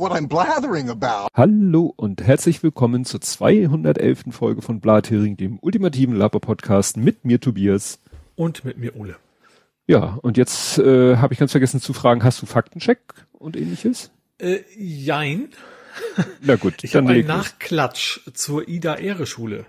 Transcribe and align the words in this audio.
what 0.00 0.12
I'm 0.12 0.28
blathering 0.28 0.88
about. 0.88 1.28
Hallo 1.34 1.92
und 1.94 2.22
herzlich 2.22 2.62
willkommen 2.62 3.04
zur 3.04 3.20
211. 3.20 4.24
Folge 4.30 4.62
von 4.62 4.80
Blathering, 4.80 5.36
dem 5.36 5.58
ultimativen 5.60 6.16
Laber-Podcast 6.16 6.96
mit 6.96 7.26
mir 7.26 7.38
Tobias. 7.38 7.98
Und 8.34 8.64
mit 8.64 8.78
mir 8.78 8.96
Ole. 8.96 9.16
Ja, 9.86 10.18
und 10.22 10.38
jetzt 10.38 10.78
äh, 10.78 11.18
habe 11.18 11.34
ich 11.34 11.38
ganz 11.38 11.50
vergessen 11.50 11.82
zu 11.82 11.92
fragen, 11.92 12.24
hast 12.24 12.40
du 12.40 12.46
Faktencheck 12.46 13.00
und 13.32 13.58
ähnliches? 13.58 14.10
Äh, 14.38 14.60
jein. 14.74 15.50
Na 16.40 16.56
gut, 16.56 16.82
ich 16.82 16.96
habe 16.96 17.10
einen 17.10 17.26
Nachklatsch 17.26 18.20
zur 18.32 18.66
Ida-Ehre-Schule. 18.66 19.66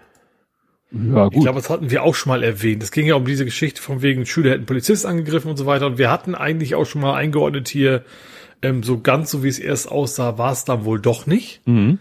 Ja, 0.92 1.26
gut. 1.26 1.36
Ich 1.36 1.42
glaube, 1.42 1.60
das 1.60 1.70
hatten 1.70 1.92
wir 1.92 2.04
auch 2.04 2.16
schon 2.16 2.30
mal 2.30 2.44
erwähnt. 2.44 2.84
Es 2.84 2.92
ging 2.92 3.06
ja 3.06 3.16
um 3.16 3.26
diese 3.26 3.44
Geschichte 3.44 3.82
von 3.82 4.02
wegen 4.02 4.26
Schüler 4.26 4.52
hätten 4.52 4.66
Polizist 4.66 5.06
angegriffen 5.06 5.52
und 5.52 5.58
so 5.58 5.66
weiter. 5.66 5.88
Und 5.88 5.98
wir 5.98 6.10
hatten 6.10 6.36
eigentlich 6.36 6.76
auch 6.76 6.86
schon 6.86 7.02
mal 7.02 7.16
eingeordnet 7.16 7.68
hier, 7.68 8.06
ähm, 8.62 8.84
so 8.84 9.00
ganz 9.00 9.32
so 9.32 9.44
wie 9.44 9.48
es 9.48 9.60
erst 9.60 9.90
aussah, 9.92 10.38
war 10.38 10.52
es 10.52 10.66
dann 10.66 10.86
wohl 10.86 11.00
doch 11.00 11.26
nicht. 11.26 11.62
Mhm. 11.66 12.00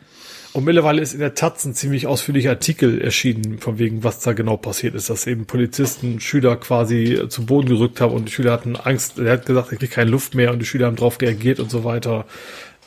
Und 0.52 0.64
mittlerweile 0.64 1.00
ist 1.00 1.12
in 1.12 1.20
der 1.20 1.34
Taz 1.34 1.64
ein 1.64 1.74
ziemlich 1.74 2.08
ausführlicher 2.08 2.50
Artikel 2.50 3.00
erschienen, 3.00 3.58
von 3.58 3.78
wegen, 3.78 4.02
was 4.02 4.18
da 4.18 4.32
genau 4.32 4.56
passiert 4.56 4.96
ist, 4.96 5.08
dass 5.08 5.28
eben 5.28 5.46
Polizisten 5.46 6.18
Schüler 6.18 6.56
quasi 6.56 7.22
zu 7.28 7.46
Boden 7.46 7.68
gerückt 7.68 8.00
haben 8.00 8.12
und 8.12 8.24
die 8.26 8.32
Schüler 8.32 8.52
hatten 8.52 8.74
Angst, 8.74 9.18
er 9.18 9.32
hat 9.32 9.46
gesagt, 9.46 9.70
er 9.70 9.78
kriegt 9.78 9.92
keine 9.92 10.10
Luft 10.10 10.34
mehr 10.34 10.52
und 10.52 10.58
die 10.58 10.66
Schüler 10.66 10.86
haben 10.86 10.96
darauf 10.96 11.20
reagiert 11.20 11.60
und 11.60 11.70
so 11.70 11.84
weiter. 11.84 12.26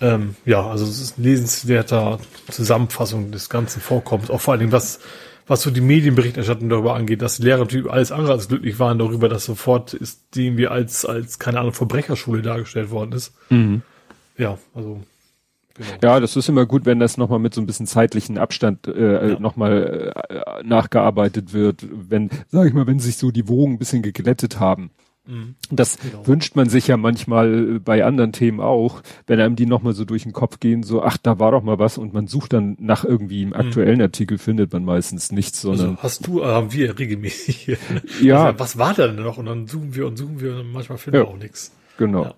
Ähm, 0.02 0.36
ja, 0.46 0.68
also 0.68 0.84
es 0.84 1.00
ist 1.00 1.18
eine 1.18 1.28
lesenswerter 1.28 2.20
Zusammenfassung 2.52 3.32
des 3.32 3.50
ganzen 3.50 3.80
Vorkommens, 3.80 4.30
auch 4.30 4.42
vor 4.42 4.54
allen 4.54 4.60
Dingen, 4.60 4.74
was 4.74 5.00
was 5.48 5.62
so 5.62 5.72
die 5.72 5.82
Medienberichterstattung 5.82 6.70
darüber 6.70 6.96
angeht, 6.96 7.22
dass 7.22 7.38
die 7.38 7.44
Lehrer 7.44 7.60
natürlich 7.60 7.90
alles 7.90 8.12
andere 8.12 8.34
als 8.34 8.48
glücklich 8.48 8.80
waren 8.80 9.00
darüber, 9.00 9.30
dass 9.30 9.46
sofort 9.46 9.94
ist, 9.94 10.36
die 10.36 10.48
irgendwie 10.48 10.68
als, 10.68 11.06
als, 11.06 11.40
keine 11.40 11.60
Ahnung, 11.60 11.74
Verbrecherschule 11.74 12.42
dargestellt 12.42 12.92
worden 12.92 13.12
ist. 13.14 13.34
Mhm. 13.50 13.82
Ja, 14.38 14.58
also. 14.74 15.02
Genau. 15.76 15.90
Ja, 16.04 16.20
das 16.20 16.36
ist 16.36 16.50
immer 16.50 16.68
gut, 16.68 16.86
wenn 16.86 17.00
das 17.00 17.18
nochmal 17.18 17.40
mit 17.40 17.56
so 17.56 17.62
ein 17.62 17.66
bisschen 17.66 17.88
zeitlichen 17.88 18.38
Abstand 18.38 18.88
äh, 18.88 19.32
ja. 19.32 19.40
nochmal 19.40 20.14
äh, 20.30 20.64
nachgearbeitet 20.64 21.52
wird, 21.52 21.88
wenn, 21.92 22.30
sag 22.50 22.68
ich 22.68 22.74
mal, 22.74 22.86
wenn 22.86 23.00
sich 23.00 23.18
so 23.18 23.32
die 23.32 23.48
Wogen 23.48 23.74
ein 23.74 23.80
bisschen 23.80 24.04
geglättet 24.04 24.60
haben. 24.60 24.92
Mhm. 25.26 25.56
Das 25.72 25.98
genau. 25.98 26.28
wünscht 26.28 26.56
man 26.56 26.70
sich 26.70 26.88
ja 26.88 26.98
manchmal 26.98 27.80
bei 27.80 28.04
anderen 28.04 28.34
Themen 28.34 28.60
auch, 28.60 29.02
wenn 29.26 29.40
einem 29.40 29.56
die 29.56 29.66
nochmal 29.66 29.94
so 29.94 30.04
durch 30.04 30.24
den 30.24 30.34
Kopf 30.34 30.60
gehen, 30.60 30.84
so, 30.84 31.02
ach, 31.02 31.18
da 31.18 31.40
war 31.40 31.52
doch 31.52 31.64
mal 31.64 31.80
was 31.80 31.98
und 31.98 32.14
man 32.14 32.28
sucht 32.28 32.54
dann 32.54 32.76
nach 32.80 33.06
irgendwie 33.06 33.44
im 33.44 33.50
mhm. 33.50 33.56
aktuellen 33.56 33.98
mhm. 33.98 34.04
Artikel, 34.04 34.38
findet 34.38 34.74
man 34.74 34.84
meistens 34.84 35.32
nichts, 35.32 35.62
sondern. 35.62 35.92
Also 35.92 36.04
hast 36.04 36.28
du, 36.28 36.46
haben 36.46 36.74
wir 36.74 37.00
regelmäßig. 37.00 37.78
ja. 38.22 38.46
Also, 38.46 38.60
was 38.60 38.78
war 38.78 38.94
da 38.94 39.08
denn 39.08 39.24
noch? 39.24 39.38
Und 39.38 39.46
dann 39.46 39.68
suchen 39.68 39.96
wir 39.96 40.08
und 40.08 40.18
suchen 40.18 40.42
wir 40.42 40.58
und 40.58 40.72
manchmal 40.72 40.98
finden 40.98 41.18
ja. 41.18 41.24
wir 41.24 41.30
auch 41.30 41.38
nichts. 41.38 41.72
Genau. 41.98 42.24
Ja. 42.24 42.36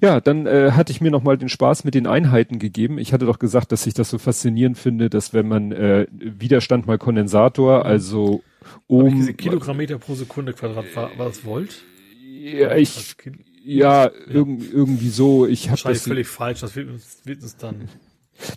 Ja, 0.00 0.20
dann 0.20 0.46
äh, 0.46 0.72
hatte 0.72 0.92
ich 0.92 1.00
mir 1.00 1.10
nochmal 1.10 1.38
den 1.38 1.48
Spaß 1.48 1.84
mit 1.84 1.94
den 1.94 2.06
Einheiten 2.06 2.58
gegeben. 2.58 2.98
Ich 2.98 3.12
hatte 3.12 3.24
doch 3.24 3.38
gesagt, 3.38 3.72
dass 3.72 3.86
ich 3.86 3.94
das 3.94 4.10
so 4.10 4.18
faszinierend 4.18 4.76
finde, 4.76 5.08
dass 5.10 5.32
wenn 5.32 5.48
man 5.48 5.72
äh, 5.72 6.06
Widerstand 6.10 6.86
mal 6.86 6.98
Kondensator, 6.98 7.80
mhm. 7.80 7.86
also 7.86 8.42
um 8.86 9.14
diese 9.14 9.34
Kilogrammeter 9.34 9.98
pro 9.98 10.14
Sekunde 10.14 10.52
Quadrat 10.52 10.94
war, 10.94 11.18
war 11.18 11.26
das 11.26 11.44
Volt? 11.44 11.84
Ja, 12.22 12.76
ich 12.76 13.16
ja, 13.64 14.06
ja. 14.06 14.12
Irg 14.28 14.48
irgendwie 14.72 15.08
so. 15.08 15.46
Ich 15.46 15.70
habe 15.70 15.80
das 15.82 16.02
völlig 16.02 16.28
falsch. 16.28 16.60
Das 16.60 16.76
wird, 16.76 16.88
wird 17.24 17.42
uns 17.42 17.56
dann. 17.56 17.88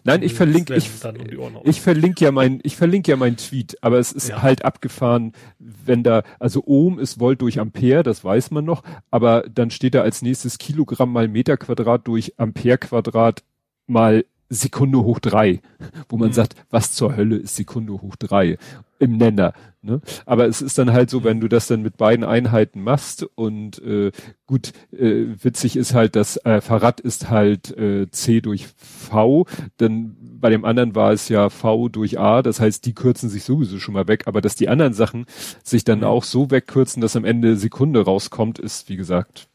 Nein, 0.04 0.24
ich 0.24 0.34
verlinke 0.34 0.76
ich, 0.76 0.90
um 1.38 1.62
ich 1.64 1.82
verlinke 1.82 2.26
ja 2.26 2.32
mein 2.32 2.60
ich 2.64 2.76
verlinke 2.76 3.12
ja 3.12 3.18
mein 3.18 3.38
Tweet, 3.38 3.78
aber 3.82 3.98
es 3.98 4.12
ist 4.12 4.28
ja. 4.30 4.42
halt 4.42 4.66
abgefahren, 4.66 5.32
wenn 5.58 6.04
da 6.04 6.24
also 6.38 6.64
Ohm 6.66 7.00
ist 7.00 7.20
Volt 7.20 7.42
durch 7.42 7.60
Ampere, 7.60 8.04
das 8.04 8.24
weiß 8.24 8.52
man 8.52 8.66
noch, 8.66 8.84
aber 9.10 9.44
dann 9.50 9.72
steht 9.72 9.96
da 9.96 10.02
als 10.02 10.22
nächstes 10.22 10.58
Kilogramm 10.58 11.14
mal 11.14 11.30
Meter 11.30 11.56
Quadrat 11.56 12.08
durch 12.08 12.34
Ampere 12.38 12.78
Quadrat 12.78 13.44
mal 13.88 14.26
Sekunde 14.50 15.04
hoch 15.04 15.20
drei, 15.20 15.62
wo 16.10 16.18
man 16.18 16.30
mhm. 16.30 16.34
sagt, 16.34 16.56
was 16.70 16.94
zur 16.94 17.16
Hölle 17.16 17.38
ist 17.38 17.56
Sekunde 17.56 17.94
hoch 17.94 18.16
drei 18.16 18.58
im 19.00 19.18
Nenner. 19.18 19.54
Ne? 19.82 20.02
Aber 20.26 20.46
es 20.46 20.62
ist 20.62 20.78
dann 20.78 20.92
halt 20.92 21.10
so, 21.10 21.24
wenn 21.24 21.40
du 21.40 21.48
das 21.48 21.68
dann 21.68 21.82
mit 21.82 21.96
beiden 21.96 22.26
Einheiten 22.26 22.82
machst 22.82 23.26
und 23.36 23.82
äh, 23.82 24.12
gut, 24.46 24.74
äh, 24.92 25.28
witzig 25.42 25.78
ist 25.78 25.94
halt, 25.94 26.18
das 26.18 26.36
äh, 26.46 26.60
Fahrrad 26.60 27.00
ist 27.00 27.30
halt 27.30 27.76
äh, 27.78 28.12
C 28.12 28.42
durch 28.42 28.68
V, 28.76 29.46
dann 29.78 30.18
bei 30.20 30.50
dem 30.50 30.66
anderen 30.66 30.96
war 30.96 31.14
es 31.14 31.30
ja 31.30 31.50
V 31.50 31.88
durch 31.88 32.20
A, 32.20 32.42
das 32.42 32.60
heißt, 32.60 32.86
die 32.86 32.94
kürzen 32.94 33.30
sich 33.30 33.46
sowieso 33.46 33.80
schon 33.80 33.94
mal 33.94 34.10
weg, 34.10 34.24
aber 34.26 34.42
dass 34.42 34.56
die 34.56 34.68
anderen 34.68 34.94
Sachen 34.94 35.26
sich 35.64 35.86
dann 35.86 36.04
auch 36.04 36.26
so 36.26 36.52
wegkürzen, 36.52 37.02
dass 37.02 37.16
am 37.16 37.26
Ende 37.26 37.56
Sekunde 37.56 38.04
rauskommt, 38.04 38.60
ist, 38.60 38.90
wie 38.90 38.98
gesagt, 38.98 39.48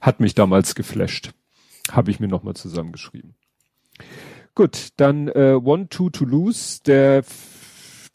hat 0.00 0.20
mich 0.20 0.34
damals 0.36 0.76
geflasht. 0.76 1.32
Habe 1.90 2.10
ich 2.10 2.20
mir 2.20 2.28
nochmal 2.28 2.54
zusammengeschrieben. 2.54 3.34
Gut, 4.54 4.88
dann 4.96 5.28
äh, 5.28 5.58
One 5.62 5.88
Two 5.88 6.10
to 6.10 6.24
Lose, 6.24 6.80
der 6.84 7.22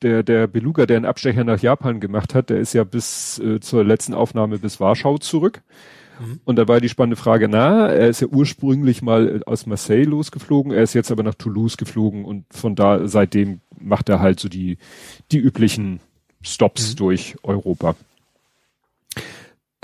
der 0.02 0.24
der 0.24 0.48
Beluga, 0.48 0.86
der 0.86 0.98
einen 0.98 1.06
Abstecher 1.06 1.44
nach 1.44 1.62
Japan 1.62 2.00
gemacht 2.00 2.36
hat, 2.36 2.50
der 2.50 2.60
ist 2.60 2.74
ja 2.74 2.84
bis 2.84 3.40
äh, 3.40 3.60
zur 3.60 3.84
letzten 3.84 4.14
Aufnahme 4.14 4.60
bis 4.60 4.80
Warschau 4.80 5.18
zurück. 5.18 5.62
Mhm. 6.20 6.40
Und 6.46 6.58
da 6.58 6.68
war 6.68 6.82
die 6.82 6.90
spannende 6.90 7.16
Frage, 7.16 7.48
na, 7.48 7.88
er 7.88 8.10
ist 8.10 8.22
ja 8.22 8.28
ursprünglich 8.28 9.02
mal 9.02 9.38
äh, 9.38 9.40
aus 9.46 9.66
Marseille 9.66 10.04
losgeflogen, 10.04 10.72
er 10.72 10.84
ist 10.84 10.94
jetzt 10.94 11.12
aber 11.12 11.24
nach 11.24 11.36
Toulouse 11.36 11.78
geflogen 11.78 12.26
und 12.26 12.46
von 12.52 12.76
da 12.76 13.08
seitdem 13.08 13.62
macht 13.80 14.10
er 14.10 14.20
halt 14.20 14.40
so 14.40 14.50
die 14.50 14.78
die 15.32 15.40
üblichen 15.40 16.00
Stops 16.42 16.92
mhm. 16.92 16.96
durch 16.98 17.36
Europa. 17.44 17.96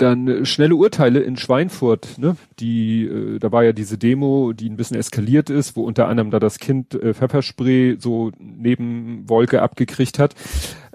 Dann 0.00 0.28
äh, 0.28 0.44
schnelle 0.46 0.76
Urteile 0.76 1.20
in 1.20 1.36
Schweinfurt, 1.36 2.16
ne? 2.16 2.36
Die, 2.58 3.04
äh, 3.04 3.38
da 3.38 3.52
war 3.52 3.64
ja 3.64 3.74
diese 3.74 3.98
Demo, 3.98 4.54
die 4.54 4.70
ein 4.70 4.78
bisschen 4.78 4.96
eskaliert 4.96 5.50
ist, 5.50 5.76
wo 5.76 5.82
unter 5.82 6.08
anderem 6.08 6.30
da 6.30 6.40
das 6.40 6.58
Kind 6.58 6.94
äh, 6.94 7.12
Pfefferspray 7.12 7.96
so 7.98 8.32
neben 8.38 9.28
Wolke 9.28 9.60
abgekriegt 9.60 10.18
hat. 10.18 10.34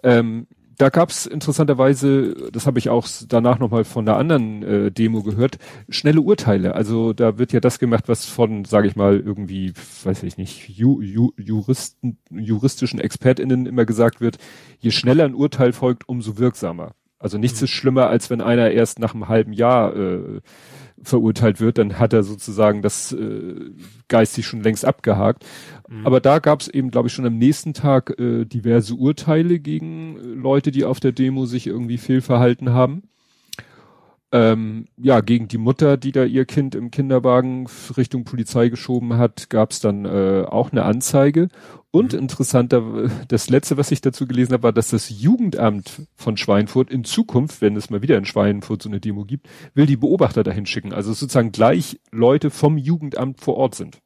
Ähm, 0.01 0.47
da 0.77 0.89
gab's 0.89 1.27
interessanterweise, 1.27 2.49
das 2.51 2.65
habe 2.65 2.79
ich 2.79 2.89
auch 2.89 3.07
danach 3.27 3.59
nochmal 3.59 3.83
von 3.83 4.07
der 4.07 4.17
anderen 4.17 4.63
äh, 4.63 4.91
Demo 4.91 5.21
gehört, 5.21 5.59
schnelle 5.87 6.21
Urteile. 6.21 6.73
Also 6.73 7.13
da 7.13 7.37
wird 7.37 7.53
ja 7.53 7.59
das 7.59 7.77
gemacht, 7.77 8.05
was 8.07 8.25
von, 8.25 8.65
sage 8.65 8.87
ich 8.87 8.95
mal, 8.95 9.19
irgendwie, 9.19 9.71
weiß 10.03 10.23
ich 10.23 10.37
nicht, 10.37 10.67
Ju, 10.67 11.01
Ju, 11.01 11.31
Juristen, 11.37 12.17
juristischen 12.31 12.99
ExpertInnen 12.99 13.67
immer 13.67 13.85
gesagt 13.85 14.19
wird, 14.19 14.39
je 14.79 14.89
schneller 14.89 15.25
ein 15.25 15.35
Urteil 15.35 15.73
folgt, 15.73 16.09
umso 16.09 16.39
wirksamer. 16.39 16.95
Also 17.25 17.39
nichts 17.39 17.59
mhm. 17.59 17.65
ist 17.65 17.71
schlimmer, 17.71 18.07
als 18.07 18.29
wenn 18.29 18.39
einer 18.39 18.69
erst 18.69 18.99
nach 18.99 19.15
einem 19.15 19.27
halben 19.27 19.51
Jahr 19.51 19.95
äh, 19.95 20.41
verurteilt 21.01 21.59
wird, 21.59 21.79
dann 21.79 21.97
hat 21.97 22.13
er 22.13 22.21
sozusagen 22.21 22.83
das 22.83 23.13
äh, 23.13 23.71
geistig 24.09 24.45
schon 24.45 24.61
längst 24.61 24.85
abgehakt. 24.85 25.43
Mhm. 25.89 26.05
Aber 26.05 26.19
da 26.19 26.37
gab 26.37 26.61
es 26.61 26.67
eben, 26.67 26.91
glaube 26.91 27.07
ich, 27.07 27.15
schon 27.15 27.25
am 27.25 27.39
nächsten 27.39 27.73
Tag 27.73 28.13
äh, 28.19 28.45
diverse 28.45 28.93
Urteile 28.93 29.57
gegen 29.57 30.17
äh, 30.17 30.19
Leute, 30.21 30.69
die 30.69 30.85
auf 30.85 30.99
der 30.99 31.13
Demo 31.13 31.47
sich 31.47 31.65
irgendwie 31.65 31.97
fehlverhalten 31.97 32.73
haben 32.73 33.09
ähm, 34.31 34.87
ja, 34.97 35.21
gegen 35.21 35.47
die 35.47 35.57
Mutter, 35.57 35.97
die 35.97 36.11
da 36.11 36.23
ihr 36.23 36.45
Kind 36.45 36.75
im 36.75 36.91
Kinderwagen 36.91 37.67
Richtung 37.95 38.23
Polizei 38.23 38.69
geschoben 38.69 39.17
hat, 39.17 39.49
gab 39.49 39.71
es 39.71 39.79
dann 39.79 40.05
äh, 40.05 40.43
auch 40.47 40.71
eine 40.71 40.83
Anzeige. 40.83 41.49
Und 41.91 42.13
mhm. 42.13 42.19
interessanter, 42.19 43.09
das 43.27 43.49
letzte, 43.49 43.77
was 43.77 43.91
ich 43.91 44.01
dazu 44.01 44.27
gelesen 44.27 44.53
habe, 44.53 44.63
war, 44.63 44.73
dass 44.73 44.89
das 44.89 45.09
Jugendamt 45.09 46.01
von 46.15 46.35
Schweinfurt 46.35 46.89
in 46.89 47.05
Zukunft, 47.05 47.61
wenn 47.61 47.75
es 47.77 47.89
mal 47.89 48.01
wieder 48.01 48.17
in 48.17 48.25
Schweinfurt 48.25 48.81
so 48.81 48.89
eine 48.89 48.99
Demo 48.99 49.23
gibt, 49.23 49.47
will 49.73 49.85
die 49.85 49.95
Beobachter 49.95 50.43
dahin 50.43 50.65
schicken. 50.65 50.91
Also 50.91 51.13
sozusagen 51.13 51.51
gleich 51.51 52.01
Leute 52.11 52.49
vom 52.49 52.77
Jugendamt 52.77 53.39
vor 53.39 53.55
Ort 53.55 53.75
sind. 53.75 54.01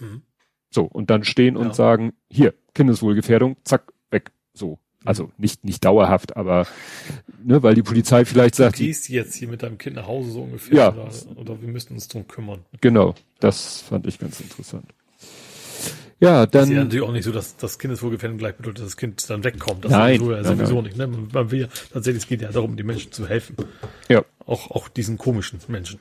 Mhm. 0.00 0.22
So, 0.70 0.84
und 0.84 1.10
dann 1.10 1.24
stehen 1.24 1.56
und 1.56 1.68
ja. 1.68 1.74
sagen, 1.74 2.12
hier, 2.30 2.54
Kindeswohlgefährdung, 2.74 3.56
zack, 3.64 3.92
weg. 4.10 4.32
So. 4.54 4.78
Also 5.08 5.30
nicht, 5.38 5.64
nicht 5.64 5.86
dauerhaft, 5.86 6.36
aber 6.36 6.66
ne, 7.42 7.62
weil 7.62 7.74
die 7.74 7.82
Polizei 7.82 8.26
vielleicht 8.26 8.54
sagt. 8.56 8.78
Du 8.78 8.84
gehst 8.84 9.08
jetzt 9.08 9.34
hier 9.36 9.48
mit 9.48 9.62
deinem 9.62 9.78
Kind 9.78 9.96
nach 9.96 10.06
Hause 10.06 10.32
so 10.32 10.42
ungefähr 10.42 10.76
ja. 10.76 10.88
oder, 10.90 11.08
oder 11.36 11.62
wir 11.62 11.68
müssen 11.68 11.94
uns 11.94 12.08
drum 12.08 12.28
kümmern. 12.28 12.66
Genau, 12.82 13.14
das 13.40 13.80
fand 13.80 14.06
ich 14.06 14.18
ganz 14.18 14.38
interessant. 14.38 14.84
Ja, 16.20 16.44
dann. 16.44 16.64
Ist 16.64 16.70
ja 16.76 16.84
natürlich 16.84 17.06
auch 17.06 17.12
nicht 17.12 17.24
so, 17.24 17.32
dass 17.32 17.56
das 17.56 17.78
Kindeswohlgefährdung 17.78 18.36
gleich 18.36 18.56
bedeutet, 18.56 18.80
dass 18.80 18.88
das 18.88 18.96
Kind 18.98 19.30
dann 19.30 19.44
wegkommt. 19.44 19.86
Das 19.86 19.92
nein, 19.92 20.20
so 20.20 20.30
ja 20.30 20.44
sowieso 20.44 20.74
nein. 20.74 20.84
nicht. 20.84 20.98
Ne? 20.98 21.06
Man 21.06 21.50
will 21.50 21.60
ja, 21.62 21.68
tatsächlich, 21.90 22.24
es 22.24 22.28
geht 22.28 22.42
ja 22.42 22.52
darum, 22.52 22.76
die 22.76 22.82
Menschen 22.82 23.10
zu 23.10 23.26
helfen. 23.26 23.56
Ja. 24.10 24.26
Auch, 24.44 24.70
auch 24.70 24.88
diesen 24.90 25.16
komischen 25.16 25.58
Menschen. 25.68 26.00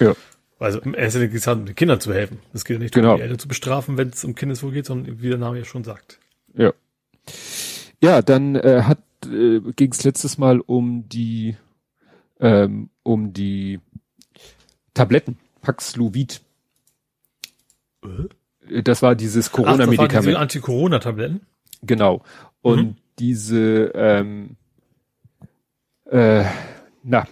Ja. 0.00 0.16
Also 0.58 0.80
es 0.80 1.46
halt 1.46 1.58
um 1.58 1.66
den 1.66 1.76
Kindern 1.76 2.00
zu 2.00 2.12
helfen. 2.12 2.40
Es 2.52 2.64
geht 2.64 2.74
ja 2.74 2.82
nicht 2.82 2.92
genau. 2.92 3.06
darum, 3.06 3.18
die 3.18 3.22
Eltern 3.22 3.38
zu 3.38 3.46
bestrafen, 3.46 3.98
wenn 3.98 4.08
es 4.08 4.24
um 4.24 4.34
Kindeswohl 4.34 4.72
geht, 4.72 4.86
sondern 4.86 5.22
wie 5.22 5.28
der 5.28 5.38
Name 5.38 5.58
ja 5.58 5.64
schon 5.64 5.84
sagt. 5.84 6.18
Ja. 6.56 6.72
Ja, 8.02 8.20
dann 8.20 8.56
äh, 8.56 8.82
hat 8.82 8.98
äh, 9.26 9.60
ging 9.76 9.92
es 9.92 10.02
letztes 10.04 10.36
Mal 10.36 10.60
um 10.60 11.08
die 11.08 11.56
ähm, 12.40 12.90
um 13.02 13.32
die 13.32 13.80
Tabletten 14.92 15.38
Paxlovid. 15.60 16.42
Äh? 18.02 18.82
Das 18.82 19.02
war 19.02 19.14
dieses 19.14 19.52
Corona-Medikament. 19.52 20.26
Diese 20.26 20.38
Anti-Corona-Tabletten. 20.38 21.40
Genau. 21.82 22.22
Und 22.60 22.82
mhm. 22.82 22.96
diese 23.18 23.92
ähm, 23.94 24.56
äh, 26.06 26.44
na, 27.04 27.26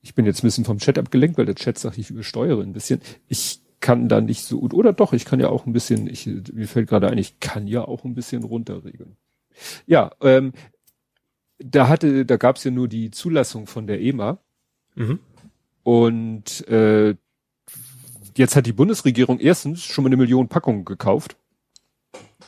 ich 0.00 0.14
bin 0.14 0.24
jetzt 0.24 0.40
ein 0.42 0.46
bisschen 0.46 0.64
vom 0.64 0.78
Chat 0.78 0.98
abgelenkt, 0.98 1.36
weil 1.38 1.46
der 1.46 1.54
Chat 1.54 1.78
sagt, 1.78 1.98
ich 1.98 2.10
übersteuere 2.10 2.62
ein 2.62 2.72
bisschen. 2.72 3.00
Ich 3.28 3.60
kann 3.80 4.08
da 4.08 4.20
nicht 4.20 4.44
so 4.44 4.60
gut. 4.60 4.74
Oder 4.74 4.92
doch, 4.92 5.12
ich 5.12 5.24
kann 5.24 5.40
ja 5.40 5.48
auch 5.48 5.66
ein 5.66 5.72
bisschen, 5.72 6.06
ich, 6.06 6.26
mir 6.26 6.68
fällt 6.68 6.88
gerade 6.88 7.08
ein, 7.08 7.18
ich 7.18 7.40
kann 7.40 7.66
ja 7.66 7.86
auch 7.86 8.04
ein 8.04 8.14
bisschen 8.14 8.44
runterregeln. 8.44 9.16
Ja, 9.86 10.10
ähm, 10.20 10.52
da 11.58 11.88
hatte, 11.88 12.24
da 12.24 12.36
gab's 12.36 12.64
ja 12.64 12.70
nur 12.70 12.88
die 12.88 13.10
Zulassung 13.10 13.66
von 13.66 13.86
der 13.86 14.00
EMA. 14.00 14.38
Mhm. 14.94 15.20
Und 15.82 16.66
äh, 16.68 17.14
jetzt 18.36 18.56
hat 18.56 18.66
die 18.66 18.72
Bundesregierung 18.72 19.38
erstens 19.38 19.82
schon 19.82 20.04
mal 20.04 20.08
eine 20.08 20.16
Million 20.16 20.48
Packungen 20.48 20.84
gekauft, 20.84 21.36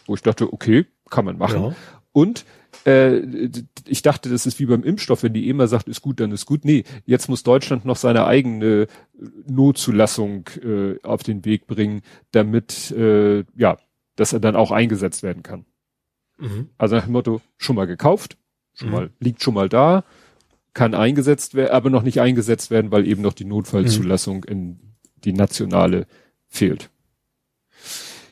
wo 0.07 0.15
ich 0.15 0.23
dachte, 0.23 0.53
okay, 0.53 0.87
kann 1.11 1.25
man 1.25 1.39
machen. 1.39 1.63
Ja. 1.63 1.77
Und 2.13 2.45
äh, 2.85 3.49
ich 3.87 4.03
dachte, 4.03 4.29
das 4.29 4.47
ist 4.47 4.59
wie 4.59 4.67
beim 4.67 4.83
Impfstoff, 4.83 5.23
wenn 5.23 5.33
die 5.33 5.49
EMA 5.49 5.67
sagt, 5.67 5.89
ist 5.89 6.03
gut, 6.03 6.21
dann 6.21 6.33
ist 6.33 6.47
gut. 6.47 6.65
Nee, 6.65 6.85
jetzt 7.07 7.29
muss 7.29 7.43
Deutschland 7.43 7.85
noch 7.85 7.97
seine 7.97 8.27
eigene 8.27 8.87
Notzulassung 9.47 10.49
äh, 10.63 11.01
auf 11.03 11.23
den 11.23 11.45
Weg 11.45 11.67
bringen, 11.67 12.03
damit 12.33 12.91
äh, 12.93 13.45
ja, 13.57 13.79
dass 14.17 14.33
er 14.33 14.41
dann 14.41 14.57
auch 14.57 14.71
eingesetzt 14.71 15.23
werden 15.23 15.43
kann. 15.43 15.65
Mhm. 16.43 16.69
Also 16.77 16.97
nach 16.97 17.05
dem 17.05 17.13
Motto, 17.13 17.41
schon 17.57 17.77
mal 17.77 17.87
gekauft, 17.87 18.37
schon 18.75 18.89
mhm. 18.89 18.95
mal, 18.95 19.11
liegt 19.21 19.43
schon 19.43 19.55
mal 19.55 19.69
da, 19.69 20.05
kann 20.75 20.95
eingesetzt 20.95 21.55
werden, 21.55 21.73
aber 21.73 21.91
noch 21.91 22.03
nicht 22.03 22.21
eingesetzt 22.21 22.71
werden, 22.71 22.91
weil 22.91 23.07
eben 23.07 23.23
noch 23.23 23.35
die 23.35 23.45
Notfallzulassung 23.45 24.39
mhm. 24.39 24.49
in 24.49 24.81
die 25.25 25.33
nationale 25.33 26.07
fehlt. 26.49 26.91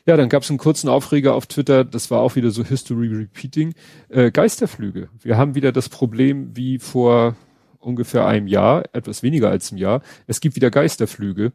Ja, 0.05 0.17
dann 0.17 0.29
gab 0.29 0.43
es 0.43 0.49
einen 0.49 0.57
kurzen 0.57 0.89
Aufreger 0.89 1.35
auf 1.35 1.45
Twitter, 1.45 1.83
das 1.85 2.09
war 2.09 2.21
auch 2.21 2.35
wieder 2.35 2.49
so 2.51 2.65
History 2.65 3.07
Repeating. 3.07 3.75
Äh, 4.09 4.31
Geisterflüge. 4.31 5.09
Wir 5.19 5.37
haben 5.37 5.55
wieder 5.55 5.71
das 5.71 5.89
Problem 5.89 6.55
wie 6.55 6.79
vor 6.79 7.35
ungefähr 7.77 8.25
einem 8.25 8.47
Jahr, 8.47 8.83
etwas 8.93 9.23
weniger 9.23 9.49
als 9.49 9.71
einem 9.71 9.79
Jahr. 9.79 10.01
Es 10.27 10.39
gibt 10.39 10.55
wieder 10.55 10.71
Geisterflüge. 10.71 11.53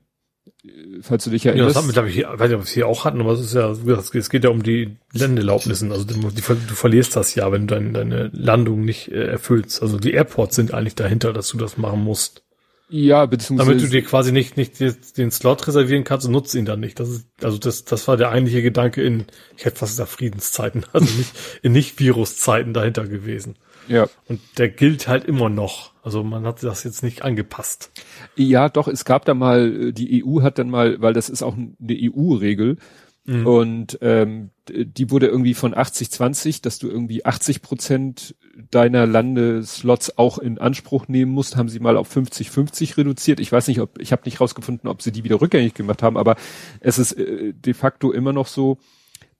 Falls 1.03 1.25
du 1.25 1.31
dich 1.31 1.47
erinnerst. 1.47 1.69
Ja, 1.69 1.69
das 1.69 1.77
haben 1.77 1.89
wir, 1.89 1.93
glaube 1.93 2.09
ich, 2.09 2.19
weiß 2.19 2.49
nicht, 2.49 2.57
ob 2.57 2.63
wir 2.63 2.65
es 2.65 2.71
hier 2.71 2.87
auch 2.87 3.05
hatten, 3.05 3.21
aber 3.21 3.33
es 3.33 3.41
ist 3.41 3.55
ja, 3.55 3.71
es 3.71 4.31
geht 4.31 4.45
ja 4.45 4.51
um 4.51 4.63
die 4.63 4.97
Landeerlaubnissen. 5.13 5.93
Also 5.93 6.05
du, 6.05 6.15
du, 6.15 6.75
verlierst 6.75 7.17
das 7.17 7.35
ja, 7.35 7.51
wenn 7.53 7.67
du 7.67 7.75
dein, 7.75 7.93
deine 7.93 8.31
Landung 8.33 8.85
nicht 8.85 9.13
äh, 9.13 9.27
erfüllst. 9.27 9.83
Also 9.83 9.99
die 9.99 10.13
Airports 10.13 10.57
sind 10.57 10.73
eigentlich 10.73 10.95
dahinter, 10.95 11.33
dass 11.33 11.49
du 11.49 11.59
das 11.59 11.77
machen 11.77 12.03
musst. 12.03 12.43
Ja, 12.89 13.27
beziehungsweise. 13.27 13.71
Damit 13.71 13.85
du 13.85 13.91
dir 13.91 14.03
quasi 14.03 14.31
nicht, 14.31 14.57
nicht 14.57 14.79
den 15.17 15.31
Slot 15.31 15.67
reservieren 15.67 16.05
kannst 16.05 16.27
und 16.27 16.33
nutzt 16.33 16.55
ihn 16.55 16.65
dann 16.65 16.81
nicht. 16.81 17.01
Das 17.01 17.09
ist, 17.09 17.27
also 17.43 17.59
das, 17.59 17.85
das 17.85 18.07
war 18.07 18.17
der 18.17 18.31
eigentliche 18.31 18.63
Gedanke 18.63 19.03
in, 19.03 19.27
ich 19.57 19.65
hätte 19.65 19.79
fast 19.79 19.93
gesagt 19.93 20.11
Friedenszeiten, 20.11 20.85
also 20.93 21.13
nicht, 21.17 21.33
in 21.63 21.73
Nicht-Virus-Zeiten 21.73 22.73
dahinter 22.73 23.07
gewesen. 23.07 23.57
Ja. 23.89 24.07
Und 24.29 24.41
der 24.59 24.69
gilt 24.69 25.09
halt 25.09 25.25
immer 25.25 25.49
noch. 25.49 25.93
Also 26.03 26.23
man 26.23 26.47
hat 26.47 26.63
das 26.63 26.85
jetzt 26.85 27.03
nicht 27.03 27.23
angepasst. 27.23 27.91
Ja, 28.37 28.69
doch, 28.69 28.89
es 28.89 29.05
gab 29.05 29.25
da 29.25 29.35
mal, 29.35 29.93
die 29.93 30.25
EU 30.25 30.43
hat 30.43 30.59
dann 30.59 30.71
mal, 30.71 31.01
weil 31.01 31.13
das 31.13 31.29
ist 31.29 31.43
auch 31.43 31.57
eine 31.57 31.75
EU-Regel, 31.91 32.79
mhm. 33.27 33.47
und 33.47 33.99
ähm, 34.01 34.51
die 34.69 35.11
wurde 35.11 35.27
irgendwie 35.27 35.55
von 35.55 35.75
80-20, 35.75 36.63
dass 36.63 36.79
du 36.79 36.89
irgendwie 36.89 37.25
80 37.25 37.63
Prozent 37.63 38.35
deiner 38.71 39.07
Landeslots 39.07 40.19
auch 40.19 40.39
in 40.39 40.59
Anspruch 40.59 41.09
nehmen 41.09 41.33
musst, 41.33 41.57
haben 41.57 41.69
sie 41.69 41.81
mal 41.81 41.97
auf 41.97 42.15
50-50 42.15 42.97
reduziert. 42.97 43.41
Ich 43.41 43.53
weiß 43.53 43.69
nicht, 43.69 43.81
ob 43.81 44.01
ich 44.01 44.13
habe 44.13 44.23
nicht 44.25 44.41
rausgefunden, 44.41 44.89
ob 44.89 45.03
sie 45.03 45.13
die 45.13 45.25
wieder 45.25 45.41
rückgängig 45.41 45.75
gemacht 45.75 46.03
haben, 46.03 46.17
aber 46.17 46.37
es 46.81 46.99
ist 46.99 47.13
äh, 47.13 47.53
de 47.53 47.75
facto 47.75 48.13
immer 48.13 48.33
noch 48.33 48.47
so, 48.47 48.79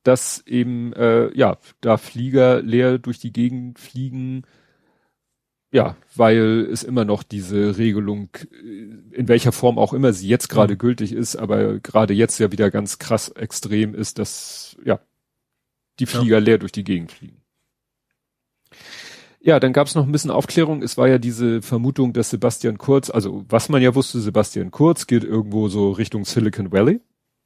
dass 0.07 0.47
eben 0.47 0.93
äh, 0.93 1.37
ja 1.37 1.59
da 1.81 1.97
Flieger 1.97 2.63
leer 2.63 2.99
durch 2.99 3.19
die 3.19 3.33
Gegend 3.33 3.79
fliegen, 3.79 4.43
ja, 5.73 5.97
weil 6.15 6.69
es 6.71 6.85
immer 6.85 7.05
noch 7.05 7.23
diese 7.23 7.77
Regelung, 7.77 8.31
äh, 8.35 9.17
in 9.17 9.29
welcher 9.29 9.53
Form 9.53 9.79
auch 9.79 9.93
immer 9.93 10.13
sie 10.13 10.29
jetzt 10.29 10.49
gerade 10.49 10.75
mhm. 10.75 10.79
gültig 10.79 11.13
ist, 11.13 11.37
aber 11.37 11.81
gerade 11.81 12.15
jetzt 12.15 12.39
ja 12.39 12.53
wieder 12.53 12.71
ganz 12.71 12.99
krass 12.99 13.29
extrem 13.31 13.95
ist, 13.95 14.19
dass 14.19 14.77
ja 14.85 15.01
die 15.99 16.07
Flieger 16.07 16.39
ja. 16.39 16.45
leer 16.45 16.59
durch 16.59 16.73
die 16.73 16.85
Gegend 16.85 17.13
fliegen. 17.13 17.43
Ja, 19.41 19.61
dann 19.61 19.73
gab 19.73 19.87
es 19.87 19.95
noch 19.95 20.05
ein 20.05 20.13
bisschen 20.13 20.31
Aufklärung. 20.31 20.83
Es 20.83 20.99
war 20.99 21.09
ja 21.09 21.19
diese 21.19 21.63
Vermutung, 21.63 22.13
dass 22.13 22.31
Sebastian 22.31 22.79
Kurz, 22.79 23.11
also 23.11 23.45
was 23.49 23.69
man 23.69 23.81
ja 23.81 23.95
wusste, 23.95 24.21
Sebastian 24.21 24.73
Kurz 24.73 25.07
geht 25.07 25.25
irgendwo 25.25 25.69
so 25.69 25.93
Richtung 25.93 26.25
Silicon 26.25 26.73
Valley. 26.73 27.01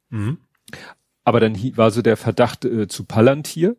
Mhm. 0.09 0.37
Aber 1.23 1.39
dann 1.39 1.55
war 1.77 1.91
so 1.91 2.01
der 2.01 2.17
Verdacht 2.17 2.65
äh, 2.65 2.87
zu 2.87 3.05
Palantir. 3.05 3.77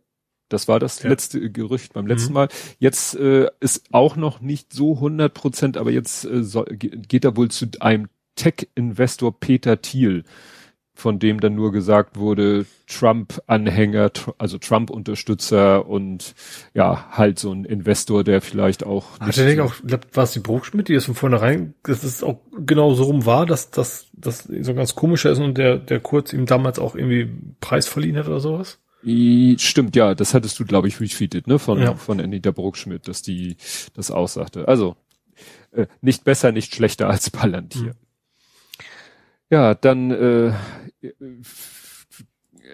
Das 0.49 0.69
war 0.69 0.79
das 0.79 1.03
ja. 1.03 1.09
letzte 1.09 1.51
Gerücht 1.51 1.95
beim 1.95 2.07
letzten 2.07 2.31
mhm. 2.31 2.35
Mal. 2.35 2.49
Jetzt 2.79 3.15
äh, 3.17 3.49
ist 3.61 3.85
auch 3.93 4.17
noch 4.17 4.41
nicht 4.41 4.73
so 4.73 4.95
100 4.95 5.33
Prozent, 5.33 5.77
aber 5.77 5.91
jetzt 5.91 6.25
äh, 6.25 6.45
soll, 6.45 6.67
geht 6.67 7.25
er 7.25 7.37
wohl 7.37 7.51
zu 7.51 7.67
einem 7.81 8.09
Tech-Investor 8.37 9.39
Peter 9.41 9.81
Thiel 9.81 10.25
von 10.95 11.19
dem 11.19 11.41
dann 11.41 11.55
nur 11.55 11.73
gesagt 11.73 12.19
wurde, 12.19 12.67
Trump-Anhänger, 12.87 14.13
also 14.39 14.59
Trump-Unterstützer 14.59 15.87
und 15.87 16.35
ja, 16.75 17.07
halt 17.11 17.39
so 17.39 17.53
ein 17.53 17.65
Investor, 17.65 18.25
der 18.25 18.41
vielleicht 18.41 18.85
auch. 18.85 19.19
Hat 19.19 19.37
er 19.39 19.47
nicht 19.47 19.61
auch, 19.61 19.75
war 20.13 20.25
es 20.25 20.33
die 20.33 20.41
Bruchschmidt, 20.41 20.89
die 20.89 20.95
es 20.95 21.07
von 21.07 21.15
vornherein, 21.15 21.75
dass 21.83 22.05
es 22.05 22.23
auch 22.23 22.41
genau 22.65 22.95
so 22.95 23.05
rum 23.05 23.25
war, 23.25 23.47
dass 23.47 23.71
das 23.71 24.07
dass 24.13 24.45
so 24.45 24.75
ganz 24.75 24.95
komischer 24.95 25.31
ist 25.31 25.39
und 25.39 25.59
der, 25.59 25.79
der 25.79 26.01
Kurz 26.01 26.33
ihm 26.33 26.47
damals 26.47 26.79
auch 26.79 26.95
irgendwie 26.95 27.31
Preis 27.61 27.89
verliehen 27.89 28.17
hat 28.17 28.29
oder 28.29 28.41
sowas? 28.41 28.79
Stimmt, 29.59 29.97
ja, 29.97 30.15
das 30.15 30.33
hattest 30.33 30.61
du, 30.61 30.65
glaube 30.65 30.87
ich, 30.87 31.01
retweetet, 31.01 31.49
ne, 31.49 31.59
von, 31.59 31.81
ja. 31.81 31.95
von 31.97 32.21
Anita 32.21 32.53
Bruckschmidt, 32.53 33.09
dass 33.09 33.23
die 33.23 33.57
das 33.95 34.13
aussagte. 34.13 34.69
Also, 34.69 34.97
äh, 35.73 35.87
nicht 36.01 36.23
besser, 36.23 36.53
nicht 36.53 36.75
schlechter 36.75 37.09
als 37.09 37.31
Palantir. 37.31 37.83
Mhm. 37.83 37.93
Ja, 39.51 39.75
dann, 39.75 40.11
äh, 40.11 40.53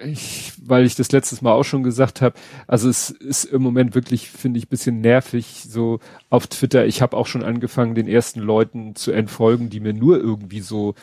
ich, 0.03 0.53
weil 0.61 0.85
ich 0.85 0.95
das 0.95 1.11
letztes 1.11 1.41
Mal 1.41 1.53
auch 1.53 1.63
schon 1.63 1.83
gesagt 1.83 2.21
habe, 2.21 2.37
also 2.67 2.89
es 2.89 3.09
ist 3.09 3.45
im 3.45 3.61
Moment 3.61 3.95
wirklich, 3.95 4.29
finde 4.29 4.59
ich, 4.59 4.69
bisschen 4.69 5.01
nervig, 5.01 5.65
so 5.67 5.99
auf 6.29 6.47
Twitter. 6.47 6.85
Ich 6.85 7.01
habe 7.01 7.17
auch 7.17 7.27
schon 7.27 7.43
angefangen, 7.43 7.95
den 7.95 8.07
ersten 8.07 8.39
Leuten 8.39 8.95
zu 8.95 9.11
entfolgen, 9.11 9.69
die 9.69 9.79
mir 9.79 9.93
nur 9.93 10.19
irgendwie 10.19 10.59
so 10.59 10.95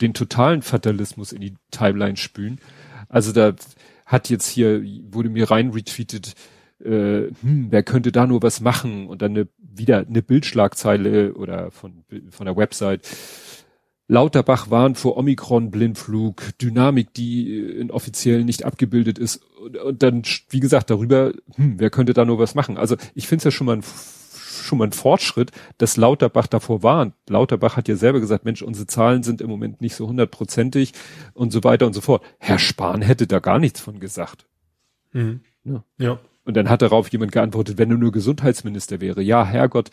den 0.00 0.14
totalen 0.14 0.62
Fatalismus 0.62 1.32
in 1.32 1.40
die 1.40 1.54
Timeline 1.70 2.16
spülen. 2.16 2.60
Also 3.08 3.32
da 3.32 3.54
hat 4.06 4.30
jetzt 4.30 4.48
hier, 4.48 4.82
wurde 5.10 5.30
mir 5.30 5.50
rein 5.50 5.70
retweetet, 5.70 6.34
äh, 6.84 7.30
hm, 7.42 7.66
wer 7.70 7.82
könnte 7.82 8.12
da 8.12 8.26
nur 8.26 8.42
was 8.42 8.60
machen? 8.60 9.06
Und 9.06 9.22
dann 9.22 9.32
eine, 9.32 9.48
wieder 9.58 10.06
eine 10.06 10.22
Bildschlagzeile 10.22 11.34
oder 11.34 11.70
von, 11.70 12.04
von 12.30 12.46
der 12.46 12.56
Website 12.56 13.06
Lauterbach 14.08 14.70
warnt 14.70 14.96
vor 14.96 15.18
Omikron-Blindflug, 15.18 16.58
Dynamik, 16.58 17.12
die 17.12 17.58
in 17.58 17.90
offiziell 17.90 18.42
nicht 18.42 18.64
abgebildet 18.64 19.18
ist. 19.18 19.42
Und, 19.62 19.76
und, 19.76 20.02
dann, 20.02 20.22
wie 20.48 20.60
gesagt, 20.60 20.88
darüber, 20.88 21.32
hm, 21.56 21.74
wer 21.78 21.90
könnte 21.90 22.14
da 22.14 22.24
nur 22.24 22.38
was 22.38 22.54
machen? 22.54 22.78
Also 22.78 22.96
ich 23.14 23.28
finde 23.28 23.40
es 23.40 23.44
ja 23.44 23.50
schon 23.50 23.66
mal 23.66 23.76
ein, 23.76 23.84
schon 23.84 24.78
mal 24.78 24.86
ein 24.86 24.92
Fortschritt, 24.92 25.52
dass 25.76 25.98
Lauterbach 25.98 26.46
davor 26.46 26.82
warnt. 26.82 27.14
Lauterbach 27.28 27.76
hat 27.76 27.86
ja 27.86 27.96
selber 27.96 28.20
gesagt, 28.20 28.46
Mensch, 28.46 28.62
unsere 28.62 28.86
Zahlen 28.86 29.22
sind 29.22 29.42
im 29.42 29.50
Moment 29.50 29.82
nicht 29.82 29.94
so 29.94 30.08
hundertprozentig 30.08 30.94
und 31.34 31.52
so 31.52 31.62
weiter 31.62 31.86
und 31.86 31.92
so 31.92 32.00
fort. 32.00 32.24
Herr 32.38 32.58
Spahn 32.58 33.02
hätte 33.02 33.26
da 33.26 33.40
gar 33.40 33.58
nichts 33.58 33.80
von 33.80 34.00
gesagt. 34.00 34.46
Mhm. 35.12 35.40
Ja. 35.64 35.84
ja. 35.98 36.18
Und 36.46 36.56
dann 36.56 36.70
hat 36.70 36.80
darauf 36.80 37.10
jemand 37.10 37.32
geantwortet, 37.32 37.76
wenn 37.76 37.90
er 37.90 37.98
nur 37.98 38.10
Gesundheitsminister 38.10 39.02
wäre. 39.02 39.20
Ja, 39.20 39.44
Herrgott, 39.44 39.90
äh, 39.90 39.92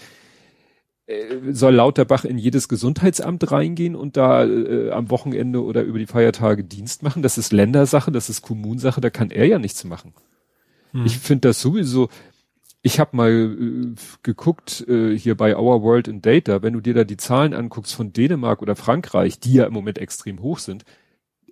soll 1.51 1.75
Lauterbach 1.75 2.25
in 2.25 2.37
jedes 2.37 2.67
Gesundheitsamt 2.67 3.51
reingehen 3.51 3.95
und 3.95 4.17
da 4.17 4.43
äh, 4.43 4.89
am 4.89 5.11
Wochenende 5.11 5.63
oder 5.63 5.83
über 5.83 5.99
die 5.99 6.07
Feiertage 6.07 6.63
Dienst 6.63 7.03
machen? 7.03 7.21
Das 7.21 7.37
ist 7.37 7.53
Ländersache, 7.53 8.11
das 8.11 8.29
ist 8.29 8.41
Kommunsache, 8.41 9.01
da 9.01 9.09
kann 9.11 9.29
er 9.29 9.45
ja 9.45 9.59
nichts 9.59 9.83
machen. 9.83 10.13
Hm. 10.91 11.05
Ich 11.05 11.19
finde 11.19 11.49
das 11.49 11.61
sowieso, 11.61 12.09
ich 12.81 12.99
habe 12.99 13.15
mal 13.17 13.31
äh, 13.31 13.95
geguckt 14.23 14.83
äh, 14.87 15.15
hier 15.15 15.35
bei 15.35 15.55
Our 15.55 15.83
World 15.83 16.07
in 16.07 16.21
Data, 16.21 16.63
wenn 16.63 16.73
du 16.73 16.81
dir 16.81 16.95
da 16.95 17.03
die 17.03 17.17
Zahlen 17.17 17.53
anguckst 17.53 17.93
von 17.93 18.11
Dänemark 18.11 18.63
oder 18.63 18.75
Frankreich, 18.75 19.39
die 19.39 19.53
ja 19.53 19.65
im 19.65 19.73
Moment 19.73 19.99
extrem 19.99 20.41
hoch 20.41 20.57
sind, 20.57 20.85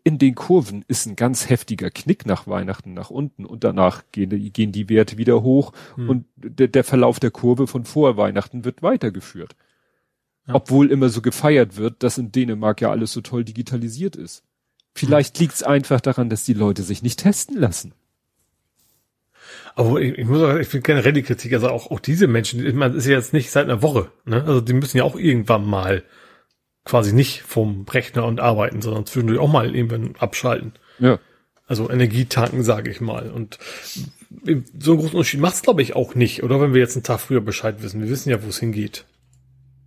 in 0.04 0.18
den 0.18 0.36
Kurven 0.36 0.84
ist 0.88 1.06
ein 1.06 1.16
ganz 1.16 1.50
heftiger 1.50 1.90
Knick 1.90 2.26
nach 2.26 2.46
Weihnachten 2.46 2.94
nach 2.94 3.10
unten 3.10 3.46
und 3.46 3.64
danach 3.64 4.04
gehen 4.12 4.30
die, 4.30 4.52
gehen 4.52 4.74
die 4.74 4.90
Werte 4.90 5.18
wieder 5.18 5.42
hoch 5.44 5.72
hm. 5.96 6.10
und 6.10 6.26
der, 6.36 6.68
der 6.68 6.84
Verlauf 6.84 7.20
der 7.20 7.32
Kurve 7.32 7.68
von 7.68 7.86
vor 7.86 8.18
Weihnachten 8.18 8.66
wird 8.66 8.84
weitergeführt. 8.84 9.56
Ja. 10.46 10.56
Obwohl 10.56 10.92
immer 10.92 11.08
so 11.08 11.22
gefeiert 11.22 11.78
wird, 11.78 12.04
dass 12.04 12.18
in 12.18 12.34
Dänemark 12.34 12.82
ja 12.82 12.92
alles 12.92 13.14
so 13.14 13.22
toll 13.22 13.46
digitalisiert 13.46 14.18
ist. 14.18 14.44
Vielleicht 14.94 15.38
hm. 15.38 15.44
liegt 15.44 15.56
es 15.56 15.64
einfach 15.64 16.02
daran, 16.02 16.30
dass 16.30 16.44
die 16.44 16.54
Leute 16.54 16.84
sich 16.84 17.02
nicht 17.02 17.20
testen 17.20 17.58
lassen. 17.58 17.94
Aber 19.76 20.02
ich, 20.02 20.18
ich 20.18 20.28
muss 20.28 20.40
sagen, 20.40 20.60
ich 20.60 20.68
finde 20.68 20.84
generell 20.84 21.14
die 21.14 21.24
Kritik, 21.24 21.54
also 21.54 21.70
auch, 21.70 21.92
auch 21.92 22.00
diese 22.00 22.28
Menschen, 22.28 22.76
meine, 22.76 22.96
ist 22.96 23.06
ja 23.06 23.14
jetzt 23.14 23.34
nicht 23.34 23.52
seit 23.52 23.66
einer 23.66 23.82
Woche, 23.82 24.12
ne? 24.26 24.44
Also 24.44 24.62
die 24.62 24.74
müssen 24.74 24.98
ja 24.98 25.04
auch 25.04 25.16
irgendwann 25.16 25.66
mal 25.66 26.04
quasi 26.86 27.14
nicht 27.14 27.42
vom 27.42 27.86
Rechner 27.90 28.26
und 28.26 28.40
arbeiten, 28.40 28.82
sondern 28.82 29.06
zwischendurch 29.06 29.40
auch 29.40 29.52
mal 29.52 29.74
irgendwann 29.76 30.16
abschalten. 30.18 30.74
Ja. 31.00 31.20
Also 31.66 31.90
Energietanken, 31.90 32.64
sage 32.64 32.92
ich 32.92 33.00
mal. 33.02 33.32
Und 33.32 33.58
so 34.80 34.92
einen 34.92 35.00
großen 35.00 35.16
Unterschied 35.16 35.40
macht 35.40 35.56
es, 35.56 35.62
glaube 35.62 35.82
ich, 35.82 35.96
auch 35.96 36.16
nicht. 36.16 36.44
Oder 36.44 36.60
wenn 36.60 36.74
wir 36.74 36.82
jetzt 36.82 36.96
einen 36.96 37.04
Tag 37.04 37.20
früher 37.20 37.42
Bescheid 37.42 37.82
wissen. 37.82 38.02
Wir 38.02 38.10
wissen 38.10 38.30
ja, 38.30 38.44
wo 38.44 38.50
es 38.50 38.60
hingeht. 38.60 39.06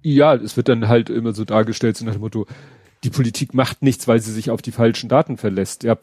Ja, 0.02 0.34
es 0.34 0.56
wird 0.56 0.68
dann 0.68 0.88
halt 0.88 1.10
immer 1.10 1.32
so 1.32 1.44
dargestellt, 1.44 1.96
so 1.96 2.04
nach 2.04 2.12
dem 2.12 2.20
Motto, 2.20 2.46
die 3.04 3.10
Politik 3.10 3.54
macht 3.54 3.82
nichts, 3.82 4.08
weil 4.08 4.20
sie 4.20 4.32
sich 4.32 4.50
auf 4.50 4.62
die 4.62 4.72
falschen 4.72 5.08
Daten 5.08 5.36
verlässt. 5.36 5.82
Ja, 5.82 5.98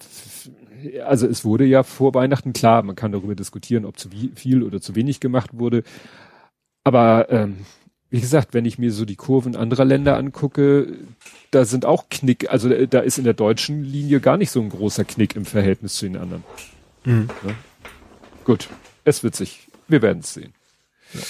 also 1.06 1.28
es 1.28 1.46
wurde 1.46 1.66
ja 1.66 1.84
vor 1.84 2.14
Weihnachten 2.14 2.54
klar, 2.54 2.84
man 2.84 2.96
kann 2.96 3.12
darüber 3.12 3.36
diskutieren, 3.36 3.86
ob 3.86 3.98
zu 3.98 4.10
viel 4.36 4.64
oder 4.64 4.82
zu 4.82 4.96
wenig 4.96 5.20
gemacht 5.20 5.52
wurde. 5.54 5.84
Aber 6.84 7.28
ähm, 7.30 7.58
wie 8.14 8.22
gesagt, 8.22 8.54
wenn 8.54 8.66
ich 8.66 8.78
mir 8.78 8.92
so 8.92 9.06
die 9.06 9.16
Kurven 9.16 9.56
anderer 9.56 9.86
Länder 9.86 10.18
angucke, 10.18 11.00
da 11.50 11.66
sind 11.66 11.84
auch 11.84 12.10
Knick, 12.12 12.48
also 12.52 12.70
da 12.70 13.00
ist 13.00 13.18
in 13.18 13.24
der 13.24 13.34
deutschen 13.34 13.84
Linie 13.84 14.20
gar 14.20 14.38
nicht 14.38 14.52
so 14.52 14.62
ein 14.62 14.70
großer 14.70 15.04
Knick 15.04 15.36
im 15.36 15.46
Verhältnis 15.46 15.96
zu 15.96 16.06
den 16.06 16.18
anderen. 16.18 16.44
Mhm. 17.06 17.28
Ja. 17.44 17.56
Gut, 18.44 18.70
es 19.04 19.24
wird 19.24 19.36
sich, 19.36 19.68
wir 19.88 20.04
werden 20.04 20.20
es 20.20 20.36
sehen. 20.36 20.54
Ja. 21.16 21.22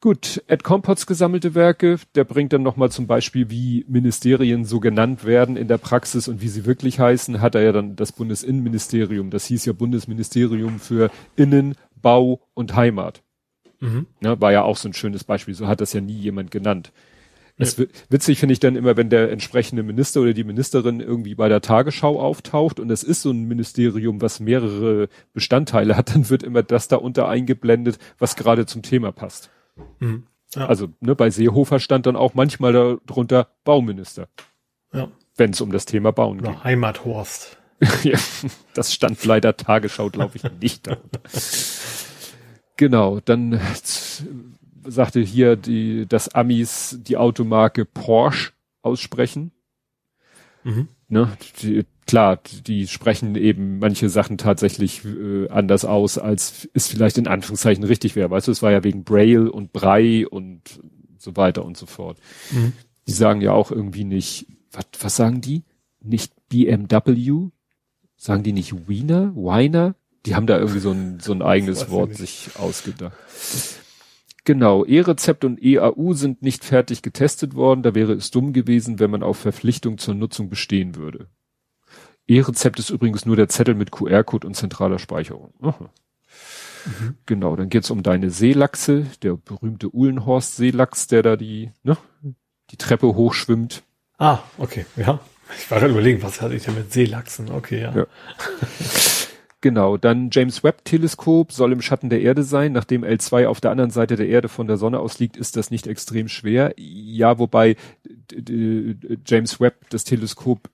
Gut, 0.00 0.42
Ed 0.46 0.64
Compots 0.64 1.06
gesammelte 1.06 1.54
Werke, 1.54 1.98
der 2.14 2.24
bringt 2.24 2.54
dann 2.54 2.62
nochmal 2.62 2.90
zum 2.90 3.06
Beispiel, 3.06 3.50
wie 3.50 3.84
Ministerien 3.86 4.64
so 4.64 4.80
genannt 4.80 5.26
werden 5.26 5.58
in 5.58 5.68
der 5.68 5.76
Praxis 5.76 6.26
und 6.26 6.40
wie 6.40 6.48
sie 6.48 6.64
wirklich 6.64 7.00
heißen, 7.00 7.42
hat 7.42 7.54
er 7.54 7.60
ja 7.60 7.72
dann 7.72 7.96
das 7.96 8.12
Bundesinnenministerium, 8.12 9.28
das 9.28 9.44
hieß 9.44 9.66
ja 9.66 9.74
Bundesministerium 9.74 10.80
für 10.80 11.10
Innen, 11.36 11.74
Bau 12.00 12.40
und 12.54 12.76
Heimat. 12.76 13.22
Mhm. 13.82 14.06
Ja, 14.20 14.40
war 14.40 14.52
ja 14.52 14.62
auch 14.62 14.76
so 14.76 14.88
ein 14.88 14.92
schönes 14.92 15.24
Beispiel, 15.24 15.54
so 15.54 15.66
hat 15.66 15.80
das 15.80 15.92
ja 15.92 16.00
nie 16.00 16.16
jemand 16.16 16.52
genannt. 16.52 16.92
Ja. 17.58 17.64
Es 17.64 17.76
witzig 18.08 18.38
finde 18.38 18.52
ich 18.52 18.60
dann 18.60 18.76
immer, 18.76 18.96
wenn 18.96 19.10
der 19.10 19.30
entsprechende 19.32 19.82
Minister 19.82 20.20
oder 20.20 20.32
die 20.32 20.44
Ministerin 20.44 21.00
irgendwie 21.00 21.34
bei 21.34 21.48
der 21.48 21.60
Tagesschau 21.60 22.20
auftaucht 22.20 22.78
und 22.78 22.90
es 22.90 23.02
ist 23.02 23.22
so 23.22 23.32
ein 23.32 23.42
Ministerium, 23.42 24.22
was 24.22 24.38
mehrere 24.38 25.08
Bestandteile 25.34 25.96
hat, 25.96 26.14
dann 26.14 26.30
wird 26.30 26.44
immer 26.44 26.62
das 26.62 26.86
da 26.86 26.96
unter 26.96 27.28
eingeblendet, 27.28 27.98
was 28.18 28.36
gerade 28.36 28.66
zum 28.66 28.82
Thema 28.82 29.10
passt. 29.10 29.50
Mhm. 29.98 30.22
Ja. 30.54 30.66
Also 30.66 30.88
ne, 31.00 31.16
bei 31.16 31.30
Seehofer 31.30 31.80
stand 31.80 32.06
dann 32.06 32.14
auch 32.14 32.34
manchmal 32.34 32.72
darunter 32.72 33.48
Bauminister. 33.64 34.28
Ja. 34.92 35.08
Wenn 35.36 35.50
es 35.50 35.60
um 35.60 35.72
das 35.72 35.86
Thema 35.86 36.12
Bauen 36.12 36.40
Oder 36.40 36.52
geht. 36.52 36.64
Heimathorst. 36.64 37.58
ja, 38.04 38.18
das 38.74 38.94
stand 38.94 39.24
leider 39.24 39.56
Tagesschau, 39.56 40.08
glaube 40.08 40.36
ich, 40.36 40.44
nicht 40.60 40.86
darunter. 40.86 41.20
Genau, 42.82 43.20
dann 43.20 43.60
sagte 44.84 45.20
hier 45.20 45.54
die, 45.54 46.04
dass 46.08 46.34
Amis 46.34 46.98
die 47.00 47.16
Automarke 47.16 47.84
Porsche 47.84 48.50
aussprechen. 48.82 49.52
Mhm. 50.64 50.88
Ne, 51.06 51.30
die, 51.62 51.84
klar, 52.08 52.40
die 52.66 52.88
sprechen 52.88 53.36
eben 53.36 53.78
manche 53.78 54.08
Sachen 54.08 54.36
tatsächlich 54.36 55.04
äh, 55.04 55.48
anders 55.48 55.84
aus, 55.84 56.18
als 56.18 56.68
es 56.74 56.88
vielleicht 56.88 57.18
in 57.18 57.28
Anführungszeichen 57.28 57.84
richtig 57.84 58.16
wäre. 58.16 58.30
Weißt 58.30 58.48
du, 58.48 58.50
es 58.52 58.62
war 58.62 58.72
ja 58.72 58.82
wegen 58.82 59.04
Braille 59.04 59.52
und 59.52 59.72
Brei 59.72 60.26
und 60.26 60.62
so 61.18 61.36
weiter 61.36 61.64
und 61.64 61.76
so 61.76 61.86
fort. 61.86 62.18
Mhm. 62.50 62.72
Die 63.06 63.12
sagen 63.12 63.42
ja 63.42 63.52
auch 63.52 63.70
irgendwie 63.70 64.04
nicht, 64.04 64.46
was, 64.72 64.86
was 65.00 65.14
sagen 65.14 65.40
die? 65.40 65.62
Nicht 66.00 66.32
BMW? 66.48 67.50
Sagen 68.16 68.42
die 68.42 68.52
nicht 68.52 68.88
Wiener? 68.88 69.32
Wiener? 69.36 69.94
Die 70.26 70.34
haben 70.34 70.46
da 70.46 70.58
irgendwie 70.58 70.80
so 70.80 70.92
ein, 70.92 71.20
so 71.20 71.32
ein 71.32 71.42
eigenes 71.42 71.90
Wort 71.90 72.14
sich 72.14 72.50
ausgedacht. 72.58 73.16
Genau, 74.44 74.84
E-Rezept 74.84 75.44
und 75.44 75.62
EAU 75.62 76.14
sind 76.14 76.42
nicht 76.42 76.64
fertig 76.64 77.02
getestet 77.02 77.54
worden. 77.54 77.82
Da 77.82 77.94
wäre 77.94 78.12
es 78.12 78.30
dumm 78.30 78.52
gewesen, 78.52 78.98
wenn 78.98 79.10
man 79.10 79.22
auf 79.22 79.38
Verpflichtung 79.38 79.98
zur 79.98 80.14
Nutzung 80.14 80.48
bestehen 80.48 80.96
würde. 80.96 81.28
E-Rezept 82.26 82.78
ist 82.78 82.90
übrigens 82.90 83.24
nur 83.24 83.36
der 83.36 83.48
Zettel 83.48 83.74
mit 83.74 83.92
QR-Code 83.92 84.46
und 84.46 84.54
zentraler 84.54 84.98
Speicherung. 84.98 85.52
Mhm. 85.60 87.16
Genau, 87.26 87.54
dann 87.54 87.68
geht's 87.68 87.90
um 87.90 88.02
deine 88.02 88.30
Seelachse, 88.30 89.06
der 89.22 89.34
berühmte 89.34 89.94
Uhlenhorst-Seelachs, 89.94 91.06
der 91.06 91.22
da 91.22 91.36
die, 91.36 91.70
ne, 91.84 91.96
die 92.70 92.76
Treppe 92.76 93.14
hochschwimmt. 93.14 93.82
Ah, 94.18 94.40
okay, 94.58 94.86
ja. 94.96 95.20
Ich 95.58 95.70
war 95.70 95.78
gerade 95.78 95.92
überlegen, 95.92 96.22
was 96.22 96.40
hatte 96.40 96.54
ich 96.54 96.64
denn 96.64 96.74
mit 96.74 96.92
Seelachsen? 96.92 97.50
Okay, 97.50 97.82
ja. 97.82 97.94
ja. 97.94 98.06
Genau, 99.62 99.96
dann 99.96 100.30
James 100.32 100.64
Webb 100.64 100.84
Teleskop 100.84 101.52
soll 101.52 101.72
im 101.72 101.80
Schatten 101.80 102.10
der 102.10 102.20
Erde 102.20 102.42
sein. 102.42 102.72
Nachdem 102.72 103.04
L2 103.04 103.46
auf 103.46 103.60
der 103.60 103.70
anderen 103.70 103.92
Seite 103.92 104.16
der 104.16 104.26
Erde 104.26 104.48
von 104.48 104.66
der 104.66 104.76
Sonne 104.76 104.98
aus 104.98 105.20
liegt, 105.20 105.36
ist 105.36 105.56
das 105.56 105.70
nicht 105.70 105.86
extrem 105.86 106.28
schwer. 106.28 106.74
Ja, 106.76 107.38
wobei 107.38 107.76
James 109.24 109.60
Webb, 109.60 109.88
das 109.90 110.02
Teleskop, 110.02 110.68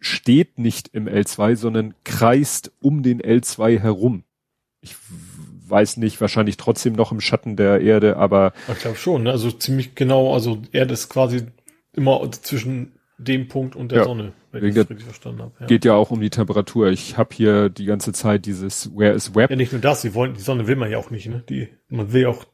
steht 0.00 0.58
nicht 0.58 0.88
im 0.88 1.06
L2, 1.06 1.54
sondern 1.54 1.94
kreist 2.02 2.72
um 2.80 3.04
den 3.04 3.22
L2 3.22 3.78
herum. 3.78 4.24
Ich 4.80 4.96
weiß 5.68 5.96
nicht, 5.98 6.20
wahrscheinlich 6.20 6.56
trotzdem 6.56 6.94
noch 6.94 7.12
im 7.12 7.20
Schatten 7.20 7.54
der 7.54 7.82
Erde, 7.82 8.16
aber. 8.16 8.52
Ich 8.70 8.80
glaube 8.80 8.96
schon, 8.96 9.22
ne? 9.22 9.30
also 9.30 9.52
ziemlich 9.52 9.94
genau, 9.94 10.34
also 10.34 10.60
Erde 10.72 10.92
ist 10.92 11.08
quasi 11.08 11.46
immer 11.92 12.28
zwischen 12.32 12.98
dem 13.18 13.48
Punkt 13.48 13.76
und 13.76 13.92
der 13.92 13.98
ja. 13.98 14.04
Sonne. 14.04 14.32
Wenn 14.52 14.64
ich 14.64 14.74
das 14.74 14.88
richtig 14.88 15.04
verstanden 15.04 15.42
habe. 15.42 15.52
Ja. 15.60 15.66
Geht 15.66 15.84
ja 15.84 15.94
auch 15.94 16.10
um 16.10 16.20
die 16.20 16.30
Temperatur. 16.30 16.88
Ich 16.88 17.16
habe 17.16 17.34
hier 17.34 17.68
die 17.68 17.84
ganze 17.84 18.12
Zeit 18.12 18.46
dieses 18.46 18.94
Where 18.96 19.12
is 19.12 19.34
Web. 19.34 19.50
Ja, 19.50 19.56
nicht 19.56 19.72
nur 19.72 19.80
das, 19.80 20.02
sie 20.02 20.14
wollen, 20.14 20.34
die 20.34 20.40
Sonne 20.40 20.66
will 20.66 20.76
man 20.76 20.90
ja 20.90 20.98
auch 20.98 21.10
nicht, 21.10 21.28
ne? 21.28 21.42
Die, 21.48 21.68
man 21.88 22.12
will 22.12 22.22
ja 22.22 22.28
auch, 22.28 22.44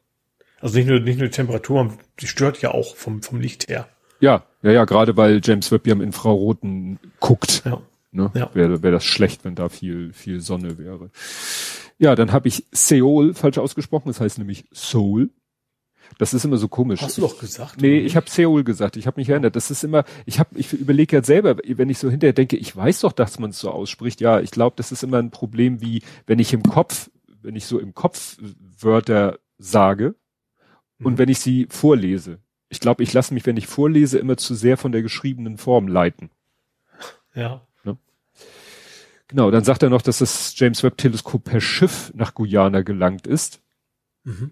also 0.59 0.77
nicht 0.77 0.87
nur, 0.87 0.99
nicht 0.99 1.19
nur 1.19 1.27
die 1.27 1.35
Temperatur, 1.35 1.93
die 2.19 2.27
stört 2.27 2.61
ja 2.61 2.71
auch 2.71 2.95
vom, 2.95 3.21
vom 3.21 3.39
Licht 3.39 3.69
her. 3.69 3.87
Ja, 4.19 4.43
ja, 4.61 4.71
ja, 4.71 4.85
gerade 4.85 5.17
weil 5.17 5.41
James 5.43 5.71
Webb 5.71 5.87
ja 5.87 5.93
im 5.93 6.01
Infraroten 6.01 6.99
guckt. 7.19 7.63
Ja. 7.65 7.81
Ne? 8.11 8.29
Ja. 8.33 8.49
Wäre 8.53 8.83
wär 8.83 8.91
das 8.91 9.05
schlecht, 9.05 9.45
wenn 9.45 9.55
da 9.55 9.69
viel, 9.69 10.11
viel 10.13 10.41
Sonne 10.41 10.77
wäre. 10.77 11.09
Ja, 11.97 12.15
dann 12.15 12.31
habe 12.31 12.47
ich 12.47 12.65
Seoul 12.71 13.33
falsch 13.33 13.57
ausgesprochen, 13.57 14.09
das 14.09 14.19
heißt 14.19 14.37
nämlich 14.37 14.65
Seoul. 14.71 15.29
Das 16.17 16.33
ist 16.33 16.45
immer 16.45 16.57
so 16.57 16.67
komisch. 16.67 17.01
Hast 17.01 17.17
du 17.17 17.21
doch 17.21 17.39
gesagt? 17.39 17.81
Nee, 17.81 17.99
ich 17.99 18.15
habe 18.15 18.29
Seoul 18.29 18.63
gesagt. 18.63 18.97
Ich 18.97 19.07
habe 19.07 19.19
mich 19.19 19.29
erinnert. 19.29 19.55
Das 19.55 19.71
ist 19.71 19.83
immer, 19.83 20.03
ich 20.25 20.39
habe, 20.39 20.49
ich 20.57 20.73
überlege 20.73 21.17
ja 21.17 21.23
selber, 21.23 21.57
wenn 21.65 21.89
ich 21.89 21.97
so 21.97 22.09
hinterher 22.09 22.33
denke, 22.33 22.57
ich 22.57 22.75
weiß 22.75 23.01
doch, 23.01 23.11
dass 23.11 23.39
man 23.39 23.51
es 23.51 23.59
so 23.59 23.71
ausspricht. 23.71 24.21
Ja, 24.21 24.39
ich 24.39 24.51
glaube, 24.51 24.75
das 24.75 24.91
ist 24.91 25.03
immer 25.03 25.17
ein 25.17 25.31
Problem, 25.31 25.81
wie 25.81 26.03
wenn 26.27 26.39
ich 26.39 26.53
im 26.53 26.63
Kopf, 26.63 27.09
wenn 27.41 27.55
ich 27.55 27.65
so 27.65 27.79
im 27.79 27.93
Kopf 27.93 28.37
Wörter 28.79 29.39
sage 29.57 30.15
und 30.99 31.13
mhm. 31.13 31.17
wenn 31.17 31.29
ich 31.29 31.39
sie 31.39 31.67
vorlese. 31.69 32.39
Ich 32.69 32.79
glaube, 32.79 33.03
ich 33.03 33.13
lasse 33.13 33.33
mich, 33.33 33.45
wenn 33.45 33.57
ich 33.57 33.67
vorlese, 33.67 34.19
immer 34.19 34.37
zu 34.37 34.55
sehr 34.55 34.77
von 34.77 34.91
der 34.91 35.01
geschriebenen 35.01 35.57
Form 35.57 35.87
leiten. 35.87 36.29
Ja. 37.35 37.61
Ne? 37.83 37.97
Genau, 39.27 39.51
dann 39.51 39.63
sagt 39.63 39.83
er 39.83 39.89
noch, 39.89 40.01
dass 40.01 40.19
das 40.19 40.53
James 40.57 40.83
Webb 40.83 40.97
Teleskop 40.97 41.43
per 41.43 41.61
Schiff 41.61 42.11
nach 42.15 42.33
Guyana 42.33 42.81
gelangt 42.81 43.27
ist. 43.27 43.61
Mhm. 44.23 44.51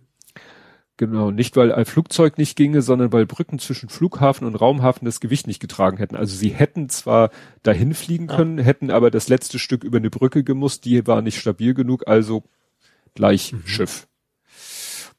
Genau, 1.00 1.32
nicht 1.32 1.56
weil 1.56 1.72
ein 1.72 1.86
Flugzeug 1.86 2.38
nicht 2.38 2.58
ginge, 2.58 2.82
sondern 2.82 3.14
weil 3.14 3.26
Brücken 3.26 3.58
zwischen 3.58 3.88
Flughafen 3.88 4.46
und 4.46 4.56
Raumhafen 4.56 5.06
das 5.06 5.22
Gewicht 5.22 5.48
nicht 5.48 5.62
getragen 5.62 5.96
hätten. 5.96 6.18
Also 6.18 6.36
sie 6.36 6.50
hätten 6.50 6.90
zwar 6.90 7.30
dahin 7.64 7.94
fliegen 7.94 8.28
können, 8.28 8.60
ah. 8.60 8.64
hätten 8.64 8.92
aber 8.92 9.10
das 9.10 9.30
letzte 9.30 9.60
Stück 9.60 9.86
über 9.86 10.00
eine 10.00 10.10
Brücke 10.10 10.44
gemusst, 10.44 10.84
die 10.84 11.08
war 11.08 11.22
nicht 11.22 11.40
stabil 11.40 11.74
genug, 11.74 12.10
also 12.10 12.44
gleich 13.16 13.54
mhm. 13.54 13.66
Schiff. 13.66 14.10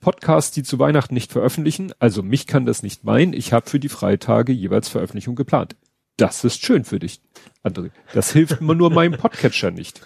Podcasts, 0.01 0.51
die 0.51 0.65
zu 0.65 0.79
Weihnachten 0.79 1.15
nicht 1.15 1.33
veröffentlichen, 1.33 1.95
also 1.99 2.23
mich 2.23 2.47
kann 2.47 2.67
das 2.67 2.83
nicht 2.83 3.05
meinen, 3.05 3.33
ich 3.33 3.55
habe 3.55 3.71
für 3.71 3.81
die 3.81 3.89
Freitage 3.89 4.53
jeweils 4.53 4.91
Veröffentlichung 4.91 5.35
geplant. 5.35 5.77
Das 6.19 6.45
ist 6.45 6.63
schön 6.63 6.85
für 6.85 6.99
dich, 6.99 7.23
André. 7.65 7.91
Das 8.13 8.35
hilft 8.35 8.61
mir 8.61 8.75
nur 8.75 8.91
meinem 8.91 9.19
Podcatcher 9.19 9.71
nicht. 9.71 10.03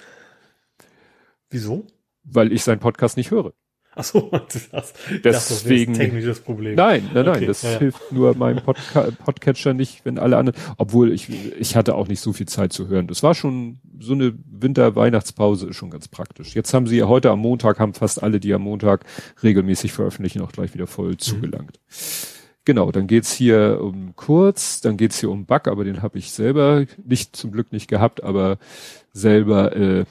Wieso? 1.51 1.85
Weil 2.23 2.53
ich 2.53 2.63
seinen 2.63 2.79
Podcast 2.79 3.17
nicht 3.17 3.33
höre. 3.33 3.55
Ach 3.97 4.05
so, 4.05 4.31
das, 4.73 4.93
deswegen 5.23 5.93
das 5.93 5.99
technisches 5.99 6.41
Problem. 6.41 6.75
Nein, 6.75 7.09
nein, 7.15 7.27
nein, 7.27 7.37
okay, 7.37 7.47
das 7.47 7.63
ja, 7.63 7.79
hilft 7.79 8.13
nur 8.13 8.35
meinem 8.35 8.63
Podca 8.63 9.09
Podcatcher 9.25 9.75
nicht, 9.75 10.05
wenn 10.05 10.19
alle 10.19 10.37
anderen, 10.37 10.61
obwohl 10.79 11.13
ich 11.13 11.29
ich 11.59 11.77
hatte 11.77 11.95
auch 11.95 12.09
nicht 12.09 12.21
so 12.21 12.33
viel 12.33 12.47
Zeit 12.47 12.73
zu 12.73 12.89
hören. 12.89 13.07
Das 13.07 13.23
war 13.23 13.35
schon 13.35 13.79
so 14.01 14.13
eine 14.13 14.35
Winter-Weihnachtspause 14.51 15.69
ist 15.69 15.77
schon 15.77 15.91
ganz 15.91 16.09
praktisch. 16.09 16.55
Jetzt 16.55 16.75
haben 16.75 16.87
sie 16.87 16.99
ja 16.99 17.09
heute 17.09 17.31
am 17.31 17.39
Montag 17.39 17.79
haben 17.79 17.95
fast 17.95 18.23
alle, 18.23 18.41
die 18.41 18.53
am 18.53 18.63
Montag 18.63 19.05
regelmäßig 19.43 19.93
veröffentlichen, 19.93 20.43
auch 20.43 20.53
gleich 20.53 20.75
wieder 20.75 20.87
voll 20.87 21.13
mhm. 21.13 21.19
zugelangt. 21.19 21.81
Genau, 22.65 22.91
dann 22.91 23.07
geht's 23.07 23.33
hier 23.33 23.79
um 23.83 24.17
Kurz, 24.17 24.81
dann 24.81 24.97
geht's 24.97 25.21
hier 25.21 25.31
um 25.31 25.45
Bug, 25.45 25.69
aber 25.69 25.85
den 25.85 26.01
habe 26.01 26.19
ich 26.19 26.33
selber 26.33 26.87
nicht 27.05 27.37
zum 27.37 27.53
Glück 27.53 27.73
nicht 27.73 27.89
gehabt, 27.89 28.25
aber 28.25 28.57
selber 29.13 29.77
äh, 29.77 30.05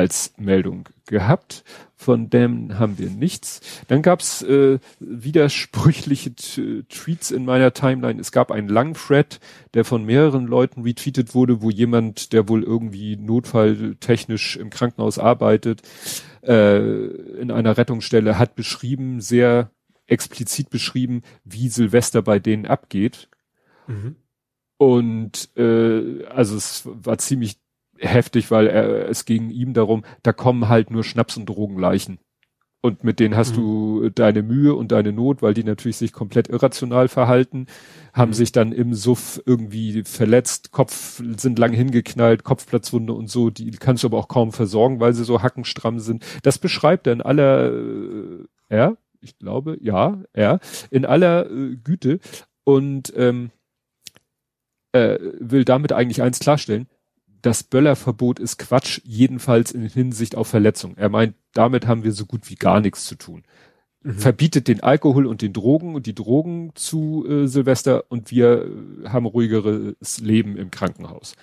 als 0.00 0.32
Meldung 0.38 0.88
gehabt. 1.06 1.62
Von 1.94 2.30
dem 2.30 2.78
haben 2.78 2.98
wir 2.98 3.10
nichts. 3.10 3.60
Dann 3.88 4.00
gab's 4.00 4.40
äh, 4.40 4.78
widersprüchliche 5.00 6.34
Tweets 6.34 7.30
in 7.30 7.44
meiner 7.44 7.74
Timeline. 7.74 8.18
Es 8.18 8.32
gab 8.32 8.50
einen 8.50 8.68
langen 8.68 8.94
Thread, 8.94 9.40
der 9.74 9.84
von 9.84 10.06
mehreren 10.06 10.46
Leuten 10.46 10.82
retweetet 10.82 11.34
wurde, 11.34 11.60
wo 11.60 11.68
jemand, 11.68 12.32
der 12.32 12.48
wohl 12.48 12.62
irgendwie 12.62 13.16
notfalltechnisch 13.16 14.56
im 14.56 14.70
Krankenhaus 14.70 15.18
arbeitet, 15.18 15.82
äh, 16.42 16.78
in 17.38 17.50
einer 17.50 17.76
Rettungsstelle, 17.76 18.38
hat 18.38 18.54
beschrieben, 18.54 19.20
sehr 19.20 19.70
explizit 20.06 20.70
beschrieben, 20.70 21.20
wie 21.44 21.68
Silvester 21.68 22.22
bei 22.22 22.38
denen 22.38 22.64
abgeht. 22.64 23.28
Mhm. 23.86 24.16
Und 24.78 25.50
äh, 25.58 26.24
also 26.24 26.56
es 26.56 26.84
war 26.86 27.18
ziemlich 27.18 27.58
heftig, 28.00 28.50
weil 28.50 28.66
er, 28.66 29.08
es 29.08 29.24
ging 29.24 29.50
ihm 29.50 29.74
darum, 29.74 30.04
da 30.22 30.32
kommen 30.32 30.68
halt 30.68 30.90
nur 30.90 31.04
Schnaps- 31.04 31.36
und 31.36 31.46
Drogenleichen. 31.46 32.18
Und 32.82 33.04
mit 33.04 33.20
denen 33.20 33.36
hast 33.36 33.52
mhm. 33.52 33.60
du 33.60 34.10
deine 34.10 34.42
Mühe 34.42 34.74
und 34.74 34.90
deine 34.90 35.12
Not, 35.12 35.42
weil 35.42 35.52
die 35.52 35.64
natürlich 35.64 35.98
sich 35.98 36.12
komplett 36.12 36.48
irrational 36.48 37.08
verhalten, 37.08 37.66
haben 38.14 38.30
mhm. 38.30 38.34
sich 38.34 38.52
dann 38.52 38.72
im 38.72 38.94
Suff 38.94 39.40
irgendwie 39.44 40.02
verletzt, 40.04 40.72
Kopf 40.72 41.22
sind 41.36 41.58
lang 41.58 41.74
hingeknallt, 41.74 42.42
Kopfplatzwunde 42.42 43.12
und 43.12 43.28
so, 43.28 43.50
die 43.50 43.70
kannst 43.72 44.02
du 44.02 44.08
aber 44.08 44.16
auch 44.16 44.28
kaum 44.28 44.52
versorgen, 44.52 44.98
weil 44.98 45.12
sie 45.12 45.24
so 45.24 45.42
hackenstramm 45.42 45.98
sind. 46.00 46.24
Das 46.42 46.58
beschreibt 46.58 47.06
er 47.06 47.12
in 47.12 47.20
aller, 47.20 47.70
äh, 47.70 48.44
er, 48.70 48.96
ich 49.20 49.38
glaube, 49.38 49.76
ja, 49.82 50.22
er, 50.32 50.58
in 50.90 51.04
aller 51.04 51.50
äh, 51.50 51.76
Güte 51.76 52.18
und 52.64 53.12
ähm, 53.14 53.50
äh, 54.92 55.18
will 55.38 55.66
damit 55.66 55.92
eigentlich 55.92 56.22
eins 56.22 56.38
klarstellen, 56.38 56.88
das 57.42 57.62
Böllerverbot 57.62 58.38
ist 58.38 58.58
Quatsch, 58.58 59.00
jedenfalls 59.04 59.72
in 59.72 59.86
Hinsicht 59.88 60.34
auf 60.34 60.48
Verletzung. 60.48 60.96
Er 60.96 61.08
meint, 61.08 61.34
damit 61.52 61.86
haben 61.86 62.04
wir 62.04 62.12
so 62.12 62.26
gut 62.26 62.50
wie 62.50 62.56
gar 62.56 62.80
nichts 62.80 63.06
zu 63.06 63.16
tun. 63.16 63.42
Mhm. 64.02 64.14
Verbietet 64.14 64.68
den 64.68 64.82
Alkohol 64.82 65.26
und 65.26 65.42
den 65.42 65.52
Drogen 65.52 65.94
und 65.94 66.06
die 66.06 66.14
Drogen 66.14 66.72
zu 66.74 67.26
äh, 67.28 67.46
Silvester 67.46 68.04
und 68.08 68.30
wir 68.30 68.64
äh, 69.04 69.08
haben 69.08 69.26
ruhigeres 69.26 70.20
Leben 70.20 70.56
im 70.56 70.70
Krankenhaus. 70.70 71.34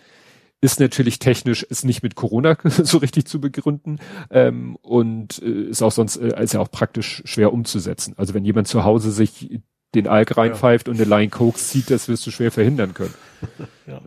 Ist 0.60 0.80
natürlich 0.80 1.20
technisch, 1.20 1.62
ist 1.62 1.86
nicht 1.86 2.02
mit 2.02 2.16
Corona 2.16 2.58
so 2.68 2.98
richtig 2.98 3.26
zu 3.26 3.40
begründen 3.40 4.00
ähm, 4.32 4.76
und 4.82 5.40
äh, 5.44 5.70
ist 5.70 5.84
auch 5.84 5.92
sonst, 5.92 6.18
äh, 6.18 6.44
ist 6.44 6.54
ja 6.54 6.60
auch 6.60 6.72
praktisch 6.72 7.22
schwer 7.26 7.54
umzusetzen. 7.54 8.16
Also 8.18 8.34
wenn 8.34 8.44
jemand 8.44 8.68
zu 8.68 8.84
Hause 8.84 9.12
sich 9.12 9.62
den 9.96 10.08
Alk 10.08 10.38
reinpfeift 10.38 10.88
ja. 10.88 10.92
und 10.92 11.00
eine 11.00 11.10
Line 11.10 11.30
Koks 11.30 11.70
zieht, 11.70 11.90
das 11.90 12.08
wirst 12.08 12.26
du 12.28 12.32
schwer 12.32 12.52
verhindern 12.52 12.94
können. 12.94 13.14
Ja. 13.86 14.02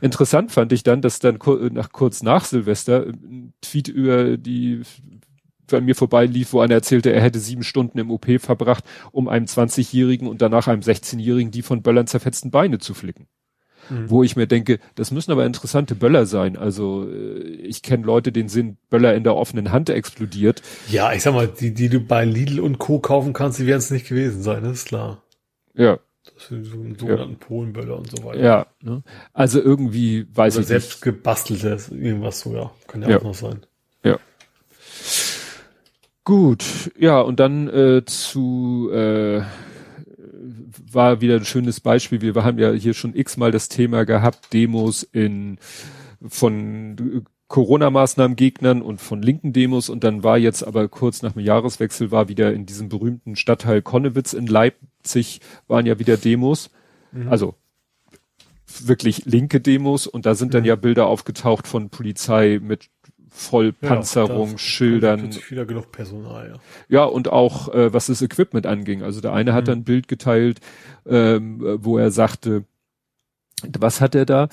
Interessant 0.00 0.52
fand 0.52 0.72
ich 0.72 0.84
dann, 0.84 1.02
dass 1.02 1.18
dann 1.18 1.40
nach, 1.72 1.90
kurz 1.90 2.22
nach 2.22 2.44
Silvester 2.44 3.06
ein 3.06 3.52
Tweet 3.60 3.88
über 3.88 4.36
die 4.36 4.82
bei 5.66 5.80
mir 5.80 5.96
vorbeilief, 5.96 6.52
wo 6.52 6.60
einer 6.60 6.74
erzählte, 6.74 7.12
er 7.12 7.20
hätte 7.20 7.40
sieben 7.40 7.64
Stunden 7.64 7.98
im 7.98 8.12
OP 8.12 8.26
verbracht, 8.38 8.84
um 9.10 9.28
einem 9.28 9.46
20-Jährigen 9.46 10.28
und 10.28 10.40
danach 10.40 10.68
einem 10.68 10.82
16-Jährigen 10.82 11.50
die 11.50 11.62
von 11.62 11.82
Böllern 11.82 12.06
zerfetzten 12.06 12.52
Beine 12.52 12.78
zu 12.78 12.94
flicken. 12.94 13.26
Mhm. 13.90 14.10
Wo 14.10 14.22
ich 14.22 14.36
mir 14.36 14.46
denke, 14.46 14.78
das 14.94 15.10
müssen 15.10 15.32
aber 15.32 15.44
interessante 15.44 15.94
Böller 15.94 16.26
sein. 16.26 16.56
Also 16.56 17.08
äh, 17.08 17.40
ich 17.40 17.82
kenne 17.82 18.04
Leute, 18.04 18.32
denen 18.32 18.48
sind 18.48 18.78
Böller 18.88 19.14
in 19.14 19.24
der 19.24 19.36
offenen 19.36 19.72
Hand 19.72 19.90
explodiert. 19.90 20.62
Ja, 20.88 21.12
ich 21.12 21.22
sag 21.22 21.34
mal, 21.34 21.48
die, 21.48 21.74
die 21.74 21.88
du 21.88 22.00
bei 22.00 22.24
Lidl 22.24 22.60
und 22.60 22.78
Co. 22.78 22.98
kaufen 22.98 23.32
kannst, 23.32 23.58
die 23.58 23.66
werden 23.66 23.80
es 23.80 23.90
nicht 23.90 24.08
gewesen 24.08 24.42
sein, 24.42 24.62
das 24.62 24.72
ist 24.72 24.88
klar. 24.88 25.23
Ja. 25.74 25.98
Das 26.34 26.48
sind 26.48 26.64
so 26.64 26.70
sogenannten 26.72 27.38
ja. 27.40 27.46
Polenböller 27.46 27.98
und 27.98 28.10
so 28.10 28.24
weiter. 28.24 28.42
Ja, 28.42 28.66
ne? 28.80 29.02
also 29.32 29.60
irgendwie 29.60 30.26
weiß 30.34 30.54
Oder 30.56 30.62
ich 30.62 30.68
selbst 30.68 30.90
nicht. 30.90 31.02
gebasteltes, 31.02 31.90
irgendwas 31.90 32.40
so, 32.40 32.54
ja. 32.54 32.70
Kann 32.86 33.02
ja, 33.02 33.10
ja, 33.10 33.18
auch 33.18 33.24
noch 33.24 33.34
sein. 33.34 33.66
Ja. 34.02 34.18
Gut, 36.24 36.64
ja, 36.98 37.20
und 37.20 37.40
dann 37.40 37.68
äh, 37.68 38.04
zu 38.06 38.90
äh, 38.90 39.42
war 40.90 41.20
wieder 41.20 41.36
ein 41.36 41.44
schönes 41.44 41.80
Beispiel. 41.80 42.22
Wir 42.22 42.34
haben 42.42 42.58
ja 42.58 42.72
hier 42.72 42.94
schon 42.94 43.14
x-mal 43.14 43.50
das 43.50 43.68
Thema 43.68 44.04
gehabt, 44.04 44.52
Demos 44.54 45.02
in 45.02 45.58
von 46.26 47.26
Corona-Maßnahmen-Gegnern 47.48 48.82
und 48.82 49.00
von 49.00 49.22
linken 49.22 49.52
Demos 49.52 49.88
und 49.88 50.02
dann 50.02 50.22
war 50.22 50.38
jetzt 50.38 50.66
aber 50.66 50.88
kurz 50.88 51.22
nach 51.22 51.32
dem 51.32 51.42
Jahreswechsel 51.42 52.10
war 52.10 52.28
wieder 52.28 52.52
in 52.52 52.66
diesem 52.66 52.88
berühmten 52.88 53.36
Stadtteil 53.36 53.82
Konnewitz 53.82 54.32
in 54.32 54.46
Leipzig 54.46 55.40
waren 55.68 55.86
ja 55.86 55.98
wieder 55.98 56.16
Demos. 56.16 56.70
Mhm. 57.12 57.28
Also 57.28 57.54
wirklich 58.82 59.26
linke 59.26 59.60
Demos 59.60 60.06
und 60.06 60.26
da 60.26 60.34
sind 60.34 60.54
dann 60.54 60.62
mhm. 60.62 60.68
ja 60.68 60.76
Bilder 60.76 61.06
aufgetaucht 61.06 61.66
von 61.66 61.90
Polizei 61.90 62.60
mit 62.62 62.88
Vollpanzerung, 63.28 64.52
ja, 64.52 64.58
Schildern. 64.58 65.34
wieder 65.48 65.66
genug 65.66 65.90
Personal, 65.90 66.50
ja. 66.50 66.60
Ja, 66.88 67.04
und 67.04 67.28
auch 67.28 67.68
äh, 67.74 67.92
was 67.92 68.06
das 68.06 68.22
Equipment 68.22 68.64
anging. 68.64 69.02
Also 69.02 69.20
der 69.20 69.32
eine 69.32 69.52
hat 69.52 69.64
mhm. 69.64 69.66
dann 69.66 69.78
ein 69.80 69.84
Bild 69.84 70.06
geteilt, 70.06 70.60
ähm, 71.04 71.60
wo 71.82 71.98
er 71.98 72.12
sagte, 72.12 72.64
was 73.76 74.00
hat 74.00 74.14
er 74.14 74.24
da? 74.24 74.48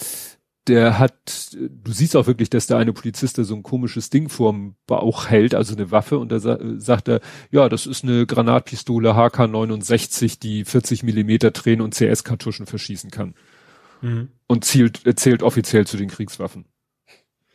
Der 0.68 1.00
hat, 1.00 1.58
du 1.58 1.92
siehst 1.92 2.16
auch 2.16 2.28
wirklich, 2.28 2.50
dass 2.50 2.68
da 2.68 2.78
eine 2.78 2.94
Polizist 2.94 3.38
da 3.38 3.44
so 3.44 3.56
ein 3.56 3.64
komisches 3.64 4.10
Ding 4.10 4.30
vorm 4.30 4.76
Bauch 4.86 5.28
hält, 5.28 5.56
also 5.56 5.74
eine 5.76 5.92
Waffe, 5.92 6.20
und 6.20 6.32
da 6.32 6.40
sa 6.40 6.60
sagt 6.78 7.08
er, 7.08 7.20
ja, 7.50 7.68
das 7.68 7.88
ist 7.88 8.04
eine 8.04 8.28
Granatpistole 8.28 9.14
HK69, 9.14 10.40
die 10.40 10.64
40 10.64 11.04
Millimeter 11.04 11.52
Tränen 11.52 11.82
und 11.82 11.96
CS-Kartuschen 11.96 12.68
verschießen 12.68 13.10
kann. 13.10 13.34
Mhm. 14.02 14.30
Und 14.48 14.66
zielt, 14.66 15.02
zählt 15.20 15.42
offiziell 15.42 15.88
zu 15.88 15.98
den 15.98 16.10
Kriegswaffen. 16.10 16.66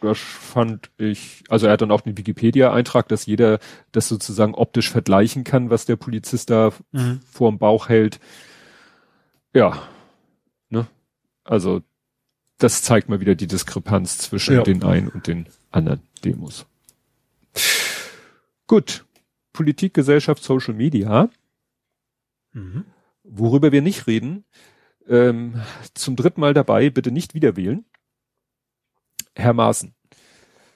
Das 0.00 0.18
fand 0.18 0.90
ich, 0.98 1.44
also 1.48 1.66
er 1.66 1.72
hat 1.72 1.80
dann 1.80 1.90
auch 1.90 2.02
den 2.02 2.18
Wikipedia-Eintrag, 2.18 3.08
dass 3.08 3.26
jeder 3.26 3.60
das 3.92 4.08
sozusagen 4.08 4.54
optisch 4.54 4.90
vergleichen 4.90 5.44
kann, 5.44 5.70
was 5.70 5.86
der 5.86 5.96
Polizist 5.96 6.50
da 6.50 6.72
mhm. 6.92 7.20
vorm 7.24 7.58
Bauch 7.58 7.88
hält. 7.88 8.20
Ja, 9.54 9.82
ne? 10.68 10.86
Also 11.44 11.82
das 12.58 12.82
zeigt 12.82 13.08
mal 13.08 13.20
wieder 13.20 13.34
die 13.34 13.46
Diskrepanz 13.46 14.18
zwischen 14.18 14.54
ja. 14.54 14.62
den 14.62 14.82
einen 14.82 15.08
und 15.08 15.26
den 15.26 15.46
anderen 15.70 16.00
Demos. 16.24 16.66
Gut. 18.66 19.04
Politik, 19.52 19.94
Gesellschaft, 19.94 20.42
Social 20.42 20.74
Media. 20.74 21.30
Mhm. 22.52 22.84
Worüber 23.22 23.72
wir 23.72 23.82
nicht 23.82 24.06
reden, 24.06 24.44
ähm, 25.08 25.62
zum 25.94 26.16
dritten 26.16 26.40
Mal 26.40 26.52
dabei, 26.52 26.90
bitte 26.90 27.10
nicht 27.10 27.34
wieder 27.34 27.56
wählen. 27.56 27.84
Herr 29.34 29.54
Maaßen. 29.54 29.94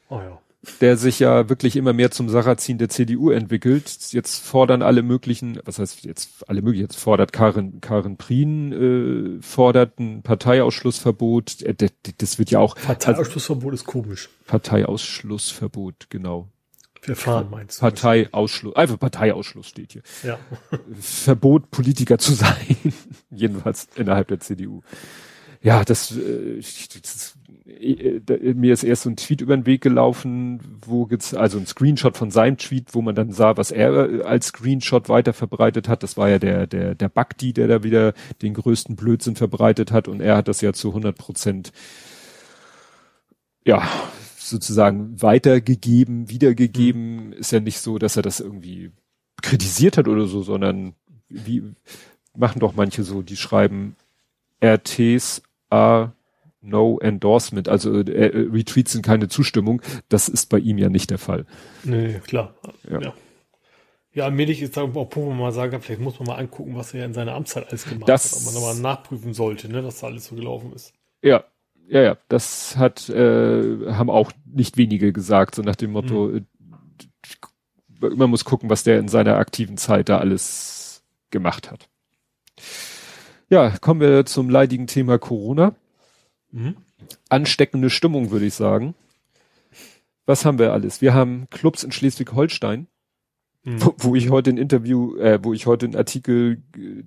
Oh 0.08 0.20
ja 0.20 0.40
der 0.80 0.96
sich 0.96 1.18
ja 1.20 1.48
wirklich 1.48 1.76
immer 1.76 1.92
mehr 1.92 2.10
zum 2.10 2.28
Sarrazin 2.28 2.76
der 2.76 2.90
CDU 2.90 3.30
entwickelt. 3.30 4.12
Jetzt 4.12 4.44
fordern 4.44 4.82
alle 4.82 5.02
möglichen, 5.02 5.58
was 5.64 5.78
heißt 5.78 6.04
jetzt 6.04 6.48
alle 6.48 6.60
möglichen, 6.60 6.84
jetzt 6.84 6.98
fordert 6.98 7.32
Karin, 7.32 7.80
Karin 7.80 8.16
Prien, 8.18 9.38
äh, 9.38 9.42
fordert 9.42 9.98
ein 9.98 10.22
Parteiausschlussverbot. 10.22 11.62
Äh, 11.62 11.74
das 12.18 12.38
wird 12.38 12.50
ja 12.50 12.58
auch. 12.58 12.76
Parteiausschlussverbot 12.76 13.72
ist 13.72 13.86
komisch. 13.86 14.28
Parteiausschlussverbot, 14.46 16.10
genau. 16.10 16.48
Verfahren 17.00 17.48
meinst 17.50 17.78
du? 17.78 17.80
Parteiausschluss, 17.80 18.76
einfach 18.76 18.98
Parteiausschluss 18.98 19.66
steht 19.66 19.92
hier. 19.92 20.02
Ja. 20.22 20.38
Verbot, 21.00 21.70
Politiker 21.70 22.18
zu 22.18 22.34
sein. 22.34 22.76
Jedenfalls 23.30 23.88
innerhalb 23.94 24.28
der 24.28 24.40
CDU. 24.40 24.82
Ja, 25.62 25.84
das, 25.84 26.12
äh, 26.12 26.56
das 26.56 27.34
mir 28.54 28.72
ist 28.72 28.84
erst 28.84 29.02
so 29.02 29.10
ein 29.10 29.16
Tweet 29.16 29.40
über 29.40 29.56
den 29.56 29.66
Weg 29.66 29.80
gelaufen, 29.82 30.60
wo 30.84 31.06
gibt's 31.06 31.34
also 31.34 31.58
ein 31.58 31.66
Screenshot 31.66 32.16
von 32.16 32.30
seinem 32.30 32.56
Tweet, 32.56 32.94
wo 32.94 33.02
man 33.02 33.14
dann 33.14 33.32
sah, 33.32 33.56
was 33.56 33.70
er 33.70 34.10
äh, 34.10 34.22
als 34.22 34.48
Screenshot 34.48 35.08
weiter 35.08 35.32
verbreitet 35.32 35.88
hat. 35.88 36.02
Das 36.02 36.16
war 36.16 36.28
ja 36.28 36.38
der 36.38 36.66
der 36.66 36.94
der 36.94 37.08
Bakti, 37.08 37.52
der 37.52 37.68
da 37.68 37.82
wieder 37.82 38.14
den 38.42 38.54
größten 38.54 38.96
Blödsinn 38.96 39.36
verbreitet 39.36 39.92
hat 39.92 40.08
und 40.08 40.20
er 40.20 40.36
hat 40.36 40.48
das 40.48 40.60
ja 40.60 40.72
zu 40.72 40.88
100 40.88 41.16
Prozent 41.16 41.72
ja 43.64 43.86
sozusagen 44.36 45.20
weitergegeben, 45.22 46.28
wiedergegeben. 46.28 47.32
Ist 47.32 47.52
ja 47.52 47.60
nicht 47.60 47.80
so, 47.80 47.98
dass 47.98 48.16
er 48.16 48.22
das 48.22 48.40
irgendwie 48.40 48.90
kritisiert 49.42 49.96
hat 49.96 50.08
oder 50.08 50.26
so, 50.26 50.42
sondern 50.42 50.94
wie 51.28 51.62
machen 52.36 52.60
doch 52.60 52.74
manche 52.74 53.02
so, 53.02 53.22
die 53.22 53.36
schreiben 53.36 53.96
RTs 54.60 55.42
A 55.70 56.12
No 56.62 56.98
Endorsement, 56.98 57.68
also 57.68 58.00
äh, 58.00 58.10
äh, 58.10 58.48
Retweets 58.50 58.92
sind 58.92 59.04
keine 59.04 59.28
Zustimmung. 59.28 59.80
Das 60.08 60.28
ist 60.28 60.46
bei 60.46 60.58
ihm 60.58 60.78
ja 60.78 60.88
nicht 60.88 61.10
der 61.10 61.18
Fall. 61.18 61.46
Nee, 61.84 62.20
klar. 62.26 62.54
Ja. 62.88 63.00
ja. 63.00 63.14
Ja, 64.12 64.24
allmählich 64.24 64.60
ist 64.60 64.76
da 64.76 64.82
auch 64.82 64.88
Punkt, 64.88 65.16
wo 65.16 65.28
man 65.30 65.38
mal 65.38 65.52
sagen 65.52 65.70
kann, 65.70 65.82
vielleicht 65.82 66.00
muss 66.00 66.18
man 66.18 66.26
mal 66.26 66.34
angucken, 66.34 66.74
was 66.74 66.92
er 66.94 67.06
in 67.06 67.14
seiner 67.14 67.34
Amtszeit 67.34 67.68
alles 67.68 67.84
gemacht 67.84 68.08
das, 68.08 68.32
hat, 68.32 68.38
ob 68.38 68.44
man 68.44 68.54
nochmal 68.54 68.74
nachprüfen 68.80 69.34
sollte, 69.34 69.70
ne, 69.70 69.82
dass 69.82 70.00
da 70.00 70.08
alles 70.08 70.26
so 70.26 70.34
gelaufen 70.34 70.72
ist. 70.72 70.92
Ja, 71.22 71.44
ja, 71.88 72.02
ja, 72.02 72.16
das 72.28 72.76
hat, 72.76 73.08
äh, 73.08 73.92
haben 73.92 74.10
auch 74.10 74.32
nicht 74.44 74.76
wenige 74.76 75.12
gesagt, 75.12 75.54
so 75.54 75.62
nach 75.62 75.76
dem 75.76 75.92
Motto, 75.92 76.28
mhm. 76.28 76.46
man 78.16 78.30
muss 78.30 78.44
gucken, 78.44 78.68
was 78.68 78.82
der 78.82 78.98
in 78.98 79.08
seiner 79.08 79.36
aktiven 79.36 79.76
Zeit 79.76 80.08
da 80.08 80.18
alles 80.18 81.02
gemacht 81.30 81.70
hat. 81.70 81.88
Ja, 83.48 83.70
kommen 83.78 84.00
wir 84.00 84.26
zum 84.26 84.50
leidigen 84.50 84.86
Thema 84.86 85.18
Corona. 85.18 85.74
Mhm. 86.52 86.76
Ansteckende 87.28 87.90
Stimmung, 87.90 88.30
würde 88.30 88.46
ich 88.46 88.54
sagen. 88.54 88.94
Was 90.26 90.44
haben 90.44 90.58
wir 90.58 90.72
alles? 90.72 91.00
Wir 91.00 91.14
haben 91.14 91.48
Clubs 91.50 91.82
in 91.82 91.92
Schleswig-Holstein, 91.92 92.86
mhm. 93.64 93.82
wo, 93.82 93.94
wo, 93.98 94.14
ich 94.14 94.30
heute 94.30 94.50
ein 94.50 94.58
Interview, 94.58 95.16
äh, 95.16 95.40
wo 95.42 95.52
ich 95.52 95.66
heute 95.66 95.86
ein 95.86 95.96
Artikel, 95.96 96.62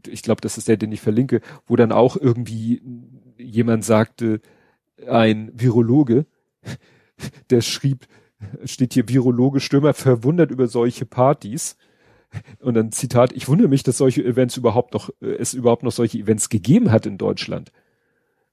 ich 0.08 0.24
glaube, 0.24 0.42
das 0.42 0.58
ist 0.58 0.68
der, 0.68 0.78
den 0.78 0.92
ich 0.92 1.02
verlinke, 1.02 1.42
wo 1.66 1.76
dann 1.76 1.92
auch 1.92 2.18
irgendwie 2.18 2.82
jemand 3.38 3.86
sagte, 3.86 4.42
ein 5.08 5.52
Virologe, 5.54 6.26
der 7.50 7.62
schrieb, 7.62 8.08
steht 8.66 8.94
hier 8.94 9.08
Virologe 9.08 9.60
Stürmer 9.60 9.94
verwundert 9.94 10.52
über 10.52 10.68
solche 10.68 11.06
Partys. 11.06 11.78
Und 12.60 12.74
dann 12.74 12.92
Zitat, 12.92 13.32
ich 13.34 13.48
wundere 13.48 13.68
mich, 13.68 13.84
dass 13.84 13.98
solche 13.98 14.24
Events 14.24 14.58
überhaupt 14.58 14.94
noch, 14.94 15.10
äh, 15.22 15.36
es 15.36 15.54
überhaupt 15.54 15.84
noch 15.84 15.92
solche 15.92 16.18
Events 16.18 16.50
gegeben 16.50 16.92
hat 16.92 17.06
in 17.06 17.18
Deutschland. 17.18 17.72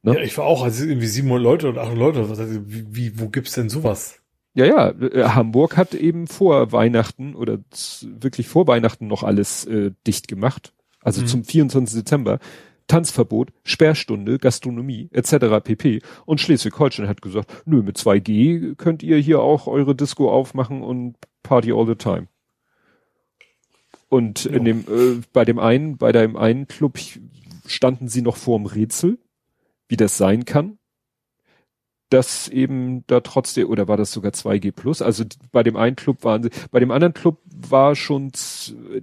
Ne? 0.02 0.14
Ja, 0.14 0.20
ich 0.20 0.36
war 0.38 0.46
auch, 0.46 0.62
also 0.62 0.84
irgendwie 0.84 1.06
sieben 1.06 1.28
Leute 1.28 1.68
oder 1.68 1.82
acht 1.82 1.96
Leute. 1.96 2.30
Was, 2.30 2.38
also, 2.38 2.60
wie, 2.66 2.86
wie, 2.90 3.20
wo 3.20 3.28
gibt's 3.28 3.52
denn 3.52 3.68
sowas? 3.68 4.20
Ja, 4.54 4.66
ja, 4.66 4.90
äh, 4.90 5.24
Hamburg 5.28 5.76
hat 5.76 5.94
eben 5.94 6.26
vor 6.26 6.72
Weihnachten 6.72 7.34
oder 7.34 7.58
wirklich 8.02 8.48
vor 8.48 8.66
Weihnachten 8.66 9.06
noch 9.06 9.22
alles 9.22 9.64
äh, 9.66 9.92
dicht 10.06 10.28
gemacht. 10.28 10.72
Also 11.02 11.22
mhm. 11.22 11.26
zum 11.26 11.44
24. 11.44 11.98
Dezember. 11.98 12.38
Tanzverbot, 12.86 13.52
Sperrstunde, 13.62 14.38
Gastronomie 14.38 15.08
etc. 15.12 15.62
pp. 15.62 16.00
Und 16.26 16.40
Schleswig-Holstein 16.40 17.06
hat 17.06 17.22
gesagt, 17.22 17.62
nö, 17.64 17.82
mit 17.82 17.96
2G 17.98 18.74
könnt 18.74 19.04
ihr 19.04 19.18
hier 19.18 19.40
auch 19.40 19.68
eure 19.68 19.94
Disco 19.94 20.28
aufmachen 20.28 20.82
und 20.82 21.14
Party 21.44 21.72
all 21.72 21.86
the 21.86 21.94
time. 21.94 22.26
Und 24.08 24.44
ja. 24.44 24.50
in 24.50 24.64
dem, 24.64 24.80
äh, 24.80 25.20
bei 25.32 25.44
dem 25.44 25.60
einen, 25.60 25.98
bei 25.98 26.10
dem 26.10 26.36
einen 26.36 26.66
Club 26.66 26.98
standen 27.64 28.08
sie 28.08 28.22
noch 28.22 28.36
vorm 28.36 28.66
Rätsel, 28.66 29.18
wie 29.90 29.96
das 29.96 30.16
sein 30.16 30.44
kann 30.44 30.78
dass 32.10 32.48
eben 32.48 33.06
da 33.06 33.20
trotzdem, 33.20 33.68
oder 33.68 33.88
war 33.88 33.96
das 33.96 34.12
sogar 34.12 34.32
2G 34.32 34.72
plus? 34.72 35.00
Also 35.00 35.24
bei 35.52 35.62
dem 35.62 35.76
einen 35.76 35.96
Club 35.96 36.24
waren 36.24 36.42
sie, 36.42 36.50
bei 36.72 36.80
dem 36.80 36.90
anderen 36.90 37.14
Club 37.14 37.40
war 37.44 37.94
schon, 37.94 38.32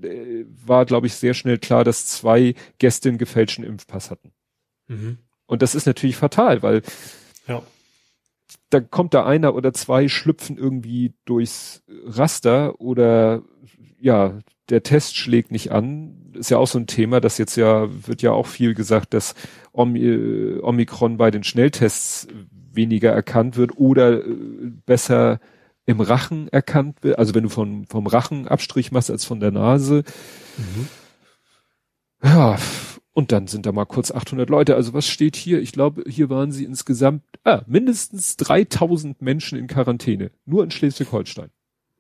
äh, 0.04 0.44
war 0.66 0.86
glaube 0.86 1.08
ich 1.08 1.16
sehr 1.16 1.34
schnell 1.34 1.58
klar, 1.58 1.86
dass 1.86 2.06
zwei 2.06 2.54
Gäste 2.78 3.10
einen 3.10 3.18
gefälschten 3.18 3.64
Impfpass 3.64 4.12
hatten. 4.12 4.34
Mhm. 4.88 5.20
Und 5.46 5.62
das 5.62 5.74
ist 5.74 5.86
natürlich 5.86 6.18
fatal, 6.18 6.62
weil 6.62 6.82
ja. 7.48 7.64
da 8.70 8.82
kommt 8.82 9.14
da 9.14 9.26
einer 9.26 9.56
oder 9.56 9.74
zwei 9.74 10.10
schlüpfen 10.10 10.58
irgendwie 10.58 11.14
durchs 11.24 11.84
Raster 11.88 12.82
oder 12.82 13.42
ja, 14.00 14.38
der 14.70 14.84
Test 14.84 15.16
schlägt 15.18 15.52
nicht 15.52 15.72
an. 15.72 16.32
Ist 16.34 16.52
ja 16.52 16.58
auch 16.58 16.68
so 16.68 16.78
ein 16.78 16.88
Thema, 16.88 17.20
das 17.20 17.38
jetzt 17.38 17.56
ja, 17.56 17.88
wird 18.08 18.22
ja 18.22 18.32
auch 18.32 18.48
viel 18.48 18.74
gesagt, 18.74 19.14
dass 19.14 19.34
äh, 19.76 20.60
Omikron 20.62 21.18
bei 21.18 21.32
den 21.32 21.44
Schnelltests 21.44 22.28
weniger 22.72 23.12
erkannt 23.12 23.58
wird 23.58 23.78
oder 23.78 24.20
äh, 24.20 24.24
besser 24.86 25.40
im 25.86 26.02
Rachen 26.02 26.48
erkannt 26.50 27.04
wird. 27.04 27.18
Also 27.18 27.34
wenn 27.34 27.44
du 27.44 27.50
von, 27.50 27.86
vom 27.86 28.08
Rachen 28.08 28.48
Abstrich 28.48 28.92
machst 28.92 29.10
als 29.10 29.26
von 29.26 29.40
der 29.40 29.52
Nase. 29.52 30.04
Mhm. 30.58 30.88
Ja, 32.24 32.58
und 33.14 33.32
dann 33.32 33.48
sind 33.48 33.66
da 33.66 33.72
mal 33.72 33.86
kurz 33.86 34.12
800 34.12 34.50
Leute. 34.50 34.76
Also 34.76 34.94
was 34.94 35.08
steht 35.08 35.36
hier? 35.36 35.62
Ich 35.62 35.72
glaube, 35.72 36.04
hier 36.08 36.30
waren 36.30 36.52
sie 36.52 36.66
insgesamt 36.66 37.24
ah, 37.44 37.62
mindestens 37.66 38.38
3000 38.38 39.22
Menschen 39.22 39.58
in 39.58 39.68
Quarantäne. 39.68 40.32
Nur 40.46 40.64
in 40.64 40.72
Schleswig-Holstein. 40.72 41.50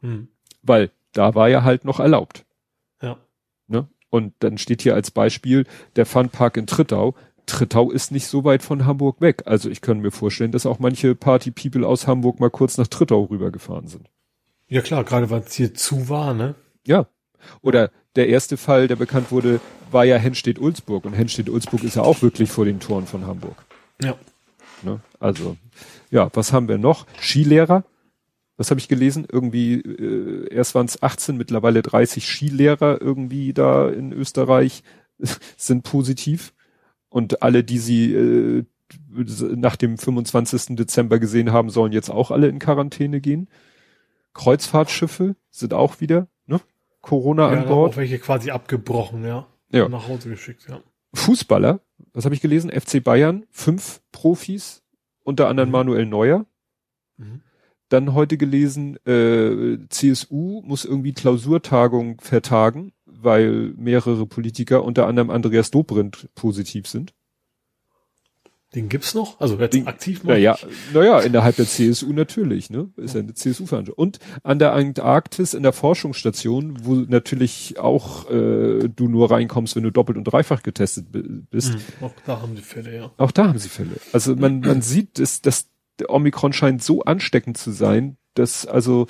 Mhm. 0.02 0.28
Weil 0.62 0.92
da 1.14 1.34
war 1.34 1.50
ja 1.50 1.64
halt 1.64 1.86
noch 1.86 2.00
erlaubt. 2.00 2.46
Und 4.10 4.34
dann 4.40 4.58
steht 4.58 4.82
hier 4.82 4.96
als 4.96 5.12
Beispiel 5.12 5.66
der 5.96 6.06
Funpark 6.06 6.58
in 6.58 6.68
Trittau. 6.68 7.16
Trittau 7.46 7.92
ist 7.92 8.12
nicht 8.12 8.28
so 8.28 8.44
weit 8.44 8.62
von 8.62 8.86
Hamburg 8.86 9.22
weg. 9.22 9.44
Also 9.46 9.70
ich 9.70 9.82
kann 9.82 10.00
mir 10.00 10.12
vorstellen, 10.12 10.52
dass 10.52 10.66
auch 10.66 10.80
manche 10.80 11.16
Party-People 11.16 11.86
aus 11.86 12.08
Hamburg 12.08 12.40
mal 12.40 12.50
kurz 12.50 12.78
nach 12.78 12.88
Trittau 12.88 13.24
rübergefahren 13.24 13.88
sind. 13.88 14.10
Ja 14.68 14.82
klar, 14.82 15.04
gerade 15.04 15.30
weil 15.30 15.42
es 15.42 15.54
hier 15.54 15.74
zu 15.74 16.10
war, 16.10 16.34
ne? 16.34 16.56
Ja. 16.86 17.08
Oder 17.62 17.92
der 18.16 18.28
erste 18.28 18.58
Fall, 18.58 18.88
der 18.88 18.98
bekannt 18.98 19.32
wurde, 19.32 19.62
war 19.92 20.04
ja 20.04 20.18
Hennstedt-Ulzburg. 20.18 21.06
Und 21.06 21.14
Hennstedt-Ulzburg 21.14 21.84
ist 21.84 21.96
ja 21.96 22.02
auch 22.02 22.22
wirklich 22.22 22.50
vor 22.50 22.66
den 22.66 22.80
Toren 22.80 23.08
von 23.08 23.26
Hamburg. 23.26 23.56
Ja. 24.02 24.16
Ne? 24.84 25.00
Also, 25.20 25.56
ja, 26.12 26.30
was 26.34 26.52
haben 26.54 26.68
wir 26.68 26.78
noch? 26.78 27.06
Skilehrer. 27.20 27.84
Was 28.58 28.72
habe 28.72 28.80
ich 28.80 28.88
gelesen? 28.88 29.28
Irgendwie, 29.32 29.76
äh, 29.76 30.54
erst 30.54 30.76
waren 30.76 30.88
es 30.88 31.02
18, 31.02 31.38
mittlerweile 31.38 31.82
30 31.84 32.26
Skilehrer 32.26 33.00
irgendwie 33.00 33.54
da 33.54 33.90
in 33.90 34.12
Österreich 34.12 34.84
sind 35.58 35.84
positiv. 35.84 36.54
Und 37.10 37.42
alle, 37.42 37.64
die 37.64 37.78
sie 37.78 38.14
äh, 38.14 38.66
nach 39.56 39.76
dem 39.76 39.98
25. 39.98 40.76
Dezember 40.76 41.20
gesehen 41.20 41.52
haben, 41.52 41.70
sollen 41.70 41.94
jetzt 41.94 42.10
auch 42.10 42.32
alle 42.32 42.48
in 42.48 42.60
Quarantäne 42.60 43.22
gehen. 43.22 43.50
Kreuzfahrtschiffe 44.34 45.36
sind 45.50 45.74
auch 45.74 46.00
wieder, 46.00 46.28
ne? 46.46 46.62
Corona 47.02 47.52
ja, 47.52 47.62
an 47.62 47.68
Bord. 47.68 47.94
Auch 47.94 47.98
welche 47.98 48.20
quasi 48.20 48.52
abgebrochen, 48.52 49.26
ja. 49.26 49.48
Ja. 49.72 49.90
Nach 49.90 50.08
Hause 50.08 50.30
geschickt, 50.30 50.66
ja. 50.70 50.82
Fußballer, 51.14 51.80
was 52.14 52.26
habe 52.26 52.36
ich 52.36 52.42
gelesen? 52.42 52.70
FC 52.70 53.04
Bayern, 53.04 53.46
fünf 53.50 54.02
Profis, 54.12 54.84
unter 55.24 55.48
anderem 55.48 55.70
mhm. 55.70 55.74
Manuel 55.74 56.06
Neuer. 56.06 56.46
Mhm. 57.18 57.42
Dann 57.90 58.14
heute 58.14 58.38
gelesen, 58.38 58.98
äh, 59.06 59.78
CSU 59.90 60.62
muss 60.66 60.86
irgendwie 60.86 61.14
Klausurtagung 61.14 62.20
vertagen 62.22 62.92
weil 63.22 63.74
mehrere 63.78 64.26
Politiker, 64.26 64.84
unter 64.84 65.08
anderem 65.08 65.30
Andreas 65.30 65.72
Dobrindt, 65.72 66.30
positiv 66.36 66.88
sind. 66.88 67.14
Den 68.76 68.90
gibt's 68.90 69.16
noch? 69.16 69.40
Also 69.40 69.60
wer 69.60 69.70
den 69.70 69.88
aktiv 69.88 70.24
macht? 70.24 70.34
Naja, 70.34 70.58
naja, 70.94 71.22
innerhalb 71.22 71.56
der 71.56 71.66
CSU 71.66 72.12
natürlich, 72.12 72.70
ne? 72.70 72.90
Ist 72.98 73.16
ja 73.16 73.22
eine 73.22 73.34
CSU-Veranstaltung. 73.34 73.96
Und 73.96 74.20
an 74.44 74.60
der 74.60 74.74
Antarktis 74.74 75.54
in 75.54 75.64
der 75.64 75.72
Forschungsstation, 75.72 76.78
wo 76.84 76.96
natürlich 76.96 77.80
auch 77.80 78.30
äh, 78.30 78.90
du 78.90 79.08
nur 79.08 79.32
reinkommst, 79.32 79.78
wenn 79.78 79.84
du 79.84 79.92
doppelt 79.92 80.18
und 80.18 80.26
dreifach 80.26 80.64
getestet 80.64 81.08
bist. 81.50 81.76
Mhm, 81.76 82.06
auch 82.06 82.14
da 82.26 82.42
haben 82.42 82.58
sie 82.58 82.62
Fälle, 82.62 82.94
ja. 82.94 83.12
Auch 83.18 83.32
da 83.32 83.48
haben 83.48 83.58
sie 83.58 83.70
Fälle. 83.70 83.96
Also 84.12 84.36
man, 84.36 84.60
man 84.60 84.82
sieht, 84.82 85.18
dass, 85.18 85.42
dass 85.42 85.70
der 86.00 86.10
Omikron 86.10 86.54
scheint 86.54 86.84
so 86.84 87.02
ansteckend 87.04 87.58
zu 87.58 87.72
sein, 87.72 88.18
dass 88.34 88.66
also 88.66 89.08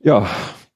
ja, 0.00 0.28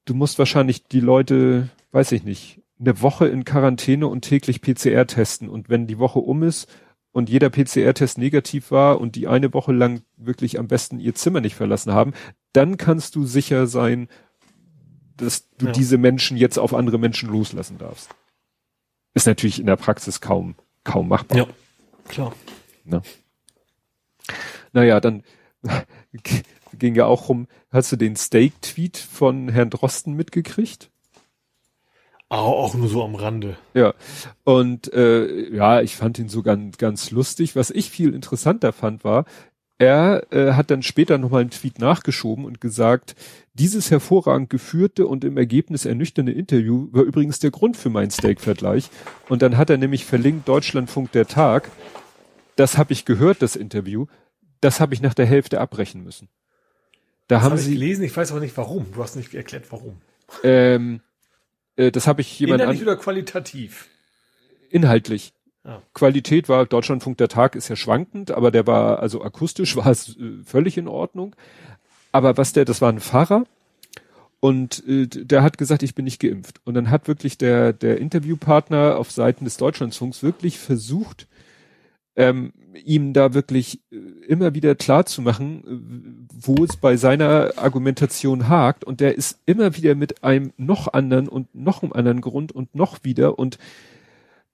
du 0.05 0.13
musst 0.13 0.39
wahrscheinlich 0.39 0.85
die 0.85 0.99
Leute 0.99 1.69
weiß 1.91 2.11
ich 2.11 2.23
nicht, 2.23 2.61
eine 2.79 3.01
Woche 3.01 3.27
in 3.27 3.43
Quarantäne 3.43 4.07
und 4.07 4.21
täglich 4.21 4.61
PCR 4.61 5.07
testen. 5.07 5.49
Und 5.49 5.69
wenn 5.69 5.87
die 5.87 5.97
Woche 5.97 6.19
um 6.19 6.43
ist 6.43 6.69
und 7.11 7.29
jeder 7.29 7.49
PCR-Test 7.49 8.17
negativ 8.17 8.71
war 8.71 9.01
und 9.01 9.15
die 9.15 9.27
eine 9.27 9.53
Woche 9.53 9.73
lang 9.73 10.01
wirklich 10.15 10.59
am 10.59 10.67
besten 10.67 10.99
ihr 10.99 11.15
Zimmer 11.15 11.41
nicht 11.41 11.55
verlassen 11.55 11.93
haben, 11.93 12.13
dann 12.53 12.77
kannst 12.77 13.15
du 13.15 13.25
sicher 13.25 13.67
sein, 13.67 14.09
dass 15.15 15.49
du 15.57 15.67
ja. 15.67 15.71
diese 15.71 15.97
Menschen 15.97 16.37
jetzt 16.37 16.59
auf 16.59 16.75
andere 16.75 16.99
Menschen 16.99 17.29
loslassen 17.29 17.79
darfst. 17.79 18.09
Ist 19.15 19.25
natürlich 19.25 19.59
in 19.59 19.65
der 19.65 19.77
Praxis 19.77 20.21
kaum, 20.21 20.53
kaum 20.83 21.07
machbar. 21.07 21.37
Ja, 21.39 21.47
klar. 22.07 22.35
Na. 22.83 23.01
Naja, 24.73 24.99
dann 24.99 25.23
ging 26.77 26.95
ja 26.95 27.05
auch 27.05 27.29
rum, 27.29 27.47
hast 27.71 27.91
du 27.91 27.95
den 27.95 28.15
Steak-Tweet 28.15 28.97
von 28.97 29.49
Herrn 29.49 29.69
Drosten 29.69 30.13
mitgekriegt? 30.13 30.89
Auch 32.29 32.73
nur 32.75 32.89
so 32.89 33.03
am 33.03 33.15
Rande. 33.15 33.57
Ja. 33.73 33.93
Und 34.43 34.93
äh, 34.93 35.55
ja, 35.55 35.81
ich 35.81 35.95
fand 35.95 36.19
ihn 36.19 36.27
so 36.27 36.43
ganz, 36.43 36.77
ganz 36.77 37.11
lustig. 37.11 37.55
Was 37.55 37.71
ich 37.71 37.89
viel 37.89 38.13
interessanter 38.13 38.73
fand, 38.73 39.05
war, 39.05 39.23
er 39.79 40.25
äh, 40.31 40.53
hat 40.53 40.69
dann 40.69 40.83
später 40.83 41.17
nochmal 41.17 41.41
einen 41.41 41.51
Tweet 41.51 41.79
nachgeschoben 41.79 42.43
und 42.43 42.59
gesagt, 42.59 43.15
dieses 43.53 43.91
hervorragend 43.91 44.49
geführte 44.49 45.07
und 45.07 45.23
im 45.23 45.37
Ergebnis 45.37 45.85
ernüchternde 45.85 46.33
Interview 46.33 46.89
war 46.91 47.03
übrigens 47.03 47.39
der 47.39 47.51
Grund 47.51 47.77
für 47.77 47.89
meinen 47.89 48.11
Steak-Vergleich. 48.11 48.89
Und 49.29 49.41
dann 49.41 49.55
hat 49.55 49.69
er 49.69 49.77
nämlich 49.77 50.03
verlinkt 50.03 50.49
Deutschlandfunk 50.49 51.13
der 51.13 51.27
Tag. 51.27 51.71
Das 52.57 52.77
habe 52.77 52.91
ich 52.91 53.05
gehört, 53.05 53.41
das 53.41 53.55
Interview. 53.55 54.07
Das 54.61 54.79
habe 54.79 54.93
ich 54.93 55.01
nach 55.01 55.13
der 55.13 55.25
Hälfte 55.25 55.59
abbrechen 55.59 56.03
müssen. 56.03 56.29
Da 57.27 57.35
das 57.35 57.43
haben 57.43 57.51
hab 57.53 57.59
sie 57.59 57.73
gelesen, 57.73 58.03
ich 58.03 58.15
weiß 58.15 58.31
aber 58.31 58.39
nicht 58.39 58.55
warum. 58.57 58.91
Du 58.93 59.03
hast 59.03 59.15
nicht 59.15 59.33
erklärt, 59.33 59.65
warum. 59.71 59.97
Ähm, 60.43 61.01
äh, 61.75 61.91
das 61.91 62.07
habe 62.07 62.21
ich 62.21 62.39
jemand 62.39 62.61
Inhaltlich 62.61 62.83
oder 62.83 62.95
qualitativ? 62.97 63.87
Inhaltlich. 64.69 65.33
Ja. 65.65 65.81
Qualität 65.93 66.47
war 66.47 66.65
Deutschlandfunk 66.65 67.17
der 67.17 67.27
Tag 67.27 67.55
ist 67.55 67.67
ja 67.67 67.75
schwankend, 67.75 68.31
aber 68.31 68.51
der 68.51 68.67
war 68.67 68.99
also 68.99 69.21
akustisch 69.21 69.75
war 69.77 69.87
es 69.87 70.17
äh, 70.17 70.43
völlig 70.45 70.77
in 70.77 70.87
Ordnung. 70.87 71.35
Aber 72.11 72.37
was 72.37 72.53
der, 72.53 72.65
das 72.65 72.81
war 72.81 72.91
ein 72.91 73.01
Fahrer 73.01 73.45
und 74.39 74.87
äh, 74.87 75.07
der 75.07 75.43
hat 75.43 75.57
gesagt, 75.57 75.83
ich 75.83 75.95
bin 75.95 76.05
nicht 76.05 76.21
geimpft. 76.21 76.61
Und 76.63 76.73
dann 76.73 76.89
hat 76.89 77.07
wirklich 77.07 77.37
der 77.37 77.73
der 77.73 77.97
Interviewpartner 77.99 78.97
auf 78.97 79.11
Seiten 79.11 79.45
des 79.45 79.57
Deutschlandfunks 79.57 80.23
wirklich 80.23 80.57
versucht, 80.57 81.27
ähm, 82.17 82.51
ihm 82.83 83.13
da 83.13 83.33
wirklich 83.33 83.79
äh, 83.91 83.95
immer 84.27 84.53
wieder 84.53 84.75
klar 84.75 85.05
zu 85.05 85.21
machen, 85.21 85.63
äh, 85.63 86.27
wo 86.45 86.63
es 86.63 86.75
bei 86.75 86.97
seiner 86.97 87.53
Argumentation 87.57 88.49
hakt. 88.49 88.83
Und 88.83 88.99
der 88.99 89.15
ist 89.15 89.39
immer 89.45 89.77
wieder 89.77 89.95
mit 89.95 90.23
einem 90.23 90.51
noch 90.57 90.91
anderen 90.91 91.29
und 91.29 91.53
noch 91.55 91.83
einem 91.83 91.93
anderen 91.93 92.21
Grund 92.21 92.51
und 92.51 92.73
noch 92.75 93.03
wieder. 93.03 93.37
Und 93.37 93.59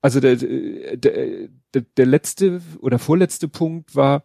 also 0.01 0.19
der, 0.19 0.35
der, 0.35 1.47
der, 1.73 1.81
der 1.97 2.05
letzte 2.05 2.61
oder 2.79 2.99
vorletzte 2.99 3.47
Punkt 3.47 3.95
war, 3.95 4.23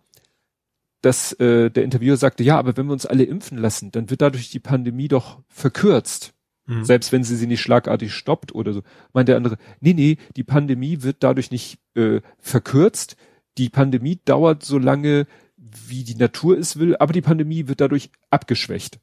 dass 1.00 1.32
äh, 1.34 1.70
der 1.70 1.84
Interviewer 1.84 2.16
sagte, 2.16 2.42
ja, 2.42 2.58
aber 2.58 2.76
wenn 2.76 2.86
wir 2.86 2.92
uns 2.92 3.06
alle 3.06 3.22
impfen 3.22 3.56
lassen, 3.56 3.92
dann 3.92 4.10
wird 4.10 4.20
dadurch 4.20 4.50
die 4.50 4.58
Pandemie 4.58 5.06
doch 5.06 5.40
verkürzt. 5.46 6.34
Mhm. 6.66 6.84
Selbst 6.84 7.12
wenn 7.12 7.22
sie 7.22 7.36
sie 7.36 7.46
nicht 7.46 7.62
schlagartig 7.62 8.12
stoppt 8.12 8.52
oder 8.52 8.72
so. 8.72 8.82
Meint 9.12 9.28
der 9.28 9.36
andere, 9.36 9.56
nee, 9.80 9.94
nee, 9.94 10.18
die 10.36 10.44
Pandemie 10.44 11.02
wird 11.02 11.18
dadurch 11.20 11.52
nicht 11.52 11.78
äh, 11.94 12.20
verkürzt, 12.40 13.16
die 13.58 13.68
Pandemie 13.68 14.20
dauert 14.24 14.64
so 14.64 14.78
lange, 14.78 15.26
wie 15.56 16.04
die 16.04 16.14
Natur 16.14 16.56
es 16.56 16.78
will, 16.78 16.96
aber 16.96 17.12
die 17.12 17.20
Pandemie 17.20 17.68
wird 17.68 17.80
dadurch 17.80 18.10
abgeschwächt. 18.30 19.00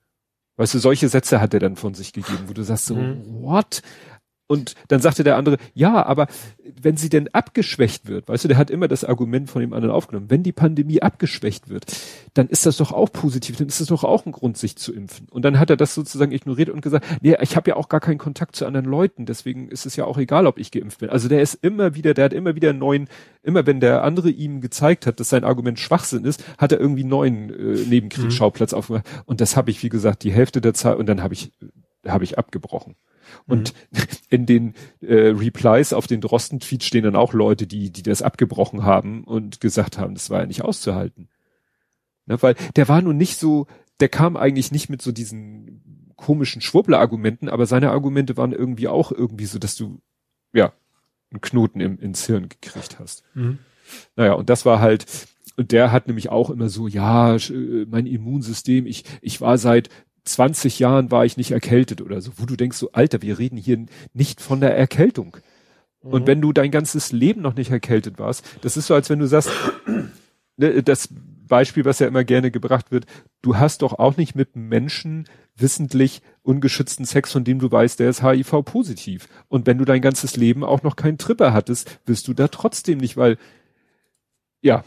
Weißt 0.57 0.73
du, 0.73 0.79
solche 0.79 1.09
Sätze 1.09 1.41
hat 1.41 1.53
er 1.53 1.59
dann 1.59 1.75
von 1.75 1.93
sich 1.93 2.13
gegeben, 2.13 2.45
wo 2.47 2.53
du 2.53 2.63
sagst 2.63 2.85
so, 2.85 2.95
mhm. 2.95 3.43
what? 3.43 3.81
Und 4.47 4.75
dann 4.89 5.01
sagte 5.01 5.23
der 5.23 5.37
andere, 5.37 5.57
ja, 5.73 6.05
aber 6.05 6.27
wenn 6.79 6.97
sie 6.97 7.09
denn 7.09 7.33
abgeschwächt 7.33 8.07
wird, 8.07 8.27
weißt 8.27 8.43
du, 8.43 8.47
der 8.47 8.57
hat 8.57 8.69
immer 8.69 8.87
das 8.87 9.03
Argument 9.03 9.49
von 9.49 9.61
dem 9.61 9.73
anderen 9.73 9.93
aufgenommen, 9.93 10.29
wenn 10.29 10.43
die 10.43 10.51
Pandemie 10.51 11.01
abgeschwächt 11.01 11.69
wird, 11.69 11.85
dann 12.35 12.47
ist 12.47 12.65
das 12.67 12.77
doch 12.77 12.91
auch 12.91 13.11
positiv, 13.11 13.57
dann 13.57 13.67
ist 13.67 13.81
das 13.81 13.87
doch 13.87 14.03
auch 14.03 14.25
ein 14.27 14.31
Grund, 14.31 14.57
sich 14.57 14.75
zu 14.75 14.93
impfen. 14.93 15.27
Und 15.31 15.43
dann 15.45 15.57
hat 15.57 15.71
er 15.71 15.77
das 15.77 15.95
sozusagen 15.95 16.31
ignoriert 16.31 16.69
und 16.69 16.81
gesagt, 16.81 17.05
nee, 17.21 17.35
ich 17.41 17.55
habe 17.55 17.71
ja 17.71 17.75
auch 17.75 17.89
gar 17.89 17.99
keinen 17.99 18.19
Kontakt 18.19 18.55
zu 18.55 18.67
anderen 18.67 18.85
Leuten, 18.85 19.25
deswegen 19.25 19.67
ist 19.67 19.87
es 19.87 19.95
ja 19.95 20.05
auch 20.05 20.19
egal, 20.19 20.45
ob 20.45 20.59
ich 20.59 20.69
geimpft 20.69 20.99
bin. 20.99 21.09
Also 21.09 21.27
der 21.27 21.41
ist 21.41 21.55
immer 21.63 21.95
wieder, 21.95 22.13
der 22.13 22.25
hat 22.25 22.33
immer 22.33 22.55
wieder 22.55 22.71
neuen, 22.71 23.07
immer 23.41 23.65
wenn 23.65 23.79
der 23.79 24.03
andere 24.03 24.29
ihm 24.29 24.61
gezeigt 24.61 25.07
hat, 25.07 25.19
dass 25.19 25.29
sein 25.29 25.43
Argument 25.43 25.79
Schwachsinn 25.79 26.23
ist, 26.23 26.43
hat 26.59 26.71
er 26.71 26.79
irgendwie 26.79 27.03
neuen 27.03 27.49
äh, 27.49 27.85
Nebenkriegsschauplatz 27.87 28.73
mhm. 28.73 28.77
aufgemacht. 28.77 29.05
Und 29.25 29.41
das 29.41 29.57
habe 29.57 29.71
ich, 29.71 29.81
wie 29.81 29.89
gesagt, 29.89 30.23
die 30.23 30.31
Hälfte 30.31 30.61
der 30.61 30.75
Zeit 30.75 30.97
und 30.97 31.07
dann 31.07 31.23
habe 31.23 31.33
ich, 31.33 31.51
habe 32.05 32.23
ich 32.23 32.37
abgebrochen. 32.37 32.95
Und 33.47 33.73
mhm. 33.91 33.99
in 34.29 34.45
den 34.45 34.73
äh, 35.01 35.29
Replies 35.29 35.93
auf 35.93 36.07
den 36.07 36.21
Drosten-Tweet 36.21 36.83
stehen 36.83 37.03
dann 37.03 37.15
auch 37.15 37.33
Leute, 37.33 37.67
die, 37.67 37.91
die 37.91 38.03
das 38.03 38.21
abgebrochen 38.21 38.83
haben 38.83 39.23
und 39.23 39.61
gesagt 39.61 39.97
haben, 39.97 40.13
das 40.13 40.29
war 40.29 40.41
ja 40.41 40.45
nicht 40.45 40.63
auszuhalten. 40.63 41.29
Ne, 42.25 42.41
weil 42.41 42.55
der 42.75 42.87
war 42.87 43.01
nun 43.01 43.17
nicht 43.17 43.37
so, 43.37 43.67
der 43.99 44.09
kam 44.09 44.35
eigentlich 44.35 44.71
nicht 44.71 44.89
mit 44.89 45.01
so 45.01 45.11
diesen 45.11 46.13
komischen 46.15 46.61
Schwurbler-Argumenten, 46.61 47.49
aber 47.49 47.65
seine 47.65 47.91
Argumente 47.91 48.37
waren 48.37 48.51
irgendwie 48.51 48.87
auch 48.87 49.11
irgendwie 49.11 49.45
so, 49.45 49.59
dass 49.59 49.75
du, 49.75 50.01
ja, 50.53 50.73
einen 51.31 51.41
Knoten 51.41 51.81
im, 51.81 51.99
ins 51.99 52.25
Hirn 52.25 52.49
gekriegt 52.49 52.99
hast. 52.99 53.23
Mhm. 53.33 53.59
Naja, 54.15 54.33
und 54.33 54.49
das 54.49 54.65
war 54.65 54.79
halt, 54.79 55.05
und 55.57 55.71
der 55.71 55.91
hat 55.91 56.07
nämlich 56.07 56.29
auch 56.29 56.49
immer 56.49 56.69
so, 56.69 56.87
ja, 56.87 57.35
äh, 57.35 57.85
mein 57.87 58.07
Immunsystem, 58.07 58.85
ich, 58.85 59.03
ich 59.21 59.41
war 59.41 59.57
seit 59.57 59.89
20 60.25 60.79
Jahren 60.79 61.11
war 61.11 61.25
ich 61.25 61.37
nicht 61.37 61.51
erkältet 61.51 62.01
oder 62.01 62.19
so, 62.21 62.31
wo 62.37 62.45
du 62.45 62.55
denkst 62.55 62.77
so, 62.77 62.91
Alter, 62.91 63.21
wir 63.21 63.39
reden 63.39 63.57
hier 63.57 63.85
nicht 64.13 64.41
von 64.41 64.59
der 64.59 64.75
Erkältung. 64.75 65.37
Mhm. 66.03 66.11
Und 66.11 66.27
wenn 66.27 66.41
du 66.41 66.51
dein 66.51 66.71
ganzes 66.71 67.11
Leben 67.11 67.41
noch 67.41 67.55
nicht 67.55 67.71
erkältet 67.71 68.19
warst, 68.19 68.43
das 68.61 68.75
ist 68.75 68.87
so, 68.87 68.95
als 68.95 69.09
wenn 69.09 69.19
du 69.19 69.27
sagst, 69.27 69.51
ne, 70.57 70.83
das 70.83 71.09
Beispiel, 71.47 71.85
was 71.85 71.99
ja 71.99 72.07
immer 72.07 72.23
gerne 72.23 72.49
gebracht 72.51 72.91
wird, 72.91 73.05
du 73.41 73.57
hast 73.57 73.83
doch 73.83 73.93
auch 73.93 74.17
nicht 74.17 74.35
mit 74.35 74.55
Menschen 74.55 75.27
wissentlich 75.55 76.21
ungeschützten 76.41 77.05
Sex, 77.05 77.31
von 77.31 77.43
dem 77.43 77.59
du 77.59 77.71
weißt, 77.71 77.99
der 77.99 78.09
ist 78.09 78.23
HIV-positiv. 78.23 79.27
Und 79.47 79.67
wenn 79.67 79.77
du 79.77 79.85
dein 79.85 80.01
ganzes 80.01 80.35
Leben 80.35 80.63
auch 80.63 80.83
noch 80.83 80.95
keinen 80.95 81.17
Tripper 81.17 81.53
hattest, 81.53 81.99
wirst 82.05 82.27
du 82.27 82.33
da 82.33 82.47
trotzdem 82.47 82.97
nicht, 82.97 83.15
weil, 83.15 83.37
ja. 84.61 84.83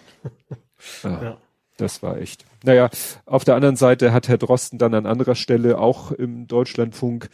ja. 1.04 1.38
Das 1.78 2.02
war 2.02 2.18
echt. 2.18 2.44
Naja, 2.64 2.90
auf 3.24 3.44
der 3.44 3.54
anderen 3.54 3.76
Seite 3.76 4.12
hat 4.12 4.28
Herr 4.28 4.36
Drosten 4.36 4.78
dann 4.78 4.94
an 4.94 5.06
anderer 5.06 5.36
Stelle 5.36 5.78
auch 5.78 6.10
im 6.12 6.48
Deutschlandfunk 6.48 7.30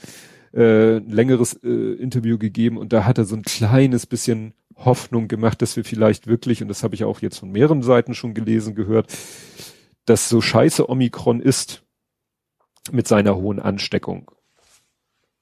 äh, 0.53 0.99
ein 0.99 1.09
längeres 1.09 1.55
äh, 1.65 1.95
Interview 1.95 2.39
gegeben 2.39 2.77
und 2.77 2.93
da 2.93 3.07
hat 3.07 3.19
er 3.19 3.25
so 3.25 3.35
ein 3.35 3.43
kleines 3.43 4.07
bisschen 4.07 4.53
Hoffnung 4.77 5.29
gemacht, 5.29 5.63
dass 5.63 5.77
wir 5.77 5.85
vielleicht 5.85 6.27
wirklich, 6.27 6.61
und 6.63 6.69
das 6.69 6.83
habe 6.83 6.95
ich 6.95 7.05
auch 7.05 7.23
jetzt 7.23 7.39
von 7.39 7.51
mehreren 7.51 7.83
Seiten 7.83 8.15
schon 8.15 8.35
gelesen, 8.35 8.75
gehört, 8.75 9.17
dass 10.05 10.29
so 10.29 10.43
scheiße 10.43 10.89
Omikron 10.91 11.41
ist 11.41 11.83
mit 12.93 13.09
seiner 13.09 13.37
hohen 13.37 13.61
Ansteckung 13.61 14.31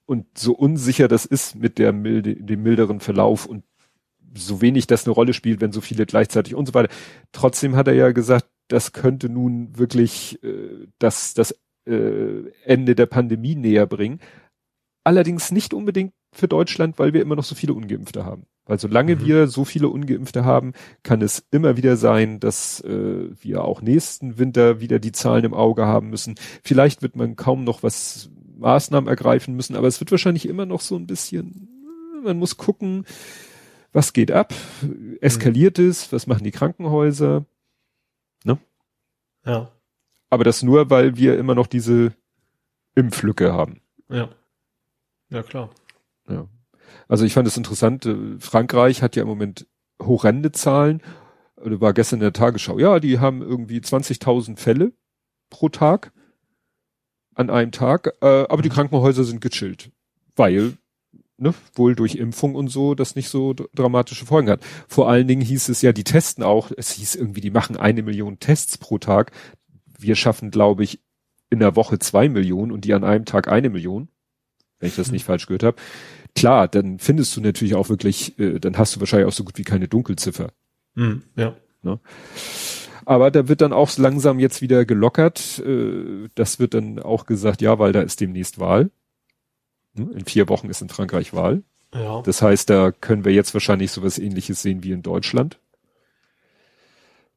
und 0.06 0.26
so 0.38 0.52
unsicher 0.52 1.08
das 1.08 1.24
ist 1.24 1.56
mit 1.56 1.78
der 1.78 1.92
milde, 1.92 2.36
dem 2.36 2.62
milderen 2.62 3.00
Verlauf 3.00 3.46
und 3.46 3.64
so 4.34 4.60
wenig 4.60 4.86
das 4.86 5.06
eine 5.06 5.14
Rolle 5.14 5.34
spielt, 5.34 5.60
wenn 5.60 5.72
so 5.72 5.80
viele 5.80 6.06
gleichzeitig 6.06 6.54
und 6.54 6.66
so 6.66 6.74
weiter. 6.74 6.92
Trotzdem 7.32 7.76
hat 7.76 7.88
er 7.88 7.94
ja 7.94 8.12
gesagt, 8.12 8.46
das 8.68 8.92
könnte 8.92 9.28
nun 9.28 9.76
wirklich 9.78 10.42
äh, 10.42 10.86
das, 10.98 11.34
das 11.34 11.58
äh, 11.86 12.50
Ende 12.64 12.94
der 12.94 13.06
Pandemie 13.06 13.54
näher 13.54 13.86
bringen. 13.86 14.20
Allerdings 15.04 15.50
nicht 15.50 15.74
unbedingt 15.74 16.12
für 16.32 16.48
Deutschland, 16.48 16.98
weil 16.98 17.12
wir 17.12 17.22
immer 17.22 17.36
noch 17.36 17.44
so 17.44 17.54
viele 17.54 17.74
Ungeimpfte 17.74 18.24
haben. 18.24 18.46
Weil 18.64 18.78
solange 18.78 19.16
mhm. 19.16 19.26
wir 19.26 19.48
so 19.48 19.64
viele 19.64 19.88
Ungeimpfte 19.88 20.44
haben, 20.44 20.72
kann 21.02 21.20
es 21.20 21.44
immer 21.50 21.76
wieder 21.76 21.96
sein, 21.96 22.38
dass 22.38 22.80
äh, 22.82 23.28
wir 23.40 23.64
auch 23.64 23.82
nächsten 23.82 24.38
Winter 24.38 24.80
wieder 24.80 25.00
die 25.00 25.12
Zahlen 25.12 25.44
im 25.44 25.54
Auge 25.54 25.86
haben 25.86 26.10
müssen. 26.10 26.36
Vielleicht 26.62 27.02
wird 27.02 27.16
man 27.16 27.34
kaum 27.34 27.64
noch 27.64 27.82
was 27.82 28.30
Maßnahmen 28.56 29.08
ergreifen 29.08 29.56
müssen, 29.56 29.74
aber 29.74 29.88
es 29.88 29.98
wird 29.98 30.12
wahrscheinlich 30.12 30.48
immer 30.48 30.66
noch 30.66 30.80
so 30.80 30.94
ein 30.94 31.08
bisschen, 31.08 31.68
man 32.22 32.38
muss 32.38 32.56
gucken, 32.56 33.04
was 33.92 34.12
geht 34.12 34.30
ab, 34.30 34.54
eskaliert 35.20 35.78
mhm. 35.78 35.88
es, 35.88 36.12
was 36.12 36.28
machen 36.28 36.44
die 36.44 36.52
Krankenhäuser? 36.52 37.44
Ja. 39.44 39.70
Aber 40.30 40.44
das 40.44 40.62
nur, 40.62 40.90
weil 40.90 41.16
wir 41.16 41.38
immer 41.38 41.54
noch 41.54 41.66
diese 41.66 42.14
Impflücke 42.94 43.52
haben. 43.52 43.80
Ja. 44.08 44.30
Ja, 45.30 45.42
klar. 45.42 45.70
Ja. 46.28 46.48
Also 47.08 47.24
ich 47.24 47.32
fand 47.32 47.48
es 47.48 47.56
interessant, 47.56 48.06
äh, 48.06 48.38
Frankreich 48.38 49.02
hat 49.02 49.16
ja 49.16 49.22
im 49.22 49.28
Moment 49.28 49.66
horrende 50.00 50.52
Zahlen. 50.52 51.02
Oder 51.56 51.80
war 51.80 51.92
gestern 51.92 52.16
in 52.16 52.22
der 52.22 52.32
Tagesschau. 52.32 52.78
Ja, 52.78 52.98
die 52.98 53.20
haben 53.20 53.40
irgendwie 53.40 53.78
20.000 53.78 54.58
Fälle 54.58 54.92
pro 55.48 55.68
Tag 55.68 56.12
an 57.34 57.50
einem 57.50 57.72
Tag, 57.72 58.14
äh, 58.20 58.46
aber 58.48 58.62
die 58.62 58.68
mhm. 58.68 58.74
Krankenhäuser 58.74 59.24
sind 59.24 59.40
gechillt, 59.40 59.90
weil 60.36 60.76
ne, 61.38 61.54
wohl 61.74 61.94
durch 61.94 62.14
Impfung 62.16 62.54
und 62.54 62.68
so 62.68 62.94
das 62.94 63.16
nicht 63.16 63.28
so 63.28 63.54
dramatische 63.74 64.26
Folgen 64.26 64.50
hat. 64.50 64.60
Vor 64.88 65.08
allen 65.08 65.28
Dingen 65.28 65.42
hieß 65.42 65.68
es 65.68 65.82
ja, 65.82 65.92
die 65.92 66.04
testen 66.04 66.44
auch, 66.44 66.70
es 66.76 66.92
hieß 66.92 67.14
irgendwie, 67.14 67.40
die 67.40 67.50
machen 67.50 67.76
eine 67.76 68.02
Million 68.02 68.38
Tests 68.38 68.78
pro 68.78 68.98
Tag. 68.98 69.32
Wir 69.98 70.14
schaffen, 70.14 70.50
glaube 70.50 70.84
ich, 70.84 71.00
in 71.50 71.58
der 71.58 71.76
Woche 71.76 71.98
zwei 71.98 72.28
Millionen 72.28 72.72
und 72.72 72.84
die 72.84 72.94
an 72.94 73.04
einem 73.04 73.24
Tag 73.24 73.48
eine 73.48 73.70
Million, 73.70 74.08
wenn 74.78 74.88
ich 74.88 74.96
das 74.96 75.08
mhm. 75.08 75.14
nicht 75.14 75.24
falsch 75.24 75.46
gehört 75.46 75.64
habe. 75.64 75.76
Klar, 76.34 76.66
dann 76.66 76.98
findest 76.98 77.36
du 77.36 77.40
natürlich 77.42 77.74
auch 77.74 77.88
wirklich, 77.88 78.38
äh, 78.38 78.58
dann 78.58 78.78
hast 78.78 78.96
du 78.96 79.00
wahrscheinlich 79.00 79.28
auch 79.28 79.36
so 79.36 79.44
gut 79.44 79.58
wie 79.58 79.64
keine 79.64 79.86
Dunkelziffer. 79.86 80.52
Mhm, 80.94 81.24
ja. 81.36 81.56
Ne? 81.82 82.00
Aber 83.04 83.30
da 83.30 83.48
wird 83.48 83.60
dann 83.60 83.72
auch 83.72 83.96
langsam 83.98 84.38
jetzt 84.38 84.62
wieder 84.62 84.84
gelockert. 84.84 85.58
Äh, 85.58 86.28
das 86.34 86.58
wird 86.58 86.74
dann 86.74 86.98
auch 87.00 87.26
gesagt, 87.26 87.60
ja, 87.60 87.78
weil 87.78 87.92
da 87.92 88.00
ist 88.00 88.20
demnächst 88.20 88.58
Wahl. 88.58 88.90
Ne? 89.94 90.10
In 90.12 90.24
vier 90.24 90.48
Wochen 90.48 90.68
ist 90.68 90.82
in 90.82 90.88
Frankreich 90.88 91.34
Wahl. 91.34 91.62
Ja. 91.94 92.22
Das 92.22 92.40
heißt, 92.40 92.70
da 92.70 92.90
können 92.90 93.24
wir 93.24 93.32
jetzt 93.32 93.52
wahrscheinlich 93.54 93.90
sowas 93.90 94.18
ähnliches 94.18 94.62
sehen 94.62 94.82
wie 94.82 94.92
in 94.92 95.02
Deutschland. 95.02 95.58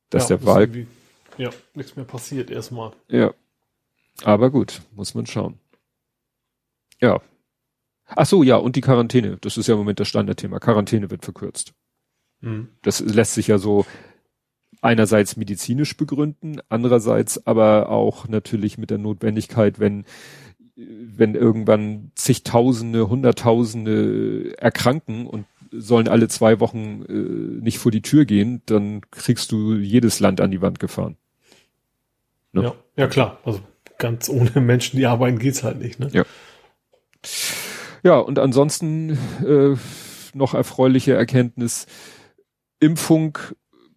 Dass 0.09 0.29
ja, 0.29 0.37
der 0.37 0.45
Wahl. 0.45 0.87
Ja, 1.37 1.49
nichts 1.73 1.95
mehr 1.95 2.05
passiert 2.05 2.49
erstmal. 2.49 2.93
Ja. 3.09 3.33
Aber 4.23 4.49
gut, 4.49 4.81
muss 4.93 5.13
man 5.13 5.25
schauen. 5.25 5.59
Ja. 7.01 7.21
Ach 8.07 8.25
so, 8.25 8.43
ja, 8.43 8.55
und 8.55 8.75
die 8.75 8.81
Quarantäne. 8.81 9.37
Das 9.41 9.57
ist 9.57 9.67
ja 9.67 9.73
im 9.73 9.79
Moment 9.79 9.99
das 9.99 10.07
Standardthema. 10.07 10.59
Quarantäne 10.59 11.09
wird 11.09 11.23
verkürzt. 11.25 11.73
Mhm. 12.39 12.69
Das 12.81 13.01
lässt 13.01 13.33
sich 13.33 13.47
ja 13.47 13.57
so 13.57 13.85
einerseits 14.81 15.35
medizinisch 15.35 15.97
begründen, 15.97 16.61
andererseits 16.69 17.45
aber 17.47 17.89
auch 17.89 18.27
natürlich 18.27 18.77
mit 18.77 18.91
der 18.91 18.99
Notwendigkeit, 18.99 19.79
wenn 19.79 20.05
wenn 20.75 21.35
irgendwann 21.35 22.11
zigtausende, 22.15 23.07
hunderttausende 23.09 24.57
erkranken 24.57 25.25
und 25.25 25.45
sollen 25.71 26.07
alle 26.07 26.27
zwei 26.27 26.59
Wochen 26.59 27.03
äh, 27.07 27.63
nicht 27.63 27.79
vor 27.79 27.91
die 27.91 28.01
Tür 28.01 28.25
gehen, 28.25 28.61
dann 28.65 29.01
kriegst 29.11 29.51
du 29.51 29.75
jedes 29.75 30.19
Land 30.19 30.41
an 30.41 30.51
die 30.51 30.61
Wand 30.61 30.79
gefahren. 30.79 31.17
Ne? 32.51 32.63
Ja, 32.63 32.75
ja 32.95 33.07
klar. 33.07 33.39
Also 33.45 33.61
ganz 33.97 34.29
ohne 34.29 34.51
Menschen, 34.61 34.97
die 34.97 35.05
arbeiten, 35.05 35.39
geht's 35.39 35.63
halt 35.63 35.79
nicht. 35.79 35.99
Ne? 35.99 36.09
Ja. 36.11 36.23
Ja, 38.03 38.19
und 38.19 38.37
ansonsten 38.37 39.17
äh, 39.43 39.75
noch 40.35 40.53
erfreuliche 40.53 41.13
Erkenntnis: 41.13 41.87
Impfung 42.79 43.37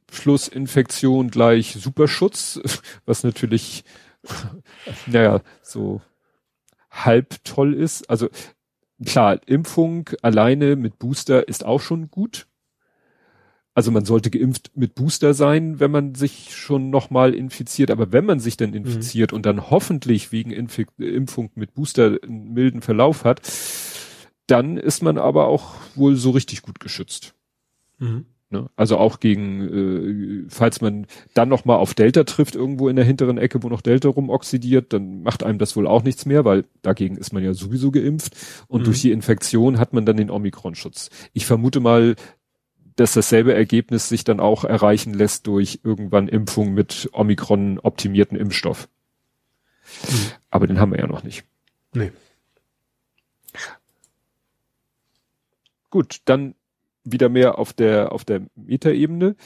plus 0.06 0.48
Infektion 0.48 1.30
gleich 1.30 1.76
Superschutz, 1.78 2.60
was 3.04 3.22
natürlich, 3.22 3.84
naja, 5.06 5.42
so 5.62 6.00
halb 7.04 7.42
toll 7.44 7.74
ist. 7.74 8.08
Also 8.10 8.28
klar, 9.04 9.40
Impfung 9.46 10.10
alleine 10.22 10.76
mit 10.76 10.98
Booster 10.98 11.48
ist 11.48 11.64
auch 11.64 11.80
schon 11.80 12.10
gut. 12.10 12.46
Also 13.74 13.92
man 13.92 14.04
sollte 14.04 14.30
geimpft 14.30 14.72
mit 14.74 14.96
Booster 14.96 15.34
sein, 15.34 15.78
wenn 15.78 15.92
man 15.92 16.16
sich 16.16 16.56
schon 16.56 16.90
nochmal 16.90 17.32
infiziert. 17.32 17.92
Aber 17.92 18.12
wenn 18.12 18.26
man 18.26 18.40
sich 18.40 18.56
dann 18.56 18.74
infiziert 18.74 19.30
mhm. 19.30 19.36
und 19.36 19.46
dann 19.46 19.70
hoffentlich 19.70 20.32
wegen 20.32 20.50
Inf 20.50 20.80
Impfung 20.98 21.52
mit 21.54 21.74
Booster 21.74 22.18
einen 22.22 22.52
milden 22.54 22.82
Verlauf 22.82 23.24
hat, 23.24 23.40
dann 24.48 24.78
ist 24.78 25.02
man 25.02 25.16
aber 25.16 25.46
auch 25.46 25.76
wohl 25.94 26.16
so 26.16 26.30
richtig 26.30 26.62
gut 26.62 26.80
geschützt. 26.80 27.34
Mhm. 27.98 28.26
Ne? 28.50 28.70
Also 28.76 28.96
auch 28.96 29.20
gegen, 29.20 30.46
äh, 30.46 30.48
falls 30.48 30.80
man 30.80 31.06
dann 31.34 31.50
noch 31.50 31.66
mal 31.66 31.76
auf 31.76 31.92
Delta 31.92 32.24
trifft 32.24 32.54
irgendwo 32.54 32.88
in 32.88 32.96
der 32.96 33.04
hinteren 33.04 33.36
Ecke, 33.36 33.62
wo 33.62 33.68
noch 33.68 33.82
Delta 33.82 34.08
rumoxidiert, 34.08 34.92
dann 34.94 35.22
macht 35.22 35.42
einem 35.42 35.58
das 35.58 35.76
wohl 35.76 35.86
auch 35.86 36.02
nichts 36.02 36.24
mehr, 36.24 36.46
weil 36.46 36.64
dagegen 36.80 37.16
ist 37.18 37.34
man 37.34 37.44
ja 37.44 37.52
sowieso 37.52 37.90
geimpft 37.90 38.34
und 38.66 38.80
mhm. 38.80 38.84
durch 38.84 39.02
die 39.02 39.12
Infektion 39.12 39.78
hat 39.78 39.92
man 39.92 40.06
dann 40.06 40.16
den 40.16 40.30
Omikron-Schutz. 40.30 41.10
Ich 41.34 41.44
vermute 41.44 41.80
mal, 41.80 42.16
dass 42.96 43.12
dasselbe 43.12 43.52
Ergebnis 43.52 44.08
sich 44.08 44.24
dann 44.24 44.40
auch 44.40 44.64
erreichen 44.64 45.12
lässt 45.12 45.46
durch 45.46 45.80
irgendwann 45.84 46.26
Impfung 46.26 46.72
mit 46.72 47.10
Omikron 47.12 47.78
optimierten 47.78 48.38
Impfstoff. 48.38 48.88
Mhm. 50.08 50.32
Aber 50.50 50.66
den 50.66 50.80
haben 50.80 50.92
wir 50.92 50.98
ja 51.00 51.06
noch 51.06 51.22
nicht. 51.22 51.44
Nee. 51.92 52.12
gut, 55.90 56.20
dann 56.24 56.54
wieder 57.12 57.28
mehr 57.28 57.58
auf 57.58 57.72
der, 57.72 58.12
auf 58.12 58.24
der 58.24 58.42
Metaebene. 58.54 59.36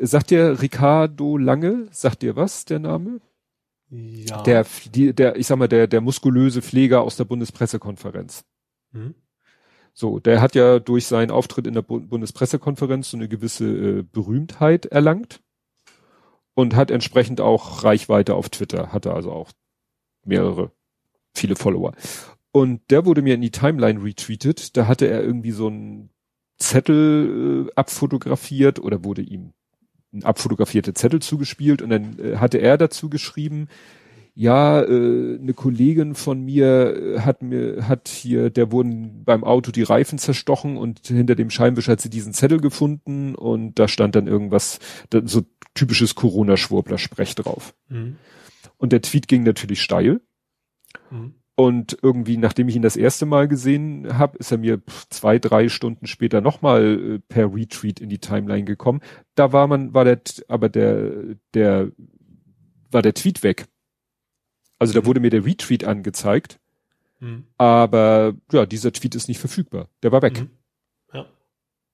Sagt 0.00 0.30
dir 0.30 0.60
Ricardo 0.60 1.36
Lange, 1.36 1.86
sagt 1.90 2.22
dir 2.22 2.36
was, 2.36 2.64
der 2.64 2.78
Name? 2.78 3.20
Ja. 3.88 4.42
Der, 4.42 4.66
die, 4.94 5.14
der, 5.14 5.36
ich 5.36 5.46
sag 5.46 5.58
mal, 5.58 5.68
der, 5.68 5.86
der 5.86 6.00
muskulöse 6.00 6.60
Pfleger 6.60 7.02
aus 7.02 7.16
der 7.16 7.24
Bundespressekonferenz. 7.24 8.44
Mhm. 8.92 9.14
So, 9.94 10.18
der 10.18 10.42
hat 10.42 10.54
ja 10.54 10.78
durch 10.78 11.06
seinen 11.06 11.30
Auftritt 11.30 11.66
in 11.66 11.74
der 11.74 11.82
Bundespressekonferenz 11.82 13.10
so 13.10 13.16
eine 13.16 13.28
gewisse 13.28 13.64
äh, 13.64 14.02
Berühmtheit 14.02 14.86
erlangt 14.86 15.40
und 16.54 16.74
hat 16.74 16.90
entsprechend 16.90 17.40
auch 17.40 17.84
Reichweite 17.84 18.34
auf 18.34 18.50
Twitter, 18.50 18.92
hatte 18.92 19.14
also 19.14 19.32
auch 19.32 19.52
mehrere, 20.24 20.72
viele 21.34 21.56
Follower. 21.56 21.94
Und 22.52 22.90
der 22.90 23.06
wurde 23.06 23.22
mir 23.22 23.34
in 23.34 23.40
die 23.40 23.50
Timeline 23.50 24.02
retweetet, 24.02 24.76
da 24.76 24.86
hatte 24.86 25.06
er 25.06 25.22
irgendwie 25.22 25.52
so 25.52 25.68
einen 25.68 26.10
Zettel 26.58 27.66
äh, 27.68 27.72
abfotografiert 27.74 28.78
oder 28.78 29.04
wurde 29.04 29.22
ihm 29.22 29.52
ein 30.12 30.24
abfotografierte 30.24 30.94
Zettel 30.94 31.20
zugespielt 31.20 31.82
und 31.82 31.90
dann 31.90 32.18
äh, 32.18 32.36
hatte 32.36 32.58
er 32.58 32.78
dazu 32.78 33.10
geschrieben, 33.10 33.68
ja, 34.38 34.82
äh, 34.82 35.38
eine 35.40 35.54
Kollegin 35.54 36.14
von 36.14 36.44
mir 36.44 37.16
äh, 37.16 37.20
hat 37.20 37.40
mir, 37.40 37.88
hat 37.88 38.08
hier, 38.08 38.50
der 38.50 38.70
wurden 38.70 39.24
beim 39.24 39.44
Auto 39.44 39.70
die 39.72 39.82
Reifen 39.82 40.18
zerstochen 40.18 40.76
und 40.76 41.06
hinter 41.06 41.34
dem 41.34 41.48
Scheinwischer 41.48 41.92
hat 41.92 42.02
sie 42.02 42.10
diesen 42.10 42.34
Zettel 42.34 42.60
gefunden 42.60 43.34
und 43.34 43.78
da 43.78 43.88
stand 43.88 44.14
dann 44.14 44.26
irgendwas, 44.26 44.78
so 45.24 45.42
typisches 45.72 46.14
Corona-Schwurbler-Sprech 46.14 47.34
drauf. 47.34 47.74
Mhm. 47.88 48.16
Und 48.76 48.92
der 48.92 49.00
Tweet 49.00 49.26
ging 49.26 49.42
natürlich 49.42 49.80
steil. 49.80 50.20
Mhm. 51.10 51.34
Und 51.58 51.96
irgendwie, 52.02 52.36
nachdem 52.36 52.68
ich 52.68 52.76
ihn 52.76 52.82
das 52.82 52.98
erste 52.98 53.24
Mal 53.24 53.48
gesehen 53.48 54.18
habe, 54.18 54.36
ist 54.36 54.52
er 54.52 54.58
mir 54.58 54.82
zwei, 55.08 55.38
drei 55.38 55.70
Stunden 55.70 56.06
später 56.06 56.42
nochmal 56.42 57.14
äh, 57.14 57.18
per 57.18 57.52
Retweet 57.54 57.98
in 57.98 58.10
die 58.10 58.18
Timeline 58.18 58.64
gekommen. 58.64 59.00
Da 59.36 59.54
war 59.54 59.66
man, 59.66 59.94
war 59.94 60.04
der, 60.04 60.20
aber 60.48 60.68
der, 60.68 61.36
der, 61.54 61.92
war 62.90 63.00
der 63.00 63.14
Tweet 63.14 63.42
weg. 63.42 63.68
Also 64.78 64.92
da 64.92 65.00
mhm. 65.00 65.06
wurde 65.06 65.20
mir 65.20 65.30
der 65.30 65.46
Retweet 65.46 65.84
angezeigt. 65.84 66.60
Mhm. 67.20 67.44
Aber 67.56 68.34
ja, 68.52 68.66
dieser 68.66 68.92
Tweet 68.92 69.14
ist 69.14 69.28
nicht 69.28 69.40
verfügbar. 69.40 69.88
Der 70.02 70.12
war 70.12 70.20
weg. 70.20 70.42
Mhm. 70.42 70.50
Ja. 71.14 71.26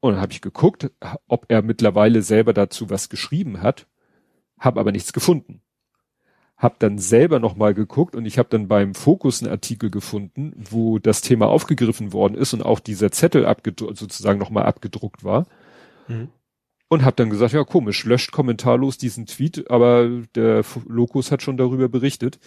Und 0.00 0.14
dann 0.14 0.20
habe 0.20 0.32
ich 0.32 0.40
geguckt, 0.40 0.90
ob 1.28 1.46
er 1.48 1.62
mittlerweile 1.62 2.22
selber 2.22 2.52
dazu 2.52 2.90
was 2.90 3.08
geschrieben 3.08 3.62
hat, 3.62 3.86
habe 4.58 4.80
aber 4.80 4.90
nichts 4.90 5.12
gefunden 5.12 5.61
habe 6.62 6.76
dann 6.78 6.98
selber 6.98 7.40
noch 7.40 7.56
mal 7.56 7.74
geguckt 7.74 8.14
und 8.14 8.24
ich 8.24 8.38
habe 8.38 8.48
dann 8.48 8.68
beim 8.68 8.94
Fokus 8.94 9.42
einen 9.42 9.50
Artikel 9.50 9.90
gefunden, 9.90 10.54
wo 10.56 11.00
das 11.00 11.20
Thema 11.20 11.48
aufgegriffen 11.48 12.12
worden 12.12 12.36
ist 12.36 12.54
und 12.54 12.62
auch 12.62 12.78
dieser 12.78 13.10
Zettel 13.10 13.44
abgedruckt, 13.44 13.98
sozusagen 13.98 14.38
noch 14.38 14.50
mal 14.50 14.62
abgedruckt 14.62 15.24
war. 15.24 15.46
Mhm. 16.06 16.28
Und 16.88 17.04
habe 17.04 17.16
dann 17.16 17.30
gesagt, 17.30 17.52
ja 17.52 17.64
komisch, 17.64 18.04
löscht 18.04 18.30
kommentarlos 18.30 18.96
diesen 18.96 19.26
Tweet, 19.26 19.68
aber 19.72 20.08
der 20.36 20.62
Lokus 20.86 21.32
hat 21.32 21.42
schon 21.42 21.56
darüber 21.56 21.88
berichtet. 21.88 22.38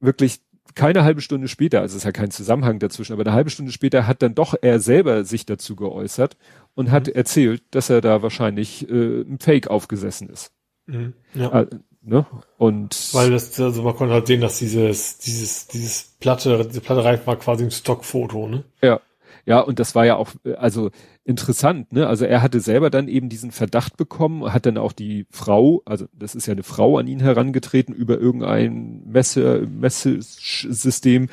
Wirklich 0.00 0.40
keine 0.74 1.04
halbe 1.04 1.20
Stunde 1.20 1.48
später, 1.48 1.82
also 1.82 1.98
ist 1.98 2.04
ja 2.04 2.12
kein 2.12 2.30
Zusammenhang 2.30 2.78
dazwischen, 2.78 3.12
aber 3.12 3.22
eine 3.26 3.34
halbe 3.34 3.50
Stunde 3.50 3.70
später 3.70 4.06
hat 4.06 4.22
dann 4.22 4.34
doch 4.34 4.54
er 4.62 4.80
selber 4.80 5.24
sich 5.24 5.44
dazu 5.44 5.76
geäußert 5.76 6.38
und 6.74 6.86
mhm. 6.86 6.92
hat 6.92 7.08
erzählt, 7.08 7.64
dass 7.72 7.90
er 7.90 8.00
da 8.00 8.22
wahrscheinlich 8.22 8.88
äh, 8.88 9.20
ein 9.20 9.38
Fake 9.40 9.68
aufgesessen 9.68 10.30
ist. 10.30 10.54
Mhm. 10.86 11.12
Ja. 11.34 11.66
Ne? 12.06 12.26
Und 12.58 13.14
weil 13.14 13.30
das, 13.30 13.58
also 13.58 13.82
man 13.82 13.96
konnte 13.96 14.14
halt 14.14 14.26
sehen, 14.26 14.42
dass 14.42 14.58
dieses, 14.58 15.18
dieses, 15.18 15.68
dieses 15.68 16.14
Platte, 16.20 16.66
diese 16.66 16.80
Platte 16.80 17.02
Reifen 17.02 17.26
war 17.26 17.36
quasi 17.36 17.64
ein 17.64 17.70
Stockfoto, 17.70 18.46
ne? 18.46 18.64
Ja. 18.82 19.00
Ja, 19.46 19.60
und 19.60 19.78
das 19.78 19.94
war 19.94 20.06
ja 20.06 20.16
auch, 20.16 20.30
also 20.56 20.90
interessant, 21.24 21.92
ne? 21.92 22.06
Also 22.06 22.24
er 22.24 22.40
hatte 22.40 22.60
selber 22.60 22.88
dann 22.88 23.08
eben 23.08 23.28
diesen 23.28 23.50
Verdacht 23.50 23.98
bekommen, 23.98 24.52
hat 24.52 24.64
dann 24.64 24.78
auch 24.78 24.92
die 24.92 25.26
Frau, 25.30 25.82
also 25.84 26.06
das 26.14 26.34
ist 26.34 26.46
ja 26.46 26.52
eine 26.52 26.62
Frau 26.62 26.96
an 26.96 27.06
ihn 27.06 27.20
herangetreten 27.20 27.94
über 27.94 28.18
irgendein 28.18 29.02
Messe, 29.04 29.68
Messesystem, 29.68 31.28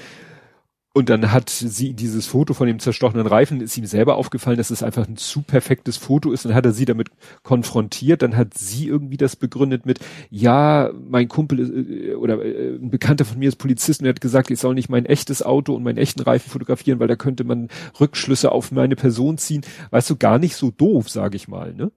und 0.94 1.10
dann 1.10 1.32
hat 1.32 1.50
sie 1.50 1.94
dieses 1.94 2.28
Foto 2.28 2.54
von 2.54 2.68
dem 2.68 2.80
zerstochenen 2.80 3.26
Reifen, 3.26 3.62
ist 3.62 3.78
ihm 3.78 3.86
selber 3.86 4.18
aufgefallen, 4.18 4.58
dass 4.58 4.72
es 4.72 4.84
einfach 4.84 5.08
ein 5.08 5.16
zu 5.16 5.42
perfektes 5.42 5.96
Foto 5.96 6.34
ist. 6.34 6.44
Dann 6.44 6.54
hat 6.54 6.66
er 6.66 6.74
sie 6.74 6.84
damit 6.84 7.10
konfrontiert. 7.44 8.22
Dann 8.22 8.36
hat 8.36 8.58
sie 8.58 8.88
irgendwie 8.88 9.16
das 9.16 9.38
begründet 9.38 9.86
mit, 9.86 10.00
ja, 10.30 10.92
mein 10.94 11.30
Kumpel 11.30 12.12
äh, 12.12 12.16
oder 12.16 12.44
äh, 12.44 12.76
ein 12.76 12.90
Bekannter 12.90 13.24
von 13.24 13.40
mir 13.40 13.48
ist 13.48 13.56
Polizist 13.56 14.02
und 14.02 14.08
er 14.08 14.10
hat 14.14 14.22
gesagt, 14.22 14.52
ich 14.52 14.60
soll 14.60 14.76
nicht 14.76 14.90
mein 14.90 15.06
echtes 15.06 15.42
Auto 15.42 15.74
und 15.74 15.84
meinen 15.84 15.98
echten 15.98 16.24
Reifen 16.24 16.50
fotografieren, 16.50 17.00
weil 17.00 17.08
da 17.08 17.16
könnte 17.16 17.46
man 17.46 17.70
Rückschlüsse 17.98 18.52
auf 18.52 18.74
meine 18.74 18.98
Person 18.98 19.38
ziehen. 19.38 19.62
Weißt 19.92 20.10
du, 20.10 20.18
gar 20.18 20.40
nicht 20.40 20.58
so 20.58 20.72
doof, 20.72 21.10
sage 21.10 21.38
ich 21.38 21.48
mal, 21.48 21.74
ne? 21.74 21.94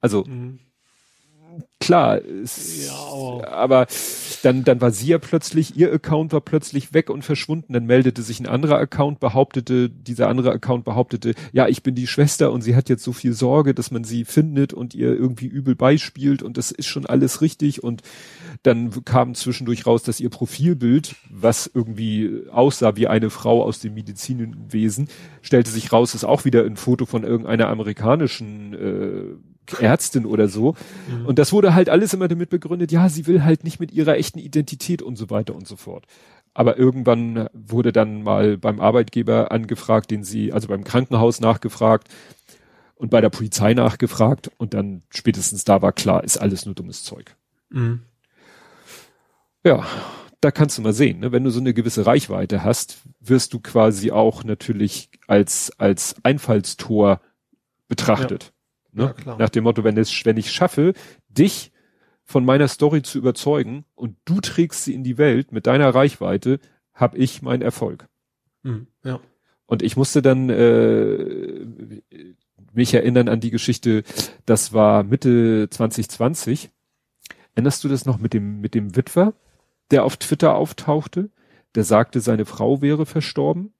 Also, 0.00 0.24
mhm 0.24 0.60
klar, 1.80 2.18
ist, 2.18 2.86
ja, 2.86 2.92
aber, 2.92 3.52
aber 3.52 3.86
dann, 4.42 4.64
dann 4.64 4.80
war 4.80 4.90
sie 4.90 5.08
ja 5.08 5.18
plötzlich, 5.18 5.76
ihr 5.76 5.92
Account 5.92 6.32
war 6.32 6.40
plötzlich 6.40 6.92
weg 6.92 7.08
und 7.08 7.24
verschwunden. 7.24 7.72
Dann 7.72 7.86
meldete 7.86 8.22
sich 8.22 8.40
ein 8.40 8.46
anderer 8.46 8.78
Account, 8.78 9.20
behauptete, 9.20 9.88
dieser 9.88 10.28
andere 10.28 10.52
Account 10.52 10.84
behauptete, 10.84 11.34
ja, 11.52 11.68
ich 11.68 11.82
bin 11.82 11.94
die 11.94 12.06
Schwester 12.06 12.52
und 12.52 12.62
sie 12.62 12.76
hat 12.76 12.88
jetzt 12.88 13.04
so 13.04 13.12
viel 13.12 13.32
Sorge, 13.32 13.74
dass 13.74 13.90
man 13.90 14.04
sie 14.04 14.24
findet 14.24 14.72
und 14.72 14.94
ihr 14.94 15.14
irgendwie 15.14 15.46
übel 15.46 15.76
beispielt 15.76 16.42
und 16.42 16.56
das 16.58 16.70
ist 16.70 16.86
schon 16.86 17.06
alles 17.06 17.40
richtig. 17.40 17.82
Und 17.82 18.02
dann 18.62 19.04
kam 19.04 19.34
zwischendurch 19.34 19.86
raus, 19.86 20.02
dass 20.02 20.20
ihr 20.20 20.30
Profilbild, 20.30 21.14
was 21.30 21.70
irgendwie 21.72 22.42
aussah 22.50 22.96
wie 22.96 23.08
eine 23.08 23.30
Frau 23.30 23.62
aus 23.62 23.80
dem 23.80 23.94
Medizinwesen, 23.94 25.08
stellte 25.42 25.70
sich 25.70 25.92
raus, 25.92 26.14
ist 26.14 26.24
auch 26.24 26.44
wieder 26.44 26.64
ein 26.64 26.76
Foto 26.76 27.06
von 27.06 27.24
irgendeiner 27.24 27.68
amerikanischen 27.68 28.74
äh, 28.74 29.57
Ärztin 29.80 30.26
oder 30.26 30.48
so. 30.48 30.74
Mhm. 31.08 31.26
Und 31.26 31.38
das 31.38 31.52
wurde 31.52 31.74
halt 31.74 31.88
alles 31.88 32.14
immer 32.14 32.28
damit 32.28 32.50
begründet, 32.50 32.92
ja, 32.92 33.08
sie 33.08 33.26
will 33.26 33.44
halt 33.44 33.64
nicht 33.64 33.80
mit 33.80 33.92
ihrer 33.92 34.16
echten 34.16 34.38
Identität 34.38 35.02
und 35.02 35.16
so 35.16 35.30
weiter 35.30 35.54
und 35.54 35.66
so 35.66 35.76
fort. 35.76 36.06
Aber 36.54 36.76
irgendwann 36.78 37.48
wurde 37.52 37.92
dann 37.92 38.22
mal 38.22 38.58
beim 38.58 38.80
Arbeitgeber 38.80 39.52
angefragt, 39.52 40.10
den 40.10 40.24
sie, 40.24 40.52
also 40.52 40.68
beim 40.68 40.84
Krankenhaus 40.84 41.40
nachgefragt 41.40 42.08
und 42.96 43.10
bei 43.10 43.20
der 43.20 43.30
Polizei 43.30 43.74
nachgefragt 43.74 44.50
und 44.56 44.74
dann 44.74 45.02
spätestens 45.10 45.64
da 45.64 45.82
war 45.82 45.92
klar, 45.92 46.24
ist 46.24 46.38
alles 46.38 46.66
nur 46.66 46.74
dummes 46.74 47.04
Zeug. 47.04 47.36
Mhm. 47.70 48.00
Ja, 49.64 49.86
da 50.40 50.50
kannst 50.50 50.78
du 50.78 50.82
mal 50.82 50.92
sehen, 50.92 51.20
ne? 51.20 51.32
wenn 51.32 51.44
du 51.44 51.50
so 51.50 51.60
eine 51.60 51.74
gewisse 51.74 52.06
Reichweite 52.06 52.62
hast, 52.62 52.98
wirst 53.20 53.52
du 53.52 53.60
quasi 53.60 54.10
auch 54.10 54.44
natürlich 54.44 55.10
als, 55.26 55.72
als 55.78 56.16
Einfallstor 56.22 57.20
betrachtet. 57.88 58.52
Ne? 58.98 59.14
Ja, 59.24 59.36
Nach 59.36 59.48
dem 59.48 59.64
Motto, 59.64 59.84
wenn, 59.84 59.96
es, 59.96 60.24
wenn 60.24 60.36
ich 60.36 60.50
schaffe, 60.52 60.92
dich 61.28 61.72
von 62.24 62.44
meiner 62.44 62.68
Story 62.68 63.02
zu 63.02 63.18
überzeugen 63.18 63.84
und 63.94 64.16
du 64.26 64.40
trägst 64.40 64.84
sie 64.84 64.94
in 64.94 65.02
die 65.02 65.16
Welt 65.16 65.50
mit 65.52 65.66
deiner 65.66 65.94
Reichweite, 65.94 66.60
habe 66.92 67.16
ich 67.16 67.40
meinen 67.40 67.62
Erfolg. 67.62 68.06
Mhm, 68.62 68.88
ja. 69.04 69.20
Und 69.66 69.82
ich 69.82 69.96
musste 69.96 70.20
dann 70.20 70.50
äh, 70.50 71.66
mich 72.72 72.92
erinnern 72.92 73.28
an 73.28 73.40
die 73.40 73.50
Geschichte, 73.50 74.02
das 74.46 74.72
war 74.72 75.04
Mitte 75.04 75.68
2020. 75.70 76.70
Erinnerst 77.54 77.84
du 77.84 77.88
das 77.88 78.04
noch 78.04 78.18
mit 78.18 78.34
dem, 78.34 78.60
mit 78.60 78.74
dem 78.74 78.96
Witwer, 78.96 79.34
der 79.90 80.04
auf 80.04 80.16
Twitter 80.16 80.54
auftauchte? 80.54 81.30
Der 81.74 81.84
sagte, 81.84 82.20
seine 82.20 82.46
Frau 82.46 82.80
wäre 82.80 83.06
verstorben. 83.06 83.72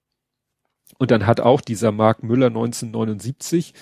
Und 0.98 1.10
dann 1.10 1.26
hat 1.26 1.40
auch 1.40 1.60
dieser 1.60 1.92
Mark 1.92 2.22
Müller 2.22 2.46
1979 2.46 3.74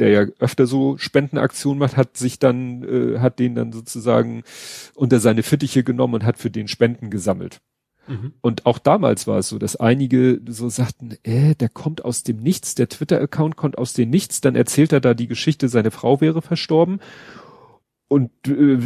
der 0.00 0.08
ja 0.08 0.26
öfter 0.38 0.66
so 0.66 0.96
Spendenaktionen 0.98 1.78
macht, 1.78 1.96
hat 1.96 2.16
sich 2.16 2.38
dann, 2.38 2.82
äh, 2.82 3.18
hat 3.18 3.38
den 3.38 3.54
dann 3.54 3.72
sozusagen 3.72 4.42
unter 4.94 5.20
seine 5.20 5.42
Fittiche 5.42 5.84
genommen 5.84 6.14
und 6.14 6.24
hat 6.24 6.38
für 6.38 6.50
den 6.50 6.68
Spenden 6.68 7.10
gesammelt. 7.10 7.60
Mhm. 8.08 8.32
Und 8.40 8.66
auch 8.66 8.78
damals 8.78 9.26
war 9.26 9.38
es 9.38 9.48
so, 9.48 9.58
dass 9.58 9.76
einige 9.76 10.40
so 10.48 10.68
sagten, 10.68 11.16
äh, 11.22 11.54
der 11.54 11.68
kommt 11.68 12.04
aus 12.04 12.22
dem 12.22 12.38
Nichts, 12.38 12.74
der 12.74 12.88
Twitter-Account 12.88 13.56
kommt 13.56 13.78
aus 13.78 13.92
dem 13.92 14.10
Nichts, 14.10 14.40
dann 14.40 14.56
erzählt 14.56 14.92
er 14.92 15.00
da 15.00 15.14
die 15.14 15.28
Geschichte, 15.28 15.68
seine 15.68 15.90
Frau 15.90 16.20
wäre 16.20 16.42
verstorben 16.42 17.00
und 18.10 18.32
äh, 18.48 18.78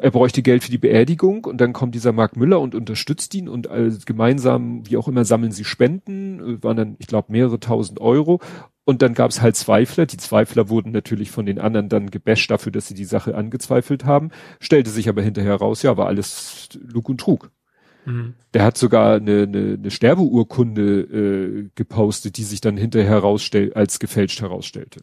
er 0.00 0.10
bräuchte 0.10 0.40
Geld 0.40 0.64
für 0.64 0.70
die 0.70 0.78
Beerdigung 0.78 1.44
und 1.44 1.60
dann 1.60 1.74
kommt 1.74 1.94
dieser 1.94 2.12
Mark 2.12 2.34
Müller 2.36 2.60
und 2.60 2.74
unterstützt 2.74 3.34
ihn 3.34 3.46
und 3.46 3.66
äh, 3.66 3.90
gemeinsam, 4.06 4.88
wie 4.88 4.96
auch 4.96 5.06
immer, 5.06 5.26
sammeln 5.26 5.52
sie 5.52 5.64
Spenden, 5.64 6.40
äh, 6.40 6.62
waren 6.62 6.78
dann, 6.78 6.96
ich 6.98 7.06
glaube, 7.06 7.30
mehrere 7.30 7.60
tausend 7.60 8.00
Euro 8.00 8.40
und 8.84 9.02
dann 9.02 9.12
gab 9.12 9.32
es 9.32 9.42
halt 9.42 9.56
Zweifler. 9.56 10.06
Die 10.06 10.16
Zweifler 10.16 10.70
wurden 10.70 10.92
natürlich 10.92 11.30
von 11.30 11.44
den 11.44 11.58
anderen 11.58 11.90
dann 11.90 12.10
gebasht 12.10 12.50
dafür, 12.50 12.72
dass 12.72 12.88
sie 12.88 12.94
die 12.94 13.04
Sache 13.04 13.34
angezweifelt 13.34 14.06
haben. 14.06 14.30
Stellte 14.60 14.88
sich 14.88 15.10
aber 15.10 15.20
hinterher 15.20 15.56
raus, 15.56 15.82
ja, 15.82 15.98
war 15.98 16.06
alles 16.06 16.70
Lug 16.82 17.10
und 17.10 17.20
Trug. 17.20 17.50
Mhm. 18.06 18.32
Der 18.54 18.64
hat 18.64 18.78
sogar 18.78 19.16
eine, 19.16 19.42
eine, 19.42 19.74
eine 19.78 19.90
Sterbeurkunde 19.90 21.00
äh, 21.02 21.70
gepostet, 21.74 22.38
die 22.38 22.44
sich 22.44 22.62
dann 22.62 22.78
hinterher 22.78 23.10
herausstell 23.10 23.74
als 23.74 23.98
gefälscht 23.98 24.40
herausstellte. 24.40 25.02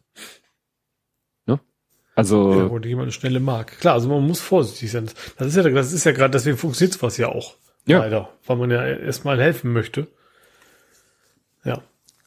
Also. 2.18 2.51
Ja, 2.51 2.70
wo 2.72 2.80
jemand 2.80 3.03
eine 3.03 3.11
schnelle 3.11 3.39
mag. 3.39 3.80
Klar, 3.80 3.93
also 3.93 4.09
man 4.09 4.26
muss 4.26 4.41
vorsichtig 4.41 4.91
sein. 4.91 5.07
Das 5.38 5.47
ist 5.47 5.55
ja, 5.55 5.70
das 5.70 5.93
ist 5.93 6.03
ja 6.03 6.11
gerade, 6.13 6.32
deswegen 6.32 6.57
funktioniert 6.57 7.01
was 7.03 7.18
ja 7.18 7.30
auch. 7.30 7.55
Ja. 7.86 7.99
Leider. 7.99 8.30
Weil 8.47 8.57
man 8.57 8.72
ja 8.72 8.84
erstmal 8.86 9.39
helfen 9.39 9.72
möchte. 9.72 10.07
Ja. 11.63 11.84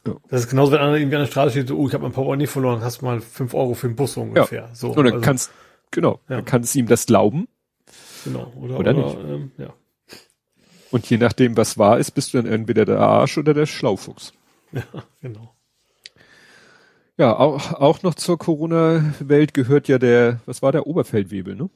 Ja. 0.07 0.15
Das 0.29 0.41
ist 0.41 0.49
genauso, 0.49 0.71
wenn 0.71 0.79
einer 0.79 0.95
irgendwie 0.95 1.17
an 1.17 1.23
der 1.23 1.27
Straße 1.27 1.51
steht, 1.51 1.71
oh, 1.71 1.87
ich 1.87 1.93
habe 1.93 2.03
mein 2.03 2.13
Portemonnaie 2.13 2.47
verloren, 2.47 2.81
hast 2.81 3.01
mal 3.01 3.19
fünf 3.19 3.53
Euro 3.53 3.73
für 3.73 3.87
den 3.87 3.97
Bus 3.97 4.15
ungefähr. 4.15 4.69
Ja. 4.69 4.75
So, 4.75 4.93
oder 4.95 5.11
also, 5.11 5.21
kannst, 5.21 5.51
genau, 5.91 6.21
ja. 6.29 6.37
dann 6.37 6.45
kannst 6.45 6.73
du 6.73 6.79
ihm 6.79 6.87
das 6.87 7.05
glauben. 7.05 7.49
Genau, 8.23 8.51
oder, 8.55 8.79
oder, 8.79 8.91
oder 8.91 8.93
nicht. 8.93 9.17
Ähm, 9.27 9.51
ja. 9.57 9.73
Und 10.89 11.09
je 11.09 11.17
nachdem, 11.17 11.57
was 11.57 11.77
wahr 11.77 11.99
ist, 11.99 12.11
bist 12.11 12.33
du 12.33 12.41
dann 12.41 12.51
entweder 12.51 12.85
der 12.85 12.99
Arsch 12.99 13.37
oder 13.37 13.53
der 13.53 13.65
Schlaufuchs. 13.65 14.33
Ja, 14.73 15.03
genau. 15.21 15.53
Ja, 17.17 17.37
auch, 17.37 17.73
auch 17.73 18.03
noch 18.03 18.15
zur 18.15 18.37
Corona-Welt 18.37 19.53
gehört 19.53 19.87
ja 19.87 19.97
der, 19.99 20.39
was 20.45 20.61
war 20.61 20.71
der 20.71 20.87
Oberfeldwebel, 20.87 21.55
ne? 21.55 21.69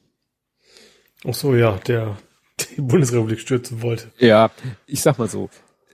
Ach 1.26 1.34
so, 1.34 1.54
ja, 1.54 1.78
der 1.86 2.16
die 2.76 2.80
Bundesrepublik 2.80 3.40
stürzen 3.40 3.82
wollte. 3.82 4.10
Ja, 4.18 4.50
ich 4.86 5.02
sag 5.02 5.18
mal 5.18 5.28
so. 5.28 5.50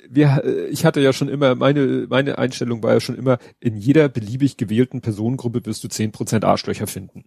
Wir, 0.08 0.68
ich 0.70 0.84
hatte 0.84 1.00
ja 1.00 1.12
schon 1.12 1.28
immer, 1.28 1.54
meine, 1.54 2.06
meine 2.08 2.36
Einstellung 2.38 2.82
war 2.82 2.92
ja 2.92 3.00
schon 3.00 3.16
immer, 3.16 3.38
in 3.60 3.76
jeder 3.76 4.08
beliebig 4.08 4.56
gewählten 4.56 5.00
Personengruppe 5.00 5.64
wirst 5.64 5.84
du 5.84 5.88
zehn 5.88 6.12
Prozent 6.12 6.44
Arschlöcher 6.44 6.86
finden. 6.86 7.24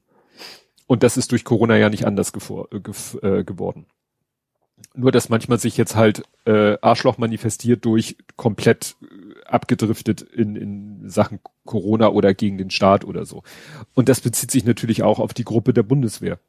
Und 0.87 1.01
das 1.03 1.17
ist 1.17 1.31
durch 1.31 1.43
Corona 1.43 1.77
ja 1.77 1.89
nicht 1.89 2.05
anders 2.05 2.31
äh, 2.31 3.27
äh, 3.27 3.43
geworden. 3.43 3.87
Nur, 4.93 5.11
dass 5.11 5.29
manchmal 5.29 5.57
sich 5.57 5.77
jetzt 5.77 5.95
halt 5.95 6.23
äh, 6.45 6.77
Arschloch 6.81 7.17
manifestiert 7.17 7.85
durch 7.85 8.17
komplett 8.35 8.95
äh, 9.01 9.24
abgedriftet 9.45 10.21
in, 10.21 10.55
in 10.55 11.09
Sachen 11.09 11.39
Corona 11.65 12.09
oder 12.09 12.33
gegen 12.33 12.57
den 12.57 12.69
Staat 12.69 13.05
oder 13.05 13.25
so. 13.25 13.43
Und 13.93 14.09
das 14.09 14.21
bezieht 14.21 14.51
sich 14.51 14.65
natürlich 14.65 15.03
auch 15.03 15.19
auf 15.19 15.33
die 15.33 15.43
Gruppe 15.43 15.73
der 15.73 15.83
Bundeswehr. 15.83 16.39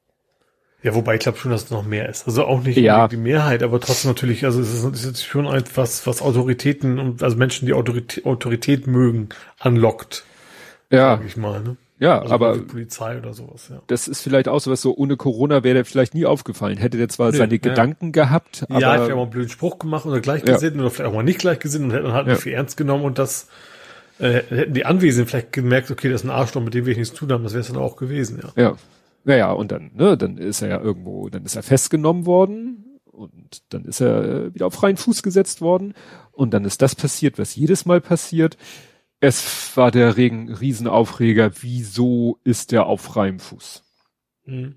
Ja, 0.83 0.95
wobei 0.95 1.15
ich 1.15 1.21
glaube 1.21 1.39
schon, 1.39 1.51
dass 1.51 1.65
es 1.65 1.71
noch 1.71 1.85
mehr 1.85 2.09
ist. 2.09 2.27
Also 2.27 2.45
auch 2.45 2.63
nicht 2.63 2.77
ja. 2.77 3.09
die 3.09 3.17
Mehrheit, 3.17 3.63
aber 3.63 3.81
trotzdem 3.81 4.11
natürlich, 4.11 4.45
also 4.45 4.61
es 4.61 4.73
ist, 4.73 4.85
es 4.85 5.05
ist 5.05 5.25
schon 5.25 5.47
etwas, 5.47 6.07
was 6.07 6.23
Autoritäten 6.23 6.99
und 6.99 7.23
also 7.23 7.37
Menschen, 7.37 7.67
die 7.67 7.73
Autorität, 7.73 8.25
Autorität 8.25 8.87
mögen, 8.87 9.31
anlockt. 9.59 10.25
Ja. 10.91 11.17
Sag 11.17 11.27
ich 11.27 11.37
mal, 11.37 11.61
ne? 11.61 11.77
Ja, 11.99 12.21
also 12.21 12.35
aber 12.35 12.59
Polizei 12.59 13.17
oder 13.17 13.33
sowas, 13.33 13.69
ja. 13.71 13.81
Das 13.87 14.07
ist 14.07 14.21
vielleicht 14.21 14.49
auch 14.49 14.61
so 14.61 14.71
was 14.71 14.83
so, 14.83 14.95
ohne 14.95 15.17
Corona 15.17 15.65
wäre 15.65 15.75
der 15.75 15.85
vielleicht 15.87 16.15
nie 16.15 16.27
aufgefallen. 16.27 16.77
Hätte 16.77 16.99
der 16.99 17.09
zwar 17.09 17.31
nee, 17.31 17.39
seine 17.39 17.55
ja. 17.55 17.59
Gedanken 17.59 18.13
gehabt, 18.13 18.67
aber. 18.69 18.81
Ja, 18.81 18.95
hätte 18.95 19.11
er 19.11 19.17
mal 19.17 19.23
einen 19.23 19.31
blöden 19.31 19.49
Spruch 19.49 19.79
gemacht 19.79 20.05
oder 20.05 20.21
gleichgesinnt 20.21 20.77
ja. 20.77 20.83
oder 20.83 20.91
vielleicht 20.91 21.11
auch 21.11 21.15
mal 21.15 21.23
nicht 21.23 21.39
gleichgesinnt 21.39 21.87
und 21.87 21.93
hätte 21.93 22.05
dann 22.05 22.13
halt 22.13 22.27
ja. 22.27 22.35
nicht 22.35 22.43
viel 22.43 22.53
ernst 22.53 22.77
genommen 22.77 23.05
und 23.05 23.19
das 23.19 23.49
äh, 24.19 24.43
hätten 24.49 24.75
die 24.75 24.85
Anwesenden 24.85 25.29
vielleicht 25.29 25.53
gemerkt, 25.53 25.91
okay, 25.91 26.11
das 26.11 26.23
ist 26.23 26.27
ein 26.27 26.31
Arschloch, 26.31 26.63
mit 26.63 26.75
dem 26.75 26.85
wir 26.85 26.95
nichts 26.97 27.15
zu 27.15 27.21
tun 27.21 27.33
haben, 27.33 27.45
das 27.45 27.53
wäre 27.53 27.63
es 27.63 27.69
dann 27.69 27.79
auch 27.79 27.97
gewesen, 27.97 28.41
ja. 28.43 28.63
Ja. 28.63 28.77
Naja, 29.25 29.51
und 29.53 29.73
dann, 29.73 29.91
ne, 29.95 30.17
dann 30.17 30.39
ist 30.39 30.63
er 30.63 30.69
ja 30.69 30.81
irgendwo, 30.81 31.29
dann 31.29 31.45
ist 31.45 31.57
er 31.57 31.65
festgenommen 31.65 32.27
worden 32.27 33.01
und 33.07 33.63
dann 33.71 33.85
ist 33.85 34.01
er 34.01 34.25
äh, 34.25 34.55
wieder 34.55 34.67
auf 34.67 34.75
freien 34.75 34.97
Fuß 34.97 35.23
gesetzt 35.23 35.61
worden 35.61 35.95
und 36.31 36.55
dann 36.55 36.65
ist 36.65 36.81
das 36.81 36.95
passiert, 36.95 37.39
was 37.39 37.57
jedes 37.57 37.87
Mal 37.87 38.01
passiert. 38.01 38.57
Es 39.21 39.77
war 39.77 39.91
der 39.91 40.17
Regen, 40.17 40.53
Riesenaufreger, 40.53 41.51
wieso 41.61 42.39
ist 42.45 42.73
der 42.73 42.87
auf 42.87 43.01
freiem 43.01 43.39
Fuß? 43.39 43.83
Mhm. 44.45 44.77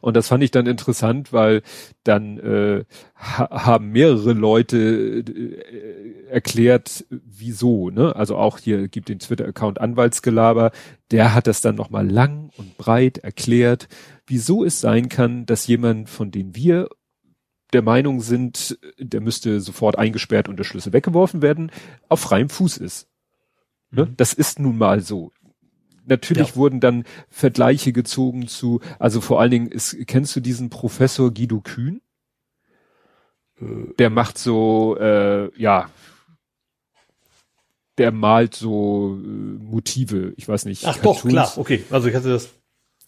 Und 0.00 0.16
das 0.16 0.28
fand 0.28 0.42
ich 0.42 0.50
dann 0.50 0.66
interessant, 0.66 1.32
weil 1.32 1.62
dann 2.04 2.38
äh, 2.38 2.84
ha 3.14 3.64
haben 3.64 3.90
mehrere 3.90 4.32
Leute 4.32 4.78
äh, 4.78 6.28
erklärt, 6.28 7.04
wieso. 7.10 7.90
Ne? 7.90 8.14
Also 8.16 8.36
auch 8.36 8.58
hier 8.58 8.88
gibt 8.88 9.08
den 9.08 9.18
Twitter-Account 9.18 9.80
Anwaltsgelaber, 9.80 10.72
der 11.10 11.34
hat 11.34 11.46
das 11.46 11.60
dann 11.60 11.76
nochmal 11.76 12.08
lang 12.08 12.50
und 12.56 12.76
breit 12.76 13.18
erklärt, 13.18 13.88
wieso 14.26 14.64
es 14.64 14.80
sein 14.80 15.08
kann, 15.08 15.46
dass 15.46 15.66
jemand, 15.66 16.08
von 16.08 16.30
dem 16.30 16.54
wir 16.54 16.88
der 17.72 17.82
Meinung 17.82 18.20
sind, 18.20 18.78
der 18.98 19.20
müsste 19.20 19.60
sofort 19.60 19.98
eingesperrt 19.98 20.48
und 20.48 20.56
der 20.56 20.64
Schlüssel 20.64 20.92
weggeworfen 20.92 21.42
werden, 21.42 21.70
auf 22.08 22.20
freiem 22.20 22.48
Fuß 22.48 22.78
ist. 22.78 23.08
Ne? 23.90 24.06
Mhm. 24.06 24.16
Das 24.16 24.32
ist 24.32 24.58
nun 24.58 24.78
mal 24.78 25.00
so 25.00 25.32
natürlich 26.08 26.50
ja. 26.50 26.56
wurden 26.56 26.80
dann 26.80 27.04
Vergleiche 27.28 27.92
gezogen 27.92 28.48
zu, 28.48 28.80
also 28.98 29.20
vor 29.20 29.40
allen 29.40 29.50
Dingen 29.50 29.66
ist, 29.68 29.96
kennst 30.06 30.34
du 30.36 30.40
diesen 30.40 30.70
Professor 30.70 31.32
Guido 31.32 31.60
Kühn? 31.60 32.00
Äh, 33.60 33.94
der 33.98 34.10
macht 34.10 34.38
so, 34.38 34.96
äh, 34.98 35.50
ja, 35.60 35.90
der 37.98 38.12
malt 38.12 38.54
so 38.54 39.18
äh, 39.22 39.26
Motive, 39.26 40.32
ich 40.36 40.48
weiß 40.48 40.64
nicht. 40.64 40.84
Ach 40.86 40.94
Cartoons. 40.94 41.22
doch, 41.22 41.28
klar, 41.28 41.52
okay. 41.56 41.84
Also 41.90 42.08
ich 42.08 42.14
hatte 42.14 42.30
das, 42.30 42.50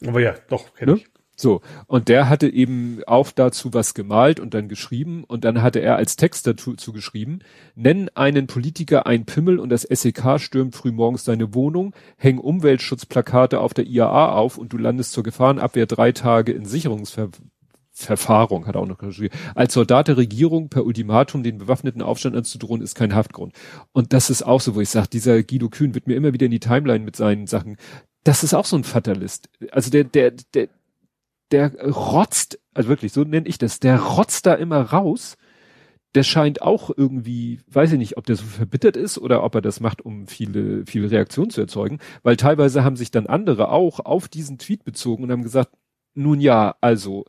aber 0.04 0.20
ja, 0.20 0.34
doch, 0.48 0.74
kenne 0.74 0.92
ne? 0.92 0.98
ich. 0.98 1.09
So, 1.40 1.62
und 1.86 2.08
der 2.08 2.28
hatte 2.28 2.52
eben 2.52 3.00
auch 3.06 3.30
dazu 3.30 3.72
was 3.72 3.94
gemalt 3.94 4.40
und 4.40 4.52
dann 4.52 4.68
geschrieben 4.68 5.24
und 5.24 5.42
dann 5.42 5.62
hatte 5.62 5.80
er 5.80 5.96
als 5.96 6.16
Text 6.16 6.46
dazu 6.46 6.92
geschrieben, 6.92 7.38
nenn 7.74 8.10
einen 8.14 8.46
Politiker 8.46 9.06
ein 9.06 9.24
Pimmel 9.24 9.58
und 9.58 9.70
das 9.70 9.84
SEK 9.84 10.38
stürmt 10.38 10.76
frühmorgens 10.76 11.24
deine 11.24 11.54
Wohnung, 11.54 11.94
häng 12.18 12.36
Umweltschutzplakate 12.36 13.58
auf 13.58 13.72
der 13.72 13.86
IAA 13.86 14.32
auf 14.32 14.58
und 14.58 14.74
du 14.74 14.76
landest 14.76 15.12
zur 15.12 15.22
Gefahrenabwehr 15.22 15.86
drei 15.86 16.12
Tage 16.12 16.52
in 16.52 16.66
Sicherungsverfahrung, 16.66 18.66
hat 18.66 18.74
er 18.74 18.82
auch 18.82 18.86
noch 18.86 18.98
geschrieben. 18.98 19.34
Als 19.54 19.72
Soldat 19.72 20.08
der 20.08 20.18
Regierung 20.18 20.68
per 20.68 20.84
Ultimatum 20.84 21.42
den 21.42 21.56
bewaffneten 21.56 22.02
Aufstand 22.02 22.36
anzudrohen, 22.36 22.82
ist 22.82 22.96
kein 22.96 23.14
Haftgrund. 23.14 23.54
Und 23.92 24.12
das 24.12 24.28
ist 24.28 24.42
auch 24.42 24.60
so, 24.60 24.74
wo 24.74 24.82
ich 24.82 24.90
sage, 24.90 25.08
dieser 25.10 25.42
Guido 25.42 25.70
Kühn 25.70 25.94
wird 25.94 26.06
mir 26.06 26.16
immer 26.16 26.34
wieder 26.34 26.44
in 26.44 26.52
die 26.52 26.60
Timeline 26.60 27.02
mit 27.02 27.16
seinen 27.16 27.46
Sachen. 27.46 27.78
Das 28.24 28.44
ist 28.44 28.52
auch 28.52 28.66
so 28.66 28.76
ein 28.76 28.84
Fatalist. 28.84 29.48
Also 29.72 29.90
der, 29.90 30.04
der, 30.04 30.32
der, 30.52 30.68
der 31.50 31.74
rotzt, 31.90 32.60
also 32.74 32.88
wirklich, 32.88 33.12
so 33.12 33.22
nenne 33.22 33.48
ich 33.48 33.58
das, 33.58 33.80
der 33.80 34.00
rotzt 34.00 34.46
da 34.46 34.54
immer 34.54 34.80
raus. 34.80 35.36
Der 36.14 36.24
scheint 36.24 36.60
auch 36.62 36.90
irgendwie, 36.96 37.60
weiß 37.68 37.92
ich 37.92 37.98
nicht, 37.98 38.16
ob 38.16 38.26
der 38.26 38.34
so 38.34 38.44
verbittert 38.44 38.96
ist 38.96 39.16
oder 39.18 39.44
ob 39.44 39.54
er 39.54 39.60
das 39.60 39.78
macht, 39.78 40.02
um 40.02 40.26
viele, 40.26 40.84
viele 40.84 41.10
Reaktionen 41.10 41.50
zu 41.50 41.60
erzeugen, 41.60 41.98
weil 42.24 42.36
teilweise 42.36 42.82
haben 42.82 42.96
sich 42.96 43.12
dann 43.12 43.28
andere 43.28 43.70
auch 43.70 44.00
auf 44.00 44.28
diesen 44.28 44.58
Tweet 44.58 44.84
bezogen 44.84 45.22
und 45.22 45.30
haben 45.30 45.44
gesagt, 45.44 45.70
nun 46.14 46.40
ja, 46.40 46.74
also 46.80 47.24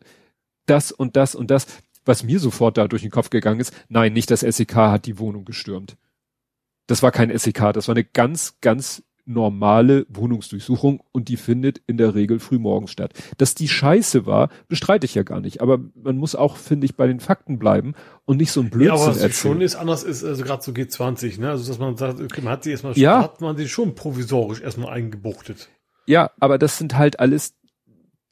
das 0.65 0.91
und 0.91 1.15
das 1.15 1.35
und 1.35 1.51
das, 1.51 1.67
was 2.05 2.23
mir 2.23 2.39
sofort 2.39 2.77
da 2.77 2.87
durch 2.87 3.03
den 3.03 3.11
Kopf 3.11 3.29
gegangen 3.29 3.59
ist, 3.59 3.73
nein, 3.87 4.13
nicht 4.13 4.31
das 4.31 4.39
SEK 4.41 4.75
hat 4.75 5.05
die 5.05 5.19
Wohnung 5.19 5.45
gestürmt. 5.45 5.97
Das 6.87 7.03
war 7.03 7.11
kein 7.11 7.37
SEK, 7.37 7.73
das 7.73 7.87
war 7.87 7.93
eine 7.93 8.03
ganz, 8.03 8.57
ganz 8.61 9.03
normale 9.25 10.05
Wohnungsdurchsuchung 10.09 11.01
und 11.11 11.29
die 11.29 11.37
findet 11.37 11.81
in 11.87 11.97
der 11.97 12.15
Regel 12.15 12.39
frühmorgens 12.39 12.91
statt. 12.91 13.13
Dass 13.37 13.55
die 13.55 13.67
scheiße 13.67 14.25
war, 14.25 14.49
bestreite 14.67 15.05
ich 15.05 15.15
ja 15.15 15.23
gar 15.23 15.41
nicht. 15.41 15.61
Aber 15.61 15.79
man 15.95 16.17
muss 16.17 16.35
auch, 16.35 16.57
finde 16.57 16.85
ich, 16.85 16.95
bei 16.95 17.07
den 17.07 17.19
Fakten 17.19 17.59
bleiben 17.59 17.93
und 18.25 18.37
nicht 18.37 18.51
so 18.51 18.61
ein 18.61 18.69
Blödsinn 18.69 18.95
ja, 18.95 19.01
aber 19.01 19.07
was 19.07 19.17
erzählen. 19.17 19.53
schon 19.53 19.61
ist, 19.61 19.75
anders 19.75 20.03
ist, 20.03 20.23
also 20.23 20.43
gerade 20.43 20.63
so 20.63 20.71
G20, 20.71 21.39
ne? 21.39 21.49
Also 21.51 21.67
dass 21.67 21.79
man 21.79 21.97
sagt, 21.97 22.19
okay, 22.19 22.41
man 22.41 22.53
hat 22.53 22.63
sie 22.63 22.71
erstmal, 22.71 22.97
ja. 22.97 23.23
hat 23.23 23.41
man 23.41 23.57
sie 23.57 23.67
schon 23.67 23.95
provisorisch 23.95 24.61
erstmal 24.61 24.93
eingebuchtet. 24.93 25.69
Ja, 26.07 26.31
aber 26.39 26.57
das 26.57 26.77
sind 26.77 26.97
halt 26.97 27.19
alles 27.19 27.53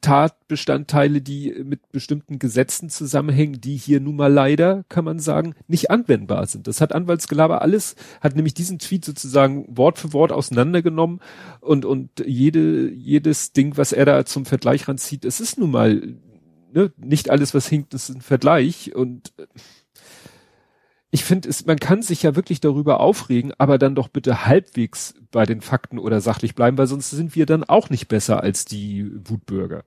Tatbestandteile, 0.00 1.20
die 1.20 1.62
mit 1.64 1.92
bestimmten 1.92 2.38
Gesetzen 2.38 2.88
zusammenhängen, 2.88 3.60
die 3.60 3.76
hier 3.76 4.00
nun 4.00 4.16
mal 4.16 4.32
leider, 4.32 4.84
kann 4.88 5.04
man 5.04 5.18
sagen, 5.18 5.54
nicht 5.68 5.90
anwendbar 5.90 6.46
sind. 6.46 6.66
Das 6.66 6.80
hat 6.80 6.94
Anwaltsgelaber 6.94 7.60
alles, 7.60 7.96
hat 8.20 8.34
nämlich 8.34 8.54
diesen 8.54 8.78
Tweet 8.78 9.04
sozusagen 9.04 9.66
Wort 9.68 9.98
für 9.98 10.12
Wort 10.12 10.32
auseinandergenommen 10.32 11.20
und, 11.60 11.84
und 11.84 12.24
jede, 12.24 12.90
jedes 12.90 13.52
Ding, 13.52 13.76
was 13.76 13.92
er 13.92 14.06
da 14.06 14.24
zum 14.24 14.46
Vergleich 14.46 14.88
ranzieht, 14.88 15.24
es 15.24 15.40
ist 15.40 15.58
nun 15.58 15.70
mal, 15.70 16.14
ne, 16.72 16.92
nicht 16.96 17.28
alles, 17.30 17.54
was 17.54 17.68
hinkt, 17.68 17.92
ist 17.92 18.08
ein 18.08 18.22
Vergleich 18.22 18.94
und 18.94 19.32
äh, 19.38 19.46
ich 21.10 21.24
finde, 21.24 21.48
es, 21.48 21.66
man 21.66 21.78
kann 21.78 22.02
sich 22.02 22.22
ja 22.22 22.36
wirklich 22.36 22.60
darüber 22.60 23.00
aufregen, 23.00 23.52
aber 23.58 23.78
dann 23.78 23.94
doch 23.94 24.08
bitte 24.08 24.46
halbwegs 24.46 25.14
bei 25.32 25.44
den 25.44 25.60
Fakten 25.60 25.98
oder 25.98 26.20
sachlich 26.20 26.54
bleiben, 26.54 26.78
weil 26.78 26.86
sonst 26.86 27.10
sind 27.10 27.34
wir 27.34 27.46
dann 27.46 27.64
auch 27.64 27.90
nicht 27.90 28.08
besser 28.08 28.42
als 28.42 28.64
die 28.64 29.10
Wutbürger. 29.24 29.84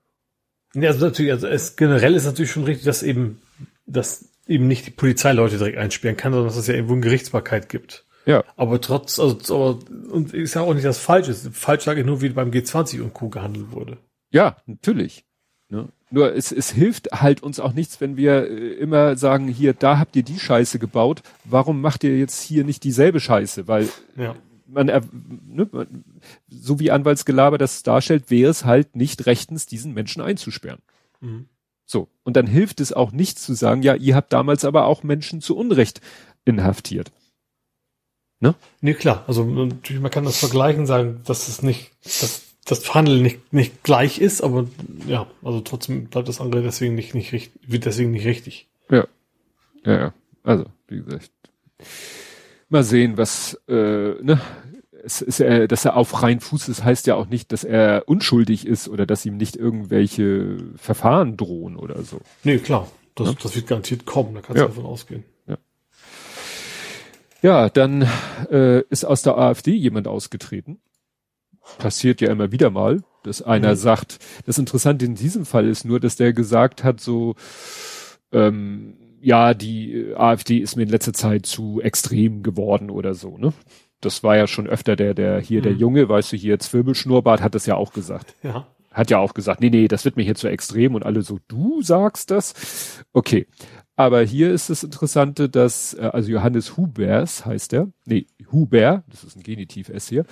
Ja, 0.74 0.90
also 0.90 1.06
natürlich, 1.06 1.32
also 1.32 1.46
es 1.46 1.76
generell 1.76 2.14
ist 2.14 2.24
natürlich 2.24 2.50
schon 2.50 2.64
richtig, 2.64 2.84
dass 2.84 3.02
eben, 3.02 3.40
dass 3.86 4.28
eben 4.46 4.66
nicht 4.66 4.86
die 4.86 4.90
Polizeileute 4.90 5.56
direkt 5.56 5.78
einsperren 5.78 6.16
kann, 6.16 6.32
sondern 6.32 6.48
dass 6.48 6.58
es 6.58 6.66
ja 6.66 6.74
irgendwo 6.74 6.94
eine 6.94 7.02
Gerichtsbarkeit 7.02 7.68
gibt. 7.68 8.04
Ja. 8.26 8.44
Aber 8.56 8.80
trotz, 8.80 9.18
also, 9.18 9.54
aber, 9.54 9.78
und 10.10 10.34
ist 10.34 10.54
ja 10.54 10.62
auch 10.62 10.74
nicht 10.74 10.84
das 10.84 10.98
Falsche. 10.98 11.34
Falsch 11.34 11.84
sage 11.84 12.00
ich 12.00 12.06
nur, 12.06 12.22
wie 12.22 12.30
beim 12.30 12.50
G20 12.50 13.02
und 13.02 13.14
Co. 13.14 13.28
gehandelt 13.28 13.72
wurde. 13.72 13.98
Ja, 14.30 14.56
natürlich. 14.66 15.24
Ne? 15.68 15.88
Nur 16.14 16.32
es, 16.32 16.52
es 16.52 16.70
hilft 16.70 17.08
halt 17.10 17.42
uns 17.42 17.58
auch 17.58 17.72
nichts, 17.72 18.00
wenn 18.00 18.16
wir 18.16 18.48
äh, 18.48 18.74
immer 18.74 19.16
sagen, 19.16 19.48
hier, 19.48 19.74
da 19.74 19.98
habt 19.98 20.14
ihr 20.14 20.22
die 20.22 20.38
Scheiße 20.38 20.78
gebaut, 20.78 21.22
warum 21.44 21.80
macht 21.80 22.04
ihr 22.04 22.16
jetzt 22.16 22.40
hier 22.40 22.62
nicht 22.62 22.84
dieselbe 22.84 23.18
Scheiße? 23.18 23.66
Weil 23.66 23.88
ja. 24.16 24.36
man, 24.68 24.86
ne, 24.86 25.68
man, 25.72 26.04
so 26.48 26.78
wie 26.78 26.92
Anwaltsgelaber 26.92 27.58
das 27.58 27.82
darstellt, 27.82 28.30
wäre 28.30 28.48
es 28.48 28.64
halt 28.64 28.94
nicht 28.94 29.26
rechtens, 29.26 29.66
diesen 29.66 29.92
Menschen 29.92 30.22
einzusperren. 30.22 30.78
Mhm. 31.20 31.48
So. 31.84 32.06
Und 32.22 32.36
dann 32.36 32.46
hilft 32.46 32.80
es 32.80 32.92
auch 32.92 33.10
nicht 33.10 33.40
zu 33.40 33.54
sagen, 33.54 33.82
ja, 33.82 33.96
ihr 33.96 34.14
habt 34.14 34.32
damals 34.32 34.64
aber 34.64 34.86
auch 34.86 35.02
Menschen 35.02 35.40
zu 35.40 35.56
Unrecht 35.56 36.00
inhaftiert. 36.44 37.10
Ne? 38.38 38.54
Nee, 38.80 38.94
klar. 38.94 39.24
Also 39.26 39.44
natürlich, 39.44 40.00
man 40.00 40.12
kann 40.12 40.24
das 40.24 40.38
vergleichen, 40.38 40.86
sagen, 40.86 41.22
dass 41.24 41.48
es 41.48 41.62
nicht, 41.62 41.90
dass 42.04 42.53
das 42.64 42.80
Verhandeln 42.80 43.22
nicht, 43.22 43.52
nicht 43.52 43.82
gleich 43.82 44.18
ist, 44.18 44.40
aber 44.42 44.66
ja, 45.06 45.26
also 45.42 45.60
trotzdem 45.60 46.06
bleibt 46.06 46.28
das 46.28 46.40
andere 46.40 46.62
deswegen 46.62 46.94
nicht, 46.94 47.14
nicht 47.14 47.32
richtig, 47.32 47.60
wird 47.66 47.84
deswegen 47.84 48.10
nicht 48.10 48.26
richtig. 48.26 48.68
Ja. 48.90 49.06
Ja, 49.84 49.98
ja. 49.98 50.14
Also, 50.42 50.66
wie 50.88 51.02
gesagt. 51.02 51.30
Mal 52.68 52.84
sehen, 52.84 53.16
was, 53.18 53.60
äh, 53.68 53.74
ne, 54.22 54.40
es 55.04 55.20
ist, 55.20 55.40
äh, 55.40 55.68
dass 55.68 55.84
er 55.84 55.96
auf 55.96 56.08
freien 56.08 56.40
Fuß 56.40 56.68
ist, 56.68 56.82
heißt 56.82 57.06
ja 57.06 57.14
auch 57.14 57.26
nicht, 57.26 57.52
dass 57.52 57.64
er 57.64 58.04
unschuldig 58.06 58.66
ist 58.66 58.88
oder 58.88 59.06
dass 59.06 59.26
ihm 59.26 59.36
nicht 59.36 59.56
irgendwelche 59.56 60.56
Verfahren 60.76 61.36
drohen 61.36 61.76
oder 61.76 62.02
so. 62.02 62.20
Nee, 62.42 62.58
klar. 62.58 62.90
Das, 63.14 63.28
ja? 63.28 63.34
das 63.42 63.54
wird 63.54 63.66
garantiert 63.66 64.06
kommen, 64.06 64.34
da 64.34 64.40
kannst 64.40 64.58
ja. 64.58 64.66
du 64.66 64.68
davon 64.68 64.86
ausgehen. 64.86 65.24
Ja, 65.46 65.56
ja 67.42 67.68
dann 67.68 68.08
äh, 68.50 68.80
ist 68.88 69.04
aus 69.04 69.22
der 69.22 69.36
AfD 69.36 69.72
jemand 69.72 70.08
ausgetreten. 70.08 70.80
Passiert 71.78 72.20
ja 72.20 72.30
immer 72.30 72.52
wieder 72.52 72.70
mal, 72.70 73.02
dass 73.22 73.42
einer 73.42 73.70
mhm. 73.70 73.76
sagt, 73.76 74.18
das 74.46 74.58
Interessante 74.58 75.04
in 75.04 75.14
diesem 75.14 75.44
Fall 75.44 75.66
ist 75.66 75.84
nur, 75.84 76.00
dass 76.00 76.16
der 76.16 76.32
gesagt 76.32 76.84
hat, 76.84 77.00
so, 77.00 77.34
ähm, 78.32 78.96
ja, 79.20 79.54
die 79.54 80.12
AfD 80.14 80.58
ist 80.58 80.76
mir 80.76 80.82
in 80.82 80.90
letzter 80.90 81.14
Zeit 81.14 81.46
zu 81.46 81.80
extrem 81.80 82.42
geworden 82.42 82.90
oder 82.90 83.14
so, 83.14 83.38
ne? 83.38 83.52
Das 84.00 84.22
war 84.22 84.36
ja 84.36 84.46
schon 84.46 84.66
öfter 84.66 84.96
der, 84.96 85.14
der 85.14 85.40
hier, 85.40 85.60
mhm. 85.60 85.62
der 85.62 85.72
Junge, 85.72 86.08
weißt 86.08 86.32
du, 86.32 86.36
hier 86.36 86.58
Zwirbelschnurrbart 86.58 87.40
hat 87.40 87.54
das 87.54 87.64
ja 87.64 87.76
auch 87.76 87.94
gesagt. 87.94 88.34
Ja. 88.42 88.66
Hat 88.92 89.10
ja 89.10 89.18
auch 89.18 89.32
gesagt, 89.34 89.60
nee, 89.60 89.70
nee, 89.70 89.88
das 89.88 90.04
wird 90.04 90.16
mir 90.16 90.22
hier 90.22 90.34
zu 90.34 90.46
extrem 90.46 90.94
und 90.94 91.04
alle 91.04 91.22
so, 91.22 91.38
du 91.48 91.82
sagst 91.82 92.30
das? 92.30 93.02
Okay. 93.12 93.46
Aber 93.96 94.22
hier 94.22 94.52
ist 94.52 94.70
das 94.70 94.82
Interessante, 94.82 95.48
dass, 95.48 95.94
äh, 95.94 96.10
also 96.12 96.30
Johannes 96.30 96.76
Hubers 96.76 97.46
heißt 97.46 97.72
er, 97.72 97.88
nee, 98.06 98.26
Huber, 98.50 99.04
das 99.08 99.24
ist 99.24 99.36
ein 99.36 99.42
Genitiv 99.42 99.88
S 99.88 100.08
hier, 100.08 100.24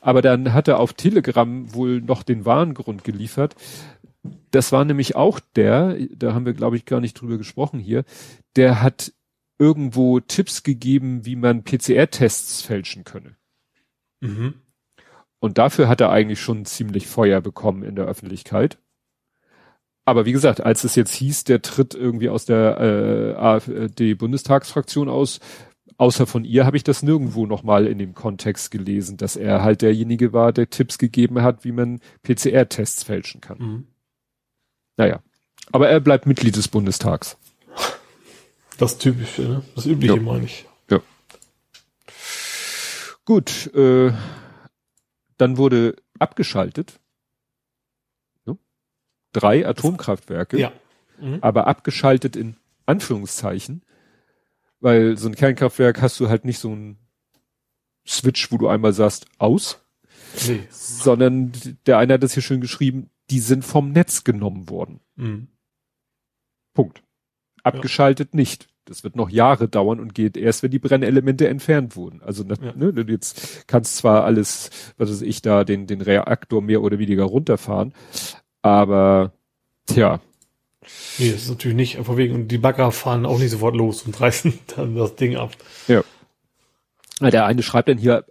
aber 0.00 0.22
dann 0.22 0.52
hat 0.52 0.68
er 0.68 0.78
auf 0.78 0.92
Telegram 0.92 1.74
wohl 1.74 2.00
noch 2.00 2.22
den 2.22 2.44
wahren 2.44 2.74
Grund 2.74 3.04
geliefert. 3.04 3.56
Das 4.50 4.72
war 4.72 4.84
nämlich 4.84 5.16
auch 5.16 5.40
der, 5.56 5.96
da 6.14 6.34
haben 6.34 6.46
wir 6.46 6.54
glaube 6.54 6.76
ich 6.76 6.84
gar 6.84 7.00
nicht 7.00 7.14
drüber 7.14 7.38
gesprochen 7.38 7.80
hier, 7.80 8.04
der 8.56 8.82
hat 8.82 9.12
irgendwo 9.58 10.20
Tipps 10.20 10.62
gegeben, 10.62 11.24
wie 11.24 11.36
man 11.36 11.64
PCR-Tests 11.64 12.62
fälschen 12.62 13.04
könne. 13.04 13.36
Mhm. 14.20 14.54
Und 15.40 15.58
dafür 15.58 15.88
hat 15.88 16.00
er 16.00 16.10
eigentlich 16.10 16.40
schon 16.40 16.64
ziemlich 16.64 17.06
Feuer 17.06 17.40
bekommen 17.40 17.82
in 17.82 17.96
der 17.96 18.06
Öffentlichkeit. 18.06 18.78
Aber 20.08 20.24
wie 20.24 20.32
gesagt, 20.32 20.62
als 20.62 20.84
es 20.84 20.94
jetzt 20.94 21.12
hieß, 21.12 21.44
der 21.44 21.60
tritt 21.60 21.92
irgendwie 21.94 22.30
aus 22.30 22.46
der 22.46 22.80
äh, 22.80 23.34
AfD-Bundestagsfraktion 23.38 25.10
aus, 25.10 25.38
außer 25.98 26.26
von 26.26 26.46
ihr 26.46 26.64
habe 26.64 26.78
ich 26.78 26.82
das 26.82 27.02
nirgendwo 27.02 27.44
nochmal 27.44 27.86
in 27.86 27.98
dem 27.98 28.14
Kontext 28.14 28.70
gelesen, 28.70 29.18
dass 29.18 29.36
er 29.36 29.62
halt 29.62 29.82
derjenige 29.82 30.32
war, 30.32 30.54
der 30.54 30.70
Tipps 30.70 30.96
gegeben 30.96 31.42
hat, 31.42 31.62
wie 31.66 31.72
man 31.72 32.00
PCR-Tests 32.22 33.02
fälschen 33.02 33.42
kann. 33.42 33.58
Mhm. 33.58 33.86
Naja. 34.96 35.20
Aber 35.72 35.90
er 35.90 36.00
bleibt 36.00 36.24
Mitglied 36.24 36.56
des 36.56 36.68
Bundestags. 36.68 37.36
Das 38.78 38.96
Typische, 38.96 39.42
ne? 39.42 39.62
Das 39.74 39.84
Übliche 39.84 40.16
ja. 40.16 40.22
meine 40.22 40.46
ich. 40.46 40.64
Ja. 40.88 41.00
Gut, 43.26 43.74
äh, 43.74 44.10
dann 45.36 45.58
wurde 45.58 45.96
abgeschaltet. 46.18 46.98
Drei 49.32 49.66
Atomkraftwerke. 49.66 50.58
Ja. 50.58 50.72
Mhm. 51.20 51.38
Aber 51.40 51.66
abgeschaltet 51.66 52.36
in 52.36 52.56
Anführungszeichen. 52.86 53.82
Weil 54.80 55.16
so 55.16 55.28
ein 55.28 55.34
Kernkraftwerk 55.34 56.00
hast 56.00 56.20
du 56.20 56.28
halt 56.28 56.44
nicht 56.44 56.58
so 56.58 56.72
ein 56.74 56.98
Switch, 58.06 58.50
wo 58.52 58.58
du 58.58 58.68
einmal 58.68 58.92
sagst, 58.92 59.26
aus. 59.38 59.84
Nee. 60.46 60.62
Sondern 60.70 61.52
der 61.86 61.98
eine 61.98 62.14
hat 62.14 62.22
das 62.22 62.34
hier 62.34 62.42
schön 62.42 62.60
geschrieben, 62.60 63.10
die 63.30 63.40
sind 63.40 63.64
vom 63.64 63.92
Netz 63.92 64.24
genommen 64.24 64.70
worden. 64.70 65.00
Mhm. 65.16 65.48
Punkt. 66.74 67.02
Abgeschaltet 67.62 68.30
ja. 68.32 68.36
nicht. 68.36 68.68
Das 68.84 69.04
wird 69.04 69.16
noch 69.16 69.28
Jahre 69.28 69.68
dauern 69.68 70.00
und 70.00 70.14
geht 70.14 70.38
erst, 70.38 70.62
wenn 70.62 70.70
die 70.70 70.78
Brennelemente 70.78 71.46
entfernt 71.48 71.94
wurden. 71.94 72.22
Also 72.22 72.44
ja. 72.44 72.72
ne, 72.74 73.04
jetzt 73.08 73.68
kannst 73.68 73.98
zwar 73.98 74.24
alles, 74.24 74.70
was 74.96 75.10
weiß 75.10 75.22
ich, 75.22 75.42
da 75.42 75.64
den, 75.64 75.86
den 75.86 76.00
Reaktor 76.00 76.62
mehr 76.62 76.82
oder 76.82 76.98
weniger 76.98 77.24
runterfahren, 77.24 77.92
aber 78.68 79.32
tja. 79.86 80.20
Nee, 81.18 81.32
das 81.32 81.42
ist 81.42 81.50
natürlich 81.50 81.76
nicht 81.76 81.96
von 81.96 82.16
wegen, 82.16 82.34
und 82.34 82.48
die 82.48 82.58
Bagger 82.58 82.92
fahren 82.92 83.26
auch 83.26 83.38
nicht 83.38 83.50
sofort 83.50 83.76
los 83.76 84.02
und 84.02 84.18
reißen 84.20 84.58
dann 84.76 84.94
das 84.96 85.16
Ding 85.16 85.36
ab. 85.36 85.52
Ja. 85.86 86.02
Der 87.20 87.46
eine 87.46 87.62
schreibt 87.62 87.88
dann 87.88 87.98
hier, 87.98 88.24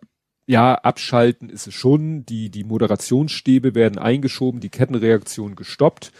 ja, 0.46 0.76
abschalten 0.76 1.50
ist 1.50 1.68
es 1.68 1.74
schon, 1.74 2.26
die, 2.26 2.50
die 2.50 2.64
Moderationsstäbe 2.64 3.76
werden 3.76 3.98
eingeschoben, 3.98 4.62
die 4.62 4.70
Kettenreaktion 4.70 5.56
gestoppt 5.56 6.14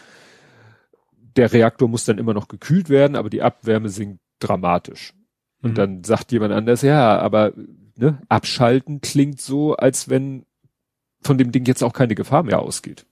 der 1.38 1.52
Reaktor 1.52 1.88
muss 1.88 2.04
dann 2.04 2.18
immer 2.18 2.34
noch 2.34 2.48
gekühlt 2.48 2.88
werden, 2.88 3.16
aber 3.16 3.30
die 3.30 3.42
Abwärme 3.42 3.88
sinkt 3.88 4.20
dramatisch. 4.40 5.14
Und 5.62 5.70
mhm. 5.70 5.74
dann 5.74 6.04
sagt 6.04 6.32
jemand 6.32 6.52
anders, 6.52 6.82
ja, 6.82 7.18
aber 7.18 7.52
ne, 7.96 8.20
abschalten 8.28 9.00
klingt 9.00 9.40
so, 9.40 9.76
als 9.76 10.08
wenn 10.08 10.44
von 11.20 11.38
dem 11.38 11.52
Ding 11.52 11.64
jetzt 11.64 11.82
auch 11.82 11.92
keine 11.92 12.16
Gefahr 12.16 12.42
mehr 12.42 12.60
ausgeht. 12.60 13.06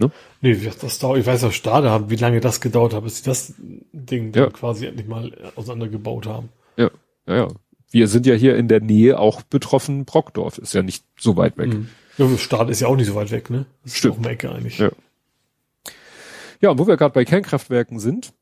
Ne? 0.00 0.10
Nee, 0.40 0.58
das 0.80 0.98
dauert, 0.98 1.18
ich 1.18 1.26
weiß 1.26 1.44
auch 1.44 1.52
Stade 1.52 1.90
haben, 1.90 2.08
wie 2.08 2.16
lange 2.16 2.40
das 2.40 2.60
gedauert 2.60 2.94
hat, 2.94 3.04
bis 3.04 3.18
sie 3.18 3.24
das 3.24 3.54
Ding 3.92 4.32
ja. 4.34 4.48
quasi 4.48 4.86
endlich 4.86 5.06
mal 5.06 5.32
auseinandergebaut 5.56 6.26
haben. 6.26 6.48
Ja, 6.76 6.90
ja, 7.26 7.36
ja. 7.36 7.48
Wir 7.90 8.08
sind 8.08 8.24
ja 8.24 8.34
hier 8.34 8.56
in 8.56 8.68
der 8.68 8.80
Nähe 8.80 9.18
auch 9.18 9.42
betroffen, 9.42 10.04
Brockdorf 10.04 10.58
ist 10.58 10.74
ja 10.74 10.82
nicht 10.82 11.04
so 11.18 11.36
weit 11.36 11.58
weg. 11.58 11.74
Mhm. 11.74 11.88
Ja, 12.16 12.38
Stade 12.38 12.70
ist 12.70 12.80
ja 12.80 12.88
auch 12.88 12.96
nicht 12.96 13.08
so 13.08 13.14
weit 13.14 13.30
weg, 13.30 13.50
ne? 13.50 13.66
Das 13.84 13.96
Stimmt. 13.96 14.18
ist 14.18 14.26
auch 14.26 14.30
Ecke 14.30 14.52
eigentlich. 14.52 14.78
Ja. 14.78 14.90
Ja, 16.60 16.70
und 16.70 16.78
wo 16.78 16.86
wir 16.86 16.96
gerade 16.96 17.14
bei 17.14 17.24
Kernkraftwerken 17.24 17.98
sind, 17.98 18.32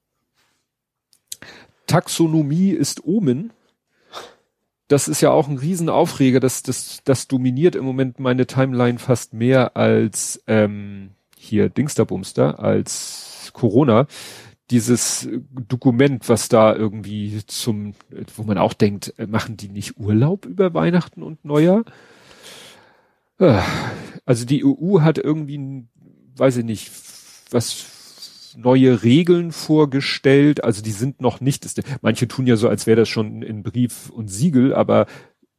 Taxonomie 1.86 2.70
ist 2.70 3.04
Omen. 3.04 3.52
Das 4.88 5.08
ist 5.08 5.20
ja 5.20 5.30
auch 5.30 5.48
ein 5.48 5.58
Riesenaufreger, 5.58 6.40
das, 6.40 6.62
das, 6.62 7.00
das 7.04 7.28
dominiert 7.28 7.74
im 7.74 7.84
Moment 7.84 8.18
meine 8.20 8.46
Timeline 8.46 8.98
fast 8.98 9.34
mehr 9.34 9.76
als 9.76 10.42
ähm, 10.46 11.10
hier 11.38 11.68
Dingsterbumster, 11.68 12.58
als 12.58 13.50
Corona. 13.52 14.06
Dieses 14.70 15.28
Dokument, 15.68 16.28
was 16.28 16.48
da 16.48 16.74
irgendwie 16.74 17.40
zum, 17.46 17.94
wo 18.36 18.42
man 18.42 18.58
auch 18.58 18.74
denkt, 18.74 19.14
äh, 19.18 19.26
machen 19.26 19.56
die 19.56 19.68
nicht 19.68 19.98
Urlaub 19.98 20.44
über 20.44 20.74
Weihnachten 20.74 21.22
und 21.22 21.44
Neujahr? 21.44 21.84
Äh, 23.38 23.60
also 24.26 24.44
die 24.44 24.64
EU 24.64 25.00
hat 25.00 25.16
irgendwie, 25.16 25.86
weiß 26.36 26.58
ich 26.58 26.64
nicht, 26.64 26.90
was 27.50 28.54
neue 28.56 29.02
Regeln 29.02 29.52
vorgestellt. 29.52 30.64
Also 30.64 30.82
die 30.82 30.90
sind 30.92 31.20
noch 31.20 31.40
nicht, 31.40 31.64
manche 32.02 32.28
tun 32.28 32.46
ja 32.46 32.56
so, 32.56 32.68
als 32.68 32.86
wäre 32.86 33.00
das 33.00 33.08
schon 33.08 33.42
in 33.42 33.62
Brief 33.62 34.10
und 34.10 34.28
Siegel, 34.28 34.74
aber 34.74 35.06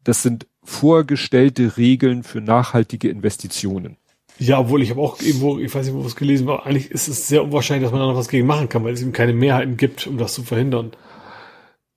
das 0.03 0.21
sind 0.21 0.47
vorgestellte 0.63 1.77
Regeln 1.77 2.23
für 2.23 2.41
nachhaltige 2.41 3.09
Investitionen. 3.09 3.97
Ja, 4.39 4.59
obwohl 4.59 4.81
ich 4.81 4.89
habe 4.89 5.01
auch 5.01 5.21
irgendwo, 5.21 5.59
ich 5.59 5.73
weiß 5.73 5.85
nicht, 5.85 5.95
wo 5.95 6.01
es 6.01 6.15
gelesen 6.15 6.47
war, 6.47 6.65
eigentlich 6.65 6.89
ist 6.91 7.09
es 7.09 7.27
sehr 7.27 7.43
unwahrscheinlich, 7.43 7.83
dass 7.83 7.91
man 7.91 7.99
da 7.99 8.07
noch 8.07 8.15
was 8.15 8.29
gegen 8.29 8.47
machen 8.47 8.69
kann, 8.69 8.83
weil 8.85 8.93
es 8.93 9.01
eben 9.01 9.11
keine 9.11 9.33
Mehrheiten 9.33 9.75
gibt, 9.75 10.07
um 10.07 10.17
das 10.17 10.33
zu 10.33 10.43
verhindern. 10.43 10.91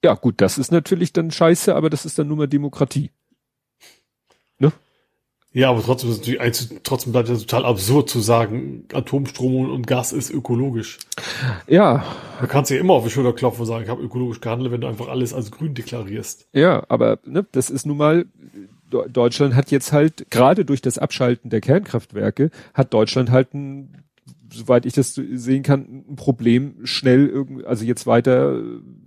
Ja, 0.04 0.14
gut, 0.14 0.40
das 0.40 0.58
ist 0.58 0.72
natürlich 0.72 1.12
dann 1.12 1.30
scheiße, 1.30 1.74
aber 1.74 1.88
das 1.88 2.04
ist 2.04 2.18
dann 2.18 2.26
nur 2.26 2.36
mal 2.36 2.48
Demokratie. 2.48 3.12
Ne? 4.58 4.72
Ja, 5.52 5.70
aber 5.70 5.82
trotzdem 5.82 6.10
ist 6.10 6.26
natürlich, 6.26 6.80
trotzdem 6.82 7.12
bleibt 7.12 7.28
es 7.28 7.42
total 7.42 7.64
absurd 7.64 8.08
zu 8.08 8.20
sagen, 8.20 8.86
Atomstrom 8.92 9.70
und 9.70 9.86
Gas 9.86 10.12
ist 10.12 10.30
ökologisch. 10.30 10.98
Ja. 11.68 12.04
Da 12.40 12.46
kannst 12.46 12.70
du 12.70 12.74
ja 12.74 12.80
immer 12.80 12.94
auf 12.94 13.04
die 13.04 13.10
Schulter 13.10 13.34
klopfen 13.34 13.60
und 13.60 13.66
sagen, 13.66 13.84
ich 13.84 13.90
habe 13.90 14.02
ökologisch 14.02 14.40
gehandelt, 14.40 14.72
wenn 14.72 14.80
du 14.80 14.88
einfach 14.88 15.08
alles 15.08 15.34
als 15.34 15.50
grün 15.50 15.74
deklarierst. 15.74 16.48
Ja, 16.54 16.84
aber 16.88 17.18
ne, 17.24 17.46
das 17.52 17.70
ist 17.70 17.86
nun 17.86 17.98
mal, 17.98 18.24
Deutschland 18.92 19.54
hat 19.54 19.70
jetzt 19.70 19.92
halt, 19.92 20.30
gerade 20.30 20.64
durch 20.64 20.82
das 20.82 20.98
Abschalten 20.98 21.50
der 21.50 21.60
Kernkraftwerke, 21.60 22.50
hat 22.74 22.92
Deutschland 22.92 23.30
halt 23.30 23.54
ein, 23.54 24.04
soweit 24.52 24.86
ich 24.86 24.92
das 24.92 25.14
sehen 25.14 25.62
kann, 25.62 26.04
ein 26.08 26.16
Problem, 26.16 26.76
schnell 26.84 27.26
irgendwie, 27.26 27.64
also 27.64 27.84
jetzt 27.84 28.06
weiter 28.06 28.62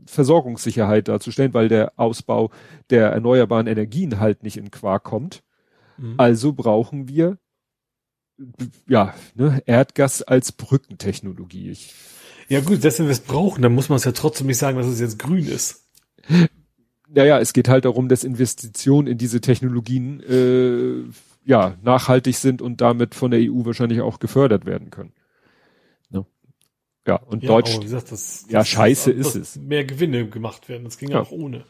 Versorgungssicherheit 0.05 1.07
darzustellen, 1.07 1.53
weil 1.53 1.69
der 1.69 1.93
Ausbau 1.97 2.51
der 2.89 3.09
erneuerbaren 3.09 3.67
Energien 3.67 4.19
halt 4.19 4.43
nicht 4.43 4.57
in 4.57 4.71
Quark 4.71 5.03
kommt. 5.03 5.43
Mhm. 5.97 6.15
Also 6.17 6.53
brauchen 6.53 7.07
wir 7.07 7.37
ja 8.87 9.13
ne, 9.35 9.61
Erdgas 9.65 10.21
als 10.21 10.51
Brückentechnologie. 10.51 11.69
Ich, 11.69 11.93
ja 12.49 12.59
gut, 12.59 12.83
wenn 12.83 13.05
wir 13.05 13.09
es 13.09 13.19
brauchen, 13.21 13.61
dann 13.61 13.73
muss 13.73 13.89
man 13.89 13.97
es 13.97 14.03
ja 14.03 14.11
trotzdem 14.11 14.47
nicht 14.47 14.57
sagen, 14.57 14.77
dass 14.77 14.87
es 14.87 14.99
jetzt 14.99 15.19
grün 15.19 15.47
ist. 15.47 15.85
Naja, 17.15 17.39
es 17.39 17.53
geht 17.53 17.69
halt 17.69 17.85
darum, 17.85 18.09
dass 18.09 18.23
Investitionen 18.25 19.07
in 19.07 19.17
diese 19.17 19.39
Technologien 19.39 20.21
äh, 20.21 21.09
ja 21.45 21.75
nachhaltig 21.81 22.35
sind 22.35 22.61
und 22.61 22.81
damit 22.81 23.15
von 23.15 23.31
der 23.31 23.39
EU 23.39 23.65
wahrscheinlich 23.65 24.01
auch 24.01 24.19
gefördert 24.19 24.65
werden 24.65 24.89
können. 24.89 25.13
Ne? 26.09 26.25
Ja, 27.07 27.15
und 27.15 27.43
ja, 27.43 27.47
Deutsch. 27.47 27.79
Gesagt, 27.79 28.11
das, 28.11 28.43
das, 28.43 28.51
ja, 28.51 28.65
scheiße 28.65 29.11
ist 29.11 29.35
es. 29.35 29.55
Mehr 29.55 29.85
Gewinne 29.85 30.27
gemacht 30.27 30.67
werden. 30.67 30.83
Das 30.83 30.97
ging 30.97 31.09
ja 31.09 31.21
auch 31.21 31.31
ohne. 31.31 31.63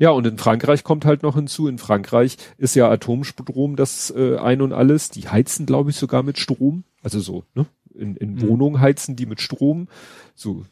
Ja, 0.00 0.10
und 0.10 0.26
in 0.26 0.36
Frankreich 0.36 0.82
kommt 0.82 1.04
halt 1.04 1.22
noch 1.22 1.36
hinzu, 1.36 1.68
in 1.68 1.78
Frankreich 1.78 2.36
ist 2.58 2.74
ja 2.74 2.90
Atomstrom 2.90 3.76
das 3.76 4.12
äh, 4.14 4.36
ein 4.36 4.60
und 4.60 4.72
alles. 4.72 5.10
Die 5.10 5.28
heizen, 5.28 5.64
glaube 5.64 5.90
ich, 5.90 5.96
sogar 5.96 6.24
mit 6.24 6.38
Strom. 6.38 6.84
Also 7.02 7.20
so, 7.20 7.44
ne? 7.54 7.66
In, 7.94 8.16
in 8.16 8.34
mhm. 8.34 8.48
Wohnungen 8.48 8.80
heizen 8.80 9.16
die 9.16 9.26
mit 9.26 9.40
Strom. 9.40 9.88
So, 10.34 10.64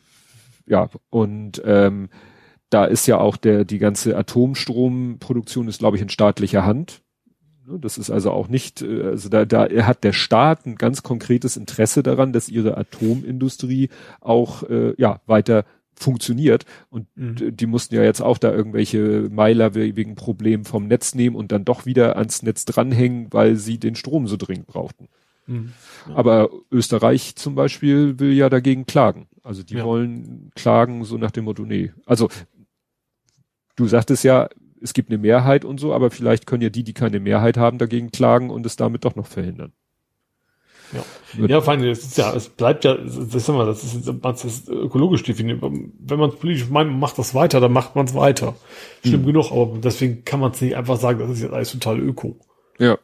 ja, 0.67 0.89
und 1.11 1.63
ähm, 1.65 2.09
da 2.71 2.85
ist 2.85 3.07
ja 3.07 3.19
auch 3.19 3.37
der, 3.37 3.65
die 3.65 3.79
ganze 3.79 4.17
Atomstromproduktion 4.17 5.69
ist, 5.69 5.81
glaube 5.81 5.97
ich, 5.97 6.03
in 6.03 6.09
staatlicher 6.09 6.65
Hand. 6.65 7.03
Ne, 7.67 7.79
das 7.79 7.99
ist 7.99 8.11
also 8.11 8.31
auch 8.31 8.49
nicht, 8.49 8.83
äh, 8.83 9.03
also 9.03 9.29
da, 9.29 9.45
da 9.45 9.69
hat 9.85 10.05
der 10.05 10.13
Staat 10.13 10.67
ein 10.67 10.77
ganz 10.77 11.03
konkretes 11.03 11.57
Interesse 11.57 12.03
daran, 12.03 12.33
dass 12.33 12.49
ihre 12.49 12.77
Atomindustrie 12.77 13.91
auch 14.21 14.63
äh, 14.65 14.95
ja 14.97 15.21
weiter 15.27 15.65
funktioniert. 15.95 16.65
Und 16.89 17.07
mhm. 17.15 17.57
die 17.57 17.67
mussten 17.67 17.95
ja 17.95 18.03
jetzt 18.03 18.23
auch 18.23 18.39
da 18.39 18.53
irgendwelche 18.53 19.29
Meiler 19.31 19.75
wegen 19.75 20.15
Problemen 20.15 20.65
vom 20.65 20.87
Netz 20.87 21.15
nehmen 21.15 21.37
und 21.37 21.53
dann 21.53 21.65
doch 21.65 21.87
wieder 21.87 22.17
ans 22.17 22.43
Netz 22.43 22.65
dranhängen, 22.65 23.29
weil 23.31 23.57
sie 23.57 23.79
den 23.79 23.97
Strom 23.97 24.27
so 24.27 24.37
dringend 24.37 24.67
brauchten. 24.67 25.09
Mhm. 25.47 25.73
Ja. 26.09 26.15
Aber 26.15 26.51
Österreich 26.71 27.37
zum 27.37 27.55
Beispiel 27.55 28.19
will 28.19 28.33
ja 28.33 28.49
dagegen 28.49 28.87
klagen. 28.87 29.27
Also 29.43 29.63
die 29.63 29.75
ja. 29.75 29.85
wollen 29.85 30.51
klagen 30.55 31.05
so 31.05 31.19
nach 31.19 31.31
dem 31.31 31.45
Motto, 31.45 31.65
nee. 31.65 31.93
Also 32.07 32.29
du 33.77 33.87
sagtest 33.87 34.25
ja, 34.25 34.49
es 34.83 34.95
gibt 34.95 35.11
eine 35.11 35.19
Mehrheit 35.19 35.65
und 35.65 35.79
so, 35.79 35.93
aber 35.93 36.11
vielleicht 36.11 36.47
können 36.47 36.63
ja 36.63 36.71
die, 36.71 36.85
die 36.85 36.95
keine 36.95 37.21
Mehrheit 37.21 37.57
haben, 37.57 37.79
dagegen 37.79 38.11
klagen 38.11 38.51
und 38.51 38.65
es 38.67 38.77
damit 38.77 39.05
doch 39.05 39.15
noch 39.15 39.27
verhindern. 39.27 39.73
Ja, 40.93 41.47
ja 41.47 41.61
vor 41.61 41.73
allem, 41.73 41.85
das 41.85 42.01
ist 42.01 42.19
ja, 42.19 42.35
es 42.35 42.49
bleibt 42.49 42.85
ja, 42.85 42.97
das 42.97 43.49
wir, 43.49 43.67
das 43.67 43.85
ist, 43.85 44.13
das 44.23 44.45
ist 44.45 44.69
ökologisch 44.69 45.23
definiert. 45.23 45.63
Wenn 45.63 46.19
man 46.19 46.31
es 46.31 46.37
politisch 46.37 46.69
meint, 46.69 46.91
man 46.91 46.99
macht 46.99 47.19
das 47.19 47.35
weiter, 47.35 47.61
dann 47.61 47.73
macht 47.73 47.95
man 47.95 48.07
es 48.07 48.15
weiter. 48.15 48.57
Stimmt 49.01 49.25
hm. 49.25 49.27
genug, 49.27 49.53
aber 49.53 49.79
deswegen 49.79 50.25
kann 50.25 50.41
man 50.41 50.51
es 50.51 50.61
nicht 50.61 50.77
einfach 50.77 50.97
sagen, 50.97 51.21
das 51.21 51.31
ist 51.31 51.43
jetzt 51.43 51.53
alles 51.53 51.73
total 51.73 52.01
öko. 52.01 52.41
Ja. 52.79 52.99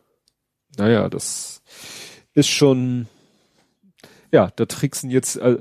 Naja, 0.77 1.09
das 1.09 1.63
ist 2.35 2.49
schon, 2.49 3.07
ja, 4.33 4.51
da 4.57 4.67
tricksen 4.67 5.11
jetzt, 5.11 5.37
äh, 5.37 5.59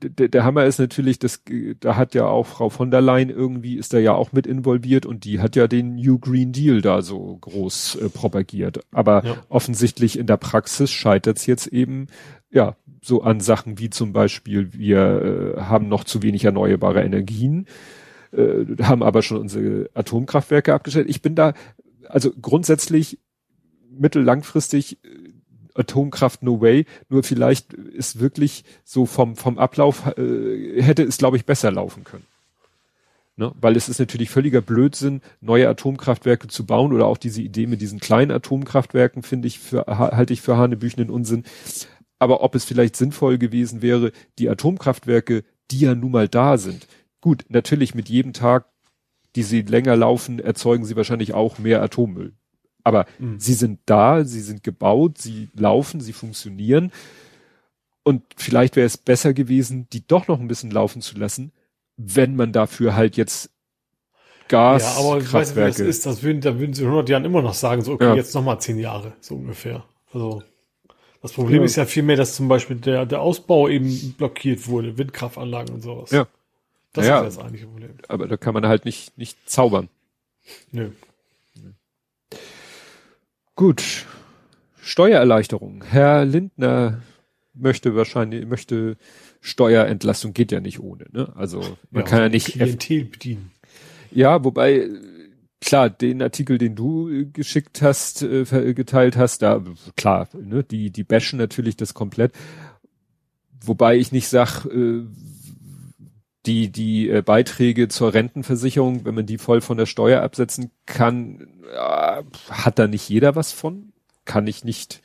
der, 0.00 0.28
der 0.28 0.44
Hammer 0.44 0.64
ist 0.64 0.78
natürlich, 0.78 1.18
das, 1.18 1.42
da 1.80 1.96
hat 1.96 2.14
ja 2.14 2.26
auch 2.26 2.46
Frau 2.46 2.68
von 2.68 2.90
der 2.90 3.00
Leyen 3.00 3.30
irgendwie, 3.30 3.76
ist 3.76 3.92
da 3.92 3.98
ja 3.98 4.12
auch 4.12 4.32
mit 4.32 4.46
involviert 4.46 5.06
und 5.06 5.24
die 5.24 5.40
hat 5.40 5.56
ja 5.56 5.66
den 5.66 5.96
New 5.96 6.18
Green 6.18 6.52
Deal 6.52 6.80
da 6.80 7.02
so 7.02 7.36
groß 7.40 7.96
äh, 7.96 8.08
propagiert. 8.08 8.80
Aber 8.92 9.24
ja. 9.24 9.36
offensichtlich 9.48 10.18
in 10.18 10.26
der 10.26 10.36
Praxis 10.36 10.90
scheitert 10.90 11.38
es 11.38 11.46
jetzt 11.46 11.66
eben, 11.66 12.06
ja, 12.50 12.76
so 13.02 13.22
an 13.22 13.40
Sachen 13.40 13.78
wie 13.78 13.90
zum 13.90 14.12
Beispiel, 14.12 14.72
wir 14.72 15.56
äh, 15.56 15.60
haben 15.60 15.88
noch 15.88 16.04
zu 16.04 16.22
wenig 16.22 16.44
erneuerbare 16.44 17.02
Energien, 17.02 17.66
äh, 18.32 18.64
haben 18.82 19.02
aber 19.02 19.22
schon 19.22 19.38
unsere 19.38 19.90
Atomkraftwerke 19.94 20.74
abgestellt. 20.74 21.08
Ich 21.08 21.22
bin 21.22 21.34
da, 21.34 21.54
also 22.08 22.30
grundsätzlich 22.40 23.18
mittellangfristig 23.90 24.98
Atomkraft 25.78 26.42
no 26.42 26.60
way. 26.60 26.84
Nur 27.08 27.22
vielleicht 27.22 27.72
ist 27.72 28.20
wirklich 28.20 28.64
so 28.84 29.06
vom, 29.06 29.36
vom 29.36 29.58
Ablauf, 29.58 30.06
äh, 30.18 30.82
hätte 30.82 31.02
es, 31.02 31.18
glaube 31.18 31.36
ich, 31.36 31.46
besser 31.46 31.70
laufen 31.70 32.04
können. 32.04 32.26
Ne? 33.38 33.52
Weil 33.60 33.76
es 33.76 33.88
ist 33.88 34.00
natürlich 34.00 34.30
völliger 34.30 34.60
Blödsinn, 34.60 35.22
neue 35.40 35.68
Atomkraftwerke 35.68 36.48
zu 36.48 36.66
bauen 36.66 36.92
oder 36.92 37.06
auch 37.06 37.16
diese 37.16 37.40
Idee 37.40 37.68
mit 37.68 37.80
diesen 37.80 38.00
kleinen 38.00 38.32
Atomkraftwerken 38.32 39.22
finde 39.22 39.46
ich 39.46 39.60
für, 39.60 39.86
halte 39.86 40.32
ich 40.32 40.42
für 40.42 40.56
hanebüchenden 40.56 41.08
Unsinn. 41.08 41.44
Aber 42.18 42.42
ob 42.42 42.56
es 42.56 42.64
vielleicht 42.64 42.96
sinnvoll 42.96 43.38
gewesen 43.38 43.80
wäre, 43.80 44.10
die 44.40 44.48
Atomkraftwerke, 44.48 45.44
die 45.70 45.80
ja 45.80 45.94
nun 45.94 46.10
mal 46.10 46.26
da 46.26 46.58
sind. 46.58 46.88
Gut, 47.20 47.44
natürlich 47.48 47.94
mit 47.94 48.08
jedem 48.08 48.32
Tag, 48.32 48.66
die 49.36 49.44
sie 49.44 49.62
länger 49.62 49.94
laufen, 49.94 50.40
erzeugen 50.40 50.84
sie 50.84 50.96
wahrscheinlich 50.96 51.32
auch 51.32 51.58
mehr 51.58 51.80
Atommüll. 51.80 52.32
Aber 52.88 53.04
mhm. 53.18 53.38
sie 53.38 53.52
sind 53.52 53.80
da, 53.84 54.24
sie 54.24 54.40
sind 54.40 54.64
gebaut, 54.64 55.18
sie 55.18 55.50
laufen, 55.54 56.00
sie 56.00 56.14
funktionieren. 56.14 56.90
Und 58.02 58.22
vielleicht 58.34 58.76
wäre 58.76 58.86
es 58.86 58.96
besser 58.96 59.34
gewesen, 59.34 59.86
die 59.92 60.06
doch 60.06 60.26
noch 60.26 60.40
ein 60.40 60.48
bisschen 60.48 60.70
laufen 60.70 61.02
zu 61.02 61.18
lassen, 61.18 61.52
wenn 61.98 62.34
man 62.34 62.52
dafür 62.52 62.96
halt 62.96 63.18
jetzt 63.18 63.50
Gas. 64.48 64.82
Ja, 64.82 65.02
aber 65.02 65.18
ich 65.18 65.30
weiß 65.30 65.48
nicht, 65.54 65.56
wie 65.58 65.68
das 65.68 65.80
ist. 65.80 66.06
Das 66.06 66.22
würden, 66.22 66.40
da 66.40 66.58
würden 66.58 66.72
sie 66.72 66.80
in 66.80 66.88
100 66.88 67.10
Jahren 67.10 67.26
immer 67.26 67.42
noch 67.42 67.52
sagen, 67.52 67.82
so, 67.82 67.92
okay, 67.92 68.04
ja. 68.04 68.14
jetzt 68.14 68.34
noch 68.34 68.42
mal 68.42 68.58
zehn 68.58 68.78
Jahre, 68.78 69.12
so 69.20 69.34
ungefähr. 69.34 69.84
Also, 70.14 70.42
das 71.20 71.32
Problem 71.32 71.58
ja. 71.58 71.64
ist 71.66 71.76
ja 71.76 71.84
vielmehr, 71.84 72.16
dass 72.16 72.34
zum 72.34 72.48
Beispiel 72.48 72.76
der, 72.76 73.04
der 73.04 73.20
Ausbau 73.20 73.68
eben 73.68 74.14
blockiert 74.16 74.66
wurde, 74.66 74.96
Windkraftanlagen 74.96 75.74
und 75.74 75.82
sowas. 75.82 76.10
Ja. 76.10 76.26
Das 76.94 77.06
ja, 77.06 77.20
ist 77.20 77.36
das 77.36 77.44
eigentliche 77.44 77.66
Problem. 77.66 77.90
Aber 78.08 78.26
da 78.26 78.38
kann 78.38 78.54
man 78.54 78.66
halt 78.66 78.86
nicht, 78.86 79.18
nicht 79.18 79.50
zaubern. 79.50 79.90
Nö. 80.72 80.92
Gut. 83.58 84.06
Steuererleichterung. 84.80 85.82
Herr 85.82 86.24
Lindner 86.24 87.02
möchte 87.54 87.96
wahrscheinlich, 87.96 88.46
möchte 88.46 88.96
Steuerentlastung 89.40 90.32
geht 90.32 90.52
ja 90.52 90.60
nicht 90.60 90.78
ohne, 90.78 91.06
ne? 91.10 91.32
Also 91.34 91.58
man 91.90 92.04
ja, 92.04 92.08
kann 92.08 92.20
ja 92.20 92.28
nicht 92.28 92.52
Klientel 92.52 93.06
bedienen. 93.06 93.50
Ja, 94.12 94.44
wobei 94.44 94.88
klar, 95.60 95.90
den 95.90 96.22
Artikel, 96.22 96.58
den 96.58 96.76
du 96.76 97.28
geschickt 97.32 97.82
hast, 97.82 98.22
äh, 98.22 98.74
geteilt 98.74 99.16
hast, 99.16 99.42
da 99.42 99.60
klar, 99.96 100.28
ne, 100.40 100.62
die 100.62 100.92
die 100.92 101.02
bashen 101.02 101.40
natürlich 101.40 101.76
das 101.76 101.94
komplett. 101.94 102.30
Wobei 103.64 103.96
ich 103.96 104.12
nicht 104.12 104.28
sag, 104.28 104.66
äh, 104.66 105.02
die 106.48 106.72
die 106.72 107.10
äh, 107.10 107.22
Beiträge 107.22 107.88
zur 107.88 108.14
Rentenversicherung, 108.14 109.04
wenn 109.04 109.14
man 109.14 109.26
die 109.26 109.38
voll 109.38 109.60
von 109.60 109.76
der 109.76 109.86
Steuer 109.86 110.22
absetzen 110.22 110.70
kann, 110.86 111.46
äh, 111.72 112.22
hat 112.50 112.78
da 112.78 112.86
nicht 112.86 113.08
jeder 113.08 113.36
was 113.36 113.52
von? 113.52 113.92
Kann 114.24 114.46
ich 114.46 114.64
nicht. 114.64 115.02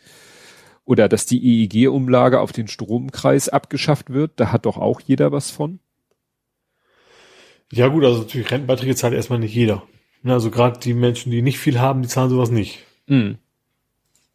Oder 0.86 1.08
dass 1.08 1.26
die 1.26 1.66
EEG-Umlage 1.66 2.40
auf 2.40 2.52
den 2.52 2.68
Stromkreis 2.68 3.50
abgeschafft 3.50 4.10
wird, 4.12 4.32
da 4.38 4.52
hat 4.52 4.66
doch 4.66 4.78
auch 4.78 5.02
jeder 5.02 5.32
was 5.32 5.52
von? 5.52 5.80
Ja 7.72 7.88
gut, 7.88 8.04
also 8.04 8.20
natürlich 8.20 8.52
Rentenbeiträge 8.52 8.96
zahlt 8.96 9.14
erstmal 9.14 9.40
nicht 9.40 9.56
jeder. 9.56 9.84
Also 10.24 10.52
gerade 10.52 10.80
die 10.80 10.94
Menschen, 10.94 11.32
die 11.32 11.42
nicht 11.42 11.60
viel 11.60 11.80
haben, 11.80 12.02
die 12.02 12.08
zahlen 12.08 12.30
sowas 12.30 12.52
nicht. 12.52 12.80
Mhm. 13.08 13.38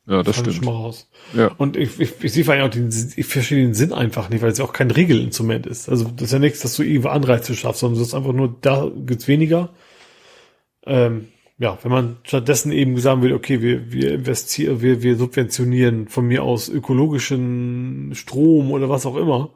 Ja, 0.08 0.22
das, 0.22 0.36
das 0.36 0.36
stimmt. 0.38 0.56
Schon 0.56 0.64
mal 0.64 0.80
raus. 0.80 1.06
Ja. 1.34 1.50
Und 1.58 1.76
ich, 1.76 2.00
ich, 2.00 2.24
ich 2.24 2.32
sehe 2.32 2.42
vor 2.42 2.54
allem 2.54 2.64
auch 2.66 2.70
den, 2.70 2.88
ich 3.16 3.26
verstehe 3.26 3.58
den 3.58 3.74
Sinn 3.74 3.92
einfach 3.92 4.30
nicht, 4.30 4.40
weil 4.40 4.50
es 4.50 4.58
ja 4.58 4.64
auch 4.64 4.72
kein 4.72 4.90
Regelinstrument 4.90 5.66
ist. 5.66 5.90
Also 5.90 6.04
das 6.04 6.28
ist 6.28 6.32
ja 6.32 6.38
nichts, 6.38 6.60
dass 6.60 6.74
du 6.76 6.82
irgendwo 6.82 7.08
Anreize 7.08 7.54
schaffst, 7.54 7.80
sondern 7.80 8.00
es 8.00 8.08
ist 8.08 8.14
einfach 8.14 8.32
nur, 8.32 8.56
da 8.62 8.90
gibt's 9.04 9.28
weniger. 9.28 9.68
Ähm, 10.86 11.28
ja, 11.58 11.76
wenn 11.82 11.92
man 11.92 12.16
stattdessen 12.22 12.72
eben 12.72 12.96
sagen 12.98 13.20
will, 13.20 13.34
okay, 13.34 13.60
wir, 13.60 13.92
wir 13.92 14.14
investieren, 14.14 14.80
wir, 14.80 15.02
wir 15.02 15.16
subventionieren 15.16 16.08
von 16.08 16.26
mir 16.26 16.42
aus 16.42 16.70
ökologischen 16.70 18.12
Strom 18.14 18.70
oder 18.70 18.88
was 18.88 19.04
auch 19.04 19.16
immer, 19.16 19.50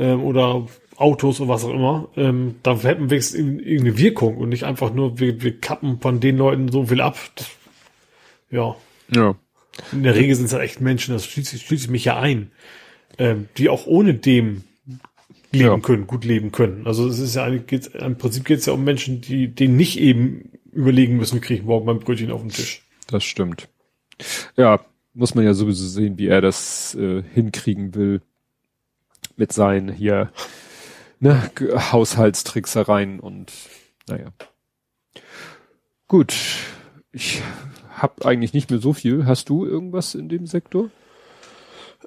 ähm, 0.00 0.24
oder 0.24 0.66
Autos 0.96 1.40
oder 1.40 1.50
was 1.50 1.64
auch 1.64 1.72
immer, 1.72 2.08
ähm, 2.16 2.56
da 2.64 2.76
hätten 2.76 3.08
wir 3.08 3.18
irgendeine 3.18 3.98
Wirkung 3.98 4.36
und 4.38 4.48
nicht 4.48 4.64
einfach 4.64 4.92
nur, 4.92 5.20
wir, 5.20 5.42
wir 5.42 5.60
kappen 5.60 6.00
von 6.00 6.18
den 6.18 6.38
Leuten 6.38 6.72
so 6.72 6.86
viel 6.86 7.00
ab. 7.00 7.16
Ja. 8.50 8.74
Ja. 9.14 9.36
In 9.92 10.02
der 10.02 10.14
Regel 10.14 10.34
sind 10.34 10.46
es 10.46 10.52
halt 10.52 10.62
echt 10.62 10.80
Menschen, 10.80 11.14
das 11.14 11.26
schließt, 11.26 11.60
schließt 11.60 11.90
mich 11.90 12.04
ja 12.04 12.18
ein, 12.18 12.50
ähm, 13.18 13.48
die 13.56 13.68
auch 13.68 13.86
ohne 13.86 14.14
dem 14.14 14.64
leben 15.52 15.66
ja. 15.66 15.78
können, 15.78 16.06
gut 16.06 16.24
leben 16.24 16.52
können. 16.52 16.86
Also 16.86 17.08
es 17.08 17.18
ist 17.18 17.34
ja 17.34 17.44
eigentlich, 17.44 17.66
geht's, 17.66 17.86
im 17.88 18.16
Prinzip 18.16 18.44
geht 18.44 18.60
es 18.60 18.66
ja 18.66 18.72
um 18.72 18.84
Menschen, 18.84 19.20
die 19.20 19.48
denen 19.48 19.76
nicht 19.76 19.98
eben 19.98 20.52
überlegen 20.72 21.16
müssen, 21.16 21.36
wie 21.36 21.40
kriege 21.40 21.60
ich 21.60 21.66
morgen 21.66 21.86
mein 21.86 21.98
Brötchen 21.98 22.30
auf 22.30 22.40
den 22.40 22.50
Tisch. 22.50 22.82
Das 23.08 23.24
stimmt. 23.24 23.68
Ja, 24.56 24.80
muss 25.14 25.34
man 25.34 25.44
ja 25.44 25.54
sowieso 25.54 25.86
sehen, 25.86 26.18
wie 26.18 26.28
er 26.28 26.40
das 26.40 26.94
äh, 26.94 27.22
hinkriegen 27.34 27.94
will 27.94 28.22
mit 29.36 29.52
seinen 29.52 29.92
hier 29.92 30.30
ne, 31.18 31.50
Haushaltstricksereien 31.92 33.18
und 33.18 33.52
naja. 34.08 34.32
Gut. 36.06 36.34
Ich 37.12 37.42
habe 38.02 38.24
eigentlich 38.24 38.52
nicht 38.52 38.70
mehr 38.70 38.80
so 38.80 38.92
viel. 38.92 39.26
Hast 39.26 39.48
du 39.48 39.66
irgendwas 39.66 40.14
in 40.14 40.28
dem 40.28 40.46
Sektor? 40.46 40.90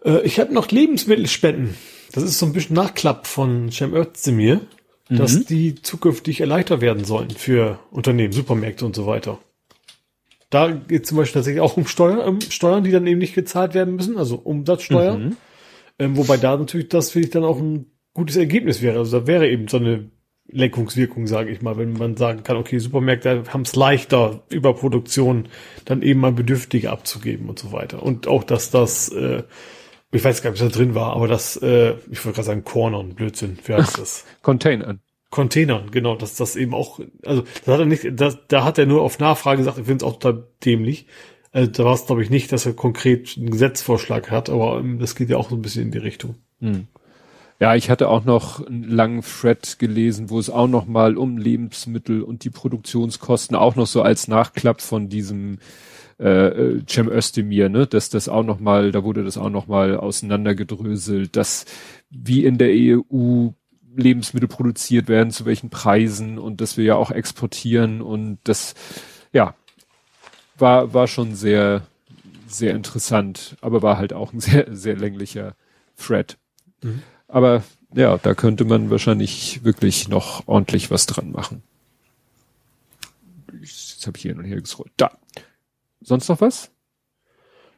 Äh, 0.03 0.21
ich 0.21 0.39
habe 0.39 0.53
noch 0.53 0.69
Lebensmittelspenden. 0.71 1.75
Das 2.11 2.23
ist 2.23 2.39
so 2.39 2.45
ein 2.45 2.53
bisschen 2.53 2.75
Nachklapp 2.75 3.27
von 3.27 3.71
Cem 3.71 3.93
Özdemir, 3.93 4.61
mhm. 5.09 5.15
dass 5.15 5.45
die 5.45 5.75
zukünftig 5.75 6.41
erleichtert 6.41 6.81
werden 6.81 7.05
sollen 7.05 7.31
für 7.31 7.79
Unternehmen, 7.91 8.33
Supermärkte 8.33 8.85
und 8.85 8.95
so 8.95 9.07
weiter. 9.07 9.39
Da 10.49 10.69
geht 10.69 11.07
zum 11.07 11.17
Beispiel 11.17 11.39
tatsächlich 11.39 11.61
auch 11.61 11.77
um 11.77 11.87
Steuern, 11.87 12.19
um 12.19 12.39
Steuern, 12.41 12.83
die 12.83 12.91
dann 12.91 13.07
eben 13.07 13.19
nicht 13.19 13.33
gezahlt 13.33 13.73
werden 13.73 13.95
müssen, 13.95 14.17
also 14.17 14.35
Umsatzsteuer. 14.35 15.17
Mhm. 15.17 15.37
Ähm, 15.97 16.17
wobei 16.17 16.37
da 16.37 16.55
natürlich 16.55 16.89
das 16.89 17.11
finde 17.11 17.27
ich 17.27 17.33
dann 17.33 17.43
auch 17.43 17.59
ein 17.59 17.87
gutes 18.13 18.35
Ergebnis 18.35 18.81
wäre. 18.81 18.99
Also 18.99 19.19
da 19.19 19.27
wäre 19.27 19.49
eben 19.49 19.67
so 19.67 19.77
eine 19.77 20.11
Lenkungswirkung, 20.47 21.27
sage 21.27 21.51
ich 21.51 21.61
mal, 21.61 21.77
wenn 21.77 21.93
man 21.93 22.17
sagen 22.17 22.43
kann, 22.43 22.57
okay, 22.57 22.77
Supermärkte 22.79 23.43
haben 23.49 23.61
es 23.61 23.75
leichter, 23.75 24.43
über 24.49 24.73
Produktion 24.73 25.47
dann 25.85 26.01
eben 26.01 26.19
mal 26.19 26.31
Bedürftige 26.31 26.91
abzugeben 26.91 27.49
und 27.49 27.59
so 27.59 27.71
weiter. 27.71 28.03
Und 28.03 28.27
auch, 28.27 28.43
dass 28.43 28.69
das, 28.69 29.09
äh, 29.09 29.43
ich 30.11 30.23
weiß 30.23 30.41
gar 30.41 30.51
nicht, 30.51 30.61
was 30.61 30.71
da 30.71 30.77
drin 30.77 30.95
war, 30.95 31.15
aber 31.15 31.27
das, 31.27 31.57
äh, 31.57 31.93
ich 32.11 32.23
wollte 32.23 32.35
gerade 32.35 32.43
sagen, 32.43 32.63
Cornern, 32.63 33.15
Blödsinn, 33.15 33.57
wie 33.65 33.73
heißt 33.73 33.97
das? 33.99 34.25
Containern. 34.41 34.99
Containern, 35.29 35.89
genau, 35.89 36.15
dass 36.15 36.35
das 36.35 36.55
eben 36.55 36.75
auch, 36.75 36.99
also 37.25 37.43
das 37.65 37.73
hat 37.73 37.79
er 37.79 37.85
nicht, 37.85 38.07
das, 38.11 38.37
da 38.47 38.63
hat 38.63 38.77
er 38.77 38.85
nur 38.85 39.01
auf 39.01 39.17
Nachfrage 39.17 39.59
gesagt, 39.59 39.79
ich 39.79 39.85
finde 39.85 40.05
es 40.05 40.11
auch 40.11 40.19
total 40.19 40.43
dämlich. 40.63 41.07
Also, 41.51 41.71
da 41.71 41.85
war 41.85 41.93
es, 41.93 42.05
glaube 42.05 42.23
ich, 42.23 42.29
nicht, 42.29 42.51
dass 42.51 42.65
er 42.65 42.73
konkret 42.73 43.35
einen 43.37 43.51
Gesetzvorschlag 43.51 44.29
hat, 44.29 44.49
aber 44.49 44.79
ähm, 44.79 44.99
das 44.99 45.15
geht 45.15 45.29
ja 45.29 45.37
auch 45.37 45.49
so 45.49 45.55
ein 45.55 45.61
bisschen 45.61 45.83
in 45.83 45.91
die 45.91 45.99
Richtung. 45.99 46.35
Hm. 46.59 46.87
Ja, 47.63 47.75
ich 47.75 47.89
hatte 47.89 48.09
auch 48.09 48.25
noch 48.25 48.67
einen 48.67 48.83
langen 48.83 49.21
Thread 49.21 49.79
gelesen, 49.79 50.29
wo 50.29 50.37
es 50.37 50.49
auch 50.49 50.67
noch 50.67 50.85
mal 50.85 51.15
um 51.15 51.37
Lebensmittel 51.37 52.21
und 52.21 52.43
die 52.43 52.49
Produktionskosten 52.49 53.55
auch 53.55 53.77
noch 53.77 53.87
so 53.87 54.01
als 54.01 54.27
Nachklapp 54.27 54.81
von 54.81 55.07
diesem 55.07 55.59
äh, 56.19 56.47
äh, 56.47 56.83
Cem 56.85 57.07
Özdemir, 57.07 57.69
ne, 57.69 57.87
dass 57.87 58.09
das 58.09 58.27
auch 58.27 58.43
noch 58.43 58.59
mal, 58.59 58.91
da 58.91 59.05
wurde 59.05 59.23
das 59.23 59.37
auch 59.37 59.49
noch 59.49 59.67
mal 59.67 59.95
auseinandergedröselt, 59.95 61.37
dass 61.37 61.63
wie 62.09 62.43
in 62.43 62.57
der 62.57 62.67
EU 62.67 63.51
Lebensmittel 63.95 64.49
produziert 64.49 65.07
werden, 65.07 65.31
zu 65.31 65.45
welchen 65.45 65.69
Preisen 65.69 66.39
und 66.39 66.59
dass 66.59 66.75
wir 66.75 66.83
ja 66.83 66.95
auch 66.95 67.11
exportieren 67.11 68.01
und 68.01 68.39
das, 68.43 68.75
ja, 69.31 69.55
war, 70.57 70.93
war 70.93 71.07
schon 71.07 71.33
sehr, 71.33 71.83
sehr 72.45 72.75
interessant, 72.75 73.55
aber 73.61 73.81
war 73.81 73.97
halt 73.97 74.11
auch 74.11 74.33
ein 74.33 74.39
sehr, 74.41 74.67
sehr 74.75 74.97
länglicher 74.97 75.55
Thread. 75.95 76.37
Mhm. 76.81 77.03
Aber 77.33 77.63
ja, 77.95 78.19
da 78.19 78.35
könnte 78.35 78.63
man 78.63 78.91
wahrscheinlich 78.91 79.63
wirklich 79.63 80.07
noch 80.07 80.47
ordentlich 80.47 80.91
was 80.91 81.07
dran 81.07 81.31
machen. 81.31 81.63
Jetzt 83.59 84.05
habe 84.05 84.17
ich 84.17 84.21
hier 84.21 84.37
und 84.37 84.43
her 84.43 84.61
gescrollt. 84.61 84.91
Da. 84.97 85.17
Sonst 85.99 86.29
noch 86.29 86.41
was? 86.41 86.69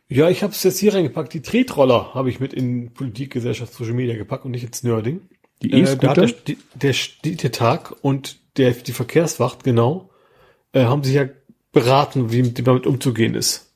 Ja, 0.09 0.29
ich 0.29 0.43
habe 0.43 0.51
es 0.51 0.61
jetzt 0.63 0.79
hier 0.79 0.93
reingepackt. 0.93 1.33
Die 1.33 1.41
Tretroller 1.41 2.13
habe 2.13 2.29
ich 2.29 2.41
mit 2.41 2.53
in 2.53 2.91
Politik, 2.91 3.31
Gesellschaft, 3.31 3.73
Social 3.73 3.93
Media 3.93 4.17
gepackt 4.17 4.43
und 4.43 4.51
nicht 4.51 4.65
ins 4.65 4.83
Nerding. 4.83 5.21
Die 5.61 5.71
E-Scooter? 5.71 6.23
Äh, 6.23 6.33
der, 6.47 6.55
der 6.73 6.93
Städtetag 6.93 7.95
und 8.01 8.37
der, 8.57 8.71
die 8.71 8.91
Verkehrswacht, 8.91 9.63
genau, 9.63 10.09
äh, 10.73 10.83
haben 10.83 11.05
sich 11.05 11.15
ja 11.15 11.29
beraten, 11.71 12.33
wie 12.33 12.43
mit, 12.43 12.67
damit 12.67 12.85
umzugehen 12.85 13.35
ist. 13.35 13.71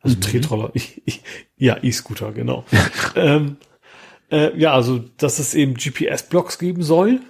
Also 0.00 0.16
mhm. 0.16 0.20
Tretroller, 0.20 0.70
ich, 0.74 1.00
ich, 1.04 1.22
ja, 1.56 1.78
E-Scooter, 1.80 2.32
genau. 2.32 2.64
ähm, 3.14 3.56
äh, 4.30 4.56
ja, 4.58 4.72
also, 4.72 5.02
dass 5.16 5.38
es 5.38 5.54
eben 5.54 5.74
GPS-Blocks 5.74 6.58
geben 6.58 6.82
soll, 6.82 7.20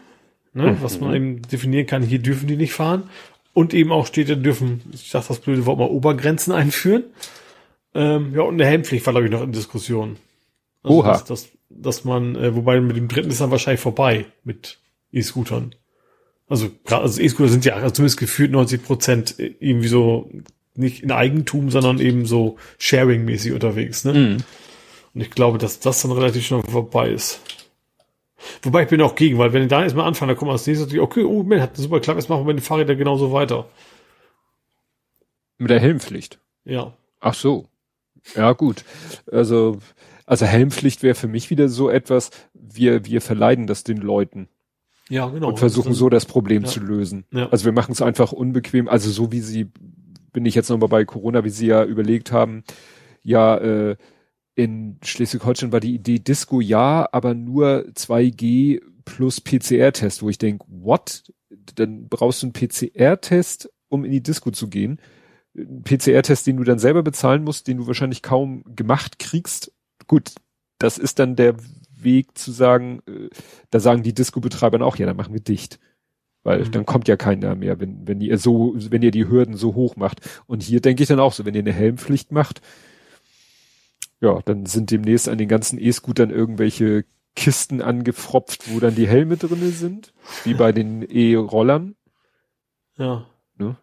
ne, 0.53 0.73
mhm. 0.73 0.83
was 0.83 1.01
man 1.01 1.15
eben 1.15 1.43
definieren 1.43 1.87
kann, 1.87 2.03
hier 2.03 2.19
dürfen 2.19 2.49
die 2.49 2.57
nicht 2.57 2.73
fahren. 2.73 3.11
Und 3.55 3.75
eben 3.75 3.91
auch 3.91 4.07
Städte 4.07 4.37
dürfen, 4.37 4.83
ich 4.93 5.11
sag 5.11 5.27
das 5.27 5.41
blöde 5.41 5.67
Wort 5.67 5.79
mal, 5.79 5.89
Obergrenzen 5.89 6.53
einführen. 6.53 7.05
Ähm, 7.95 8.33
ja, 8.35 8.43
und 8.43 8.55
eine 8.55 8.67
Helmpflicht 8.67 9.05
war, 9.07 9.13
glaube 9.13 9.27
ich, 9.27 9.33
noch 9.33 9.43
in 9.43 9.53
Diskussion. 9.53 10.17
Also, 10.83 10.99
Oha. 10.99 11.13
Dass, 11.13 11.25
dass, 11.25 11.49
dass 11.69 12.05
man, 12.05 12.37
äh, 12.37 12.55
wobei 12.55 12.81
mit 12.81 12.97
dem 12.97 13.09
dritten 13.09 13.31
ist 13.31 13.41
dann 13.41 13.51
wahrscheinlich 13.51 13.81
vorbei 13.81 14.27
mit 14.45 14.79
E-Scootern. 15.13 15.75
Also, 16.49 16.71
also 16.85 17.21
E-Scooter 17.21 17.51
sind 17.51 17.65
ja 17.65 17.75
also 17.75 17.91
zumindest 17.91 18.19
gefühlt 18.19 18.53
90 18.53 18.83
Prozent 18.83 19.35
irgendwie 19.39 19.89
so 19.89 20.31
nicht 20.75 21.03
in 21.03 21.11
Eigentum, 21.11 21.71
sondern 21.71 21.99
eben 21.99 22.25
so 22.25 22.57
Sharing-mäßig 22.79 23.53
unterwegs, 23.53 24.05
ne? 24.05 24.15
Mm. 24.15 24.37
Und 25.15 25.21
ich 25.21 25.31
glaube, 25.31 25.59
dass 25.59 25.81
das 25.81 26.03
dann 26.03 26.13
relativ 26.13 26.47
schnell 26.47 26.63
vorbei 26.63 27.11
ist. 27.11 27.41
Wobei 28.63 28.85
ich 28.85 28.89
bin 28.89 29.03
auch 29.03 29.15
gegen, 29.15 29.39
weil 29.39 29.53
wenn 29.53 29.69
da 29.69 29.83
jetzt 29.83 29.97
mal 29.97 30.07
anfangen, 30.07 30.29
dann 30.29 30.37
kommt 30.37 30.49
man 30.49 30.55
als 30.55 30.67
nächstes, 30.67 30.97
okay, 30.99 31.25
oh, 31.25 31.43
man 31.43 31.61
hat 31.61 31.77
super 31.77 31.97
geklappt, 31.97 32.21
jetzt 32.21 32.29
machen 32.29 32.43
wir 32.43 32.55
mit 32.55 32.59
den 32.59 32.65
Fahrrädern 32.65 32.97
genauso 32.97 33.33
weiter. 33.33 33.67
Mit 35.59 35.71
der 35.71 35.81
Helmpflicht? 35.81 36.39
Ja. 36.65 36.95
Ach 37.21 37.35
so. 37.35 37.67
Ja, 38.37 38.53
gut. 38.53 38.85
Also, 39.31 39.79
also 40.25 40.47
Helmpflicht 40.47 41.03
wäre 41.03 41.15
für 41.15 41.27
mich 41.27 41.51
wieder 41.51 41.69
so 41.69 41.91
etwas, 41.91 42.31
wir, 42.55 43.07
wir 43.07 43.21
verleiden 43.21 43.67
das 43.67 43.83
den 43.83 43.99
Leuten. 43.99 44.49
Ja, 45.09 45.27
genau. 45.29 45.49
Und 45.49 45.59
versuchen 45.59 45.95
so 45.95 46.09
das 46.09 46.27
Problem 46.27 46.65
ja. 46.65 46.69
zu 46.69 46.81
lösen. 46.81 47.25
Ja. 47.33 47.49
Also 47.49 47.65
wir 47.65 47.73
machen 47.73 47.93
es 47.93 48.03
einfach 48.03 48.33
unbequem, 48.33 48.89
also 48.89 49.11
so 49.11 49.33
wie 49.33 49.41
sie, 49.41 49.71
bin 50.33 50.47
ich 50.47 50.55
jetzt 50.55 50.69
nochmal 50.69 50.89
bei 50.89 51.05
Corona, 51.05 51.45
wie 51.45 51.51
sie 51.51 51.67
ja 51.67 51.85
überlegt 51.85 52.31
haben, 52.31 52.63
ja, 53.23 53.57
äh, 53.57 53.97
in 54.59 54.99
Schleswig-Holstein 55.05 55.71
war 55.71 55.79
die 55.79 55.95
Idee 55.95 56.19
Disco 56.19 56.61
ja, 56.61 57.09
aber 57.13 57.33
nur 57.33 57.85
2G 57.95 58.81
plus 59.05 59.41
PCR-Test, 59.41 60.21
wo 60.21 60.29
ich 60.31 60.39
denke, 60.39 60.67
what? 60.69 61.33
Dann 61.77 62.09
brauchst 62.09 62.43
du 62.43 62.47
einen 62.47 62.55
PCR-Test, 62.55 63.71
um 63.89 64.05
in 64.05 64.11
die 64.11 64.23
Disco 64.23 64.51
zu 64.51 64.69
gehen. 64.69 65.01
PCR-Test, 65.55 66.49
den 66.49 66.57
du 66.57 66.65
dann 66.65 66.81
selber 66.81 67.05
bezahlen 67.05 67.45
musst, 67.45 67.69
den 67.69 67.77
du 67.77 67.87
wahrscheinlich 67.87 68.21
kaum 68.21 68.65
gemacht 68.75 69.21
kriegst. 69.21 69.73
Gut, 70.09 70.35
das 70.79 70.99
ist 70.99 71.21
dann 71.21 71.37
der 71.37 71.55
Weg 71.95 72.37
zu 72.37 72.51
sagen, 72.51 73.01
äh, 73.07 73.29
da 73.71 73.79
sagen 73.79 74.03
die 74.03 74.15
Disco-Betreiber 74.15 74.85
auch, 74.85 74.97
ja, 74.97 75.07
dann 75.07 75.17
machen 75.17 75.35
wir 75.35 75.41
dicht. 75.41 75.79
Weil 76.43 76.65
mhm. 76.65 76.73
dann 76.73 76.85
kommt 76.85 77.07
ja 77.07 77.17
keiner 77.17 77.55
mehr, 77.55 77.79
wenn, 77.79 78.09
wenn 78.09 78.21
ihr 78.21 78.39
so, 78.39 78.75
wenn 78.77 79.03
ihr 79.03 79.13
die 79.13 79.29
Hürden 79.29 79.57
so 79.57 79.77
hoch 79.77 79.95
macht. 79.95 80.21
Und 80.47 80.65
hier 80.65 80.81
denke 80.81 81.05
ich 81.05 81.09
dann 81.09 81.21
auch 81.21 81.33
so, 81.33 81.45
wenn 81.45 81.55
ihr 81.55 81.61
eine 81.61 81.73
Helmpflicht 81.73 82.33
macht, 82.33 82.61
ja, 84.21 84.41
dann 84.45 84.67
sind 84.67 84.91
demnächst 84.91 85.29
an 85.29 85.39
den 85.39 85.49
ganzen 85.49 85.79
E-Scootern 85.79 86.31
irgendwelche 86.31 87.05
Kisten 87.37 87.81
angefropft, 87.81 88.73
wo 88.73 88.81
dann 88.81 88.97
die 88.97 89.07
Helme 89.07 89.37
drinne 89.37 89.69
sind, 89.69 90.13
wie 90.45 90.55
bei 90.55 90.73
den 90.73 91.03
E-Rollern. 91.03 91.95
Ja. 92.99 93.27
Ne? 93.57 93.77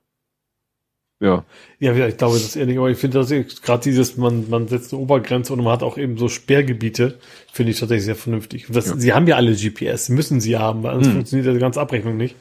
Ja. 1.21 1.45
Ja, 1.79 2.07
ich 2.07 2.17
glaube, 2.17 2.33
das 2.33 2.43
ist 2.43 2.55
ehrlich, 2.57 2.77
aber 2.77 2.89
ich 2.89 2.97
finde 2.97 3.19
das 3.19 3.29
gerade 3.61 3.83
dieses, 3.83 4.17
man, 4.17 4.49
man 4.49 4.67
setzt 4.67 4.93
eine 4.93 5.01
Obergrenze 5.01 5.53
und 5.53 5.63
man 5.63 5.71
hat 5.71 5.83
auch 5.83 5.97
eben 5.97 6.17
so 6.17 6.27
Sperrgebiete, 6.27 7.17
finde 7.51 7.71
ich 7.71 7.79
tatsächlich 7.79 8.05
sehr 8.05 8.17
vernünftig. 8.17 8.67
Das, 8.69 8.87
ja. 8.87 8.97
Sie 8.97 9.13
haben 9.13 9.27
ja 9.27 9.37
alle 9.37 9.55
GPS, 9.55 10.09
müssen 10.09 10.41
sie 10.41 10.57
haben, 10.57 10.83
weil 10.83 10.95
sonst 10.95 11.07
hm. 11.07 11.13
funktioniert 11.13 11.55
die 11.55 11.59
ganze 11.59 11.79
Abrechnung 11.79 12.17
nicht. 12.17 12.35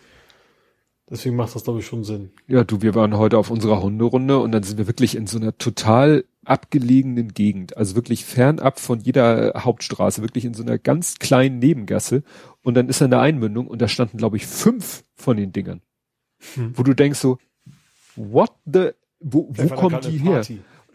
Deswegen 1.09 1.37
macht 1.37 1.55
das, 1.55 1.63
glaube 1.63 1.81
ich, 1.81 1.87
schon 1.87 2.03
Sinn. 2.03 2.31
Ja, 2.49 2.65
du, 2.65 2.83
wir 2.83 2.95
waren 2.95 3.17
heute 3.17 3.39
auf 3.39 3.51
unserer 3.51 3.83
Hunderunde 3.83 4.39
und 4.39 4.53
dann 4.53 4.63
sind 4.63 4.79
wir 4.79 4.89
wirklich 4.89 5.15
in 5.15 5.27
so 5.27 5.39
einer 5.39 5.57
total 5.57 6.25
abgelegenen 6.47 7.35
Gegend, 7.35 7.77
also 7.77 7.95
wirklich 7.95 8.25
fernab 8.25 8.79
von 8.81 9.01
jeder 9.01 9.53
Hauptstraße, 9.57 10.23
wirklich 10.23 10.45
in 10.45 10.55
so 10.55 10.63
einer 10.63 10.79
ganz 10.79 11.19
kleinen 11.19 11.59
Nebengasse. 11.59 12.23
Und 12.63 12.75
dann 12.75 12.89
ist 12.89 13.01
da 13.01 13.07
eine 13.07 13.21
Einmündung 13.21 13.67
und 13.67 13.83
da 13.83 13.89
standen, 13.89 14.19
glaube 14.19 14.37
ich, 14.37 14.47
fünf 14.47 15.05
von 15.15 15.37
den 15.37 15.53
Dingern. 15.53 15.81
Hm. 16.55 16.73
Wo 16.77 16.83
du 16.83 16.95
denkst 16.95 17.19
so, 17.19 17.39
what 18.17 18.53
the, 18.65 18.91
wo, 19.21 19.49
wo 19.51 19.69
kommt 19.69 20.05
die 20.05 20.19
her? 20.19 20.43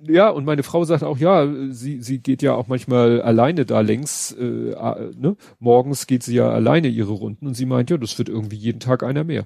Ja, 0.02 0.30
und 0.30 0.46
meine 0.46 0.64
Frau 0.64 0.86
sagt 0.86 1.04
auch, 1.04 1.18
ja, 1.18 1.48
sie, 1.72 2.02
sie 2.02 2.20
geht 2.20 2.42
ja 2.42 2.54
auch 2.54 2.68
manchmal 2.68 3.22
alleine 3.22 3.66
da 3.66 3.82
längs, 3.82 4.32
äh, 4.32 4.44
ne? 4.44 5.36
Morgens 5.60 6.08
geht 6.08 6.24
sie 6.24 6.36
ja 6.36 6.50
alleine 6.50 6.88
ihre 6.88 7.12
Runden 7.12 7.48
und 7.48 7.54
sie 7.54 7.66
meint, 7.66 7.90
ja, 7.90 7.98
das 7.98 8.18
wird 8.18 8.30
irgendwie 8.30 8.56
jeden 8.56 8.80
Tag 8.80 9.04
einer 9.04 9.26
mehr. 9.26 9.46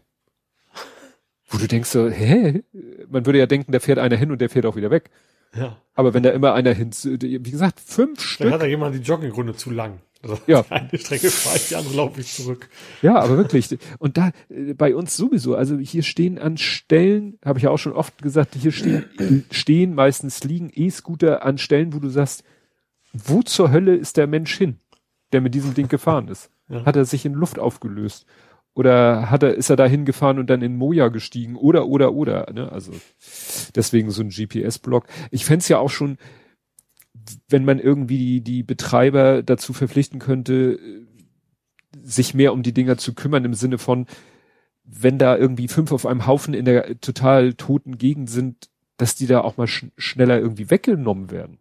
Wo 1.49 1.57
du 1.57 1.67
denkst 1.67 1.89
so, 1.89 2.09
hä? 2.09 2.63
Man 3.09 3.25
würde 3.25 3.39
ja 3.39 3.47
denken, 3.47 3.71
der 3.71 3.81
fährt 3.81 3.99
einer 3.99 4.15
hin 4.15 4.31
und 4.31 4.41
der 4.41 4.49
fährt 4.49 4.65
auch 4.65 4.75
wieder 4.75 4.91
weg. 4.91 5.09
Ja. 5.55 5.77
Aber 5.95 6.13
wenn 6.13 6.23
da 6.23 6.31
immer 6.31 6.53
einer 6.53 6.73
hin, 6.73 6.91
wie 6.91 7.51
gesagt, 7.51 7.79
fünf 7.79 8.17
Dann 8.17 8.25
Stück. 8.25 8.45
Dann 8.45 8.53
hat 8.53 8.61
da 8.61 8.65
jemand 8.65 8.95
die 8.95 8.99
Joggingrunde 8.99 9.55
zu 9.55 9.69
lang. 9.69 9.99
Also 10.23 10.39
ja. 10.47 10.65
Eine 10.69 10.97
Strecke 10.97 11.29
fahre 11.29 11.57
ich, 11.57 11.67
die 11.67 11.75
andere 11.75 11.95
laufe 11.95 12.21
ich 12.21 12.33
zurück. 12.33 12.69
Ja, 13.01 13.19
aber 13.19 13.37
wirklich. 13.37 13.77
Und 13.99 14.17
da, 14.17 14.31
bei 14.75 14.95
uns 14.95 15.15
sowieso, 15.17 15.55
also 15.55 15.77
hier 15.77 16.03
stehen 16.03 16.39
an 16.39 16.57
Stellen, 16.57 17.37
habe 17.43 17.59
ich 17.59 17.63
ja 17.63 17.69
auch 17.69 17.77
schon 17.77 17.93
oft 17.93 18.21
gesagt, 18.21 18.55
hier 18.55 18.71
stehen, 18.71 19.05
stehen 19.51 19.93
meistens 19.93 20.43
liegen 20.43 20.71
E-Scooter 20.73 21.45
an 21.45 21.57
Stellen, 21.57 21.93
wo 21.93 21.99
du 21.99 22.09
sagst, 22.09 22.43
wo 23.11 23.43
zur 23.43 23.71
Hölle 23.71 23.95
ist 23.95 24.17
der 24.17 24.27
Mensch 24.27 24.57
hin, 24.57 24.79
der 25.33 25.41
mit 25.41 25.53
diesem 25.53 25.73
Ding 25.73 25.89
gefahren 25.89 26.29
ist? 26.29 26.49
Ja. 26.69 26.85
Hat 26.85 26.95
er 26.95 27.05
sich 27.05 27.25
in 27.25 27.33
Luft 27.33 27.59
aufgelöst? 27.59 28.25
Oder 28.75 29.29
hat 29.29 29.43
er, 29.43 29.53
ist 29.53 29.69
er 29.69 29.75
da 29.75 29.85
hingefahren 29.85 30.39
und 30.39 30.49
dann 30.49 30.63
in 30.63 30.75
Moja 30.75 31.09
gestiegen? 31.09 31.55
Oder, 31.55 31.87
oder, 31.87 32.13
oder, 32.13 32.51
ne? 32.51 32.71
Also, 32.71 32.91
deswegen 33.75 34.09
so 34.09 34.23
ein 34.23 34.29
GPS-Block. 34.29 35.05
Ich 35.29 35.45
fände 35.45 35.65
ja 35.67 35.77
auch 35.77 35.91
schon, 35.91 36.17
wenn 37.49 37.65
man 37.65 37.79
irgendwie 37.79 38.17
die, 38.17 38.41
die 38.41 38.63
Betreiber 38.63 39.43
dazu 39.43 39.73
verpflichten 39.73 40.19
könnte, 40.19 40.79
sich 42.01 42.33
mehr 42.33 42.53
um 42.53 42.63
die 42.63 42.73
Dinger 42.73 42.97
zu 42.97 43.13
kümmern 43.13 43.45
im 43.45 43.53
Sinne 43.53 43.77
von, 43.77 44.07
wenn 44.83 45.17
da 45.17 45.37
irgendwie 45.37 45.67
fünf 45.67 45.91
auf 45.91 46.05
einem 46.05 46.25
Haufen 46.25 46.53
in 46.53 46.65
der 46.65 46.99
total 46.99 47.53
toten 47.53 47.97
Gegend 47.97 48.29
sind, 48.29 48.69
dass 48.97 49.15
die 49.15 49.27
da 49.27 49.41
auch 49.41 49.57
mal 49.57 49.67
sch 49.67 49.85
schneller 49.97 50.39
irgendwie 50.39 50.69
weggenommen 50.69 51.31
werden. 51.31 51.59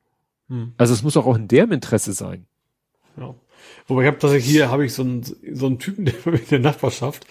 Hm. 0.49 0.73
Also 0.77 0.95
es 0.95 1.03
muss 1.03 1.17
auch, 1.17 1.27
auch 1.27 1.37
in 1.37 1.49
deren 1.49 1.73
Interesse 1.73 2.13
sein. 2.13 2.47
Ja. 3.17 3.35
Wobei 3.87 4.03
ich 4.03 4.07
habe 4.09 4.19
tatsächlich 4.19 4.51
hier 4.51 4.71
habe 4.71 4.85
ich 4.85 4.93
so 4.93 5.03
einen 5.03 5.23
so 5.23 5.67
einen 5.67 5.79
Typen, 5.79 6.05
der 6.07 6.15
in 6.27 6.41
der 6.51 6.59
Nachbarschaft, 6.59 7.27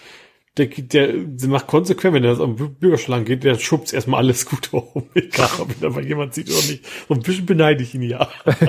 der, 0.56 0.66
der, 0.66 1.12
der 1.12 1.48
macht 1.48 1.66
konsequent, 1.66 2.14
wenn 2.14 2.24
er 2.24 2.38
am 2.38 2.56
Bürgerschlangen 2.56 3.24
geht, 3.24 3.44
der 3.44 3.58
schubst 3.58 3.94
erstmal 3.94 4.20
alles 4.20 4.44
gut 4.44 4.72
um. 4.72 5.04
Egal, 5.14 5.48
ob 5.60 5.70
ihn 5.70 5.76
dabei 5.80 6.02
jemand 6.02 6.34
sieht 6.34 6.50
oder 6.50 6.66
nicht. 6.66 6.84
So 7.08 7.14
ein 7.14 7.20
bisschen 7.20 7.46
beneide 7.46 7.82
ich 7.82 7.94
ihn 7.94 8.02
ja. 8.02 8.28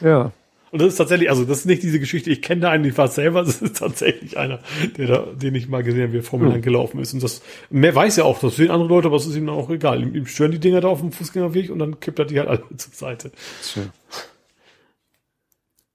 ja. 0.00 0.32
Und 0.70 0.82
das 0.82 0.88
ist 0.88 0.96
tatsächlich, 0.96 1.30
also 1.30 1.46
das 1.46 1.60
ist 1.60 1.64
nicht 1.64 1.82
diese 1.82 1.98
Geschichte, 1.98 2.30
ich 2.30 2.42
kenne 2.42 2.60
da 2.60 2.70
einen, 2.70 2.84
ich 2.84 2.98
war 2.98 3.08
selber, 3.08 3.42
das 3.42 3.62
ist 3.62 3.78
tatsächlich 3.78 4.36
einer, 4.36 4.60
der 4.98 5.06
da, 5.06 5.26
den 5.34 5.54
ich 5.54 5.66
mal 5.66 5.82
gesehen 5.82 6.02
habe, 6.02 6.12
wie 6.12 6.18
er 6.18 6.22
vor 6.22 6.38
mir 6.38 6.50
lang 6.50 6.60
gelaufen 6.60 7.00
ist. 7.00 7.14
Und 7.14 7.22
das, 7.22 7.40
mehr 7.70 7.94
weiß 7.94 8.18
er 8.18 8.26
auch, 8.26 8.38
das 8.38 8.56
sehen 8.56 8.70
andere 8.70 8.90
Leute, 8.90 9.06
aber 9.06 9.16
es 9.16 9.26
ist 9.26 9.34
ihm 9.34 9.46
dann 9.46 9.54
auch 9.54 9.70
egal. 9.70 10.02
Ihm, 10.02 10.14
ihm 10.14 10.26
stören 10.26 10.52
die 10.52 10.58
Dinger 10.58 10.82
da 10.82 10.88
auf 10.88 11.00
dem 11.00 11.10
Fußgängerweg 11.10 11.70
und 11.70 11.78
dann 11.78 12.00
kippt 12.00 12.18
er 12.18 12.26
die 12.26 12.38
halt 12.38 12.50
alle 12.50 12.64
zur 12.76 12.92
Seite. 12.92 13.32
Schön. 13.62 13.88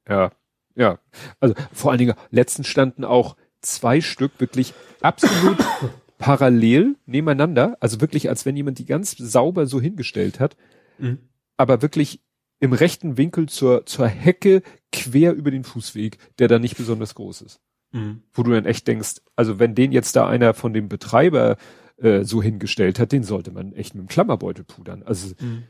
Ja, 0.08 0.32
ja. 0.76 0.99
Also 1.39 1.56
vor 1.72 1.91
allen 1.91 1.99
Dingen, 1.99 2.16
letzten 2.32 2.64
standen 2.64 3.06
auch 3.06 3.36
zwei 3.62 4.01
Stück 4.01 4.39
wirklich 4.39 4.74
absolut 5.01 5.58
parallel 6.18 6.95
nebeneinander. 7.06 7.78
Also 7.80 8.01
wirklich, 8.01 8.30
als 8.30 8.45
wenn 8.45 8.56
jemand 8.56 8.80
die 8.80 8.86
ganz 8.86 9.16
sauber 9.18 9.66
so 9.66 9.80
hingestellt 9.80 10.39
hat. 10.39 10.56
Mhm. 10.97 11.20
Aber 11.58 11.82
wirklich 11.82 12.22
im 12.60 12.74
rechten 12.74 13.18
Winkel 13.18 13.49
zur, 13.49 13.86
zur 13.86 14.08
Hecke 14.08 14.64
quer 14.91 15.34
über 15.34 15.51
den 15.51 15.64
Fußweg, 15.64 16.18
der 16.39 16.47
da 16.47 16.60
nicht 16.60 16.78
besonders 16.78 17.16
groß 17.16 17.41
ist. 17.41 17.60
Mhm. 17.91 18.24
Wo 18.34 18.43
du 18.43 18.51
dann 18.51 18.66
echt 18.66 18.88
denkst, 18.88 19.22
also 19.36 19.60
wenn 19.60 19.76
den 19.76 19.91
jetzt 19.91 20.16
da 20.16 20.28
einer 20.28 20.54
von 20.54 20.74
dem 20.74 20.89
Betreiber 20.89 21.58
äh, 21.97 22.24
so 22.24 22.41
hingestellt 22.41 22.99
hat, 22.99 23.12
den 23.12 23.24
sollte 23.24 23.51
man 23.51 23.74
echt 23.74 23.95
mit 23.95 24.04
dem 24.04 24.08
Klammerbeutel 24.08 24.64
pudern. 24.64 25.04
Also 25.04 25.34
Mhm. 25.39 25.64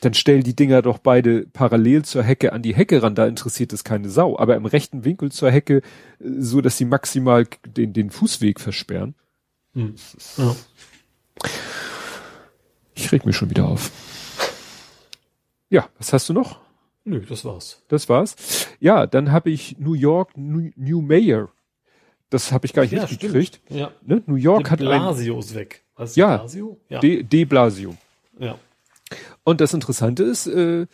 Dann 0.00 0.14
stell 0.14 0.42
die 0.42 0.56
Dinger 0.56 0.82
doch 0.82 0.98
beide 0.98 1.46
parallel 1.52 2.04
zur 2.04 2.22
Hecke 2.22 2.52
an 2.52 2.62
die 2.62 2.74
Hecke 2.74 3.02
ran, 3.02 3.14
da 3.14 3.26
interessiert 3.26 3.72
es 3.72 3.84
keine 3.84 4.08
Sau, 4.08 4.38
aber 4.38 4.56
im 4.56 4.66
rechten 4.66 5.04
Winkel 5.04 5.30
zur 5.30 5.50
Hecke, 5.50 5.76
äh, 5.78 5.82
so 6.38 6.60
dass 6.60 6.78
sie 6.78 6.84
maximal 6.86 7.46
den, 7.66 7.92
den 7.92 8.10
Fußweg 8.10 8.60
versperren. 8.60 9.14
Mhm. 9.74 9.94
Ja. 10.38 10.54
Ich 12.94 13.10
reg 13.12 13.26
mich 13.26 13.36
schon 13.36 13.50
wieder 13.50 13.66
auf. 13.66 13.90
Ja, 15.68 15.88
was 15.98 16.12
hast 16.12 16.28
du 16.28 16.32
noch? 16.32 16.60
Nö, 17.04 17.20
das 17.28 17.44
war's. 17.44 17.82
Das 17.88 18.08
war's. 18.08 18.36
Ja, 18.80 19.06
dann 19.06 19.32
habe 19.32 19.50
ich 19.50 19.76
New 19.78 19.94
York 19.94 20.36
New, 20.36 20.70
New 20.76 21.02
Mayor. 21.02 21.50
Das 22.30 22.52
habe 22.52 22.66
ich 22.66 22.72
gar 22.72 22.82
nicht 22.82 22.92
Ja, 22.92 23.02
mitgekriegt. 23.02 23.60
Ja. 23.68 23.90
Ne? 24.02 24.22
New 24.26 24.36
York 24.36 24.64
De 24.64 24.70
hat 24.70 24.80
ein 24.80 24.86
Blasio 24.86 25.38
ist 25.38 25.54
weg. 25.54 25.84
Was 25.96 26.16
Ja. 26.16 26.38
Blasio? 26.38 26.80
Ja. 26.88 27.00
De, 27.00 27.22
De 27.22 27.44
Blasio. 27.44 27.94
ja. 28.38 28.58
Und 29.44 29.60
das 29.60 29.74
Interessante 29.74 30.22
ist, 30.24 30.46
äh, 30.46 30.86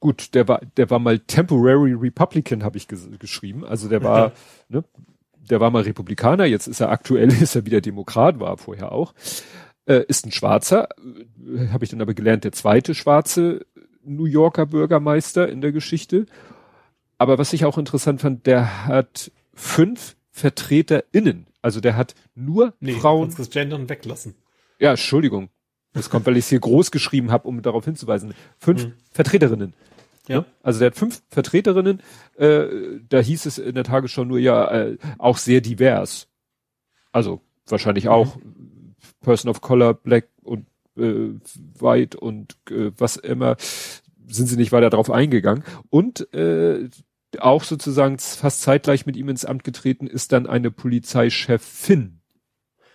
gut, 0.00 0.34
der 0.34 0.48
war, 0.48 0.60
der 0.76 0.90
war 0.90 0.98
mal 0.98 1.18
Temporary 1.18 1.92
Republican, 1.92 2.64
habe 2.64 2.76
ich 2.76 2.88
ges 2.88 3.08
geschrieben. 3.18 3.64
Also 3.64 3.88
der 3.88 4.02
war, 4.02 4.32
ne, 4.68 4.84
der 5.36 5.60
war 5.60 5.70
mal 5.70 5.82
Republikaner, 5.82 6.46
jetzt 6.46 6.66
ist 6.66 6.80
er 6.80 6.90
aktuell, 6.90 7.28
ist 7.42 7.54
er 7.54 7.66
wieder 7.66 7.80
Demokrat, 7.80 8.40
war 8.40 8.50
er 8.50 8.58
vorher 8.58 8.92
auch. 8.92 9.14
Äh, 9.86 10.04
ist 10.08 10.24
ein 10.26 10.32
Schwarzer, 10.32 10.88
äh, 10.98 11.68
habe 11.68 11.84
ich 11.84 11.90
dann 11.90 12.00
aber 12.00 12.14
gelernt, 12.14 12.44
der 12.44 12.52
zweite 12.52 12.94
schwarze 12.94 13.66
New 14.02 14.24
Yorker 14.24 14.66
Bürgermeister 14.66 15.48
in 15.48 15.60
der 15.60 15.72
Geschichte. 15.72 16.26
Aber 17.18 17.38
was 17.38 17.52
ich 17.52 17.64
auch 17.64 17.78
interessant 17.78 18.20
fand, 18.20 18.46
der 18.46 18.86
hat 18.86 19.30
fünf 19.54 20.16
VertreterInnen. 20.30 21.46
Also 21.62 21.80
der 21.80 21.96
hat 21.96 22.14
nur 22.34 22.74
Nee, 22.80 22.92
Frauen. 22.94 23.22
kannst 23.22 23.38
das 23.38 23.50
Gendern 23.50 23.88
weglassen. 23.88 24.34
Ja, 24.78 24.90
Entschuldigung. 24.90 25.48
Das 25.94 26.10
kommt, 26.10 26.26
weil 26.26 26.36
ich 26.36 26.44
es 26.44 26.48
hier 26.50 26.60
groß 26.60 26.90
geschrieben 26.90 27.30
habe, 27.30 27.48
um 27.48 27.62
darauf 27.62 27.84
hinzuweisen. 27.84 28.34
Fünf 28.58 28.84
Mhm. 28.86 28.92
Vertreterinnen. 29.12 29.74
Ja. 30.28 30.40
Ne? 30.40 30.46
Also 30.62 30.80
der 30.80 30.86
hat 30.86 30.96
fünf 30.96 31.22
Vertreterinnen. 31.30 32.02
Äh, 32.36 32.66
da 33.08 33.20
hieß 33.20 33.46
es 33.46 33.58
in 33.58 33.74
der 33.74 33.84
Tagesschau 33.84 34.24
nur 34.24 34.38
ja 34.38 34.70
äh, 34.70 34.98
auch 35.18 35.38
sehr 35.38 35.60
divers. 35.60 36.28
Also 37.12 37.40
wahrscheinlich 37.66 38.08
auch 38.08 38.36
Person 39.22 39.50
of 39.50 39.60
Color, 39.60 39.94
Black 39.94 40.28
und 40.42 40.66
äh, 40.96 41.30
White 41.78 42.18
und 42.18 42.56
äh, 42.70 42.90
was 42.96 43.16
immer 43.16 43.56
sind 44.26 44.46
sie 44.46 44.56
nicht 44.56 44.72
weiter 44.72 44.90
drauf 44.90 45.10
eingegangen. 45.10 45.64
Und 45.90 46.32
äh, 46.34 46.88
auch 47.38 47.62
sozusagen 47.64 48.18
fast 48.18 48.62
zeitgleich 48.62 49.06
mit 49.06 49.16
ihm 49.16 49.28
ins 49.28 49.44
Amt 49.44 49.64
getreten 49.64 50.06
ist 50.06 50.32
dann 50.32 50.46
eine 50.46 50.70
Polizeichefin. 50.70 52.20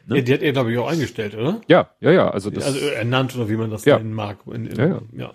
Ne? 0.09 0.17
Ja, 0.17 0.21
die 0.21 0.33
hat 0.33 0.41
er, 0.41 0.51
glaube 0.51 0.71
ich, 0.71 0.77
auch 0.77 0.89
eingestellt, 0.89 1.35
oder? 1.35 1.61
Ja, 1.67 1.89
ja, 2.01 2.11
ja. 2.11 2.29
Also 2.31 2.49
das, 2.49 2.65
also 2.65 2.79
ernannt 2.87 3.35
oder 3.35 3.49
wie 3.49 3.55
man 3.55 3.69
das 3.71 3.85
Ja. 3.85 3.97
nennen 3.97 4.13
mag. 4.13 4.37
In, 4.47 4.65
in, 4.65 4.75
Ja, 4.77 4.85
ja. 4.87 5.01
ja. 5.13 5.31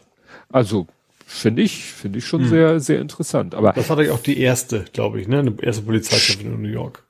also 0.50 0.86
finde 1.26 1.62
ich, 1.62 1.84
finde 1.84 2.18
ich 2.18 2.26
schon 2.26 2.42
Hm. 2.42 2.48
sehr, 2.48 2.80
sehr 2.80 3.00
interessant. 3.00 3.54
Aber 3.54 3.72
Das 3.72 3.88
war 3.88 3.96
doch 3.96 4.08
auch 4.12 4.20
die 4.22 4.38
erste, 4.38 4.84
glaube 4.92 5.20
ich, 5.20 5.28
ne? 5.28 5.38
Eine 5.38 5.54
erste 5.62 5.82
Polizeichefin 5.82 6.52
in 6.54 6.62
New 6.62 6.68
York. 6.68 7.02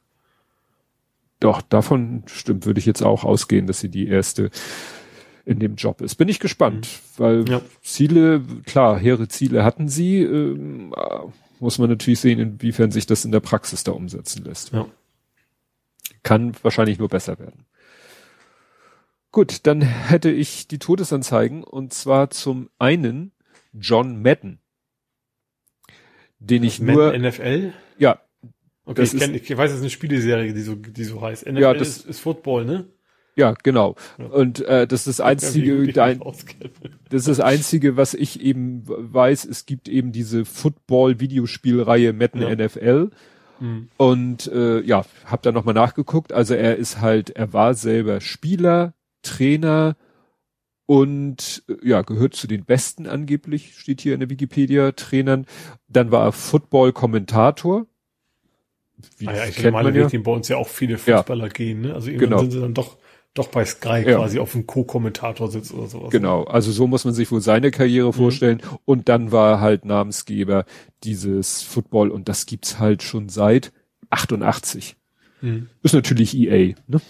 doch, 1.41 1.61
davon 1.63 2.23
stimmt, 2.27 2.65
würde 2.65 2.79
ich 2.81 2.87
jetzt 2.87 3.03
auch 3.03 3.25
ausgehen, 3.25 3.67
dass 3.67 3.81
sie 3.81 3.91
die 3.91 4.07
erste 4.09 4.51
in 5.45 5.59
dem 5.59 5.75
Job 5.75 6.01
ist. 6.01 6.15
Bin 6.15 6.29
ich 6.29 6.41
gespannt, 6.41 6.89
weil 7.19 7.41
Mhm. 7.41 7.47
Ja. 7.49 7.61
Ziele, 7.83 8.41
klar, 8.65 8.99
hehre 8.99 9.29
Ziele 9.29 9.63
hatten 9.63 9.89
sie, 9.89 10.23
ähm, 10.23 10.95
äh, 10.97 11.19
muss 11.61 11.77
man 11.79 11.91
natürlich 11.91 12.21
sehen, 12.21 12.39
inwiefern 12.41 12.91
sich 12.93 13.05
das 13.05 13.27
in 13.27 13.33
der 13.33 13.41
Praxis 13.41 13.85
da 13.85 13.93
umsetzen 13.93 14.43
lässt. 14.45 14.73
Ja. 14.73 14.87
Kann 16.25 16.55
wahrscheinlich 16.63 16.99
nur 16.99 17.09
besser 17.09 17.39
werden. 17.39 17.67
Gut, 19.31 19.67
dann 19.67 19.81
hätte 19.83 20.31
ich 20.31 20.67
die 20.69 20.79
Todesanzeigen 20.81 21.63
und 21.65 21.93
zwar 21.93 22.31
zum 22.31 22.69
einen 22.79 23.31
John 23.73 24.21
Madden, 24.23 24.59
den 26.39 26.63
ich 26.65 26.81
Man 26.81 26.95
nur, 26.95 27.17
NFL? 27.19 27.73
ja, 27.99 28.21
Okay, 28.87 29.01
Das 29.01 29.15
ich, 29.15 29.21
kenn, 29.21 29.35
ich 29.35 29.57
weiß, 29.57 29.71
es 29.71 29.77
ist 29.79 29.83
eine 29.83 29.89
Spieleserie, 29.91 30.53
die 30.53 30.61
so, 30.61 30.75
die 30.75 31.05
so 31.05 31.23
heißt. 31.23 31.47
NFL 31.47 31.59
Ja, 31.63 31.73
das- 31.73 31.89
ist, 31.89 32.07
ist 32.07 32.21
Football, 32.21 32.67
ne? 32.67 32.85
ja, 33.35 33.55
genau. 33.63 33.97
Ja. 34.19 34.27
Und 34.27 34.61
äh, 34.61 34.87
das 34.87 35.07
ist 35.07 35.19
das 35.19 35.27
einzige, 35.27 35.91
dein, 35.93 36.21
das 37.09 37.23
ist 37.23 37.29
das 37.29 37.41
einzige, 37.41 37.97
was 37.97 38.13
ich 38.13 38.41
eben 38.43 38.83
weiß. 38.87 39.47
Es 39.47 39.65
gibt 39.65 39.89
eben 39.89 40.13
diese 40.13 40.45
Football-Videospielreihe 40.45 42.13
Madden 42.13 42.43
Ja. 42.43 42.55
NFL. 42.55 43.11
Mhm. 43.61 43.89
Und 43.97 44.47
äh, 44.49 44.81
ja, 44.81 45.05
hab 45.27 45.43
da 45.43 45.53
nochmal 45.53 45.75
nachgeguckt. 45.75 46.33
Also 46.33 46.55
er 46.55 46.77
ist 46.77 47.01
halt, 47.01 47.31
er 47.31 47.53
war 47.53 47.75
selber 47.75 48.21
Spieler, 48.21 48.95
Trainer 49.23 49.97
und 50.87 51.63
äh, 51.69 51.89
ja, 51.89 52.03
gehört 52.03 52.35
zu 52.35 52.47
den 52.47 52.65
Besten 52.65 53.07
angeblich, 53.07 53.79
steht 53.79 54.01
hier 54.01 54.15
in 54.15 54.21
der 54.21 54.31
Wikipedia, 54.31 54.93
Trainern. 54.93 55.47
Dann 55.89 56.11
war 56.11 56.25
er 56.27 56.33
Football-Kommentator. 56.33 57.87
Wie 59.19 59.29
Ah 59.29 59.35
ja, 59.35 59.45
ich 59.47 59.55
kennt 59.57 59.67
normale 59.67 59.91
man 59.93 60.01
ja. 60.03 60.09
Den 60.09 60.23
bei 60.23 60.33
uns 60.33 60.49
ja 60.49 60.57
auch 60.57 60.69
viele 60.69 60.95
Ja. 61.07 61.19
Fußballer 61.19 61.49
gehen, 61.49 61.83
ne? 61.83 61.95
Also 61.95 62.09
irgendwann 62.09 62.29
Genau. 62.31 62.41
sind 62.43 62.51
sie 62.53 62.61
dann 62.61 62.75
doch, 62.75 62.97
doch 63.35 63.49
bei 63.49 63.65
Sky 63.65 64.05
Ja. 64.07 64.17
quasi 64.17 64.39
auf 64.39 64.53
dem 64.53 64.67
Co-Kommentator 64.67 65.51
sitzt 65.51 65.75
oder 65.75 65.89
sowas. 65.89 66.11
Genau, 66.11 66.45
also 66.45 66.71
so 66.71 66.87
muss 66.87 67.05
man 67.05 67.15
sich 67.15 67.31
wohl 67.33 67.41
seine 67.41 67.71
Karriere 67.71 68.13
vorstellen. 68.13 68.63
Und 68.85 69.09
dann 69.09 69.33
war 69.33 69.61
halt 69.61 69.85
Namensgeber 69.85 70.65
dieses 71.03 71.63
Football 71.63 72.11
und 72.11 72.29
das 72.29 72.47
gibt's 72.47 72.79
halt 72.79 73.03
schon 73.03 73.29
seit 73.29 73.73
88. 74.11 74.97
Mhm. 75.41 75.69
Ist 75.83 75.95
natürlich 75.95 76.37
EA, 76.37 76.75
ne? 76.87 77.01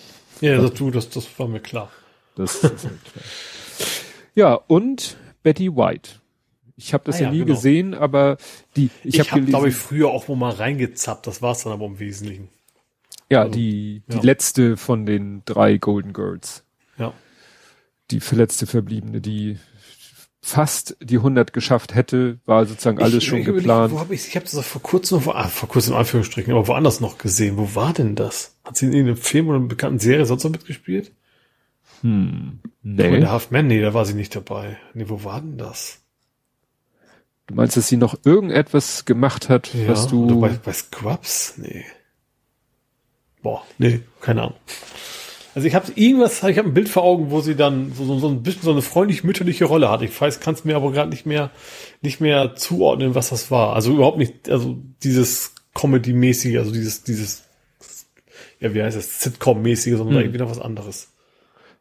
Ja, 0.41 0.61
das, 0.61 0.75
du, 0.75 0.91
das, 0.91 1.11
das 1.11 1.39
war 1.39 1.47
mir 1.47 1.61
klar. 1.61 1.91
Das 2.37 2.57
ist 2.57 2.63
halt 2.65 2.81
klar. 2.83 3.25
Ja, 4.35 4.55
und 4.55 5.17
Betty 5.43 5.77
White. 5.77 6.11
Ich 6.77 6.93
habe 6.93 7.05
das 7.05 7.17
Ah 7.17 7.21
ja, 7.21 7.27
ja, 7.27 7.33
nie 7.33 7.39
genau. 7.41 7.55
gesehen, 7.55 7.95
aber 7.95 8.37
die, 8.77 8.91
ich, 9.05 9.15
Ich, 9.15 9.21
habe 9.21 9.31
habe, 9.31 9.41
gelesen, 9.43 9.51
glaube 9.53 9.69
ich, 9.69 9.75
früher 9.77 10.09
auch 10.09 10.27
mal 10.29 10.51
reingezappt. 10.51 11.27
Das 11.27 11.41
war's 11.41 11.63
dann 11.63 11.73
aber 11.73 11.87
im 11.87 12.01
Wesentlichen. 12.01 12.49
Ja, 13.31 13.43
also, 13.43 13.53
die, 13.53 14.03
die 14.09 14.17
ja. 14.17 14.23
letzte 14.23 14.77
von 14.77 15.07
den 15.07 15.43
drei 15.45 15.79
Golden 15.79 16.13
Girls. 16.13 16.65
Ja. 16.99 17.13
Die 18.11 18.21
verletzte 18.21 18.67
Verbliebene, 18.67 19.21
die 19.21 19.59
fast 20.43 20.97
die 21.01 21.17
100 21.17 21.55
geschafft 21.55 21.95
hätte, 21.95 22.39
war 22.45 22.67
sozusagen 22.67 23.01
alles 23.01 23.15
ich, 23.15 23.25
schon 23.25 23.39
ich 23.39 23.47
geplant. 23.47 23.93
Wo 23.93 23.99
hab 23.99 24.11
ich 24.11 24.29
ich 24.29 24.37
habe 24.37 24.45
das 24.45 24.67
vor 24.67 24.83
kurzem, 24.83 25.19
noch, 25.19 25.35
ah, 25.35 25.49
vor 25.49 25.69
kurzem 25.71 25.95
in 25.95 25.99
Anführungsstrichen, 26.01 26.53
aber 26.53 26.69
woanders 26.69 27.01
noch 27.01 27.17
gesehen. 27.17 27.57
Wo 27.57 27.75
war 27.75 27.95
denn 27.95 28.15
das? 28.15 28.57
Hat 28.63 28.77
sie 28.77 28.87
in 28.87 28.93
irgendeinem 28.93 29.17
Film 29.17 29.49
oder 29.49 29.57
einer 29.57 29.69
bekannten 29.69 29.99
Serie 30.01 30.27
sonst 30.27 30.45
noch 30.45 30.51
mitgespielt? 30.51 31.13
Hm, 32.03 32.61
Nee. 32.83 33.11
nee. 33.11 33.21
der 33.21 33.33
Halfman, 33.33 33.67
nee, 33.67 33.81
da 33.81 33.95
war 33.95 34.05
sie 34.05 34.13
nicht 34.13 34.37
dabei. 34.37 34.77
Nee, 34.93 35.07
wo 35.09 35.25
war 35.25 35.41
denn 35.41 35.57
das? 35.57 36.03
Du 37.47 37.55
meinst, 37.55 37.79
dass 37.79 37.89
sie 37.89 37.97
noch 37.97 38.15
irgendetwas 38.25 39.07
gemacht 39.07 39.49
hat, 39.49 39.71
was 39.87 40.09
du. 40.09 40.27
oder 40.27 40.37
bei, 40.37 40.49
bei 40.63 40.73
Scrubs? 40.73 41.55
Nee. 41.57 41.85
Boah, 43.45 43.63
nee, 43.77 44.01
keine 44.23 44.41
Ahnung. 44.41 44.55
Also 45.55 45.69
ich 45.69 45.75
habe 45.75 45.93
irgendwas, 45.95 46.43
ich 46.43 46.59
habe 46.59 46.69
ein 46.69 46.75
Bild 46.75 46.89
vor 46.89 47.05
Augen, 47.05 47.31
wo 47.31 47.43
sie 47.43 47.55
dann 47.55 47.93
so, 47.93 48.07
so, 48.07 48.19
so 48.19 48.29
ein 48.29 48.43
bisschen 48.43 48.63
so 48.63 48.73
eine 48.73 48.81
freundlich-mütterliche 48.81 49.67
Rolle 49.67 49.91
hat. 49.91 50.01
Ich 50.01 50.19
weiß, 50.19 50.41
kann 50.41 50.55
es 50.55 50.65
mir 50.65 50.77
aber 50.77 50.91
gerade 50.93 51.11
nicht 51.11 51.27
mehr, 51.27 51.51
nicht 52.01 52.23
mehr 52.23 52.57
zuordnen, 52.57 53.15
was 53.15 53.29
das 53.29 53.51
war. 53.51 53.75
Also 53.75 53.93
überhaupt 53.93 54.17
nicht, 54.17 54.49
also 54.49 54.79
dieses 55.03 55.55
Comedy-mäßige, 55.75 56.57
also 56.57 56.73
dieses, 56.73 57.05
dieses, 57.05 57.45
ja, 58.61 58.73
wie 58.73 58.83
heißt 58.83 58.97
das, 58.97 59.21
Sitcom-mäßige, 59.21 59.99
sondern 59.99 60.17
Hm. 60.17 60.23
irgendwie 60.23 60.39
noch 60.39 60.51
was 60.51 60.59
anderes. 60.59 61.13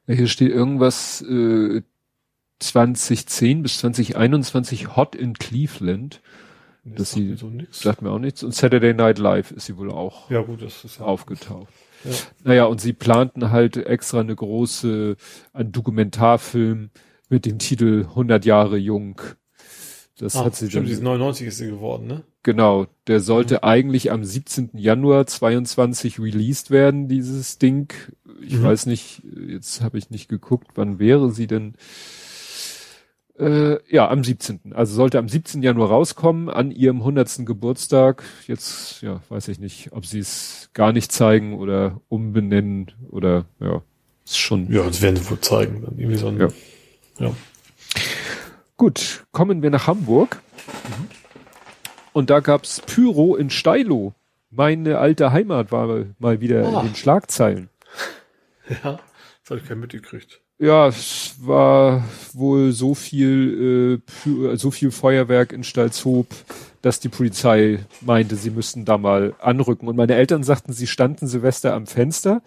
Hier 0.06 0.28
steht 0.28 0.52
irgendwas 0.52 1.22
äh, 1.22 1.82
2010 2.60 3.64
bis 3.64 3.78
2021 3.78 4.98
Hot 4.98 5.16
in 5.16 5.34
Cleveland. 5.34 6.22
Nee, 6.84 6.96
Das 6.96 7.12
sagt 7.12 7.22
sie- 7.22 7.28
mir 7.30 7.38
so. 7.38 7.52
Sagt 7.72 8.02
mir 8.02 8.12
auch 8.12 8.20
nichts. 8.20 8.44
Und 8.44 8.54
Saturday 8.54 8.94
Night 8.94 9.18
Live 9.20 9.52
ist 9.52 9.66
sie 9.68 9.78
wohl 9.78 9.92
auch 9.92 10.30
Ja 10.30 10.42
gut, 10.42 10.62
das 10.62 10.84
ist 10.84 11.00
ja. 11.00 11.06
aufgetaucht. 11.06 11.68
Ja. 12.04 12.12
Naja, 12.44 12.66
und 12.66 12.82
sie 12.82 12.92
planten 12.94 13.52
halt 13.52 13.78
extra 13.78 14.20
eine 14.20 14.36
große, 14.36 15.16
einen 15.54 15.72
Dokumentarfilm 15.72 16.90
mit 17.30 17.46
dem 17.46 17.60
Titel 17.60 18.06
100 18.10 18.44
Jahre 18.46 18.78
jung. 18.78 19.22
Das 20.18 20.36
Ah, 20.36 20.46
hat 20.46 20.56
sie 20.56 20.68
stimmt, 20.68 20.82
dann, 20.84 20.88
sie 20.88 20.94
ist 20.94 21.02
99 21.02 21.48
ist 21.48 21.58
sie 21.58 21.68
geworden, 21.68 22.06
ne? 22.08 22.24
genau, 22.44 22.86
der 23.08 23.20
sollte 23.22 23.64
eigentlich 23.64 24.12
am 24.12 24.24
17. 24.24 24.72
Januar 24.78 25.26
22 25.26 26.20
released 26.20 26.70
werden, 26.70 27.08
dieses 27.08 27.58
Ding. 27.58 27.92
Ich 28.42 28.58
Mhm. 28.58 28.64
weiß 28.64 28.86
nicht, 28.86 29.24
jetzt 29.48 29.82
habe 29.82 29.98
ich 29.98 30.10
nicht 30.12 30.28
geguckt, 30.28 30.68
wann 30.76 31.00
wäre 31.00 31.32
sie 31.32 31.48
denn? 31.48 31.76
Äh, 33.40 33.78
ja, 33.92 34.10
am 34.10 34.24
17. 34.24 34.74
Also 34.74 34.94
sollte 34.94 35.18
am 35.18 35.28
17. 35.28 35.64
Januar 35.64 35.90
rauskommen, 35.90 36.50
an 36.50 36.72
ihrem 36.72 36.98
100. 36.98 37.46
Geburtstag. 37.46 38.24
Jetzt, 38.46 39.02
ja, 39.02 39.22
weiß 39.30 39.48
ich 39.48 39.60
nicht, 39.60 39.92
ob 39.92 40.06
sie 40.06 40.20
es 40.20 40.70
gar 40.74 40.94
nicht 40.94 41.12
zeigen 41.12 41.58
oder 41.58 42.00
umbenennen 42.10 42.92
oder, 43.10 43.46
ja, 43.60 43.82
ist 44.24 44.38
schon. 44.38 44.72
Ja, 44.72 44.84
das 44.84 45.02
werden 45.02 45.16
sie 45.16 45.30
wohl 45.30 45.40
zeigen. 45.42 45.82
Dann 45.82 45.98
irgendwie 45.98 46.18
so 46.18 46.28
ein, 46.28 46.40
Ja. 46.40 46.48
ja. 47.20 47.36
Gut, 48.78 49.26
kommen 49.32 49.64
wir 49.64 49.70
nach 49.70 49.88
Hamburg. 49.88 50.42
Und 52.12 52.30
da 52.30 52.40
gab's 52.40 52.82
Pyro 52.86 53.36
in 53.36 53.50
Steilo. 53.50 54.14
Meine 54.52 55.00
alte 55.00 55.32
Heimat 55.32 55.72
war 55.72 56.06
mal 56.20 56.40
wieder 56.40 56.72
oh. 56.72 56.80
in 56.80 56.88
den 56.88 56.96
Schlagzeilen. 56.96 57.70
Ja, 58.70 59.00
das 59.42 59.50
habe 59.50 59.60
ich 59.60 59.68
kein 59.68 59.80
mitgekriegt. 59.80 60.43
Ja, 60.64 60.88
es 60.88 61.36
war 61.42 62.06
wohl 62.32 62.72
so 62.72 62.96
viel, 62.96 64.02
äh, 64.26 64.56
so 64.56 64.72
viel 64.72 64.92
Feuerwerk 64.92 65.52
in 65.52 65.66
Stalzhoop, 65.66 66.28
dass 66.82 67.02
die 67.02 67.10
Polizei 67.10 67.80
meinte, 68.00 68.38
sie 68.38 68.50
müssten 68.50 68.86
da 68.86 68.98
mal 68.98 69.36
anrücken. 69.42 69.90
Und 69.90 69.98
meine 69.98 70.16
Eltern 70.16 70.42
sagten, 70.42 70.72
sie 70.72 70.88
standen 70.88 71.28
Silvester 71.28 71.74
am 71.74 71.86
Fenster, 71.86 72.42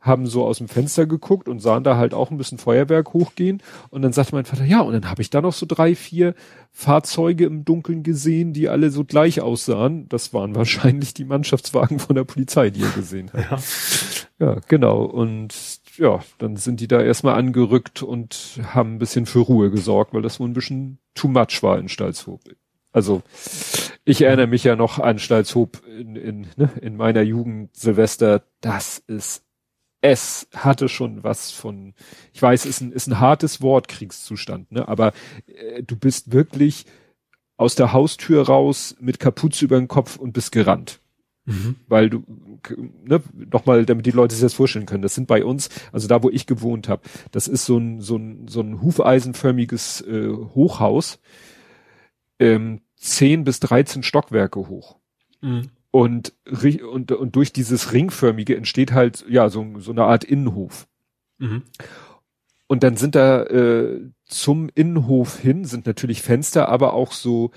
haben 0.00 0.26
so 0.26 0.44
aus 0.44 0.58
dem 0.58 0.66
Fenster 0.66 1.06
geguckt 1.06 1.48
und 1.48 1.60
sahen 1.60 1.84
da 1.84 1.96
halt 1.96 2.12
auch 2.12 2.32
ein 2.32 2.38
bisschen 2.38 2.58
Feuerwerk 2.58 3.12
hochgehen. 3.12 3.62
Und 3.90 4.02
dann 4.02 4.12
sagte 4.12 4.34
mein 4.34 4.46
Vater, 4.46 4.64
ja, 4.64 4.80
und 4.80 4.92
dann 4.92 5.08
habe 5.08 5.22
ich 5.22 5.30
da 5.30 5.40
noch 5.40 5.52
so 5.52 5.64
drei, 5.64 5.94
vier 5.94 6.34
Fahrzeuge 6.72 7.44
im 7.44 7.64
Dunkeln 7.64 8.02
gesehen, 8.02 8.52
die 8.52 8.68
alle 8.68 8.90
so 8.90 9.04
gleich 9.04 9.42
aussahen. 9.42 10.08
Das 10.08 10.34
waren 10.34 10.54
wahrscheinlich 10.56 11.14
die 11.14 11.24
Mannschaftswagen 11.24 12.00
von 12.00 12.16
der 12.16 12.24
Polizei, 12.24 12.70
die 12.70 12.82
er 12.82 12.90
gesehen 12.90 13.30
hat. 13.32 14.28
Ja, 14.40 14.46
ja 14.46 14.60
genau. 14.66 15.04
Und 15.04 15.79
ja, 16.00 16.20
dann 16.38 16.56
sind 16.56 16.80
die 16.80 16.88
da 16.88 17.02
erstmal 17.02 17.34
angerückt 17.34 18.02
und 18.02 18.58
haben 18.64 18.94
ein 18.94 18.98
bisschen 18.98 19.26
für 19.26 19.40
Ruhe 19.40 19.70
gesorgt, 19.70 20.14
weil 20.14 20.22
das 20.22 20.40
wohl 20.40 20.48
ein 20.48 20.54
bisschen 20.54 20.98
too 21.14 21.28
much 21.28 21.62
war 21.62 21.78
in 21.78 21.90
Stalzhoop. 21.90 22.40
Also 22.90 23.22
ich 24.06 24.22
erinnere 24.22 24.46
mich 24.46 24.64
ja 24.64 24.76
noch 24.76 24.98
an 24.98 25.18
Stalzhoop 25.18 25.82
in, 25.86 26.16
in, 26.16 26.46
ne, 26.56 26.70
in 26.80 26.96
meiner 26.96 27.20
Jugend 27.20 27.76
Silvester. 27.76 28.44
Das 28.62 28.98
ist, 29.06 29.44
es 30.00 30.48
hatte 30.54 30.88
schon 30.88 31.22
was 31.22 31.50
von, 31.50 31.92
ich 32.32 32.40
weiß, 32.40 32.64
ist 32.64 32.80
ein, 32.80 32.92
ist 32.92 33.06
ein 33.06 33.20
hartes 33.20 33.60
Wort, 33.60 33.86
Kriegszustand, 33.86 34.72
ne? 34.72 34.88
aber 34.88 35.12
äh, 35.46 35.82
du 35.82 35.96
bist 35.96 36.32
wirklich 36.32 36.86
aus 37.58 37.74
der 37.74 37.92
Haustür 37.92 38.46
raus 38.46 38.96
mit 39.00 39.20
Kapuze 39.20 39.66
über 39.66 39.78
den 39.78 39.86
Kopf 39.88 40.16
und 40.16 40.32
bist 40.32 40.50
gerannt. 40.50 41.00
Mhm. 41.50 41.76
Weil 41.88 42.10
du, 42.10 42.22
ne, 43.04 43.22
nochmal, 43.50 43.84
damit 43.84 44.06
die 44.06 44.10
Leute 44.10 44.34
sich 44.34 44.42
das 44.42 44.54
vorstellen 44.54 44.86
können, 44.86 45.02
das 45.02 45.14
sind 45.14 45.26
bei 45.26 45.44
uns, 45.44 45.68
also 45.92 46.08
da, 46.08 46.22
wo 46.22 46.30
ich 46.30 46.46
gewohnt 46.46 46.88
habe, 46.88 47.02
das 47.32 47.48
ist 47.48 47.66
so 47.66 47.78
ein, 47.78 48.00
so 48.00 48.16
ein, 48.16 48.48
so 48.48 48.60
ein 48.60 48.80
hufeisenförmiges 48.80 50.02
äh, 50.02 50.28
Hochhaus, 50.28 51.18
ähm, 52.38 52.80
10 52.96 53.44
bis 53.44 53.60
13 53.60 54.02
Stockwerke 54.02 54.68
hoch. 54.68 54.96
Mhm. 55.40 55.70
Und, 55.90 56.34
und, 56.92 57.10
und 57.10 57.34
durch 57.34 57.52
dieses 57.52 57.92
ringförmige 57.92 58.56
entsteht 58.56 58.92
halt, 58.92 59.24
ja, 59.28 59.48
so, 59.48 59.66
so 59.78 59.90
eine 59.90 60.04
Art 60.04 60.22
Innenhof. 60.22 60.86
Mhm. 61.38 61.62
Und 62.68 62.84
dann 62.84 62.96
sind 62.96 63.16
da 63.16 63.42
äh, 63.44 64.00
zum 64.26 64.70
Innenhof 64.72 65.40
hin, 65.40 65.64
sind 65.64 65.86
natürlich 65.86 66.22
Fenster, 66.22 66.68
aber 66.68 66.92
auch 66.92 67.10
so 67.10 67.50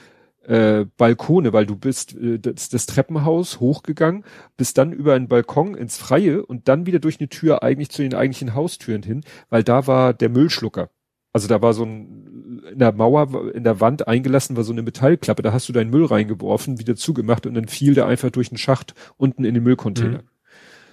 äh, 0.47 0.85
Balkone, 0.97 1.53
weil 1.53 1.65
du 1.65 1.75
bist 1.75 2.15
äh, 2.15 2.39
das, 2.39 2.69
das 2.69 2.85
Treppenhaus 2.85 3.59
hochgegangen, 3.59 4.23
bist 4.57 4.77
dann 4.77 4.91
über 4.91 5.13
einen 5.13 5.27
Balkon 5.27 5.75
ins 5.75 5.97
Freie 5.97 6.45
und 6.45 6.67
dann 6.67 6.85
wieder 6.85 6.99
durch 6.99 7.19
eine 7.19 7.29
Tür 7.29 7.63
eigentlich 7.63 7.89
zu 7.89 8.01
den 8.01 8.13
eigentlichen 8.13 8.53
Haustüren 8.53 9.03
hin, 9.03 9.21
weil 9.49 9.63
da 9.63 9.87
war 9.87 10.13
der 10.13 10.29
Müllschlucker. 10.29 10.89
Also 11.31 11.47
da 11.47 11.61
war 11.61 11.73
so 11.73 11.83
ein 11.83 12.33
in 12.71 12.79
der 12.79 12.91
Mauer, 12.91 13.53
in 13.53 13.63
der 13.63 13.79
Wand 13.79 14.07
eingelassen 14.07 14.55
war 14.55 14.63
so 14.63 14.71
eine 14.71 14.81
Metallklappe, 14.81 15.41
da 15.41 15.53
hast 15.53 15.67
du 15.69 15.73
deinen 15.73 15.89
Müll 15.89 16.05
reingeworfen, 16.05 16.79
wieder 16.79 16.95
zugemacht 16.95 17.45
und 17.45 17.53
dann 17.55 17.67
fiel 17.67 17.93
der 17.93 18.05
einfach 18.05 18.29
durch 18.29 18.49
den 18.49 18.57
Schacht 18.57 18.93
unten 19.17 19.43
in 19.43 19.53
den 19.53 19.63
Müllcontainer. 19.63 20.19
Mhm. 20.19 20.27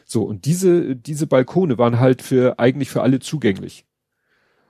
So, 0.05 0.25
und 0.25 0.45
diese, 0.45 0.97
diese 0.97 1.27
Balkone 1.27 1.79
waren 1.79 2.01
halt 2.01 2.23
für, 2.23 2.59
eigentlich 2.59 2.91
für 2.91 3.03
alle 3.03 3.21
zugänglich. 3.21 3.87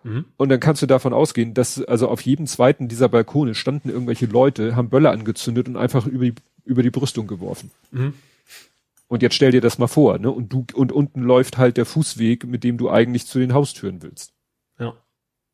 Mhm. 0.03 0.27
Und 0.37 0.49
dann 0.49 0.61
kannst 0.61 0.83
du 0.83 0.87
davon 0.87 1.13
ausgehen, 1.13 1.55
dass 1.55 1.83
also 1.83 2.09
auf 2.09 2.21
jedem 2.23 2.47
zweiten 2.47 2.89
dieser 2.89 3.09
Balkone 3.09 3.55
standen 3.55 3.91
irgendwelche 3.91 4.27
Leute, 4.27 4.77
haben 4.77 4.89
Böller 4.89 5.11
angezündet 5.11 5.69
und 5.69 5.77
einfach 5.77 6.07
über 6.07 6.25
die, 6.25 6.35
über 6.65 6.83
die 6.83 6.91
Brüstung 6.91 7.27
geworfen. 7.27 7.71
Mhm. 7.91 8.15
Und 9.09 9.23
jetzt 9.23 9.35
stell 9.35 9.51
dir 9.51 9.61
das 9.61 9.79
mal 9.79 9.89
vor, 9.89 10.19
ne? 10.19 10.31
Und 10.31 10.53
du, 10.53 10.65
und 10.73 10.93
unten 10.93 11.23
läuft 11.23 11.59
halt 11.59 11.77
der 11.77 11.85
Fußweg, 11.85 12.47
mit 12.47 12.63
dem 12.63 12.79
du 12.79 12.89
eigentlich 12.89 13.27
zu 13.27 13.41
den 13.41 13.53
Haustüren 13.53 14.03
willst. 14.03 14.33
Ja. 14.79 14.95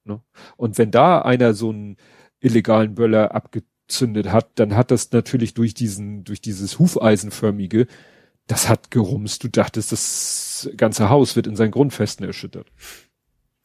Ne? 0.04 0.20
Und 0.58 0.76
wenn 0.76 0.90
da 0.90 1.22
einer 1.22 1.54
so 1.54 1.70
einen 1.70 1.96
illegalen 2.40 2.94
Böller 2.94 3.34
abgezündet 3.34 4.30
hat, 4.30 4.50
dann 4.56 4.76
hat 4.76 4.90
das 4.90 5.10
natürlich 5.10 5.54
durch 5.54 5.72
diesen, 5.72 6.24
durch 6.24 6.42
dieses 6.42 6.78
Hufeisenförmige, 6.78 7.86
das 8.46 8.68
hat 8.68 8.90
gerumst. 8.90 9.42
Du 9.42 9.48
dachtest, 9.48 9.90
das 9.90 10.68
ganze 10.76 11.08
Haus 11.08 11.34
wird 11.34 11.46
in 11.46 11.56
seinen 11.56 11.70
Grundfesten 11.70 12.26
erschüttert. 12.26 12.70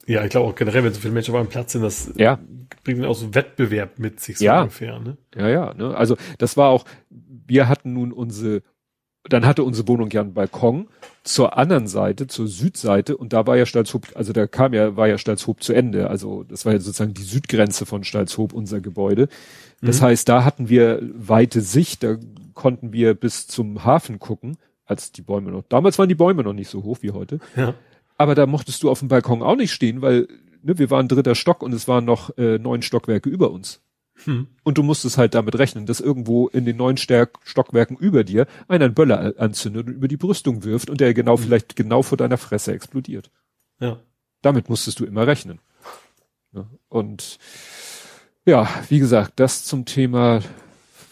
Ja, 0.07 0.23
ich 0.23 0.31
glaube 0.31 0.49
auch 0.49 0.55
generell, 0.55 0.83
wenn 0.83 0.93
so 0.93 0.99
viele 0.99 1.13
Menschen 1.13 1.33
auf 1.33 1.39
einem 1.39 1.49
Platz 1.49 1.73
sind, 1.73 1.83
das 1.83 2.11
ja. 2.15 2.39
bringt 2.83 2.99
dann 2.99 3.07
auch 3.07 3.15
so 3.15 3.33
Wettbewerb 3.33 3.99
mit 3.99 4.19
sich 4.19 4.39
so 4.39 4.45
ja. 4.45 4.61
ungefähr. 4.61 4.99
Ne? 4.99 5.17
Ja, 5.35 5.49
ja. 5.49 5.73
Ne? 5.73 5.95
Also 5.95 6.17
das 6.37 6.57
war 6.57 6.69
auch, 6.69 6.85
wir 7.09 7.67
hatten 7.67 7.93
nun 7.93 8.11
unsere, 8.11 8.63
dann 9.29 9.45
hatte 9.45 9.63
unsere 9.63 9.87
Wohnung 9.87 10.09
ja 10.09 10.21
einen 10.21 10.33
Balkon 10.33 10.87
zur 11.23 11.57
anderen 11.57 11.87
Seite, 11.87 12.25
zur 12.25 12.47
Südseite 12.47 13.15
und 13.15 13.31
da 13.33 13.45
war 13.45 13.57
ja 13.57 13.67
Stalzhoop, 13.67 14.07
also 14.15 14.33
da 14.33 14.47
kam 14.47 14.73
ja, 14.73 14.95
war 14.97 15.07
ja 15.07 15.19
Stalzhoop 15.19 15.61
zu 15.61 15.73
Ende. 15.73 16.09
Also 16.09 16.43
das 16.43 16.65
war 16.65 16.73
ja 16.73 16.79
sozusagen 16.79 17.13
die 17.13 17.21
Südgrenze 17.21 17.85
von 17.85 18.03
Stalzhoop, 18.03 18.53
unser 18.53 18.81
Gebäude. 18.81 19.27
Das 19.81 20.01
mhm. 20.01 20.05
heißt, 20.05 20.27
da 20.27 20.43
hatten 20.43 20.69
wir 20.69 20.99
weite 21.13 21.61
Sicht, 21.61 22.03
da 22.03 22.17
konnten 22.53 22.91
wir 22.91 23.13
bis 23.13 23.47
zum 23.47 23.85
Hafen 23.85 24.17
gucken, 24.19 24.57
als 24.85 25.11
die 25.11 25.21
Bäume 25.21 25.51
noch, 25.51 25.63
damals 25.69 25.99
waren 25.99 26.09
die 26.09 26.15
Bäume 26.15 26.43
noch 26.43 26.53
nicht 26.53 26.69
so 26.69 26.83
hoch 26.83 26.97
wie 27.01 27.11
heute. 27.11 27.39
Ja. 27.55 27.75
Aber 28.21 28.35
da 28.35 28.45
mochtest 28.45 28.83
du 28.83 28.91
auf 28.91 28.99
dem 28.99 29.07
Balkon 29.07 29.41
auch 29.41 29.55
nicht 29.55 29.71
stehen, 29.71 30.03
weil 30.03 30.27
ne, 30.61 30.77
wir 30.77 30.91
waren 30.91 31.07
dritter 31.07 31.33
Stock 31.33 31.63
und 31.63 31.73
es 31.73 31.87
waren 31.87 32.05
noch 32.05 32.37
äh, 32.37 32.59
neun 32.59 32.83
Stockwerke 32.83 33.31
über 33.31 33.49
uns. 33.49 33.81
Hm. 34.25 34.45
Und 34.61 34.77
du 34.77 34.83
musstest 34.83 35.17
halt 35.17 35.33
damit 35.33 35.57
rechnen, 35.57 35.87
dass 35.87 35.99
irgendwo 36.01 36.47
in 36.47 36.63
den 36.63 36.77
neun 36.77 36.97
Stärk 36.97 37.39
Stockwerken 37.43 37.97
über 37.97 38.23
dir 38.23 38.45
einer 38.67 38.85
einen 38.85 38.93
Böller 38.93 39.33
anzündet 39.39 39.87
und 39.87 39.93
über 39.93 40.07
die 40.07 40.17
Brüstung 40.17 40.63
wirft 40.63 40.91
und 40.91 41.01
der 41.01 41.15
genau 41.15 41.35
hm. 41.35 41.43
vielleicht 41.45 41.75
genau 41.75 42.03
vor 42.03 42.15
deiner 42.15 42.37
Fresse 42.37 42.73
explodiert. 42.73 43.31
Ja. 43.79 43.99
Damit 44.43 44.69
musstest 44.69 44.99
du 44.99 45.05
immer 45.05 45.25
rechnen. 45.25 45.57
Ja, 46.53 46.69
und 46.89 47.39
ja, 48.45 48.69
wie 48.89 48.99
gesagt, 48.99 49.39
das 49.39 49.65
zum 49.65 49.85
Thema 49.85 50.43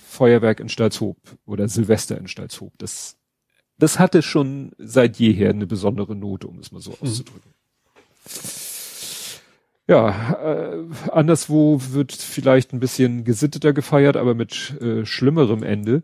Feuerwerk 0.08 0.60
in 0.60 0.70
Stalzhoop 0.70 1.18
oder 1.48 1.68
Silvester 1.68 2.20
in 2.20 2.28
Stalzhoop. 2.28 2.74
Das 2.78 3.18
das 3.80 3.98
hatte 3.98 4.22
schon 4.22 4.72
seit 4.78 5.18
jeher 5.18 5.50
eine 5.50 5.66
besondere 5.66 6.16
Note, 6.16 6.48
um 6.48 6.60
es 6.60 6.72
mal 6.72 6.82
so 6.82 6.92
mhm. 6.92 6.98
auszudrücken. 7.02 7.52
Ja, 9.88 10.34
äh, 10.44 10.86
anderswo 11.12 11.82
wird 11.90 12.12
vielleicht 12.12 12.74
ein 12.74 12.80
bisschen 12.80 13.24
gesitteter 13.24 13.74
gefeiert, 13.74 14.18
aber 14.18 14.36
mit 14.36 14.80
äh, 14.82 15.04
schlimmerem 15.04 15.64
Ende. 15.64 16.04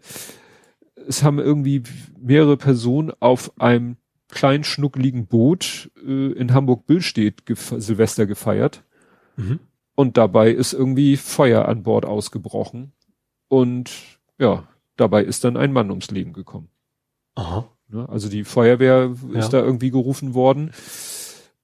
Es 1.08 1.22
haben 1.22 1.38
irgendwie 1.38 1.84
mehrere 2.20 2.58
Personen 2.58 3.12
auf 3.20 3.52
einem 3.62 3.98
kleinen 4.30 4.64
schnuckligen 4.64 5.28
Boot 5.28 5.92
äh, 6.04 6.32
in 6.32 6.52
Hamburg-Billstedt 6.54 7.46
gef 7.46 7.76
Silvester 7.78 8.26
gefeiert. 8.26 8.84
Mhm. 9.36 9.60
Und 9.94 10.18
dabei 10.18 10.50
ist 10.50 10.74
irgendwie 10.74 11.16
Feuer 11.16 11.68
an 11.68 11.84
Bord 11.84 12.06
ausgebrochen. 12.06 12.92
Und 13.50 13.92
ja, 14.40 14.68
dabei 14.98 15.24
ist 15.24 15.44
dann 15.44 15.58
ein 15.58 15.72
Mann 15.72 15.92
ums 15.92 16.10
Leben 16.10 16.34
gekommen. 16.34 16.70
Aha. 17.36 17.70
Ne? 17.90 18.08
Also 18.10 18.30
die 18.30 18.44
Feuerwehr 18.44 19.14
ja. 19.32 19.40
ist 19.40 19.50
da 19.50 19.60
irgendwie 19.60 19.92
gerufen 19.92 20.34
worden. 20.34 20.72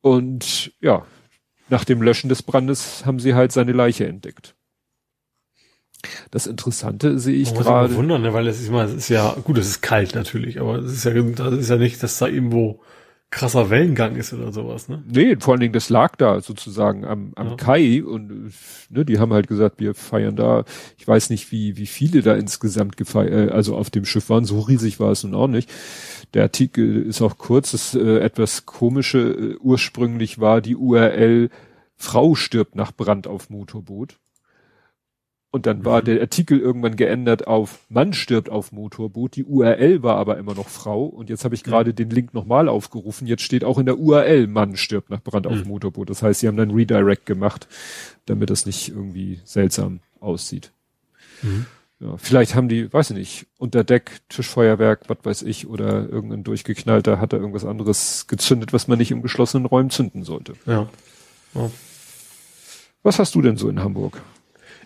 Und 0.02 0.74
ja, 0.82 1.06
nach 1.70 1.86
dem 1.86 2.02
Löschen 2.02 2.30
des 2.30 2.44
Brandes 2.44 3.06
haben 3.06 3.20
sie 3.20 3.34
halt 3.34 3.52
seine 3.52 3.72
Leiche 3.72 4.06
entdeckt. 4.08 4.56
Das 6.32 6.48
Interessante 6.48 7.20
sehe 7.20 7.36
ich 7.36 7.54
gerade. 7.54 7.96
wundern, 7.96 8.24
ne? 8.24 8.34
weil 8.34 8.48
es 8.48 8.60
ist 8.60 8.72
es 8.72 8.94
ist 8.94 9.10
ja, 9.10 9.36
gut, 9.44 9.58
es 9.58 9.68
ist 9.68 9.82
kalt 9.82 10.16
natürlich, 10.16 10.60
aber 10.60 10.78
es 10.78 10.92
ist 10.92 11.06
ja, 11.06 11.12
das 11.12 11.54
ist 11.54 11.70
ja 11.70 11.78
nicht, 11.78 12.02
dass 12.02 12.18
da 12.18 12.28
irgendwo 12.28 12.82
krasser 13.32 13.70
Wellengang 13.70 14.18
ist 14.18 14.34
oder 14.34 14.52
sowas, 14.52 14.90
ne? 14.90 15.04
Nee, 15.08 15.38
vor 15.40 15.54
allen 15.54 15.62
Dingen, 15.62 15.74
das 15.74 15.90
lag 15.90 16.18
da 16.18 16.42
sozusagen 16.42 17.06
am, 17.06 17.32
am 17.36 17.52
ja. 17.52 17.56
Kai 17.56 18.04
und 18.04 18.52
ne, 18.90 19.06
die 19.06 19.20
haben 19.20 19.32
halt 19.32 19.48
gesagt, 19.48 19.80
wir 19.80 19.96
feiern 19.96 20.36
da, 20.36 20.66
ich 20.98 21.08
weiß 21.08 21.30
nicht, 21.30 21.52
wie, 21.52 21.78
wie 21.78 21.88
viele 21.88 22.22
da 22.22 22.36
insgesamt 22.36 22.98
gefeiert, 22.98 23.50
äh, 23.50 23.54
also 23.54 23.78
auf 23.78 23.90
dem 23.90 24.04
Schiff 24.04 24.30
waren, 24.30 24.44
so 24.44 24.60
riesig 24.60 25.00
war 25.00 25.12
es 25.12 25.24
nun 25.24 25.34
auch 25.34 25.48
nicht. 25.48 25.72
Der 26.34 26.44
Artikel 26.44 27.04
ist 27.04 27.22
auch 27.22 27.38
kurz, 27.38 27.72
das 27.72 27.96
äh, 27.96 28.20
etwas 28.20 28.66
komische 28.66 29.20
äh, 29.20 29.56
ursprünglich 29.62 30.40
war 30.40 30.60
die 30.60 30.76
URL 30.76 31.50
Frau 31.96 32.36
stirbt 32.36 32.76
nach 32.76 32.92
Brand 32.92 33.28
auf 33.28 33.50
Motorboot. 33.50 34.18
Und 35.52 35.66
dann 35.66 35.84
war 35.84 36.00
mhm. 36.00 36.06
der 36.06 36.22
Artikel 36.22 36.60
irgendwann 36.60 36.96
geändert 36.96 37.46
auf 37.46 37.80
Mann 37.90 38.14
stirbt 38.14 38.50
auf 38.50 38.72
Motorboot. 38.72 39.36
Die 39.36 39.44
URL 39.44 40.02
war 40.02 40.16
aber 40.16 40.38
immer 40.38 40.56
noch 40.56 40.70
Frau. 40.70 41.06
Und 41.06 41.30
jetzt 41.30 41.44
habe 41.44 41.56
ich 41.56 41.64
gerade 41.64 41.92
mhm. 41.92 41.96
den 41.96 42.10
Link 42.10 42.34
nochmal 42.34 42.70
aufgerufen. 42.70 43.28
Jetzt 43.28 43.44
steht 43.44 43.66
auch 43.66 43.78
in 43.78 43.86
der 43.86 44.00
URL 44.00 44.48
Mann 44.48 44.78
stirbt 44.78 45.10
nach 45.10 45.22
Brand 45.22 45.46
mhm. 45.46 45.52
auf 45.52 45.66
Motorboot. 45.66 46.10
Das 46.10 46.24
heißt, 46.24 46.40
sie 46.40 46.48
haben 46.48 46.56
dann 46.56 46.72
Redirect 46.72 47.26
gemacht, 47.26 47.68
damit 48.26 48.50
das 48.50 48.66
nicht 48.66 48.90
irgendwie 48.90 49.42
seltsam 49.44 50.00
aussieht. 50.22 50.72
Mhm. 51.42 51.66
Ja, 52.00 52.18
vielleicht 52.18 52.56
haben 52.56 52.70
die, 52.70 52.92
weiß 52.92 53.12
ich 53.12 53.18
nicht, 53.18 53.48
unter 53.60 53.84
Deck, 53.84 54.22
Tischfeuerwerk, 54.30 55.02
was 55.08 55.18
weiß 55.24 55.42
ich, 55.44 55.68
oder 55.68 56.10
irgendein 56.10 56.44
durchgeknallter 56.44 57.20
hat 57.20 57.34
da 57.34 57.38
irgendwas 57.38 57.64
anderes 57.64 58.26
gezündet, 58.28 58.74
was 58.74 58.88
man 58.88 58.98
nicht 58.98 59.12
im 59.12 59.22
geschlossenen 59.22 59.68
Räumen 59.68 59.92
zünden 59.92 60.24
sollte. 60.24 60.54
Ja. 60.66 60.90
ja. 61.54 61.70
Was 63.04 63.20
hast 63.20 63.36
du 63.36 63.42
denn 63.42 63.58
so 63.58 63.70
in 63.70 63.84
Hamburg? 63.84 64.20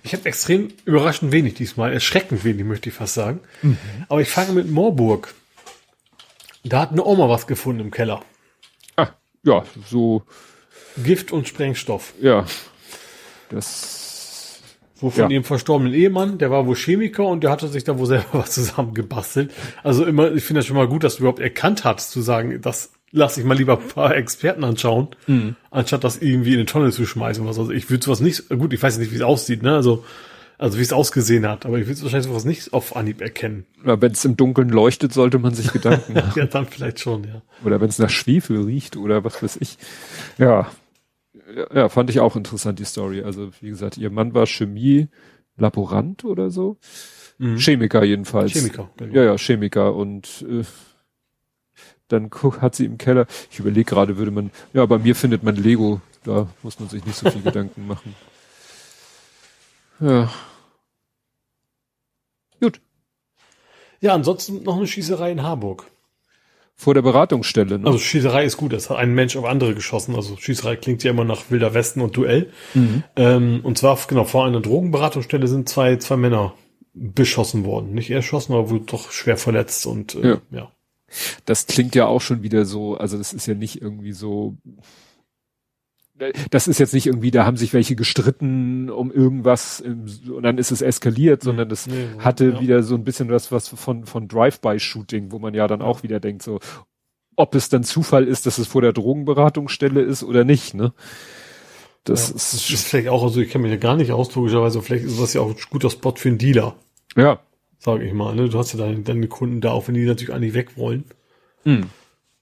Ich 0.05 0.13
habe 0.13 0.25
extrem 0.25 0.67
überraschend 0.85 1.31
wenig 1.31 1.55
diesmal, 1.55 1.91
erschreckend 1.91 2.43
wenig, 2.43 2.63
möchte 2.63 2.89
ich 2.89 2.95
fast 2.95 3.15
sagen. 3.15 3.39
Mhm. 3.63 3.77
Aber 4.07 4.21
ich 4.21 4.29
fange 4.29 4.51
mit 4.51 4.69
Moorburg. 4.69 5.33
Da 6.63 6.81
hat 6.81 6.91
eine 6.91 7.03
Oma 7.03 7.27
was 7.27 7.47
gefunden 7.47 7.81
im 7.81 7.91
Keller. 7.91 8.21
Ah, 8.95 9.09
ja, 9.41 9.65
so. 9.87 10.21
Gift 11.03 11.31
und 11.31 11.47
Sprengstoff. 11.47 12.13
Ja. 12.21 12.45
Das 13.49 14.61
wo 14.97 15.09
von 15.09 15.23
ja. 15.23 15.29
ihrem 15.29 15.43
verstorbenen 15.43 15.93
Ehemann, 15.93 16.37
der 16.37 16.51
war 16.51 16.67
wohl 16.67 16.75
Chemiker 16.75 17.25
und 17.25 17.43
der 17.43 17.49
hatte 17.49 17.67
sich 17.67 17.83
da 17.83 17.97
wohl 17.97 18.05
selber 18.05 18.25
was 18.33 18.51
zusammengebastelt. 18.51 19.51
Also 19.83 20.05
immer, 20.05 20.31
ich 20.33 20.43
finde 20.43 20.59
das 20.59 20.67
schon 20.67 20.77
mal 20.77 20.87
gut, 20.87 21.03
dass 21.03 21.15
du 21.15 21.23
überhaupt 21.23 21.39
erkannt 21.39 21.83
hast, 21.83 22.11
zu 22.11 22.21
sagen, 22.21 22.61
das 22.61 22.91
lass 23.15 23.37
ich 23.37 23.45
mal 23.45 23.57
lieber 23.57 23.79
ein 23.79 23.87
paar 23.87 24.15
Experten 24.15 24.63
anschauen, 24.63 25.07
mhm. 25.25 25.55
anstatt 25.71 26.03
das 26.03 26.17
irgendwie 26.17 26.53
in 26.53 26.59
eine 26.59 26.65
Tonne 26.65 26.91
zu 26.91 27.05
schmeißen. 27.05 27.45
Was. 27.45 27.57
Also 27.57 27.71
ich 27.71 27.89
würde 27.89 28.03
sowas 28.03 28.19
nicht, 28.19 28.49
gut, 28.49 28.73
ich 28.73 28.83
weiß 28.83 28.97
nicht, 28.97 29.11
wie 29.11 29.15
es 29.15 29.21
aussieht, 29.21 29.63
ne? 29.63 29.73
Also, 29.73 30.03
also 30.57 30.77
wie 30.77 30.81
es 30.81 30.93
ausgesehen 30.93 31.47
hat, 31.47 31.65
aber 31.65 31.79
ich 31.79 31.87
würde 31.87 32.01
wahrscheinlich 32.03 32.27
sowas 32.27 32.45
nicht 32.45 32.73
auf 32.73 32.95
Anhieb 32.95 33.21
erkennen. 33.21 33.65
Ja, 33.85 34.01
wenn 34.01 34.11
es 34.11 34.23
im 34.23 34.37
Dunkeln 34.37 34.69
leuchtet, 34.69 35.13
sollte 35.13 35.39
man 35.39 35.53
sich 35.53 35.71
Gedanken 35.71 36.13
machen. 36.13 36.33
ja, 36.35 36.45
dann 36.45 36.65
vielleicht 36.65 36.99
schon, 36.99 37.23
ja. 37.23 37.41
Oder 37.63 37.81
wenn 37.81 37.89
es 37.89 37.99
nach 37.99 38.09
Schwefel 38.09 38.63
riecht 38.63 38.97
oder 38.97 39.23
was 39.23 39.41
weiß 39.41 39.57
ich. 39.61 39.77
Ja, 40.37 40.69
ja, 41.73 41.89
fand 41.89 42.09
ich 42.09 42.19
auch 42.19 42.35
interessant, 42.35 42.79
die 42.79 42.85
Story. 42.85 43.21
Also, 43.21 43.51
wie 43.61 43.69
gesagt, 43.69 43.97
ihr 43.97 44.09
Mann 44.09 44.33
war 44.33 44.45
Chemie-Laborant 44.45 46.25
oder 46.25 46.49
so. 46.49 46.77
Mhm. 47.37 47.57
Chemiker 47.57 48.03
jedenfalls. 48.03 48.51
Chemiker, 48.53 48.89
genau. 48.97 49.13
Ja, 49.13 49.23
ja, 49.23 49.37
Chemiker. 49.37 49.93
Und 49.93 50.45
äh, 50.49 50.63
dann 52.07 52.29
hat 52.61 52.75
sie 52.75 52.85
im 52.85 52.97
Keller, 52.97 53.27
ich 53.51 53.59
überlege 53.59 53.85
gerade, 53.85 54.17
würde 54.17 54.31
man, 54.31 54.51
ja, 54.73 54.85
bei 54.85 54.97
mir 54.97 55.15
findet 55.15 55.43
man 55.43 55.55
Lego, 55.55 56.01
da 56.23 56.47
muss 56.63 56.79
man 56.79 56.89
sich 56.89 57.05
nicht 57.05 57.17
so 57.17 57.29
viel 57.29 57.41
Gedanken 57.43 57.87
machen. 57.87 58.15
Ja. 59.99 60.31
Gut. 62.61 62.81
Ja, 64.01 64.13
ansonsten 64.13 64.63
noch 64.63 64.77
eine 64.77 64.87
Schießerei 64.87 65.31
in 65.31 65.43
Harburg 65.43 65.85
vor 66.75 66.93
der 66.93 67.01
Beratungsstelle. 67.01 67.79
Ne? 67.79 67.87
Also 67.87 67.97
Schießerei 67.97 68.43
ist 68.43 68.57
gut, 68.57 68.73
das 68.73 68.89
hat 68.89 68.97
ein 68.97 69.13
Mensch 69.13 69.35
auf 69.37 69.45
andere 69.45 69.73
geschossen. 69.73 70.15
Also 70.15 70.35
Schießerei 70.37 70.75
klingt 70.75 71.03
ja 71.03 71.11
immer 71.11 71.23
nach 71.23 71.49
Wilder 71.49 71.73
Westen 71.73 72.01
und 72.01 72.15
Duell. 72.17 72.51
Mhm. 72.73 73.03
Ähm, 73.15 73.59
und 73.63 73.77
zwar, 73.77 73.97
genau, 74.07 74.25
vor 74.25 74.45
einer 74.45 74.59
Drogenberatungsstelle 74.59 75.47
sind 75.47 75.69
zwei, 75.69 75.95
zwei 75.97 76.17
Männer 76.17 76.53
beschossen 76.93 77.65
worden. 77.65 77.93
Nicht 77.93 78.11
erschossen, 78.11 78.53
aber 78.53 78.69
wohl 78.69 78.81
doch 78.81 79.11
schwer 79.11 79.37
verletzt 79.37 79.85
und 79.85 80.15
äh, 80.15 80.29
ja. 80.29 80.41
ja. 80.51 80.71
Das 81.45 81.67
klingt 81.67 81.95
ja 81.95 82.07
auch 82.07 82.21
schon 82.21 82.43
wieder 82.43 82.65
so, 82.65 82.95
also 82.97 83.17
das 83.17 83.33
ist 83.33 83.45
ja 83.45 83.53
nicht 83.53 83.81
irgendwie 83.81 84.11
so 84.11 84.57
das 86.49 86.67
ist 86.67 86.79
jetzt 86.79 86.93
nicht 86.93 87.07
irgendwie, 87.07 87.31
da 87.31 87.45
haben 87.45 87.57
sich 87.57 87.73
welche 87.73 87.95
gestritten 87.95 88.89
um 88.89 89.11
irgendwas 89.11 89.81
und 89.81 90.43
dann 90.43 90.57
ist 90.57 90.71
es 90.71 90.81
eskaliert, 90.81 91.43
sondern 91.43 91.67
das 91.67 91.87
nee, 91.87 92.07
hatte 92.19 92.51
ja. 92.51 92.61
wieder 92.61 92.83
so 92.83 92.95
ein 92.95 93.03
bisschen 93.03 93.29
was, 93.29 93.51
was 93.51 93.67
von, 93.67 94.05
von 94.05 94.27
Drive-by-Shooting, 94.29 95.31
wo 95.31 95.39
man 95.39 95.53
ja 95.53 95.67
dann 95.67 95.81
auch 95.81 96.03
wieder 96.03 96.21
denkt, 96.21 96.41
so, 96.41 96.59
ob 97.35 97.53
es 97.53 97.67
dann 97.67 97.83
Zufall 97.83 98.27
ist, 98.27 98.45
dass 98.45 98.57
es 98.57 98.67
vor 98.67 98.81
der 98.81 98.93
Drogenberatungsstelle 98.93 100.01
ist 100.01 100.23
oder 100.23 100.45
nicht, 100.45 100.73
ne? 100.73 100.93
Das, 102.05 102.29
ja, 102.29 102.35
ist, 102.35 102.53
das 102.53 102.69
ist 102.69 102.87
vielleicht 102.87 103.09
auch, 103.09 103.23
also 103.23 103.41
ich 103.41 103.49
kenne 103.49 103.63
mich 103.63 103.71
ja 103.71 103.77
gar 103.77 103.97
nicht 103.97 104.11
aus, 104.11 104.33
logischerweise, 104.35 104.81
vielleicht 104.81 105.05
ist 105.05 105.19
das 105.19 105.33
ja 105.33 105.41
auch 105.41 105.49
ein 105.49 105.57
guter 105.69 105.89
Spot 105.89 106.13
für 106.15 106.29
einen 106.29 106.37
Dealer. 106.37 106.75
Ja. 107.17 107.39
Sag 107.85 108.01
ich 108.01 108.13
mal, 108.13 108.33
ne? 108.33 108.49
Du 108.49 108.57
hast 108.57 108.73
ja 108.73 108.79
deine, 108.79 109.01
deine 109.01 109.27
Kunden 109.27 109.61
da, 109.61 109.69
auch 109.69 109.87
wenn 109.87 109.93
die 109.93 110.05
natürlich 110.05 110.33
eigentlich 110.33 110.55
weg 110.55 110.75
wollen. 110.75 111.03
Mhm. 111.65 111.91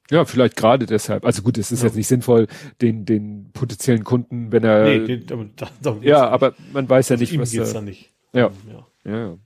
Ja, 0.09 0.23
vielleicht 0.23 0.55
gerade 0.55 0.85
deshalb. 0.85 1.25
Also 1.25 1.41
gut, 1.41 1.57
es 1.57 1.69
ist 1.69 1.81
ja. 1.81 1.87
jetzt 1.87 1.97
nicht 1.97 2.07
sinnvoll, 2.07 2.47
den, 2.81 3.03
den 3.03 3.51
potenziellen 3.51 4.05
Kunden, 4.05 4.53
wenn 4.53 4.63
er. 4.63 4.85
Nee, 4.85 5.17
den, 5.17 5.25
aber 5.33 5.45
da, 5.57 5.67
da 5.81 5.97
ja, 5.99 6.29
aber 6.29 6.53
man 6.71 6.89
weiß 6.89 7.09
ja 7.09 7.15
also 7.15 7.23
nicht, 7.23 7.37
was. 7.37 7.51
Geht's 7.51 7.73
da 7.73 7.81
nicht. 7.81 8.13
Ja. 8.31 8.51
ja. 8.71 9.11
Ja. 9.11 9.37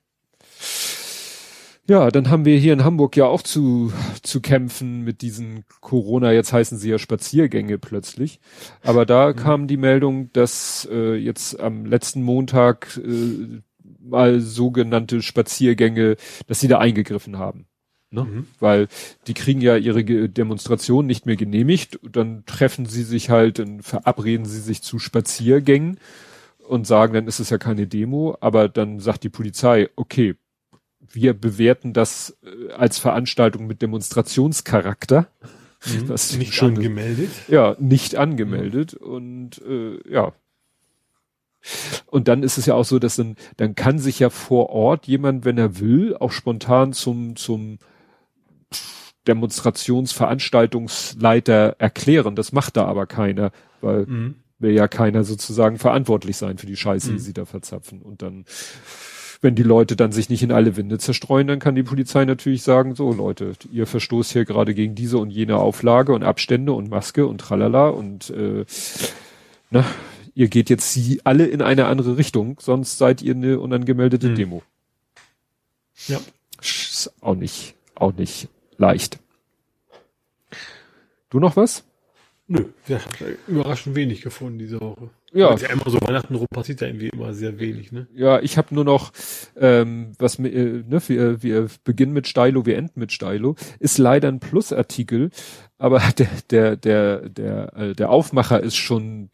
Ja, 1.89 2.11
dann 2.11 2.29
haben 2.29 2.45
wir 2.45 2.59
hier 2.59 2.73
in 2.73 2.83
Hamburg 2.83 3.15
ja 3.15 3.25
auch 3.25 3.41
zu, 3.41 3.91
zu 4.21 4.41
kämpfen 4.41 5.03
mit 5.03 5.21
diesen 5.21 5.63
Corona, 5.79 6.33
jetzt 6.33 6.51
heißen 6.51 6.77
sie 6.77 6.89
ja 6.89 6.99
Spaziergänge 6.99 7.77
plötzlich. 7.79 8.39
Aber 8.83 9.07
da 9.07 9.29
mhm. 9.29 9.35
kam 9.37 9.67
die 9.67 9.77
Meldung, 9.77 10.31
dass 10.33 10.87
äh, 10.91 11.15
jetzt 11.15 11.59
am 11.59 11.85
letzten 11.85 12.21
Montag 12.21 12.99
äh, 13.03 13.61
mal 14.09 14.39
sogenannte 14.39 15.21
Spaziergänge, 15.21 16.17
dass 16.47 16.59
sie 16.59 16.67
da 16.67 16.79
eingegriffen 16.79 17.37
haben. 17.37 17.67
Ne? 18.09 18.23
Mhm. 18.23 18.47
Weil 18.59 18.87
die 19.27 19.33
kriegen 19.33 19.61
ja 19.61 19.75
ihre 19.75 20.03
Demonstration 20.03 21.05
nicht 21.05 21.25
mehr 21.25 21.35
genehmigt, 21.35 21.99
dann 22.09 22.45
treffen 22.45 22.85
sie 22.85 23.03
sich 23.03 23.29
halt, 23.29 23.59
dann 23.59 23.81
verabreden 23.81 24.45
sie 24.45 24.61
sich 24.61 24.81
zu 24.81 24.97
Spaziergängen 24.97 25.99
und 26.67 26.87
sagen, 26.87 27.13
dann 27.13 27.27
ist 27.27 27.39
es 27.39 27.49
ja 27.49 27.57
keine 27.57 27.87
Demo, 27.87 28.37
aber 28.39 28.69
dann 28.69 28.99
sagt 28.99 29.23
die 29.23 29.29
Polizei, 29.29 29.89
okay, 29.95 30.35
wir 30.99 31.33
bewerten 31.33 31.93
das 31.93 32.37
äh, 32.43 32.71
als 32.73 32.97
Veranstaltung 32.97 33.67
mit 33.67 33.81
Demonstrationscharakter. 33.81 35.27
Mhm. 35.85 36.07
Das 36.07 36.35
nicht 36.37 36.53
schon, 36.53 36.75
angemeldet? 36.75 37.29
Ja, 37.47 37.75
nicht 37.79 38.15
angemeldet 38.15 38.97
mhm. 38.99 39.07
und 39.07 39.61
äh, 39.67 39.99
ja. 40.11 40.33
Und 42.05 42.27
dann 42.27 42.43
ist 42.43 42.57
es 42.57 42.65
ja 42.65 42.73
auch 42.73 42.85
so, 42.85 42.99
dass 42.99 43.15
dann, 43.15 43.35
dann 43.57 43.75
kann 43.75 43.99
sich 43.99 44.19
ja 44.19 44.29
vor 44.29 44.69
Ort 44.69 45.07
jemand, 45.07 45.45
wenn 45.45 45.57
er 45.57 45.79
will, 45.79 46.15
auch 46.17 46.31
spontan 46.31 46.93
zum, 46.93 47.35
zum 47.35 47.79
Demonstrationsveranstaltungsleiter 49.27 51.75
erklären. 51.77 52.35
Das 52.35 52.51
macht 52.51 52.77
da 52.77 52.85
aber 52.85 53.05
keiner, 53.05 53.51
weil 53.81 54.05
mhm. 54.05 54.35
will 54.59 54.71
ja 54.71 54.87
keiner 54.87 55.23
sozusagen 55.23 55.77
verantwortlich 55.77 56.37
sein 56.37 56.57
für 56.57 56.67
die 56.67 56.77
Scheiße, 56.77 57.11
mhm. 57.11 57.15
die 57.15 57.21
sie 57.21 57.33
da 57.33 57.45
verzapfen. 57.45 58.01
Und 58.01 58.21
dann, 58.21 58.45
wenn 59.41 59.55
die 59.55 59.63
Leute 59.63 59.95
dann 59.95 60.11
sich 60.11 60.29
nicht 60.29 60.43
in 60.43 60.51
alle 60.51 60.77
Winde 60.77 60.97
zerstreuen, 60.97 61.47
dann 61.47 61.59
kann 61.59 61.75
die 61.75 61.83
Polizei 61.83 62.25
natürlich 62.25 62.63
sagen, 62.63 62.95
so 62.95 63.13
Leute, 63.13 63.53
ihr 63.71 63.85
verstoßt 63.85 64.31
hier 64.31 64.45
gerade 64.45 64.73
gegen 64.73 64.95
diese 64.95 65.17
und 65.17 65.29
jene 65.29 65.57
Auflage 65.57 66.13
und 66.13 66.23
Abstände 66.23 66.73
und 66.73 66.89
Maske 66.89 67.27
und 67.27 67.39
tralala 67.39 67.89
und 67.89 68.29
äh, 68.31 68.65
na, 69.69 69.85
ihr 70.37 70.49
geht 70.49 70.69
jetzt 70.69 70.93
sie 70.93 71.19
alle 71.23 71.47
in 71.47 71.63
eine 71.63 71.87
andere 71.87 72.15
Richtung, 72.17 72.57
sonst 72.59 72.99
seid 72.99 73.23
ihr 73.23 73.33
eine 73.33 73.59
unangemeldete 73.59 74.29
mhm. 74.29 74.35
Demo. 74.35 74.63
Ja. 76.07 76.21
Ist 76.61 77.11
auch 77.21 77.33
nicht, 77.33 77.73
auch 77.95 78.13
nicht 78.13 78.47
leicht. 78.77 79.17
Du 81.31 81.39
noch 81.39 81.55
was? 81.55 81.83
Nö, 82.45 82.65
wir 82.85 83.03
haben 83.03 83.37
überraschend 83.47 83.95
wenig 83.95 84.21
gefunden 84.21 84.59
diese 84.59 84.79
Woche. 84.79 85.09
Ja. 85.33 85.55
ja 85.55 85.69
immer 85.69 85.89
so 85.89 85.99
Weihnachten 85.99 86.35
rum 86.35 86.47
passiert 86.53 86.81
ja 86.81 86.87
irgendwie 86.87 87.09
immer 87.09 87.33
sehr 87.33 87.59
wenig, 87.59 87.91
ne? 87.91 88.07
Ja, 88.13 88.39
ich 88.39 88.57
habe 88.59 88.75
nur 88.75 88.85
noch, 88.85 89.11
ähm, 89.57 90.13
was 90.19 90.37
mir, 90.37 90.49
äh, 90.49 90.83
ne, 90.87 91.01
wir, 91.07 91.41
wir 91.41 91.67
beginnen 91.83 92.13
mit 92.13 92.27
Stylo, 92.27 92.65
wir 92.65 92.77
enden 92.77 92.99
mit 92.99 93.11
Stylo, 93.11 93.55
ist 93.79 93.97
leider 93.97 94.27
ein 94.27 94.39
Plusartikel, 94.39 95.31
aber 95.79 95.99
der, 96.17 96.29
der, 96.51 96.77
der, 96.77 97.29
der, 97.29 97.73
äh, 97.75 97.93
der 97.95 98.11
Aufmacher 98.11 98.61
ist 98.61 98.77
schon, 98.77 99.29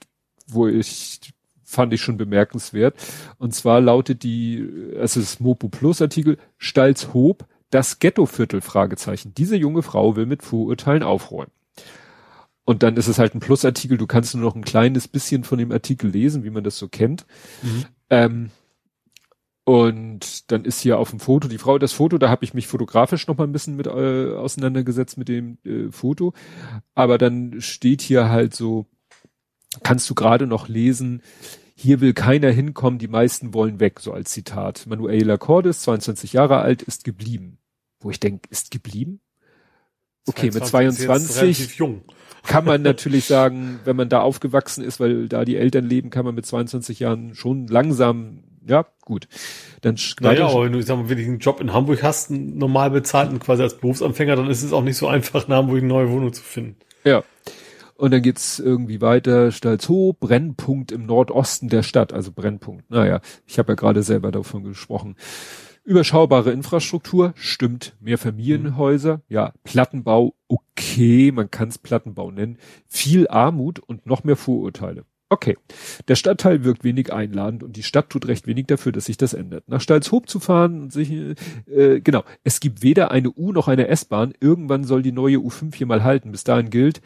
wo 0.47 0.67
ich 0.67 1.19
fand 1.63 1.91
ich 1.91 2.01
schon 2.01 2.17
bemerkenswert. 2.17 2.95
Und 3.39 3.53
zwar 3.55 3.81
lautet 3.81 4.23
die, 4.23 4.59
es 4.95 5.17
ist 5.17 5.39
Mopo 5.39 5.69
Plus 5.69 6.01
Artikel, 6.01 6.37
Stalzhoop, 6.57 7.45
das 7.71 7.97
Ghettoviertel, 7.97 8.61
Fragezeichen. 8.61 9.33
Diese 9.35 9.55
junge 9.55 9.81
Frau 9.81 10.15
will 10.15 10.27
mit 10.27 10.43
Vorurteilen 10.43 11.01
aufräumen. 11.01 11.51
Und 12.65 12.83
dann 12.83 12.95
ist 12.95 13.07
es 13.07 13.19
halt 13.19 13.35
ein 13.35 13.39
Plusartikel, 13.39 13.97
du 13.97 14.07
kannst 14.07 14.35
nur 14.35 14.43
noch 14.43 14.55
ein 14.55 14.63
kleines 14.63 15.07
bisschen 15.07 15.43
von 15.43 15.57
dem 15.57 15.71
Artikel 15.71 16.09
lesen, 16.09 16.43
wie 16.43 16.49
man 16.49 16.63
das 16.63 16.77
so 16.77 16.87
kennt. 16.87 17.25
Mhm. 17.61 17.85
Ähm, 18.09 18.49
und 19.65 20.51
dann 20.51 20.65
ist 20.65 20.81
hier 20.81 20.97
auf 20.97 21.09
dem 21.09 21.19
Foto 21.19 21.47
die 21.47 21.57
Frau, 21.57 21.77
das 21.77 21.93
Foto, 21.93 22.17
da 22.17 22.29
habe 22.29 22.45
ich 22.45 22.53
mich 22.53 22.67
fotografisch 22.67 23.27
noch 23.27 23.37
mal 23.37 23.45
ein 23.45 23.51
bisschen 23.51 23.75
mit 23.75 23.87
äh, 23.87 24.33
auseinandergesetzt 24.33 25.17
mit 25.17 25.27
dem 25.27 25.57
äh, 25.65 25.91
Foto. 25.91 26.33
Aber 26.95 27.17
dann 27.17 27.59
steht 27.59 28.01
hier 28.01 28.29
halt 28.29 28.53
so, 28.53 28.85
kannst 29.81 30.09
du 30.09 30.15
gerade 30.15 30.47
noch 30.47 30.67
lesen, 30.67 31.21
hier 31.75 32.01
will 32.01 32.13
keiner 32.13 32.51
hinkommen, 32.51 32.99
die 32.99 33.07
meisten 33.07 33.53
wollen 33.53 33.79
weg, 33.79 33.99
so 33.99 34.13
als 34.13 34.31
Zitat. 34.31 34.85
Manuela 34.87 35.37
Cordes, 35.37 35.81
22 35.81 36.33
Jahre 36.33 36.59
alt, 36.59 36.81
ist 36.83 37.03
geblieben 37.03 37.57
wo 38.03 38.09
ich 38.09 38.19
denke, 38.19 38.47
ist 38.49 38.71
geblieben? 38.71 39.21
Okay, 40.27 40.51
22 40.51 41.07
mit 41.07 41.21
22 41.21 41.81
kann 42.43 42.65
man 42.65 42.81
natürlich 42.81 43.25
sagen, 43.25 43.79
wenn 43.83 43.95
man 43.95 44.09
da 44.09 44.21
aufgewachsen 44.21 44.83
ist, 44.83 44.99
weil 44.99 45.27
da 45.27 45.45
die 45.45 45.57
Eltern 45.57 45.85
leben, 45.85 46.09
kann 46.09 46.25
man 46.25 46.35
mit 46.35 46.45
22 46.45 46.99
Jahren 46.99 47.35
schon 47.35 47.67
langsam, 47.67 48.43
ja, 48.65 48.85
gut. 49.01 49.27
Dann 49.81 49.97
naja, 50.21 50.47
aber 50.47 50.65
wenn 50.65 50.71
du, 50.71 50.79
ich 50.79 50.85
sag 50.85 50.97
mal, 50.97 51.09
wenn 51.09 51.17
du 51.17 51.23
einen 51.23 51.39
Job 51.39 51.59
in 51.59 51.73
Hamburg 51.73 52.03
hast, 52.03 52.31
einen 52.31 52.57
normal 52.57 52.91
bezahlten 52.91 53.39
quasi 53.39 53.63
als 53.63 53.77
Berufsanfänger, 53.77 54.37
dann 54.37 54.49
ist 54.49 54.63
es 54.63 54.71
auch 54.71 54.83
nicht 54.83 54.97
so 54.97 55.07
einfach, 55.07 55.47
in 55.47 55.53
Hamburg 55.53 55.79
eine 55.79 55.87
neue 55.87 56.09
Wohnung 56.09 56.31
zu 56.31 56.43
finden. 56.43 56.77
Ja. 57.03 57.23
Und 57.95 58.11
dann 58.11 58.21
geht's 58.21 58.59
irgendwie 58.59 59.01
weiter, 59.01 59.51
Stalzhoop, 59.51 60.19
Brennpunkt 60.19 60.91
im 60.91 61.05
Nordosten 61.05 61.69
der 61.69 61.83
Stadt, 61.83 62.11
also 62.13 62.31
Brennpunkt. 62.31 62.89
Naja, 62.89 63.21
ich 63.45 63.59
habe 63.59 63.73
ja 63.73 63.75
gerade 63.75 64.03
selber 64.03 64.31
davon 64.31 64.63
gesprochen. 64.63 65.15
Überschaubare 65.85 66.51
Infrastruktur, 66.51 67.33
stimmt. 67.35 67.95
Mehr 67.99 68.17
Familienhäuser, 68.17 69.21
ja. 69.27 69.53
Plattenbau, 69.63 70.33
okay, 70.47 71.31
man 71.31 71.51
kann 71.51 71.67
es 71.67 71.77
Plattenbau 71.77 72.31
nennen. 72.31 72.57
Viel 72.87 73.27
Armut 73.27 73.79
und 73.79 74.05
noch 74.05 74.23
mehr 74.23 74.37
Vorurteile. 74.37 75.03
Okay. 75.33 75.57
Der 76.07 76.15
Stadtteil 76.15 76.63
wirkt 76.63 76.83
wenig 76.83 77.11
einladend 77.11 77.63
und 77.63 77.75
die 77.75 77.81
Stadt 77.81 78.11
tut 78.11 78.27
recht 78.27 78.45
wenig 78.45 78.67
dafür, 78.67 78.91
dass 78.91 79.05
sich 79.05 79.17
das 79.17 79.33
ändert. 79.33 79.67
Nach 79.67 79.81
Stalzhoop 79.81 80.29
zu 80.29 80.39
fahren 80.39 80.83
und 80.83 80.93
sich, 80.93 81.11
äh, 81.11 82.01
genau. 82.01 82.23
Es 82.43 82.59
gibt 82.59 82.83
weder 82.83 83.09
eine 83.09 83.31
U 83.31 83.51
noch 83.51 83.67
eine 83.67 83.87
S-Bahn. 83.87 84.35
Irgendwann 84.39 84.83
soll 84.83 85.01
die 85.01 85.11
neue 85.11 85.37
U5 85.37 85.75
hier 85.75 85.87
mal 85.87 86.03
halten. 86.03 86.31
Bis 86.31 86.43
dahin 86.43 86.69
gilt, 86.69 87.01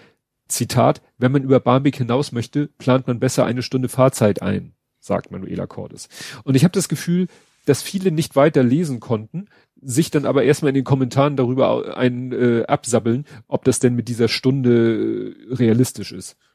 Zitat, 0.48 1.02
wenn 1.18 1.32
man 1.32 1.44
über 1.44 1.60
Barmbek 1.60 1.95
hinaus 1.95 2.32
möchte, 2.32 2.68
plant 2.78 3.07
man 3.07 3.19
besser 3.19 3.45
eine 3.45 3.61
Stunde 3.61 3.90
Fahrzeit 3.90 4.41
ein, 4.41 4.74
sagt 4.99 5.32
Manuela 5.32 5.68
Cordes. 5.68 6.10
Und 6.44 6.56
ich 6.56 6.64
habe 6.64 6.72
das 6.72 6.90
Gefühl, 6.90 7.28
dass 7.65 7.82
viele 7.82 8.11
nicht 8.11 8.36
weiter 8.36 8.64
lesen 8.64 8.99
konnten, 8.99 9.48
sich 9.82 10.10
dann 10.10 10.26
aber 10.26 10.44
erstmal 10.44 10.69
in 10.69 10.76
den 10.76 10.84
Kommentaren 10.84 11.36
darüber 11.36 11.98
ein 11.98 12.32
äh, 12.32 12.64
absabbeln, 12.65 13.26
ob 13.48 13.65
das 13.65 13.80
denn 13.80 13.94
mit 13.94 14.07
dieser 14.07 14.28
Stunde 14.28 15.36
äh, 15.49 15.53
realistisch 15.53 16.11
ist. 16.11 16.38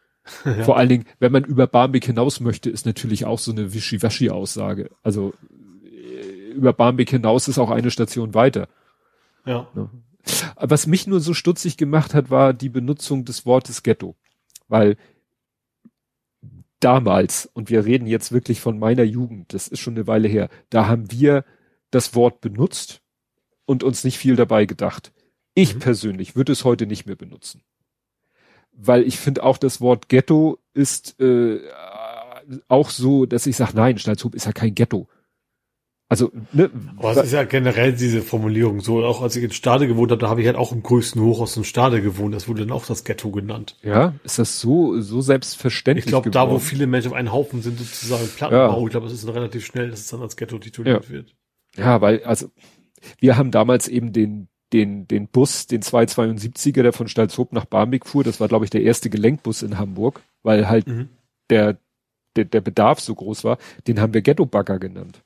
Ja. 0.44 0.62
Vor 0.62 0.76
allen 0.76 0.88
Dingen, 0.88 1.04
wenn 1.18 1.32
man 1.32 1.42
über 1.42 1.66
Barmbek 1.66 2.04
hinaus 2.04 2.38
möchte, 2.38 2.70
ist 2.70 2.86
natürlich 2.86 3.24
auch 3.24 3.40
so 3.40 3.50
eine 3.50 3.74
Wischiwaschi-Aussage. 3.74 4.90
Also 5.02 5.34
äh, 5.84 6.52
über 6.52 6.72
Barmbek 6.72 7.10
hinaus 7.10 7.48
ist 7.48 7.58
auch 7.58 7.70
eine 7.70 7.90
Station 7.90 8.32
weiter. 8.32 8.68
Ja. 9.44 9.66
Ne? 9.74 9.90
Was 10.56 10.86
mich 10.86 11.06
nur 11.06 11.20
so 11.20 11.34
stutzig 11.34 11.76
gemacht 11.76 12.14
hat, 12.14 12.30
war 12.30 12.54
die 12.54 12.68
Benutzung 12.68 13.24
des 13.24 13.44
Wortes 13.46 13.82
Ghetto. 13.82 14.16
Weil 14.68 14.96
damals, 16.80 17.46
und 17.46 17.70
wir 17.70 17.84
reden 17.84 18.06
jetzt 18.06 18.32
wirklich 18.32 18.60
von 18.60 18.78
meiner 18.78 19.04
Jugend, 19.04 19.52
das 19.54 19.68
ist 19.68 19.80
schon 19.80 19.94
eine 19.94 20.06
Weile 20.06 20.28
her, 20.28 20.48
da 20.70 20.86
haben 20.86 21.10
wir 21.10 21.44
das 21.90 22.14
Wort 22.14 22.40
benutzt 22.40 23.02
und 23.64 23.82
uns 23.84 24.04
nicht 24.04 24.18
viel 24.18 24.36
dabei 24.36 24.66
gedacht. 24.66 25.12
Ich 25.54 25.74
mhm. 25.74 25.80
persönlich 25.80 26.36
würde 26.36 26.52
es 26.52 26.64
heute 26.64 26.86
nicht 26.86 27.06
mehr 27.06 27.16
benutzen 27.16 27.62
weil 28.72 29.02
ich 29.02 29.18
finde 29.18 29.44
auch 29.44 29.58
das 29.58 29.80
Wort 29.80 30.08
Ghetto 30.08 30.58
ist 30.74 31.20
äh, 31.20 31.60
auch 32.68 32.90
so, 32.90 33.26
dass 33.26 33.46
ich 33.46 33.56
sage, 33.56 33.72
nein, 33.74 33.98
Stalzhoop 33.98 34.34
ist 34.34 34.46
ja 34.46 34.52
kein 34.52 34.74
Ghetto. 34.74 35.08
Also, 36.12 36.30
ne, 36.52 36.68
Aber 36.98 37.12
es 37.12 37.24
ist 37.24 37.32
ja 37.32 37.44
generell 37.44 37.94
diese 37.94 38.20
Formulierung 38.20 38.80
so. 38.80 39.02
Auch 39.02 39.22
als 39.22 39.34
ich 39.34 39.42
in 39.42 39.50
Stade 39.50 39.88
gewohnt 39.88 40.10
habe, 40.10 40.20
da 40.20 40.28
habe 40.28 40.42
ich 40.42 40.46
halt 40.46 40.58
auch 40.58 40.70
im 40.70 40.82
größten 40.82 41.22
Hochhaus 41.22 41.56
in 41.56 41.64
Stade 41.64 42.02
gewohnt. 42.02 42.34
Das 42.34 42.48
wurde 42.48 42.66
dann 42.66 42.70
auch 42.70 42.84
das 42.84 43.04
Ghetto 43.04 43.30
genannt. 43.30 43.78
Ja, 43.82 44.12
ist 44.22 44.38
das 44.38 44.60
so 44.60 45.00
so 45.00 45.22
selbstverständlich? 45.22 46.04
Ich 46.04 46.10
glaube, 46.10 46.28
da 46.28 46.50
wo 46.50 46.58
viele 46.58 46.86
Menschen 46.86 47.12
auf 47.12 47.16
einen 47.16 47.32
Haufen 47.32 47.62
sind, 47.62 47.78
sozusagen 47.78 48.28
Plattenbau. 48.28 48.78
Ja. 48.78 48.84
Ich 48.84 48.90
glaube, 48.90 49.06
es 49.06 49.14
ist 49.14 49.26
relativ 49.26 49.64
schnell, 49.64 49.88
dass 49.88 50.00
es 50.00 50.08
dann 50.08 50.20
als 50.20 50.36
Ghetto 50.36 50.58
tituliert 50.58 51.06
ja. 51.06 51.10
wird. 51.10 51.34
Ja, 51.78 52.02
weil 52.02 52.22
also 52.24 52.50
wir 53.18 53.38
haben 53.38 53.50
damals 53.50 53.88
eben 53.88 54.12
den 54.12 54.48
den, 54.74 55.08
den 55.08 55.28
Bus, 55.28 55.66
den 55.66 55.80
272er, 55.80 56.82
der 56.82 56.92
von 56.92 57.08
Stalzhoop 57.08 57.54
nach 57.54 57.64
Barmbek 57.64 58.04
fuhr. 58.04 58.22
Das 58.22 58.38
war, 58.38 58.48
glaube 58.48 58.66
ich, 58.66 58.70
der 58.70 58.82
erste 58.82 59.08
Gelenkbus 59.08 59.62
in 59.62 59.78
Hamburg, 59.78 60.20
weil 60.42 60.68
halt 60.68 60.86
mhm. 60.88 61.08
der, 61.48 61.78
der, 62.36 62.44
der 62.44 62.60
Bedarf 62.60 63.00
so 63.00 63.14
groß 63.14 63.44
war. 63.44 63.56
Den 63.86 63.98
haben 63.98 64.12
wir 64.12 64.20
Ghetto-Bagger 64.20 64.78
genannt. 64.78 65.22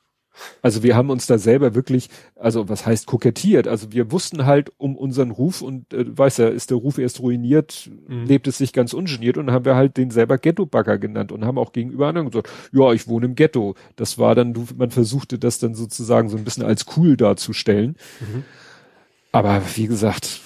Also 0.62 0.82
wir 0.82 0.96
haben 0.96 1.10
uns 1.10 1.26
da 1.26 1.38
selber 1.38 1.74
wirklich, 1.74 2.08
also 2.34 2.68
was 2.68 2.86
heißt 2.86 3.06
kokettiert? 3.06 3.68
Also 3.68 3.92
wir 3.92 4.12
wussten 4.12 4.46
halt 4.46 4.72
um 4.78 4.96
unseren 4.96 5.30
Ruf 5.30 5.62
und 5.62 5.92
äh, 5.92 6.04
weiß 6.06 6.38
ja, 6.38 6.48
ist 6.48 6.70
der 6.70 6.78
Ruf 6.78 6.98
erst 6.98 7.20
ruiniert, 7.20 7.90
mhm. 8.08 8.24
lebt 8.24 8.46
es 8.46 8.58
sich 8.58 8.72
ganz 8.72 8.92
ungeniert 8.92 9.38
und 9.38 9.50
haben 9.50 9.64
wir 9.64 9.76
halt 9.76 9.96
den 9.96 10.10
selber 10.10 10.38
Ghetto-Bagger 10.38 10.98
genannt 10.98 11.32
und 11.32 11.44
haben 11.44 11.58
auch 11.58 11.72
gegenüber 11.72 12.08
anderen 12.08 12.30
gesagt, 12.30 12.50
ja, 12.72 12.92
ich 12.92 13.08
wohne 13.08 13.26
im 13.26 13.34
Ghetto. 13.34 13.74
Das 13.96 14.18
war 14.18 14.34
dann, 14.34 14.54
man 14.76 14.90
versuchte 14.90 15.38
das 15.38 15.58
dann 15.58 15.74
sozusagen 15.74 16.28
so 16.28 16.36
ein 16.36 16.44
bisschen 16.44 16.64
als 16.64 16.86
cool 16.96 17.16
darzustellen. 17.16 17.96
Mhm. 18.20 18.44
Aber 19.32 19.60
wie 19.74 19.86
gesagt, 19.86 20.40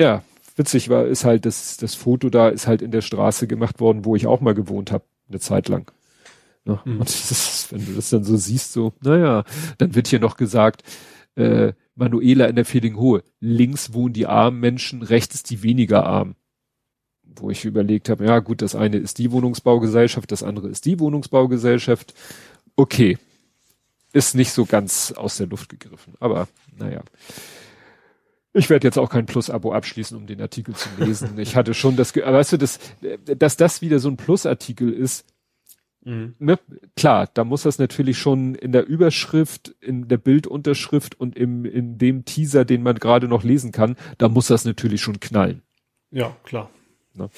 ja, 0.00 0.22
witzig 0.56 0.88
war, 0.88 1.06
ist 1.06 1.24
halt, 1.24 1.46
das, 1.46 1.76
das 1.76 1.94
Foto 1.94 2.30
da 2.30 2.48
ist 2.48 2.66
halt 2.66 2.82
in 2.82 2.90
der 2.90 3.02
Straße 3.02 3.46
gemacht 3.46 3.80
worden, 3.80 4.04
wo 4.04 4.16
ich 4.16 4.26
auch 4.26 4.40
mal 4.40 4.54
gewohnt 4.54 4.92
habe, 4.92 5.04
eine 5.28 5.40
Zeit 5.40 5.68
lang. 5.68 5.90
Ja, 6.68 6.82
mhm. 6.84 7.00
Und 7.00 7.08
ist, 7.08 7.72
wenn 7.72 7.84
du 7.84 7.92
das 7.94 8.10
dann 8.10 8.24
so 8.24 8.36
siehst, 8.36 8.72
so, 8.72 8.92
naja, 9.00 9.44
dann 9.78 9.94
wird 9.94 10.06
hier 10.08 10.20
noch 10.20 10.36
gesagt, 10.36 10.82
äh, 11.34 11.72
Manuela 11.94 12.46
in 12.46 12.56
der 12.56 12.64
Fehlinghohe, 12.64 13.24
links 13.40 13.92
wohnen 13.92 14.12
die 14.12 14.26
armen 14.26 14.60
Menschen, 14.60 15.02
rechts 15.02 15.34
ist 15.34 15.50
die 15.50 15.62
weniger 15.62 16.04
arm. 16.04 16.36
Wo 17.22 17.50
ich 17.50 17.64
überlegt 17.64 18.08
habe, 18.08 18.26
ja 18.26 18.38
gut, 18.40 18.62
das 18.62 18.74
eine 18.74 18.98
ist 18.98 19.18
die 19.18 19.32
Wohnungsbaugesellschaft, 19.32 20.30
das 20.30 20.42
andere 20.42 20.68
ist 20.68 20.84
die 20.84 21.00
Wohnungsbaugesellschaft. 21.00 22.14
Okay, 22.76 23.18
ist 24.12 24.34
nicht 24.34 24.52
so 24.52 24.64
ganz 24.64 25.12
aus 25.12 25.36
der 25.36 25.46
Luft 25.46 25.68
gegriffen, 25.70 26.14
aber 26.20 26.48
naja. 26.76 27.02
Ich 28.54 28.70
werde 28.70 28.86
jetzt 28.86 28.98
auch 28.98 29.10
kein 29.10 29.26
Plus-Abo 29.26 29.72
abschließen, 29.72 30.16
um 30.16 30.26
den 30.26 30.40
Artikel 30.40 30.74
zu 30.74 30.88
lesen. 30.98 31.30
Ich 31.38 31.54
hatte 31.54 31.74
schon 31.74 31.96
das, 31.96 32.16
aber 32.16 32.38
weißt 32.38 32.52
du, 32.52 32.56
das, 32.56 32.80
dass 33.24 33.56
das 33.56 33.82
wieder 33.82 33.98
so 33.98 34.08
ein 34.08 34.16
Plus-Artikel 34.16 34.92
ist, 34.92 35.24
mhm. 36.04 36.34
ne? 36.38 36.58
klar, 36.96 37.28
da 37.32 37.44
muss 37.44 37.62
das 37.62 37.78
natürlich 37.78 38.18
schon 38.18 38.54
in 38.54 38.72
der 38.72 38.86
Überschrift, 38.86 39.74
in 39.80 40.08
der 40.08 40.18
Bildunterschrift 40.18 41.18
und 41.18 41.36
im, 41.36 41.64
in 41.64 41.98
dem 41.98 42.24
Teaser, 42.24 42.64
den 42.64 42.82
man 42.82 42.96
gerade 42.96 43.28
noch 43.28 43.44
lesen 43.44 43.72
kann, 43.72 43.96
da 44.18 44.28
muss 44.28 44.48
das 44.48 44.64
natürlich 44.64 45.00
schon 45.00 45.20
knallen. 45.20 45.62
Ja, 46.10 46.36
klar. 46.44 46.70
Ne? 47.14 47.30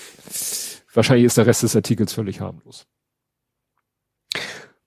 Wahrscheinlich 0.93 1.27
ist 1.27 1.39
der 1.39 1.47
Rest 1.47 1.63
des 1.63 1.77
Artikels 1.77 2.13
völlig 2.13 2.41
harmlos. 2.41 2.87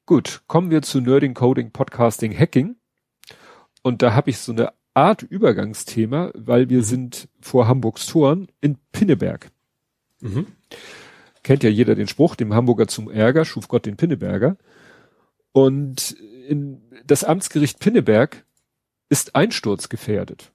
Gut, 0.05 0.41
kommen 0.47 0.69
wir 0.69 0.81
zu 0.81 0.99
Nerding, 0.99 1.33
Coding, 1.33 1.71
Podcasting, 1.71 2.37
Hacking. 2.37 2.75
Und 3.81 4.01
da 4.01 4.13
habe 4.13 4.29
ich 4.29 4.37
so 4.37 4.51
eine 4.51 4.73
Art 4.93 5.23
Übergangsthema, 5.23 6.31
weil 6.35 6.69
wir 6.69 6.79
mhm. 6.79 6.83
sind 6.83 7.29
vor 7.41 7.67
Hamburgs 7.67 8.05
Toren 8.07 8.47
in 8.61 8.77
Pinneberg. 8.91 9.51
Mhm. 10.19 10.47
Kennt 11.44 11.64
ja 11.64 11.70
jeder 11.70 11.95
den 11.95 12.07
Spruch, 12.07 12.36
dem 12.36 12.53
Hamburger 12.53 12.88
zum 12.88 13.10
Ärger 13.10 13.45
schuf 13.45 13.68
Gott 13.68 13.86
den 13.86 13.98
Pinneberger. 13.98 14.57
Und 15.52 16.11
in 16.48 16.82
das 17.06 17.24
Amtsgericht 17.24 17.80
Pinneberg 17.80 18.45
ist 19.10 19.36
einsturzgefährdet. 19.36 20.52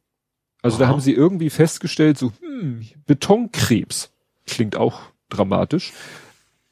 Also 0.62 0.76
Aha. 0.76 0.84
da 0.84 0.88
haben 0.88 1.00
sie 1.00 1.12
irgendwie 1.12 1.50
festgestellt, 1.50 2.18
so 2.18 2.32
hm, 2.40 2.84
Betonkrebs 3.06 4.12
klingt 4.46 4.76
auch 4.76 5.00
dramatisch. 5.28 5.92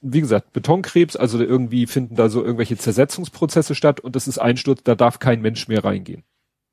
Wie 0.01 0.21
gesagt, 0.21 0.53
Betonkrebs, 0.53 1.17
also 1.17 1.39
irgendwie 1.39 1.87
finden 1.87 2.17
da 2.17 2.29
so 2.29 2.43
irgendwelche 2.43 2.77
Zersetzungsprozesse 2.77 3.75
statt 3.75 4.01
und 4.01 4.17
das 4.17 4.29
ist 4.29 4.39
Einsturz, 4.39 4.83
da 4.83 4.95
darf 4.95 5.19
kein 5.19 5.41
Mensch 5.41 5.69
mehr 5.69 5.85
reingehen. 5.85 6.25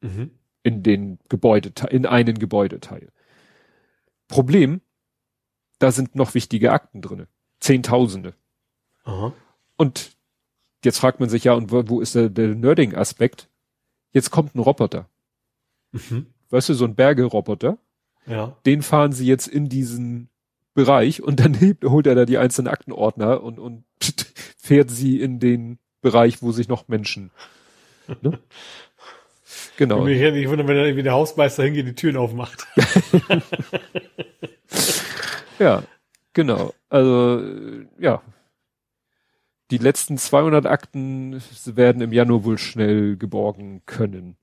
Mhm 0.02 0.32
in 0.64 0.82
den 0.82 1.20
Gebäudeteil, 1.30 1.92
in 1.94 2.06
einen 2.06 2.40
Gebäudeteil. 2.40 3.10
Problem, 4.28 4.82
da 5.80 5.92
sind 5.92 6.16
noch 6.16 6.34
wichtige 6.34 6.72
Akten 6.72 7.02
drinne. 7.02 7.28
Zehntausende. 7.64 8.34
Aha. 9.06 9.34
Und 9.78 10.12
jetzt 10.84 11.00
fragt 11.00 11.22
man 11.22 11.30
sich 11.30 11.46
ja, 11.46 11.54
und 11.54 11.72
wo, 11.72 11.88
wo 11.88 12.02
ist 12.02 12.14
der, 12.14 12.30
der 12.30 12.50
Nerding-Aspekt? 12.50 13.48
Jetzt 14.12 14.32
kommt 14.32 14.54
ein 14.54 14.60
Roboter. 14.60 15.08
Mhm. 15.94 16.28
Weißt 16.50 16.68
du, 16.68 16.74
so 16.74 16.84
ein 16.84 16.96
Bergeroboter. 16.96 17.78
Ja. 18.28 18.58
Den 18.66 18.82
fahren 18.82 19.14
sie 19.14 19.26
jetzt 19.26 19.48
in 19.48 19.70
diesen 19.70 20.30
Bereich 20.74 21.24
und 21.24 21.40
dann 21.40 21.54
hebt, 21.60 21.86
holt 21.86 22.06
er 22.06 22.16
da 22.16 22.26
die 22.26 22.38
einzelnen 22.38 22.68
Aktenordner 22.68 23.42
und, 23.42 23.60
und 23.60 23.86
fährt 24.58 24.92
sie 24.92 25.22
in 25.22 25.40
den 25.40 25.80
Bereich, 26.02 26.42
wo 26.42 26.52
sich 26.52 26.68
noch 26.68 26.90
Menschen. 26.90 27.32
Ne? 28.22 28.40
Genau. 29.78 30.06
Ich 30.06 30.20
mich 30.20 30.34
nicht 30.34 30.50
wundern, 30.50 30.68
wenn 30.68 30.78
irgendwie 30.78 31.04
der 31.04 31.14
Hausmeister 31.14 31.64
hingeht, 31.64 31.88
die 31.88 31.96
Türen 31.96 32.18
aufmacht. 32.18 32.68
ja, 35.58 35.84
genau. 36.34 36.74
Also, 36.90 37.42
ja. 38.00 38.22
Die 39.72 39.78
letzten 39.78 40.18
200 40.18 40.66
Akten 40.66 41.42
werden 41.66 42.02
im 42.02 42.14
Januar 42.14 42.44
wohl 42.44 42.58
schnell 42.58 43.18
geborgen 43.18 43.82
können. 43.86 44.36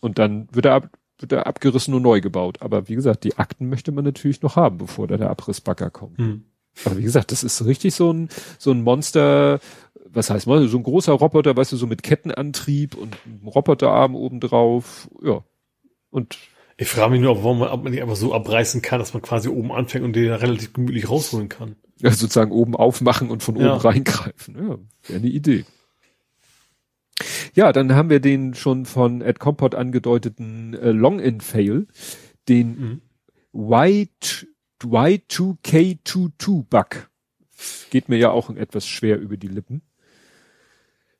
Und 0.00 0.18
dann 0.18 0.48
wird 0.52 0.66
er, 0.66 0.74
ab, 0.74 0.90
wird 1.18 1.32
er 1.32 1.46
abgerissen 1.46 1.94
und 1.94 2.02
neu 2.02 2.20
gebaut. 2.20 2.60
Aber 2.60 2.88
wie 2.88 2.94
gesagt, 2.94 3.24
die 3.24 3.38
Akten 3.38 3.68
möchte 3.68 3.92
man 3.92 4.04
natürlich 4.04 4.42
noch 4.42 4.56
haben, 4.56 4.78
bevor 4.78 5.06
da 5.06 5.16
der 5.16 5.30
Abrissbagger 5.30 5.90
kommt. 5.90 6.18
Hm. 6.18 6.44
Aber 6.84 6.98
wie 6.98 7.02
gesagt, 7.02 7.30
das 7.30 7.44
ist 7.44 7.64
richtig 7.64 7.94
so 7.94 8.12
ein, 8.12 8.28
so 8.58 8.72
ein 8.72 8.82
Monster, 8.82 9.60
was 10.06 10.30
heißt 10.30 10.46
mal, 10.46 10.66
so 10.66 10.76
ein 10.76 10.82
großer 10.82 11.12
Roboter, 11.12 11.56
weißt 11.56 11.72
du, 11.72 11.76
so 11.76 11.86
mit 11.86 12.02
Kettenantrieb 12.02 12.96
und 12.96 13.16
einem 13.24 13.46
Roboterarm 13.46 14.14
obendrauf, 14.14 15.08
ja. 15.22 15.44
Und 16.10 16.38
ich 16.76 16.88
frage 16.88 17.12
mich 17.12 17.20
nur, 17.20 17.32
ob 17.32 17.44
man, 17.58 17.68
ob 17.68 17.84
man 17.84 17.92
nicht 17.92 18.02
einfach 18.02 18.16
so 18.16 18.34
abreißen 18.34 18.82
kann, 18.82 18.98
dass 18.98 19.14
man 19.14 19.22
quasi 19.22 19.48
oben 19.48 19.72
anfängt 19.72 20.04
und 20.04 20.16
den 20.16 20.32
relativ 20.32 20.72
gemütlich 20.72 21.08
rausholen 21.08 21.48
kann. 21.48 21.76
Ja, 21.98 22.10
sozusagen 22.10 22.50
oben 22.50 22.74
aufmachen 22.74 23.30
und 23.30 23.42
von 23.42 23.56
ja. 23.56 23.72
oben 23.72 23.80
reingreifen. 23.80 24.56
Ja, 24.56 24.78
wäre 25.08 25.20
eine 25.20 25.28
Idee. 25.28 25.64
Ja, 27.54 27.72
dann 27.72 27.94
haben 27.94 28.10
wir 28.10 28.18
den 28.18 28.54
schon 28.54 28.86
von 28.86 29.22
Ed 29.22 29.38
Compot 29.38 29.76
angedeuteten 29.76 30.74
äh, 30.74 30.90
Long-In-Fail, 30.90 31.86
den 32.48 32.80
mhm. 32.80 33.00
Y, 33.54 34.08
Y2K22-Bug. 34.82 37.08
Geht 37.90 38.08
mir 38.08 38.18
ja 38.18 38.30
auch 38.30 38.50
etwas 38.50 38.88
schwer 38.88 39.20
über 39.20 39.36
die 39.36 39.46
Lippen. 39.46 39.82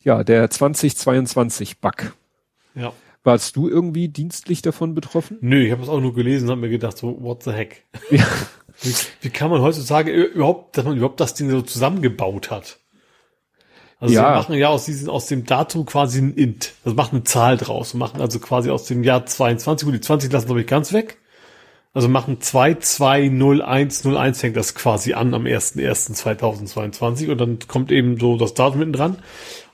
Ja, 0.01 0.24
der 0.24 0.51
2022 0.51 1.81
Bug. 1.81 2.12
Ja. 2.75 2.93
Warst 3.23 3.57
du 3.57 3.69
irgendwie 3.69 4.09
dienstlich 4.09 4.61
davon 4.61 4.95
betroffen? 4.95 5.39
Nö, 5.41 5.65
ich 5.65 5.73
habe 5.73 5.83
es 5.83 5.89
auch 5.89 6.01
nur 6.01 6.15
gelesen 6.15 6.45
und 6.45 6.53
habe 6.53 6.61
mir 6.63 6.69
gedacht, 6.69 6.99
so, 6.99 7.23
what 7.23 7.43
the 7.43 7.53
heck? 7.53 7.85
Ja. 8.11 8.27
Wie, 8.83 8.93
wie 9.23 9.31
kann 9.31 9.51
man 9.51 9.63
heutzutage 9.63 10.11
überhaupt, 10.11 10.77
dass 10.77 10.85
man 10.85 10.97
überhaupt 10.97 11.21
das 11.21 11.35
Ding 11.35 11.49
so 11.49 11.63
zusammengebaut 11.63 12.51
hat? 12.51 12.81
Also 14.01 14.15
ja. 14.15 14.33
sie 14.33 14.39
machen 14.41 14.55
ja 14.57 14.69
aus 14.69 14.85
diesem, 14.85 15.09
aus 15.09 15.27
dem 15.27 15.47
Datum 15.47 15.87
quasi 15.87 16.21
ein 16.21 16.35
Int. 16.35 16.73
Das 16.85 16.95
macht 16.95 17.13
eine 17.13 17.25
Zahl 17.25 17.57
draus 17.57 17.95
und 17.95 18.01
machen 18.01 18.21
also 18.21 18.41
quasi 18.41 18.69
aus 18.71 18.85
dem 18.85 19.05
Jahr 19.05 19.25
22, 19.25 19.87
gut, 19.87 19.95
die 19.95 20.01
20 20.01 20.33
lassen 20.33 20.47
glaube 20.47 20.61
ich 20.61 20.67
ganz 20.67 20.93
weg. 20.93 21.19
Also 21.95 22.09
machen 22.09 22.41
220101 22.41 24.41
fängt 24.41 24.57
das 24.57 24.75
quasi 24.75 25.15
an 25.15 25.33
am 25.33 25.45
1.1.2022 25.45 27.31
und 27.31 27.39
dann 27.39 27.61
kommt 27.69 27.93
eben 27.93 28.19
so 28.19 28.37
das 28.37 28.55
Datum 28.55 28.81
hinten 28.81 28.95
dran 28.95 29.19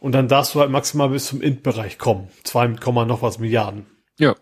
und 0.00 0.12
dann 0.12 0.28
darfst 0.28 0.54
du 0.54 0.60
halt 0.60 0.70
maximal 0.70 1.08
bis 1.08 1.24
zum 1.26 1.40
Int-Bereich 1.40 1.96
kommen. 1.96 2.28
2, 2.44 2.76
noch 3.06 3.22
was 3.22 3.38
Milliarden. 3.38 3.86
Ja. 4.18 4.36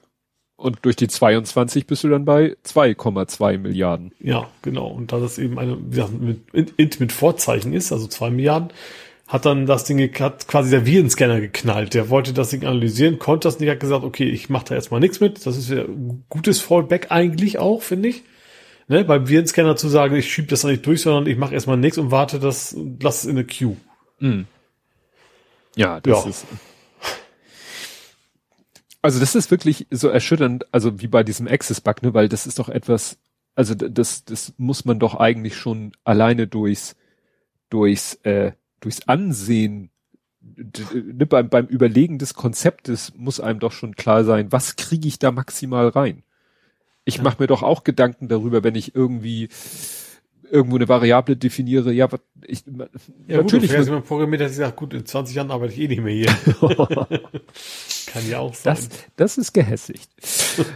Und 0.56 0.78
durch 0.82 0.96
die 0.96 1.06
22 1.06 1.86
bist 1.86 2.02
du 2.02 2.08
dann 2.08 2.24
bei 2.24 2.56
2,2 2.66 3.58
Milliarden. 3.58 4.10
Ja, 4.18 4.48
genau. 4.62 4.88
Und 4.88 5.12
da 5.12 5.20
das 5.20 5.38
eben 5.38 5.56
eine, 5.56 5.78
wie 5.80 5.90
gesagt, 5.90 6.20
mit, 6.20 6.72
Int 6.76 6.98
mit 6.98 7.12
Vorzeichen 7.12 7.72
ist, 7.72 7.92
also 7.92 8.08
2 8.08 8.30
Milliarden, 8.30 8.70
hat 9.28 9.44
dann 9.44 9.66
das 9.66 9.84
Ding 9.84 10.00
hat 10.18 10.48
quasi 10.48 10.70
der 10.70 10.86
Virenscanner 10.86 11.40
geknallt. 11.40 11.92
Der 11.92 12.08
wollte 12.08 12.32
das 12.32 12.48
Ding 12.48 12.64
analysieren, 12.64 13.18
konnte 13.18 13.46
das 13.46 13.60
nicht, 13.60 13.68
hat 13.68 13.78
gesagt, 13.78 14.02
okay, 14.02 14.24
ich 14.24 14.48
mache 14.48 14.64
da 14.70 14.74
erstmal 14.74 15.00
nichts 15.00 15.20
mit. 15.20 15.44
Das 15.46 15.58
ist 15.58 15.68
ja 15.68 15.82
ein 15.82 16.24
gutes 16.30 16.60
Fallback 16.60 17.10
eigentlich 17.10 17.58
auch, 17.58 17.82
finde 17.82 18.08
ich. 18.08 18.22
Ne, 18.88 19.04
beim 19.04 19.28
Virenscanner 19.28 19.76
zu 19.76 19.88
sagen, 19.88 20.16
ich 20.16 20.32
schiebe 20.32 20.48
das 20.48 20.62
da 20.62 20.68
nicht 20.68 20.86
durch, 20.86 21.02
sondern 21.02 21.26
ich 21.26 21.36
mache 21.36 21.52
erstmal 21.52 21.76
nichts 21.76 21.98
und 21.98 22.10
warte 22.10 22.40
das, 22.40 22.74
lass 23.02 23.18
es 23.18 23.24
in 23.26 23.32
eine 23.32 23.44
Queue. 23.44 23.76
Mhm. 24.18 24.46
Ja, 25.76 26.00
das 26.00 26.24
ja. 26.24 26.30
ist. 26.30 26.46
Also 29.02 29.20
das 29.20 29.34
ist 29.34 29.50
wirklich 29.50 29.86
so 29.90 30.08
erschütternd, 30.08 30.66
also 30.72 31.00
wie 31.02 31.06
bei 31.06 31.22
diesem 31.22 31.46
Access-Bug, 31.46 32.02
ne, 32.02 32.14
weil 32.14 32.30
das 32.30 32.46
ist 32.46 32.58
doch 32.58 32.70
etwas, 32.70 33.18
also 33.54 33.74
das, 33.74 34.24
das 34.24 34.54
muss 34.56 34.86
man 34.86 34.98
doch 34.98 35.14
eigentlich 35.14 35.54
schon 35.54 35.92
alleine 36.04 36.46
durchs, 36.46 36.96
durchs 37.68 38.14
äh, 38.22 38.52
durchs 38.80 39.06
Ansehen, 39.08 39.90
ne, 40.40 41.26
beim, 41.26 41.48
beim 41.48 41.66
Überlegen 41.66 42.18
des 42.18 42.34
Konzeptes 42.34 43.12
muss 43.16 43.40
einem 43.40 43.60
doch 43.60 43.72
schon 43.72 43.96
klar 43.96 44.24
sein, 44.24 44.52
was 44.52 44.76
kriege 44.76 45.08
ich 45.08 45.18
da 45.18 45.32
maximal 45.32 45.88
rein? 45.88 46.22
Ich 47.04 47.16
ja. 47.16 47.22
mache 47.22 47.42
mir 47.42 47.46
doch 47.46 47.62
auch 47.62 47.84
Gedanken 47.84 48.28
darüber, 48.28 48.62
wenn 48.64 48.74
ich 48.74 48.94
irgendwie 48.94 49.48
irgendwo 50.50 50.76
eine 50.76 50.88
Variable 50.88 51.36
definiere, 51.36 51.92
ja, 51.92 52.08
ich, 52.46 52.64
ja, 53.26 53.38
natürlich. 53.38 53.74
Gut, 53.74 53.88
man 53.88 54.02
programmiert, 54.02 54.42
dass 54.42 54.52
ich 54.52 54.58
sage, 54.58 54.74
gut, 54.74 54.94
in 54.94 55.04
20 55.04 55.36
Jahren 55.36 55.50
arbeite 55.50 55.72
ich 55.74 55.80
eh 55.80 55.88
nicht 55.88 56.02
mehr 56.02 56.14
hier. 56.14 56.26
kann 58.06 58.28
ja 58.28 58.38
auch 58.38 58.54
sein. 58.54 58.74
Das, 58.74 58.88
das 59.16 59.38
ist 59.38 59.52
gehässigt. 59.52 60.10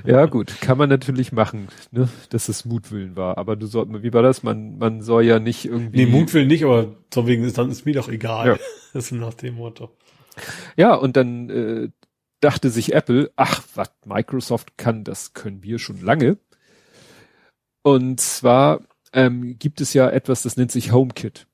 ja, 0.05 0.27
gut, 0.27 0.61
kann 0.61 0.79
man 0.79 0.89
natürlich 0.89 1.33
machen, 1.33 1.69
ne, 1.91 2.09
dass 2.31 2.49
es 2.49 2.65
Mutwillen 2.65 3.17
war. 3.17 3.39
Aber 3.39 3.57
du 3.57 3.67
sollst, 3.67 4.03
wie 4.03 4.13
war 4.13 4.23
das? 4.23 4.43
Man, 4.43 4.79
man 4.79 5.01
soll 5.03 5.25
ja 5.25 5.39
nicht 5.39 5.65
irgendwie. 5.65 6.05
Nee, 6.05 6.11
Mutwillen 6.11 6.49
nicht, 6.49 6.65
aber 6.65 6.95
so 7.13 7.27
wegen 7.27 7.45
ist, 7.45 7.59
dann 7.59 7.71
ist 7.71 7.87
mir 7.87 7.95
doch 7.95 8.09
egal. 8.09 8.47
Ja. 8.47 8.57
Das 8.95 9.07
ist 9.07 9.13
nach 9.13 9.33
dem 9.33 9.55
Motto. 9.55 9.91
Ja, 10.77 10.95
und 10.95 11.17
dann 11.17 11.49
äh, 11.49 11.89
dachte 12.41 12.69
sich 12.69 12.93
Apple, 12.93 13.31
ach, 13.37 13.63
was 13.75 13.91
Microsoft 14.05 14.77
kann, 14.77 15.03
das 15.03 15.33
können 15.33 15.63
wir 15.63 15.79
schon 15.79 16.03
lange. 16.03 16.37
Und 17.83 18.21
zwar 18.21 18.83
ähm, 19.13 19.59
gibt 19.59 19.81
es 19.81 19.95
ja 19.95 20.09
etwas, 20.09 20.43
das 20.43 20.57
nennt 20.57 20.73
sich 20.73 20.93
HomeKit. 20.93 21.47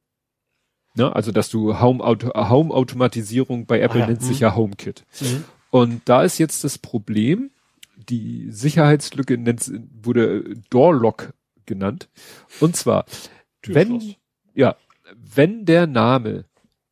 Ne? 0.94 1.14
Also, 1.14 1.32
dass 1.32 1.48
du 1.48 1.80
Home-Automatisierung 1.80 3.58
Home 3.58 3.66
bei 3.66 3.80
Apple 3.80 4.00
ah, 4.00 4.04
ja. 4.04 4.10
nennt 4.10 4.22
sich 4.22 4.38
mhm. 4.38 4.42
ja 4.42 4.56
HomeKit. 4.56 5.04
Mhm. 5.20 5.44
Und 5.70 6.08
da 6.08 6.22
ist 6.22 6.38
jetzt 6.38 6.64
das 6.64 6.78
Problem, 6.78 7.50
die 7.96 8.50
Sicherheitslücke 8.50 9.38
nennt, 9.38 9.70
wurde 10.02 10.54
Doorlock 10.70 11.34
genannt. 11.66 12.08
Und 12.60 12.76
zwar, 12.76 13.04
wenn, 13.66 14.14
ja, 14.54 14.76
wenn 15.14 15.64
der 15.66 15.86
Name 15.86 16.44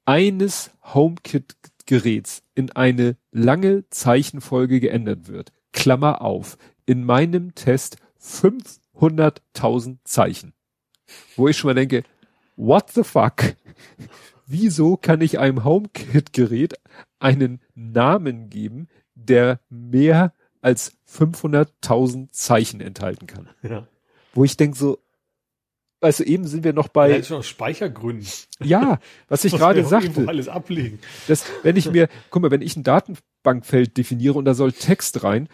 eines 0.05 0.71
HomeKit-Geräts 0.95 2.43
in 2.55 2.71
eine 2.73 3.17
lange 3.33 3.89
Zeichenfolge 3.91 4.81
geändert 4.81 5.29
wird, 5.29 5.53
Klammer 5.73 6.23
auf, 6.23 6.59
in 6.87 7.05
meinem 7.05 7.55
Test 7.55 7.97
500.000 8.21 9.99
Zeichen. 10.05 10.53
Wo 11.37 11.49
ich 11.49 11.57
schon 11.57 11.69
mal 11.69 11.75
denke, 11.75 12.05
what 12.57 12.91
the 12.93 13.03
fuck? 13.03 13.55
Wieso 14.47 14.97
kann 14.97 15.21
ich 15.21 15.39
einem 15.39 15.65
HomeKit-Gerät 15.65 16.75
einen 17.19 17.61
Namen 17.75 18.49
geben, 18.49 18.89
der 19.15 19.61
mehr 19.69 20.33
als 20.61 20.97
500.000 21.11 22.31
Zeichen 22.31 22.81
enthalten 22.81 23.27
kann? 23.27 23.49
Ja. 23.63 23.87
Wo 24.35 24.45
ich 24.45 24.57
denke 24.57 24.77
so, 24.77 24.99
also 26.01 26.25
eben 26.25 26.47
sind 26.47 26.63
wir 26.63 26.73
noch 26.73 26.89
bei. 26.89 27.11
Ja, 27.11 27.23
schon 27.23 27.39
aus 27.39 27.49
Speichergründen. 27.49 28.29
Ja, 28.63 29.01
was 29.29 29.45
ich 29.45 29.53
gerade 29.53 29.85
sagte. 29.85 30.29
alles 30.29 30.49
ablegen. 30.49 31.01
Das, 31.27 31.45
wenn 31.63 31.77
ich 31.77 31.91
mir, 31.91 32.09
guck 32.31 32.43
mal, 32.43 32.51
wenn 32.51 32.63
ich 32.63 32.77
ein 32.77 32.85
Datenbankfeld 32.85 33.97
definiere 33.97 34.35
und 34.35 34.45
da 34.45 34.55
soll 34.55 34.73
Text 34.73 35.25
rein, 35.25 35.49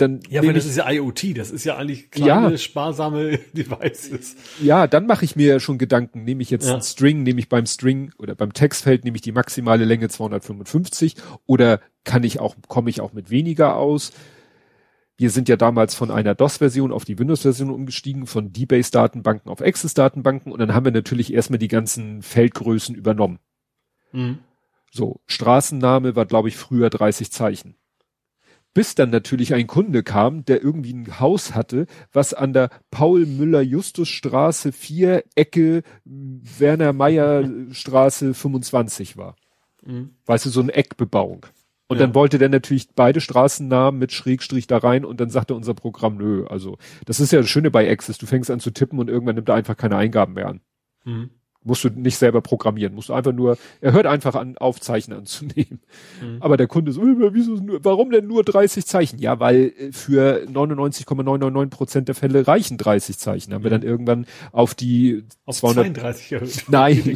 dann 0.00 0.20
ja, 0.28 0.42
weil 0.42 0.52
das 0.52 0.66
ist 0.66 0.76
ja 0.76 0.90
IoT, 0.90 1.36
das 1.36 1.50
ist 1.50 1.64
ja 1.64 1.76
eigentlich 1.76 2.10
kleine, 2.10 2.50
ja, 2.50 2.58
sparsame 2.58 3.38
Devices. 3.52 4.36
Ja, 4.62 4.86
dann 4.86 5.06
mache 5.06 5.24
ich 5.24 5.36
mir 5.36 5.60
schon 5.60 5.78
Gedanken, 5.78 6.24
nehme 6.24 6.42
ich 6.42 6.50
jetzt 6.50 6.66
ja. 6.66 6.74
einen 6.74 6.82
String, 6.82 7.22
nehme 7.22 7.40
ich 7.40 7.48
beim 7.48 7.66
String 7.66 8.12
oder 8.18 8.34
beim 8.34 8.52
Textfeld 8.52 9.04
nehme 9.04 9.16
ich 9.16 9.22
die 9.22 9.32
maximale 9.32 9.84
Länge 9.84 10.08
255 10.08 11.16
oder 11.46 11.80
kann 12.04 12.22
ich 12.24 12.40
auch 12.40 12.56
komme 12.68 12.90
ich 12.90 13.00
auch 13.00 13.12
mit 13.12 13.30
weniger 13.30 13.76
aus? 13.76 14.12
Wir 15.16 15.30
sind 15.30 15.50
ja 15.50 15.56
damals 15.56 15.94
von 15.94 16.10
einer 16.10 16.34
DOS-Version 16.34 16.92
auf 16.92 17.04
die 17.04 17.18
Windows-Version 17.18 17.68
umgestiegen, 17.68 18.26
von 18.26 18.52
DBase-Datenbanken 18.54 19.50
auf 19.50 19.60
Access-Datenbanken 19.60 20.50
und 20.50 20.58
dann 20.60 20.74
haben 20.74 20.86
wir 20.86 20.92
natürlich 20.92 21.34
erstmal 21.34 21.58
die 21.58 21.68
ganzen 21.68 22.22
Feldgrößen 22.22 22.94
übernommen. 22.94 23.38
Mhm. 24.12 24.38
So, 24.90 25.20
Straßenname 25.26 26.16
war, 26.16 26.26
glaube 26.26 26.48
ich, 26.48 26.56
früher 26.56 26.90
30 26.90 27.30
Zeichen. 27.30 27.76
Bis 28.72 28.94
dann 28.94 29.10
natürlich 29.10 29.52
ein 29.54 29.66
Kunde 29.66 30.04
kam, 30.04 30.44
der 30.44 30.62
irgendwie 30.62 30.92
ein 30.92 31.18
Haus 31.18 31.54
hatte, 31.54 31.86
was 32.12 32.34
an 32.34 32.52
der 32.52 32.70
Paul-Müller-Justus-Straße 32.90 34.70
4, 34.70 35.24
Ecke 35.34 35.82
Werner-Meyer-Straße 36.04 38.32
25 38.32 39.16
war. 39.16 39.34
Mhm. 39.84 40.10
Weißt 40.26 40.46
du, 40.46 40.50
so 40.50 40.60
eine 40.60 40.72
Eckbebauung. 40.72 41.46
Und 41.88 41.98
ja. 41.98 42.06
dann 42.06 42.14
wollte 42.14 42.38
der 42.38 42.48
natürlich 42.48 42.90
beide 42.94 43.20
Straßennamen 43.20 43.98
mit 43.98 44.12
Schrägstrich 44.12 44.68
da 44.68 44.78
rein 44.78 45.04
und 45.04 45.20
dann 45.20 45.30
sagte 45.30 45.56
unser 45.56 45.74
Programm, 45.74 46.18
nö, 46.18 46.46
also 46.46 46.78
das 47.06 47.18
ist 47.18 47.32
ja 47.32 47.40
das 47.40 47.50
Schöne 47.50 47.72
bei 47.72 47.90
Access, 47.90 48.18
du 48.18 48.26
fängst 48.26 48.52
an 48.52 48.60
zu 48.60 48.70
tippen 48.70 49.00
und 49.00 49.10
irgendwann 49.10 49.34
nimmt 49.34 49.48
er 49.48 49.56
einfach 49.56 49.76
keine 49.76 49.96
Eingaben 49.96 50.34
mehr 50.34 50.46
an. 50.46 50.60
Mhm 51.04 51.30
musst 51.62 51.84
du 51.84 51.88
nicht 51.88 52.16
selber 52.16 52.40
programmieren, 52.40 52.94
musst 52.94 53.10
du 53.10 53.12
einfach 53.12 53.32
nur, 53.32 53.58
er 53.80 53.92
hört 53.92 54.06
einfach 54.06 54.34
an, 54.34 54.56
auf 54.58 54.80
Zeichen 54.80 55.12
anzunehmen. 55.12 55.80
Mhm. 56.20 56.36
Aber 56.40 56.56
der 56.56 56.66
Kunde 56.66 56.92
so, 56.92 57.02
wieso, 57.02 57.52
nur, 57.54 57.84
warum 57.84 58.10
denn 58.10 58.26
nur 58.26 58.44
30 58.44 58.84
Zeichen? 58.84 59.18
Ja, 59.18 59.40
weil 59.40 59.72
äh, 59.76 59.92
für 59.92 60.44
99,999 60.48 61.70
Prozent 61.70 62.08
der 62.08 62.14
Fälle 62.14 62.46
reichen 62.46 62.78
30 62.78 63.18
Zeichen. 63.18 63.54
Haben 63.54 63.60
mhm. 63.60 63.64
wir 63.64 63.70
dann 63.70 63.82
irgendwann 63.82 64.26
auf 64.52 64.74
die 64.74 65.24
auf 65.46 65.56
200, 65.56 65.96
32 65.96 66.32
erhöht. 66.32 66.64
Nein. 66.68 67.02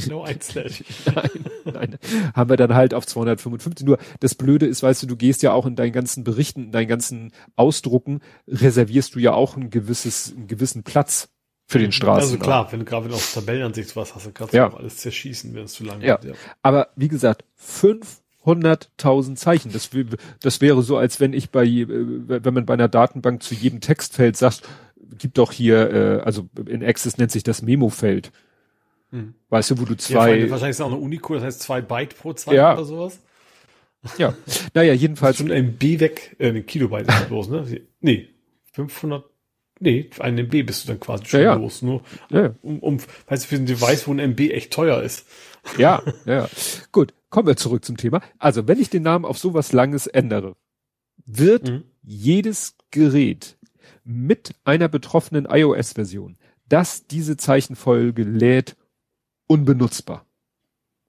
nein, 0.55 1.31
nein. 1.65 1.99
Haben 2.35 2.51
wir 2.51 2.57
dann 2.57 2.75
halt 2.75 2.95
auf 2.95 3.07
255. 3.07 3.87
Nur 3.87 3.99
das 4.21 4.35
Blöde 4.35 4.67
ist, 4.67 4.83
weißt 4.83 5.03
du, 5.03 5.07
du 5.07 5.17
gehst 5.17 5.43
ja 5.43 5.53
auch 5.53 5.67
in 5.67 5.77
deinen 5.77 5.93
ganzen 5.93 6.25
Berichten, 6.25 6.65
in 6.65 6.73
deinen 6.73 6.89
ganzen 6.89 7.33
Ausdrucken, 7.57 8.21
reservierst 8.49 9.15
du 9.15 9.19
ja 9.19 9.35
auch 9.35 9.57
ein 9.57 9.71
gewisses, 9.71 10.35
einen 10.35 10.47
gewissen 10.47 10.83
Platz 10.83 11.34
für 11.67 11.79
den 11.79 11.93
Straßen. 11.93 12.31
Also 12.31 12.39
klar, 12.39 12.71
wenn 12.71 12.81
du 12.81 12.85
gerade 12.85 13.13
auf 13.13 13.33
Tabellenansicht 13.33 13.97
was 13.97 14.15
hast, 14.15 14.27
dann 14.27 14.35
kannst 14.35 14.53
du 14.53 14.59
ja. 14.59 14.69
auch 14.69 14.79
alles 14.79 14.99
zerschießen, 14.99 15.55
wenn 15.55 15.65
es 15.65 15.73
zu 15.73 15.85
lang 15.85 16.01
ja. 16.01 16.23
wird. 16.23 16.25
Ja. 16.25 16.41
Aber 16.63 16.89
wie 16.97 17.09
gesagt, 17.09 17.45
500.000 17.61 19.37
Zeichen. 19.37 19.73
Das, 19.73 19.91
das 20.41 20.61
wäre 20.61 20.83
so, 20.83 20.97
als 20.97 21.21
wenn 21.21 21.33
ich 21.33 21.51
bei, 21.51 21.65
äh, 21.65 21.87
wenn 21.89 22.55
man 22.55 22.67
bei 22.67 22.75
einer 22.75 22.89
Datenbank 22.89 23.43
zu 23.43 23.55
jedem 23.55 23.81
Textfeld 23.81 24.37
sagt, 24.37 24.63
gibt 25.19 25.39
doch 25.39 25.53
hier, 25.53 25.91
äh, 25.91 26.21
also 26.23 26.49
in 26.67 26.85
Access 26.85 27.19
nennt 27.19 27.31
sich 27.31 27.43
das 27.43 27.63
Memo-Feld. 27.63 28.31
Hm. 29.11 29.35
Weißt 29.49 29.71
du, 29.71 29.79
wo 29.79 29.85
du 29.85 29.97
zwei. 29.97 30.37
Ja, 30.37 30.51
wahrscheinlich 30.51 30.71
ist 30.71 30.81
es 30.81 30.81
auch 30.81 30.93
eine 30.93 31.01
Unicode, 31.01 31.39
das 31.39 31.47
heißt 31.47 31.63
zwei 31.63 31.81
Byte 31.81 32.17
pro 32.19 32.33
Zeichen 32.33 32.57
ja. 32.57 32.75
oder 32.75 32.85
sowas. 32.85 33.21
Ja. 34.19 34.35
Naja, 34.75 34.93
jedenfalls. 34.93 35.39
Schon 35.39 35.51
ein 35.51 35.77
B 35.77 35.99
weg, 36.01 36.37
äh, 36.39 36.49
ein 36.49 36.67
Kilobyte 36.67 37.09
ist 37.09 37.31
los, 37.31 37.49
ne? 37.49 37.65
Nee, 38.01 38.29
500 38.73 39.25
Nee, 39.81 40.09
ein 40.21 40.39
MB 40.39 40.67
bist 40.67 40.85
du 40.85 40.89
dann 40.89 41.01
quasi 41.01 41.27
schon 41.27 41.41
ja, 41.41 41.55
los. 41.55 41.83
Nur 41.83 42.03
ja. 42.31 42.55
um, 42.63 42.79
um, 42.79 42.99
weißt 43.27 43.45
du, 43.45 43.49
für 43.49 43.57
ein 43.57 43.67
Device, 43.67 44.07
wo 44.07 44.13
ein 44.13 44.19
MB 44.19 44.41
echt 44.51 44.73
teuer 44.73 45.03
ist. 45.03 45.27
Ja, 45.79 46.03
ja. 46.27 46.47
Gut, 46.93 47.15
kommen 47.31 47.47
wir 47.49 47.57
zurück 47.57 47.87
zum 47.87 47.97
Thema. 47.97 48.21
Also, 48.39 48.69
wenn 48.69 48.79
ich 48.79 48.91
den 48.91 49.03
Namen 49.03 49.25
auf 49.25 49.39
sowas 49.39 49.73
Langes 49.73 50.07
ändere, 50.07 50.57
wird 51.25 51.71
mhm. 51.71 51.85
jedes 52.03 52.77
Gerät 52.91 53.57
mit 54.05 54.55
einer 54.65 54.89
betroffenen 54.89 55.47
iOS-Version, 55.51 56.37
das 56.69 57.07
diese 57.07 57.39
Zeichenfolge 57.39 58.25
lädt, 58.25 58.77
unbenutzbar. 59.47 60.27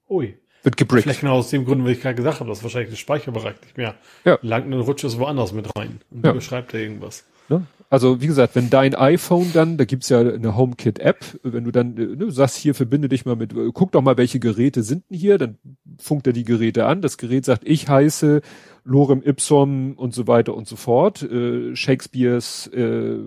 Ui. 0.09 0.37
Wird 0.63 0.77
gebrickt. 0.77 1.03
Vielleicht 1.03 1.19
genau 1.19 1.35
aus 1.35 1.49
dem 1.49 1.65
Grund, 1.65 1.83
weil 1.83 1.91
ich 1.91 2.01
gerade 2.01 2.15
gesagt 2.15 2.39
habe, 2.39 2.49
dass 2.49 2.63
wahrscheinlich 2.63 2.89
der 2.89 2.97
Speicherbereich 2.97 3.61
nicht 3.61 3.77
mehr 3.77 3.95
Ja. 4.23 4.39
langt, 4.41 4.71
dann 4.71 4.79
rutscht 4.79 5.03
es 5.03 5.19
woanders 5.19 5.51
mit 5.51 5.75
rein 5.75 5.99
und 6.09 6.25
Ja. 6.25 6.31
beschreibt 6.31 6.73
er 6.73 6.79
irgendwas. 6.79 7.25
Ne? 7.49 7.65
Also 7.89 8.19
wie 8.19 8.27
gesagt, 8.27 8.55
wenn 8.55 8.69
dein 8.69 8.95
iPhone 8.95 9.51
dann, 9.53 9.77
da 9.77 9.85
gibt's 9.85 10.09
ja 10.09 10.19
eine 10.19 10.55
HomeKit-App, 10.55 11.39
wenn 11.43 11.63
du 11.63 11.71
dann 11.71 11.97
äh, 11.97 12.15
ne, 12.15 12.31
sagst, 12.31 12.57
hier 12.57 12.73
verbinde 12.73 13.09
dich 13.09 13.25
mal 13.25 13.35
mit, 13.35 13.53
äh, 13.53 13.69
guck 13.73 13.91
doch 13.91 14.01
mal, 14.01 14.17
welche 14.17 14.39
Geräte 14.39 14.83
sind 14.83 15.03
denn 15.09 15.17
hier, 15.17 15.37
dann 15.37 15.57
funkt 15.99 16.27
er 16.27 16.33
die 16.33 16.43
Geräte 16.43 16.85
an, 16.87 17.01
das 17.01 17.17
Gerät 17.17 17.45
sagt, 17.45 17.61
ich 17.65 17.87
heiße 17.87 18.41
Lorem 18.83 19.21
Ipsum 19.23 19.93
und 19.93 20.13
so 20.13 20.27
weiter 20.27 20.55
und 20.55 20.67
so 20.67 20.75
fort, 20.75 21.21
äh, 21.23 21.75
Shakespeares 21.75 22.67
äh, 22.67 23.19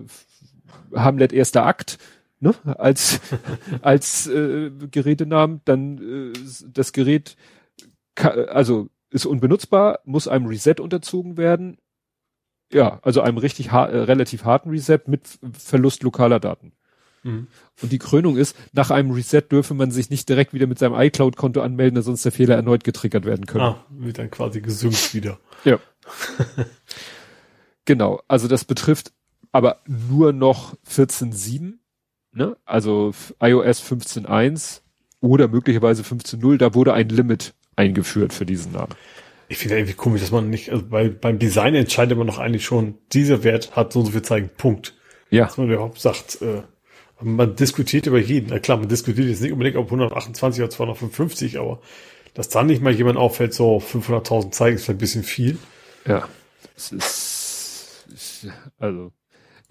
Hamlet 0.93 1.31
erster 1.31 1.65
Akt, 1.65 1.97
ne, 2.39 2.53
als, 2.65 3.21
als 3.81 4.27
äh, 4.27 4.71
Gerätenamen, 4.91 5.61
dann 5.65 6.33
äh, 6.33 6.39
das 6.71 6.91
Gerät, 6.91 7.37
also 8.15 8.89
ist 9.09 9.25
unbenutzbar, 9.25 9.99
muss 10.03 10.27
einem 10.27 10.45
Reset 10.45 10.75
unterzogen 10.79 11.37
werden, 11.37 11.77
ja, 12.71 12.99
also 13.01 13.21
einem 13.21 13.37
richtig 13.37 13.71
har 13.71 13.89
äh, 13.89 14.01
relativ 14.01 14.45
harten 14.45 14.69
Reset 14.69 14.99
mit 15.07 15.21
Verlust 15.53 16.03
lokaler 16.03 16.39
Daten. 16.39 16.73
Mhm. 17.23 17.47
Und 17.81 17.91
die 17.91 17.97
Krönung 17.97 18.37
ist, 18.37 18.55
nach 18.73 18.91
einem 18.91 19.11
Reset 19.11 19.41
dürfe 19.41 19.73
man 19.73 19.91
sich 19.91 20.09
nicht 20.09 20.29
direkt 20.29 20.53
wieder 20.53 20.67
mit 20.67 20.79
seinem 20.79 20.99
iCloud-Konto 20.99 21.61
anmelden, 21.61 21.95
da 21.95 22.01
sonst 22.01 22.23
der 22.23 22.31
Fehler 22.31 22.55
erneut 22.55 22.83
getriggert 22.83 23.25
werden 23.25 23.45
könnte. 23.45 23.65
Ah, 23.65 23.85
wird 23.89 24.19
dann 24.19 24.31
quasi 24.31 24.61
gesynkt 24.61 25.13
wieder. 25.13 25.39
Ja. 25.65 25.79
genau, 27.85 28.21
also 28.27 28.47
das 28.47 28.65
betrifft 28.65 29.11
aber 29.51 29.81
nur 29.87 30.31
noch 30.31 30.75
14.7, 30.87 31.73
ne? 32.33 32.57
also 32.65 33.13
iOS 33.41 33.81
15.1 33.81 34.81
oder 35.21 35.47
möglicherweise 35.47 36.03
15.0, 36.03 36.57
da 36.57 36.73
wurde 36.73 36.93
ein 36.93 37.09
Limit 37.09 37.53
eingeführt 37.75 38.33
für 38.33 38.45
diesen 38.45 38.73
Namen. 38.73 38.93
Ich 39.49 39.57
finde 39.57 39.77
irgendwie 39.77 39.95
komisch, 39.95 40.21
dass 40.21 40.31
man 40.31 40.49
nicht, 40.49 40.69
also 40.69 40.85
bei, 40.85 41.09
beim 41.09 41.39
Design 41.39 41.75
entscheidet 41.75 42.17
man 42.17 42.27
doch 42.27 42.37
eigentlich 42.37 42.63
schon, 42.63 42.97
dieser 43.11 43.43
Wert 43.43 43.75
hat 43.75 43.91
so 43.91 43.99
und 43.99 44.05
so 44.05 44.11
viel 44.11 44.21
zeigen, 44.21 44.49
Punkt. 44.57 44.95
Ja, 45.31 45.45
Dass 45.45 45.57
man 45.57 45.69
überhaupt 45.69 45.99
sagt, 45.99 46.41
äh, 46.41 46.61
man 47.21 47.55
diskutiert 47.55 48.07
über 48.07 48.19
jeden. 48.19 48.49
Na 48.49 48.59
klar, 48.59 48.77
man 48.77 48.87
diskutiert 48.87 49.27
jetzt 49.27 49.41
nicht 49.41 49.51
unbedingt 49.51 49.75
auf 49.75 49.85
128 49.85 50.61
oder 50.61 50.69
255, 50.69 51.59
aber 51.59 51.81
dass 52.33 52.49
dann 52.49 52.67
nicht 52.67 52.81
mal 52.81 52.93
jemand 52.93 53.17
auffällt, 53.17 53.53
so 53.53 53.77
500.000 53.77 54.51
zeigen, 54.51 54.75
ist 54.75 54.85
vielleicht 54.85 54.97
ein 54.97 55.01
bisschen 55.01 55.23
viel. 55.23 55.57
Ja. 56.05 56.27
Es 56.75 56.91
ist, 56.91 58.47
also, 58.77 59.11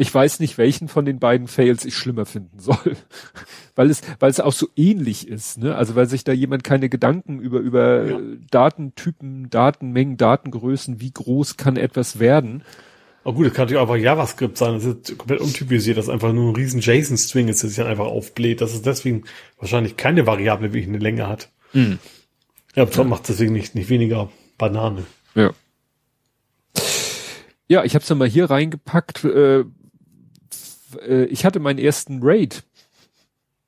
ich 0.00 0.14
weiß 0.14 0.38
nicht, 0.38 0.56
welchen 0.58 0.86
von 0.86 1.04
den 1.04 1.18
beiden 1.18 1.48
Fails 1.48 1.84
ich 1.84 1.96
schlimmer 1.96 2.24
finden 2.24 2.60
soll. 2.60 2.96
weil 3.74 3.90
es, 3.90 4.00
weil 4.20 4.30
es 4.30 4.38
auch 4.38 4.52
so 4.52 4.68
ähnlich 4.76 5.26
ist, 5.26 5.58
ne? 5.58 5.74
Also, 5.74 5.96
weil 5.96 6.06
sich 6.08 6.22
da 6.22 6.32
jemand 6.32 6.62
keine 6.62 6.88
Gedanken 6.88 7.40
über, 7.40 7.58
über 7.58 8.06
Ja. 8.06 8.18
äh, 8.18 8.38
Datentypen, 8.50 9.50
Datenmengen, 9.50 10.16
Datengrößen, 10.16 11.00
wie 11.00 11.10
groß 11.10 11.56
kann 11.56 11.76
etwas 11.76 12.20
werden. 12.20 12.62
Aber 13.24 13.34
gut, 13.34 13.46
das 13.46 13.54
kann 13.54 13.64
natürlich 13.64 13.78
auch 13.78 13.90
einfach 13.90 14.02
JavaScript 14.02 14.56
sein. 14.56 14.74
Das 14.74 14.84
ist 14.84 15.18
komplett 15.18 15.40
untypisiert, 15.40 15.98
dass 15.98 16.08
einfach 16.08 16.32
nur 16.32 16.50
ein 16.52 16.56
riesen 16.56 16.80
JSON-String 16.80 17.48
ist, 17.48 17.62
das 17.64 17.70
sich 17.70 17.78
dann 17.78 17.88
einfach 17.88 18.06
aufbläht. 18.06 18.60
Dass 18.60 18.74
es 18.74 18.82
deswegen 18.82 19.24
wahrscheinlich 19.58 19.96
keine 19.96 20.26
Variable 20.26 20.68
wirklich 20.72 20.88
eine 20.88 20.98
Länge 20.98 21.26
hat. 21.26 21.50
Mhm. 21.72 21.98
Ja, 22.76 22.84
aber 22.84 22.92
Trump 22.92 23.10
macht 23.10 23.28
deswegen 23.28 23.52
nicht, 23.52 23.74
nicht 23.74 23.90
weniger 23.90 24.30
Banane. 24.56 25.02
Ja. 25.34 25.50
Ja, 27.66 27.84
ich 27.84 27.94
habe 27.94 28.02
es 28.02 28.14
mal 28.14 28.28
hier 28.28 28.48
reingepackt. 28.48 29.24
Äh, 29.24 29.64
äh, 31.06 31.24
ich 31.24 31.44
hatte 31.44 31.60
meinen 31.60 31.78
ersten 31.78 32.20
Raid. 32.22 32.64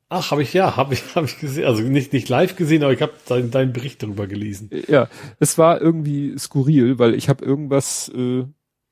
Ach, 0.09 0.33
habe 0.33 0.43
ich 0.43 0.53
ja, 0.53 0.77
habe 0.77 0.95
ich, 0.95 1.15
habe 1.15 1.27
ich 1.27 1.39
gesehen. 1.39 1.65
Also 1.67 1.83
nicht, 1.83 2.13
nicht 2.13 2.29
live 2.29 2.57
gesehen, 2.57 2.83
aber 2.83 2.93
ich 2.93 3.01
habe 3.03 3.13
deinen 3.29 3.51
deinen 3.51 3.73
Bericht 3.73 4.03
darüber 4.03 4.27
gelesen. 4.27 4.71
Äh, 4.73 4.91
Ja, 4.91 5.09
es 5.39 5.57
war 5.59 5.81
irgendwie 5.81 6.37
skurril, 6.39 6.99
weil 6.99 7.15
ich 7.15 7.29
habe 7.29 7.45
irgendwas, 7.45 8.09
äh, 8.15 8.45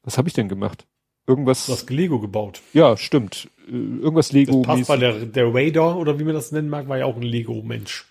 was 0.02 0.16
habe 0.18 0.28
ich 0.28 0.34
denn 0.34 0.48
gemacht? 0.48 0.86
Irgendwas, 1.26 1.66
Du 1.66 1.72
hast 1.72 1.90
Lego 1.90 2.20
gebaut. 2.20 2.62
ja, 2.72 2.96
stimmt. 2.96 3.48
Äh, 3.68 3.72
irgendwas 3.72 4.28
Das 4.28 4.34
Lego. 4.34 4.62
passt, 4.62 4.88
weil 4.88 5.00
der, 5.00 5.12
der 5.26 5.52
Raider, 5.52 5.96
oder 5.96 6.18
wie 6.18 6.24
man 6.24 6.34
das 6.34 6.52
nennen 6.52 6.68
mag, 6.70 6.88
war 6.88 6.98
ja 6.98 7.04
auch 7.04 7.16
ein 7.16 7.22
Lego-Mensch. 7.22 8.06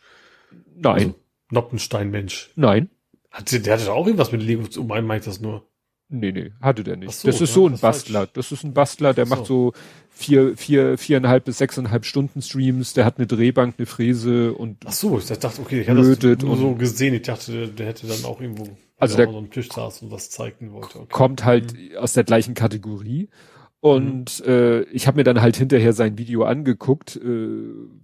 Nein, 0.75 0.93
Also, 0.95 1.15
Noppenstein-Mensch. 1.51 2.51
nein. 2.55 2.89
Hatte, 3.31 3.59
der 3.59 3.73
hatte 3.73 3.91
auch 3.93 4.05
irgendwas 4.05 4.31
mit 4.31 4.41
Lego 4.43 4.67
zu 4.67 4.83
meinen, 4.83 5.05
meint 5.07 5.25
das 5.27 5.39
nur. 5.41 5.63
Nee, 6.09 6.31
nee, 6.31 6.51
hatte 6.61 6.83
der 6.85 6.95
nicht. 6.95 7.11
So, 7.13 7.27
das 7.27 7.41
ist 7.41 7.53
so 7.53 7.67
ein 7.67 7.77
Bastler. 7.77 8.19
falsch. 8.21 8.31
Das 8.33 8.51
ist 8.53 8.63
ein 8.63 8.73
Bastler, 8.73 9.13
der 9.13 9.25
so. 9.25 9.35
macht 9.35 9.45
so 9.45 9.73
vier, 10.09 10.55
vier, 10.55 10.97
viereinhalb 10.97 11.43
bis 11.45 11.57
sechseinhalb 11.57 12.05
Stunden 12.05 12.41
Streams, 12.41 12.93
der 12.93 13.03
hat 13.05 13.17
eine 13.17 13.27
Drehbank, 13.27 13.75
eine 13.77 13.85
Fräse 13.85 14.53
und 14.53 14.77
Ach 14.85 14.91
so, 14.93 15.17
ich 15.19 15.25
dachte, 15.25 15.61
okay, 15.61 15.81
ich 15.81 15.89
hatte 15.89 16.15
das 16.17 16.43
nur 16.43 16.51
und- 16.53 16.59
so 16.59 16.75
gesehen. 16.75 17.13
Ich 17.13 17.23
dachte, 17.23 17.51
der, 17.51 17.67
der 17.67 17.87
hätte 17.87 18.07
dann 18.07 18.23
auch 18.23 18.39
irgendwo, 18.39 18.69
Also 18.97 19.17
der 19.17 19.27
so 19.29 19.41
Tisch 19.43 19.69
saß 19.71 20.03
und 20.03 20.11
was 20.11 20.29
zeigen 20.29 20.71
wollte. 20.71 20.99
Okay. 20.99 21.07
kommt 21.11 21.43
halt 21.43 21.73
aus 21.97 22.13
der 22.13 22.23
gleichen 22.23 22.53
Kategorie. 22.53 23.27
Und 23.79 24.43
äh, 24.45 24.81
ich 24.85 25.05
habe 25.05 25.17
mir 25.17 25.23
dann 25.23 25.39
halt 25.39 25.55
hinterher 25.55 25.93
sein 25.93 26.17
Video 26.17 26.43
angeguckt, 26.43 27.15
äh, 27.15 27.59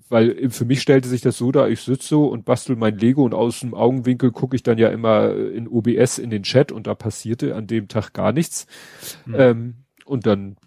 weil 0.08 0.50
für 0.52 0.66
mich 0.66 0.82
stellte 0.82 1.10
sich 1.10 1.22
das 1.22 1.38
so 1.38 1.52
dar, 1.52 1.68
ich 1.68 1.82
sitze 1.82 2.08
so 2.08 2.28
und 2.28 2.46
bastel 2.46 2.76
mein 2.76 2.98
Lego 2.98 3.24
und 3.24 3.34
aus 3.34 3.62
dem 3.62 3.74
Augenwinkel 3.74 4.32
gucke 4.32 4.56
ich 4.56 4.62
dann 4.62 4.78
ja 4.78 4.90
immer 4.90 5.36
in 5.36 5.68
OBS 5.68 6.20
in 6.20 6.30
den 6.30 6.44
Chat 6.44 6.72
und 6.72 6.86
da 6.86 6.94
passierte 6.94 7.56
an 7.56 7.66
dem 7.66 7.88
Tag 7.88 8.14
gar 8.14 8.32
nichts. 8.32 8.68
Mhm. 9.26 9.36
Ähm, 9.38 9.74
und 10.06 10.28
dann 10.28 10.58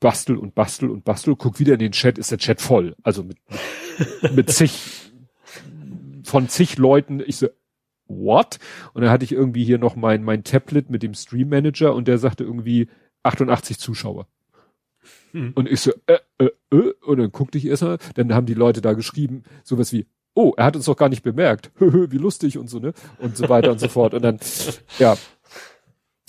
bastel 0.00 0.38
und 0.38 0.54
bastel 0.54 0.88
und 0.88 1.04
bastel, 1.04 1.36
guck 1.36 1.60
wieder 1.60 1.74
in 1.74 1.78
den 1.78 1.92
Chat, 1.92 2.16
ist 2.16 2.30
der 2.30 2.38
Chat 2.38 2.62
voll. 2.62 2.96
Also 3.02 3.22
mit, 3.22 3.36
mit 4.34 4.50
zig, 4.50 5.12
von 6.24 6.48
zig 6.48 6.78
Leuten. 6.78 7.22
Ich 7.24 7.36
so, 7.36 7.48
what? 8.06 8.58
Und 8.94 9.02
dann 9.02 9.10
hatte 9.10 9.24
ich 9.24 9.32
irgendwie 9.32 9.64
hier 9.64 9.78
noch 9.78 9.96
mein, 9.96 10.24
mein 10.24 10.44
Tablet 10.44 10.88
mit 10.88 11.02
dem 11.02 11.12
Stream 11.12 11.50
Manager 11.50 11.94
und 11.94 12.08
der 12.08 12.16
sagte 12.16 12.44
irgendwie 12.44 12.88
88 13.22 13.78
Zuschauer. 13.78 14.26
Hm. 15.32 15.52
Und 15.54 15.68
ich 15.68 15.80
so, 15.80 15.92
äh, 16.06 16.18
äh, 16.38 16.50
äh, 16.72 16.92
und 17.04 17.18
dann 17.18 17.32
guckte 17.32 17.58
ich 17.58 17.66
erstmal, 17.66 17.98
dann 18.14 18.34
haben 18.34 18.46
die 18.46 18.54
Leute 18.54 18.80
da 18.80 18.92
geschrieben, 18.94 19.44
sowas 19.64 19.92
wie, 19.92 20.06
oh, 20.34 20.52
er 20.56 20.64
hat 20.66 20.76
uns 20.76 20.84
doch 20.86 20.96
gar 20.96 21.08
nicht 21.08 21.22
bemerkt, 21.22 21.70
wie 21.78 22.18
lustig 22.18 22.58
und 22.58 22.68
so, 22.68 22.78
ne? 22.78 22.92
Und 23.18 23.36
so 23.36 23.48
weiter 23.48 23.70
und 23.72 23.80
so 23.80 23.88
fort. 23.88 24.14
Und 24.14 24.22
dann, 24.22 24.38
ja, 24.98 25.16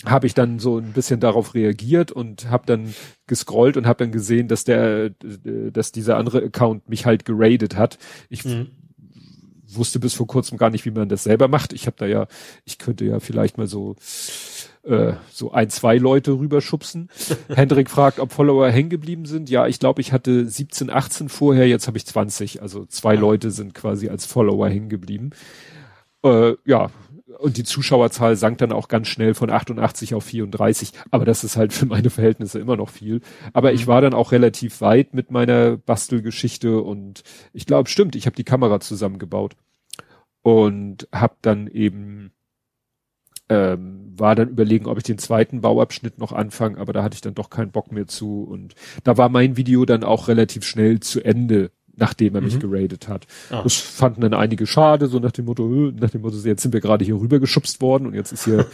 habe 0.04 0.26
ich 0.26 0.34
dann 0.34 0.58
so 0.58 0.78
ein 0.78 0.92
bisschen 0.92 1.20
darauf 1.20 1.54
reagiert 1.54 2.10
und 2.10 2.50
habe 2.50 2.66
dann 2.66 2.92
gescrollt 3.28 3.76
und 3.76 3.86
habe 3.86 4.04
dann 4.04 4.12
gesehen, 4.12 4.48
dass 4.48 4.64
der, 4.64 5.10
dass 5.10 5.92
dieser 5.92 6.16
andere 6.16 6.42
Account 6.42 6.88
mich 6.88 7.06
halt 7.06 7.24
geradet 7.24 7.76
hat. 7.76 7.98
Ich 8.28 8.44
Mhm. 8.44 8.68
wusste 9.66 10.00
bis 10.00 10.14
vor 10.14 10.26
kurzem 10.26 10.58
gar 10.58 10.70
nicht, 10.70 10.84
wie 10.84 10.90
man 10.90 11.08
das 11.08 11.22
selber 11.24 11.46
macht. 11.48 11.72
Ich 11.72 11.86
habe 11.86 11.96
da 11.98 12.06
ja, 12.06 12.26
ich 12.64 12.78
könnte 12.78 13.04
ja 13.04 13.20
vielleicht 13.20 13.58
mal 13.58 13.68
so 13.68 13.94
äh, 14.84 15.14
so 15.30 15.52
ein, 15.52 15.70
zwei 15.70 15.96
Leute 15.96 16.32
rüberschubsen. 16.32 17.08
Hendrik 17.48 17.90
fragt, 17.90 18.18
ob 18.18 18.32
Follower 18.32 18.68
hängen 18.68 18.90
geblieben 18.90 19.26
sind. 19.26 19.50
Ja, 19.50 19.66
ich 19.66 19.78
glaube, 19.78 20.00
ich 20.00 20.12
hatte 20.12 20.48
17, 20.48 20.90
18 20.90 21.28
vorher, 21.28 21.68
jetzt 21.68 21.86
habe 21.86 21.98
ich 21.98 22.06
20. 22.06 22.62
Also 22.62 22.84
zwei 22.86 23.14
Leute 23.14 23.50
sind 23.50 23.74
quasi 23.74 24.08
als 24.08 24.26
Follower 24.26 24.68
hängen 24.68 24.88
geblieben. 24.88 25.30
Äh, 26.24 26.54
ja, 26.64 26.90
und 27.38 27.56
die 27.56 27.64
Zuschauerzahl 27.64 28.36
sank 28.36 28.58
dann 28.58 28.72
auch 28.72 28.88
ganz 28.88 29.08
schnell 29.08 29.34
von 29.34 29.50
88 29.50 30.14
auf 30.14 30.24
34. 30.24 30.92
Aber 31.10 31.24
das 31.24 31.44
ist 31.44 31.56
halt 31.56 31.72
für 31.72 31.86
meine 31.86 32.10
Verhältnisse 32.10 32.58
immer 32.58 32.76
noch 32.76 32.90
viel. 32.90 33.20
Aber 33.52 33.72
ich 33.72 33.86
war 33.86 34.00
dann 34.00 34.14
auch 34.14 34.32
relativ 34.32 34.80
weit 34.80 35.14
mit 35.14 35.30
meiner 35.30 35.76
Bastelgeschichte 35.76 36.80
und 36.80 37.22
ich 37.52 37.66
glaube, 37.66 37.88
stimmt, 37.88 38.16
ich 38.16 38.26
habe 38.26 38.36
die 38.36 38.44
Kamera 38.44 38.80
zusammengebaut 38.80 39.56
und 40.42 41.08
habe 41.12 41.36
dann 41.42 41.68
eben 41.68 42.32
ähm, 43.52 44.12
war 44.16 44.34
dann 44.34 44.48
überlegen, 44.48 44.86
ob 44.86 44.98
ich 44.98 45.04
den 45.04 45.18
zweiten 45.18 45.60
Bauabschnitt 45.60 46.18
noch 46.18 46.32
anfange, 46.32 46.78
aber 46.78 46.92
da 46.92 47.02
hatte 47.02 47.14
ich 47.14 47.20
dann 47.20 47.34
doch 47.34 47.50
keinen 47.50 47.70
Bock 47.70 47.92
mehr 47.92 48.06
zu 48.06 48.44
und 48.44 48.74
da 49.04 49.16
war 49.16 49.28
mein 49.28 49.56
Video 49.56 49.84
dann 49.84 50.04
auch 50.04 50.28
relativ 50.28 50.64
schnell 50.64 51.00
zu 51.00 51.22
Ende, 51.24 51.70
nachdem 51.96 52.34
er 52.34 52.40
mich 52.42 52.56
Mhm. 52.56 52.60
geradet 52.70 53.08
hat. 53.08 53.26
Ah. 53.50 53.62
Das 53.62 53.74
fanden 53.74 54.20
dann 54.20 54.34
einige 54.34 54.66
schade, 54.66 55.06
so 55.06 55.18
nach 55.18 55.32
dem 55.32 55.46
Motto, 55.46 55.70
äh, 55.72 55.92
nach 55.92 56.10
dem 56.10 56.20
Motto, 56.22 56.36
jetzt 56.36 56.62
sind 56.62 56.72
wir 56.74 56.80
gerade 56.80 57.04
hier 57.04 57.16
rüber 57.16 57.40
geschubst 57.40 57.80
worden 57.80 58.06
und 58.06 58.14
jetzt 58.14 58.32
ist 58.32 58.44
hier, 58.44 58.66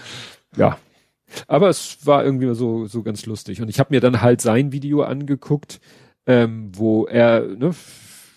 ja. 0.56 0.76
Aber 1.48 1.70
es 1.70 1.98
war 2.04 2.24
irgendwie 2.24 2.54
so, 2.54 2.84
so 2.86 3.02
ganz 3.02 3.24
lustig. 3.24 3.62
Und 3.62 3.68
ich 3.70 3.78
habe 3.80 3.94
mir 3.94 4.00
dann 4.00 4.20
halt 4.20 4.42
sein 4.42 4.72
Video 4.72 5.02
angeguckt, 5.02 5.80
ähm, 6.26 6.70
wo 6.74 7.06
er, 7.06 7.46
ne, 7.46 7.70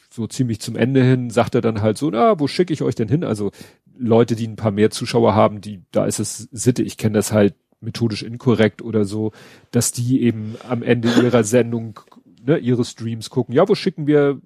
so 0.10 0.26
ziemlich 0.28 0.62
zum 0.62 0.78
Ende 0.78 1.04
hin, 1.04 1.30
sagt 1.30 1.56
er 1.56 1.62
dann 1.62 1.82
halt 1.82 1.98
so, 1.98 2.10
na, 2.10 2.40
wo 2.40 2.48
schicke 2.48 2.72
ich 2.72 2.82
euch 2.82 2.96
denn 2.96 3.10
hin? 3.10 3.26
Also 3.26 3.52
Leute, 3.98 4.36
die 4.36 4.48
ein 4.48 4.56
paar 4.56 4.72
mehr 4.72 4.92
Zuschauer 4.92 5.36
haben, 5.36 5.62
die, 5.62 5.82
da 5.92 6.06
ist 6.06 6.20
es 6.20 6.50
Sitte, 6.52 6.84
ich 6.84 6.98
kenne 6.98 7.14
das 7.14 7.32
halt 7.32 7.56
methodisch 7.82 8.24
inkorrekt 8.24 8.82
oder 8.82 9.06
so, 9.06 9.32
dass 9.72 9.92
die 9.92 10.22
eben 10.22 10.56
am 10.68 10.84
Ende 10.84 11.10
ihrer 11.22 11.44
Sendung, 11.44 12.00
ne, 12.46 12.58
ihre 12.58 12.84
Streams 12.84 13.30
gucken, 13.30 13.54
ja, 13.54 13.68
wo 13.68 13.76
schicken 13.76 14.08
wir 14.08 14.42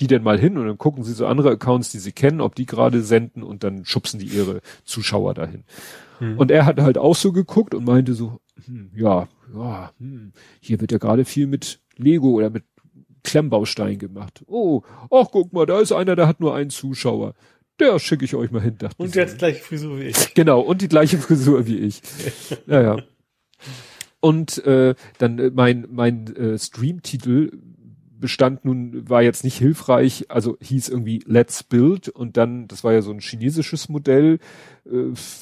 die 0.00 0.06
denn 0.06 0.22
mal 0.22 0.38
hin? 0.38 0.56
Und 0.56 0.66
dann 0.66 0.78
gucken 0.78 1.02
sie 1.02 1.12
so 1.12 1.26
andere 1.26 1.50
Accounts, 1.50 1.90
die 1.90 1.98
sie 1.98 2.12
kennen, 2.12 2.40
ob 2.40 2.54
die 2.54 2.66
gerade 2.66 3.02
senden 3.02 3.42
und 3.42 3.64
dann 3.64 3.84
schubsen 3.84 4.20
die 4.20 4.26
ihre 4.26 4.60
Zuschauer 4.84 5.34
dahin. 5.34 5.64
Hm. 6.18 6.38
Und 6.38 6.50
er 6.50 6.66
hat 6.66 6.80
halt 6.80 6.98
auch 6.98 7.16
so 7.16 7.32
geguckt 7.32 7.74
und 7.74 7.84
meinte 7.84 8.14
so, 8.14 8.40
hm, 8.64 8.90
ja, 8.94 9.28
ja, 9.54 9.92
hm, 9.98 10.32
hier 10.60 10.80
wird 10.80 10.92
ja 10.92 10.98
gerade 10.98 11.24
viel 11.24 11.46
mit 11.46 11.80
Lego 11.96 12.30
oder 12.30 12.50
mit 12.50 12.64
Klemmbaustein 13.24 13.98
gemacht. 13.98 14.44
Oh, 14.46 14.82
ach 15.10 15.26
guck 15.30 15.52
mal, 15.52 15.66
da 15.66 15.80
ist 15.80 15.92
einer, 15.92 16.16
der 16.16 16.28
hat 16.28 16.40
nur 16.40 16.54
einen 16.54 16.70
Zuschauer. 16.70 17.34
Der 17.80 17.98
schicke 17.98 18.24
ich 18.24 18.34
euch 18.34 18.50
mal 18.50 18.62
hin. 18.62 18.76
Dachte 18.78 18.96
Und 18.98 19.16
hat 19.16 19.32
die 19.32 19.36
gleiche 19.36 19.62
Frisur 19.62 19.98
wie 19.98 20.04
ich. 20.04 20.34
Genau, 20.34 20.60
und 20.60 20.82
die 20.82 20.88
gleiche 20.88 21.18
Frisur 21.18 21.66
wie 21.66 21.78
ich. 21.78 22.02
ja, 22.66 22.82
ja. 22.82 22.96
Und 24.20 24.64
äh, 24.66 24.94
dann 25.18 25.38
äh, 25.38 25.50
mein 25.54 25.86
mein 25.90 26.34
äh, 26.36 26.58
Streamtitel 26.58 27.52
bestand 28.20 28.64
nun 28.64 29.08
war 29.08 29.22
jetzt 29.22 29.44
nicht 29.44 29.58
hilfreich, 29.58 30.26
also 30.28 30.56
hieß 30.60 30.88
irgendwie 30.88 31.22
Let's 31.24 31.62
Build 31.62 32.08
und 32.08 32.36
dann 32.36 32.66
das 32.66 32.82
war 32.82 32.92
ja 32.92 33.00
so 33.00 33.12
ein 33.12 33.20
chinesisches 33.20 33.88
Modell, 33.88 34.40
äh, 34.86 34.90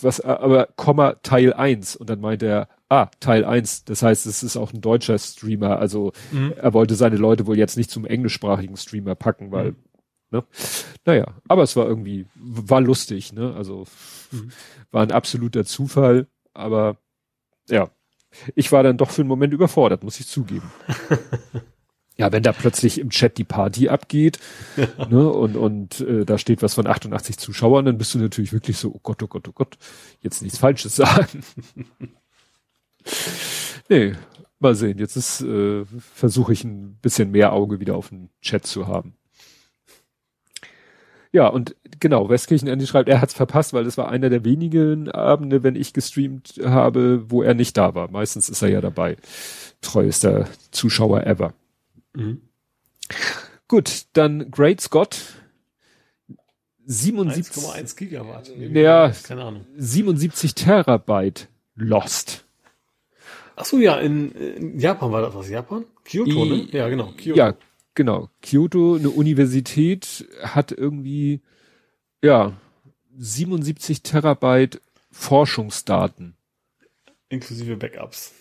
was 0.02 0.18
äh, 0.18 0.26
aber 0.26 0.68
Komma 0.76 1.14
Teil 1.22 1.54
1 1.54 1.96
und 1.96 2.10
dann 2.10 2.20
meinte 2.20 2.44
er 2.46 2.68
ah 2.90 3.08
Teil 3.18 3.46
1, 3.46 3.84
das 3.84 4.02
heißt, 4.02 4.26
es 4.26 4.42
ist 4.42 4.58
auch 4.58 4.74
ein 4.74 4.82
deutscher 4.82 5.18
Streamer, 5.18 5.78
also 5.78 6.12
Mhm. 6.32 6.52
er 6.56 6.74
wollte 6.74 6.96
seine 6.96 7.16
Leute 7.16 7.46
wohl 7.46 7.56
jetzt 7.56 7.78
nicht 7.78 7.90
zum 7.90 8.04
englischsprachigen 8.04 8.76
Streamer 8.76 9.14
packen, 9.14 9.52
weil 9.52 9.74
ne? 10.30 10.44
Naja, 11.04 11.26
aber 11.48 11.62
es 11.62 11.76
war 11.76 11.86
irgendwie 11.86 12.26
war 12.34 12.80
lustig, 12.80 13.32
ne? 13.32 13.54
Also 13.54 13.86
Mhm. 14.32 14.50
war 14.90 15.02
ein 15.02 15.12
absoluter 15.12 15.64
Zufall, 15.64 16.26
aber 16.54 16.96
ja, 17.68 17.90
ich 18.54 18.72
war 18.72 18.82
dann 18.82 18.96
doch 18.96 19.10
für 19.10 19.22
einen 19.22 19.28
Moment 19.28 19.54
überfordert, 19.54 20.04
muss 20.04 20.20
ich 20.20 20.26
zugeben. 20.26 20.70
ja, 22.16 22.32
wenn 22.32 22.42
da 22.42 22.52
plötzlich 22.52 22.98
im 22.98 23.10
Chat 23.10 23.38
die 23.38 23.44
Party 23.44 23.88
abgeht 23.88 24.38
ne, 25.08 25.30
und, 25.30 25.56
und 25.56 26.00
äh, 26.00 26.24
da 26.24 26.38
steht 26.38 26.62
was 26.62 26.74
von 26.74 26.86
88 26.86 27.38
Zuschauern, 27.38 27.84
dann 27.84 27.98
bist 27.98 28.14
du 28.14 28.18
natürlich 28.18 28.52
wirklich 28.52 28.78
so, 28.78 28.92
oh 28.94 29.00
Gott, 29.02 29.22
oh 29.22 29.28
Gott, 29.28 29.48
oh 29.48 29.52
Gott, 29.52 29.76
jetzt 30.20 30.42
nichts 30.42 30.58
Falsches 30.58 30.96
sagen. 30.96 31.42
nee, 33.88 34.14
mal 34.58 34.74
sehen. 34.74 34.98
Jetzt 34.98 35.16
ist 35.16 35.40
äh, 35.42 35.84
versuche 36.14 36.52
ich 36.52 36.64
ein 36.64 36.96
bisschen 36.96 37.30
mehr 37.30 37.52
Auge 37.52 37.80
wieder 37.80 37.96
auf 37.96 38.08
den 38.10 38.30
Chat 38.40 38.66
zu 38.66 38.86
haben. 38.86 39.14
Ja, 41.36 41.48
und 41.48 41.76
genau, 42.00 42.30
Westkirchen 42.30 42.66
Andy 42.66 42.86
schreibt, 42.86 43.10
er 43.10 43.20
hat's 43.20 43.34
verpasst, 43.34 43.74
weil 43.74 43.84
das 43.84 43.98
war 43.98 44.08
einer 44.08 44.30
der 44.30 44.42
wenigen 44.42 45.10
Abende, 45.10 45.62
wenn 45.62 45.76
ich 45.76 45.92
gestreamt 45.92 46.58
habe, 46.64 47.30
wo 47.30 47.42
er 47.42 47.52
nicht 47.52 47.76
da 47.76 47.94
war. 47.94 48.10
Meistens 48.10 48.48
ist 48.48 48.62
er 48.62 48.70
ja 48.70 48.80
dabei. 48.80 49.18
Treuester 49.82 50.48
Zuschauer 50.70 51.26
ever. 51.26 51.52
Mhm. 52.14 52.40
Gut, 53.68 54.06
dann 54.14 54.50
Great 54.50 54.80
Scott. 54.80 55.18
77, 56.86 57.62
1,1 57.64 57.96
Gigawatt. 57.98 58.50
Ja. 58.56 59.12
Keine 59.22 59.44
Ahnung. 59.44 59.66
77 59.76 60.54
Terabyte 60.54 61.48
lost. 61.74 62.46
Ach 63.56 63.66
so, 63.66 63.76
ja, 63.76 63.98
in, 63.98 64.30
in 64.32 64.78
Japan 64.78 65.12
war 65.12 65.20
das 65.20 65.34
was? 65.34 65.50
Japan? 65.50 65.84
Kyoto, 66.02 66.30
I- 66.46 66.48
ne? 66.48 66.68
Ja, 66.70 66.88
genau. 66.88 67.12
Kyoto. 67.14 67.38
Ja, 67.38 67.54
genau. 67.96 68.30
Kyoto, 68.42 68.94
eine 68.94 69.10
Universität, 69.10 70.28
hat 70.42 70.70
irgendwie, 70.70 71.40
ja, 72.22 72.52
77 73.18 74.02
Terabyte 74.02 74.80
Forschungsdaten. 75.10 76.36
Inklusive 77.28 77.76
Backups. 77.76 78.32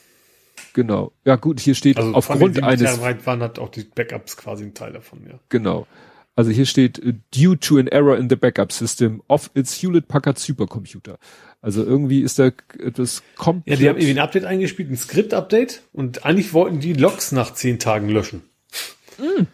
Genau. 0.74 1.14
Ja, 1.24 1.38
gut, 1.38 1.60
hier 1.60 1.74
steht 1.74 1.98
Also 1.98 2.14
aufgrund 2.14 2.62
eines, 2.62 2.82
Terabyte 2.82 3.26
waren 3.26 3.42
halt 3.42 3.58
auch 3.58 3.70
die 3.70 3.84
Backups 3.84 4.38
quasi 4.38 4.66
ein 4.66 4.76
Teil 4.76 4.94
davon, 4.94 5.26
ja. 5.28 5.40
genau. 5.50 5.88
Also 6.36 6.52
hier 6.52 6.66
steht, 6.66 7.00
äh, 7.00 7.14
due 7.34 7.58
to 7.58 7.78
an 7.78 7.88
error 7.88 8.18
in 8.18 8.30
the 8.30 8.36
backup 8.36 8.72
system 8.74 9.24
of 9.30 9.50
its 9.56 9.82
Hewlett 9.82 10.10
Packard 10.10 10.38
Supercomputer. 10.38 11.18
Also 11.62 11.84
irgendwie 11.84 12.22
ist 12.22 12.40
da 12.40 12.52
etwas 12.78 13.24
komplett. 13.38 13.80
Ja, 13.80 13.82
die 13.82 13.90
haben 13.90 13.96
irgendwie 13.98 14.20
ein 14.20 14.24
Update 14.24 14.44
eingespielt, 14.44 14.92
ein 14.92 14.98
Skript-Update 14.98 15.82
und 15.94 16.26
eigentlich 16.26 16.54
wollten 16.54 16.82
die 16.82 16.94
Logs 16.94 17.32
nach 17.32 17.54
zehn 17.54 17.80
Tagen 17.80 18.10
löschen. 18.10 18.44
Hm. 19.18 19.48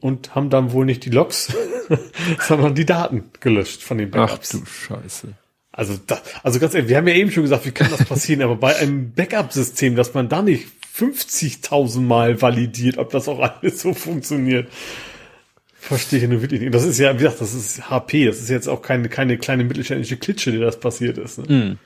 Und 0.00 0.34
haben 0.34 0.48
dann 0.48 0.72
wohl 0.72 0.86
nicht 0.86 1.04
die 1.04 1.10
Logs, 1.10 1.52
sondern 2.40 2.74
die 2.74 2.86
Daten 2.86 3.24
gelöscht 3.40 3.82
von 3.82 3.98
den 3.98 4.08
Ach 4.14 4.28
Backups. 4.28 4.50
du 4.50 4.64
Scheiße. 4.64 5.34
Also, 5.72 5.98
da, 6.06 6.20
also 6.42 6.58
ganz 6.58 6.74
ehrlich, 6.74 6.88
wir 6.88 6.96
haben 6.96 7.06
ja 7.06 7.14
eben 7.14 7.30
schon 7.30 7.44
gesagt, 7.44 7.64
wie 7.64 7.70
kann 7.70 7.90
das 7.90 8.04
passieren, 8.04 8.42
aber 8.42 8.56
bei 8.56 8.76
einem 8.76 9.12
Backup-System, 9.12 9.94
dass 9.94 10.14
man 10.14 10.28
da 10.28 10.42
nicht 10.42 10.66
50.000 10.96 12.00
Mal 12.00 12.42
validiert, 12.42 12.98
ob 12.98 13.10
das 13.10 13.28
auch 13.28 13.38
alles 13.38 13.80
so 13.80 13.94
funktioniert. 13.94 14.68
Verstehe 15.74 16.18
ich 16.18 16.28
nur 16.28 16.42
wirklich 16.42 16.60
nicht. 16.60 16.74
Das 16.74 16.84
ist 16.84 16.98
ja, 16.98 17.14
wie 17.14 17.22
gesagt, 17.22 17.40
das 17.40 17.54
ist 17.54 17.88
HP, 17.88 18.26
das 18.26 18.40
ist 18.40 18.50
jetzt 18.50 18.68
auch 18.68 18.82
keine, 18.82 19.08
keine 19.08 19.38
kleine 19.38 19.64
mittelständische 19.64 20.18
Klitsche, 20.18 20.52
der 20.52 20.60
das 20.60 20.78
passiert 20.78 21.16
ist. 21.16 21.38
Ne? 21.38 21.78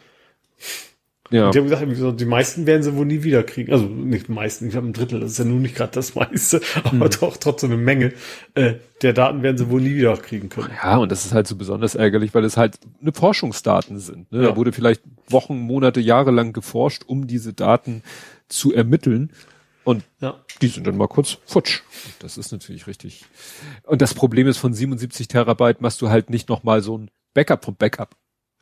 Ja. 1.34 1.50
Die 1.50 1.58
haben 1.58 1.68
gesagt, 1.90 2.20
die 2.20 2.24
meisten 2.26 2.64
werden 2.66 2.84
sie 2.84 2.94
wohl 2.94 3.06
nie 3.06 3.24
wieder 3.24 3.42
kriegen. 3.42 3.72
Also 3.72 3.86
nicht 3.86 4.28
die 4.28 4.32
meisten, 4.32 4.66
ich 4.66 4.70
glaube 4.70 4.86
ein 4.86 4.92
Drittel, 4.92 5.18
das 5.18 5.32
ist 5.32 5.38
ja 5.38 5.44
nun 5.44 5.62
nicht 5.62 5.74
gerade 5.74 5.90
das 5.90 6.14
meiste, 6.14 6.60
aber 6.84 7.08
doch 7.08 7.36
trotzdem 7.38 7.72
eine 7.72 7.80
Menge 7.80 8.12
äh, 8.54 8.74
der 9.02 9.12
Daten 9.14 9.42
werden 9.42 9.58
sie 9.58 9.68
wohl 9.68 9.80
nie 9.80 9.96
wieder 9.96 10.16
kriegen 10.16 10.48
können. 10.48 10.70
Ja, 10.82 10.98
und 10.98 11.10
das 11.10 11.24
ist 11.24 11.34
halt 11.34 11.48
so 11.48 11.56
besonders 11.56 11.96
ärgerlich, 11.96 12.34
weil 12.34 12.44
es 12.44 12.56
halt 12.56 12.78
eine 13.02 13.12
Forschungsdaten 13.12 13.98
sind. 13.98 14.30
Ne? 14.30 14.42
Ja. 14.44 14.50
Da 14.50 14.56
wurde 14.56 14.72
vielleicht 14.72 15.02
Wochen, 15.28 15.58
Monate, 15.58 16.00
Jahre 16.00 16.30
lang 16.30 16.52
geforscht, 16.52 17.02
um 17.04 17.26
diese 17.26 17.52
Daten 17.52 18.02
zu 18.48 18.72
ermitteln. 18.72 19.32
Und 19.82 20.04
Ja. 20.20 20.36
die 20.62 20.68
sind 20.68 20.86
dann 20.86 20.96
mal 20.96 21.08
kurz 21.08 21.38
futsch. 21.46 21.80
Das 22.20 22.38
ist 22.38 22.52
natürlich 22.52 22.86
richtig. 22.86 23.24
Und 23.82 24.02
das 24.02 24.14
Problem 24.14 24.46
ist, 24.46 24.56
von 24.58 24.72
77 24.72 25.26
Terabyte 25.26 25.80
machst 25.80 26.00
du 26.00 26.08
halt 26.10 26.30
nicht 26.30 26.48
nochmal 26.48 26.80
so 26.80 26.96
ein 26.96 27.10
Backup 27.34 27.64
vom 27.64 27.74
Backup. 27.74 28.16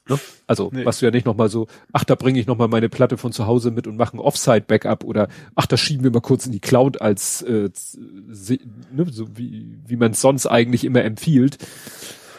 Ne? 0.09 0.19
Also 0.49 0.71
Nee. 0.73 0.83
machst 0.85 1.01
du 1.01 1.07
ja 1.07 1.13
nicht 1.13 1.27
nochmal 1.27 1.49
so, 1.49 1.69
ach, 1.93 2.03
da 2.05 2.15
bringe 2.17 2.41
ich 2.41 2.47
nochmal 2.47 2.69
meine 2.69 2.89
Platte 2.89 3.17
von 3.17 3.31
zu 3.33 3.47
Hause 3.47 3.71
mit 3.71 3.87
und 3.87 3.97
mache 3.97 4.17
ein 4.17 4.21
Offside-Backup 4.21 5.05
oder 5.05 5.29
ach, 5.55 5.67
das 5.67 5.81
schieben 5.81 6.03
wir 6.05 6.11
mal 6.11 6.21
kurz 6.21 6.45
in 6.47 6.53
die 6.53 6.61
Cloud 6.61 7.01
als 7.01 7.43
äh, 7.43 7.71
ne, 8.93 9.07
so 9.11 9.29
wie, 9.37 9.79
wie 9.87 9.97
man 9.97 10.13
es 10.13 10.21
sonst 10.21 10.47
eigentlich 10.47 10.85
immer 10.85 11.03
empfiehlt. 11.05 11.59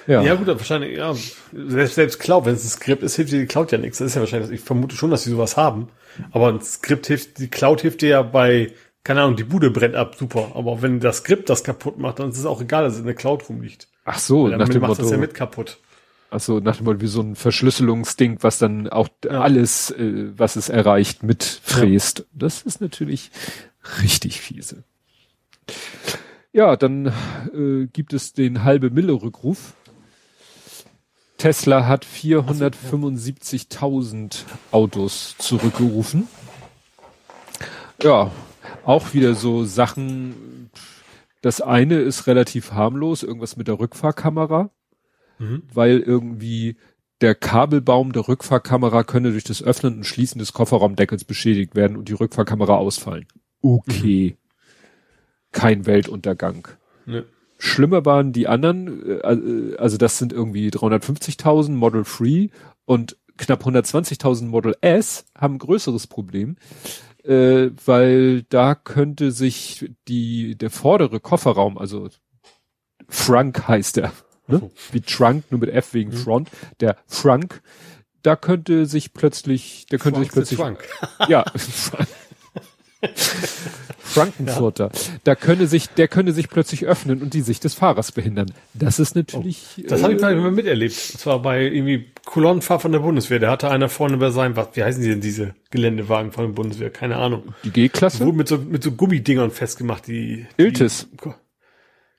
Ja, 0.07 0.21
Ja, 0.21 0.35
gut, 0.35 0.47
wahrscheinlich, 0.47 0.97
ja. 0.97 1.13
Selbst, 1.53 1.95
selbst 1.95 2.19
Cloud, 2.19 2.45
wenn 2.45 2.55
es 2.55 2.65
ein 2.65 2.69
Skript 2.69 3.03
ist, 3.03 3.15
hilft 3.15 3.31
dir 3.31 3.39
die 3.39 3.45
Cloud 3.45 3.71
ja 3.71 3.77
nichts. 3.77 3.99
Das 3.99 4.07
ist 4.07 4.15
ja 4.15 4.21
wahrscheinlich, 4.21 4.51
ich 4.51 4.59
vermute 4.59 4.95
schon, 4.97 5.11
dass 5.11 5.23
sie 5.23 5.29
sowas 5.29 5.55
haben. 5.55 5.87
Aber 6.31 6.49
ein 6.49 6.61
Skript 6.61 7.07
hilft, 7.07 7.39
die 7.39 7.47
Cloud 7.47 7.79
hilft 7.81 8.01
dir 8.01 8.09
ja 8.09 8.21
bei, 8.21 8.73
keine 9.05 9.21
Ahnung, 9.21 9.37
die 9.37 9.45
Bude 9.45 9.71
brennt 9.71 9.95
ab, 9.95 10.15
super. 10.19 10.51
Aber 10.55 10.81
wenn 10.81 10.99
das 10.99 11.17
Skript 11.19 11.49
das 11.49 11.63
kaputt 11.63 11.97
macht, 11.97 12.19
dann 12.19 12.29
ist 12.29 12.37
es 12.37 12.45
auch 12.45 12.59
egal, 12.61 12.83
dass 12.83 12.93
es 12.93 12.99
in 12.99 13.05
der 13.05 13.15
Cloud 13.15 13.47
rumliegt. 13.47 13.87
ach 14.03 14.19
so, 14.19 14.43
Weil 14.43 14.51
nach 14.51 14.57
damit 14.59 14.75
dem 14.75 14.81
macht 14.81 14.89
Motto, 14.89 15.03
das 15.03 15.11
ja 15.11 15.17
mit 15.17 15.33
kaputt. 15.33 15.77
Ach 16.33 16.39
so, 16.39 16.59
nach 16.59 16.77
dem 16.77 16.85
Motto 16.85 17.01
wie 17.01 17.07
so 17.07 17.21
ein 17.21 17.35
Verschlüsselungsding, 17.35 18.37
was 18.41 18.57
dann 18.57 18.87
auch 18.89 19.09
alles, 19.29 19.91
äh, 19.91 20.31
was 20.35 20.55
es 20.55 20.69
erreicht, 20.69 21.21
mitfräst. 21.23 22.25
Das 22.33 22.63
ist 22.63 22.81
natürlich 22.81 23.29
richtig 24.01 24.41
fiese. 24.41 24.83
Ja, 26.51 26.75
dann 26.75 27.13
äh, 27.53 27.85
gibt 27.91 28.13
es 28.13 28.33
den 28.33 28.63
halbe 28.63 28.89
Mille 28.89 29.13
Rückruf. 29.13 29.75
Tesla 31.37 31.85
hat 31.87 32.05
475.000 32.05 34.43
Autos 34.71 35.35
zurückgerufen. 35.37 36.27
Ja, 38.01 38.31
auch 38.85 39.13
wieder 39.13 39.35
so 39.35 39.65
Sachen. 39.65 40.71
Das 41.41 41.61
eine 41.61 41.99
ist 41.99 42.25
relativ 42.27 42.71
harmlos, 42.71 43.23
irgendwas 43.23 43.57
mit 43.57 43.67
der 43.67 43.79
Rückfahrkamera, 43.79 44.69
Mhm. 45.39 45.63
weil 45.73 45.99
irgendwie 45.99 46.77
der 47.21 47.35
Kabelbaum 47.35 48.11
der 48.11 48.27
Rückfahrkamera 48.27 49.03
könne 49.03 49.31
durch 49.31 49.45
das 49.45 49.63
Öffnen 49.63 49.97
und 49.97 50.03
Schließen 50.03 50.39
des 50.39 50.53
Kofferraumdeckels 50.53 51.23
beschädigt 51.23 51.75
werden 51.75 51.95
und 51.95 52.09
die 52.09 52.13
Rückfahrkamera 52.13 52.75
ausfallen. 52.75 53.25
Okay. 53.61 54.37
Kein 55.51 55.85
Weltuntergang. 55.85 56.67
Ne. 57.05 57.25
Schlimmer 57.57 58.05
waren 58.05 58.33
die 58.33 58.47
anderen, 58.47 59.05
äh, 59.07 59.33
äh, 59.33 59.77
also 59.77 59.97
das 59.97 60.17
sind 60.17 60.33
irgendwie 60.33 60.67
350.000 60.67 61.71
Model 61.71 62.03
3 62.03 62.49
und 62.83 63.17
knapp 63.37 63.65
120.000 63.65 64.45
Model 64.45 64.75
S 64.81 65.25
haben 65.37 65.55
ein 65.55 65.59
größeres 65.59 66.07
Problem, 66.07 66.57
äh, 67.23 67.69
weil 67.85 68.43
da 68.43 68.75
könnte 68.75 69.31
sich 69.31 69.89
die 70.09 70.57
der 70.57 70.71
vordere 70.71 71.21
Kofferraum, 71.21 71.77
also 71.77 72.09
Frunk 73.07 73.67
heißt 73.67 73.97
der, 73.97 74.11
ne? 74.47 74.69
wie 74.91 75.01
Trunk 75.01 75.45
nur 75.51 75.59
mit 75.59 75.69
F 75.69 75.93
wegen 75.93 76.11
Front, 76.11 76.49
der 76.79 76.97
Frunk, 77.07 77.61
da 78.21 78.35
könnte 78.35 78.85
sich 78.85 79.13
plötzlich, 79.13 79.85
der 79.91 79.99
könnte 79.99 80.21
sich 80.21 80.31
Frank 80.31 80.47
the 80.47 80.55
plötzlich 80.55 80.59
Trunk. 80.59 80.79
ja. 81.29 81.45
Frankenfurter. 83.99 84.91
Da 85.23 85.35
könne 85.35 85.67
sich, 85.67 85.89
der 85.89 86.07
könne 86.07 86.31
sich 86.31 86.49
plötzlich 86.49 86.85
öffnen 86.85 87.21
und 87.21 87.33
die 87.33 87.41
Sicht 87.41 87.63
des 87.63 87.73
Fahrers 87.73 88.11
behindern. 88.11 88.51
Das 88.73 88.99
ist 88.99 89.15
natürlich. 89.15 89.83
Das 89.87 90.03
habe 90.03 90.13
ich 90.13 90.21
äh, 90.21 90.35
mal 90.35 90.51
miterlebt. 90.51 90.93
Und 91.13 91.19
zwar 91.19 91.41
bei 91.41 91.63
irgendwie 91.63 92.11
Kolonnenfahrt 92.25 92.81
von 92.81 92.91
der 92.91 92.99
Bundeswehr. 92.99 93.39
Da 93.39 93.51
hatte 93.51 93.69
einer 93.69 93.89
vorne 93.89 94.17
bei 94.17 94.29
seinem, 94.29 94.55
was, 94.55 94.69
wie 94.73 94.83
heißen 94.83 95.01
die 95.01 95.09
denn 95.09 95.21
diese 95.21 95.55
Geländewagen 95.71 96.31
von 96.31 96.45
der 96.45 96.53
Bundeswehr? 96.53 96.91
Keine 96.91 97.17
Ahnung. 97.17 97.55
die 97.63 97.71
G-Klasse. 97.71 98.25
Wurden 98.25 98.37
mit 98.37 98.47
so, 98.47 98.57
mit 98.57 98.83
so 98.83 98.91
Gummidingern 98.91 99.51
festgemacht, 99.51 100.07
die. 100.07 100.45
Iltis. 100.57 101.07
Die, 101.11 101.31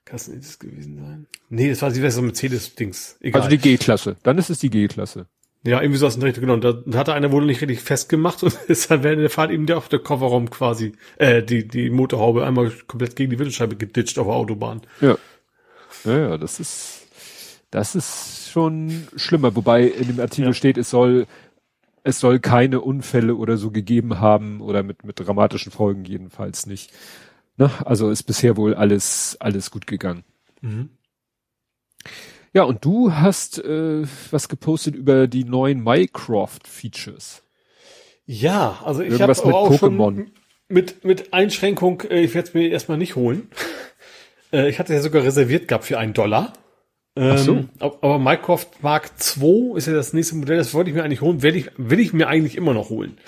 Kann 0.05 0.17
das 0.17 0.29
ein 0.29 0.35
Iltis 0.35 0.59
gewesen 0.59 0.99
sein? 0.99 1.27
Nee, 1.49 1.71
das 1.71 1.81
war 1.83 1.91
die 1.91 2.11
so 2.11 2.23
Mercedes-Dings. 2.23 3.17
Egal. 3.21 3.43
Also 3.43 3.51
die 3.51 3.59
G-Klasse. 3.59 4.17
Dann 4.23 4.37
ist 4.39 4.51
es 4.51 4.59
die 4.59 4.71
G-Klasse. 4.71 5.27
ja, 5.65 5.81
irgendwie 5.81 5.99
so 5.99 6.07
aus 6.07 6.15
dem 6.15 6.23
Richtung, 6.23 6.43
genau. 6.43 6.55
Und 6.55 6.65
da, 6.65 6.73
da 6.73 6.99
hatte 6.99 7.15
einer 7.15 7.33
wohl 7.33 7.47
nicht 7.47 7.63
richtig 7.63 7.81
festgemacht 7.81 8.43
und 8.43 8.55
ist 8.69 8.91
dann 8.91 9.03
während 9.03 9.23
der 9.23 9.31
Fahrt 9.31 9.51
eben 9.51 9.67
der, 9.67 9.79
auf 9.79 9.89
der 9.89 10.01
Kofferraum 10.01 10.51
quasi, 10.51 10.93
äh, 11.17 11.43
die, 11.43 11.67
die 11.67 11.89
Motorhaube 11.91 12.45
einmal 12.45 12.71
komplett 12.87 13.17
gegen 13.17 13.31
die 13.31 13.39
Windschutzscheibe 13.39 13.77
geditscht 13.77 14.19
auf 14.19 14.27
der 14.27 14.35
Autobahn. 14.37 14.83
Ja. 15.01 15.17
Ja, 16.05 16.19
ja, 16.19 16.39
das 16.39 16.61
ist, 16.61 17.05
Das 17.71 17.97
ist 17.97 18.51
schon 18.51 19.09
schlimmer, 19.17 19.57
wobei 19.57 19.85
in 19.89 20.07
dem 20.07 20.21
Artikel 20.21 20.49
ja. 20.49 20.55
steht, 20.55 20.79
es 20.79 20.91
soll 20.91 21.27
es 22.05 22.21
soll 22.21 22.39
keine 22.39 22.83
Unfälle 22.83 23.35
oder 23.35 23.57
so 23.57 23.71
gegeben 23.71 24.21
haben 24.21 24.61
oder 24.61 24.83
mit 24.85 25.05
mit 25.05 25.19
dramatischen 25.19 25.73
Folgen 25.73 26.05
jedenfalls 26.05 26.67
nicht. 26.67 26.93
Ne? 27.57 27.71
Also 27.85 28.11
ist 28.11 28.25
bisher 28.25 28.57
wohl 28.57 28.75
alles 28.75 29.37
alles 29.41 29.71
gut 29.71 29.87
gegangen. 29.87 30.25
Mhm. 30.61 30.91
Ja, 32.53 32.63
und 32.63 32.85
du 32.85 33.13
hast 33.13 33.59
äh, 33.59 34.05
was 34.31 34.49
gepostet 34.49 34.95
über 34.95 35.27
die 35.27 35.45
neuen 35.45 35.83
Minecraft-Features. 35.83 37.43
Ja, 38.27 38.81
also 38.85 39.03
ich 39.03 39.21
habe 39.21 39.33
auch 39.33 39.71
Pokémon. 39.73 40.15
schon 40.15 40.31
mit, 40.69 41.05
mit 41.05 41.33
Einschränkung, 41.33 42.03
äh, 42.03 42.21
ich 42.21 42.35
werde 42.35 42.49
es 42.49 42.55
mir 42.55 42.69
erstmal 42.69 42.99
nicht 42.99 43.17
holen. 43.17 43.49
Äh, 44.53 44.69
ich 44.69 44.79
hatte 44.79 44.95
ja 44.95 45.01
sogar 45.01 45.25
reserviert 45.25 45.67
gehabt 45.67 45.85
für 45.85 45.99
einen 45.99 46.13
Dollar. 46.13 46.53
Ähm, 47.17 47.39
so. 47.39 47.65
Aber 47.81 48.21
Minecraft 48.21 48.67
Mark 48.83 49.11
II 49.37 49.73
ist 49.77 49.87
ja 49.87 49.93
das 49.93 50.13
nächste 50.13 50.37
Modell, 50.37 50.59
das 50.59 50.75
wollte 50.75 50.91
ich 50.91 50.95
mir 50.95 51.03
eigentlich 51.03 51.23
holen, 51.23 51.43
will 51.43 51.57
ich, 51.57 51.71
will 51.77 51.99
ich 51.99 52.13
mir 52.13 52.29
eigentlich 52.29 52.57
immer 52.57 52.73
noch 52.73 52.89
holen. 52.89 53.19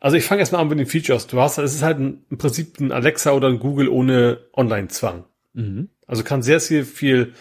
Also 0.00 0.16
ich 0.16 0.24
fange 0.24 0.40
erstmal 0.40 0.62
an 0.62 0.68
mit 0.68 0.78
den 0.78 0.86
Features. 0.86 1.26
Du 1.26 1.40
hast, 1.40 1.58
es 1.58 1.74
ist 1.74 1.82
halt 1.82 1.98
ein, 1.98 2.24
im 2.30 2.38
Prinzip 2.38 2.80
ein 2.80 2.90
Alexa 2.90 3.32
oder 3.32 3.48
ein 3.48 3.60
Google 3.60 3.88
ohne 3.88 4.40
Online-Zwang. 4.54 5.24
Mhm. 5.52 5.90
Also 6.06 6.24
kann 6.24 6.42
sehr, 6.42 6.58
sehr 6.58 6.84
viel 6.84 7.34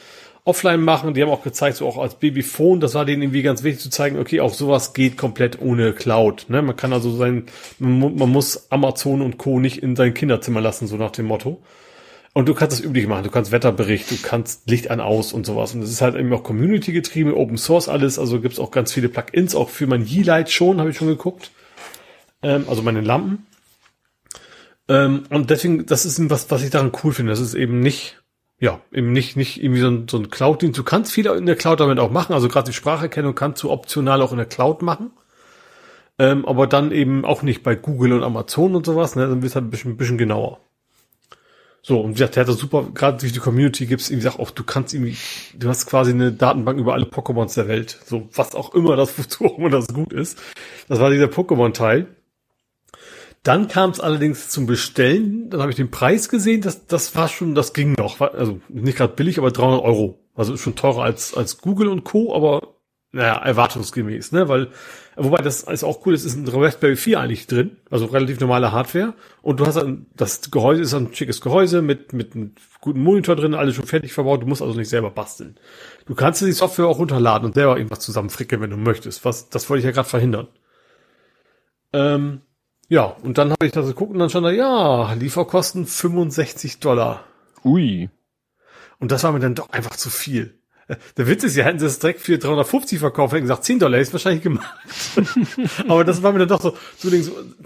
offline 0.44 0.82
machen. 0.82 1.14
Die 1.14 1.22
haben 1.22 1.30
auch 1.30 1.44
gezeigt, 1.44 1.78
so 1.78 1.88
auch 1.88 1.98
als 1.98 2.16
Babyphone, 2.16 2.80
das 2.80 2.96
war 2.96 3.06
denen 3.06 3.22
irgendwie 3.22 3.44
ganz 3.44 3.64
wichtig 3.64 3.82
zu 3.82 3.90
zeigen, 3.90 4.20
okay, 4.20 4.42
auch 4.42 4.54
sowas 4.54 4.94
geht 4.94 5.16
komplett 5.16 5.62
ohne 5.62 5.94
Cloud. 5.94 6.48
Ne? 6.50 6.62
Man 6.62 6.76
kann 6.76 6.92
also 6.92 7.16
sein, 7.16 7.46
man, 7.78 8.16
man 8.16 8.30
muss 8.30 8.72
Amazon 8.72 9.22
und 9.22 9.38
Co. 9.38 9.60
nicht 9.60 9.82
in 9.82 9.96
sein 9.96 10.14
Kinderzimmer 10.14 10.60
lassen, 10.60 10.88
so 10.88 10.98
nach 10.98 11.12
dem 11.12 11.28
Motto. 11.28 11.62
Und 12.34 12.48
du 12.48 12.54
kannst 12.54 12.78
das 12.78 12.86
üblich 12.86 13.08
machen. 13.08 13.24
Du 13.24 13.32
kannst 13.32 13.52
Wetterbericht, 13.52 14.12
du 14.12 14.16
kannst 14.22 14.70
Licht 14.70 14.92
an 14.92 15.00
aus 15.00 15.34
und 15.34 15.46
sowas. 15.46 15.74
Und 15.74 15.82
es 15.82 15.92
ist 15.92 16.02
halt 16.02 16.16
eben 16.16 16.32
auch 16.34 16.44
Community 16.44 16.92
getrieben, 16.92 17.34
Open 17.34 17.58
Source 17.58 17.90
alles. 17.90 18.20
Also 18.20 18.40
gibt's 18.40 18.60
auch 18.60 18.72
ganz 18.72 18.94
viele 18.94 19.10
Plugins, 19.10 19.56
auch 19.56 19.70
für 19.70 19.88
mein 19.88 20.06
Yeelight 20.06 20.52
schon, 20.52 20.80
habe 20.80 20.92
ich 20.92 20.98
schon 20.98 21.08
geguckt. 21.08 21.52
Ähm, 22.42 22.66
also 22.68 22.82
meine 22.82 23.02
Lampen. 23.02 23.46
Ähm, 24.88 25.24
und 25.30 25.50
deswegen, 25.50 25.86
das 25.86 26.06
ist 26.06 26.30
was, 26.30 26.50
was 26.52 26.64
ich 26.64 26.70
daran 26.70 26.92
cool 27.04 27.14
finde. 27.14 27.32
Das 27.32 27.40
ist 27.40 27.54
eben 27.54 27.80
nicht 27.80 28.20
ja, 28.60 28.82
eben 28.92 29.14
nicht, 29.14 29.38
nicht 29.38 29.64
irgendwie 29.64 29.82
so 29.82 29.88
ein, 29.88 30.08
so 30.10 30.18
ein 30.18 30.30
Cloud-Dienst. 30.30 30.78
Du 30.78 30.84
kannst 30.84 31.14
viel 31.14 31.26
in 31.28 31.46
der 31.46 31.56
Cloud 31.56 31.80
damit 31.80 32.00
auch 32.00 32.12
machen. 32.12 32.34
Also 32.34 32.50
gerade 32.50 32.70
die 32.70 32.74
Spracherkennung 32.74 33.34
kannst 33.34 33.64
du 33.64 33.72
optional 33.72 34.22
auch 34.22 34.32
in 34.32 34.38
der 34.38 34.46
Cloud 34.46 34.82
machen. 34.82 35.12
Ähm, 36.18 36.46
aber 36.46 36.68
dann 36.68 36.92
eben 36.92 37.24
auch 37.24 37.42
nicht 37.42 37.64
bei 37.64 37.76
Google 37.76 38.12
und 38.12 38.24
Amazon 38.24 38.76
und 38.76 38.86
sowas. 38.86 39.16
Ne? 39.16 39.28
Dann 39.28 39.42
wird 39.42 39.56
halt 39.56 39.66
ein 39.66 39.70
bisschen, 39.70 39.92
ein 39.92 39.98
bisschen 39.98 40.18
genauer. 40.18 40.60
So, 41.82 42.02
und 42.02 42.10
wie 42.10 42.14
gesagt, 42.16 42.36
der 42.36 42.42
hat 42.42 42.50
das 42.50 42.58
super, 42.58 42.88
gerade 42.94 43.20
durch 43.20 43.32
die 43.32 43.40
Community 43.40 43.86
gibt's 43.86 44.10
irgendwie 44.10 44.28
auch, 44.28 44.52
du 44.52 44.66
kannst 44.66 44.94
irgendwie, 44.94 45.16
du 45.54 45.70
hast 45.70 45.86
quasi 45.86 46.12
eine 46.12 46.34
Datenbank 46.34 46.78
über 46.78 46.94
alle 46.94 47.06
Pokémons 47.06 47.56
der 47.56 47.70
Welt. 47.70 47.98
So, 48.06 48.28
was 48.34 48.54
auch 48.54 48.76
immer 48.76 48.98
das, 48.98 49.16
auch 49.42 49.58
immer 49.58 49.70
das 49.70 49.88
gut 49.88 50.12
ist. 50.12 50.38
Das 50.90 51.00
war 51.00 51.10
dieser 51.10 51.28
Pokémon-Teil. 51.28 52.08
Dann 53.44 53.68
kam 53.68 53.92
es 53.92 54.00
allerdings 54.00 54.50
zum 54.50 54.66
Bestellen. 54.66 55.50
Dann 55.50 55.62
habe 55.62 55.72
ich 55.72 55.78
den 55.78 55.92
Preis 55.92 56.30
gesehen. 56.30 56.62
Das, 56.62 56.88
das 56.88 57.16
war 57.16 57.28
schon, 57.28 57.56
das 57.56 57.74
ging 57.74 57.94
noch. 57.94 58.20
Also 58.20 58.60
nicht 58.68 58.98
gerade 58.98 59.14
billig, 59.14 59.38
aber 59.38 59.52
300 59.52 59.84
Euro. 59.84 60.20
Also 60.36 60.58
schon 60.58 60.76
teurer 60.76 61.04
als, 61.04 61.34
als 61.34 61.60
Google 61.60 61.88
und 61.88 62.04
Co. 62.04 62.36
Aber 62.36 62.76
naja, 63.12 63.38
erwartungsgemäß, 63.38 64.34
ne? 64.34 64.48
Weil, 64.50 64.68
wobei 65.16 65.42
das 65.42 65.64
ist 65.64 65.84
auch 65.84 66.06
cool, 66.06 66.14
es 66.14 66.26
ist 66.26 66.36
ein 66.36 66.48
Raspberry 66.48 66.96
4 66.96 67.20
eigentlich 67.20 67.48
drin, 67.48 67.78
also 67.90 68.06
relativ 68.06 68.40
normale 68.40 68.72
Hardware. 68.72 69.16
Und 69.42 69.60
du 69.60 69.66
hast 69.66 69.78
ein, 69.78 70.06
das 70.16 70.52
Gehäuse 70.52 70.84
ist 70.84 70.94
ein 70.94 71.14
schickes 71.14 71.42
Gehäuse 71.42 71.82
mit, 71.82 72.14
mit 72.14 72.36
einem 72.36 72.54
guten 72.82 73.02
Monitor 73.02 73.36
drin, 73.36 73.56
alles 73.56 73.76
schon 73.76 73.88
fertig 73.88 74.14
verbaut, 74.14 74.44
du 74.44 74.46
musst 74.46 74.62
also 74.62 74.78
nicht 74.78 74.90
selber 74.90 75.10
basteln. 75.10 75.58
Du 76.06 76.14
kannst 76.14 76.42
die 76.42 76.52
Software 76.52 76.86
auch 76.86 77.00
runterladen 77.00 77.48
und 77.48 77.56
selber 77.56 77.78
irgendwas 77.78 78.00
zusammenfrickeln, 78.00 78.62
wenn 78.62 78.70
du 78.70 78.78
möchtest. 78.78 79.26
Was, 79.26 79.50
das 79.50 79.68
wollte 79.70 79.80
ich 79.80 79.86
ja 79.86 79.92
gerade 79.92 80.08
verhindern. 80.08 80.48
Ähm, 81.94 82.42
ja, 82.90 83.04
und 83.04 83.38
dann 83.38 83.52
habe 83.52 83.66
ich 83.66 83.72
das 83.72 83.88
geguckt 83.88 84.12
und 84.12 84.20
dann 84.20 84.30
stand 84.30 84.46
da, 84.46 84.52
ja, 84.52 85.14
Lieferkosten 85.14 85.86
65 85.86 86.80
Dollar. 86.80 87.24
Ui. 87.64 88.10
Und 89.00 89.12
das 89.12 89.24
war 89.24 89.32
mir 89.32 89.40
dann 89.40 89.56
doch 89.56 89.70
einfach 89.70 89.96
zu 89.96 90.10
viel. 90.10 90.60
Der 91.18 91.28
Witz 91.28 91.44
ist, 91.44 91.56
ja, 91.56 91.66
hätten 91.66 91.78
sie 91.78 91.86
das 91.86 92.00
direkt 92.00 92.22
für 92.22 92.40
350 92.40 92.98
verkauft, 92.98 93.34
hätten 93.34 93.44
gesagt, 93.44 93.64
10 93.64 93.78
Dollar 93.78 94.00
ist 94.00 94.12
wahrscheinlich 94.12 94.42
gemacht. 94.42 94.74
Aber 95.88 96.04
das 96.04 96.24
war 96.24 96.32
mir 96.32 96.40
dann 96.40 96.48
doch 96.48 96.62
so, 96.62 96.76
so 96.98 97.10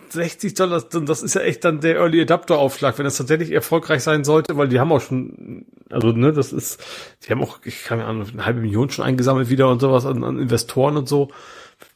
60 0.10 0.54
Dollar, 0.56 0.82
das 0.82 1.24
ist 1.24 1.34
ja 1.34 1.42
echt 1.42 1.64
dann 1.64 1.80
der 1.80 1.96
Early 1.96 2.22
Adapter 2.22 2.58
Aufschlag, 2.58 2.98
wenn 2.98 3.06
das 3.06 3.16
tatsächlich 3.16 3.52
erfolgreich 3.52 4.04
sein 4.04 4.26
sollte, 4.26 4.58
weil 4.58 4.68
die 4.68 4.82
haben 4.82 4.92
auch 4.92 5.00
schon, 5.00 5.66
also, 5.90 6.12
ne, 6.12 6.34
das 6.34 6.52
ist, 6.52 6.84
die 7.26 7.32
haben 7.32 7.42
auch, 7.42 7.60
ich 7.64 7.86
kann 7.86 8.00
mir 8.00 8.06
an, 8.06 8.28
eine 8.30 8.46
halbe 8.46 8.60
Million 8.60 8.90
schon 8.90 9.06
eingesammelt 9.06 9.50
wieder 9.50 9.70
und 9.70 9.80
sowas 9.80 10.06
an, 10.06 10.26
an 10.26 10.38
Investoren 10.38 10.98
und 10.98 11.08
so 11.08 11.30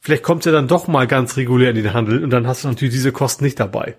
vielleicht 0.00 0.22
kommt 0.22 0.44
ja 0.44 0.52
dann 0.52 0.68
doch 0.68 0.88
mal 0.88 1.06
ganz 1.06 1.36
regulär 1.36 1.70
in 1.70 1.76
den 1.76 1.92
Handel 1.92 2.22
und 2.22 2.30
dann 2.30 2.46
hast 2.46 2.64
du 2.64 2.68
natürlich 2.68 2.94
diese 2.94 3.12
Kosten 3.12 3.44
nicht 3.44 3.58
dabei. 3.60 3.96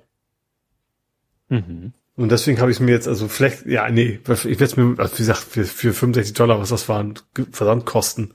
Mhm. 1.49 1.93
Und 2.15 2.31
deswegen 2.31 2.59
habe 2.59 2.69
ich 2.69 2.79
mir 2.79 2.91
jetzt, 2.91 3.07
also 3.07 3.27
vielleicht, 3.29 3.65
ja, 3.65 3.89
nee, 3.89 4.19
ich 4.21 4.27
werde 4.27 4.63
es 4.65 4.75
mir, 4.75 4.95
also 4.97 5.13
wie 5.13 5.19
gesagt, 5.19 5.39
für, 5.39 5.63
für 5.63 5.93
65 5.93 6.33
Dollar, 6.33 6.59
was 6.59 6.69
das 6.69 6.89
waren, 6.89 7.13
Versandkosten. 7.51 8.33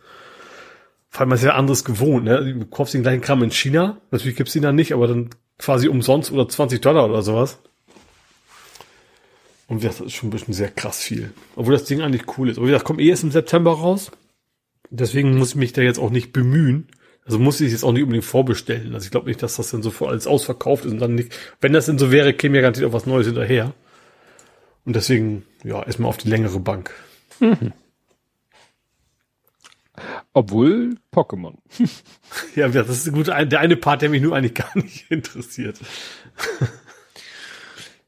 Vor 1.10 1.20
allem 1.20 1.32
ist 1.32 1.44
ja 1.44 1.54
anderes 1.54 1.84
gewohnt, 1.84 2.24
ne? 2.24 2.54
Du 2.54 2.66
kaufst 2.66 2.94
den 2.94 3.02
gleichen 3.02 3.20
Kram 3.20 3.42
in 3.42 3.50
China, 3.50 4.00
natürlich 4.10 4.36
gibt's 4.36 4.56
ihn 4.56 4.62
dann 4.62 4.74
nicht, 4.74 4.94
aber 4.94 5.06
dann 5.06 5.30
quasi 5.58 5.88
umsonst 5.88 6.32
oder 6.32 6.48
20 6.48 6.80
Dollar 6.80 7.08
oder 7.08 7.22
sowas. 7.22 7.58
Und 9.66 9.84
das 9.84 10.00
ist 10.00 10.12
schon 10.12 10.28
ein 10.28 10.32
bisschen 10.32 10.54
sehr 10.54 10.70
krass 10.70 11.00
viel. 11.00 11.32
Obwohl 11.56 11.74
das 11.74 11.84
Ding 11.84 12.00
eigentlich 12.00 12.38
cool 12.38 12.48
ist. 12.48 12.58
Aber 12.58 12.66
wie 12.66 12.70
gesagt, 12.70 12.86
kommt 12.86 13.00
eh 13.00 13.08
erst 13.08 13.22
im 13.22 13.30
September 13.30 13.72
raus. 13.72 14.10
Deswegen 14.90 15.36
muss 15.36 15.50
ich 15.50 15.56
mich 15.56 15.72
da 15.72 15.82
jetzt 15.82 15.98
auch 15.98 16.10
nicht 16.10 16.32
bemühen. 16.32 16.88
Also 17.24 17.38
muss 17.38 17.60
ich 17.60 17.72
jetzt 17.72 17.84
auch 17.84 17.92
nicht 17.92 18.02
unbedingt 18.02 18.24
vorbestellen. 18.24 18.94
Also 18.94 19.06
ich 19.06 19.10
glaube 19.10 19.28
nicht, 19.28 19.42
dass 19.42 19.56
das 19.56 19.70
dann 19.70 19.82
so 19.82 19.92
alles 20.06 20.26
ausverkauft 20.26 20.84
ist 20.84 20.92
und 20.92 20.98
dann 20.98 21.14
nicht. 21.14 21.34
Wenn 21.60 21.72
das 21.72 21.86
denn 21.86 21.98
so 21.98 22.10
wäre, 22.10 22.34
käme 22.34 22.56
ja 22.56 22.62
garantiert 22.62 22.88
auch 22.88 22.92
was 22.92 23.06
Neues 23.06 23.26
hinterher. 23.26 23.72
Und 24.84 24.94
deswegen, 24.94 25.44
ja, 25.62 25.82
erstmal 25.82 26.10
auf 26.10 26.18
die 26.18 26.28
längere 26.28 26.60
Bank. 26.60 26.92
Mhm. 27.40 27.72
Obwohl 30.32 30.96
Pokémon. 31.12 31.54
ja, 32.56 32.68
das 32.68 33.06
ist 33.06 33.12
gut. 33.12 33.28
Der 33.28 33.60
eine 33.60 33.76
Part, 33.76 34.02
der 34.02 34.10
mich 34.10 34.20
nur 34.20 34.36
eigentlich 34.36 34.54
gar 34.54 34.76
nicht 34.76 35.06
interessiert. 35.10 35.78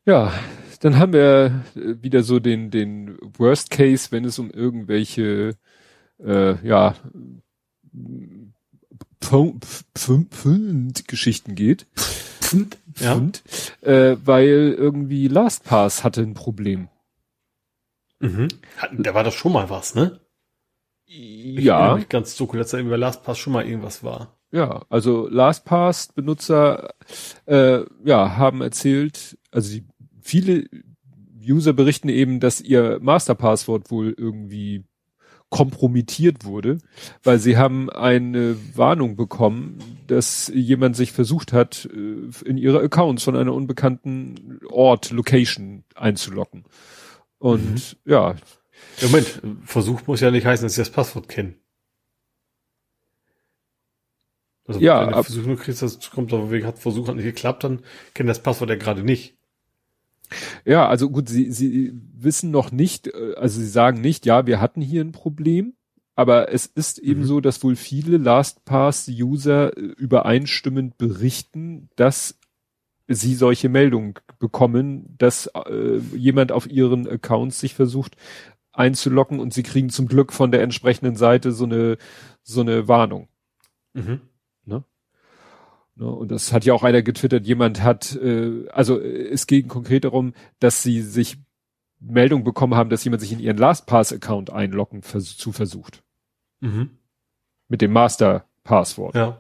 ja, 0.05 0.35
dann 0.81 0.99
haben 0.99 1.13
wir 1.15 1.65
wieder 1.75 2.23
so 2.23 2.39
den, 2.39 2.71
den 2.71 3.17
Worst 3.39 3.71
Case, 3.71 4.09
wenn 4.11 4.25
es 4.25 4.39
um 4.39 4.51
irgendwelche, 4.51 5.57
äh, 6.23 6.67
ja, 6.67 6.97
Geschichten 11.09 11.55
geht. 11.55 11.87
Pfund, 12.41 12.79
Pfund, 12.93 13.43
ja. 13.83 13.89
äh, 13.89 14.19
weil 14.25 14.75
irgendwie 14.79 15.29
LastPass 15.29 16.05
hatte 16.05 16.23
ein 16.23 16.35
Problem. 16.35 16.89
Mhm. 18.21 18.49
Da 18.93 19.15
war 19.15 19.25
doch 19.25 19.33
schon 19.33 19.53
mal 19.53 19.69
was, 19.69 19.95
ne? 19.95 20.21
Ich 21.07 21.65
ja. 21.65 21.95
Mich 21.95 22.09
ganz 22.09 22.37
dunkel, 22.37 22.59
dass 22.59 22.71
da 22.71 22.79
über 22.79 22.97
LastPass 22.97 23.39
schon 23.39 23.53
mal 23.53 23.67
irgendwas 23.67 24.03
war. 24.03 24.39
Ja, 24.53 24.85
also 24.89 25.29
LastPass-Benutzer 25.29 26.95
äh, 27.47 27.81
ja, 28.05 28.37
haben 28.37 28.63
erzählt, 28.63 29.39
also 29.51 29.71
die, 29.71 29.85
viele 30.21 30.67
User 31.47 31.73
berichten 31.73 32.09
eben, 32.09 32.41
dass 32.41 32.61
ihr 32.61 32.99
Masterpasswort 33.01 33.91
wohl 33.91 34.15
irgendwie 34.17 34.85
kompromittiert 35.51 36.45
wurde, 36.45 36.79
weil 37.23 37.39
sie 37.39 37.57
haben 37.57 37.89
eine 37.89 38.57
Warnung 38.75 39.17
bekommen, 39.17 39.79
dass 40.07 40.51
jemand 40.53 40.97
sich 40.97 41.13
versucht 41.13 41.53
hat, 41.53 41.89
äh, 41.93 42.49
in 42.49 42.59
ihre 42.59 42.81
Accounts 42.81 43.23
von 43.23 43.37
einer 43.37 43.55
unbekannten 43.55 44.61
Ort, 44.69 45.11
Location 45.11 45.85
einzulocken. 45.95 46.65
Und 47.39 47.97
mhm. 48.05 48.11
ja. 48.11 48.35
Moment, 49.03 49.41
Versuch 49.65 50.07
muss 50.07 50.21
ja 50.21 50.31
nicht 50.31 50.47
heißen, 50.47 50.67
dass 50.67 50.75
sie 50.75 50.81
das 50.81 50.91
Passwort 50.91 51.29
kennen. 51.29 51.57
Also 54.67 54.81
ja, 54.81 55.07
wenn 55.07 55.13
du 55.13 55.23
Versuch 55.23 55.47
nur 55.47 55.57
kriegst, 55.57 55.83
das 55.83 56.11
kommt 56.11 56.33
auf 56.33 56.51
Weg, 56.51 56.65
hat 56.65 56.79
Versuch 56.79 57.07
hat 57.09 57.17
nicht 57.17 57.25
geklappt, 57.25 57.63
dann 57.65 57.83
kennt 58.15 58.29
das 58.29 58.43
Passwort 58.43 58.71
ja 58.71 58.77
gerade 58.77 59.05
nicht. 59.05 59.36
Ja, 60.65 60.89
also 60.89 61.11
gut, 61.11 61.29
sie, 61.29 61.51
sie 61.51 61.93
wissen 62.15 62.51
noch 62.51 62.73
nicht, 62.73 63.09
äh, 63.09 63.35
also 63.37 63.61
sie 63.61 63.69
sagen 63.69 64.01
nicht, 64.01 64.27
ja, 64.27 64.47
wir 64.47 64.61
hatten 64.61 64.81
hier 64.81 65.03
ein 65.03 65.13
Problem, 65.13 65.75
aber 66.15 66.53
es 66.53 66.67
ist 66.67 66.99
eben 66.99 67.21
mhm. 67.21 67.27
so, 67.27 67.41
dass 67.41 67.63
wohl 67.63 67.77
viele 67.77 68.17
LastPass-User 68.17 69.77
äh, 69.77 69.81
übereinstimmend 69.81 70.99
berichten, 70.99 71.91
dass 71.97 72.39
sie 73.09 73.35
solche 73.35 73.69
Meldungen 73.69 74.15
bekommen, 74.39 75.15
dass 75.19 75.47
äh, 75.47 75.99
jemand 76.15 76.53
auf 76.53 76.69
ihren 76.69 77.07
Accounts 77.07 77.61
sich 77.61 77.75
versucht 77.75 78.17
einzulocken 78.73 79.41
und 79.41 79.55
sie 79.55 79.63
kriegen 79.63 79.91
zum 79.91 80.07
Glück 80.07 80.33
von 80.33 80.51
der 80.51 80.63
entsprechenden 80.63 81.17
Seite 81.17 81.53
so 81.53 81.65
eine 81.65 81.99
so 82.43 82.61
eine 82.61 82.89
Warnung. 82.89 83.29
Mhm. 83.95 84.21
Ne, 85.97 86.07
und 86.07 86.31
das 86.31 86.53
hat 86.53 86.65
ja 86.65 86.75
auch 86.75 86.83
einer 86.83 87.03
getwittert, 87.03 87.47
jemand 87.47 87.83
hat, 87.83 88.15
äh, 88.17 88.69
also 88.69 89.01
äh, 89.01 89.29
es 89.29 89.47
ging 89.47 89.67
konkret 89.67 90.05
darum, 90.05 90.35
dass 90.61 90.83
sie 90.83 91.01
sich 91.01 91.39
Meldung 92.01 92.45
bekommen 92.45 92.75
haben, 92.75 92.91
dass 92.91 93.05
jemand 93.05 93.23
sich 93.23 93.33
in 93.33 93.41
ihren 93.41 93.57
LastPass-Account 93.57 94.51
einloggen 94.51 95.03
vers 95.03 95.39
zu 95.39 95.53
versucht. 95.53 96.03
Mhm. 96.61 96.91
Mit 97.69 97.81
dem 97.81 97.93
Master-Passwort. 97.93 99.15
Ja. 99.15 99.39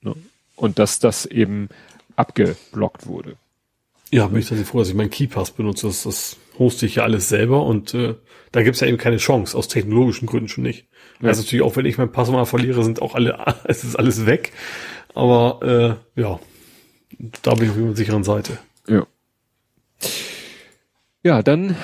Ne? 0.00 0.14
Und 0.56 0.78
dass 0.78 0.98
das 0.98 1.26
eben 1.26 1.68
abgeblockt 2.16 3.06
wurde. 3.06 3.36
Ja, 4.10 4.26
bin 4.26 4.38
ich 4.38 4.46
tatsächlich 4.46 4.68
froh, 4.68 4.78
dass 4.78 4.88
ich 4.88 4.94
meinen 4.94 5.10
KeyPass 5.10 5.50
benutze. 5.50 5.86
Das, 5.86 6.04
das 6.04 6.38
hoste 6.58 6.86
ich 6.86 6.96
ja 6.96 7.02
alles 7.02 7.28
selber 7.28 7.64
und 7.64 7.92
äh, 7.92 8.14
da 8.52 8.62
gibt's 8.62 8.80
ja 8.80 8.86
eben 8.86 8.96
keine 8.96 9.18
Chance, 9.18 9.56
aus 9.56 9.68
technologischen 9.68 10.26
Gründen 10.26 10.48
schon 10.48 10.64
nicht. 10.64 10.86
Ja. 11.20 11.28
Also 11.28 11.42
natürlich 11.42 11.62
auch, 11.62 11.76
wenn 11.76 11.84
ich 11.84 11.98
mein 11.98 12.10
Passwort 12.10 12.36
mal 12.36 12.44
verliere, 12.46 12.82
sind 12.82 13.02
auch 13.02 13.14
alle, 13.14 13.38
es 13.64 13.84
ist 13.84 13.96
alles 13.96 14.24
weg. 14.24 14.52
Aber 15.18 15.98
äh, 16.16 16.20
ja, 16.20 16.38
da 17.42 17.54
bin 17.54 17.64
ich 17.64 17.70
auf 17.70 17.76
der 17.76 17.96
sicheren 17.96 18.22
Seite. 18.22 18.56
Ja. 18.86 19.04
Ja, 21.24 21.42
dann 21.42 21.74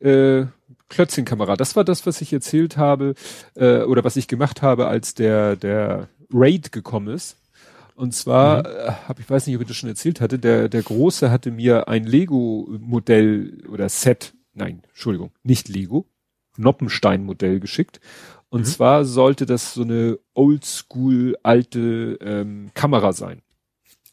äh, 0.00 0.44
Klötzchenkamera. 0.90 1.56
Das 1.56 1.74
war 1.74 1.84
das, 1.84 2.04
was 2.04 2.20
ich 2.20 2.34
erzählt 2.34 2.76
habe 2.76 3.14
äh, 3.54 3.80
oder 3.80 4.04
was 4.04 4.16
ich 4.16 4.28
gemacht 4.28 4.60
habe, 4.60 4.88
als 4.88 5.14
der 5.14 5.56
der 5.56 6.08
Raid 6.30 6.70
gekommen 6.70 7.08
ist. 7.08 7.38
Und 7.94 8.12
zwar, 8.12 8.58
mhm. 8.58 8.66
äh, 8.66 8.92
hab, 9.08 9.20
ich 9.20 9.30
weiß 9.30 9.46
nicht, 9.46 9.56
ob 9.56 9.62
ich 9.62 9.68
das 9.68 9.76
schon 9.78 9.88
erzählt 9.88 10.20
hatte, 10.20 10.38
der, 10.38 10.68
der 10.68 10.82
Große 10.82 11.30
hatte 11.30 11.50
mir 11.50 11.88
ein 11.88 12.04
Lego-Modell 12.04 13.64
oder 13.72 13.88
Set, 13.88 14.34
nein, 14.52 14.82
Entschuldigung, 14.88 15.30
nicht 15.42 15.70
Lego, 15.70 16.04
Noppenstein-Modell 16.58 17.58
geschickt. 17.58 18.00
Und 18.48 18.60
mhm. 18.60 18.64
zwar 18.64 19.04
sollte 19.04 19.46
das 19.46 19.74
so 19.74 19.82
eine 19.82 20.18
oldschool 20.34 21.36
alte 21.42 22.18
ähm, 22.20 22.70
Kamera 22.74 23.12
sein. 23.12 23.42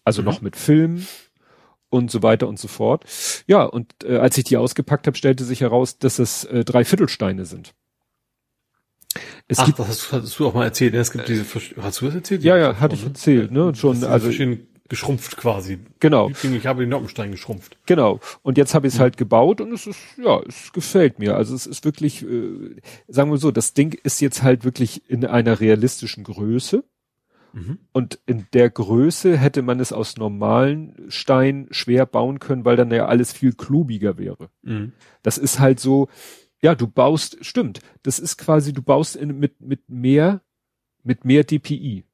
Also 0.03 0.21
mhm. 0.21 0.27
noch 0.27 0.41
mit 0.41 0.55
Film 0.55 1.05
und 1.89 2.09
so 2.09 2.23
weiter 2.23 2.47
und 2.47 2.59
so 2.59 2.67
fort. 2.67 3.05
Ja, 3.47 3.63
und 3.63 3.93
äh, 4.03 4.17
als 4.17 4.37
ich 4.37 4.45
die 4.45 4.57
ausgepackt 4.57 5.07
habe, 5.07 5.17
stellte 5.17 5.43
sich 5.43 5.61
heraus, 5.61 5.99
dass 5.99 6.19
es 6.19 6.43
äh, 6.45 6.65
drei 6.65 6.83
Viertelsteine 6.83 7.45
sind. 7.45 7.73
Es 9.47 9.59
Ach, 9.59 9.65
gibt, 9.65 9.77
das 9.77 9.87
hast, 9.87 10.11
hast, 10.11 10.39
du 10.39 10.47
auch 10.47 10.55
mal 10.55 10.63
erzählt. 10.63 10.95
Es 10.95 11.11
gibt 11.11 11.27
diese, 11.27 11.45
hast 11.77 12.01
du 12.01 12.05
das 12.05 12.15
erzählt? 12.15 12.43
Ja, 12.43 12.57
ja, 12.57 12.79
hatte 12.79 12.95
ich 12.95 13.03
erzählt, 13.03 13.51
ne? 13.51 13.75
Schon, 13.75 14.03
also 14.03 14.31
schön 14.31 14.67
geschrumpft 14.89 15.37
quasi. 15.37 15.79
Genau. 15.99 16.29
Ich 16.29 16.67
habe 16.67 16.81
den 16.81 16.89
Noppenstein 16.89 17.31
geschrumpft. 17.31 17.77
Genau. 17.85 18.19
Und 18.41 18.57
jetzt 18.57 18.75
habe 18.75 18.87
ich 18.87 18.93
es 18.93 18.99
halt 18.99 19.17
gebaut 19.17 19.61
und 19.61 19.71
es 19.71 19.87
ist, 19.87 19.99
ja, 20.17 20.41
es 20.47 20.73
gefällt 20.73 21.19
mir. 21.19 21.35
Also 21.35 21.55
es 21.55 21.65
ist 21.65 21.85
wirklich, 21.85 22.23
äh, 22.23 22.75
sagen 23.07 23.31
wir 23.31 23.37
so, 23.37 23.51
das 23.51 23.73
Ding 23.73 23.97
ist 24.03 24.19
jetzt 24.19 24.43
halt 24.43 24.65
wirklich 24.65 25.09
in 25.09 25.25
einer 25.25 25.59
realistischen 25.59 26.23
Größe. 26.23 26.83
Mhm. 27.53 27.79
Und 27.91 28.19
in 28.25 28.47
der 28.53 28.69
Größe 28.69 29.37
hätte 29.37 29.61
man 29.61 29.79
es 29.79 29.93
aus 29.93 30.17
normalen 30.17 30.95
Stein 31.07 31.67
schwer 31.71 32.05
bauen 32.05 32.39
können, 32.39 32.65
weil 32.65 32.75
dann 32.75 32.91
ja 32.91 33.05
alles 33.05 33.31
viel 33.31 33.53
klubiger 33.53 34.17
wäre. 34.17 34.49
Mhm. 34.63 34.91
Das 35.21 35.37
ist 35.37 35.59
halt 35.59 35.79
so, 35.79 36.09
ja, 36.61 36.75
du 36.75 36.87
baust, 36.87 37.37
stimmt. 37.45 37.79
Das 38.01 38.19
ist 38.19 38.37
quasi, 38.37 38.73
du 38.73 38.81
baust 38.81 39.15
in, 39.15 39.39
mit, 39.39 39.61
mit 39.61 39.89
mehr, 39.89 40.41
mit 41.03 41.25
mehr 41.25 41.43
DPI. 41.43 42.05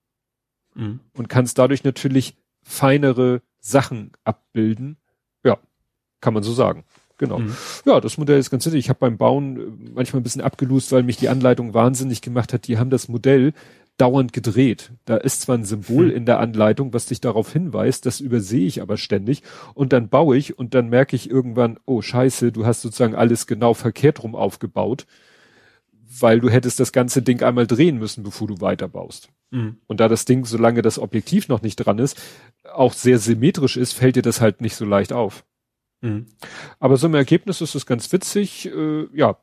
Mhm. 0.76 1.00
Und 1.14 1.30
kannst 1.30 1.58
dadurch 1.58 1.84
natürlich 1.84 2.36
feinere 2.70 3.42
Sachen 3.60 4.12
abbilden. 4.24 4.98
Ja, 5.44 5.58
kann 6.22 6.34
man 6.34 6.44
so 6.44 6.54
sagen. 6.54 6.86
Genau. 7.18 7.40
Mhm. 7.40 7.56
Ja, 7.86 8.00
das 8.00 8.18
Modell 8.18 8.40
ist 8.40 8.50
ganz 8.50 8.66
nett. 8.66 8.76
Ich 8.76 8.88
habe 8.88 9.00
beim 9.00 9.18
Bauen 9.18 9.58
äh, 9.58 9.92
manchmal 9.94 10.22
ein 10.22 10.24
bisschen 10.24 10.42
abgelust, 10.42 10.92
weil 10.92 11.04
mich 11.04 11.18
die 11.18 11.30
Anleitung 11.30 11.74
wahnsinnig 11.74 12.22
gemacht 12.22 12.54
hat. 12.54 12.68
Die 12.68 12.78
haben 12.78 12.90
das 12.90 13.10
Modell 13.10 13.54
dauernd 13.98 14.32
gedreht. 14.32 14.92
Da 15.04 15.18
ist 15.18 15.42
zwar 15.42 15.58
ein 15.58 15.66
Symbol 15.66 16.10
hm. 16.10 16.16
in 16.16 16.26
der 16.26 16.40
Anleitung, 16.40 16.94
was 16.94 17.08
dich 17.08 17.20
darauf 17.20 17.52
hinweist, 17.52 18.06
das 18.06 18.22
übersehe 18.22 18.66
ich 18.66 18.82
aber 18.82 18.96
ständig 18.96 19.44
und 19.74 19.92
dann 19.92 20.08
baue 20.08 20.38
ich 20.38 20.58
und 20.58 20.74
dann 20.74 20.88
merke 20.88 21.18
ich 21.18 21.30
irgendwann, 21.30 21.78
oh 21.86 22.02
scheiße, 22.02 22.54
du 22.54 22.66
hast 22.66 22.82
sozusagen 22.82 23.16
alles 23.16 23.46
genau 23.46 23.74
verkehrt 23.74 24.24
rum 24.24 24.36
aufgebaut, 24.36 25.06
weil 26.10 26.40
du 26.40 26.50
hättest 26.50 26.80
das 26.80 26.92
ganze 26.92 27.22
Ding 27.22 27.44
einmal 27.44 27.68
drehen 27.68 27.98
müssen, 27.98 28.24
bevor 28.24 28.48
du 28.48 28.62
weiterbaust. 28.62 29.30
Mhm. 29.52 29.78
Und 29.88 30.00
da 30.00 30.08
das 30.08 30.26
Ding, 30.26 30.46
solange 30.46 30.82
das 30.82 30.98
Objektiv 30.98 31.48
noch 31.48 31.62
nicht 31.62 31.76
dran 31.76 32.00
ist, 32.00 32.20
auch 32.74 32.94
sehr 32.94 33.20
symmetrisch 33.20 33.78
ist, 33.78 33.94
fällt 33.94 34.16
dir 34.16 34.22
das 34.22 34.42
halt 34.42 34.62
nicht 34.62 34.76
so 34.76 34.86
leicht 34.86 35.14
auf. 35.14 35.46
Mhm. 36.02 36.28
Aber 36.80 36.98
so 36.98 37.08
im 37.08 37.16
Ergebnis 37.16 37.62
ist 37.62 37.76
es 37.76 37.86
ganz 37.86 38.12
witzig. 38.12 38.66
Äh, 38.68 39.08
ja, 39.14 39.38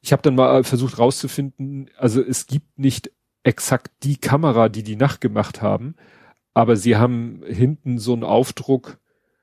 ich 0.00 0.12
habe 0.12 0.22
dann 0.22 0.34
mal 0.34 0.64
versucht 0.64 0.98
rauszufinden, 0.98 1.90
also 1.96 2.22
es 2.22 2.46
gibt 2.46 2.78
nicht 2.78 3.12
exakt 3.42 3.90
die 4.02 4.16
Kamera, 4.16 4.68
die 4.68 4.82
die 4.82 4.96
nachgemacht 4.96 5.62
haben, 5.62 5.94
aber 6.54 6.76
sie 6.76 6.96
haben 6.96 7.42
hinten 7.46 7.98
so 7.98 8.12
einen 8.12 8.24
Aufdruck, 8.24 8.98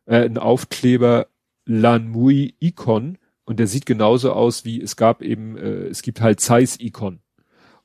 äh, 0.06 0.18
einen 0.18 0.38
Aufkleber 0.38 1.28
Lanmui 1.66 2.56
Icon 2.60 3.18
und 3.48 3.60
der 3.60 3.68
sieht 3.68 3.86
genauso 3.86 4.34
aus 4.34 4.66
wie 4.66 4.82
es 4.82 4.98
gab 4.98 5.22
eben, 5.22 5.58
äh, 5.58 5.88
es 5.88 6.02
gibt 6.02 6.20
halt 6.20 6.42
Zeiss 6.42 6.78
Icon. 6.82 7.22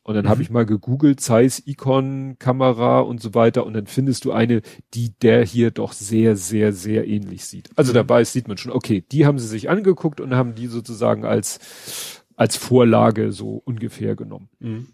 Und 0.02 0.16
dann 0.16 0.24
mhm. 0.24 0.28
habe 0.30 0.42
ich 0.42 0.50
mal 0.50 0.66
gegoogelt, 0.66 1.20
Zeiss 1.20 1.62
Icon 1.64 2.34
Kamera 2.40 2.98
und 2.98 3.22
so 3.22 3.34
weiter 3.34 3.64
und 3.64 3.74
dann 3.74 3.86
findest 3.86 4.24
du 4.24 4.32
eine, 4.32 4.62
die 4.92 5.12
der 5.22 5.44
hier 5.44 5.70
doch 5.70 5.92
sehr, 5.92 6.34
sehr, 6.34 6.72
sehr 6.72 7.06
ähnlich 7.06 7.44
sieht. 7.44 7.70
Also 7.76 7.92
mhm. 7.92 7.94
dabei 7.94 8.24
sieht 8.24 8.48
man 8.48 8.56
schon, 8.58 8.72
okay, 8.72 9.04
die 9.12 9.24
haben 9.24 9.38
sie 9.38 9.46
sich 9.46 9.70
angeguckt 9.70 10.20
und 10.20 10.34
haben 10.34 10.56
die 10.56 10.66
sozusagen 10.66 11.24
als, 11.24 12.24
als 12.34 12.56
Vorlage 12.56 13.30
so 13.30 13.62
ungefähr 13.64 14.16
genommen. 14.16 14.48
Mhm. 14.58 14.88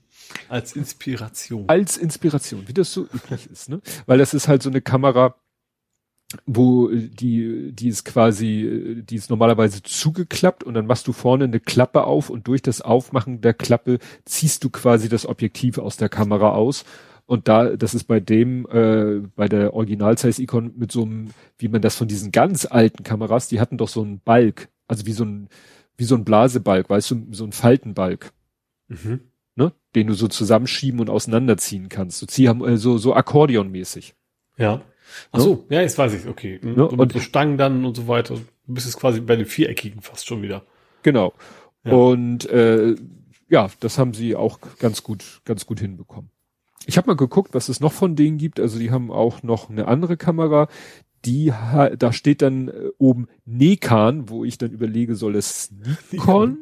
Als 0.50 0.76
Inspiration. 0.76 1.64
Als 1.68 1.96
Inspiration, 1.96 2.68
wie 2.68 2.74
das 2.74 2.92
so 2.92 3.04
üblich 3.04 3.48
ist, 3.50 3.70
ne? 3.70 3.80
Weil 4.04 4.18
das 4.18 4.34
ist 4.34 4.48
halt 4.48 4.62
so 4.62 4.68
eine 4.68 4.82
Kamera, 4.82 5.34
wo 6.44 6.88
die, 6.88 7.72
die 7.72 7.88
ist 7.88 8.04
quasi, 8.04 9.02
die 9.02 9.16
ist 9.16 9.30
normalerweise 9.30 9.82
zugeklappt 9.82 10.62
und 10.62 10.74
dann 10.74 10.86
machst 10.86 11.06
du 11.08 11.12
vorne 11.12 11.44
eine 11.44 11.60
Klappe 11.60 12.04
auf 12.04 12.28
und 12.28 12.46
durch 12.46 12.60
das 12.60 12.80
Aufmachen 12.80 13.40
der 13.40 13.54
Klappe 13.54 13.98
ziehst 14.24 14.62
du 14.64 14.70
quasi 14.70 15.08
das 15.08 15.26
Objektiv 15.26 15.78
aus 15.78 15.96
der 15.96 16.08
Kamera 16.08 16.52
aus. 16.52 16.84
Und 17.24 17.48
da, 17.48 17.76
das 17.76 17.94
ist 17.94 18.04
bei 18.04 18.20
dem, 18.20 18.66
äh, 18.70 19.26
bei 19.36 19.48
der 19.48 19.74
Original-Size-Icon 19.74 20.72
mit 20.76 20.92
so 20.92 21.02
einem, 21.02 21.30
wie 21.58 21.68
man 21.68 21.82
das 21.82 21.96
von 21.96 22.08
diesen 22.08 22.32
ganz 22.32 22.66
alten 22.66 23.02
Kameras, 23.02 23.48
die 23.48 23.60
hatten 23.60 23.76
doch 23.76 23.88
so 23.88 24.02
einen 24.02 24.20
Balk, 24.20 24.68
also 24.86 25.04
wie 25.06 25.12
so 25.12 25.24
ein, 25.24 25.48
wie 25.98 26.04
so 26.04 26.14
ein 26.14 26.24
Blasebalg, 26.24 26.88
weißt 26.88 27.10
du, 27.10 27.26
so 27.32 27.44
ein 27.44 27.52
Faltenbalg. 27.52 28.32
Mhm 28.88 29.20
ne, 29.58 29.72
den 29.94 30.06
du 30.06 30.14
so 30.14 30.28
zusammenschieben 30.28 31.00
und 31.00 31.10
auseinanderziehen 31.10 31.90
kannst. 31.90 32.18
So, 32.18 32.26
zieh, 32.26 32.46
äh, 32.46 32.76
so, 32.76 32.96
so 32.96 33.14
Akkordeonmäßig. 33.14 34.14
Ja. 34.56 34.80
Ach 35.32 35.40
so, 35.40 35.66
ja, 35.68 35.80
jetzt 35.80 35.98
weiß 35.98 36.14
ich, 36.14 36.26
okay. 36.26 36.60
Mhm. 36.62 36.70
Ne? 36.70 36.88
So 36.90 36.96
und 36.96 37.12
so 37.12 37.20
Stangen 37.20 37.58
dann 37.58 37.84
und 37.84 37.96
so 37.96 38.08
weiter. 38.08 38.34
Du 38.34 38.74
bist 38.74 38.86
jetzt 38.86 38.98
quasi 38.98 39.20
bei 39.20 39.36
den 39.36 39.46
Viereckigen 39.46 40.02
fast 40.02 40.26
schon 40.26 40.42
wieder. 40.42 40.64
Genau. 41.02 41.32
Ja. 41.84 41.92
Und 41.92 42.48
äh, 42.50 42.96
ja, 43.48 43.70
das 43.80 43.98
haben 43.98 44.14
sie 44.14 44.36
auch 44.36 44.58
ganz 44.78 45.02
gut, 45.02 45.40
ganz 45.44 45.66
gut 45.66 45.80
hinbekommen. 45.80 46.30
Ich 46.86 46.96
habe 46.96 47.08
mal 47.08 47.16
geguckt, 47.16 47.54
was 47.54 47.68
es 47.68 47.80
noch 47.80 47.92
von 47.92 48.16
denen 48.16 48.38
gibt. 48.38 48.60
Also 48.60 48.78
die 48.78 48.90
haben 48.90 49.10
auch 49.10 49.42
noch 49.42 49.70
eine 49.70 49.88
andere 49.88 50.16
Kamera. 50.16 50.68
Die 51.24 51.52
da 51.98 52.12
steht 52.12 52.42
dann 52.42 52.68
äh, 52.68 52.90
oben 52.98 53.26
Nekan, 53.44 54.28
wo 54.28 54.44
ich 54.44 54.56
dann 54.56 54.70
überlege, 54.70 55.16
soll 55.16 55.34
es 55.34 55.72
Nikon? 56.12 56.58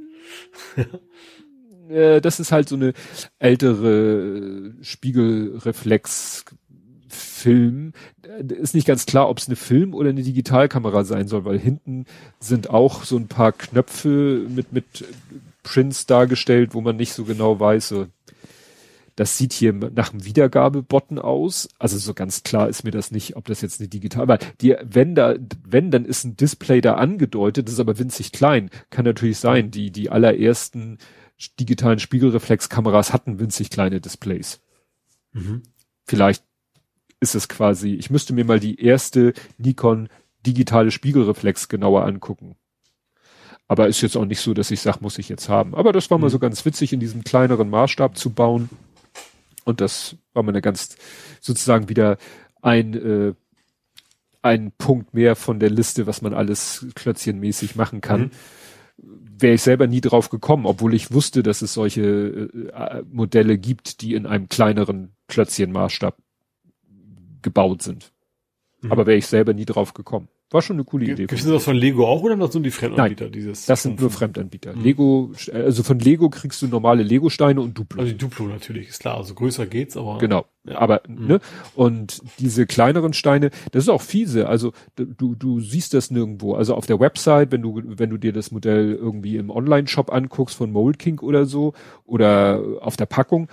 äh, 1.91 2.21
das 2.23 2.41
ist 2.41 2.53
halt 2.53 2.69
so 2.69 2.77
eine 2.77 2.95
ältere 3.39 4.75
Spiegelreflex 4.81 6.47
Film. 7.47 7.93
Ist 8.49 8.75
nicht 8.75 8.89
ganz 8.89 9.07
klar, 9.07 9.29
ob 9.29 9.39
es 9.39 9.47
eine 9.47 9.55
Film- 9.55 9.95
oder 9.95 10.11
eine 10.11 10.25
Digitalkamera 10.25 11.05
sein 11.05 11.29
soll, 11.29 11.45
weil 11.45 11.61
hinten 11.61 12.07
sind 12.41 12.71
auch 12.71 13.05
so 13.05 13.17
ein 13.17 13.29
paar 13.29 13.53
Knöpfe 13.53 14.45
mit, 14.49 14.73
mit 14.73 15.05
Prints 15.63 16.07
dargestellt, 16.07 16.75
wo 16.75 16.81
man 16.81 16.97
nicht 16.97 17.13
so 17.13 17.23
genau 17.25 17.61
weiß, 17.61 17.87
so, 17.87 18.07
das 19.15 19.39
sieht 19.39 19.53
hier 19.53 19.73
nach 19.73 20.13
einem 20.13 20.25
Wiedergabebotten 20.25 21.21
aus. 21.21 21.69
Also 21.79 21.99
so 21.99 22.15
ganz 22.15 22.43
klar 22.43 22.69
ist 22.69 22.83
mir 22.83 22.91
das 22.91 23.13
nicht, 23.13 23.37
ob 23.37 23.45
das 23.45 23.61
jetzt 23.61 23.81
eine 23.81 23.89
digital, 23.89 24.23
aber 24.23 24.39
die, 24.61 24.75
wenn 24.83 25.15
da, 25.15 25.37
wenn, 25.65 25.93
dann 25.93 26.05
ist 26.05 26.25
ein 26.25 26.37
Display 26.37 26.81
da 26.81 26.95
angedeutet, 26.95 27.69
das 27.69 27.75
ist 27.75 27.81
aber 27.81 27.97
winzig 28.01 28.33
klein. 28.33 28.71
Kann 28.91 29.05
natürlich 29.05 29.39
sein, 29.39 29.71
die, 29.71 29.93
die 29.93 30.11
allerersten 30.11 30.99
digitalen 31.61 32.01
Spiegelreflexkameras 32.01 33.13
hatten 33.13 33.39
winzig 33.39 33.71
kleine 33.71 34.01
Displays. 34.01 34.61
Mhm. 35.33 35.63
Vielleicht 36.09 36.46
ist 37.21 37.35
es 37.35 37.49
quasi, 37.49 37.95
ich 37.95 38.11
müsste 38.11 38.35
mir 38.35 38.45
mal 38.45 38.61
die 38.61 38.81
erste 38.81 39.33
Nikon 39.59 40.09
digitale 40.47 40.91
Spiegelreflex 40.91 41.69
genauer 41.69 42.05
angucken. 42.05 42.57
Aber 43.69 43.89
ist 43.89 44.01
jetzt 44.01 44.17
auch 44.17 44.25
nicht 44.25 44.41
so, 44.41 44.55
dass 44.55 44.71
ich 44.71 44.81
sage, 44.81 44.99
muss 45.01 45.19
ich 45.19 45.29
jetzt 45.29 45.49
haben. 45.49 45.75
Aber 45.75 45.93
das 45.93 46.11
war 46.11 46.19
mhm. 46.19 46.23
mal 46.23 46.31
so 46.31 46.39
ganz 46.39 46.65
witzig, 46.65 46.93
in 46.93 47.01
diesem 47.01 47.25
kleineren 47.25 47.69
Maßstab 47.69 48.17
zu 48.17 48.31
bauen. 48.31 48.69
Und 49.65 49.81
das 49.81 50.17
war 50.35 50.45
mal 50.45 50.53
eine 50.53 50.63
ganz, 50.63 50.97
sozusagen 51.41 51.89
wieder 51.89 52.19
ein, 52.63 52.95
äh, 52.95 53.35
ein 54.43 54.73
Punkt 54.79 55.15
mehr 55.15 55.35
von 55.35 55.59
der 55.59 55.71
Liste, 55.71 56.07
was 56.07 56.23
man 56.23 56.33
alles 56.33 56.87
klötzchenmäßig 56.95 57.75
machen 57.75 58.01
kann. 58.01 58.21
Mhm 58.21 58.31
wäre 59.39 59.55
ich 59.55 59.63
selber 59.63 59.87
nie 59.87 60.01
drauf 60.01 60.31
gekommen, 60.31 60.67
obwohl 60.67 60.95
ich 60.95 61.13
wusste, 61.13 61.43
dass 61.43 61.63
es 61.63 61.75
solche 61.75 62.03
äh, 62.73 63.03
Modelle 63.11 63.59
gibt, 63.59 64.01
die 64.01 64.15
in 64.15 64.27
einem 64.27 64.49
kleineren 64.49 65.13
Klötzchenmaßstab 65.29 66.17
gebaut 67.47 67.81
sind. 67.81 68.13
Mhm. 68.83 68.91
Aber 68.91 69.07
wäre 69.07 69.17
ich 69.17 69.27
selber 69.29 69.55
nie 69.55 69.65
drauf 69.65 69.95
gekommen. 69.95 70.29
war 70.51 70.63
schon 70.63 70.77
eine 70.77 70.85
coole 70.85 71.07
Gibt 71.07 71.21
Idee. 71.21 71.35
es 71.35 71.45
das 71.45 71.63
von 71.65 71.77
Lego 71.77 72.07
auch 72.07 72.23
oder 72.23 72.37
das 72.37 72.53
sind 72.53 72.65
die 72.65 72.73
Fremdanbieter? 72.73 73.27
Nein, 73.27 73.33
dieses 73.33 73.67
Das 73.67 73.85
sind 73.85 74.01
nur 74.01 74.11
Fremdanbieter. 74.11 74.75
Lego, 74.75 75.31
also 75.53 75.85
von 75.85 76.01
Lego 76.01 76.29
kriegst 76.29 76.61
du 76.61 76.67
normale 76.67 77.05
Lego-Steine 77.05 77.61
und 77.61 77.79
Duplo. 77.79 78.01
Also 78.01 78.13
die 78.13 78.19
Duplo 78.19 78.47
natürlich, 78.47 78.89
ist 78.89 78.99
klar. 78.99 79.17
Also 79.17 79.35
größer 79.35 79.67
geht's, 79.67 79.97
aber. 79.97 80.19
Genau. 80.19 80.45
Ja. 80.65 80.79
Aber, 80.79 81.03
ne? 81.09 81.39
Und 81.77 82.21
diese 82.41 82.67
kleineren 82.67 83.13
Steine, 83.13 83.51
das 83.71 83.85
ist 83.85 83.89
auch 83.89 84.03
fiese. 84.03 84.49
Also, 84.49 84.73
du, 84.97 85.37
du 85.37 85.61
siehst 85.61 85.95
das 85.95 86.11
nirgendwo. 86.11 86.55
Also 86.55 86.75
auf 86.75 86.87
der 86.87 86.99
Website, 86.99 87.53
wenn 87.53 87.63
du, 87.63 87.81
wenn 87.85 88.11
du 88.11 88.19
dir 88.19 88.33
das 88.33 88.51
Modell 88.51 88.93
irgendwie 88.93 89.37
im 89.37 89.51
Online-Shop 89.51 90.13
anguckst 90.13 90.57
von 90.57 90.73
Mold 90.73 90.99
King 90.99 91.21
oder 91.21 91.47
so, 91.47 91.73
oder 92.05 92.61
auf 92.81 92.97
der 92.97 93.07
Packung. 93.07 93.49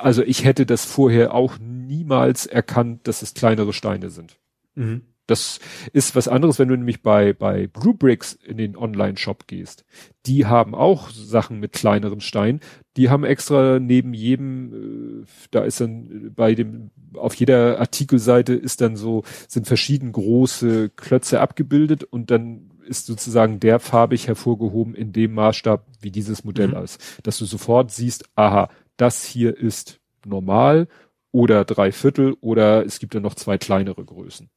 Also 0.00 0.22
ich 0.22 0.44
hätte 0.44 0.66
das 0.66 0.84
vorher 0.84 1.32
auch 1.32 1.54
niemals 1.90 2.46
erkannt, 2.46 3.06
dass 3.08 3.22
es 3.22 3.34
kleinere 3.34 3.72
Steine 3.72 4.10
sind. 4.10 4.38
Mhm. 4.74 5.02
Das 5.26 5.60
ist 5.92 6.16
was 6.16 6.26
anderes, 6.26 6.58
wenn 6.58 6.68
du 6.68 6.76
nämlich 6.76 7.02
bei, 7.02 7.32
bei 7.32 7.68
Bluebricks 7.68 8.32
in 8.32 8.56
den 8.56 8.76
Online-Shop 8.76 9.46
gehst. 9.46 9.84
Die 10.26 10.46
haben 10.46 10.74
auch 10.74 11.10
Sachen 11.10 11.60
mit 11.60 11.72
kleineren 11.72 12.20
Steinen. 12.20 12.58
Die 12.96 13.10
haben 13.10 13.22
extra 13.22 13.78
neben 13.78 14.12
jedem, 14.12 15.22
äh, 15.22 15.26
da 15.52 15.62
ist 15.62 15.80
dann 15.80 16.32
bei 16.34 16.56
dem, 16.56 16.90
auf 17.14 17.34
jeder 17.34 17.78
Artikelseite 17.78 18.54
ist 18.54 18.80
dann 18.80 18.96
so, 18.96 19.22
sind 19.46 19.68
verschieden 19.68 20.10
große 20.10 20.90
Klötze 20.90 21.40
abgebildet 21.40 22.02
und 22.02 22.32
dann 22.32 22.70
ist 22.88 23.06
sozusagen 23.06 23.60
der 23.60 23.78
farbig 23.78 24.26
hervorgehoben 24.26 24.96
in 24.96 25.12
dem 25.12 25.34
Maßstab, 25.34 25.86
wie 26.00 26.10
dieses 26.10 26.42
Modell 26.42 26.68
Mhm. 26.68 26.82
ist. 26.82 27.20
Dass 27.22 27.38
du 27.38 27.44
sofort 27.44 27.92
siehst, 27.92 28.24
aha, 28.34 28.68
das 28.96 29.24
hier 29.24 29.56
ist 29.56 30.00
normal 30.26 30.88
oder 31.32 31.64
drei 31.64 31.92
Viertel 31.92 32.34
oder 32.40 32.84
es 32.84 32.98
gibt 32.98 33.14
dann 33.14 33.22
noch 33.22 33.34
zwei 33.34 33.58
kleinere 33.58 34.04
Größen. 34.04 34.50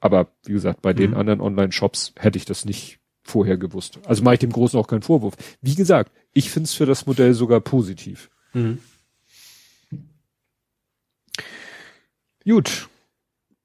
Aber 0.00 0.32
wie 0.44 0.52
gesagt, 0.52 0.82
bei 0.82 0.92
den 0.92 1.10
Mhm. 1.12 1.16
anderen 1.16 1.40
Online-Shops 1.40 2.14
hätte 2.18 2.36
ich 2.36 2.44
das 2.44 2.64
nicht 2.64 2.98
vorher 3.22 3.56
gewusst. 3.56 4.00
Also 4.06 4.22
mache 4.24 4.34
ich 4.34 4.40
dem 4.40 4.50
Großen 4.52 4.78
auch 4.78 4.88
keinen 4.88 5.02
Vorwurf. 5.02 5.34
Wie 5.60 5.76
gesagt, 5.76 6.10
ich 6.32 6.50
finde 6.50 6.64
es 6.66 6.74
für 6.74 6.86
das 6.86 7.06
Modell 7.06 7.34
sogar 7.34 7.60
positiv. 7.60 8.30
Mhm. 8.52 8.78
Gut. 12.44 12.88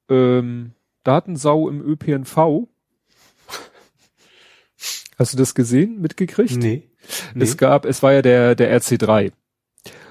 Ähm, 0.09 0.73
Datensau 1.03 1.69
im 1.69 1.81
ÖPNV. 1.81 2.35
Hast 5.18 5.34
du 5.34 5.38
das 5.38 5.55
gesehen, 5.55 5.99
mitgekriegt? 6.01 6.55
Nee. 6.57 6.84
nee. 7.34 7.43
Es 7.43 7.57
gab, 7.57 7.85
es 7.85 8.03
war 8.03 8.14
ja 8.14 8.22
der, 8.22 8.55
der 8.55 8.80
RC3. 8.80 9.31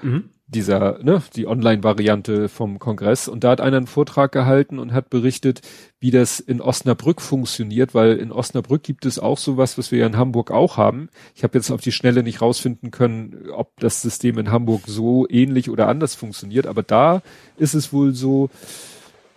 Mhm. 0.01 0.29
Dieser, 0.47 1.03
ne, 1.03 1.21
die 1.35 1.45
Online-Variante 1.45 2.47
vom 2.47 2.79
Kongress. 2.79 3.27
Und 3.27 3.43
da 3.43 3.51
hat 3.51 3.61
einer 3.61 3.77
einen 3.77 3.87
Vortrag 3.87 4.31
gehalten 4.31 4.79
und 4.79 4.93
hat 4.93 5.09
berichtet, 5.09 5.61
wie 5.99 6.09
das 6.09 6.39
in 6.39 6.61
Osnabrück 6.61 7.21
funktioniert, 7.21 7.93
weil 7.93 8.13
in 8.13 8.31
Osnabrück 8.31 8.81
gibt 8.81 9.05
es 9.05 9.19
auch 9.19 9.37
sowas, 9.37 9.77
was 9.77 9.91
wir 9.91 9.99
ja 9.99 10.07
in 10.07 10.17
Hamburg 10.17 10.51
auch 10.51 10.77
haben. 10.77 11.09
Ich 11.35 11.43
habe 11.43 11.57
jetzt 11.57 11.69
auf 11.69 11.81
die 11.81 11.91
Schnelle 11.91 12.23
nicht 12.23 12.41
rausfinden 12.41 12.91
können, 12.91 13.49
ob 13.51 13.77
das 13.79 14.01
System 14.01 14.37
in 14.37 14.49
Hamburg 14.49 14.83
so 14.87 15.27
ähnlich 15.29 15.69
oder 15.69 15.89
anders 15.89 16.15
funktioniert, 16.15 16.65
aber 16.65 16.81
da 16.81 17.21
ist 17.57 17.73
es 17.73 17.91
wohl 17.91 18.13
so, 18.13 18.49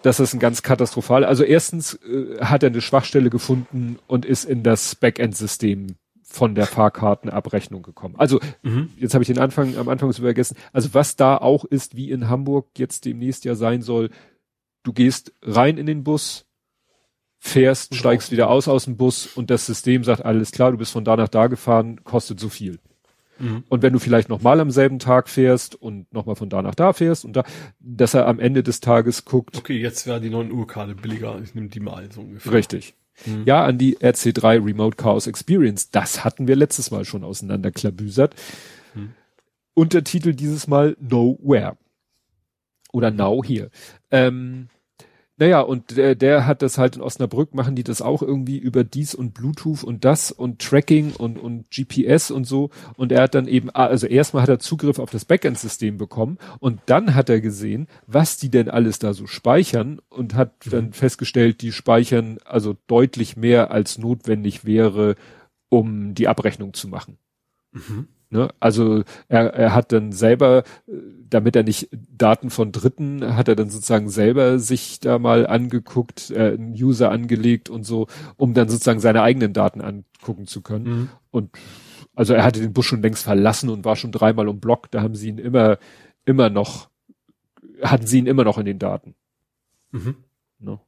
dass 0.02 0.20
es 0.20 0.32
ein 0.32 0.38
ganz 0.38 0.62
katastrophal. 0.62 1.24
Also 1.24 1.42
erstens 1.42 1.94
äh, 1.94 2.38
hat 2.40 2.62
er 2.62 2.70
eine 2.70 2.80
Schwachstelle 2.80 3.30
gefunden 3.30 3.98
und 4.06 4.24
ist 4.24 4.44
in 4.44 4.62
das 4.62 4.94
Backend-System 4.94 5.96
von 6.32 6.54
der 6.54 6.66
Fahrkartenabrechnung 6.66 7.82
gekommen. 7.82 8.14
Also 8.16 8.38
Mhm. 8.62 8.90
jetzt 8.96 9.14
habe 9.14 9.22
ich 9.24 9.28
den 9.28 9.38
Anfang 9.38 9.76
am 9.76 9.88
Anfang 9.88 10.12
so 10.12 10.22
vergessen. 10.22 10.56
Also 10.72 10.94
was 10.94 11.16
da 11.16 11.36
auch 11.36 11.64
ist, 11.64 11.96
wie 11.96 12.10
in 12.10 12.28
Hamburg 12.28 12.68
jetzt 12.78 13.04
demnächst 13.04 13.44
ja 13.44 13.56
sein 13.56 13.82
soll, 13.82 14.10
du 14.84 14.92
gehst 14.92 15.32
rein 15.42 15.76
in 15.76 15.86
den 15.86 16.04
Bus, 16.04 16.46
fährst, 17.38 17.92
Und 17.92 17.96
steigst 17.98 18.30
wieder 18.30 18.48
aus 18.48 18.68
aus 18.68 18.84
dem 18.84 18.96
Bus 18.96 19.26
und 19.26 19.50
das 19.50 19.66
System 19.66 20.04
sagt 20.04 20.24
alles 20.24 20.52
klar, 20.52 20.70
du 20.70 20.78
bist 20.78 20.92
von 20.92 21.04
da 21.04 21.16
nach 21.16 21.28
da 21.28 21.48
gefahren, 21.48 22.04
kostet 22.04 22.38
so 22.38 22.48
viel. 22.48 22.78
Mhm. 23.38 23.64
Und 23.68 23.82
wenn 23.82 23.92
du 23.92 23.98
vielleicht 23.98 24.28
nochmal 24.28 24.60
am 24.60 24.70
selben 24.70 24.98
Tag 24.98 25.28
fährst 25.28 25.74
und 25.74 26.12
nochmal 26.12 26.36
von 26.36 26.48
da 26.50 26.62
nach 26.62 26.74
da 26.74 26.92
fährst 26.92 27.24
und 27.24 27.34
da, 27.34 27.44
dass 27.80 28.14
er 28.14 28.28
am 28.28 28.38
Ende 28.38 28.62
des 28.62 28.80
Tages 28.80 29.24
guckt, 29.24 29.56
Okay, 29.58 29.80
jetzt 29.80 30.06
wäre 30.06 30.20
die 30.20 30.30
9 30.30 30.52
Uhr 30.52 30.66
Karte 30.66 30.94
billiger. 30.94 31.40
Ich 31.42 31.54
nehme 31.54 31.68
die 31.68 31.80
mal 31.80 32.12
so 32.12 32.20
ungefähr. 32.20 32.52
Richtig. 32.52 32.94
Mhm. 33.26 33.44
Ja, 33.46 33.64
an 33.64 33.78
die 33.78 33.96
RC3 33.98 34.64
Remote 34.64 34.96
Chaos 34.96 35.26
Experience. 35.26 35.90
Das 35.90 36.24
hatten 36.24 36.48
wir 36.48 36.56
letztes 36.56 36.90
Mal 36.90 37.04
schon 37.04 37.24
auseinanderklabüsert. 37.24 38.34
Mhm. 38.94 39.10
Untertitel 39.74 40.34
dieses 40.34 40.66
Mal 40.66 40.96
Nowhere. 41.00 41.76
Oder 42.92 43.10
Now 43.10 43.42
Here. 43.44 43.70
Ähm, 44.10 44.68
naja, 45.40 45.62
und 45.62 45.96
der, 45.96 46.14
der 46.14 46.46
hat 46.46 46.60
das 46.60 46.76
halt 46.76 46.96
in 46.96 47.02
Osnabrück, 47.02 47.54
machen 47.54 47.74
die 47.74 47.82
das 47.82 48.02
auch 48.02 48.20
irgendwie 48.20 48.58
über 48.58 48.84
dies 48.84 49.14
und 49.14 49.32
Bluetooth 49.32 49.82
und 49.82 50.04
das 50.04 50.30
und 50.30 50.60
Tracking 50.60 51.14
und, 51.16 51.38
und 51.38 51.64
GPS 51.70 52.30
und 52.30 52.44
so. 52.44 52.68
Und 52.98 53.10
er 53.10 53.22
hat 53.22 53.34
dann 53.34 53.48
eben, 53.48 53.70
ah, 53.72 53.86
also 53.86 54.06
erstmal 54.06 54.42
hat 54.42 54.50
er 54.50 54.58
Zugriff 54.58 54.98
auf 54.98 55.08
das 55.08 55.24
Backend-System 55.24 55.96
bekommen 55.96 56.36
und 56.58 56.80
dann 56.84 57.14
hat 57.14 57.30
er 57.30 57.40
gesehen, 57.40 57.88
was 58.06 58.36
die 58.36 58.50
denn 58.50 58.68
alles 58.68 58.98
da 58.98 59.14
so 59.14 59.26
speichern 59.26 60.02
und 60.10 60.34
hat 60.34 60.52
dann 60.70 60.92
festgestellt, 60.92 61.62
die 61.62 61.72
speichern 61.72 62.36
also 62.44 62.76
deutlich 62.86 63.38
mehr 63.38 63.70
als 63.70 63.96
notwendig 63.96 64.66
wäre, 64.66 65.14
um 65.70 66.12
die 66.12 66.28
Abrechnung 66.28 66.74
zu 66.74 66.86
machen. 66.86 67.16
Mhm. 67.72 68.08
Ne? 68.30 68.48
Also 68.60 69.02
er, 69.28 69.52
er 69.54 69.74
hat 69.74 69.90
dann 69.90 70.12
selber, 70.12 70.62
äh, 70.86 70.92
damit 71.28 71.56
er 71.56 71.64
nicht 71.64 71.88
Daten 71.92 72.50
von 72.50 72.70
Dritten, 72.70 73.36
hat 73.36 73.48
er 73.48 73.56
dann 73.56 73.70
sozusagen 73.70 74.08
selber 74.08 74.60
sich 74.60 75.00
da 75.00 75.18
mal 75.18 75.48
angeguckt, 75.48 76.30
äh, 76.30 76.52
einen 76.52 76.72
User 76.72 77.10
angelegt 77.10 77.68
und 77.68 77.84
so, 77.84 78.06
um 78.36 78.54
dann 78.54 78.68
sozusagen 78.68 79.00
seine 79.00 79.22
eigenen 79.22 79.52
Daten 79.52 79.80
angucken 79.80 80.46
zu 80.46 80.62
können. 80.62 80.84
Mhm. 80.84 81.08
Und 81.32 81.50
also 82.14 82.34
er 82.34 82.44
hatte 82.44 82.60
den 82.60 82.72
Bus 82.72 82.86
schon 82.86 83.02
längst 83.02 83.24
verlassen 83.24 83.68
und 83.68 83.84
war 83.84 83.96
schon 83.96 84.12
dreimal 84.12 84.46
um 84.48 84.60
Block, 84.60 84.90
da 84.92 85.02
haben 85.02 85.16
sie 85.16 85.28
ihn 85.28 85.38
immer, 85.38 85.78
immer 86.24 86.50
noch, 86.50 86.88
hatten 87.82 88.06
sie 88.06 88.18
ihn 88.18 88.26
immer 88.26 88.44
noch 88.44 88.58
in 88.58 88.66
den 88.66 88.78
Daten. 88.78 89.16
Mhm. 89.90 90.16
Ne? 90.60 90.78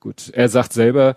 Gut, 0.00 0.30
er 0.30 0.48
sagt 0.48 0.72
selber, 0.72 1.14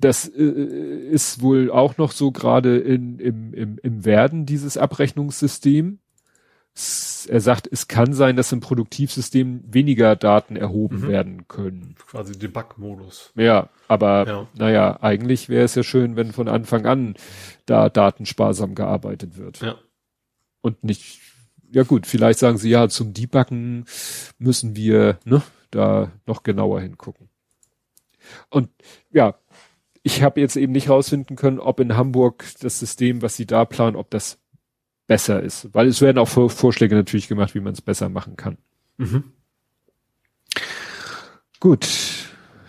das 0.00 0.28
äh, 0.28 0.42
ist 0.42 1.40
wohl 1.42 1.70
auch 1.70 1.96
noch 1.96 2.12
so 2.12 2.30
gerade 2.32 2.78
in, 2.78 3.18
im, 3.18 3.54
im, 3.54 3.78
im 3.82 4.04
Werden, 4.04 4.46
dieses 4.46 4.76
Abrechnungssystem. 4.76 5.98
S- 6.74 7.26
Er 7.30 7.40
sagt, 7.40 7.66
es 7.72 7.88
kann 7.88 8.12
sein, 8.12 8.36
dass 8.36 8.52
im 8.52 8.60
Produktivsystem 8.60 9.64
weniger 9.66 10.14
Daten 10.14 10.56
erhoben 10.56 11.00
Mhm. 11.02 11.08
werden 11.08 11.48
können. 11.48 11.94
Quasi 12.06 12.38
Debug-Modus. 12.38 13.32
Ja, 13.34 13.70
aber 13.88 14.26
Ja. 14.26 14.48
naja, 14.56 14.98
eigentlich 15.00 15.48
wäre 15.48 15.64
es 15.64 15.74
ja 15.74 15.82
schön, 15.82 16.16
wenn 16.16 16.32
von 16.32 16.48
Anfang 16.48 16.84
an 16.86 17.14
da 17.64 17.88
datensparsam 17.88 18.74
gearbeitet 18.74 19.38
wird. 19.38 19.60
Ja. 19.62 19.76
Und 20.60 20.84
nicht, 20.84 21.20
ja 21.72 21.82
gut, 21.84 22.06
vielleicht 22.06 22.38
sagen 22.38 22.58
sie 22.58 22.68
ja, 22.70 22.88
zum 22.88 23.14
Debuggen 23.14 23.86
müssen 24.38 24.76
wir 24.76 25.18
ne, 25.24 25.42
da 25.70 26.12
noch 26.26 26.42
genauer 26.42 26.80
hingucken. 26.82 27.28
Und 28.50 28.68
ja, 29.12 29.34
ich 30.06 30.22
habe 30.22 30.40
jetzt 30.40 30.54
eben 30.56 30.72
nicht 30.72 30.88
rausfinden 30.88 31.34
können, 31.34 31.58
ob 31.58 31.80
in 31.80 31.96
Hamburg 31.96 32.44
das 32.60 32.78
System, 32.78 33.22
was 33.22 33.34
sie 33.34 33.44
da 33.44 33.64
planen, 33.64 33.96
ob 33.96 34.08
das 34.08 34.38
besser 35.08 35.42
ist. 35.42 35.74
Weil 35.74 35.88
es 35.88 36.00
werden 36.00 36.18
auch 36.18 36.28
Vor 36.28 36.48
Vorschläge 36.48 36.94
natürlich 36.94 37.26
gemacht, 37.26 37.56
wie 37.56 37.60
man 37.60 37.72
es 37.72 37.80
besser 37.80 38.08
machen 38.08 38.36
kann. 38.36 38.56
Mhm. 38.98 39.24
Gut, 41.58 41.88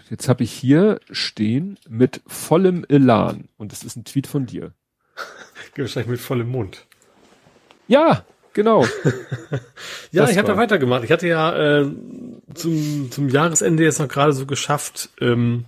jetzt 0.09 0.27
habe 0.27 0.43
ich 0.43 0.51
hier 0.51 0.99
stehen 1.11 1.77
mit 1.87 2.21
vollem 2.25 2.83
Elan. 2.89 3.49
Und 3.55 3.71
das 3.71 3.83
ist 3.83 3.97
ein 3.97 4.03
Tweet 4.03 4.25
von 4.25 4.47
dir. 4.47 4.73
Wahrscheinlich 5.75 6.09
mit 6.09 6.19
vollem 6.19 6.49
Mund. 6.49 6.87
Ja, 7.87 8.25
genau. 8.53 8.83
Ja, 10.11 10.23
Das 10.23 10.31
ich 10.31 10.37
habe 10.39 10.47
da 10.47 10.57
weitergemacht. 10.57 11.03
Ich 11.03 11.11
hatte 11.11 11.27
ja 11.27 11.81
äh, 11.81 11.91
zum, 12.55 13.11
zum 13.11 13.29
Jahresende 13.29 13.83
jetzt 13.83 13.99
noch 13.99 14.07
gerade 14.07 14.33
so 14.33 14.47
geschafft. 14.47 15.09
Ähm, 15.19 15.65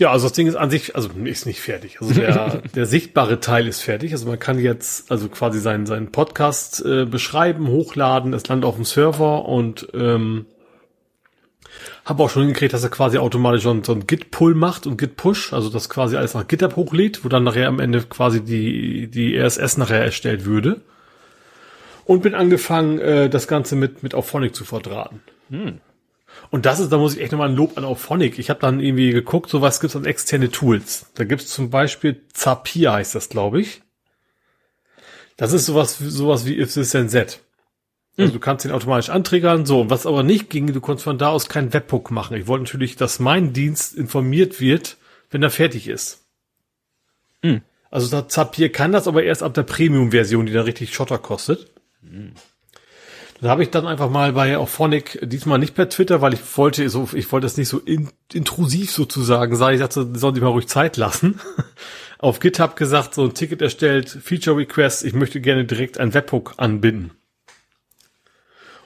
ja, 0.00 0.10
also 0.10 0.26
das 0.26 0.32
Ding 0.32 0.46
ist 0.46 0.56
an 0.56 0.70
sich, 0.70 0.96
also 0.96 1.10
ist 1.24 1.44
nicht 1.46 1.60
fertig. 1.60 2.00
Also 2.00 2.14
der, 2.14 2.62
der 2.74 2.86
sichtbare 2.86 3.38
Teil 3.38 3.68
ist 3.68 3.82
fertig. 3.82 4.12
Also 4.12 4.26
man 4.26 4.38
kann 4.38 4.58
jetzt 4.58 5.10
also 5.12 5.28
quasi 5.28 5.60
seinen, 5.60 5.84
seinen 5.86 6.10
Podcast 6.10 6.84
äh, 6.84 7.04
beschreiben, 7.04 7.68
hochladen, 7.68 8.32
es 8.32 8.48
landet 8.48 8.64
auf 8.66 8.76
dem 8.76 8.84
Server 8.86 9.44
und 9.44 9.88
ähm, 9.94 10.46
habe 12.04 12.22
auch 12.22 12.30
schon 12.30 12.42
hingekriegt, 12.44 12.72
dass 12.72 12.82
er 12.82 12.88
quasi 12.90 13.18
automatisch 13.18 13.62
so, 13.62 13.70
ein- 13.70 13.84
so 13.84 13.92
ein 13.92 14.06
Git-Pull 14.06 14.54
macht 14.54 14.86
und 14.86 14.96
Git-Push, 14.96 15.52
also 15.52 15.68
das 15.68 15.88
quasi 15.88 16.16
alles 16.16 16.34
nach 16.34 16.48
GitHub 16.48 16.76
hochlädt, 16.76 17.24
wo 17.24 17.28
dann 17.28 17.44
nachher 17.44 17.68
am 17.68 17.78
Ende 17.78 18.00
quasi 18.02 18.40
die, 18.42 19.06
die 19.08 19.36
RSS 19.38 19.76
nachher 19.76 20.02
erstellt 20.02 20.44
würde. 20.46 20.80
Und 22.06 22.22
bin 22.22 22.34
angefangen, 22.34 22.98
äh, 22.98 23.28
das 23.28 23.46
Ganze 23.46 23.76
mit, 23.76 24.02
mit 24.02 24.14
Auphonic 24.14 24.54
zu 24.54 24.64
verdrahten. 24.64 25.20
Und 26.50 26.66
das 26.66 26.80
ist, 26.80 26.90
da 26.90 26.98
muss 26.98 27.14
ich 27.14 27.20
echt 27.20 27.32
nochmal 27.32 27.48
ein 27.48 27.56
Lob 27.56 27.78
an 27.78 27.84
Auphonic. 27.84 28.38
Ich 28.38 28.50
habe 28.50 28.60
dann 28.60 28.80
irgendwie 28.80 29.12
geguckt, 29.12 29.50
so 29.50 29.60
was 29.60 29.80
gibt's 29.80 29.96
an 29.96 30.04
externe 30.04 30.50
Tools. 30.50 31.06
Da 31.14 31.24
gibt's 31.24 31.48
zum 31.48 31.70
Beispiel 31.70 32.22
Zapier 32.32 32.92
heißt 32.92 33.14
das, 33.14 33.28
glaube 33.28 33.60
ich. 33.60 33.82
Das 35.36 35.52
ist 35.52 35.66
sowas, 35.66 35.98
sowas 35.98 36.44
wie 36.44 36.58
If 36.58 36.74
This 36.74 36.90
Then 36.90 37.08
That. 37.10 37.40
Also 38.18 38.32
du 38.32 38.40
kannst 38.40 38.64
den 38.64 38.72
automatisch 38.72 39.08
antriggern, 39.08 39.64
so. 39.64 39.88
Was 39.88 40.04
aber 40.04 40.22
nicht 40.22 40.50
ging, 40.50 40.72
du 40.72 40.80
konntest 40.80 41.04
von 41.04 41.18
da 41.18 41.30
aus 41.30 41.48
keinen 41.48 41.72
Webhook 41.72 42.10
machen. 42.10 42.36
Ich 42.36 42.46
wollte 42.46 42.64
natürlich, 42.64 42.96
dass 42.96 43.20
mein 43.20 43.52
Dienst 43.52 43.94
informiert 43.94 44.60
wird, 44.60 44.98
wenn 45.30 45.42
er 45.42 45.50
fertig 45.50 45.88
ist. 45.88 46.26
Hm. 47.42 47.62
Also 47.90 48.20
Zapier 48.22 48.70
kann 48.70 48.92
das 48.92 49.08
aber 49.08 49.22
erst 49.22 49.42
ab 49.42 49.54
der 49.54 49.62
Premium-Version, 49.62 50.46
die 50.46 50.52
dann 50.52 50.64
richtig 50.64 50.92
Schotter 50.92 51.18
kostet. 51.18 51.70
Dann 53.40 53.50
habe 53.50 53.62
ich 53.62 53.70
dann 53.70 53.86
einfach 53.86 54.10
mal 54.10 54.34
bei 54.34 54.58
Auphonic, 54.58 55.18
diesmal 55.22 55.58
nicht 55.58 55.74
per 55.74 55.88
Twitter, 55.88 56.20
weil 56.20 56.34
ich 56.34 56.40
wollte 56.56 56.86
so, 56.90 57.08
ich 57.14 57.32
wollte 57.32 57.46
das 57.46 57.56
nicht 57.56 57.68
so 57.68 57.78
in, 57.78 58.10
intrusiv 58.32 58.90
sozusagen 58.90 59.56
sein. 59.56 59.74
Ich 59.74 59.80
dachte, 59.80 60.10
sollen 60.14 60.34
die 60.34 60.42
mal 60.42 60.48
ruhig 60.48 60.68
Zeit 60.68 60.98
lassen. 60.98 61.40
Auf 62.18 62.40
GitHub 62.40 62.76
gesagt, 62.76 63.14
so 63.14 63.24
ein 63.24 63.32
Ticket 63.32 63.62
erstellt, 63.62 64.10
Feature 64.10 64.58
Request, 64.58 65.06
ich 65.06 65.14
möchte 65.14 65.40
gerne 65.40 65.64
direkt 65.64 65.98
ein 65.98 66.12
Webhook 66.12 66.54
anbinden. 66.58 67.12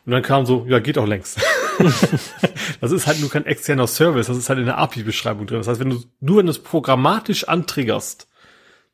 Und 0.06 0.12
dann 0.12 0.22
kam 0.22 0.46
so, 0.46 0.66
ja, 0.68 0.78
geht 0.78 0.98
auch 0.98 1.06
längst. 1.06 1.40
das 2.80 2.92
ist 2.92 3.08
halt 3.08 3.20
nur 3.20 3.30
kein 3.30 3.46
externer 3.46 3.88
Service, 3.88 4.28
das 4.28 4.36
ist 4.36 4.48
halt 4.48 4.60
in 4.60 4.66
der 4.66 4.78
API-Beschreibung 4.78 5.48
drin. 5.48 5.58
Das 5.58 5.66
heißt, 5.66 5.80
wenn 5.80 5.90
du, 5.90 6.04
nur 6.20 6.36
wenn 6.36 6.46
du 6.46 6.52
es 6.52 6.60
programmatisch 6.60 7.48
antriggerst, 7.48 8.28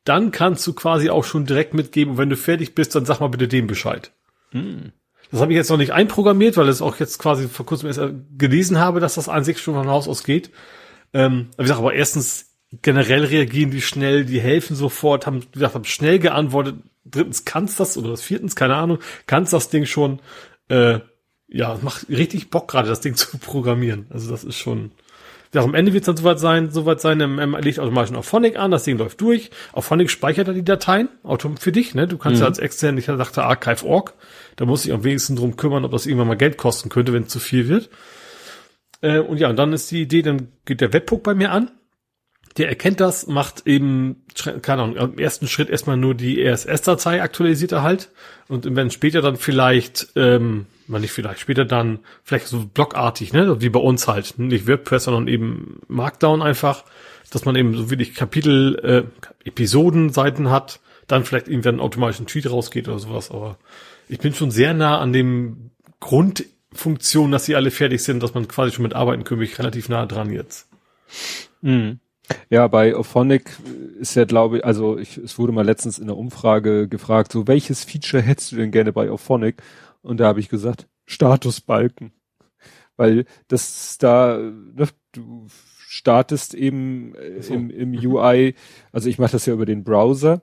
dann 0.05 0.31
kannst 0.31 0.65
du 0.65 0.73
quasi 0.73 1.11
auch 1.11 1.23
schon 1.23 1.45
direkt 1.45 1.75
mitgeben, 1.75 2.13
und 2.13 2.17
wenn 2.17 2.31
du 2.31 2.37
fertig 2.37 2.73
bist, 2.73 2.95
dann 2.95 3.05
sag 3.05 3.19
mal 3.19 3.27
bitte 3.27 3.47
dem 3.47 3.67
Bescheid. 3.67 4.11
Das 5.31 5.39
habe 5.39 5.53
ich 5.53 5.57
jetzt 5.57 5.69
noch 5.69 5.77
nicht 5.77 5.93
einprogrammiert, 5.93 6.57
weil 6.57 6.67
es 6.67 6.81
auch 6.81 6.97
jetzt 6.97 7.17
quasi 7.17 7.47
vor 7.47 7.65
kurzem 7.65 7.87
erst 7.87 8.01
gelesen 8.37 8.79
habe, 8.79 8.99
dass 8.99 9.15
das 9.15 9.29
an 9.29 9.43
sich 9.43 9.59
schon 9.59 9.75
von 9.75 9.87
Haus 9.87 10.07
aus 10.07 10.23
geht. 10.23 10.51
Ähm, 11.13 11.49
wie 11.57 11.63
gesagt, 11.63 11.79
aber 11.79 11.93
erstens 11.93 12.51
generell 12.81 13.25
reagieren 13.25 13.71
die 13.71 13.81
schnell, 13.81 14.25
die 14.25 14.39
helfen 14.41 14.75
sofort, 14.75 15.25
haben, 15.25 15.43
wie 15.43 15.59
gesagt, 15.59 15.75
haben 15.75 15.85
schnell 15.85 16.19
geantwortet. 16.19 16.75
Drittens 17.05 17.45
kannst 17.45 17.79
das 17.79 17.97
oder 17.97 18.09
das 18.09 18.21
viertens, 18.21 18.55
keine 18.55 18.75
Ahnung, 18.75 18.99
kannst 19.25 19.53
das 19.53 19.69
Ding 19.69 19.85
schon. 19.85 20.21
Äh, 20.67 20.99
ja, 21.47 21.77
macht 21.81 22.07
richtig 22.09 22.49
Bock 22.49 22.69
gerade, 22.69 22.87
das 22.87 23.01
Ding 23.01 23.15
zu 23.15 23.37
programmieren. 23.37 24.07
Also 24.09 24.29
das 24.29 24.43
ist 24.43 24.57
schon. 24.57 24.91
Ja, 25.53 25.63
am 25.63 25.73
Ende 25.73 25.91
wird 25.91 26.03
es 26.03 26.05
dann 26.05 26.15
soweit 26.15 26.39
sein, 26.39 26.71
soweit 26.71 27.01
sein, 27.01 27.19
ähm, 27.19 27.57
legt 27.59 27.79
automatisch 27.79 28.15
auf 28.15 28.25
Phonic 28.25 28.57
an, 28.57 28.71
das 28.71 28.85
Ding 28.85 28.97
läuft 28.97 29.19
durch. 29.19 29.51
Auf 29.73 29.85
Phonic 29.85 30.09
speichert 30.09 30.47
er 30.47 30.53
die 30.53 30.63
Dateien, 30.63 31.09
autom 31.23 31.57
für 31.57 31.73
dich, 31.73 31.93
ne? 31.93 32.07
Du 32.07 32.17
kannst 32.17 32.39
ja 32.39 32.47
als 32.47 32.57
extern, 32.57 32.97
ich 32.97 33.07
dachte 33.07 33.43
Archive.org, 33.43 34.13
da 34.55 34.65
muss 34.65 34.85
ich 34.85 34.93
am 34.93 35.03
wenigsten 35.03 35.35
drum 35.35 35.57
kümmern, 35.57 35.83
ob 35.83 35.91
das 35.91 36.05
irgendwann 36.05 36.29
mal 36.29 36.37
Geld 36.37 36.57
kosten 36.57 36.87
könnte, 36.87 37.11
wenn 37.11 37.23
es 37.23 37.29
zu 37.29 37.39
viel 37.39 37.67
wird. 37.67 37.89
Äh, 39.01 39.19
und 39.19 39.39
ja, 39.39 39.49
und 39.49 39.57
dann 39.57 39.73
ist 39.73 39.91
die 39.91 40.01
Idee, 40.01 40.21
dann 40.21 40.47
geht 40.65 40.79
der 40.79 40.93
Webhook 40.93 41.23
bei 41.23 41.33
mir 41.33 41.51
an. 41.51 41.71
Der 42.57 42.69
erkennt 42.69 42.99
das, 42.99 43.27
macht 43.27 43.65
eben, 43.65 44.23
keine 44.61 44.83
Ahnung, 44.83 44.97
im 44.97 45.19
ersten 45.19 45.47
Schritt 45.47 45.69
erstmal 45.69 45.97
nur 45.97 46.15
die 46.15 46.41
RSS-Datei 46.45 47.21
aktualisiert 47.21 47.71
er 47.71 47.81
halt. 47.81 48.09
Und 48.47 48.75
wenn 48.75 48.91
später 48.91 49.21
dann 49.21 49.37
vielleicht, 49.37 50.09
ähm, 50.15 50.65
nicht 50.87 51.11
vielleicht, 51.11 51.39
später 51.39 51.63
dann 51.63 51.99
vielleicht 52.23 52.47
so 52.47 52.65
blockartig, 52.65 53.31
ne, 53.31 53.61
wie 53.61 53.69
bei 53.69 53.79
uns 53.79 54.07
halt, 54.07 54.37
nicht 54.37 54.67
WordPress, 54.67 55.05
sondern 55.05 55.27
eben 55.27 55.79
Markdown 55.87 56.41
einfach, 56.41 56.83
dass 57.29 57.45
man 57.45 57.55
eben 57.55 57.75
so 57.75 57.89
wirklich 57.89 58.13
Kapitel, 58.13 58.77
äh, 58.83 59.47
Episodenseiten 59.47 60.49
hat, 60.49 60.81
dann 61.07 61.23
vielleicht 61.23 61.47
irgendwann 61.47 61.79
automatisch 61.79 62.19
ein 62.19 62.27
Tweet 62.27 62.49
rausgeht 62.49 62.87
oder 62.87 62.99
sowas, 62.99 63.31
aber 63.31 63.57
ich 64.09 64.19
bin 64.19 64.33
schon 64.33 64.51
sehr 64.51 64.73
nah 64.73 64.99
an 64.99 65.13
dem 65.13 65.71
Grundfunktion, 66.01 67.31
dass 67.31 67.45
sie 67.45 67.55
alle 67.55 67.71
fertig 67.71 68.03
sind, 68.03 68.21
dass 68.21 68.33
man 68.33 68.49
quasi 68.49 68.73
schon 68.73 68.83
mit 68.83 68.93
arbeiten 68.93 69.23
ich 69.41 69.57
relativ 69.57 69.87
nah 69.87 70.05
dran 70.05 70.31
jetzt. 70.31 70.67
Mhm. 71.61 71.99
Ja, 72.49 72.67
bei 72.67 72.95
Ophonic 72.95 73.51
ist 73.99 74.15
ja, 74.15 74.25
glaube 74.25 74.57
ich, 74.57 74.65
also 74.65 74.97
ich, 74.97 75.17
es 75.17 75.37
wurde 75.39 75.53
mal 75.53 75.65
letztens 75.65 75.99
in 75.99 76.07
der 76.07 76.17
Umfrage 76.17 76.87
gefragt, 76.87 77.31
so 77.31 77.47
welches 77.47 77.83
Feature 77.83 78.21
hättest 78.23 78.51
du 78.51 78.57
denn 78.57 78.71
gerne 78.71 78.93
bei 78.93 79.11
Ophonic? 79.11 79.61
Und 80.01 80.19
da 80.19 80.25
habe 80.27 80.39
ich 80.39 80.49
gesagt, 80.49 80.87
Statusbalken. 81.05 82.11
Weil 82.97 83.25
das 83.47 83.97
da, 83.97 84.37
ne, 84.37 84.87
du 85.13 85.47
startest 85.87 86.53
eben 86.53 87.15
äh, 87.15 87.41
So. 87.41 87.53
im, 87.53 87.69
im 87.69 87.93
UI, 87.93 88.55
also 88.91 89.09
ich 89.09 89.19
mache 89.19 89.31
das 89.33 89.45
ja 89.45 89.53
über 89.53 89.65
den 89.65 89.83
Browser 89.83 90.41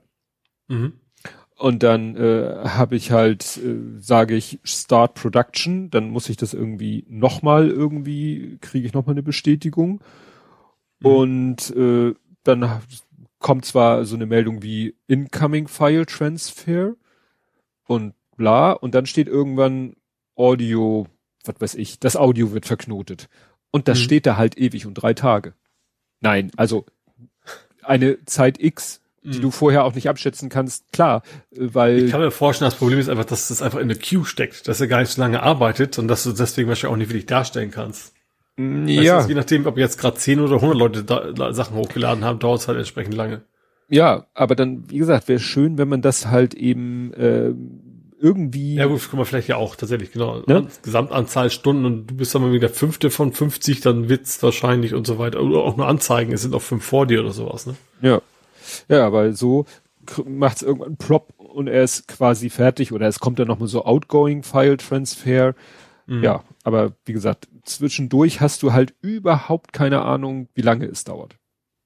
Mhm. 0.67 0.93
und 1.55 1.81
dann 1.83 2.15
äh, 2.15 2.63
habe 2.65 2.95
ich 2.95 3.11
halt, 3.11 3.57
äh, 3.57 3.99
sage 3.99 4.35
ich 4.35 4.59
Start 4.63 5.15
Production, 5.15 5.89
dann 5.89 6.09
muss 6.11 6.29
ich 6.29 6.37
das 6.37 6.53
irgendwie 6.53 7.05
nochmal 7.09 7.69
irgendwie, 7.69 8.57
kriege 8.61 8.85
ich 8.85 8.93
nochmal 8.93 9.13
eine 9.15 9.23
Bestätigung. 9.23 10.01
Mhm. 10.99 11.05
Und 11.07 11.75
äh, 11.75 12.13
dann 12.43 12.81
kommt 13.39 13.65
zwar 13.65 14.05
so 14.05 14.15
eine 14.15 14.25
Meldung 14.25 14.61
wie 14.63 14.95
Incoming 15.07 15.67
File 15.67 16.05
Transfer 16.05 16.95
und 17.87 18.13
bla, 18.35 18.71
und 18.71 18.95
dann 18.95 19.05
steht 19.05 19.27
irgendwann 19.27 19.95
Audio, 20.35 21.07
was 21.45 21.55
weiß 21.59 21.75
ich, 21.75 21.99
das 21.99 22.15
Audio 22.15 22.51
wird 22.53 22.65
verknotet. 22.65 23.27
Und 23.71 23.87
das 23.87 23.99
Mhm. 23.99 24.03
steht 24.03 24.25
da 24.25 24.37
halt 24.37 24.57
ewig 24.57 24.85
und 24.85 24.95
drei 24.95 25.13
Tage. 25.13 25.53
Nein, 26.21 26.51
also 26.57 26.85
eine 27.83 28.23
Zeit 28.25 28.61
X, 28.61 29.01
die 29.23 29.37
Mhm. 29.37 29.41
du 29.41 29.51
vorher 29.51 29.83
auch 29.85 29.95
nicht 29.95 30.09
abschätzen 30.09 30.49
kannst, 30.49 30.91
klar, 30.91 31.23
äh, 31.51 31.57
weil 31.73 32.03
Ich 32.05 32.11
kann 32.11 32.21
mir 32.21 32.31
vorstellen, 32.31 32.69
das 32.69 32.77
Problem 32.79 32.99
ist 32.99 33.09
einfach, 33.09 33.25
dass 33.25 33.47
das 33.49 33.61
einfach 33.61 33.79
in 33.79 33.87
der 33.87 33.97
Queue 33.97 34.25
steckt, 34.25 34.67
dass 34.67 34.79
er 34.81 34.87
gar 34.87 34.99
nicht 34.99 35.11
so 35.11 35.21
lange 35.21 35.41
arbeitet 35.43 35.97
und 35.99 36.07
dass 36.07 36.23
du 36.23 36.31
deswegen 36.33 36.67
wahrscheinlich 36.69 36.93
auch 36.93 36.97
nicht 36.97 37.09
wirklich 37.09 37.25
darstellen 37.25 37.71
kannst. 37.71 38.13
Ja, 38.87 39.21
du, 39.21 39.29
je 39.29 39.35
nachdem, 39.35 39.65
ob 39.67 39.77
jetzt 39.77 39.97
gerade 39.97 40.17
10 40.17 40.39
oder 40.41 40.55
100 40.55 40.77
Leute 40.77 41.03
da, 41.03 41.31
da 41.31 41.53
Sachen 41.53 41.77
hochgeladen 41.77 42.25
haben, 42.25 42.39
dauert 42.39 42.61
es 42.61 42.67
halt 42.67 42.77
entsprechend 42.77 43.13
lange. 43.13 43.41
ja, 43.87 44.25
aber 44.33 44.55
dann, 44.55 44.89
wie 44.89 44.97
gesagt, 44.97 45.27
wäre 45.27 45.39
schön, 45.39 45.77
wenn 45.77 45.87
man 45.87 46.01
das 46.01 46.27
halt 46.27 46.53
eben 46.53 47.13
äh, 47.13 47.53
irgendwie 48.21 48.75
Ja 48.75 48.87
gut, 48.87 49.01
guck 49.09 49.17
mal, 49.17 49.25
vielleicht 49.25 49.47
ja 49.47 49.55
auch 49.55 49.75
tatsächlich, 49.75 50.11
genau. 50.11 50.41
Ne? 50.45 50.67
Gesamtanzahl 50.83 51.49
Stunden 51.49 51.85
und 51.85 52.07
du 52.07 52.15
bist 52.15 52.35
dann 52.35 52.41
mal 52.41 52.51
wieder 52.51 52.69
Fünfte 52.69 53.09
von 53.09 53.31
50, 53.31 53.81
dann 53.81 54.09
wird's 54.09 54.43
wahrscheinlich 54.43 54.93
und 54.93 55.07
so 55.07 55.17
weiter. 55.17 55.41
Oder 55.41 55.59
auch 55.59 55.77
nur 55.77 55.87
Anzeigen, 55.87 56.33
es 56.33 56.41
sind 56.41 56.53
auch 56.53 56.61
fünf 56.61 56.83
vor 56.83 57.05
dir 57.07 57.21
oder 57.21 57.31
sowas, 57.31 57.65
ne? 57.65 57.75
Ja. 58.01 58.21
Ja, 58.89 59.11
weil 59.13 59.33
so 59.33 59.65
macht 60.25 60.57
es 60.57 60.63
irgendwann 60.63 60.97
plop 60.97 61.33
und 61.37 61.67
er 61.67 61.83
ist 61.83 62.07
quasi 62.07 62.49
fertig 62.49 62.91
oder 62.91 63.07
es 63.07 63.19
kommt 63.19 63.39
dann 63.39 63.47
nochmal 63.47 63.67
so 63.67 63.85
Outgoing 63.85 64.43
File 64.43 64.77
Transfer. 64.77 65.55
Mhm. 66.09 66.23
Ja, 66.23 66.43
aber 66.63 66.93
wie 67.05 67.13
gesagt, 67.13 67.47
zwischendurch 67.63 68.41
hast 68.41 68.63
du 68.63 68.73
halt 68.73 68.95
überhaupt 69.01 69.73
keine 69.73 70.01
Ahnung, 70.01 70.49
wie 70.55 70.61
lange 70.61 70.85
es 70.85 71.03
dauert. 71.03 71.35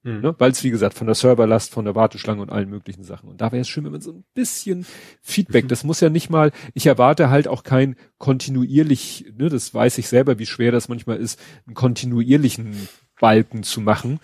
Mhm. 0.03 0.21
Ne? 0.21 0.35
Weil 0.37 0.51
es, 0.51 0.63
wie 0.63 0.69
gesagt, 0.69 0.97
von 0.97 1.07
der 1.07 1.15
Serverlast, 1.15 1.71
von 1.71 1.83
der 1.83 1.95
Warteschlange 1.95 2.41
und 2.41 2.49
allen 2.49 2.69
möglichen 2.69 3.03
Sachen. 3.03 3.29
Und 3.29 3.41
da 3.41 3.51
wäre 3.51 3.61
es 3.61 3.67
schön, 3.67 3.83
wenn 3.83 3.91
man 3.91 4.01
so 4.01 4.13
ein 4.13 4.23
bisschen 4.33 4.85
Feedback, 5.21 5.67
das 5.67 5.83
muss 5.83 5.99
ja 5.99 6.09
nicht 6.09 6.29
mal, 6.29 6.51
ich 6.73 6.85
erwarte 6.85 7.29
halt 7.29 7.49
auch 7.49 7.63
kein 7.63 7.97
kontinuierlich, 8.17 9.25
ne, 9.37 9.49
das 9.49 9.73
weiß 9.73 9.97
ich 9.97 10.07
selber, 10.07 10.39
wie 10.39 10.45
schwer 10.45 10.71
das 10.71 10.87
manchmal 10.87 11.17
ist, 11.17 11.39
einen 11.67 11.75
kontinuierlichen 11.75 12.87
Balken 13.19 13.63
zu 13.63 13.81
machen. 13.81 14.21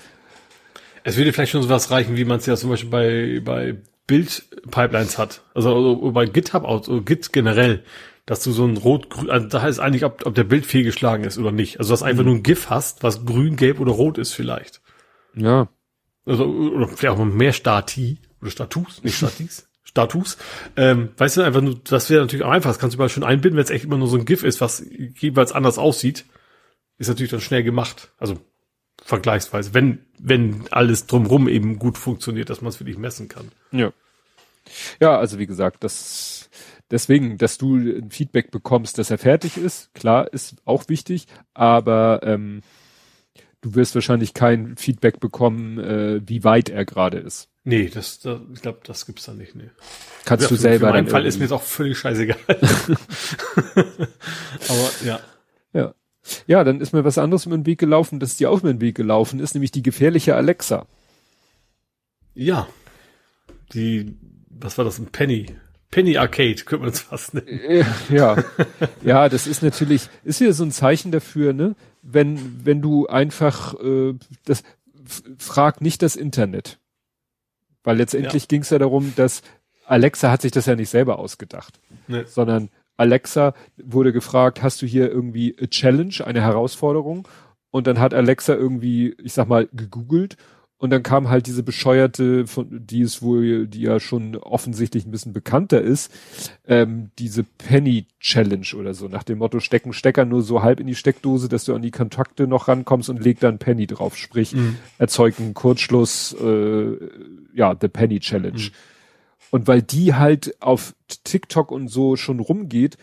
Es 1.04 1.18
würde 1.18 1.34
vielleicht 1.34 1.52
schon 1.52 1.64
sowas 1.64 1.92
reichen, 1.92 2.16
wie 2.16 2.26
man 2.26 2.40
es 2.40 2.46
ja 2.46 2.56
zum 2.56 2.70
Beispiel 2.70 2.90
bei, 2.90 3.42
bei 3.44 3.78
Bildpipelines 4.08 5.18
hat. 5.18 5.42
Also, 5.54 5.76
also 5.76 6.12
bei 6.12 6.26
GitHub, 6.26 6.66
also 6.66 7.02
Git 7.02 7.32
generell, 7.32 7.84
dass 8.30 8.44
du 8.44 8.52
so 8.52 8.64
ein 8.64 8.78
rot 8.78 9.08
also 9.28 9.48
da 9.48 9.64
heißt 9.64 9.80
eigentlich, 9.80 10.06
ob, 10.06 10.24
ob 10.24 10.36
der 10.36 10.44
Bild 10.44 10.64
fehlgeschlagen 10.64 11.26
ist 11.26 11.40
oder 11.40 11.52
nicht. 11.52 11.80
Also, 11.80 11.94
dass 11.94 12.02
du 12.02 12.06
einfach 12.06 12.24
nur 12.24 12.36
ein 12.36 12.44
GIF 12.44 12.70
hast, 12.70 13.02
was 13.02 13.26
grün, 13.26 13.56
gelb 13.56 13.80
oder 13.80 13.92
rot 13.92 14.20
ist 14.20 14.34
vielleicht. 14.34 14.82
Ja. 15.34 15.68
Also, 16.28 16.46
oder 16.46 16.88
vielleicht 16.88 17.16
auch 17.16 17.18
mal 17.18 17.26
mehr 17.26 17.54
Stati 17.54 18.20
oder 18.40 18.52
Status, 18.52 19.04
nicht 19.04 19.18
Statis. 19.18 19.68
Status. 19.84 20.38
Ähm, 20.76 21.10
weißt 21.18 21.38
du, 21.38 21.42
einfach 21.42 21.62
nur, 21.62 21.80
das 21.84 22.12
wäre 22.12 22.22
natürlich 22.22 22.46
auch 22.46 22.52
einfach. 22.52 22.70
Das 22.70 22.78
kannst 22.78 22.94
du 22.94 22.98
überall 22.98 23.10
schon 23.10 23.24
einbinden, 23.24 23.58
wenn 23.58 23.64
es 23.64 23.72
echt 23.72 23.86
immer 23.86 23.98
nur 23.98 24.08
so 24.08 24.18
ein 24.18 24.26
GIF 24.26 24.44
ist, 24.44 24.62
was 24.62 24.86
jeweils 24.88 25.52
anders 25.52 25.80
aussieht. 25.80 26.26
Ist 27.00 27.08
natürlich 27.08 27.32
dann 27.32 27.42
schnell 27.42 27.64
gemacht. 27.64 28.12
Also 28.20 28.38
vergleichsweise, 29.04 29.74
wenn, 29.74 30.06
wenn 30.20 30.66
alles 30.70 31.08
drumrum 31.08 31.48
eben 31.48 31.80
gut 31.80 31.98
funktioniert, 31.98 32.52
dass 32.52 32.62
man 32.62 32.70
es 32.70 32.80
wirklich 32.80 33.00
messen 33.00 33.28
kann. 33.28 33.52
Ja. 33.72 33.92
Ja, 35.00 35.18
also 35.18 35.40
wie 35.40 35.48
gesagt, 35.48 35.84
das 35.84 36.39
deswegen, 36.92 37.38
dass 37.38 37.58
du 37.58 37.76
ein 37.78 38.12
Feedback 38.12 38.52
bekommst, 38.52 38.98
dass 38.98 39.12
er 39.12 39.18
fertig 39.18 39.58
ist, 39.58 39.94
klar, 39.94 40.32
ist 40.34 40.56
auch 40.66 40.90
wichtig, 40.90 41.28
aber 41.54 42.22
ähm, 42.24 42.62
du 43.62 43.76
wirst 43.76 43.96
wahrscheinlich 43.96 44.34
kein 44.34 44.78
Feedback 44.78 45.20
bekommen, 45.20 45.80
äh, 45.80 46.22
wie 46.28 46.44
weit 46.44 46.70
er 46.70 46.86
gerade 46.86 47.20
ist. 47.20 47.50
Nee, 47.64 47.90
das, 47.90 48.20
das 48.20 48.40
ich 48.54 48.62
glaube, 48.62 48.80
das 48.84 49.06
gibt's 49.06 49.26
dann 49.26 49.38
nicht. 49.38 49.56
Nee. 49.56 49.70
Kannst 50.26 50.44
Ja, 50.44 50.50
du 50.50 50.56
selber 50.56 50.88
meinen 50.90 51.06
dann 51.06 51.12
Fall 51.12 51.26
ist 51.26 51.38
mir 51.38 51.46
jetzt 51.46 51.52
auch 51.52 51.62
völlig 51.62 51.98
scheißegal. 51.98 52.38
Aber 54.68 54.92
ja. 55.04 55.20
ja. 55.74 55.94
Ja, 56.48 56.64
dann 56.64 56.82
ist 56.82 56.94
mir 56.94 57.04
was 57.04 57.18
anderes 57.18 57.46
über 57.46 57.58
den 57.58 57.66
Weg 57.66 57.80
gelaufen, 57.80 58.20
das 58.20 58.38
dir 58.38 58.50
auch 58.52 58.60
über 58.60 58.74
den 58.74 58.82
Weg 58.82 58.96
gelaufen 58.96 59.40
ist, 59.40 59.54
nämlich 59.56 59.72
die 59.72 59.84
gefährliche 59.84 60.36
Alexa. 60.36 60.86
Ja. 62.34 62.68
Die, 63.74 64.18
was 64.50 64.78
war 64.78 64.86
das? 64.86 65.00
Ein 65.00 65.08
Penny. 65.08 65.46
Penny 65.92 66.18
Arcade, 66.18 66.56
könnte 66.66 66.84
man 66.86 66.94
es 66.94 67.00
fast 67.02 67.34
nennen. 67.34 67.48
Äh, 67.48 67.84
Ja, 68.10 68.44
ja, 69.04 69.30
das 69.30 69.48
ist 69.48 69.64
natürlich, 69.64 70.08
ist 70.24 70.40
wieder 70.40 70.54
so 70.54 70.64
ein 70.64 70.72
Zeichen 70.72 71.12
dafür, 71.12 71.54
ne? 71.54 71.76
Wenn, 72.02 72.66
wenn 72.66 72.82
du 72.82 73.08
einfach, 73.08 73.74
äh, 73.80 74.14
das, 74.46 74.64
frag 75.38 75.82
nicht 75.82 76.02
das 76.02 76.16
Internet. 76.16 76.80
Weil 77.84 77.98
letztendlich 77.98 78.48
ging 78.48 78.62
es 78.62 78.70
ja 78.70 78.78
darum, 78.78 79.14
dass 79.16 79.42
Alexa 79.86 80.30
hat 80.30 80.42
sich 80.44 80.52
das 80.52 80.68
ja 80.68 80.76
nicht 80.76 80.90
selber 80.90 81.18
ausgedacht, 81.18 81.80
Ne. 82.08 82.26
sondern 82.28 82.70
Alexa 82.98 83.54
wurde 83.78 84.12
gefragt, 84.14 84.62
hast 84.62 84.82
du 84.82 84.86
hier 84.86 85.10
irgendwie 85.10 85.56
a 85.60 85.66
Challenge, 85.68 86.14
eine 86.24 86.42
Herausforderung? 86.42 87.28
Und 87.72 87.88
dann 87.88 88.00
hat 88.00 88.14
Alexa 88.14 88.54
irgendwie, 88.54 89.16
ich 89.24 89.34
sag 89.34 89.48
mal, 89.48 89.68
gegoogelt 89.74 90.38
und 90.80 90.92
dann 90.92 91.04
kam 91.04 91.30
halt 91.30 91.46
diese 91.46 91.62
bescheuerte, 91.62 92.48
von, 92.48 92.68
die 92.72 93.02
ist 93.02 93.22
wohl, 93.22 93.68
die 93.68 93.82
ja 93.82 94.00
schon 94.00 94.38
offensichtlich 94.38 95.06
ein 95.06 95.12
bisschen 95.12 95.34
bekannter 95.34 95.82
ist, 95.82 96.10
ähm, 96.66 97.12
diese 97.20 97.44
Penny 97.44 98.08
Challenge 98.22 98.66
oder 98.78 98.94
so, 98.94 99.10
nach 99.10 99.24
dem 99.24 99.40
Motto 99.40 99.60
stecken 99.60 99.92
Stecker 99.92 100.24
nur 100.24 100.42
so 100.42 100.64
halb 100.64 100.80
in 100.80 100.88
die 100.88 100.96
Steckdose, 100.96 101.50
dass 101.50 101.66
du 101.66 101.76
an 101.76 101.82
die 101.82 101.92
Kontakte 101.92 102.48
noch 102.48 102.70
rankommst 102.70 103.10
und 103.10 103.22
leg 103.22 103.42
dann 103.42 103.60
Penny 103.60 103.88
drauf, 103.88 104.16
sprich 104.16 104.56
mhm. 104.56 104.78
erzeugt 104.98 105.42
einen 105.42 105.54
Kurzschluss, 105.54 106.34
äh, 106.42 106.98
ja, 107.54 107.76
the 107.80 107.90
Penny 107.90 108.22
Challenge. 108.22 108.62
Mhm. 108.62 108.72
Und 109.52 109.68
weil 109.68 109.82
die 109.82 110.14
halt 110.14 110.62
auf 110.62 110.96
TikTok 111.26 111.72
und 111.72 111.90
so 111.90 112.16
schon 112.16 112.40
rumgeht, 112.40 112.98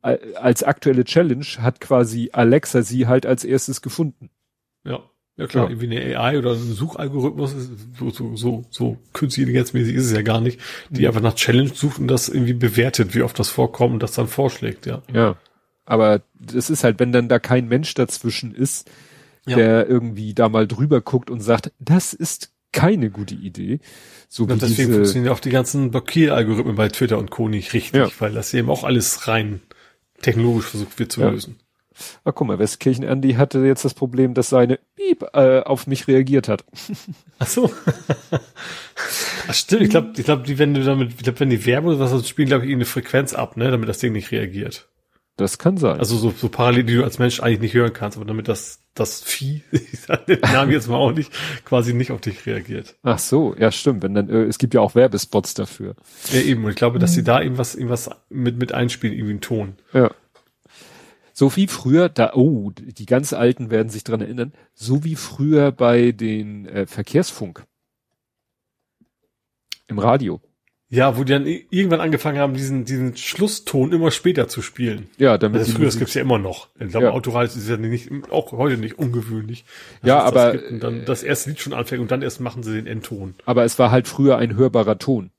als 0.00 0.64
aktuelle 0.64 1.04
Challenge 1.04 1.46
hat 1.58 1.80
quasi 1.80 2.30
Alexa 2.32 2.82
sie 2.82 3.06
halt 3.06 3.26
als 3.26 3.44
erstes 3.44 3.82
gefunden. 3.82 4.30
Ja. 4.84 5.04
Ja 5.36 5.46
klar, 5.46 5.64
ja. 5.64 5.70
irgendwie 5.70 5.96
eine 5.96 6.18
AI 6.18 6.38
oder 6.38 6.52
ein 6.52 6.74
Suchalgorithmus, 6.74 7.54
so, 7.98 8.10
so, 8.10 8.36
so, 8.36 8.64
so 8.70 8.98
künstlich 9.14 9.44
intelligenzmäßig 9.44 9.94
ist 9.94 10.06
es 10.06 10.12
ja 10.12 10.22
gar 10.22 10.42
nicht, 10.42 10.60
die 10.90 11.02
mhm. 11.02 11.06
einfach 11.06 11.22
nach 11.22 11.34
Challenge 11.34 11.70
sucht 11.74 11.98
und 11.98 12.08
das 12.08 12.28
irgendwie 12.28 12.52
bewertet, 12.52 13.14
wie 13.14 13.22
oft 13.22 13.38
das 13.38 13.48
vorkommt 13.48 13.94
und 13.94 14.02
das 14.02 14.12
dann 14.12 14.28
vorschlägt, 14.28 14.84
ja. 14.84 15.02
Ja. 15.12 15.36
Aber 15.86 16.22
das 16.38 16.68
ist 16.70 16.84
halt, 16.84 17.00
wenn 17.00 17.12
dann 17.12 17.28
da 17.28 17.38
kein 17.38 17.66
Mensch 17.66 17.94
dazwischen 17.94 18.54
ist, 18.54 18.90
ja. 19.46 19.56
der 19.56 19.88
irgendwie 19.88 20.34
da 20.34 20.48
mal 20.48 20.68
drüber 20.68 21.00
guckt 21.00 21.30
und 21.30 21.40
sagt, 21.40 21.72
das 21.78 22.12
ist 22.12 22.52
keine 22.72 23.10
gute 23.10 23.34
Idee. 23.34 23.80
So 24.28 24.44
und 24.44 24.62
deswegen 24.62 24.76
diese, 24.76 24.92
funktionieren 24.92 25.26
ja 25.26 25.32
auch 25.32 25.40
die 25.40 25.50
ganzen 25.50 25.90
Blockieralgorithmen 25.90 26.76
bei 26.76 26.88
Twitter 26.88 27.18
und 27.18 27.30
Co. 27.30 27.48
nicht 27.48 27.72
richtig, 27.72 28.00
ja. 28.00 28.10
weil 28.18 28.32
das 28.32 28.54
eben 28.54 28.70
auch 28.70 28.84
alles 28.84 29.28
rein 29.28 29.60
technologisch 30.20 30.66
versucht 30.66 30.98
wird 30.98 31.12
zu 31.12 31.20
ja. 31.20 31.30
lösen. 31.30 31.56
Ah, 32.24 32.32
guck 32.32 32.46
mal, 32.46 32.58
Westkirchen 32.58 33.04
Andy 33.04 33.34
hatte 33.34 33.60
jetzt 33.60 33.84
das 33.84 33.94
Problem, 33.94 34.34
dass 34.34 34.48
seine 34.48 34.78
Piep 34.96 35.24
äh, 35.32 35.60
auf 35.60 35.86
mich 35.86 36.08
reagiert 36.08 36.48
hat. 36.48 36.64
Ach 37.38 37.46
so. 37.46 37.70
Ach, 39.48 39.54
stimmt, 39.54 39.82
ich 39.82 39.90
glaube, 39.90 40.12
ich 40.16 40.24
glaube, 40.24 40.42
die, 40.44 40.58
wenn 40.58 40.74
du 40.74 40.84
damit, 40.84 41.10
ich 41.10 41.22
glaube, 41.22 41.40
wenn 41.40 41.50
die 41.50 41.66
Werbung 41.66 41.94
oder 41.94 42.10
was 42.10 42.28
spielen, 42.28 42.48
glaube 42.48 42.66
ich, 42.66 42.72
eine 42.72 42.84
Frequenz 42.84 43.34
ab, 43.34 43.56
ne, 43.56 43.70
damit 43.70 43.88
das 43.88 43.98
Ding 43.98 44.12
nicht 44.12 44.30
reagiert. 44.30 44.88
Das 45.36 45.56
kann 45.56 45.78
sein. 45.78 45.98
Also 45.98 46.16
so, 46.16 46.30
so 46.30 46.48
parallel, 46.50 46.84
die 46.84 46.94
du 46.94 47.04
als 47.04 47.18
Mensch 47.18 47.40
eigentlich 47.40 47.60
nicht 47.60 47.74
hören 47.74 47.94
kannst, 47.94 48.18
aber 48.18 48.26
damit 48.26 48.48
das, 48.48 48.80
das 48.94 49.22
Vieh, 49.22 49.62
ich 49.72 50.00
sage 50.00 50.36
den 50.36 50.40
Namen 50.40 50.70
jetzt 50.70 50.88
mal 50.88 50.96
auch 50.96 51.12
nicht, 51.12 51.32
quasi 51.64 51.94
nicht 51.94 52.12
auf 52.12 52.20
dich 52.20 52.44
reagiert. 52.44 52.96
Ach 53.02 53.18
so, 53.18 53.54
ja 53.58 53.72
stimmt. 53.72 54.02
Wenn 54.02 54.14
dann, 54.14 54.28
äh, 54.28 54.42
es 54.44 54.58
gibt 54.58 54.74
ja 54.74 54.80
auch 54.80 54.94
Werbespots 54.94 55.54
dafür. 55.54 55.96
Ja 56.32 56.40
eben, 56.40 56.64
und 56.64 56.70
ich 56.70 56.76
glaube, 56.76 56.98
dass 56.98 57.14
sie 57.14 57.24
da 57.24 57.40
irgendwas, 57.40 57.74
irgendwas 57.74 58.10
mit, 58.28 58.58
mit 58.58 58.72
einspielen, 58.72 59.16
irgendwie 59.16 59.32
einen 59.32 59.40
Ton. 59.40 59.74
Ja. 59.94 60.10
So 61.32 61.56
wie 61.56 61.66
früher, 61.66 62.08
da, 62.08 62.32
oh, 62.34 62.70
die 62.74 63.06
ganz 63.06 63.32
Alten 63.32 63.70
werden 63.70 63.88
sich 63.88 64.04
dran 64.04 64.20
erinnern, 64.20 64.52
so 64.74 65.04
wie 65.04 65.16
früher 65.16 65.72
bei 65.72 66.12
den 66.12 66.66
äh, 66.66 66.86
Verkehrsfunk. 66.86 67.64
Im 69.88 69.98
Radio. 69.98 70.40
Ja, 70.92 71.16
wo 71.16 71.24
die 71.24 71.32
dann 71.32 71.46
irgendwann 71.46 72.00
angefangen 72.00 72.36
haben, 72.36 72.52
diesen, 72.52 72.84
diesen 72.84 73.16
Schlusston 73.16 73.92
immer 73.92 74.10
später 74.10 74.46
zu 74.46 74.60
spielen. 74.60 75.08
Ja, 75.16 75.38
damit. 75.38 75.60
Also 75.60 75.72
früher, 75.72 75.86
das 75.86 75.98
gibt's 75.98 76.12
ja 76.12 76.20
immer 76.20 76.38
noch. 76.38 76.68
Ich 76.78 76.90
glaube, 76.90 77.06
ja. 77.06 77.12
Autoradio 77.12 77.56
ist 77.56 77.66
ja 77.66 77.78
nicht, 77.78 78.10
auch 78.30 78.52
heute 78.52 78.76
nicht 78.76 78.98
ungewöhnlich. 78.98 79.64
Ja, 80.02 80.20
aber. 80.20 80.52
Das 80.52 80.80
dann 80.80 81.06
das 81.06 81.22
erste 81.22 81.48
Lied 81.48 81.60
schon 81.60 81.72
anfängt 81.72 82.02
und 82.02 82.10
dann 82.10 82.20
erst 82.20 82.40
machen 82.40 82.62
sie 82.62 82.74
den 82.74 82.86
Endton. 82.86 83.34
Aber 83.46 83.64
es 83.64 83.78
war 83.78 83.90
halt 83.90 84.06
früher 84.06 84.36
ein 84.36 84.54
hörbarer 84.54 84.98
Ton. 84.98 85.30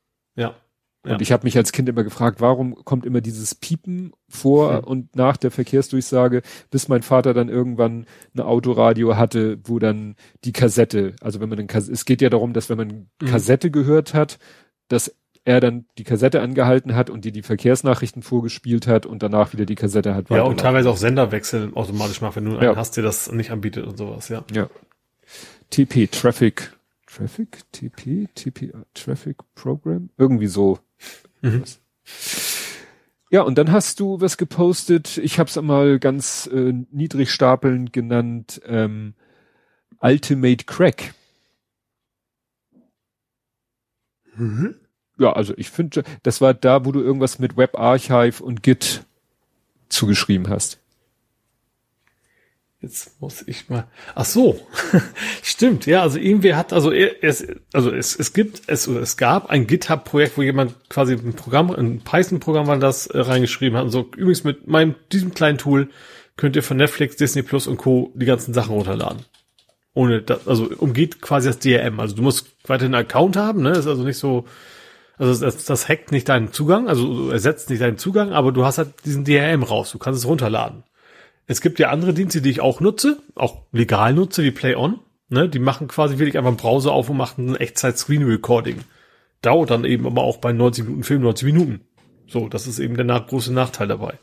Ja. 1.06 1.14
Und 1.14 1.22
ich 1.22 1.34
habe 1.34 1.44
mich 1.46 1.58
als 1.58 1.74
Kind 1.74 1.90
immer 1.90 2.04
gefragt, 2.04 2.40
warum 2.40 2.76
kommt 2.86 3.06
immer 3.06 3.20
dieses 3.20 3.56
Piepen 3.56 4.14
vor 4.30 4.74
mhm. 4.74 4.84
und 4.86 5.16
nach 5.16 5.36
der 5.36 5.52
Verkehrsdurchsage, 5.52 6.42
bis 6.72 6.88
mein 6.88 7.04
Vater 7.04 7.34
dann 7.34 7.50
irgendwann 7.50 8.06
ein 8.34 8.40
Autoradio 8.40 9.18
hatte, 9.18 9.60
wo 9.66 9.80
dann 9.80 10.16
die 10.46 10.54
Kassette, 10.54 11.16
also 11.20 11.42
wenn 11.42 11.50
man 11.50 11.58
den 11.58 11.68
Kassette, 11.68 11.92
es 11.92 12.06
geht 12.06 12.22
ja 12.22 12.30
darum, 12.30 12.54
dass 12.54 12.70
wenn 12.70 12.78
man 12.78 13.10
mhm. 13.22 13.26
Kassette 13.26 13.70
gehört 13.70 14.14
hat, 14.14 14.40
dass 14.88 15.14
er 15.46 15.60
dann 15.60 15.86
die 15.98 16.04
Kassette 16.06 16.42
angehalten 16.42 16.96
hat 16.96 17.10
und 17.10 17.26
die 17.26 17.32
die 17.32 17.42
Verkehrsnachrichten 17.42 18.22
vorgespielt 18.22 18.88
hat 18.88 19.06
und 19.06 19.24
danach 19.24 19.52
wieder 19.52 19.66
die 19.66 19.76
Kassette 19.76 20.16
hat. 20.16 20.30
Ja, 20.30 20.44
und 20.44 20.60
teilweise 20.60 20.90
auch 20.90 20.98
Senderwechsel 20.98 21.72
automatisch 21.74 22.22
macht, 22.22 22.38
wenn 22.38 22.46
du 22.46 22.52
einen 22.52 22.64
ja. 22.64 22.76
hast, 22.78 22.96
der 22.96 23.04
das 23.04 23.30
nicht 23.32 23.52
anbietet 23.52 23.86
und 23.86 23.98
sowas, 23.98 24.30
ja. 24.30 24.46
Ja. 24.54 24.70
TP, 25.70 26.08
Traffic, 26.08 26.72
Traffic, 27.08 27.60
TP, 27.72 28.28
TP, 28.36 28.72
Traffic 28.94 29.38
Program, 29.56 30.10
irgendwie 30.18 30.48
so 30.48 30.80
Mhm. 31.42 31.64
Ja, 33.30 33.42
und 33.42 33.58
dann 33.58 33.72
hast 33.72 34.00
du 34.00 34.22
was 34.22 34.38
gepostet, 34.38 35.18
ich 35.18 35.40
habe 35.40 35.50
es 35.50 35.58
einmal 35.58 35.98
ganz 35.98 36.48
äh, 36.54 36.74
niedrig 36.92 37.32
stapelnd 37.32 37.92
genannt, 37.92 38.62
ähm, 38.66 39.16
Ultimate 40.00 40.66
Crack. 40.66 41.14
Mhm. 44.36 44.76
Ja, 45.18 45.34
also 45.34 45.54
ich 45.58 45.70
finde, 45.70 46.04
das 46.24 46.42
war 46.42 46.54
da, 46.54 46.86
wo 46.86 46.92
du 46.92 47.02
irgendwas 47.02 47.40
mit 47.40 47.58
Web 47.58 47.78
Archive 47.78 48.44
und 48.44 48.62
Git 48.62 49.06
zugeschrieben 49.90 50.50
hast. 50.50 50.83
Jetzt 52.84 53.22
muss 53.22 53.48
ich 53.48 53.70
mal. 53.70 53.88
Ach 54.14 54.26
so, 54.26 54.60
stimmt. 55.42 55.86
Ja, 55.86 56.02
also 56.02 56.20
irgendwer 56.20 56.58
hat 56.58 56.74
also 56.74 56.92
es 56.92 57.48
also 57.72 57.90
es 57.90 58.14
es 58.14 58.34
gibt 58.34 58.64
es 58.68 58.88
es 58.88 59.16
gab 59.16 59.50
ein 59.50 59.68
GitHub-Projekt, 59.68 60.38
wo 60.38 60.42
jemand 60.42 60.90
quasi 60.90 61.14
ein 61.14 61.34
Programm, 61.34 61.72
ein 61.72 62.02
Python-Programm 62.02 62.68
war 62.68 62.78
das 62.78 63.08
äh, 63.08 63.20
reingeschrieben 63.20 63.78
hat. 63.78 63.86
Und 63.86 63.92
so 63.92 64.02
übrigens 64.18 64.44
mit 64.44 64.68
meinem 64.68 64.96
diesem 65.14 65.34
kleinen 65.34 65.58
Tool 65.58 65.92
könnt 66.36 66.58
ihr 66.58 66.64
von 66.64 66.76
Netflix, 66.76 67.16
Disney 67.16 67.42
Plus 67.42 67.68
und 67.68 67.78
Co. 67.78 68.12
die 68.16 68.26
ganzen 68.26 68.54
Sachen 68.54 68.76
runterladen. 68.76 69.24
Ohne 69.94 70.22
das, 70.22 70.46
also 70.46 70.66
umgeht 70.66 71.22
quasi 71.22 71.48
das 71.48 71.60
DRM. 71.60 72.02
Also 72.02 72.18
du 72.18 72.22
musst 72.22 72.54
weiterhin 72.68 72.94
einen 72.94 73.06
Account 73.06 73.38
haben, 73.38 73.62
ne? 73.62 73.72
ist 73.72 73.88
also 73.88 74.04
nicht 74.04 74.18
so, 74.18 74.44
also 75.18 75.46
das, 75.46 75.64
das 75.64 75.88
hackt 75.88 76.12
nicht 76.12 76.28
deinen 76.28 76.52
Zugang, 76.52 76.90
also 76.90 77.30
ersetzt 77.32 77.70
nicht 77.70 77.82
deinen 77.82 77.98
Zugang, 77.98 78.34
aber 78.34 78.52
du 78.52 78.66
hast 78.66 78.78
halt 78.78 79.06
diesen 79.06 79.24
DRM 79.24 79.64
raus. 79.64 79.92
Du 79.92 80.00
kannst 80.00 80.20
es 80.20 80.28
runterladen. 80.28 80.84
Es 81.46 81.62
gibt 81.62 81.80
ja 81.80 81.90
andere 81.90 82.14
Dienste, 82.14 82.42
die 82.42 82.50
ich 82.50 82.62
auch 82.62 82.80
nutze, 82.80 83.22
auch 83.36 83.64
legal 83.72 84.14
nutze, 84.14 84.44
wie 84.44 84.52
Play 84.52 84.76
On. 84.76 85.00
Ne, 85.30 85.50
die 85.50 85.60
machen 85.60 85.88
quasi 85.88 86.20
wirklich 86.20 86.38
einfach 86.38 86.50
einen 86.50 86.58
Browser 86.58 86.92
auf 86.92 87.10
und 87.10 87.18
machen 87.18 87.50
ein 87.50 87.56
Echtzeit-Screen-Recording. 87.56 88.82
Dauert 89.42 89.72
dann 89.72 89.84
eben 89.84 90.06
aber 90.06 90.22
auch 90.22 90.38
bei 90.38 90.54
90 90.54 90.86
Minuten 90.86 91.04
Film 91.04 91.22
90 91.24 91.46
Minuten. 91.46 91.82
So, 92.28 92.48
das 92.50 92.68
ist 92.68 92.80
eben 92.80 92.96
der 92.96 93.06
nach 93.06 93.28
große 93.28 93.52
Nachteil 93.52 93.88
dabei. 93.88 94.20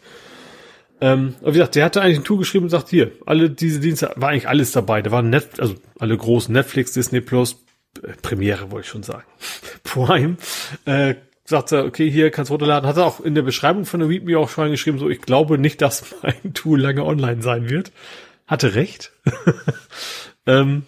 Ähm, 1.01 1.35
aber 1.41 1.51
wie 1.51 1.59
gesagt, 1.59 1.75
der 1.75 1.87
hatte 1.87 2.03
eigentlich 2.03 2.19
ein 2.19 2.25
Tool 2.25 2.39
geschrieben 2.39 2.65
und 2.65 2.71
sagt, 2.71 2.91
hier, 2.91 3.13
alle 3.27 3.51
diese 3.51 3.81
Dienste, 3.81 4.13
war 4.17 4.29
eigentlich 4.29 4.49
alles 4.49 4.73
dabei. 4.73 5.03
Da 5.03 5.11
waren 5.11 5.31
Net, 5.31 5.59
also 5.59 5.75
alle 5.99 6.17
großen 6.17 6.53
Netflix, 6.53 6.93
Disney 6.93 7.21
Plus, 7.21 7.65
äh, 8.03 8.13
Premiere 8.23 8.71
wollte 8.71 8.85
ich 8.85 8.91
schon 8.91 9.03
sagen, 9.03 9.25
Prime, 9.83 10.37
äh, 10.85 11.15
sagt 11.51 11.73
er, 11.73 11.85
okay, 11.85 12.11
hier 12.11 12.31
kannst 12.31 12.49
du 12.49 12.55
runterladen. 12.55 12.89
Hat 12.89 12.97
er 12.97 13.05
auch 13.05 13.21
in 13.21 13.35
der 13.35 13.43
Beschreibung 13.43 13.85
von 13.85 14.01
der 14.01 14.09
README 14.09 14.39
auch 14.39 14.49
schon 14.49 14.71
geschrieben, 14.71 14.99
so, 14.99 15.11
ich 15.11 15.21
glaube 15.21 15.59
nicht, 15.59 15.83
dass 15.83 16.15
mein 16.23 16.55
Tool 16.55 16.81
lange 16.81 17.05
online 17.05 17.43
sein 17.43 17.69
wird. 17.69 17.93
Hatte 18.47 18.75
recht. 18.75 19.13
ähm, 20.47 20.85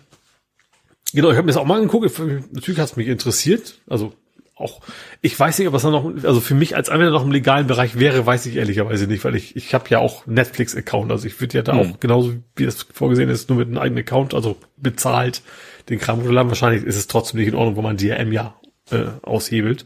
genau, 1.13 1.31
ich 1.31 1.37
habe 1.37 1.47
mir 1.47 1.53
das 1.53 1.59
auch 1.59 1.67
mal 1.67 1.77
angeguckt. 1.77 2.19
Natürlich 2.53 2.81
hat 2.81 2.91
es 2.91 2.97
mich 2.97 3.09
interessiert. 3.09 3.75
Also 3.87 4.15
auch, 4.57 4.81
ich 5.21 5.39
weiß 5.39 5.59
nicht, 5.59 5.69
ob 5.69 5.75
es 5.75 5.83
noch, 5.83 6.11
also 6.25 6.41
für 6.41 6.55
mich 6.55 6.77
als 6.77 6.89
Anwender 6.89 7.13
noch 7.13 7.25
im 7.25 7.33
legalen 7.33 7.67
Bereich 7.67 7.99
wäre, 7.99 8.25
weiß 8.27 8.47
ich 8.47 8.57
ehrlicherweise 8.57 9.07
nicht, 9.07 9.25
weil 9.25 9.35
ich, 9.35 9.57
ich 9.57 9.75
habe 9.75 9.89
ja 9.89 9.99
auch 9.99 10.27
Netflix-Account. 10.27 11.11
Also 11.11 11.27
ich 11.27 11.41
würde 11.41 11.59
ja 11.59 11.63
da 11.63 11.73
hm. 11.73 11.81
auch 11.81 12.01
genauso, 12.01 12.35
wie 12.57 12.65
es 12.65 12.87
vorgesehen 12.93 13.29
ist, 13.29 13.49
nur 13.49 13.59
mit 13.59 13.69
einem 13.69 13.79
eigenen 13.79 14.05
Account, 14.05 14.35
also 14.35 14.57
bezahlt 14.77 15.43
den 15.89 15.99
Kram 15.99 16.19
runterladen. 16.19 16.51
Wahrscheinlich 16.51 16.85
ist 16.85 16.97
es 16.97 17.09
trotzdem 17.09 17.41
nicht 17.41 17.49
in 17.49 17.55
Ordnung, 17.55 17.77
wo 17.77 17.83
man 17.83 17.97
DRM 17.97 18.33
ja 18.33 18.55
äh, 18.91 19.07
aushebelt. 19.23 19.85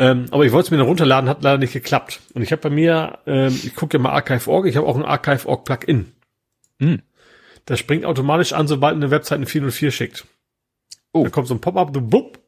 Ähm, 0.00 0.24
aber 0.30 0.46
ich 0.46 0.52
wollte 0.52 0.68
es 0.68 0.70
mir 0.70 0.78
noch 0.78 0.86
runterladen, 0.86 1.28
hat 1.28 1.42
leider 1.42 1.58
nicht 1.58 1.74
geklappt. 1.74 2.20
Und 2.32 2.40
ich 2.40 2.52
habe 2.52 2.62
bei 2.62 2.70
mir, 2.70 3.18
ähm, 3.26 3.48
ich 3.62 3.74
gucke 3.74 3.98
ja 3.98 4.02
mal 4.02 4.12
Archive.org, 4.12 4.64
ich 4.64 4.78
habe 4.78 4.86
auch 4.86 4.96
ein 4.96 5.04
Archive.org 5.04 5.66
Plugin. 5.66 6.12
Hm. 6.80 7.02
Das 7.66 7.78
springt 7.78 8.06
automatisch 8.06 8.54
an, 8.54 8.66
sobald 8.66 8.96
eine 8.96 9.10
Website 9.10 9.36
eine 9.36 9.46
404 9.46 9.90
schickt. 9.90 10.24
Oh. 11.12 11.24
Da 11.24 11.28
kommt 11.28 11.48
so 11.48 11.54
ein 11.54 11.60
Pop-up, 11.60 11.90
so 11.92 12.00
bupp. 12.00 12.38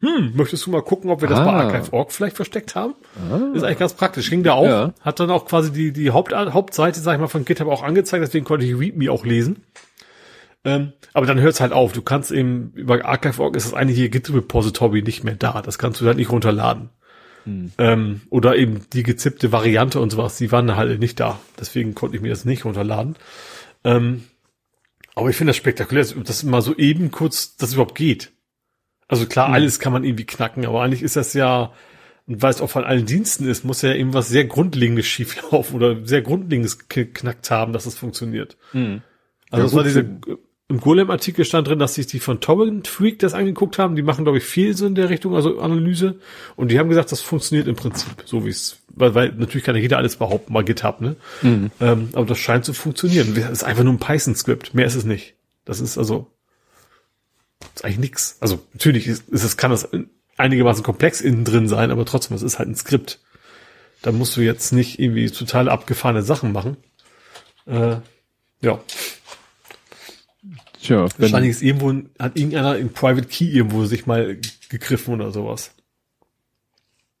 Hm, 0.00 0.32
möchtest 0.34 0.64
du 0.64 0.70
mal 0.70 0.80
gucken, 0.80 1.10
ob 1.10 1.20
wir 1.20 1.28
das 1.28 1.40
ah. 1.40 1.44
bei 1.44 1.52
Archive.org 1.52 2.12
vielleicht 2.12 2.36
versteckt 2.36 2.74
haben? 2.74 2.94
Ah. 3.30 3.54
Ist 3.54 3.62
eigentlich 3.62 3.78
ganz 3.78 3.92
praktisch. 3.92 4.30
Ging 4.30 4.42
da 4.42 4.54
auch. 4.54 4.64
Ja. 4.64 4.94
Hat 5.02 5.20
dann 5.20 5.30
auch 5.30 5.44
quasi 5.44 5.70
die, 5.70 5.92
die 5.92 6.12
Haupt, 6.12 6.34
Hauptseite, 6.34 6.98
sag 6.98 7.14
ich 7.14 7.20
mal, 7.20 7.28
von 7.28 7.44
GitHub 7.44 7.68
auch 7.68 7.82
angezeigt, 7.82 8.24
deswegen 8.24 8.46
konnte 8.46 8.64
ich 8.64 8.74
README 8.74 9.12
auch 9.12 9.26
lesen. 9.26 9.64
Ähm, 10.64 10.94
aber 11.12 11.26
dann 11.26 11.40
hört's 11.40 11.60
halt 11.60 11.72
auf. 11.72 11.92
Du 11.92 12.00
kannst 12.00 12.32
eben, 12.32 12.72
über 12.74 13.04
Archive.org 13.04 13.54
ist 13.54 13.66
das 13.66 13.74
eigentliche 13.74 14.08
Git-Repository 14.08 15.02
nicht 15.02 15.24
mehr 15.24 15.34
da. 15.34 15.60
Das 15.60 15.78
kannst 15.78 16.00
du 16.00 16.06
halt 16.06 16.16
nicht 16.16 16.32
runterladen. 16.32 16.88
Hm. 17.44 17.72
Ähm, 17.78 18.20
oder 18.30 18.56
eben 18.56 18.86
die 18.92 19.02
gezippte 19.02 19.52
Variante 19.52 20.00
und 20.00 20.10
sowas, 20.10 20.36
die 20.36 20.52
waren 20.52 20.76
halt 20.76 21.00
nicht 21.00 21.18
da. 21.20 21.40
Deswegen 21.58 21.94
konnte 21.94 22.16
ich 22.16 22.22
mir 22.22 22.30
das 22.30 22.44
nicht 22.44 22.64
runterladen. 22.64 23.16
Ähm, 23.84 24.24
aber 25.14 25.28
ich 25.28 25.36
finde 25.36 25.50
das 25.50 25.56
spektakulär, 25.56 26.04
dass 26.04 26.42
mal 26.44 26.62
so 26.62 26.76
eben 26.76 27.10
kurz 27.10 27.56
das 27.56 27.74
überhaupt 27.74 27.94
geht. 27.94 28.32
Also 29.08 29.26
klar, 29.26 29.48
hm. 29.48 29.54
alles 29.54 29.78
kann 29.78 29.92
man 29.92 30.04
irgendwie 30.04 30.26
knacken, 30.26 30.64
aber 30.64 30.82
eigentlich 30.82 31.02
ist 31.02 31.16
das 31.16 31.34
ja, 31.34 31.72
Und 32.26 32.40
weil 32.40 32.50
es 32.50 32.60
auch 32.60 32.70
von 32.70 32.84
allen 32.84 33.04
Diensten 33.04 33.46
ist, 33.46 33.64
muss 33.64 33.82
ja 33.82 33.92
irgendwas 33.92 34.28
sehr 34.28 34.44
Grundlegendes 34.44 35.06
schieflaufen 35.06 35.76
oder 35.76 36.06
sehr 36.06 36.22
Grundlegendes 36.22 36.88
geknackt 36.88 37.50
haben, 37.50 37.72
dass 37.72 37.86
es 37.86 37.98
funktioniert. 37.98 38.56
Hm. 38.70 39.02
Also 39.50 39.56
Ja, 39.58 39.62
das 39.64 39.74
war 39.74 39.84
diese, 39.84 40.38
im 40.72 40.80
Golem-Artikel 40.80 41.44
stand 41.44 41.68
drin, 41.68 41.78
dass 41.78 41.94
sich 41.94 42.06
die 42.06 42.18
von 42.18 42.40
Torrent 42.40 42.88
Freak 42.88 43.18
das 43.18 43.34
angeguckt 43.34 43.78
haben. 43.78 43.94
Die 43.94 44.02
machen, 44.02 44.24
glaube 44.24 44.38
ich, 44.38 44.44
viel 44.44 44.74
so 44.74 44.86
in 44.86 44.94
der 44.94 45.10
Richtung, 45.10 45.34
also 45.34 45.60
Analyse. 45.60 46.16
Und 46.56 46.70
die 46.70 46.78
haben 46.78 46.88
gesagt, 46.88 47.12
das 47.12 47.20
funktioniert 47.20 47.68
im 47.68 47.76
Prinzip, 47.76 48.08
so 48.24 48.46
wie 48.46 48.48
es, 48.48 48.78
weil, 48.88 49.14
weil 49.14 49.32
natürlich 49.32 49.64
kann 49.64 49.76
ja 49.76 49.82
jeder 49.82 49.98
alles 49.98 50.16
behaupten, 50.16 50.52
mal 50.52 50.64
GitHub, 50.64 51.02
ne? 51.02 51.16
Mhm. 51.42 51.70
Ähm, 51.78 52.08
aber 52.14 52.24
das 52.24 52.38
scheint 52.38 52.64
zu 52.64 52.72
funktionieren. 52.72 53.34
Das 53.34 53.50
ist 53.50 53.64
einfach 53.64 53.84
nur 53.84 53.92
ein 53.92 53.98
Python-Skript. 53.98 54.72
Mehr 54.72 54.86
ist 54.86 54.94
es 54.94 55.04
nicht. 55.04 55.34
Das 55.66 55.80
ist 55.80 55.98
also, 55.98 56.30
das 57.60 57.70
ist 57.76 57.84
eigentlich 57.84 57.98
nix. 57.98 58.38
Also, 58.40 58.60
natürlich 58.72 59.06
ist, 59.06 59.28
ist 59.28 59.44
es, 59.44 59.58
kann 59.58 59.72
das 59.72 59.90
einigermaßen 60.38 60.82
komplex 60.82 61.20
innen 61.20 61.44
drin 61.44 61.68
sein, 61.68 61.90
aber 61.90 62.06
trotzdem, 62.06 62.34
es 62.34 62.42
ist 62.42 62.58
halt 62.58 62.70
ein 62.70 62.76
Skript. 62.76 63.20
Da 64.00 64.10
musst 64.10 64.36
du 64.38 64.40
jetzt 64.40 64.72
nicht 64.72 64.98
irgendwie 64.98 65.30
total 65.30 65.68
abgefahrene 65.68 66.22
Sachen 66.22 66.50
machen. 66.50 66.78
Äh, 67.66 67.96
ja. 68.62 68.80
Tja, 70.82 71.06
Wahrscheinlich 71.18 71.50
ist 71.52 71.62
irgendwo, 71.62 71.92
hat 72.18 72.36
irgendeiner 72.36 72.76
in 72.76 72.92
Private 72.92 73.28
Key 73.28 73.44
irgendwo 73.44 73.84
sich 73.84 74.06
mal 74.06 74.36
gegriffen 74.68 75.14
oder 75.14 75.30
sowas. 75.30 75.74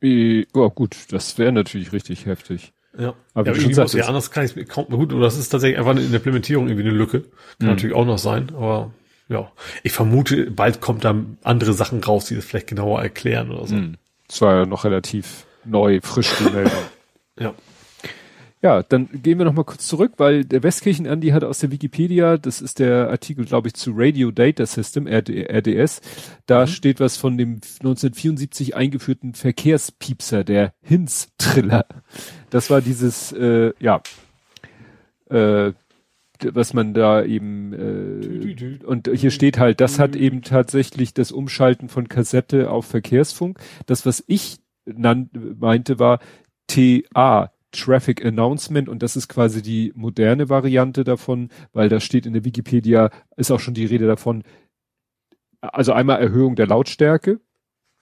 äh, 0.02 0.40
ja 0.40 0.66
gut, 0.68 0.96
das 1.10 1.38
wäre 1.38 1.52
natürlich 1.52 1.92
richtig 1.92 2.26
heftig. 2.26 2.72
Ja. 2.98 3.14
Aber 3.34 3.46
ja, 3.50 3.56
wie 3.56 3.60
schon 3.60 3.72
sagst, 3.74 3.94
ja, 3.94 4.06
anders 4.06 4.30
kann 4.30 4.44
ich 4.44 4.50
es 4.50 4.56
mir 4.56 4.64
kaum, 4.66 4.86
gut, 4.86 5.12
oder 5.12 5.24
das 5.24 5.38
ist 5.38 5.48
tatsächlich 5.48 5.78
einfach 5.78 5.92
in 5.96 6.10
der 6.10 6.16
Implementierung 6.20 6.68
irgendwie 6.68 6.88
eine 6.88 6.96
Lücke. 6.96 7.20
Kann 7.20 7.30
Mhm. 7.60 7.66
natürlich 7.68 7.96
auch 7.96 8.04
noch 8.04 8.18
sein, 8.18 8.50
aber 8.54 8.92
ja. 9.28 9.50
Ich 9.82 9.92
vermute, 9.92 10.50
bald 10.50 10.80
kommt 10.80 11.04
da 11.04 11.14
andere 11.42 11.72
Sachen 11.72 12.02
raus, 12.04 12.26
die 12.26 12.34
das 12.34 12.44
vielleicht 12.44 12.66
genauer 12.66 13.00
erklären 13.00 13.50
oder 13.50 13.66
so. 13.66 13.76
Hm. 13.76 13.96
Das 14.28 14.40
war 14.42 14.54
ja 14.56 14.66
noch 14.66 14.84
relativ 14.84 15.46
neu, 15.64 16.00
frisch 16.02 16.30
die 16.40 16.44
Meldung. 16.52 16.72
Ja. 17.38 17.54
Ja, 18.62 18.84
dann 18.84 19.08
gehen 19.12 19.38
wir 19.38 19.44
noch 19.44 19.54
mal 19.54 19.64
kurz 19.64 19.88
zurück, 19.88 20.12
weil 20.18 20.44
der 20.44 20.62
Westkirchen 20.62 21.08
Andi 21.08 21.30
hat 21.30 21.42
aus 21.42 21.58
der 21.58 21.72
Wikipedia, 21.72 22.36
das 22.36 22.60
ist 22.60 22.78
der 22.78 23.10
Artikel, 23.10 23.44
glaube 23.44 23.66
ich, 23.66 23.74
zu 23.74 23.90
Radio 23.92 24.30
Data 24.30 24.64
System, 24.64 25.08
RD, 25.08 25.30
RDS, 25.50 26.00
da 26.46 26.68
steht 26.68 27.00
was 27.00 27.16
von 27.16 27.36
dem 27.36 27.54
1974 27.54 28.76
eingeführten 28.76 29.34
Verkehrspiepser, 29.34 30.44
der 30.44 30.74
Hinz-Triller. 30.80 31.86
Das 32.50 32.70
war 32.70 32.80
dieses, 32.80 33.32
äh, 33.32 33.72
ja, 33.80 34.00
äh, 35.28 35.72
was 36.44 36.72
man 36.72 36.94
da 36.94 37.24
eben 37.24 37.72
äh, 37.72 38.84
und 38.84 39.10
hier 39.12 39.32
steht 39.32 39.58
halt, 39.58 39.80
das 39.80 39.98
hat 39.98 40.14
eben 40.14 40.42
tatsächlich 40.42 41.14
das 41.14 41.32
Umschalten 41.32 41.88
von 41.88 42.08
Kassette 42.08 42.70
auf 42.70 42.86
Verkehrsfunk. 42.86 43.58
Das, 43.86 44.06
was 44.06 44.22
ich 44.28 44.58
meinte, 44.84 45.98
war 45.98 46.20
TA, 46.68 47.50
Traffic 47.72 48.24
Announcement, 48.24 48.88
und 48.88 49.02
das 49.02 49.16
ist 49.16 49.28
quasi 49.28 49.62
die 49.62 49.92
moderne 49.96 50.48
Variante 50.48 51.04
davon, 51.04 51.48
weil 51.72 51.88
da 51.88 52.00
steht 52.00 52.26
in 52.26 52.32
der 52.34 52.44
Wikipedia, 52.44 53.10
ist 53.36 53.50
auch 53.50 53.60
schon 53.60 53.74
die 53.74 53.86
Rede 53.86 54.06
davon, 54.06 54.44
also 55.60 55.92
einmal 55.92 56.20
Erhöhung 56.20 56.54
der 56.56 56.66
Lautstärke, 56.66 57.40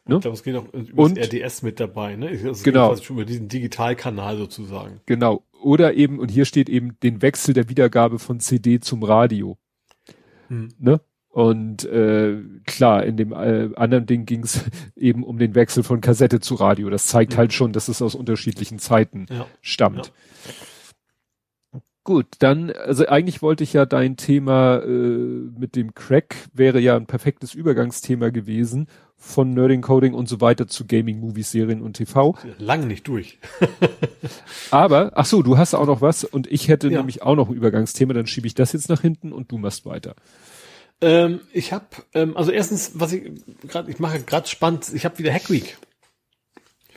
Ich 0.09 0.21
glaube, 0.21 0.31
es 0.35 0.43
geht 0.43 0.57
auch 0.57 0.67
über 0.73 1.03
Und- 1.05 1.19
RDS 1.19 1.63
mit 1.63 1.79
dabei, 1.79 2.17
ne? 2.17 2.31
Geht 2.37 2.65
Genau. 2.65 2.89
quasi 2.89 3.05
schon 3.05 3.17
über 3.17 3.25
diesen 3.25 3.49
Digitalkanal 3.49 4.37
sozusagen. 4.39 5.01
genau, 5.07 5.45
oder 5.63 5.95
eben, 5.95 6.19
und 6.19 6.31
hier 6.31 6.47
steht 6.47 6.69
eben 6.69 6.99
den 7.03 7.23
Wechsel 7.23 7.55
der 7.55 7.69
Wiedergabe 7.69 8.19
von 8.19 8.41
CD 8.41 8.81
zum 8.81 9.03
Radio. 9.05 9.57
Hm. 10.49 10.69
Ne? 10.79 11.01
Und 11.32 11.85
äh, 11.85 12.39
klar, 12.66 13.05
in 13.05 13.16
dem 13.16 13.32
äh, 13.32 13.70
anderen 13.77 14.05
Ding 14.05 14.27
ging 14.27 14.43
es 14.43 14.65
eben 14.97 15.23
um 15.23 15.39
den 15.39 15.55
Wechsel 15.55 15.82
von 15.85 16.01
Kassette 16.01 16.40
zu 16.40 16.57
Radio. 16.57 16.90
Das 16.90 17.07
zeigt 17.07 17.35
Mhm. 17.35 17.36
halt 17.39 17.52
schon, 17.52 17.73
dass 17.73 17.86
es 17.89 18.02
aus 18.02 18.15
unterschiedlichen 18.16 18.78
Zeiten 18.81 19.27
Ja. 19.31 19.47
stammt. 19.61 20.12
Gut, 22.02 22.27
dann, 22.39 22.70
also 22.73 23.07
eigentlich 23.07 23.43
wollte 23.43 23.62
ich 23.62 23.74
ja 23.74 23.85
dein 23.86 24.16
Thema 24.16 24.78
äh, 24.78 24.89
mit 24.89 25.77
dem 25.77 25.94
Crack 25.94 26.35
wäre 26.52 26.81
ja 26.81 26.97
ein 26.97 27.07
perfektes 27.07 27.55
Übergangsthema 27.55 28.31
gewesen 28.31 28.89
von 29.16 29.51
Nerding 29.51 29.82
Coding 29.82 30.15
und 30.15 30.27
so 30.28 30.40
weiter 30.40 30.66
zu 30.66 30.86
Gaming, 30.86 31.20
Movies, 31.20 31.51
Serien 31.52 31.82
und 31.82 31.93
TV. 31.98 32.36
Lange 32.59 32.86
nicht 32.86 33.07
durch. 33.07 33.39
Aber, 34.70 35.12
ach 35.15 35.27
so, 35.27 35.43
du 35.43 35.59
hast 35.59 35.74
auch 35.74 35.86
noch 35.86 36.01
was 36.01 36.24
und 36.24 36.47
ich 36.51 36.69
hätte 36.69 36.89
Ja. 36.89 36.98
nämlich 36.98 37.23
auch 37.23 37.36
noch 37.36 37.48
ein 37.51 37.55
Übergangsthema, 37.55 38.15
dann 38.15 38.27
schiebe 38.27 38.47
ich 38.47 38.55
das 38.55 38.73
jetzt 38.73 38.89
nach 38.89 39.02
hinten 39.02 39.31
und 39.32 39.52
du 39.52 39.59
machst 39.59 39.85
weiter. 39.85 40.15
Ähm, 41.03 41.41
ich 41.53 41.73
habe, 41.73 41.87
ähm, 42.15 42.37
also 42.37 42.51
erstens, 42.53 42.93
was 42.95 43.13
ich 43.13 43.31
gerade, 43.67 43.91
ich 43.91 43.99
mache 43.99 44.21
gerade 44.21 44.47
spannend, 44.49 44.87
ich 44.95 45.05
habe 45.05 45.19
wieder 45.19 45.33
Hackweek. 45.33 45.79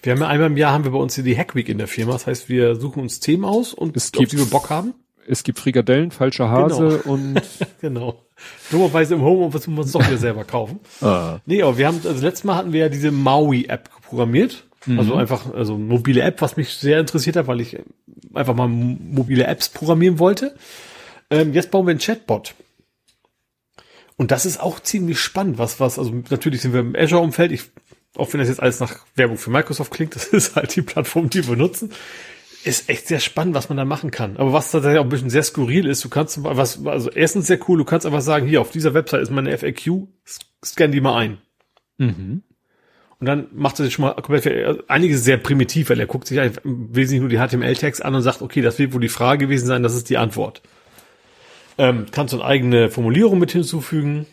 Wir 0.01 0.11
haben 0.13 0.19
ja 0.21 0.27
einmal 0.27 0.47
im 0.47 0.57
Jahr 0.57 0.73
haben 0.73 0.83
wir 0.83 0.91
bei 0.91 0.97
uns 0.97 1.15
hier 1.15 1.23
die 1.23 1.37
Hackweek 1.37 1.69
in 1.69 1.77
der 1.77 1.87
Firma. 1.87 2.11
Das 2.11 2.27
heißt, 2.27 2.49
wir 2.49 2.75
suchen 2.75 3.01
uns 3.01 3.19
Themen 3.21 3.45
aus 3.45 3.73
und 3.73 3.95
Es 3.95 4.11
gibt- 4.11 4.33
die 4.33 4.37
wir 4.37 4.45
Bock 4.45 4.69
haben. 4.69 4.93
Es 5.25 5.43
gibt 5.43 5.57
Frikadellen, 5.59 6.11
falscher 6.11 6.49
Hase 6.49 6.97
und 7.03 7.41
Genau. 7.81 8.25
Dummerweise 8.71 9.13
im 9.13 9.21
Homeoffice 9.21 9.67
müssen 9.67 9.77
wir 9.77 9.81
uns 9.83 9.91
doch 9.93 10.05
wieder 10.05 10.17
selber 10.17 10.43
kaufen. 10.43 10.81
ah, 10.99 11.39
Nee, 11.45 11.61
aber 11.63 11.77
wir 11.77 11.87
haben, 11.87 12.01
also 12.03 12.21
letztes 12.21 12.43
Mal 12.43 12.55
hatten 12.55 12.73
wir 12.73 12.81
ja 12.81 12.89
diese 12.89 13.11
Maui-App 13.11 13.89
programmiert. 14.01 14.65
Also 14.97 15.15
einfach, 15.15 15.53
also 15.53 15.77
mobile 15.77 16.21
App, 16.21 16.41
was 16.41 16.57
mich 16.57 16.67
sehr 16.73 16.99
interessiert 16.99 17.37
hat, 17.37 17.47
weil 17.47 17.61
ich 17.61 17.77
einfach 18.33 18.53
mal 18.53 18.67
mobile 18.67 19.45
Apps 19.47 19.69
programmieren 19.69 20.19
wollte. 20.19 20.55
Ähm, 21.29 21.53
jetzt 21.53 21.71
bauen 21.71 21.85
wir 21.87 21.91
einen 21.91 22.01
Chatbot. 22.01 22.53
Und 24.23 24.31
das 24.31 24.45
ist 24.45 24.61
auch 24.61 24.79
ziemlich 24.79 25.19
spannend, 25.19 25.57
was, 25.57 25.81
was, 25.81 25.99
also 25.99 26.13
natürlich 26.29 26.61
sind 26.61 26.71
wir 26.71 26.79
im 26.79 26.95
Azure-Umfeld. 26.95 27.51
Ich, 27.51 27.63
auch 28.15 28.31
wenn 28.31 28.39
das 28.39 28.47
jetzt 28.47 28.61
alles 28.61 28.79
nach 28.79 28.99
Werbung 29.15 29.35
für 29.35 29.49
Microsoft 29.49 29.91
klingt, 29.91 30.15
das 30.15 30.27
ist 30.27 30.55
halt 30.55 30.73
die 30.77 30.81
Plattform, 30.81 31.29
die 31.29 31.45
wir 31.45 31.57
nutzen. 31.57 31.91
Ist 32.63 32.87
echt 32.87 33.09
sehr 33.09 33.19
spannend, 33.19 33.53
was 33.53 33.67
man 33.67 33.77
da 33.77 33.83
machen 33.83 34.11
kann. 34.11 34.37
Aber 34.37 34.53
was 34.53 34.71
tatsächlich 34.71 34.99
auch 34.99 35.03
ein 35.03 35.09
bisschen 35.09 35.29
sehr 35.29 35.43
skurril 35.43 35.85
ist, 35.87 36.05
du 36.05 36.07
kannst, 36.07 36.41
was, 36.41 36.85
also 36.85 37.11
erstens 37.11 37.47
sehr 37.47 37.59
cool, 37.67 37.77
du 37.77 37.83
kannst 37.83 38.05
einfach 38.05 38.21
sagen, 38.21 38.47
hier, 38.47 38.61
auf 38.61 38.71
dieser 38.71 38.93
Website 38.93 39.23
ist 39.23 39.29
meine 39.29 39.57
FAQ, 39.57 40.07
scan 40.63 40.87
die 40.93 41.01
mal 41.01 41.17
ein. 41.17 41.37
mhm. 41.97 42.43
Und 43.19 43.27
dann 43.27 43.47
macht 43.51 43.77
er 43.79 43.85
sich 43.85 43.93
schon 43.93 44.05
mal 44.05 44.13
komplett, 44.13 44.43
fertig. 44.43 44.89
einiges 44.89 45.25
sehr 45.25 45.35
primitiv, 45.35 45.89
weil 45.89 45.99
er 45.99 46.05
guckt 46.05 46.27
sich 46.27 46.39
Wesentlichen 46.63 47.19
nur 47.19 47.29
die 47.29 47.39
HTML-Tags 47.39 47.99
an 47.99 48.15
und 48.15 48.21
sagt, 48.21 48.41
okay, 48.41 48.61
das 48.61 48.79
wird 48.79 48.93
wohl 48.93 49.01
die 49.01 49.09
Frage 49.09 49.47
gewesen 49.47 49.65
sein, 49.65 49.83
das 49.83 49.95
ist 49.95 50.09
die 50.09 50.17
Antwort. 50.17 50.61
Ähm, 51.77 52.05
kannst 52.11 52.33
du 52.33 52.37
eine 52.37 52.45
eigene 52.45 52.89
Formulierung 52.89 53.39
mit 53.39 53.51
hinzufügen. 53.51 54.25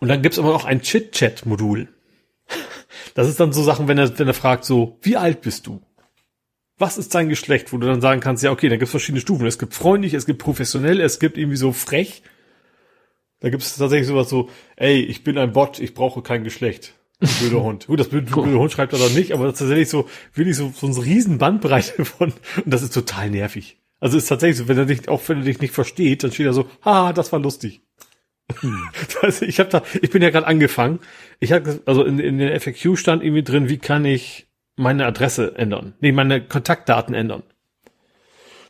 Und 0.00 0.08
dann 0.08 0.22
gibt's 0.22 0.38
aber 0.38 0.52
noch 0.52 0.64
ein 0.64 0.82
Chit-Chat-Modul. 0.82 1.88
Das 3.14 3.28
ist 3.28 3.40
dann 3.40 3.52
so 3.52 3.62
Sachen, 3.62 3.88
wenn 3.88 3.98
er, 3.98 4.18
wenn 4.18 4.28
er 4.28 4.34
fragt 4.34 4.64
so, 4.64 4.98
wie 5.02 5.16
alt 5.16 5.42
bist 5.42 5.66
du? 5.66 5.82
Was 6.78 6.98
ist 6.98 7.14
dein 7.14 7.28
Geschlecht? 7.28 7.72
Wo 7.72 7.76
du 7.76 7.86
dann 7.86 8.00
sagen 8.00 8.20
kannst, 8.20 8.42
ja, 8.42 8.50
okay, 8.50 8.68
da 8.68 8.76
gibt's 8.76 8.90
verschiedene 8.90 9.20
Stufen. 9.20 9.46
Es 9.46 9.58
gibt 9.58 9.74
freundlich, 9.74 10.14
es 10.14 10.24
gibt 10.24 10.38
professionell, 10.38 11.00
es 11.00 11.18
gibt 11.18 11.36
irgendwie 11.36 11.56
so 11.56 11.72
frech. 11.72 12.22
Da 13.40 13.50
gibt's 13.50 13.76
tatsächlich 13.76 14.08
sowas 14.08 14.28
so, 14.28 14.48
ey, 14.76 15.00
ich 15.00 15.24
bin 15.24 15.36
ein 15.36 15.52
Bot, 15.52 15.78
ich 15.78 15.94
brauche 15.94 16.22
kein 16.22 16.44
Geschlecht. 16.44 16.94
Blöder 17.40 17.62
Hund. 17.62 17.86
Gut, 17.86 18.00
das 18.00 18.08
blöde, 18.08 18.30
blöde 18.30 18.58
Hund 18.58 18.72
schreibt 18.72 18.92
er 18.92 18.98
dann 18.98 19.14
nicht, 19.14 19.32
aber 19.32 19.44
das 19.44 19.54
ist 19.54 19.58
tatsächlich 19.60 19.88
so, 19.88 20.08
wirklich 20.34 20.56
so, 20.56 20.72
so 20.74 20.86
eine 20.86 21.04
riesen 21.04 21.38
Bandbreite 21.38 22.04
von, 22.04 22.32
und 22.32 22.66
das 22.66 22.82
ist 22.82 22.94
total 22.94 23.30
nervig. 23.30 23.78
Also 24.02 24.18
ist 24.18 24.26
tatsächlich 24.26 24.58
so, 24.58 24.66
wenn 24.66 24.76
er 24.76 24.84
dich, 24.84 25.08
auch 25.08 25.22
wenn 25.28 25.38
er 25.38 25.44
dich 25.44 25.60
nicht 25.60 25.72
versteht, 25.72 26.24
dann 26.24 26.32
steht 26.32 26.46
er 26.46 26.52
so, 26.52 26.68
ah, 26.82 27.12
das 27.12 27.32
war 27.32 27.38
lustig. 27.38 27.82
Also 29.22 29.46
ich 29.46 29.60
habe 29.60 29.70
da, 29.70 29.82
ich 30.00 30.10
bin 30.10 30.20
ja 30.20 30.30
gerade 30.30 30.48
angefangen. 30.48 30.98
Ich 31.38 31.52
habe, 31.52 31.80
also 31.86 32.02
in, 32.02 32.18
in 32.18 32.38
der 32.38 32.60
FAQ 32.60 32.98
stand 32.98 33.22
irgendwie 33.22 33.44
drin, 33.44 33.68
wie 33.68 33.78
kann 33.78 34.04
ich 34.04 34.48
meine 34.74 35.06
Adresse 35.06 35.56
ändern? 35.56 35.94
Nee, 36.00 36.10
meine 36.10 36.44
Kontaktdaten 36.44 37.14
ändern. 37.14 37.44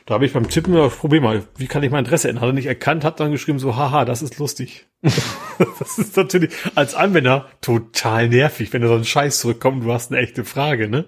Da 0.05 0.13
habe 0.13 0.27
ich 0.27 0.33
beim 0.33 0.47
Tippen 0.47 0.75
das 0.75 0.95
Problem 0.95 1.23
mal, 1.23 1.41
wie 1.57 1.65
kann 1.65 1.81
ich 1.81 1.89
meine 1.89 2.05
Adresse 2.05 2.29
ändern? 2.29 2.43
Hat 2.43 2.49
er 2.49 2.53
nicht 2.53 2.67
erkannt, 2.67 3.03
hat 3.03 3.19
dann 3.19 3.31
geschrieben 3.31 3.57
so, 3.57 3.75
haha, 3.75 4.05
das 4.05 4.21
ist 4.21 4.37
lustig. 4.37 4.85
das 5.01 5.97
ist 5.97 6.15
natürlich 6.15 6.53
als 6.75 6.93
Anwender 6.93 7.49
total 7.59 8.29
nervig, 8.29 8.71
wenn 8.71 8.83
da 8.83 8.87
so 8.87 8.95
ein 8.95 9.05
Scheiß 9.05 9.39
zurückkommt, 9.39 9.83
du 9.83 9.91
hast 9.91 10.11
eine 10.11 10.21
echte 10.21 10.45
Frage, 10.45 10.87
ne? 10.89 11.05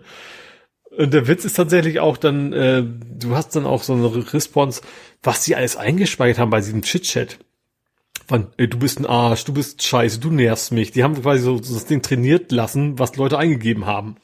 Und 0.97 1.13
der 1.13 1.27
Witz 1.27 1.45
ist 1.45 1.55
tatsächlich 1.55 1.99
auch 1.99 2.17
dann, 2.17 2.53
äh, 2.53 2.84
du 2.84 3.35
hast 3.35 3.55
dann 3.55 3.65
auch 3.65 3.84
so 3.84 3.93
eine 3.93 4.34
Response, 4.34 4.81
was 5.22 5.43
die 5.43 5.55
alles 5.55 5.77
eingespeichert 5.77 6.39
haben 6.39 6.49
bei 6.49 6.59
diesem 6.61 6.81
Chit-Chat. 6.81 7.39
Von, 8.27 8.47
ey, 8.57 8.67
du 8.67 8.80
bist 8.80 8.99
ein 8.99 9.05
Arsch, 9.05 9.45
du 9.45 9.53
bist 9.53 9.84
scheiße, 9.84 10.19
du 10.19 10.31
nervst 10.31 10.72
mich. 10.72 10.91
Die 10.91 11.03
haben 11.03 11.22
quasi 11.22 11.43
so, 11.43 11.61
so 11.61 11.73
das 11.73 11.85
Ding 11.85 12.01
trainiert 12.01 12.51
lassen, 12.51 12.97
was 12.97 13.17
Leute 13.17 13.38
eingegeben 13.38 13.85
haben. 13.85 14.15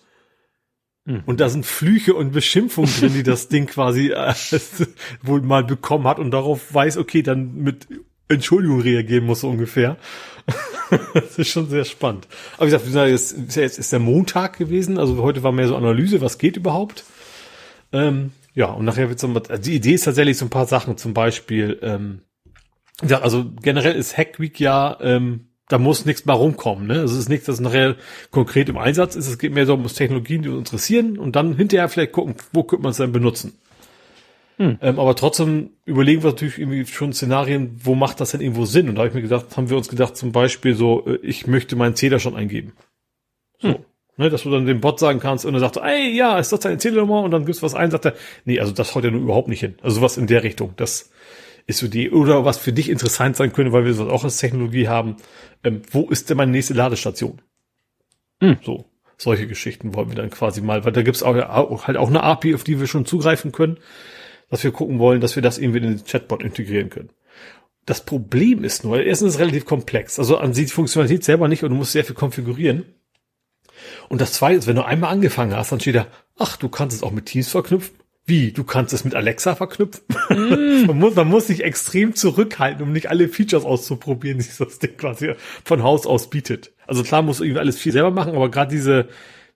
Und 1.25 1.39
da 1.39 1.49
sind 1.49 1.65
Flüche 1.65 2.13
und 2.13 2.31
Beschimpfungen 2.31 2.91
drin, 2.99 3.13
die 3.13 3.23
das 3.23 3.47
Ding 3.47 3.65
quasi 3.65 4.11
äh, 4.11 4.33
wohl 5.23 5.41
mal 5.41 5.63
bekommen 5.63 6.07
hat 6.07 6.19
und 6.19 6.31
darauf 6.31 6.73
weiß, 6.73 6.97
okay, 6.97 7.23
dann 7.23 7.55
mit 7.55 7.87
Entschuldigung 8.31 8.81
reagieren 8.81 9.25
muss 9.25 9.43
ungefähr. 9.43 9.97
das 11.13 11.37
ist 11.37 11.49
schon 11.49 11.69
sehr 11.69 11.85
spannend. 11.85 12.27
Aber 12.57 12.65
wie 12.65 12.71
gesagt, 12.71 12.85
wie 12.85 12.89
gesagt, 12.89 13.09
jetzt 13.09 13.55
jetzt 13.55 13.79
ist 13.79 13.91
der 13.91 13.99
Montag 13.99 14.57
gewesen, 14.57 14.97
also 14.97 15.21
heute 15.21 15.43
war 15.43 15.51
mehr 15.51 15.67
so 15.67 15.75
Analyse, 15.75 16.21
was 16.21 16.37
geht 16.37 16.57
überhaupt. 16.57 17.03
Ähm, 17.93 18.31
ja, 18.53 18.67
und 18.67 18.85
nachher 18.85 19.09
wird 19.09 19.19
so 19.19 19.27
also 19.27 19.61
die 19.61 19.75
Idee 19.75 19.93
ist 19.93 20.05
tatsächlich 20.05 20.37
so 20.37 20.45
ein 20.45 20.49
paar 20.49 20.67
Sachen, 20.67 20.97
zum 20.97 21.13
Beispiel, 21.13 21.79
ähm, 21.81 22.21
ja, 23.07 23.21
also 23.21 23.45
generell 23.61 23.95
ist 23.95 24.17
Hack 24.17 24.39
Week 24.39 24.59
ja 24.59 24.97
ähm, 25.01 25.51
da 25.71 25.77
muss 25.77 26.05
nichts 26.05 26.25
mal 26.25 26.33
rumkommen. 26.33 26.87
Ne? 26.87 26.99
Also 26.99 27.13
es 27.13 27.21
ist 27.21 27.29
nichts, 27.29 27.45
das 27.45 27.59
nachher 27.59 27.95
konkret 28.29 28.67
im 28.67 28.77
Einsatz 28.77 29.15
ist. 29.15 29.27
Es 29.27 29.37
geht 29.37 29.53
mehr 29.53 29.65
so 29.65 29.73
um 29.73 29.87
Technologien, 29.87 30.41
die 30.41 30.49
uns 30.49 30.59
interessieren 30.59 31.17
und 31.17 31.35
dann 31.35 31.55
hinterher 31.55 31.87
vielleicht 31.87 32.11
gucken, 32.11 32.35
wo 32.51 32.63
könnte 32.63 32.83
man 32.83 32.91
es 32.91 32.97
dann 32.97 33.13
benutzen. 33.13 33.53
Hm. 34.61 34.77
Ähm, 34.79 34.99
aber 34.99 35.15
trotzdem 35.15 35.71
überlegen 35.85 36.21
wir 36.21 36.29
natürlich 36.29 36.59
irgendwie 36.59 36.85
schon 36.85 37.13
Szenarien, 37.13 37.79
wo 37.83 37.95
macht 37.95 38.21
das 38.21 38.29
denn 38.29 38.41
irgendwo 38.41 38.65
Sinn? 38.65 38.89
Und 38.89 38.93
da 38.93 38.99
habe 38.99 39.09
ich 39.09 39.15
mir 39.15 39.23
gedacht, 39.23 39.57
haben 39.57 39.71
wir 39.71 39.77
uns 39.77 39.89
gedacht, 39.89 40.15
zum 40.15 40.31
Beispiel 40.31 40.75
so, 40.75 41.03
äh, 41.07 41.17
ich 41.23 41.47
möchte 41.47 41.75
meinen 41.75 41.95
Zähler 41.95 42.19
schon 42.19 42.35
eingeben. 42.35 42.73
So. 43.59 43.69
Hm. 43.69 43.85
Ne, 44.17 44.29
dass 44.29 44.43
du 44.43 44.51
dann 44.51 44.67
dem 44.67 44.81
Bot 44.81 44.99
sagen 44.99 45.19
kannst 45.19 45.45
und 45.45 45.55
er 45.55 45.61
sagt, 45.61 45.77
ey, 45.77 46.15
ja, 46.15 46.37
ist 46.37 46.51
das 46.51 46.59
deine 46.59 46.77
Zählernummer? 46.77 47.23
Und 47.23 47.31
dann 47.31 47.45
gibst 47.45 47.61
du 47.61 47.65
was 47.65 47.73
ein, 47.73 47.89
sagt 47.89 48.05
er, 48.05 48.13
nee, 48.45 48.59
also 48.59 48.71
das 48.71 48.93
haut 48.93 49.03
ja 49.03 49.09
nur 49.09 49.21
überhaupt 49.21 49.47
nicht 49.47 49.61
hin. 49.61 49.75
Also 49.81 49.95
sowas 49.95 50.17
in 50.17 50.27
der 50.27 50.43
Richtung. 50.43 50.73
Das 50.75 51.09
ist 51.65 51.79
so 51.79 51.87
die, 51.87 52.11
oder 52.11 52.45
was 52.45 52.59
für 52.59 52.71
dich 52.71 52.89
interessant 52.89 53.37
sein 53.37 53.53
könnte, 53.53 53.71
weil 53.71 53.85
wir 53.85 53.91
das 53.91 53.99
auch 54.01 54.23
als 54.23 54.37
Technologie 54.37 54.87
haben, 54.87 55.15
ähm, 55.63 55.81
wo 55.89 56.07
ist 56.09 56.29
denn 56.29 56.37
meine 56.37 56.51
nächste 56.51 56.75
Ladestation? 56.75 57.41
Hm. 58.41 58.57
So, 58.61 58.85
solche 59.17 59.47
Geschichten 59.47 59.95
wollen 59.95 60.09
wir 60.09 60.17
dann 60.17 60.29
quasi 60.29 60.61
mal, 60.61 60.85
weil 60.85 60.91
da 60.91 61.01
gibt's 61.01 61.23
auch, 61.23 61.35
auch 61.35 61.87
halt 61.87 61.97
auch 61.97 62.09
eine 62.09 62.21
API, 62.21 62.53
auf 62.53 62.63
die 62.63 62.79
wir 62.79 62.87
schon 62.87 63.05
zugreifen 63.05 63.51
können 63.51 63.79
dass 64.51 64.63
wir 64.63 64.71
gucken 64.71 64.99
wollen, 64.99 65.21
dass 65.21 65.35
wir 65.35 65.41
das 65.41 65.57
irgendwie 65.57 65.79
in 65.79 65.97
den 65.97 66.05
Chatbot 66.05 66.43
integrieren 66.43 66.89
können. 66.89 67.09
Das 67.85 68.05
Problem 68.05 68.63
ist 68.63 68.83
nur, 68.83 69.01
erstens 69.01 69.29
ist 69.29 69.33
es 69.35 69.39
relativ 69.39 69.65
komplex. 69.65 70.19
Also 70.19 70.37
an 70.37 70.53
sich 70.53 70.67
die 70.67 70.73
Funktionalität 70.73 71.23
selber 71.23 71.47
nicht 71.47 71.63
und 71.63 71.71
du 71.71 71.75
musst 71.75 71.93
sehr 71.93 72.05
viel 72.05 72.15
konfigurieren. 72.15 72.85
Und 74.09 74.21
das 74.21 74.33
zweite 74.33 74.59
ist, 74.59 74.67
wenn 74.67 74.75
du 74.75 74.85
einmal 74.85 75.11
angefangen 75.11 75.55
hast, 75.55 75.71
dann 75.71 75.79
steht 75.79 75.95
da, 75.95 76.07
ach, 76.37 76.57
du 76.57 76.69
kannst 76.69 76.95
es 76.95 77.01
auch 77.01 77.11
mit 77.11 77.25
Teams 77.25 77.49
verknüpfen. 77.49 77.95
Wie? 78.25 78.51
Du 78.51 78.63
kannst 78.63 78.93
es 78.93 79.03
mit 79.03 79.15
Alexa 79.15 79.55
verknüpfen? 79.55 80.03
Mm. 80.29 80.85
man, 80.87 80.99
muss, 80.99 81.15
man 81.15 81.27
muss 81.27 81.47
sich 81.47 81.63
extrem 81.63 82.13
zurückhalten, 82.13 82.83
um 82.83 82.91
nicht 82.91 83.09
alle 83.09 83.29
Features 83.29 83.65
auszuprobieren, 83.65 84.39
die 84.39 84.45
das 84.59 84.79
Ding 84.79 84.95
quasi 84.97 85.33
von 85.63 85.81
Haus 85.81 86.05
aus 86.05 86.29
bietet. 86.29 86.71
Also 86.85 87.03
klar 87.03 87.23
musst 87.23 87.39
du 87.39 87.45
irgendwie 87.45 87.61
alles 87.61 87.79
viel 87.79 87.93
selber 87.93 88.11
machen, 88.11 88.35
aber 88.35 88.51
gerade 88.51 88.69
diese, 88.69 89.07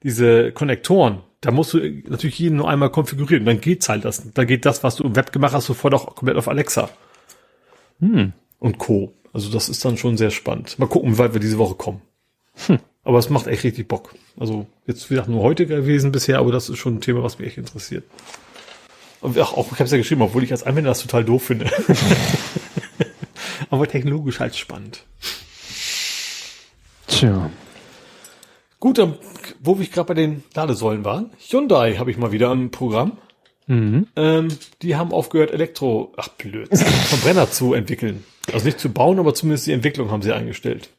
diese 0.02 0.52
Konnektoren, 0.52 1.22
da 1.46 1.52
musst 1.52 1.74
du 1.74 1.78
natürlich 2.08 2.40
jeden 2.40 2.58
nur 2.58 2.68
einmal 2.68 2.90
konfigurieren. 2.90 3.46
Dann 3.46 3.62
geht's 3.62 3.88
halt 3.88 4.04
das. 4.04 4.24
Da 4.34 4.46
geht 4.46 4.66
das, 4.66 4.84
was 4.84 4.96
du 4.96 5.04
im 5.04 5.16
Web 5.16 5.32
gemacht 5.32 5.54
hast, 5.54 5.68
sofort 5.68 5.94
auch 5.94 6.16
komplett 6.16 6.38
auf 6.38 6.48
Alexa. 6.48 6.90
Hm. 8.00 8.34
Und 8.58 8.80
Co. 8.80 9.14
Also 9.32 9.52
das 9.52 9.70
ist 9.70 9.86
dann 9.86 9.96
schon 9.98 10.18
sehr 10.18 10.32
spannend. 10.32 10.80
Mal 10.80 10.88
gucken, 10.88 11.14
wie 11.14 11.18
weit 11.20 11.34
wir 11.34 11.40
diese 11.40 11.60
Woche 11.60 11.76
kommen. 11.76 12.02
Hm. 12.66 12.80
Aber 13.04 13.20
es 13.20 13.30
macht 13.30 13.46
echt 13.46 13.64
richtig 13.64 13.88
Bock. 13.88 14.16
Also 14.40 14.66
jetzt 14.88 15.08
wie 15.12 15.14
gesagt 15.14 15.30
nur 15.30 15.44
heute 15.44 15.68
gewesen 15.68 16.12
bisher, 16.12 16.40
aber 16.40 16.52
das 16.52 16.68
ist 16.68 16.80
schon 16.80 16.96
ein 16.96 17.02
Thema, 17.02 17.22
was 17.22 17.38
mich 17.38 17.50
echt 17.50 17.60
interessiert. 17.60 18.06
Und 19.22 19.38
auch, 19.38 19.56
auch 19.56 19.68
ich 19.68 19.74
habe 19.74 19.84
es 19.84 19.92
ja 19.92 20.00
geschrieben, 20.00 20.24
obwohl 20.24 20.44
ich 20.44 20.52
als 20.52 20.64
Anwender 20.64 20.90
das 20.90 21.04
total 21.04 21.24
doof 21.24 21.44
finde. 21.44 21.70
aber 23.70 23.88
technologisch 23.88 24.40
halt 24.40 24.56
spannend. 24.56 25.04
Tja. 27.06 27.52
Gut, 28.86 29.00
dann, 29.00 29.16
wo 29.64 29.80
wir 29.80 29.88
gerade 29.88 30.10
bei 30.10 30.14
den 30.14 30.44
Ladesäulen 30.54 31.04
waren. 31.04 31.32
Hyundai 31.40 31.96
habe 31.96 32.12
ich 32.12 32.18
mal 32.20 32.32
wieder 32.32 32.52
im 32.52 32.70
Programm. 32.70 33.18
Mhm. 33.66 34.06
Ähm, 34.16 34.50
die 34.84 34.96
haben 34.96 35.12
aufgehört, 35.12 35.50
Elektro, 35.50 36.14
ach 36.18 36.28
blöd, 36.28 36.70
Verbrenner 36.78 37.50
zu 37.50 37.74
entwickeln. 37.74 38.24
Also 38.54 38.68
nicht 38.68 38.80
zu 38.80 38.90
bauen, 38.90 39.18
aber 39.18 39.34
zumindest 39.34 39.66
die 39.66 39.72
Entwicklung 39.72 40.12
haben 40.12 40.22
sie 40.22 40.34
eingestellt. 40.34 40.92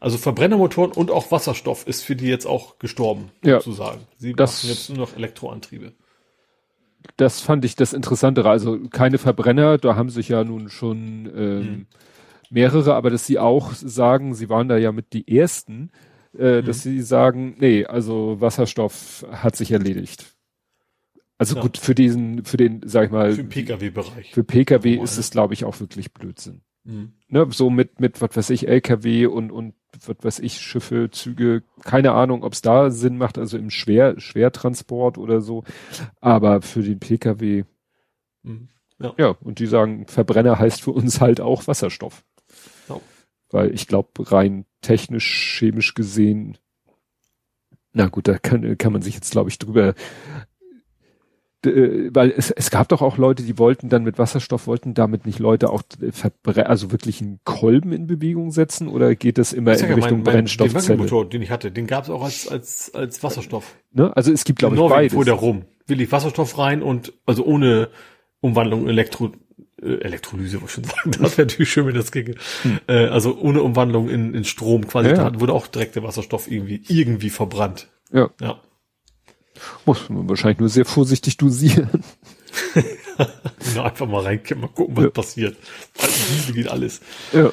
Also 0.00 0.16
Verbrennermotoren 0.16 0.92
und 0.92 1.10
auch 1.10 1.30
Wasserstoff 1.30 1.86
ist 1.86 2.04
für 2.04 2.16
die 2.16 2.28
jetzt 2.28 2.46
auch 2.46 2.78
gestorben, 2.78 3.32
ja, 3.44 3.60
sozusagen. 3.60 4.00
Sie 4.16 4.32
das, 4.32 4.62
machen 4.62 4.70
jetzt 4.70 4.88
nur 4.88 4.98
noch 5.00 5.14
Elektroantriebe. 5.14 5.92
Das 7.18 7.42
fand 7.42 7.66
ich 7.66 7.76
das 7.76 7.92
Interessantere. 7.92 8.48
Also 8.48 8.78
keine 8.88 9.18
Verbrenner, 9.18 9.76
da 9.76 9.94
haben 9.94 10.08
sich 10.08 10.30
ja 10.30 10.42
nun 10.42 10.70
schon 10.70 11.30
ähm, 11.36 11.60
mhm. 11.60 11.86
mehrere, 12.48 12.94
aber 12.94 13.10
dass 13.10 13.26
sie 13.26 13.38
auch 13.38 13.74
sagen, 13.74 14.34
sie 14.34 14.48
waren 14.48 14.68
da 14.68 14.78
ja 14.78 14.90
mit 14.90 15.12
die 15.12 15.36
ersten, 15.36 15.90
äh, 16.36 16.62
dass 16.62 16.84
mhm. 16.84 16.90
sie 16.90 17.02
sagen, 17.02 17.56
nee, 17.58 17.84
also 17.84 18.40
Wasserstoff 18.40 19.26
hat 19.30 19.56
sich 19.56 19.72
erledigt. 19.72 20.36
Also 21.38 21.56
ja. 21.56 21.62
gut, 21.62 21.76
für 21.76 21.94
diesen, 21.94 22.44
für 22.44 22.56
den, 22.56 22.80
sag 22.84 23.06
ich 23.06 23.10
mal. 23.10 23.32
Für 23.32 23.42
den 23.42 23.48
Pkw-Bereich. 23.48 24.32
Für 24.32 24.44
Pkw 24.44 24.94
ist 24.94 25.18
es, 25.18 25.30
glaube 25.30 25.54
ich, 25.54 25.64
auch 25.64 25.80
wirklich 25.80 26.12
Blödsinn. 26.12 26.62
Mhm. 26.84 27.12
Ne, 27.28 27.46
so 27.50 27.68
mit, 27.68 28.00
mit, 28.00 28.20
was 28.20 28.36
weiß 28.36 28.50
ich, 28.50 28.68
LKW 28.68 29.26
und, 29.26 29.50
und, 29.50 29.74
was 30.06 30.16
weiß 30.22 30.38
ich, 30.38 30.60
Schiffe, 30.60 31.10
Züge, 31.10 31.62
keine 31.82 32.12
Ahnung, 32.12 32.42
ob 32.42 32.52
es 32.52 32.62
da 32.62 32.90
Sinn 32.90 33.18
macht, 33.18 33.38
also 33.38 33.58
im 33.58 33.70
Schwer, 33.70 34.18
Schwertransport 34.18 35.18
oder 35.18 35.40
so. 35.40 35.64
Aber 36.20 36.62
für 36.62 36.82
den 36.82 37.00
Pkw, 37.00 37.64
mhm. 38.42 38.68
ja. 38.98 39.14
ja, 39.18 39.28
und 39.40 39.58
die 39.58 39.66
sagen, 39.66 40.06
Verbrenner 40.06 40.58
heißt 40.58 40.80
für 40.82 40.92
uns 40.92 41.20
halt 41.20 41.40
auch 41.40 41.66
Wasserstoff. 41.66 42.24
Weil 43.50 43.72
ich 43.72 43.86
glaube, 43.86 44.08
rein 44.30 44.64
technisch, 44.86 45.58
chemisch 45.58 45.94
gesehen, 45.94 46.58
na 47.92 48.06
gut, 48.08 48.28
da 48.28 48.38
kann, 48.38 48.76
kann 48.78 48.92
man 48.92 49.02
sich 49.02 49.14
jetzt, 49.14 49.32
glaube 49.32 49.50
ich, 49.50 49.58
drüber 49.58 49.94
äh, 51.64 52.10
weil 52.12 52.32
es, 52.36 52.50
es 52.50 52.70
gab 52.70 52.88
doch 52.88 53.02
auch 53.02 53.16
Leute, 53.16 53.42
die 53.42 53.58
wollten 53.58 53.88
dann 53.88 54.04
mit 54.04 54.18
Wasserstoff, 54.18 54.66
wollten 54.66 54.94
damit 54.94 55.26
nicht 55.26 55.38
Leute 55.38 55.70
auch 55.70 55.82
also 56.54 56.92
wirklich 56.92 57.20
einen 57.20 57.40
Kolben 57.44 57.92
in 57.92 58.06
Bewegung 58.06 58.50
setzen 58.50 58.88
oder 58.88 59.14
geht 59.14 59.38
das 59.38 59.52
immer 59.52 59.76
in 59.76 59.94
Richtung 59.94 60.18
mein, 60.18 60.24
Brennstoffzelle? 60.24 60.86
Den 60.86 60.98
Motor, 60.98 61.28
den 61.28 61.42
ich 61.42 61.50
hatte, 61.50 61.72
den 61.72 61.86
gab 61.86 62.04
es 62.04 62.10
auch 62.10 62.22
als, 62.22 62.46
als, 62.46 62.94
als 62.94 63.22
Wasserstoff. 63.22 63.74
Ne? 63.92 64.14
Also 64.16 64.32
es 64.32 64.44
gibt, 64.44 64.58
glaube 64.58 64.76
ich, 64.76 64.88
beides. 64.88 65.14
fuhr 65.14 65.24
der 65.24 65.34
rum. 65.34 65.64
Will 65.86 66.00
ich 66.00 66.12
Wasserstoff 66.12 66.58
rein 66.58 66.82
und 66.82 67.12
also 67.24 67.44
ohne 67.44 67.88
Umwandlung 68.40 68.86
Elektro, 68.86 69.32
äh, 69.86 70.00
Elektrolyse, 70.00 70.60
wollte 70.60 70.66
ich 70.66 70.72
schon 70.72 70.84
sagen. 70.84 71.10
Das 71.22 71.38
wäre 71.38 71.46
natürlich 71.46 71.70
schön, 71.70 71.86
wenn 71.86 71.94
das 71.94 72.12
ginge. 72.12 72.34
Hm. 72.62 72.80
Äh, 72.86 73.06
also 73.06 73.38
ohne 73.38 73.62
Umwandlung 73.62 74.08
in, 74.08 74.34
in 74.34 74.44
Strom 74.44 74.86
quasi. 74.86 75.10
Ja. 75.10 75.30
Da 75.30 75.40
wurde 75.40 75.52
auch 75.52 75.66
direkt 75.66 75.96
der 75.96 76.02
Wasserstoff 76.02 76.50
irgendwie, 76.50 76.82
irgendwie 76.88 77.30
verbrannt. 77.30 77.88
Ja. 78.12 78.30
Ja. 78.40 78.60
Muss 79.84 80.08
man 80.08 80.28
wahrscheinlich 80.28 80.58
nur 80.58 80.68
sehr 80.68 80.84
vorsichtig 80.84 81.36
dosieren. 81.38 82.02
ja, 83.74 83.84
einfach 83.84 84.06
mal 84.06 84.22
reinkippen, 84.22 84.62
mal 84.62 84.68
gucken, 84.68 84.96
was 84.96 85.04
ja. 85.04 85.10
passiert. 85.10 85.56
Diese 86.30 86.52
geht 86.52 86.68
alles. 86.68 87.00
Ja. 87.32 87.52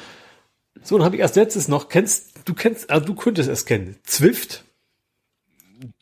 So, 0.82 0.98
dann 0.98 1.06
habe 1.06 1.16
ich 1.16 1.22
erst 1.22 1.36
letztes 1.36 1.68
noch, 1.68 1.88
kennst, 1.88 2.32
du 2.44 2.52
kennst, 2.52 2.90
also 2.90 3.06
du 3.06 3.14
könntest 3.14 3.48
es 3.48 3.64
kennen. 3.64 3.96
Zwift? 4.04 4.64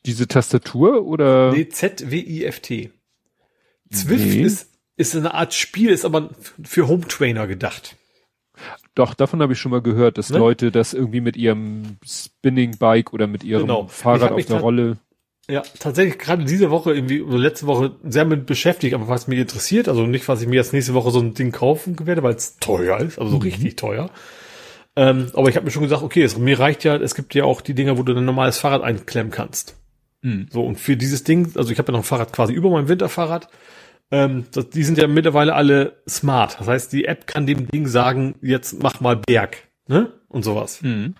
Diese 0.07 0.27
Tastatur 0.27 1.07
oder? 1.07 1.53
Nee, 1.53 1.69
Z-W-I-F-T. 1.69 2.91
Zwift 3.93 4.25
nee. 4.25 4.43
ist 4.43 4.72
ist 5.03 5.17
eine 5.17 5.35
Art 5.35 5.55
Spiel, 5.55 5.91
ist 5.91 6.05
aber 6.05 6.31
für 6.63 6.89
Home 6.89 7.07
Trainer 7.07 7.47
gedacht. 7.47 7.97
Doch, 8.95 9.15
davon 9.15 9.41
habe 9.43 9.55
ich 9.55 9.59
schon 9.59 9.71
mal 9.73 9.83
gehört, 9.83 10.19
dass 10.19 10.31
ne? 10.31 10.39
Leute 10.39 10.71
das 10.71 10.95
irgendwie 10.95 11.21
mit 11.21 11.37
ihrem 11.37 11.97
Spinning 12.07 12.77
Bike 12.79 13.13
oder 13.13 13.27
mit 13.27 13.45
ihrem 13.45 13.63
genau. 13.63 13.87
Fahrrad 13.87 14.33
auf 14.33 14.45
der 14.45 14.61
Rolle. 14.61 14.99
Ja, 15.49 15.63
tatsächlich 15.79 16.19
gerade 16.19 16.45
diese 16.45 16.71
Woche 16.71 16.95
irgendwie 16.95 17.21
oder 17.21 17.39
letzte 17.39 17.67
Woche 17.67 17.97
sehr 18.05 18.25
mit 18.25 18.47
beschäftigt, 18.47 18.95
aber 18.95 19.09
was 19.09 19.27
mich 19.27 19.39
interessiert, 19.39 19.89
also 19.89 20.07
nicht, 20.07 20.29
was 20.29 20.41
ich 20.41 20.49
mir 20.49 20.57
jetzt 20.57 20.73
nächste 20.73 20.95
Woche 20.95 21.11
so 21.11 21.19
ein 21.19 21.35
Ding 21.35 21.51
kaufen 21.51 21.97
werde, 22.07 22.23
weil 22.23 22.35
es 22.35 22.59
teuer 22.59 23.01
ist, 23.01 23.19
also 23.19 23.33
so 23.33 23.37
mhm. 23.37 23.43
richtig 23.43 23.77
teuer. 23.77 24.11
Ähm, 24.95 25.31
aber 25.35 25.49
ich 25.49 25.57
habe 25.57 25.65
mir 25.65 25.73
schon 25.73 25.83
gesagt, 25.83 26.03
okay, 26.03 26.23
es, 26.23 26.37
mir 26.37 26.59
reicht 26.59 26.85
ja, 26.85 26.97
es 26.97 27.15
gibt 27.15 27.35
ja 27.35 27.45
auch 27.45 27.61
die 27.61 27.75
Dinger, 27.75 27.99
wo 27.99 28.03
du 28.03 28.15
ein 28.15 28.25
normales 28.25 28.59
Fahrrad 28.59 28.83
einklemmen 28.83 29.33
kannst. 29.33 29.77
Mhm. 30.21 30.47
So, 30.51 30.65
und 30.65 30.79
für 30.79 30.97
dieses 30.97 31.25
Ding, 31.25 31.51
also 31.57 31.73
ich 31.73 31.79
habe 31.79 31.91
ja 31.91 31.93
noch 31.93 32.05
ein 32.05 32.07
Fahrrad 32.07 32.33
quasi 32.33 32.53
über 32.53 32.71
meinem 32.71 32.89
Winterfahrrad, 32.89 33.49
ähm, 34.13 34.45
die 34.75 34.85
sind 34.85 34.99
ja 34.99 35.09
mittlerweile 35.09 35.55
alle 35.55 36.03
smart. 36.09 36.61
Das 36.61 36.69
heißt, 36.69 36.93
die 36.93 37.07
App 37.07 37.27
kann 37.27 37.47
dem 37.47 37.67
Ding 37.67 37.89
sagen, 37.89 38.35
jetzt 38.43 38.83
mach 38.83 39.01
mal 39.01 39.17
Berg, 39.17 39.57
ne? 39.89 40.13
Und 40.29 40.45
sowas. 40.45 40.83
Mhm. 40.83 41.15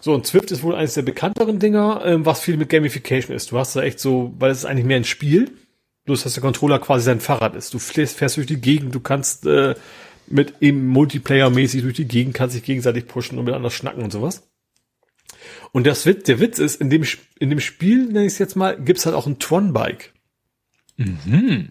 So, 0.00 0.14
und 0.14 0.26
Zwift 0.26 0.50
ist 0.50 0.62
wohl 0.62 0.74
eines 0.74 0.94
der 0.94 1.02
bekannteren 1.02 1.58
Dinger, 1.58 2.02
ähm, 2.04 2.26
was 2.26 2.40
viel 2.40 2.56
mit 2.56 2.70
Gamification 2.70 3.36
ist. 3.36 3.52
Du 3.52 3.58
hast 3.58 3.76
da 3.76 3.82
echt 3.82 4.00
so, 4.00 4.34
weil 4.38 4.50
es 4.50 4.58
ist 4.58 4.64
eigentlich 4.64 4.86
mehr 4.86 4.96
ein 4.96 5.04
Spiel. 5.04 5.52
Bloß, 6.04 6.24
dass 6.24 6.34
der 6.34 6.42
Controller 6.42 6.80
quasi 6.80 7.04
sein 7.04 7.20
Fahrrad 7.20 7.54
ist. 7.54 7.72
Du 7.74 7.78
fährst, 7.78 8.16
fährst 8.16 8.36
durch 8.36 8.48
die 8.48 8.60
Gegend, 8.60 8.94
du 8.94 9.00
kannst 9.00 9.46
äh, 9.46 9.76
mit 10.26 10.54
eben 10.60 10.90
Multiplayer-mäßig 10.92 11.82
durch 11.82 11.94
die 11.94 12.08
Gegend, 12.08 12.34
kannst 12.34 12.56
dich 12.56 12.64
gegenseitig 12.64 13.06
pushen 13.06 13.38
und 13.38 13.44
miteinander 13.44 13.70
schnacken 13.70 14.02
und 14.02 14.10
sowas. 14.10 14.48
Und 15.70 15.86
das 15.86 16.04
Witz, 16.06 16.24
der 16.24 16.40
Witz 16.40 16.58
ist, 16.58 16.80
in 16.80 16.90
dem, 16.90 17.04
in 17.38 17.50
dem 17.50 17.60
Spiel, 17.60 18.06
nenne 18.06 18.26
ich 18.26 18.32
es 18.32 18.38
jetzt 18.38 18.56
mal, 18.56 18.80
gibt's 18.80 19.06
halt 19.06 19.14
auch 19.14 19.26
ein 19.26 19.38
Tron-Bike. 19.38 20.12
Mhm. 20.96 21.68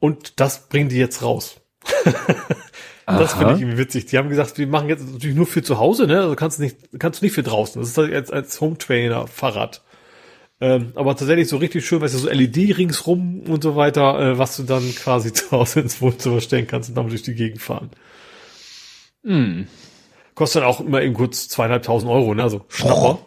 Und 0.00 0.40
das 0.40 0.68
bringen 0.68 0.88
die 0.88 0.96
jetzt 0.96 1.22
raus. 1.22 1.60
das 3.06 3.34
finde 3.34 3.54
ich 3.54 3.60
irgendwie 3.60 3.78
witzig. 3.78 4.06
Die 4.06 4.18
haben 4.18 4.28
gesagt, 4.28 4.58
wir 4.58 4.66
machen 4.66 4.88
jetzt 4.88 5.10
natürlich 5.10 5.36
nur 5.36 5.46
für 5.46 5.62
zu 5.62 5.78
Hause, 5.78 6.06
ne? 6.06 6.20
Also 6.20 6.36
kannst 6.36 6.58
du 6.58 6.62
nicht, 6.62 6.76
kannst 6.98 7.20
du 7.20 7.26
nicht 7.26 7.34
für 7.34 7.42
draußen. 7.42 7.80
Das 7.80 7.90
ist 7.90 7.98
halt 7.98 8.12
jetzt 8.12 8.32
als 8.32 8.60
Home 8.60 8.78
Trainer 8.78 9.26
Fahrrad. 9.26 9.82
Ähm, 10.60 10.92
aber 10.96 11.16
tatsächlich 11.16 11.48
so 11.48 11.56
richtig 11.56 11.86
schön, 11.86 12.00
weißt 12.00 12.14
du, 12.14 12.18
so 12.18 12.28
LED 12.28 12.76
ringsrum 12.76 13.42
und 13.42 13.62
so 13.62 13.76
weiter, 13.76 14.18
äh, 14.18 14.38
was 14.38 14.56
du 14.56 14.64
dann 14.64 14.82
quasi 14.94 15.32
zu 15.32 15.50
Hause 15.52 15.80
ins 15.80 16.00
Wohnzimmer 16.00 16.40
stellen 16.40 16.66
kannst 16.66 16.88
und 16.88 16.96
damit 16.96 17.12
durch 17.12 17.22
die 17.22 17.34
Gegend 17.34 17.62
fahren. 17.62 17.90
Hm. 19.24 19.68
Kostet 20.34 20.62
dann 20.62 20.68
auch 20.68 20.80
immer 20.80 21.02
eben 21.02 21.14
kurz 21.14 21.48
zweieinhalbtausend 21.48 22.10
Euro, 22.10 22.34
ne? 22.34 22.42
Also 22.42 22.64
Schnapper. 22.68 23.18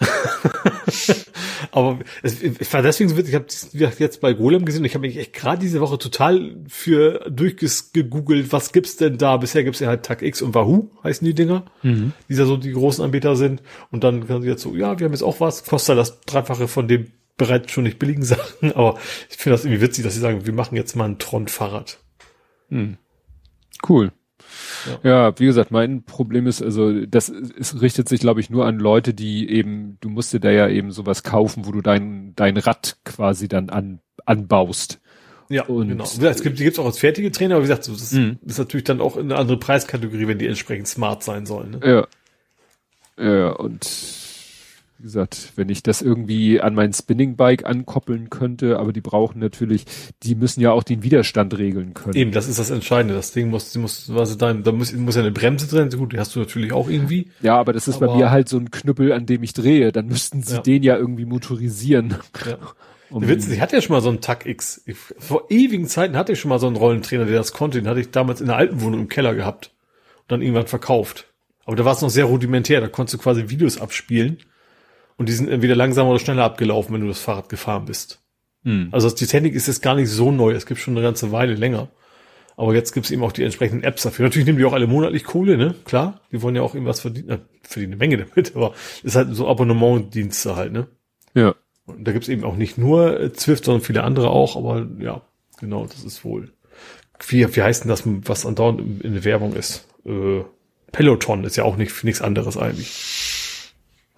Aber 1.72 1.98
es, 2.22 2.42
ich 2.42 2.72
war 2.72 2.82
deswegen 2.82 3.10
so 3.10 3.16
witzig, 3.16 3.34
ich 3.72 3.82
habe 3.82 3.94
jetzt 3.98 4.20
bei 4.20 4.32
Golem 4.32 4.64
gesehen, 4.64 4.84
ich 4.84 4.94
habe 4.94 5.06
mich 5.06 5.16
echt 5.16 5.32
gerade 5.32 5.60
diese 5.60 5.80
Woche 5.80 5.98
total 5.98 6.56
für 6.68 7.30
durchgegoogelt, 7.30 8.52
was 8.52 8.72
gibt's 8.72 8.96
denn 8.96 9.18
da? 9.18 9.36
Bisher 9.36 9.64
gibt's 9.64 9.80
ja 9.80 9.88
halt 9.88 10.04
Tag 10.04 10.22
X 10.22 10.42
und 10.42 10.54
Wahoo, 10.54 10.90
heißen 11.02 11.24
die 11.24 11.34
Dinger, 11.34 11.64
mhm. 11.82 12.12
die 12.28 12.34
ja 12.34 12.44
so 12.44 12.56
die 12.56 12.72
großen 12.72 13.04
Anbieter 13.04 13.36
sind. 13.36 13.62
Und 13.90 14.04
dann 14.04 14.26
kann 14.26 14.42
sie 14.42 14.48
jetzt 14.48 14.62
so, 14.62 14.74
ja, 14.74 14.98
wir 14.98 15.04
haben 15.06 15.12
jetzt 15.12 15.22
auch 15.22 15.40
was, 15.40 15.64
kostet 15.64 15.98
das 15.98 16.20
Dreifache 16.22 16.68
von 16.68 16.88
dem 16.88 17.12
bereits 17.36 17.72
schon 17.72 17.84
nicht 17.84 17.98
billigen 17.98 18.22
Sachen, 18.24 18.72
aber 18.72 18.98
ich 19.30 19.36
finde 19.36 19.56
das 19.56 19.64
irgendwie 19.64 19.80
witzig, 19.80 20.04
dass 20.04 20.14
sie 20.14 20.20
sagen, 20.20 20.46
wir 20.46 20.52
machen 20.52 20.76
jetzt 20.76 20.94
mal 20.94 21.06
ein 21.06 21.18
Tron-Fahrrad. 21.18 21.98
Mhm. 22.68 22.98
Cool. 23.88 24.12
Ja. 25.02 25.10
ja. 25.10 25.38
wie 25.38 25.46
gesagt, 25.46 25.70
mein 25.70 26.04
Problem 26.04 26.46
ist, 26.46 26.62
also 26.62 27.04
das 27.06 27.28
es 27.28 27.80
richtet 27.80 28.08
sich, 28.08 28.20
glaube 28.20 28.40
ich, 28.40 28.50
nur 28.50 28.66
an 28.66 28.78
Leute, 28.78 29.14
die 29.14 29.50
eben, 29.50 29.98
du 30.00 30.08
musst 30.08 30.32
dir 30.32 30.40
da 30.40 30.50
ja 30.50 30.68
eben 30.68 30.92
sowas 30.92 31.22
kaufen, 31.22 31.66
wo 31.66 31.72
du 31.72 31.80
dein, 31.80 32.34
dein 32.36 32.56
Rad 32.56 32.98
quasi 33.04 33.48
dann 33.48 33.70
an, 33.70 34.00
anbaust. 34.24 35.00
Ja, 35.48 35.64
und 35.64 35.88
genau. 35.88 36.04
Es 36.04 36.42
gibt, 36.42 36.58
gibt's 36.58 36.78
auch 36.78 36.86
als 36.86 36.98
fertige 36.98 37.32
Trainer, 37.32 37.56
aber 37.56 37.64
wie 37.64 37.68
gesagt, 37.68 37.88
das 37.88 38.12
mhm. 38.12 38.38
ist 38.46 38.58
natürlich 38.58 38.84
dann 38.84 39.00
auch 39.00 39.16
eine 39.16 39.36
andere 39.36 39.58
Preiskategorie, 39.58 40.28
wenn 40.28 40.38
die 40.38 40.46
entsprechend 40.46 40.86
smart 40.86 41.24
sein 41.24 41.44
sollen. 41.44 41.72
Ne? 41.72 41.80
Ja. 41.84 42.06
Ja, 43.20 43.50
und 43.50 43.84
wie 45.00 45.04
gesagt, 45.04 45.52
wenn 45.56 45.70
ich 45.70 45.82
das 45.82 46.02
irgendwie 46.02 46.60
an 46.60 46.74
mein 46.74 46.92
Spinning-Bike 46.92 47.64
ankoppeln 47.64 48.28
könnte, 48.28 48.78
aber 48.78 48.92
die 48.92 49.00
brauchen 49.00 49.38
natürlich, 49.38 49.86
die 50.22 50.34
müssen 50.34 50.60
ja 50.60 50.72
auch 50.72 50.82
den 50.82 51.02
Widerstand 51.02 51.56
regeln 51.56 51.94
können. 51.94 52.16
Eben, 52.16 52.32
das 52.32 52.48
ist 52.48 52.58
das 52.58 52.68
Entscheidende. 52.68 53.14
Das 53.14 53.32
Ding 53.32 53.48
muss, 53.48 53.74
muss, 53.76 54.10
also 54.10 54.34
da, 54.34 54.52
da 54.52 54.72
muss, 54.72 54.92
muss 54.92 55.14
ja 55.14 55.22
eine 55.22 55.30
Bremse 55.30 55.68
drin, 55.68 55.88
gut, 55.88 56.12
die 56.12 56.18
hast 56.18 56.34
du 56.34 56.40
natürlich 56.40 56.74
auch 56.74 56.90
irgendwie. 56.90 57.30
Ja, 57.40 57.56
aber 57.56 57.72
das 57.72 57.88
ist 57.88 57.96
aber 57.96 58.08
bei 58.08 58.16
mir 58.16 58.30
halt 58.30 58.50
so 58.50 58.58
ein 58.58 58.70
Knüppel, 58.70 59.14
an 59.14 59.24
dem 59.24 59.42
ich 59.42 59.54
drehe. 59.54 59.90
Dann 59.90 60.06
müssten 60.06 60.42
sie 60.42 60.56
ja. 60.56 60.60
den 60.60 60.82
ja 60.82 60.98
irgendwie 60.98 61.24
motorisieren. 61.24 62.16
Ja. 62.46 62.58
Um 63.12 63.26
Witz, 63.26 63.48
ich 63.48 63.60
hatte 63.60 63.74
ja 63.74 63.82
schon 63.82 63.96
mal 63.96 64.02
so 64.02 64.08
einen 64.08 64.20
Tac 64.20 64.46
X. 64.46 64.82
Ich, 64.86 64.96
vor 64.96 65.46
ewigen 65.50 65.88
Zeiten 65.88 66.16
hatte 66.16 66.30
ich 66.30 66.38
schon 66.38 66.48
mal 66.48 66.60
so 66.60 66.68
einen 66.68 66.76
Rollentrainer, 66.76 67.24
der 67.24 67.38
das 67.38 67.52
konnte. 67.52 67.82
Den 67.82 67.88
hatte 67.88 67.98
ich 67.98 68.12
damals 68.12 68.40
in 68.40 68.46
der 68.46 68.54
alten 68.54 68.82
Wohnung 68.82 69.00
im 69.00 69.08
Keller 69.08 69.34
gehabt. 69.34 69.72
Und 70.18 70.30
dann 70.30 70.42
irgendwann 70.42 70.68
verkauft. 70.68 71.26
Aber 71.64 71.74
da 71.74 71.84
war 71.84 71.92
es 71.92 72.02
noch 72.02 72.08
sehr 72.08 72.26
rudimentär. 72.26 72.80
Da 72.80 72.86
konntest 72.86 73.14
du 73.14 73.18
quasi 73.18 73.48
Videos 73.48 73.80
abspielen 73.80 74.38
und 75.20 75.28
die 75.28 75.34
sind 75.34 75.50
entweder 75.50 75.76
langsamer 75.76 76.08
oder 76.08 76.18
schneller 76.18 76.44
abgelaufen, 76.44 76.94
wenn 76.94 77.02
du 77.02 77.08
das 77.08 77.20
Fahrrad 77.20 77.50
gefahren 77.50 77.84
bist. 77.84 78.22
Hm. 78.64 78.88
Also 78.90 79.10
die 79.10 79.26
Technik 79.26 79.54
ist 79.54 79.66
jetzt 79.66 79.82
gar 79.82 79.94
nicht 79.94 80.08
so 80.08 80.32
neu, 80.32 80.52
es 80.52 80.64
gibt 80.64 80.80
schon 80.80 80.96
eine 80.96 81.04
ganze 81.04 81.30
Weile 81.30 81.52
länger. 81.52 81.88
Aber 82.56 82.74
jetzt 82.74 82.92
gibt's 82.92 83.10
eben 83.10 83.22
auch 83.22 83.32
die 83.32 83.42
entsprechenden 83.42 83.84
Apps 83.84 84.04
dafür. 84.04 84.24
Natürlich 84.24 84.46
nehmen 84.46 84.56
die 84.56 84.64
auch 84.64 84.72
alle 84.72 84.86
monatlich 84.86 85.24
Kohle, 85.24 85.58
ne? 85.58 85.74
Klar, 85.84 86.22
die 86.32 86.40
wollen 86.40 86.56
ja 86.56 86.62
auch 86.62 86.72
irgendwas 86.72 87.00
verdienen, 87.00 87.28
äh, 87.28 87.38
verdienen 87.60 87.92
eine 87.92 87.98
Menge 87.98 88.16
damit, 88.16 88.56
aber 88.56 88.72
ist 89.02 89.14
halt 89.14 89.34
so 89.36 89.46
Abonnementdienste 89.46 90.56
halt, 90.56 90.72
ne? 90.72 90.86
Ja. 91.34 91.54
Und 91.84 92.08
da 92.08 92.12
gibt's 92.12 92.30
eben 92.30 92.44
auch 92.44 92.56
nicht 92.56 92.78
nur 92.78 93.20
äh, 93.20 93.30
Zwift, 93.34 93.66
sondern 93.66 93.82
viele 93.82 94.04
andere 94.04 94.30
auch, 94.30 94.56
aber 94.56 94.88
ja, 95.00 95.20
genau, 95.58 95.84
das 95.84 96.02
ist 96.02 96.24
wohl. 96.24 96.54
Wie, 97.28 97.56
wie 97.56 97.62
heißt 97.62 97.84
denn 97.84 97.90
das, 97.90 98.04
was 98.06 98.46
andauernd 98.46 98.80
in, 98.80 99.00
in 99.02 99.12
der 99.12 99.24
Werbung 99.24 99.52
ist? 99.52 99.86
Äh, 100.06 100.44
Peloton 100.92 101.44
ist 101.44 101.56
ja 101.56 101.64
auch 101.64 101.76
nicht 101.76 102.04
nichts 102.04 102.22
anderes 102.22 102.56
eigentlich. 102.56 103.29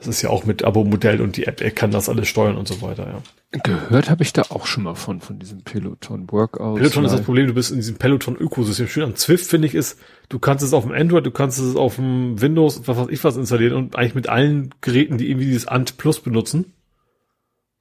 Das 0.05 0.17
ist 0.17 0.23
ja 0.23 0.31
auch 0.31 0.45
mit 0.45 0.65
Abo-Modell 0.65 1.21
und 1.21 1.37
die 1.37 1.47
App 1.47 1.61
er 1.61 1.71
kann 1.71 1.91
das 1.91 2.09
alles 2.09 2.27
steuern 2.29 2.57
und 2.57 2.67
so 2.67 2.83
weiter, 2.83 3.07
ja. 3.07 3.23
Gehört 3.63 4.09
habe 4.09 4.23
ich 4.23 4.33
da 4.33 4.43
auch 4.49 4.67
schon 4.67 4.85
mal 4.85 4.95
von, 4.95 5.21
von 5.21 5.39
diesem 5.39 5.63
Peloton 5.63 6.31
Workout. 6.31 6.77
Peloton 6.79 7.05
ist 7.05 7.13
das 7.13 7.23
Problem, 7.23 7.47
du 7.47 7.55
bist 7.55 7.71
in 7.71 7.77
diesem 7.77 7.97
Peloton-Ökosystem. 7.97 8.89
Schön 8.89 9.05
an 9.05 9.15
Zwift 9.15 9.47
finde 9.47 9.69
ich 9.69 9.75
ist, 9.75 10.01
du 10.31 10.39
kannst 10.39 10.65
es 10.65 10.73
auf 10.73 10.85
dem 10.85 10.93
Android, 10.93 11.27
du 11.27 11.31
kannst 11.31 11.59
es 11.59 11.77
auf 11.77 11.97
dem 11.97 12.41
Windows, 12.41 12.83
was 12.87 12.97
weiß 12.97 13.09
ich 13.11 13.23
was 13.23 13.37
installieren 13.37 13.75
und 13.75 13.97
eigentlich 13.97 14.15
mit 14.15 14.29
allen 14.29 14.75
Geräten, 14.81 15.19
die 15.19 15.29
irgendwie 15.29 15.47
dieses 15.47 15.69
Ant 15.69 15.99
Plus 15.99 16.21
benutzen. 16.21 16.73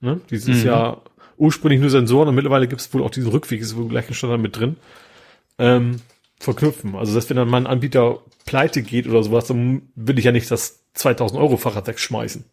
Ne? 0.02 0.19
Dieses 0.30 0.61
mhm. 0.61 0.68
ja 0.68 1.02
ursprünglich 1.38 1.80
nur 1.80 1.89
Sensoren 1.89 2.27
und 2.27 2.35
mittlerweile 2.35 2.68
gibt 2.68 2.81
es 2.81 2.93
wohl 2.93 3.02
auch 3.02 3.10
diesen 3.10 3.31
Rückweg, 3.31 3.61
ist 3.61 3.76
wohl 3.76 3.88
gleich 3.88 4.07
ein 4.07 4.14
Standard 4.14 4.41
mit 4.41 4.57
drin. 4.57 4.76
Ähm, 5.57 6.02
verknüpfen. 6.39 6.95
Also, 6.95 7.14
dass 7.15 7.30
wenn 7.30 7.38
dann 7.38 7.49
mal 7.49 7.57
ein 7.57 7.68
Anbieter 7.68 8.19
pleite 8.45 8.81
geht 8.81 9.07
oder 9.07 9.23
sowas, 9.23 9.45
dann 9.45 9.84
will 9.95 10.19
ich 10.19 10.26
ja 10.26 10.31
nicht 10.31 10.49
das 10.51 10.84
2000 10.93 11.39
Euro 11.39 11.57
Fahrrad 11.57 11.88
wegschmeißen. 11.88 12.45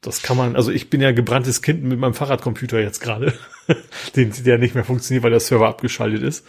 Das 0.00 0.22
kann 0.22 0.36
man, 0.36 0.54
also 0.54 0.70
ich 0.70 0.90
bin 0.90 1.00
ja 1.00 1.10
gebranntes 1.10 1.60
Kind 1.60 1.82
mit 1.82 1.98
meinem 1.98 2.14
Fahrradcomputer 2.14 2.80
jetzt 2.80 3.00
gerade, 3.00 3.34
den, 4.16 4.32
der 4.44 4.58
nicht 4.58 4.74
mehr 4.74 4.84
funktioniert, 4.84 5.24
weil 5.24 5.32
der 5.32 5.40
Server 5.40 5.68
abgeschaltet 5.68 6.22
ist. 6.22 6.46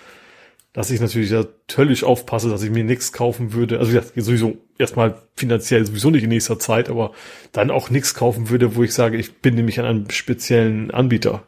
Dass 0.71 0.91
ich 0.91 1.01
natürlich 1.01 1.31
da 1.31 1.47
höllisch 1.75 2.03
aufpasse, 2.03 2.47
dass 2.47 2.61
ich 2.61 2.69
mir 2.69 2.83
nichts 2.83 3.11
kaufen 3.11 3.53
würde. 3.53 3.79
Also 3.79 3.91
ja, 3.91 4.03
sowieso 4.15 4.59
erstmal 4.77 5.15
finanziell 5.35 5.83
sowieso 5.83 6.11
nicht 6.11 6.23
in 6.23 6.29
nächster 6.29 6.59
Zeit, 6.59 6.89
aber 6.89 7.11
dann 7.51 7.71
auch 7.71 7.89
nichts 7.89 8.13
kaufen 8.13 8.49
würde, 8.49 8.75
wo 8.75 8.83
ich 8.83 8.93
sage, 8.93 9.17
ich 9.17 9.37
bin 9.37 9.55
nämlich 9.55 9.79
an 9.79 9.85
einem 9.85 10.09
speziellen 10.11 10.91
Anbieter, 10.91 11.47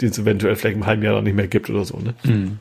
den 0.00 0.08
es 0.08 0.18
eventuell 0.18 0.56
vielleicht 0.56 0.76
im 0.76 0.86
halben 0.86 1.02
Jahr 1.02 1.16
dann 1.16 1.24
nicht 1.24 1.36
mehr 1.36 1.48
gibt 1.48 1.68
oder 1.68 1.84
so. 1.84 1.98
Ne? 1.98 2.14
Mhm 2.24 2.60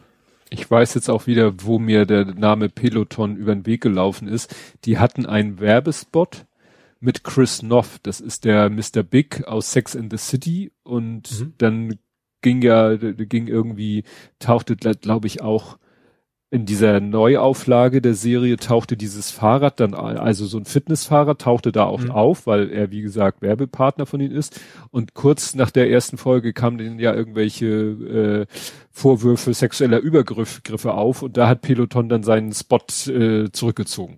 ich 0.52 0.70
weiß 0.70 0.94
jetzt 0.96 1.10
auch 1.10 1.28
wieder, 1.28 1.64
wo 1.64 1.80
mir 1.80 2.06
der 2.06 2.26
Name 2.26 2.68
Peloton 2.68 3.38
über 3.38 3.56
den 3.56 3.66
Weg 3.66 3.82
gelaufen 3.82 4.28
ist. 4.28 4.54
Die 4.84 5.00
hatten 5.00 5.26
einen 5.26 5.62
Werbespot 5.62 6.46
mit 7.00 7.24
Chris 7.24 7.64
Noff. 7.64 8.00
Das 8.04 8.20
ist 8.20 8.44
der 8.44 8.70
Mr. 8.70 9.02
Big 9.02 9.48
aus 9.48 9.72
Sex 9.72 9.96
in 9.96 10.12
the 10.12 10.18
City. 10.18 10.74
Und 10.84 11.40
mhm. 11.40 11.54
dann 11.58 12.00
ging 12.42 12.62
ja, 12.62 12.96
ging 12.98 13.48
irgendwie, 13.48 14.04
tauchte, 14.40 14.76
glaube 14.76 15.28
ich, 15.28 15.42
auch 15.42 15.78
in 16.54 16.66
dieser 16.66 17.00
Neuauflage 17.00 18.02
der 18.02 18.14
Serie 18.14 18.58
tauchte 18.58 18.98
dieses 18.98 19.32
Fahrrad 19.32 19.80
dann, 19.80 19.94
also 19.94 20.46
so 20.46 20.58
ein 20.58 20.66
Fitnessfahrrad 20.66 21.40
tauchte 21.40 21.72
da 21.72 21.86
auch 21.86 22.02
mhm. 22.02 22.12
auf, 22.12 22.46
weil 22.46 22.70
er, 22.70 22.92
wie 22.92 23.02
gesagt, 23.02 23.42
Werbepartner 23.42 24.06
von 24.06 24.20
ihnen 24.20 24.36
ist. 24.36 24.60
Und 24.92 25.14
kurz 25.14 25.56
nach 25.56 25.72
der 25.72 25.90
ersten 25.90 26.18
Folge 26.18 26.52
kamen 26.52 26.78
dann 26.78 27.00
ja 27.00 27.14
irgendwelche 27.14 27.68
äh, 27.68 28.46
Vorwürfe 28.92 29.54
sexueller 29.54 30.00
Übergriffe 30.00 30.94
auf 30.94 31.22
und 31.22 31.38
da 31.38 31.48
hat 31.48 31.62
Peloton 31.62 32.10
dann 32.10 32.24
seinen 32.24 32.52
Spot 32.52 32.80
äh, 33.08 33.50
zurückgezogen. 33.54 34.18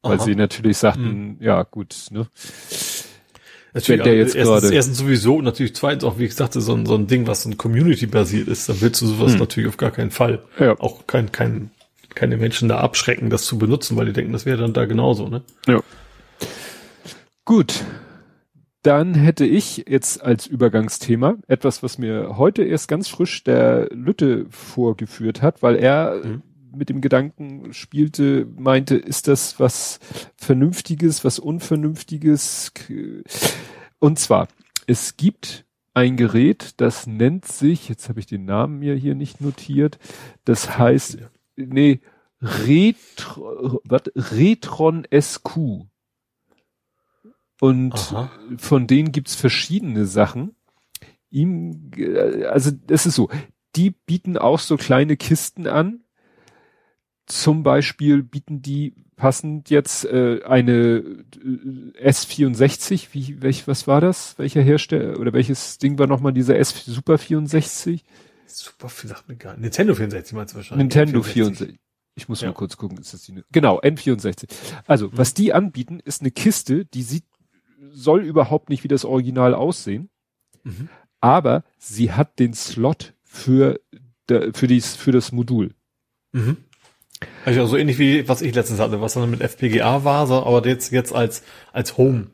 Weil 0.00 0.16
Aha. 0.16 0.24
sie 0.24 0.36
natürlich 0.36 0.78
sagten, 0.78 1.36
mhm. 1.36 1.36
ja 1.40 1.64
gut, 1.64 2.06
ne? 2.10 2.26
Natürlich, 3.74 4.02
der 4.04 4.16
jetzt 4.16 4.36
erstens, 4.36 4.60
gerade. 4.60 4.74
erstens 4.74 4.98
sowieso 4.98 5.36
und 5.36 5.44
natürlich 5.44 5.74
zweitens 5.74 6.04
auch, 6.04 6.18
wie 6.18 6.26
ich 6.26 6.34
sagte, 6.34 6.60
so 6.60 6.74
ein, 6.74 6.86
so 6.86 6.94
ein 6.94 7.08
Ding, 7.08 7.26
was 7.26 7.42
so 7.42 7.50
ein 7.50 7.58
Community-basiert 7.58 8.46
ist, 8.46 8.68
dann 8.68 8.80
willst 8.80 9.02
du 9.02 9.06
sowas 9.06 9.32
hm. 9.32 9.40
natürlich 9.40 9.68
auf 9.68 9.76
gar 9.76 9.90
keinen 9.90 10.12
Fall. 10.12 10.42
Ja. 10.60 10.78
Auch 10.78 11.08
kein, 11.08 11.32
kein, 11.32 11.70
keine 12.14 12.36
Menschen 12.36 12.68
da 12.68 12.78
abschrecken, 12.78 13.30
das 13.30 13.44
zu 13.44 13.58
benutzen, 13.58 13.96
weil 13.96 14.06
die 14.06 14.12
denken, 14.12 14.32
das 14.32 14.46
wäre 14.46 14.58
dann 14.58 14.72
da 14.72 14.84
genauso, 14.84 15.28
ne? 15.28 15.42
Ja. 15.66 15.80
Gut. 17.44 17.84
Dann 18.82 19.14
hätte 19.14 19.44
ich 19.44 19.86
jetzt 19.88 20.22
als 20.22 20.46
Übergangsthema 20.46 21.36
etwas, 21.48 21.82
was 21.82 21.98
mir 21.98 22.36
heute 22.36 22.62
erst 22.62 22.86
ganz 22.86 23.08
frisch 23.08 23.42
der 23.42 23.88
Lütte 23.90 24.46
vorgeführt 24.50 25.42
hat, 25.42 25.62
weil 25.62 25.76
er 25.76 26.20
mhm 26.22 26.42
mit 26.76 26.88
dem 26.88 27.00
Gedanken 27.00 27.72
spielte, 27.72 28.46
meinte, 28.56 28.96
ist 28.96 29.28
das 29.28 29.58
was 29.60 30.00
Vernünftiges, 30.36 31.24
was 31.24 31.38
Unvernünftiges? 31.38 32.72
Und 33.98 34.18
zwar, 34.18 34.48
es 34.86 35.16
gibt 35.16 35.64
ein 35.94 36.16
Gerät, 36.16 36.74
das 36.78 37.06
nennt 37.06 37.46
sich, 37.46 37.88
jetzt 37.88 38.08
habe 38.08 38.20
ich 38.20 38.26
den 38.26 38.44
Namen 38.44 38.80
mir 38.80 38.94
hier 38.94 39.14
nicht 39.14 39.40
notiert, 39.40 39.98
das 40.44 40.78
heißt, 40.78 41.18
nee, 41.56 42.00
Retro, 42.40 43.80
was, 43.84 44.02
Retron 44.14 45.06
SQ. 45.10 45.86
Und 47.60 47.94
Aha. 47.94 48.30
von 48.58 48.86
denen 48.86 49.12
gibt's 49.12 49.34
verschiedene 49.34 50.04
Sachen. 50.04 50.54
Ihm, 51.30 51.90
also 52.50 52.70
das 52.70 53.06
ist 53.06 53.14
so, 53.14 53.30
die 53.76 53.90
bieten 53.90 54.36
auch 54.36 54.58
so 54.58 54.76
kleine 54.76 55.16
Kisten 55.16 55.66
an, 55.66 56.03
zum 57.26 57.62
Beispiel 57.62 58.22
bieten 58.22 58.60
die 58.62 58.94
passend 59.16 59.70
jetzt 59.70 60.04
äh, 60.04 60.42
eine 60.44 61.02
äh, 61.02 62.10
S64, 62.10 63.08
wie, 63.12 63.40
welch, 63.40 63.66
was 63.66 63.86
war 63.86 64.00
das? 64.00 64.38
Welcher 64.38 64.62
Hersteller 64.62 65.18
oder 65.18 65.32
welches 65.32 65.78
Ding 65.78 65.98
war 65.98 66.06
nochmal 66.06 66.32
dieser 66.32 66.58
S 66.58 66.84
Super 66.84 67.18
64? 67.18 68.04
Super, 68.46 68.88
sagt 68.88 69.28
mir 69.28 69.36
gar 69.36 69.52
nicht. 69.52 69.62
Nintendo 69.62 69.94
64 69.94 70.32
meinst 70.34 70.52
du 70.52 70.56
wahrscheinlich. 70.56 70.84
Nintendo 70.84 71.22
64. 71.22 71.78
Ich 72.16 72.28
muss 72.28 72.40
ja. 72.40 72.48
mal 72.48 72.54
kurz 72.54 72.76
gucken, 72.76 72.98
ist 72.98 73.12
das 73.12 73.22
die, 73.22 73.42
genau, 73.50 73.80
N64. 73.80 74.48
Also, 74.86 75.08
mhm. 75.08 75.18
was 75.18 75.34
die 75.34 75.52
anbieten, 75.52 76.00
ist 76.00 76.20
eine 76.20 76.30
Kiste, 76.30 76.84
die 76.84 77.02
sieht, 77.02 77.24
soll 77.90 78.22
überhaupt 78.22 78.68
nicht 78.68 78.84
wie 78.84 78.88
das 78.88 79.04
Original 79.04 79.54
aussehen, 79.54 80.10
mhm. 80.62 80.88
aber 81.20 81.64
sie 81.78 82.12
hat 82.12 82.38
den 82.38 82.54
Slot 82.54 83.14
für, 83.22 83.80
für, 84.28 84.66
dies, 84.68 84.94
für 84.94 85.10
das 85.10 85.32
Modul. 85.32 85.74
Mhm. 86.32 86.58
Also 87.44 87.66
so 87.66 87.76
ähnlich 87.76 87.98
wie 87.98 88.28
was 88.28 88.42
ich 88.42 88.54
letztens 88.54 88.80
hatte, 88.80 89.00
was 89.00 89.14
dann 89.14 89.30
mit 89.30 89.40
FPGA 89.40 90.04
war, 90.04 90.26
so, 90.26 90.44
aber 90.44 90.66
jetzt 90.66 90.92
jetzt 90.92 91.14
als 91.14 91.42
als 91.72 91.96
Home 91.98 92.28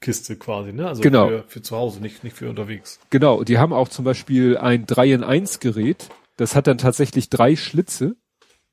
Kiste 0.00 0.36
quasi, 0.36 0.72
ne? 0.72 0.88
Also 0.88 1.02
genau. 1.02 1.28
für, 1.28 1.44
für 1.46 1.62
zu 1.62 1.76
Hause, 1.76 2.00
nicht 2.00 2.24
nicht 2.24 2.36
für 2.36 2.48
unterwegs. 2.48 2.98
Genau, 3.10 3.44
die 3.44 3.58
haben 3.58 3.72
auch 3.72 3.88
zum 3.88 4.04
Beispiel 4.04 4.56
ein 4.56 4.86
3 4.86 5.12
in 5.12 5.24
1 5.24 5.60
Gerät, 5.60 6.08
das 6.36 6.54
hat 6.54 6.66
dann 6.66 6.78
tatsächlich 6.78 7.28
drei 7.28 7.54
Schlitze, 7.56 8.16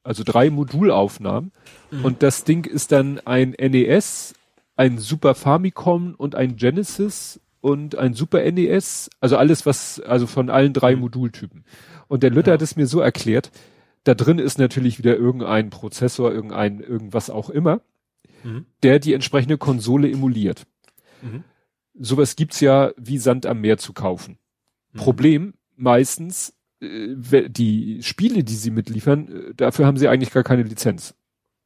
also 0.03 0.23
drei 0.25 0.49
Modulaufnahmen 0.49 1.51
mhm. 1.91 2.05
und 2.05 2.23
das 2.23 2.43
Ding 2.43 2.65
ist 2.65 2.91
dann 2.91 3.19
ein 3.25 3.51
NES 3.51 4.35
ein 4.77 4.99
Super 4.99 5.35
Famicom 5.35 6.15
und 6.15 6.35
ein 6.35 6.55
Genesis 6.55 7.41
und 7.59 7.97
ein 7.97 8.13
Super 8.13 8.49
NES, 8.49 9.09
also 9.19 9.35
alles 9.35 9.65
was, 9.65 9.99
also 9.99 10.27
von 10.27 10.49
allen 10.49 10.71
drei 10.71 10.95
mhm. 10.95 11.01
Modultypen. 11.01 11.65
Und 12.07 12.23
der 12.23 12.29
Lütter 12.29 12.51
ja. 12.51 12.53
hat 12.53 12.61
es 12.61 12.77
mir 12.77 12.87
so 12.87 13.01
erklärt, 13.01 13.51
da 14.07 14.13
drin 14.13 14.39
ist 14.39 14.57
natürlich 14.57 14.97
wieder 14.99 15.17
irgendein 15.17 15.69
Prozessor, 15.69 16.31
irgendein, 16.31 16.79
irgendwas 16.79 17.29
auch 17.29 17.49
immer, 17.49 17.81
mhm. 18.43 18.65
der 18.81 18.99
die 18.99 19.13
entsprechende 19.13 19.57
Konsole 19.57 20.09
emuliert. 20.09 20.65
Mhm. 21.21 21.43
Sowas 21.93 22.37
gibt's 22.37 22.61
ja 22.61 22.91
wie 22.95 23.17
Sand 23.17 23.45
am 23.45 23.59
Meer 23.59 23.77
zu 23.77 23.91
kaufen. 23.91 24.37
Mhm. 24.93 24.97
Problem 24.97 25.53
meistens, 25.75 26.55
äh, 26.79 27.15
die 27.49 28.01
Spiele, 28.01 28.45
die 28.45 28.55
sie 28.55 28.71
mitliefern, 28.71 29.27
äh, 29.27 29.53
dafür 29.55 29.85
haben 29.85 29.97
sie 29.97 30.07
eigentlich 30.07 30.31
gar 30.31 30.43
keine 30.43 30.63
Lizenz. 30.63 31.13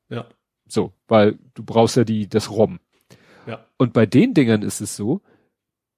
Ja. 0.09 0.25
So, 0.67 0.93
weil 1.07 1.37
du 1.53 1.63
brauchst 1.63 1.95
ja 1.95 2.05
die, 2.05 2.27
das 2.27 2.49
ROM. 2.49 2.79
Ja. 3.45 3.63
Und 3.77 3.93
bei 3.93 4.07
den 4.07 4.33
Dingern 4.33 4.63
ist 4.63 4.81
es 4.81 4.95
so, 4.95 5.21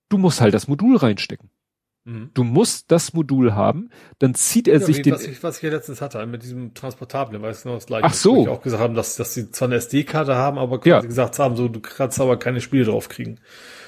du 0.09 0.17
musst 0.17 0.41
halt 0.41 0.53
das 0.53 0.67
Modul 0.67 0.97
reinstecken. 0.97 1.49
Mhm. 2.05 2.31
Du 2.33 2.43
musst 2.43 2.91
das 2.91 3.13
Modul 3.13 3.53
haben, 3.53 3.89
dann 4.19 4.35
zieht 4.35 4.67
er 4.67 4.79
ja, 4.79 4.85
sich 4.85 5.01
den. 5.01 5.13
Was 5.13 5.25
ich, 5.25 5.41
was 5.41 5.57
ich 5.57 5.63
ja 5.63 5.69
letztens 5.69 6.01
hatte, 6.01 6.25
mit 6.25 6.43
diesem 6.43 6.73
Transportablen, 6.73 7.41
weißt 7.41 7.63
du 7.63 7.69
noch 7.69 7.75
das 7.75 7.85
gleiche. 7.85 8.05
Ach 8.05 8.13
so. 8.13 8.35
Wo 8.35 8.41
ich 8.43 8.49
auch 8.49 8.61
gesagt 8.61 8.83
haben, 8.83 8.93
dass, 8.93 9.15
dass 9.15 9.33
sie 9.33 9.51
zwar 9.51 9.69
eine 9.69 9.75
SD-Karte 9.75 10.35
haben, 10.35 10.57
aber 10.57 10.79
quasi 10.79 10.89
ja. 10.89 10.99
gesagt 11.01 11.39
haben, 11.39 11.55
so, 11.55 11.69
du 11.69 11.79
kannst 11.79 12.19
aber 12.19 12.37
keine 12.37 12.59
Spiele 12.59 12.85
drauf 12.85 13.07
kriegen. 13.07 13.39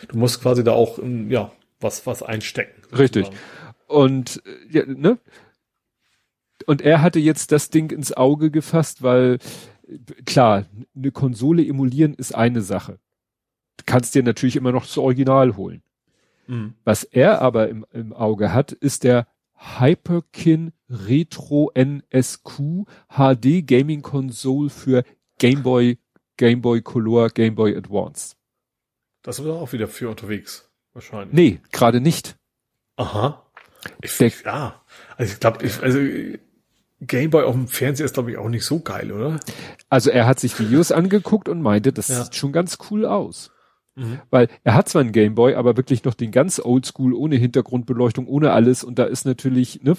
Du 0.07 0.17
musst 0.17 0.41
quasi 0.41 0.63
da 0.63 0.71
auch, 0.71 0.99
ja, 1.27 1.51
was, 1.81 2.07
was 2.07 2.23
einstecken. 2.23 2.81
Richtig. 2.97 3.29
Und, 3.87 4.41
ja, 4.69 4.85
ne? 4.85 5.19
Und 6.65 6.81
er 6.81 7.01
hatte 7.01 7.19
jetzt 7.19 7.51
das 7.51 7.69
Ding 7.69 7.91
ins 7.91 8.13
Auge 8.13 8.49
gefasst, 8.49 9.03
weil, 9.03 9.39
klar, 10.25 10.65
eine 10.95 11.11
Konsole 11.11 11.67
emulieren 11.67 12.13
ist 12.13 12.33
eine 12.33 12.61
Sache. 12.61 12.99
Du 13.77 13.83
kannst 13.85 14.15
dir 14.15 14.23
natürlich 14.23 14.55
immer 14.55 14.71
noch 14.71 14.85
das 14.85 14.97
Original 14.97 15.57
holen. 15.57 15.83
Mhm. 16.47 16.73
Was 16.83 17.03
er 17.03 17.41
aber 17.41 17.69
im, 17.69 17.85
im 17.91 18.13
Auge 18.13 18.53
hat, 18.53 18.71
ist 18.71 19.03
der 19.03 19.27
Hyperkin 19.57 20.73
Retro 20.89 21.71
NSQ 21.73 22.85
HD 23.09 23.65
Gaming 23.65 24.01
Console 24.01 24.69
für 24.69 25.03
Game 25.39 25.63
Boy, 25.63 25.97
Game 26.37 26.61
Boy 26.61 26.81
Color, 26.81 27.29
Game 27.29 27.55
Boy 27.55 27.75
Advance. 27.75 28.35
Das 29.23 29.39
ist 29.39 29.45
auch 29.47 29.73
wieder 29.73 29.87
für 29.87 30.09
unterwegs, 30.09 30.69
wahrscheinlich. 30.93 31.33
Nee, 31.33 31.59
gerade 31.71 31.99
nicht. 31.99 32.37
Aha. 32.97 33.41
Ich, 34.01 34.17
der, 34.17 34.31
ja, 34.43 34.81
also 35.17 35.33
ich 35.33 35.39
glaube, 35.39 35.59
also 35.81 35.99
Game 37.01 37.29
Boy 37.29 37.43
auf 37.43 37.53
dem 37.53 37.67
Fernseher 37.67 38.05
ist, 38.05 38.13
glaube 38.13 38.31
ich, 38.31 38.37
auch 38.37 38.49
nicht 38.49 38.65
so 38.65 38.79
geil, 38.79 39.11
oder? 39.11 39.39
Also 39.89 40.09
er 40.09 40.25
hat 40.27 40.39
sich 40.39 40.59
Videos 40.59 40.91
angeguckt 40.91 41.49
und 41.49 41.61
meinte, 41.61 41.93
das 41.93 42.07
ja. 42.07 42.23
sieht 42.23 42.35
schon 42.35 42.51
ganz 42.51 42.77
cool 42.89 43.05
aus. 43.05 43.51
Mhm. 43.95 44.19
Weil 44.29 44.49
er 44.63 44.75
hat 44.75 44.89
zwar 44.89 45.01
einen 45.01 45.11
Gameboy, 45.11 45.55
aber 45.55 45.77
wirklich 45.77 46.03
noch 46.03 46.13
den 46.13 46.31
ganz 46.31 46.59
Oldschool, 46.59 47.13
ohne 47.13 47.37
Hintergrundbeleuchtung, 47.37 48.27
ohne 48.27 48.51
alles. 48.51 48.83
Und 48.83 48.99
da 48.99 49.05
ist 49.05 49.25
natürlich, 49.25 49.81
ne, 49.83 49.95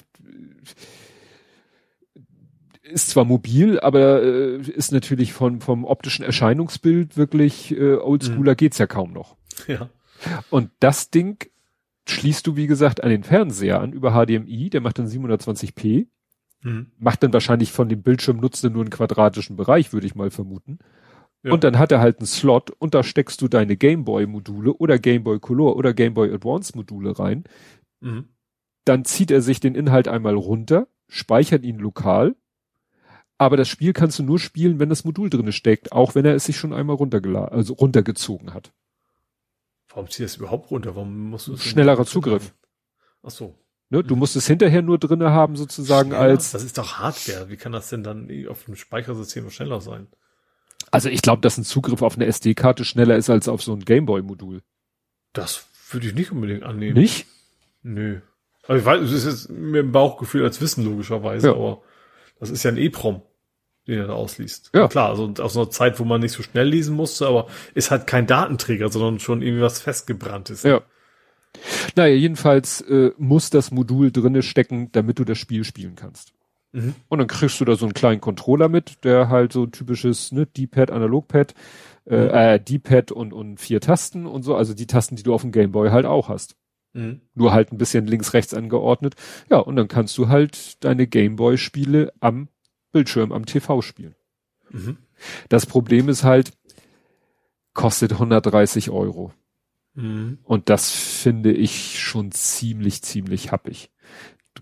ist 2.82 3.10
zwar 3.10 3.24
mobil, 3.24 3.80
aber 3.80 4.22
äh, 4.22 4.56
ist 4.58 4.92
natürlich 4.92 5.32
von, 5.32 5.60
vom 5.60 5.84
optischen 5.84 6.24
Erscheinungsbild 6.24 7.16
wirklich 7.16 7.72
äh, 7.76 7.96
oldschooler 7.96 8.52
mhm. 8.52 8.56
geht's 8.56 8.78
ja 8.78 8.86
kaum 8.86 9.12
noch. 9.12 9.36
Ja. 9.66 9.90
Und 10.50 10.70
das 10.80 11.10
Ding 11.10 11.44
schließt 12.08 12.46
du, 12.46 12.56
wie 12.56 12.66
gesagt, 12.66 13.02
an 13.02 13.10
den 13.10 13.24
Fernseher 13.24 13.80
an 13.80 13.92
über 13.92 14.12
HDMI, 14.12 14.70
der 14.70 14.80
macht 14.80 14.98
dann 14.98 15.08
720p, 15.08 16.06
mhm. 16.62 16.86
macht 16.98 17.22
dann 17.22 17.32
wahrscheinlich 17.32 17.72
von 17.72 17.88
dem 17.88 18.02
Bildschirm 18.02 18.38
nutzende 18.38 18.72
nur 18.72 18.82
einen 18.82 18.90
quadratischen 18.90 19.56
Bereich, 19.56 19.92
würde 19.92 20.06
ich 20.06 20.14
mal 20.14 20.30
vermuten. 20.30 20.78
Ja. 21.46 21.52
Und 21.52 21.62
dann 21.62 21.78
hat 21.78 21.92
er 21.92 22.00
halt 22.00 22.18
einen 22.18 22.26
Slot 22.26 22.70
und 22.70 22.92
da 22.92 23.04
steckst 23.04 23.40
du 23.40 23.46
deine 23.46 23.76
Gameboy-Module 23.76 24.72
oder 24.74 24.98
Gameboy 24.98 25.38
Color 25.38 25.76
oder 25.76 25.94
Gameboy 25.94 26.32
Advance-Module 26.32 27.16
rein. 27.16 27.44
Mhm. 28.00 28.30
Dann 28.84 29.04
zieht 29.04 29.30
er 29.30 29.42
sich 29.42 29.60
den 29.60 29.76
Inhalt 29.76 30.08
einmal 30.08 30.34
runter, 30.34 30.88
speichert 31.06 31.62
ihn 31.64 31.78
lokal, 31.78 32.34
aber 33.38 33.56
das 33.56 33.68
Spiel 33.68 33.92
kannst 33.92 34.18
du 34.18 34.24
nur 34.24 34.40
spielen, 34.40 34.80
wenn 34.80 34.88
das 34.88 35.04
Modul 35.04 35.30
drinne 35.30 35.52
steckt, 35.52 35.92
auch 35.92 36.16
wenn 36.16 36.24
er 36.24 36.34
es 36.34 36.46
sich 36.46 36.56
schon 36.56 36.72
einmal 36.72 36.96
runtergeladen, 36.96 37.56
also 37.56 37.74
runtergezogen 37.74 38.52
hat. 38.52 38.72
Warum 39.88 40.10
zieht 40.10 40.26
es 40.26 40.36
überhaupt 40.36 40.72
runter? 40.72 40.96
Warum 40.96 41.30
musst 41.30 41.46
du 41.46 41.52
es 41.52 41.62
Schnellerer 41.62 42.06
Zugriff. 42.06 42.56
Ach 43.22 43.30
so. 43.30 43.54
Ne, 43.90 44.02
du 44.02 44.14
mhm. 44.14 44.18
musst 44.18 44.34
es 44.34 44.48
hinterher 44.48 44.82
nur 44.82 44.98
drinne 44.98 45.30
haben, 45.30 45.54
sozusagen 45.54 46.10
schneller? 46.10 46.22
als. 46.22 46.50
Das 46.50 46.64
ist 46.64 46.76
doch 46.76 46.94
Hardware. 46.94 47.48
Wie 47.48 47.56
kann 47.56 47.70
das 47.70 47.88
denn 47.88 48.02
dann 48.02 48.28
auf 48.48 48.64
dem 48.64 48.74
Speichersystem 48.74 49.48
schneller 49.50 49.80
sein? 49.80 50.08
Also 50.96 51.10
ich 51.10 51.20
glaube, 51.20 51.42
dass 51.42 51.58
ein 51.58 51.64
Zugriff 51.64 52.00
auf 52.00 52.16
eine 52.16 52.24
SD-Karte 52.24 52.86
schneller 52.86 53.16
ist 53.16 53.28
als 53.28 53.48
auf 53.48 53.62
so 53.62 53.74
ein 53.74 53.84
Gameboy-Modul. 53.84 54.62
Das 55.34 55.66
würde 55.90 56.06
ich 56.06 56.14
nicht 56.14 56.32
unbedingt 56.32 56.62
annehmen. 56.62 56.94
Nicht? 56.94 57.26
Nö. 57.82 58.20
Also 58.66 58.80
ich 58.80 58.86
weiß, 58.86 59.02
es 59.02 59.12
ist 59.12 59.26
jetzt 59.26 59.50
mir 59.50 59.80
im 59.80 59.92
Bauchgefühl 59.92 60.42
als 60.42 60.58
Wissen 60.62 60.86
logischerweise, 60.86 61.48
ja. 61.48 61.52
aber 61.52 61.82
das 62.40 62.48
ist 62.48 62.62
ja 62.62 62.70
ein 62.70 62.78
EPROM, 62.78 63.20
den 63.86 63.98
er 63.98 64.06
da 64.06 64.14
ausliest. 64.14 64.70
Ja. 64.72 64.88
Klar, 64.88 65.10
also 65.10 65.34
aus 65.38 65.54
einer 65.54 65.68
Zeit, 65.68 66.00
wo 66.00 66.04
man 66.06 66.22
nicht 66.22 66.32
so 66.32 66.42
schnell 66.42 66.66
lesen 66.66 66.96
musste, 66.96 67.26
aber 67.26 67.48
ist 67.74 67.90
halt 67.90 68.06
kein 68.06 68.26
Datenträger, 68.26 68.88
sondern 68.88 69.20
schon 69.20 69.42
irgendwie 69.42 69.64
was 69.64 69.78
festgebranntes. 69.78 70.62
Ja. 70.62 70.80
Naja, 71.94 72.14
jedenfalls 72.14 72.80
äh, 72.80 73.10
muss 73.18 73.50
das 73.50 73.70
Modul 73.70 74.12
drinne 74.12 74.42
stecken, 74.42 74.90
damit 74.92 75.18
du 75.18 75.24
das 75.24 75.36
Spiel 75.36 75.64
spielen 75.64 75.94
kannst. 75.94 76.32
Mhm. 76.72 76.94
Und 77.08 77.18
dann 77.18 77.28
kriegst 77.28 77.60
du 77.60 77.64
da 77.64 77.76
so 77.76 77.86
einen 77.86 77.94
kleinen 77.94 78.20
Controller 78.20 78.68
mit, 78.68 79.04
der 79.04 79.28
halt 79.28 79.52
so 79.52 79.64
ein 79.64 79.72
typisches 79.72 80.32
ne, 80.32 80.46
D-Pad, 80.46 80.90
Analogpad, 80.90 81.54
äh, 82.06 82.16
mhm. 82.16 82.30
äh, 82.30 82.60
D-Pad 82.60 83.12
und, 83.12 83.32
und 83.32 83.58
vier 83.58 83.80
Tasten 83.80 84.26
und 84.26 84.42
so, 84.42 84.54
also 84.54 84.74
die 84.74 84.86
Tasten, 84.86 85.16
die 85.16 85.22
du 85.22 85.34
auf 85.34 85.42
dem 85.42 85.52
Gameboy 85.52 85.90
halt 85.90 86.06
auch 86.06 86.28
hast. 86.28 86.56
Mhm. 86.92 87.20
Nur 87.34 87.52
halt 87.52 87.72
ein 87.72 87.78
bisschen 87.78 88.06
links-rechts 88.06 88.54
angeordnet. 88.54 89.14
Ja, 89.50 89.58
und 89.58 89.76
dann 89.76 89.88
kannst 89.88 90.16
du 90.18 90.28
halt 90.28 90.82
deine 90.84 91.06
Gameboy-Spiele 91.06 92.12
am 92.20 92.48
Bildschirm, 92.92 93.32
am 93.32 93.46
TV 93.46 93.82
spielen. 93.82 94.14
Mhm. 94.70 94.96
Das 95.48 95.66
Problem 95.66 96.08
ist 96.08 96.24
halt, 96.24 96.52
kostet 97.74 98.12
130 98.12 98.90
Euro. 98.90 99.32
Mhm. 99.94 100.38
Und 100.44 100.68
das 100.68 100.90
finde 100.90 101.52
ich 101.52 102.00
schon 102.00 102.32
ziemlich, 102.32 103.02
ziemlich 103.02 103.52
happig. 103.52 103.90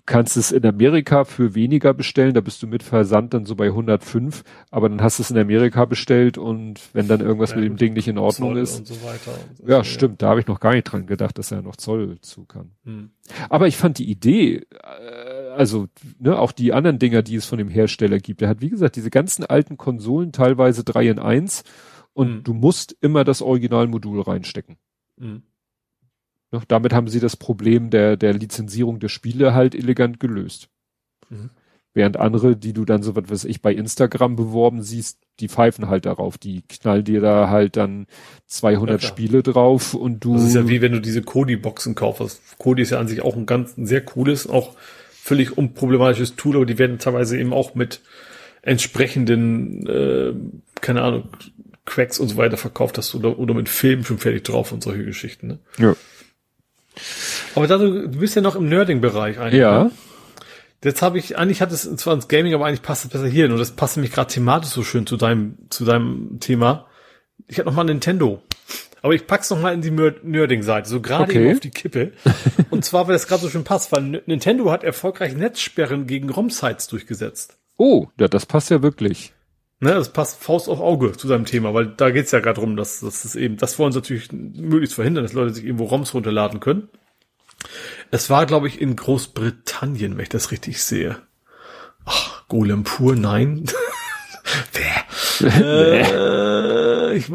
Du 0.06 0.12
kannst 0.12 0.36
es 0.36 0.52
in 0.52 0.66
Amerika 0.66 1.24
für 1.24 1.54
weniger 1.54 1.94
bestellen, 1.94 2.34
da 2.34 2.42
bist 2.42 2.62
du 2.62 2.66
mit 2.66 2.82
Versand 2.82 3.32
dann 3.32 3.46
so 3.46 3.56
bei 3.56 3.68
105, 3.68 4.44
aber 4.70 4.90
dann 4.90 5.00
hast 5.00 5.18
du 5.18 5.22
es 5.22 5.30
in 5.30 5.38
Amerika 5.38 5.86
bestellt 5.86 6.36
und 6.36 6.78
wenn 6.92 7.08
dann 7.08 7.20
irgendwas 7.20 7.52
ja, 7.52 7.56
mit 7.56 7.64
dem 7.64 7.76
Ding 7.78 7.94
nicht 7.94 8.06
in 8.06 8.18
Ordnung 8.18 8.50
Zoll 8.50 8.58
ist. 8.58 8.86
So 8.86 8.94
so 8.94 9.66
ja, 9.66 9.82
stimmt, 9.82 10.20
da 10.20 10.28
habe 10.28 10.40
ich 10.40 10.46
noch 10.46 10.60
gar 10.60 10.74
nicht 10.74 10.84
dran 10.84 11.06
gedacht, 11.06 11.38
dass 11.38 11.52
er 11.52 11.62
noch 11.62 11.76
Zoll 11.76 12.20
zu 12.20 12.44
kann. 12.44 12.72
Hm. 12.84 13.12
Aber 13.48 13.66
ich 13.66 13.78
fand 13.78 13.96
die 13.96 14.10
Idee, 14.10 14.66
äh, 14.72 15.50
also 15.56 15.86
ne, 16.18 16.38
auch 16.38 16.52
die 16.52 16.74
anderen 16.74 16.98
Dinger, 16.98 17.22
die 17.22 17.36
es 17.36 17.46
von 17.46 17.56
dem 17.56 17.70
Hersteller 17.70 18.18
gibt, 18.18 18.42
der 18.42 18.50
hat 18.50 18.60
wie 18.60 18.68
gesagt 18.68 18.96
diese 18.96 19.10
ganzen 19.10 19.46
alten 19.46 19.78
Konsolen, 19.78 20.32
teilweise 20.32 20.84
drei 20.84 21.08
in 21.08 21.18
eins 21.18 21.64
und 22.12 22.28
hm. 22.28 22.44
du 22.44 22.52
musst 22.52 22.94
immer 23.00 23.24
das 23.24 23.40
Originalmodul 23.40 24.20
reinstecken. 24.20 24.76
Hm. 25.18 25.44
Damit 26.68 26.92
haben 26.92 27.08
sie 27.08 27.20
das 27.20 27.36
Problem 27.36 27.90
der, 27.90 28.16
der 28.16 28.32
Lizenzierung 28.32 29.00
der 29.00 29.08
Spiele 29.08 29.54
halt 29.54 29.74
elegant 29.74 30.20
gelöst. 30.20 30.68
Mhm. 31.28 31.50
Während 31.94 32.16
andere, 32.16 32.56
die 32.56 32.72
du 32.72 32.84
dann 32.84 33.04
so 33.04 33.14
was 33.14 33.30
weiß 33.30 33.44
ich 33.44 33.62
bei 33.62 33.72
Instagram 33.72 34.34
beworben 34.34 34.82
siehst, 34.82 35.18
die 35.38 35.48
pfeifen 35.48 35.88
halt 35.88 36.06
darauf, 36.06 36.38
die 36.38 36.62
knallen 36.62 37.04
dir 37.04 37.20
da 37.20 37.48
halt 37.48 37.76
dann 37.76 38.06
200 38.46 39.00
ja, 39.00 39.08
Spiele 39.08 39.44
drauf 39.44 39.94
und 39.94 40.24
du. 40.24 40.34
Das 40.34 40.44
ist 40.44 40.54
ja 40.54 40.68
wie 40.68 40.82
wenn 40.82 40.92
du 40.92 41.00
diese 41.00 41.22
Kodi-Boxen 41.22 41.94
kaufst. 41.94 42.40
Kodi 42.58 42.82
ist 42.82 42.90
ja 42.90 42.98
an 42.98 43.06
sich 43.06 43.22
auch 43.22 43.36
ein 43.36 43.46
ganz 43.46 43.76
ein 43.76 43.86
sehr 43.86 44.00
cooles, 44.00 44.48
auch 44.48 44.74
völlig 45.12 45.56
unproblematisches 45.56 46.34
Tool, 46.34 46.56
aber 46.56 46.66
die 46.66 46.78
werden 46.78 46.98
teilweise 46.98 47.38
eben 47.38 47.52
auch 47.52 47.76
mit 47.76 48.00
entsprechenden, 48.62 49.86
äh, 49.86 50.34
keine 50.80 51.02
Ahnung, 51.02 51.28
Cracks 51.84 52.18
und 52.18 52.28
so 52.28 52.36
weiter 52.36 52.56
verkauft 52.56 52.98
hast 52.98 53.14
oder, 53.14 53.38
oder 53.38 53.54
mit 53.54 53.68
Filmen 53.68 54.04
schon 54.04 54.18
fertig 54.18 54.44
drauf 54.44 54.72
und 54.72 54.82
solche 54.82 55.04
Geschichten. 55.04 55.46
Ne? 55.46 55.58
Ja. 55.78 55.96
Aber 57.54 57.66
da 57.66 57.78
du, 57.78 58.08
du 58.08 58.18
bist 58.18 58.36
ja 58.36 58.42
noch 58.42 58.56
im 58.56 58.68
Nerding-Bereich 58.68 59.38
eigentlich. 59.38 59.60
Ja. 59.60 59.84
Ne? 59.84 59.90
Jetzt 60.82 61.00
habe 61.00 61.18
ich, 61.18 61.38
eigentlich 61.38 61.62
hat 61.62 61.72
es 61.72 61.82
zwar 61.96 62.14
ins 62.14 62.28
Gaming, 62.28 62.52
aber 62.52 62.66
eigentlich 62.66 62.82
passt 62.82 63.04
es 63.04 63.10
besser 63.10 63.26
hier. 63.26 63.46
Und 63.50 63.58
das 63.58 63.70
passt 63.72 63.96
nämlich 63.96 64.12
gerade 64.12 64.32
thematisch 64.32 64.70
so 64.70 64.82
schön 64.82 65.06
zu 65.06 65.16
deinem, 65.16 65.56
zu 65.70 65.84
deinem 65.84 66.38
Thema. 66.40 66.86
Ich 67.48 67.58
habe 67.58 67.68
noch 67.68 67.76
mal 67.76 67.84
Nintendo. 67.84 68.42
Aber 69.00 69.14
ich 69.14 69.26
pack's 69.26 69.50
noch 69.50 69.60
mal 69.60 69.74
in 69.74 69.82
die 69.82 69.90
Nerding-Seite, 69.90 70.88
so 70.88 71.02
gerade 71.02 71.24
okay. 71.24 71.52
auf 71.52 71.60
die 71.60 71.70
Kippe. 71.70 72.12
Und 72.70 72.86
zwar, 72.86 73.06
weil 73.06 73.12
das 73.12 73.26
gerade 73.26 73.42
so 73.42 73.50
schön 73.50 73.64
passt, 73.64 73.92
weil 73.92 74.22
Nintendo 74.24 74.70
hat 74.70 74.82
erfolgreich 74.82 75.34
Netzsperren 75.34 76.06
gegen 76.06 76.30
ROM-Sites 76.30 76.86
durchgesetzt. 76.88 77.58
Oh, 77.76 78.06
ja, 78.18 78.28
das 78.28 78.46
passt 78.46 78.70
ja 78.70 78.82
wirklich. 78.82 79.33
Ne, 79.84 79.92
das 79.92 80.08
passt 80.08 80.42
Faust 80.42 80.70
auf 80.70 80.80
Auge 80.80 81.12
zu 81.12 81.28
seinem 81.28 81.44
Thema, 81.44 81.74
weil 81.74 81.88
da 81.88 82.08
geht's 82.08 82.30
ja 82.30 82.40
gerade 82.40 82.58
drum, 82.58 82.74
dass, 82.74 83.00
dass 83.00 83.26
es 83.26 83.36
eben, 83.36 83.58
das 83.58 83.78
wollen 83.78 83.92
sie 83.92 83.98
natürlich 83.98 84.32
möglichst 84.32 84.94
verhindern, 84.94 85.24
dass 85.24 85.34
Leute 85.34 85.52
sich 85.52 85.62
irgendwo 85.62 85.84
ROMs 85.84 86.14
runterladen 86.14 86.58
können. 86.58 86.88
Es 88.10 88.30
war, 88.30 88.46
glaube 88.46 88.66
ich, 88.66 88.80
in 88.80 88.96
Großbritannien, 88.96 90.16
wenn 90.16 90.22
ich 90.22 90.30
das 90.30 90.52
richtig 90.52 90.82
sehe. 90.82 91.18
Ach, 92.06 92.48
Golem 92.48 92.84
pur, 92.84 93.14
nein. 93.14 93.66
äh, 95.42 97.14
ich, 97.14 97.28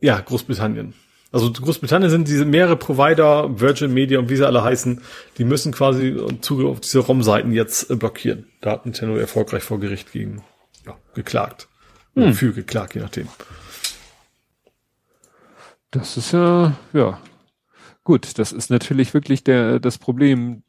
ja, 0.00 0.18
Großbritannien. 0.18 0.94
Also 1.30 1.52
Großbritannien 1.52 2.10
sind 2.10 2.26
diese 2.26 2.46
mehrere 2.46 2.74
Provider, 2.74 3.60
Virgin 3.60 3.94
Media 3.94 4.18
und 4.18 4.28
wie 4.28 4.36
sie 4.36 4.44
alle 4.46 4.64
heißen, 4.64 5.02
die 5.38 5.44
müssen 5.44 5.70
quasi 5.70 6.16
Zugriff 6.40 6.66
auf 6.68 6.80
diese 6.80 6.98
ROM-Seiten 6.98 7.52
jetzt 7.52 7.96
blockieren. 7.96 8.48
Da 8.60 8.72
hat 8.72 8.86
Nintendo 8.86 9.16
erfolgreich 9.16 9.62
vor 9.62 9.78
Gericht 9.78 10.10
gegen 10.10 10.42
ja, 10.88 10.98
geklagt. 11.14 11.68
Hm. 12.14 12.34
Für 12.34 12.52
geklagt, 12.52 12.94
je 12.94 13.00
nachdem. 13.02 13.28
Das 15.90 16.16
ist 16.16 16.32
ja, 16.32 16.76
ja. 16.92 17.20
Gut, 18.04 18.38
das 18.38 18.52
ist 18.52 18.70
natürlich 18.70 19.14
wirklich 19.14 19.44
der, 19.44 19.80
das 19.80 19.98
Problem, 19.98 20.62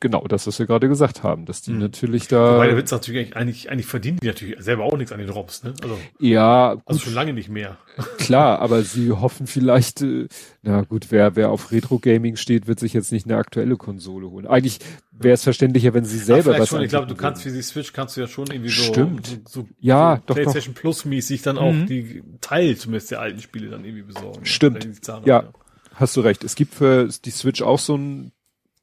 genau 0.00 0.26
das, 0.26 0.46
was 0.46 0.58
wir 0.58 0.66
gerade 0.66 0.88
gesagt 0.88 1.22
haben, 1.22 1.46
dass 1.46 1.62
die 1.62 1.70
hm. 1.70 1.78
natürlich 1.78 2.28
da. 2.28 2.54
Wobei 2.54 2.66
der 2.66 2.76
Witz 2.76 2.90
natürlich 2.90 3.36
eigentlich, 3.36 3.70
eigentlich 3.70 3.86
verdienen 3.86 4.18
die 4.22 4.26
natürlich 4.26 4.56
selber 4.62 4.84
auch 4.84 4.96
nichts 4.96 5.12
an 5.12 5.18
den 5.18 5.28
ROMs, 5.28 5.62
ne? 5.64 5.74
Also, 5.82 5.98
ja, 6.18 6.68
also 6.68 6.76
gut. 6.76 6.84
also 6.86 7.00
schon 7.00 7.14
lange 7.14 7.32
nicht 7.32 7.48
mehr. 7.48 7.78
Klar, 8.18 8.58
aber 8.58 8.82
sie 8.82 9.12
hoffen 9.12 9.46
vielleicht, 9.46 10.02
äh, 10.02 10.28
na 10.62 10.82
gut, 10.82 11.06
wer, 11.10 11.36
wer 11.36 11.50
auf 11.50 11.72
Retro-Gaming 11.72 12.36
steht, 12.36 12.66
wird 12.66 12.80
sich 12.80 12.92
jetzt 12.92 13.12
nicht 13.12 13.26
eine 13.26 13.36
aktuelle 13.36 13.76
Konsole 13.76 14.30
holen. 14.30 14.46
Eigentlich 14.46 14.78
wäre 15.12 15.34
es 15.34 15.42
verständlicher, 15.42 15.94
wenn 15.94 16.04
sie 16.04 16.18
selber 16.18 16.54
Ach, 16.54 16.60
was 16.60 16.68
schon, 16.68 16.82
Ich 16.82 16.88
glaube, 16.88 17.06
du 17.06 17.14
kannst 17.14 17.42
für 17.42 17.50
die 17.50 17.62
Switch 17.62 17.92
kannst 17.92 18.16
du 18.16 18.20
ja 18.20 18.26
schon 18.26 18.48
irgendwie 18.48 18.70
so, 18.70 18.82
Stimmt. 18.82 19.26
so, 19.26 19.60
so 19.62 19.68
ja, 19.80 20.16
so 20.16 20.22
doch, 20.26 20.34
PlayStation 20.34 20.74
doch. 20.74 20.80
Plus 20.80 21.04
mäßig 21.04 21.42
dann 21.42 21.56
auch 21.56 21.72
mhm. 21.72 21.86
die 21.86 22.22
Teil 22.40 22.76
zumindest 22.76 23.10
der 23.10 23.20
alten 23.20 23.40
Spiele 23.40 23.70
dann 23.70 23.84
irgendwie 23.84 24.02
besorgen. 24.02 24.44
Stimmt. 24.44 24.86
Ja, 25.06 25.20
ja, 25.24 25.52
hast 25.94 26.16
du 26.16 26.20
recht. 26.20 26.44
Es 26.44 26.56
gibt 26.56 26.74
für 26.74 27.08
die 27.24 27.30
Switch 27.30 27.62
auch 27.62 27.78
so 27.78 27.96
ein 27.96 28.32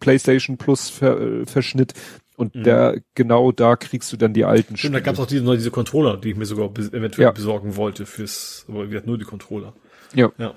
PlayStation 0.01 0.57
Plus 0.57 0.89
Ver, 0.89 1.19
äh, 1.19 1.45
Verschnitt 1.45 1.93
und 2.35 2.55
mhm. 2.55 2.63
da 2.63 2.95
genau 3.15 3.53
da 3.53 3.77
kriegst 3.77 4.11
du 4.11 4.17
dann 4.17 4.33
die 4.33 4.43
alten 4.43 4.75
Stimmt, 4.75 4.79
Spiele. 4.79 4.93
da 4.93 4.99
gab 4.99 5.13
es 5.13 5.19
auch 5.19 5.27
diese, 5.27 5.45
diese 5.55 5.71
Controller, 5.71 6.17
die 6.17 6.31
ich 6.31 6.35
mir 6.35 6.45
sogar 6.45 6.69
eventuell 6.71 7.27
ja. 7.27 7.31
besorgen 7.31 7.75
wollte 7.75 8.05
fürs, 8.05 8.65
aber 8.67 8.89
wir 8.89 8.97
hatten 8.97 9.07
nur 9.07 9.17
die 9.17 9.25
Controller. 9.25 9.73
Ja. 10.13 10.31
ja. 10.37 10.53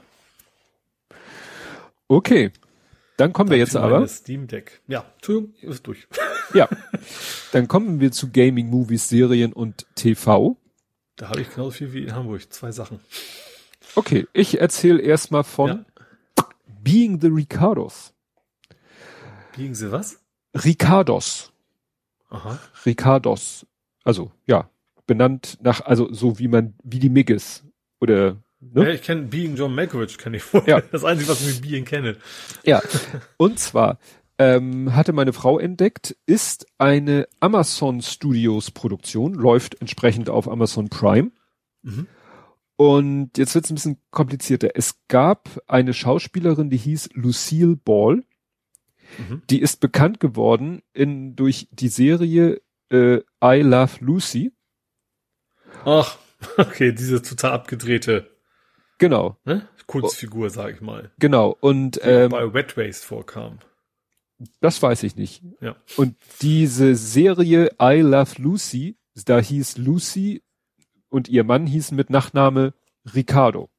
Okay. 2.08 2.50
Dann 3.16 3.32
kommen 3.32 3.50
dann 3.50 3.54
wir 3.54 3.58
jetzt 3.58 3.76
aber. 3.76 4.08
Steam 4.08 4.46
Deck. 4.46 4.80
Ja, 4.88 5.04
Entschuldigung, 5.16 5.54
ist 5.60 5.86
durch. 5.86 6.08
ja. 6.54 6.68
Dann 7.52 7.68
kommen 7.68 8.00
wir 8.00 8.10
zu 8.10 8.30
Gaming, 8.30 8.70
Movies, 8.70 9.08
Serien 9.08 9.52
und 9.52 9.86
TV. 9.94 10.56
Da 11.16 11.28
habe 11.28 11.42
ich 11.42 11.50
genauso 11.50 11.70
viel 11.70 11.92
wie 11.92 12.02
in 12.02 12.14
Hamburg. 12.14 12.52
Zwei 12.52 12.72
Sachen. 12.72 12.98
Okay, 13.94 14.26
ich 14.32 14.60
erzähle 14.60 15.00
erstmal 15.00 15.44
von 15.44 15.68
ja. 15.68 15.84
Being 16.82 17.20
the 17.20 17.28
Ricardos. 17.28 18.13
Biegen 19.56 19.74
Sie 19.74 19.90
was? 19.92 20.20
Ricardos. 20.54 21.52
Aha. 22.30 22.58
Ricardos. 22.84 23.66
Also, 24.04 24.32
ja, 24.46 24.68
benannt 25.06 25.58
nach, 25.62 25.80
also 25.82 26.12
so 26.12 26.38
wie 26.38 26.48
man, 26.48 26.74
wie 26.82 26.98
die 26.98 27.08
Migges. 27.08 27.64
Oder, 28.00 28.36
ne? 28.60 28.84
Ja, 28.84 28.88
ich 28.90 29.02
kenne 29.02 29.22
Being 29.22 29.56
John 29.56 29.74
Malkovich, 29.74 30.18
kenne 30.18 30.36
ich 30.36 30.42
vorher. 30.42 30.78
Ja. 30.78 30.82
Das 30.92 31.04
Einzige, 31.04 31.30
was 31.30 31.40
ich 31.40 31.54
mit 31.54 31.62
Being 31.62 31.84
kenne. 31.84 32.16
Ja. 32.64 32.82
Und 33.36 33.58
zwar, 33.58 33.98
ähm, 34.38 34.94
hatte 34.94 35.12
meine 35.12 35.32
Frau 35.32 35.58
entdeckt, 35.58 36.16
ist 36.26 36.66
eine 36.78 37.28
Amazon 37.40 38.02
Studios 38.02 38.70
Produktion, 38.70 39.34
läuft 39.34 39.80
entsprechend 39.80 40.28
auf 40.28 40.48
Amazon 40.48 40.88
Prime. 40.88 41.30
Mhm. 41.82 42.08
Und 42.76 43.38
jetzt 43.38 43.54
wird 43.54 43.66
es 43.66 43.70
ein 43.70 43.76
bisschen 43.76 44.00
komplizierter. 44.10 44.70
Es 44.74 45.06
gab 45.06 45.48
eine 45.68 45.94
Schauspielerin, 45.94 46.70
die 46.70 46.76
hieß 46.76 47.10
Lucille 47.14 47.76
Ball. 47.76 48.24
Mhm. 49.18 49.42
Die 49.50 49.60
ist 49.60 49.80
bekannt 49.80 50.20
geworden 50.20 50.82
in, 50.92 51.36
durch 51.36 51.68
die 51.70 51.88
Serie 51.88 52.60
äh, 52.90 53.20
I 53.42 53.60
Love 53.60 53.92
Lucy. 54.00 54.52
Ach, 55.84 56.18
okay, 56.56 56.92
diese 56.92 57.22
total 57.22 57.52
abgedrehte. 57.52 58.30
Genau. 58.98 59.36
Ne? 59.44 59.68
Kunstfigur, 59.86 60.50
sag 60.50 60.74
ich 60.74 60.80
mal. 60.80 61.10
Genau. 61.18 61.56
Und 61.60 61.96
die 61.96 62.00
ähm, 62.08 62.30
bei 62.30 62.54
Wet 62.54 62.76
Waste 62.76 63.06
vorkam. 63.06 63.58
Das 64.60 64.82
weiß 64.82 65.02
ich 65.02 65.16
nicht. 65.16 65.42
Ja. 65.60 65.76
Und 65.96 66.16
diese 66.42 66.94
Serie 66.94 67.70
I 67.80 68.00
Love 68.00 68.42
Lucy, 68.42 68.96
da 69.24 69.38
hieß 69.38 69.78
Lucy 69.78 70.42
und 71.08 71.28
ihr 71.28 71.44
Mann 71.44 71.66
hieß 71.66 71.92
mit 71.92 72.10
Nachname 72.10 72.74
Ricardo. 73.14 73.70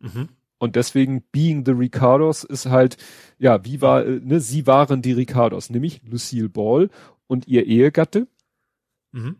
Mhm. 0.00 0.28
Und 0.58 0.76
deswegen 0.76 1.22
Being 1.32 1.64
the 1.64 1.72
Ricardos 1.72 2.44
ist 2.44 2.66
halt, 2.66 2.96
ja, 3.38 3.64
wie 3.64 3.80
war, 3.80 4.04
äh, 4.04 4.20
ne, 4.22 4.40
sie 4.40 4.66
waren 4.66 5.02
die 5.02 5.12
Ricardos, 5.12 5.70
nämlich 5.70 6.02
Lucille 6.04 6.48
Ball 6.48 6.90
und 7.26 7.46
ihr 7.46 7.66
Ehegatte. 7.66 8.26
Mhm. 9.12 9.36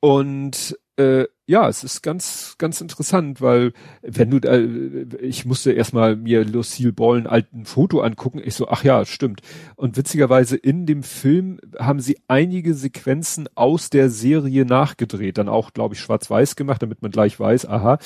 Und 0.00 0.78
äh, 0.96 1.26
ja, 1.46 1.68
es 1.68 1.84
ist 1.84 2.02
ganz, 2.02 2.56
ganz 2.58 2.80
interessant, 2.80 3.40
weil 3.40 3.72
wenn 4.02 4.30
du, 4.30 4.38
äh, 4.38 5.24
ich 5.24 5.44
musste 5.44 5.72
erstmal 5.72 6.16
mir 6.16 6.44
Lucille 6.44 6.92
Ball 6.92 7.18
ein 7.18 7.26
alten 7.26 7.66
Foto 7.66 8.00
angucken, 8.00 8.40
ich 8.42 8.54
so, 8.54 8.68
ach 8.68 8.82
ja, 8.82 9.04
stimmt. 9.04 9.42
Und 9.76 9.96
witzigerweise 9.96 10.56
in 10.56 10.86
dem 10.86 11.02
Film 11.02 11.60
haben 11.78 12.00
sie 12.00 12.18
einige 12.28 12.74
Sequenzen 12.74 13.48
aus 13.54 13.90
der 13.90 14.10
Serie 14.10 14.64
nachgedreht, 14.64 15.38
dann 15.38 15.48
auch, 15.48 15.72
glaube 15.72 15.94
ich, 15.94 16.00
schwarz-weiß 16.00 16.56
gemacht, 16.56 16.82
damit 16.82 17.02
man 17.02 17.12
gleich 17.12 17.38
weiß, 17.38 17.66
aha. 17.66 17.98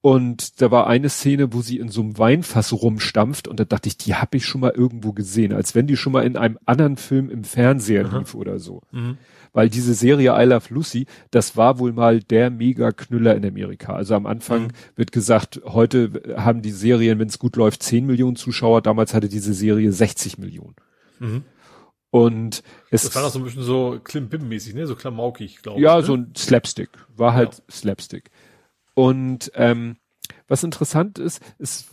Und 0.00 0.62
da 0.62 0.70
war 0.70 0.86
eine 0.86 1.08
Szene, 1.08 1.52
wo 1.52 1.60
sie 1.60 1.78
in 1.78 1.88
so 1.88 2.02
einem 2.02 2.18
Weinfass 2.18 2.72
rumstampft 2.72 3.48
und 3.48 3.58
da 3.58 3.64
dachte 3.64 3.88
ich, 3.88 3.96
die 3.96 4.14
habe 4.14 4.36
ich 4.36 4.44
schon 4.44 4.60
mal 4.60 4.70
irgendwo 4.70 5.12
gesehen, 5.12 5.52
als 5.52 5.74
wenn 5.74 5.88
die 5.88 5.96
schon 5.96 6.12
mal 6.12 6.24
in 6.24 6.36
einem 6.36 6.56
anderen 6.66 6.96
Film 6.96 7.28
im 7.30 7.42
Fernseher 7.42 8.06
Aha. 8.06 8.18
lief 8.18 8.34
oder 8.34 8.60
so. 8.60 8.82
Mhm. 8.92 9.18
Weil 9.52 9.68
diese 9.68 9.94
Serie 9.94 10.40
I 10.40 10.44
Love 10.44 10.72
Lucy, 10.72 11.06
das 11.32 11.56
war 11.56 11.80
wohl 11.80 11.92
mal 11.92 12.20
der 12.20 12.50
Mega-Knüller 12.50 13.34
in 13.34 13.44
Amerika. 13.44 13.94
Also 13.94 14.14
am 14.14 14.26
Anfang 14.26 14.64
mhm. 14.64 14.72
wird 14.94 15.10
gesagt, 15.10 15.60
heute 15.64 16.36
haben 16.36 16.62
die 16.62 16.70
Serien, 16.70 17.18
wenn 17.18 17.28
es 17.28 17.40
gut 17.40 17.56
läuft, 17.56 17.82
10 17.82 18.06
Millionen 18.06 18.36
Zuschauer. 18.36 18.82
Damals 18.82 19.14
hatte 19.14 19.28
diese 19.28 19.52
Serie 19.52 19.90
60 19.90 20.38
Millionen. 20.38 20.76
Mhm. 21.18 21.42
Und 22.10 22.62
es 22.90 23.02
das 23.02 23.14
war 23.16 23.22
doch 23.22 23.30
so 23.30 23.40
ein 23.40 23.44
bisschen 23.44 23.64
so 23.64 23.98
Klimbim-mäßig, 24.02 24.74
ne? 24.74 24.86
So 24.86 24.94
klamaukig, 24.94 25.60
glaube 25.62 25.80
ja, 25.80 25.88
ich. 25.90 25.94
Ja, 25.94 26.00
ne? 26.00 26.06
so 26.06 26.14
ein 26.14 26.32
Slapstick. 26.36 26.90
War 27.16 27.34
halt 27.34 27.54
ja. 27.54 27.64
Slapstick. 27.70 28.30
Und 28.98 29.52
ähm, 29.54 29.94
was 30.48 30.64
interessant 30.64 31.20
ist, 31.20 31.40
es 31.60 31.86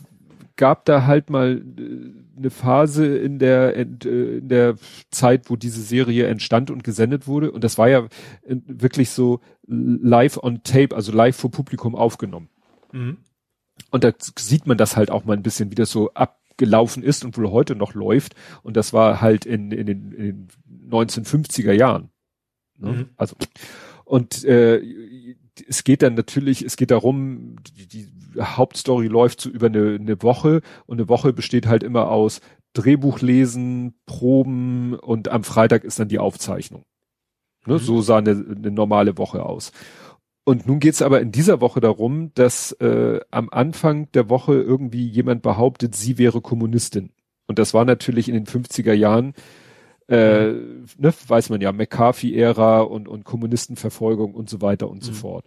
gab 0.56 0.86
da 0.86 1.06
halt 1.06 1.30
mal 1.30 1.62
äh, 1.78 2.36
eine 2.36 2.50
Phase 2.50 3.16
in 3.16 3.38
der 3.38 3.74
in, 3.76 4.00
äh, 4.04 4.38
in 4.38 4.48
der 4.48 4.74
Zeit, 5.12 5.48
wo 5.48 5.54
diese 5.54 5.82
Serie 5.82 6.26
entstand 6.26 6.68
und 6.68 6.82
gesendet 6.82 7.28
wurde 7.28 7.52
und 7.52 7.62
das 7.62 7.78
war 7.78 7.88
ja 7.88 8.08
wirklich 8.42 9.10
so 9.10 9.38
live 9.68 10.42
on 10.42 10.64
tape, 10.64 10.96
also 10.96 11.12
live 11.12 11.36
vor 11.36 11.52
Publikum 11.52 11.94
aufgenommen. 11.94 12.48
Mhm. 12.90 13.18
Und 13.92 14.02
da 14.02 14.10
sieht 14.36 14.66
man 14.66 14.76
das 14.76 14.96
halt 14.96 15.12
auch 15.12 15.24
mal 15.24 15.36
ein 15.36 15.44
bisschen, 15.44 15.70
wie 15.70 15.76
das 15.76 15.92
so 15.92 16.12
abgelaufen 16.14 17.04
ist 17.04 17.24
und 17.24 17.38
wohl 17.38 17.52
heute 17.52 17.76
noch 17.76 17.94
läuft. 17.94 18.34
Und 18.64 18.76
das 18.76 18.92
war 18.92 19.20
halt 19.20 19.46
in, 19.46 19.70
in, 19.70 19.86
den, 19.86 20.10
in 20.10 20.24
den 20.24 20.90
1950er 20.90 21.72
Jahren. 21.72 22.10
Ne? 22.78 22.90
Mhm. 22.90 23.08
Also 23.16 23.36
und 24.04 24.44
äh, 24.44 24.82
es 25.68 25.84
geht 25.84 26.02
dann 26.02 26.14
natürlich, 26.14 26.62
es 26.62 26.76
geht 26.76 26.90
darum, 26.90 27.56
die, 27.76 27.86
die 27.86 28.08
Hauptstory 28.40 29.06
läuft 29.06 29.40
so 29.40 29.50
über 29.50 29.66
eine, 29.66 29.96
eine 30.00 30.22
Woche 30.22 30.60
und 30.86 30.98
eine 30.98 31.08
Woche 31.08 31.32
besteht 31.32 31.66
halt 31.66 31.82
immer 31.82 32.10
aus 32.10 32.40
Drehbuch 32.74 33.20
lesen, 33.20 33.94
Proben 34.06 34.94
und 34.94 35.28
am 35.28 35.44
Freitag 35.44 35.84
ist 35.84 35.98
dann 35.98 36.08
die 36.08 36.18
Aufzeichnung. 36.18 36.84
Ne, 37.66 37.74
mhm. 37.74 37.78
So 37.78 38.02
sah 38.02 38.18
eine, 38.18 38.32
eine 38.32 38.70
normale 38.70 39.16
Woche 39.18 39.44
aus. 39.44 39.72
Und 40.44 40.66
nun 40.66 40.78
geht 40.78 40.94
es 40.94 41.02
aber 41.02 41.20
in 41.20 41.32
dieser 41.32 41.60
Woche 41.60 41.80
darum, 41.80 42.30
dass 42.34 42.72
äh, 42.72 43.20
am 43.30 43.48
Anfang 43.50 44.10
der 44.12 44.28
Woche 44.28 44.54
irgendwie 44.54 45.06
jemand 45.06 45.42
behauptet, 45.42 45.96
sie 45.96 46.18
wäre 46.18 46.40
Kommunistin. 46.40 47.10
Und 47.48 47.58
das 47.58 47.74
war 47.74 47.84
natürlich 47.84 48.28
in 48.28 48.34
den 48.34 48.46
50er 48.46 48.92
Jahren 48.92 49.34
äh, 50.08 50.52
ne, 50.52 51.14
weiß 51.26 51.50
man 51.50 51.60
ja, 51.60 51.72
McCarthy-Ära 51.72 52.80
und, 52.80 53.08
und 53.08 53.24
Kommunistenverfolgung 53.24 54.34
und 54.34 54.48
so 54.48 54.60
weiter 54.60 54.88
und 54.88 54.98
mhm. 54.98 55.06
so 55.06 55.12
fort. 55.12 55.44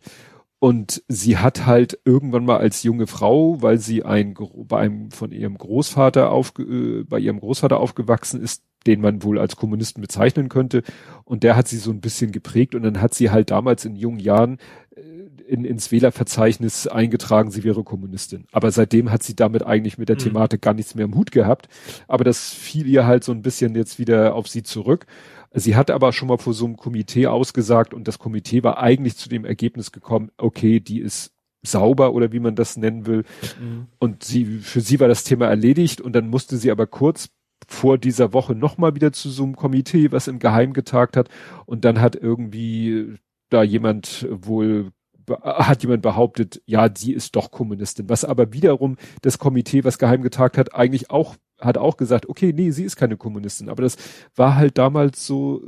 Und 0.59 1.03
sie 1.07 1.37
hat 1.37 1.65
halt 1.65 1.99
irgendwann 2.03 2.43
mal 2.43 2.57
als 2.57 2.83
junge 2.83 3.07
Frau, 3.07 3.61
weil 3.61 3.77
sie 3.77 4.03
ein, 4.03 4.35
bei 4.67 4.79
einem 4.79 5.09
von 5.09 5.31
ihrem 5.31 5.57
Großvater 5.57 6.31
aufge, 6.31 6.63
äh, 6.63 7.03
bei 7.03 7.19
ihrem 7.19 7.39
Großvater 7.39 7.79
aufgewachsen 7.79 8.41
ist, 8.41 8.63
den 8.85 8.99
man 8.99 9.23
wohl 9.23 9.39
als 9.39 9.55
Kommunisten 9.55 10.01
bezeichnen 10.01 10.49
könnte. 10.49 10.83
Und 11.23 11.43
der 11.43 11.55
hat 11.55 11.69
sie 11.69 11.77
so 11.77 11.91
ein 11.91 12.01
bisschen 12.01 12.33
geprägt 12.33 12.75
und 12.75 12.83
dann 12.83 13.01
hat 13.01 13.13
sie 13.13 13.29
halt 13.29 13.51
damals 13.51 13.85
in 13.85 13.95
jungen 13.95 14.19
Jahren 14.19 14.57
äh, 14.95 15.01
in, 15.49 15.65
ins 15.65 15.91
Wählerverzeichnis 15.91 16.87
eingetragen, 16.87 17.51
sie 17.51 17.63
wäre 17.63 17.83
Kommunistin. 17.83 18.45
Aber 18.51 18.71
seitdem 18.71 19.11
hat 19.11 19.23
sie 19.23 19.35
damit 19.35 19.65
eigentlich 19.65 19.97
mit 19.97 20.09
der 20.09 20.15
mhm. 20.15 20.21
Thematik 20.21 20.61
gar 20.61 20.73
nichts 20.73 20.95
mehr 20.95 21.05
im 21.05 21.15
Hut 21.15 21.31
gehabt. 21.31 21.67
Aber 22.07 22.23
das 22.23 22.53
fiel 22.53 22.87
ihr 22.87 23.05
halt 23.05 23.23
so 23.23 23.31
ein 23.31 23.41
bisschen 23.41 23.75
jetzt 23.75 23.99
wieder 23.99 24.35
auf 24.35 24.47
sie 24.47 24.63
zurück. 24.63 25.05
Sie 25.51 25.75
hat 25.75 25.89
aber 25.89 26.13
schon 26.13 26.27
mal 26.27 26.37
vor 26.37 26.53
so 26.53 26.65
einem 26.65 26.77
Komitee 26.77 27.25
ausgesagt 27.25 27.93
und 27.93 28.07
das 28.07 28.19
Komitee 28.19 28.63
war 28.63 28.77
eigentlich 28.77 29.17
zu 29.17 29.29
dem 29.29 29.45
Ergebnis 29.45 29.91
gekommen, 29.91 30.29
okay, 30.37 30.79
die 30.79 30.99
ist 30.99 31.31
sauber 31.63 32.13
oder 32.13 32.31
wie 32.31 32.39
man 32.39 32.55
das 32.55 32.77
nennen 32.77 33.07
will. 33.07 33.23
Mhm. 33.59 33.87
Und 33.97 34.23
sie, 34.23 34.45
für 34.59 34.81
sie 34.81 34.99
war 34.99 35.07
das 35.07 35.23
Thema 35.23 35.47
erledigt 35.47 35.99
und 35.99 36.13
dann 36.13 36.29
musste 36.29 36.57
sie 36.57 36.69
aber 36.69 36.85
kurz 36.85 37.29
vor 37.67 37.97
dieser 37.97 38.31
Woche 38.33 38.55
nochmal 38.55 38.95
wieder 38.95 39.11
zu 39.11 39.29
so 39.29 39.43
einem 39.43 39.55
Komitee, 39.55 40.11
was 40.11 40.27
im 40.27 40.39
Geheim 40.39 40.73
getagt 40.73 41.17
hat. 41.17 41.29
Und 41.65 41.83
dann 41.83 41.99
hat 41.99 42.15
irgendwie 42.15 43.15
da 43.49 43.63
jemand 43.63 44.27
wohl 44.29 44.91
hat 45.29 45.83
jemand 45.83 46.01
behauptet, 46.01 46.61
ja, 46.65 46.89
sie 46.93 47.13
ist 47.13 47.35
doch 47.35 47.51
Kommunistin, 47.51 48.09
was 48.09 48.25
aber 48.25 48.53
wiederum 48.53 48.97
das 49.21 49.37
Komitee, 49.37 49.83
was 49.83 49.99
geheim 49.99 50.21
getagt 50.21 50.57
hat, 50.57 50.73
eigentlich 50.73 51.09
auch, 51.09 51.35
hat 51.59 51.77
auch 51.77 51.97
gesagt, 51.97 52.27
okay, 52.29 52.53
nee, 52.53 52.71
sie 52.71 52.83
ist 52.83 52.95
keine 52.95 53.17
Kommunistin, 53.17 53.69
aber 53.69 53.83
das 53.83 53.97
war 54.35 54.55
halt 54.55 54.77
damals 54.77 55.25
so, 55.25 55.61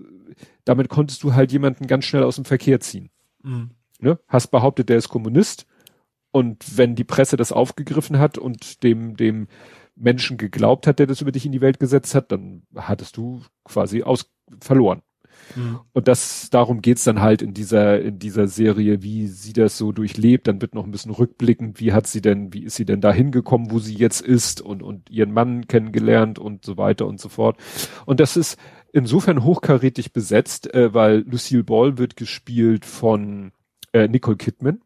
damit 0.66 0.90
konntest 0.90 1.24
du 1.24 1.34
halt 1.34 1.52
jemanden 1.52 1.88
ganz 1.88 2.06
schnell 2.06 2.24
aus 2.24 2.36
dem 2.36 2.46
Verkehr 2.46 2.80
ziehen. 2.80 3.10
Mhm. 3.44 3.72
Ne? 4.00 4.20
Hast 4.28 4.48
behauptet, 4.48 4.90
der 4.90 4.98
ist 4.98 5.10
Kommunist 5.10 5.66
und 6.32 6.78
wenn 6.78 6.96
die 6.96 7.04
Presse 7.04 7.38
das 7.38 7.52
aufgegriffen 7.52 8.20
hat 8.20 8.38
und 8.38 8.84
dem, 8.84 9.16
dem 9.16 9.48
Menschen 9.96 10.38
geglaubt 10.38 10.88
hat, 10.88 11.00
der 11.00 11.08
das 11.08 11.22
über 11.22 11.32
dich 11.32 11.46
in 11.46 11.52
die 11.52 11.62
Welt 11.62 11.80
gesetzt 11.80 12.16
hat, 12.16 12.32
dann 12.32 12.64
hattest 12.76 13.18
du 13.18 13.42
quasi 13.64 14.04
aus 14.04 14.32
verloren. 14.62 15.02
Mhm. 15.56 15.80
Und 15.94 16.08
das, 16.08 16.50
darum 16.50 16.82
geht's 16.82 17.04
dann 17.04 17.22
halt 17.22 17.42
in 17.42 17.54
dieser, 17.54 18.02
in 18.02 18.20
dieser 18.20 18.48
Serie, 18.48 19.02
wie 19.04 19.28
sie 19.28 19.54
das 19.54 19.78
so 19.78 19.92
durchlebt. 19.92 20.48
Dann 20.48 20.62
wird 20.62 20.76
noch 20.76 20.86
ein 20.86 20.92
bisschen 20.92 21.12
rückblickend, 21.12 21.80
wie 21.80 21.94
hat 21.94 22.08
sie 22.08 22.22
denn, 22.22 22.54
wie 22.54 22.64
ist 22.64 22.76
sie 22.76 22.86
denn 22.86 23.02
da 23.02 23.12
hingekommen, 23.12 23.72
wo 23.72 23.80
sie 23.80 23.96
jetzt 23.96 24.22
ist 24.22 24.62
und, 24.62 24.84
und 24.84 25.10
ihren 25.10 25.32
Mann 25.32 25.68
kennengelernt 25.68 26.40
und 26.40 26.66
so 26.66 26.78
weiter 26.78 27.08
und 27.08 27.20
so 27.20 27.30
fort. 27.30 27.58
Und 28.06 28.20
das 28.20 28.38
ist 28.38 28.58
insofern 28.94 29.44
hochkarätig 29.44 30.14
besetzt, 30.14 30.74
äh, 30.74 30.94
weil 30.94 31.20
Lucille 31.28 31.64
Ball 31.64 31.98
wird 31.98 32.16
gespielt 32.16 32.86
von 32.86 33.52
äh, 33.94 34.08
Nicole 34.08 34.38
Kidman. 34.38 34.82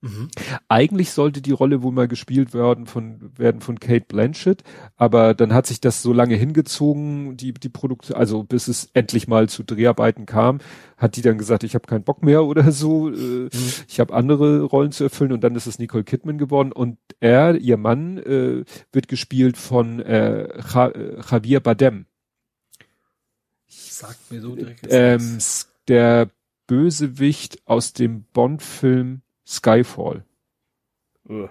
Mhm. 0.00 0.28
Eigentlich 0.68 1.10
sollte 1.10 1.42
die 1.42 1.50
Rolle 1.50 1.82
wohl 1.82 1.90
mal 1.90 2.06
gespielt 2.06 2.54
werden 2.54 2.86
von, 2.86 3.32
werden 3.36 3.60
von 3.60 3.80
Kate 3.80 4.04
Blanchett, 4.06 4.62
aber 4.96 5.34
dann 5.34 5.52
hat 5.52 5.66
sich 5.66 5.80
das 5.80 6.02
so 6.02 6.12
lange 6.12 6.36
hingezogen, 6.36 7.36
die, 7.36 7.52
die 7.52 7.68
Produktion, 7.68 8.16
also 8.16 8.44
bis 8.44 8.68
es 8.68 8.90
endlich 8.94 9.26
mal 9.26 9.48
zu 9.48 9.64
Dreharbeiten 9.64 10.24
kam, 10.24 10.60
hat 10.96 11.16
die 11.16 11.22
dann 11.22 11.36
gesagt, 11.36 11.64
ich 11.64 11.74
habe 11.74 11.88
keinen 11.88 12.04
Bock 12.04 12.22
mehr 12.22 12.44
oder 12.44 12.70
so, 12.70 13.08
äh, 13.08 13.12
mhm. 13.12 13.50
ich 13.88 13.98
habe 13.98 14.14
andere 14.14 14.62
Rollen 14.62 14.92
zu 14.92 15.02
erfüllen 15.02 15.32
und 15.32 15.42
dann 15.42 15.56
ist 15.56 15.66
es 15.66 15.80
Nicole 15.80 16.04
Kidman 16.04 16.38
geworden 16.38 16.70
und 16.70 16.98
er, 17.18 17.56
ihr 17.56 17.76
Mann, 17.76 18.18
äh, 18.18 18.64
wird 18.92 19.08
gespielt 19.08 19.56
von 19.56 19.98
äh, 19.98 20.44
äh 20.44 21.22
Javier 21.28 21.58
Badem. 21.58 22.06
Sagt 23.66 24.30
mir 24.30 24.40
so 24.40 24.54
direkt. 24.54 24.86
Ähm, 24.88 25.38
der 25.88 26.30
Bösewicht 26.68 27.66
aus 27.66 27.94
dem 27.94 28.22
Bond-Film 28.32 29.22
Skyfall. 29.48 30.24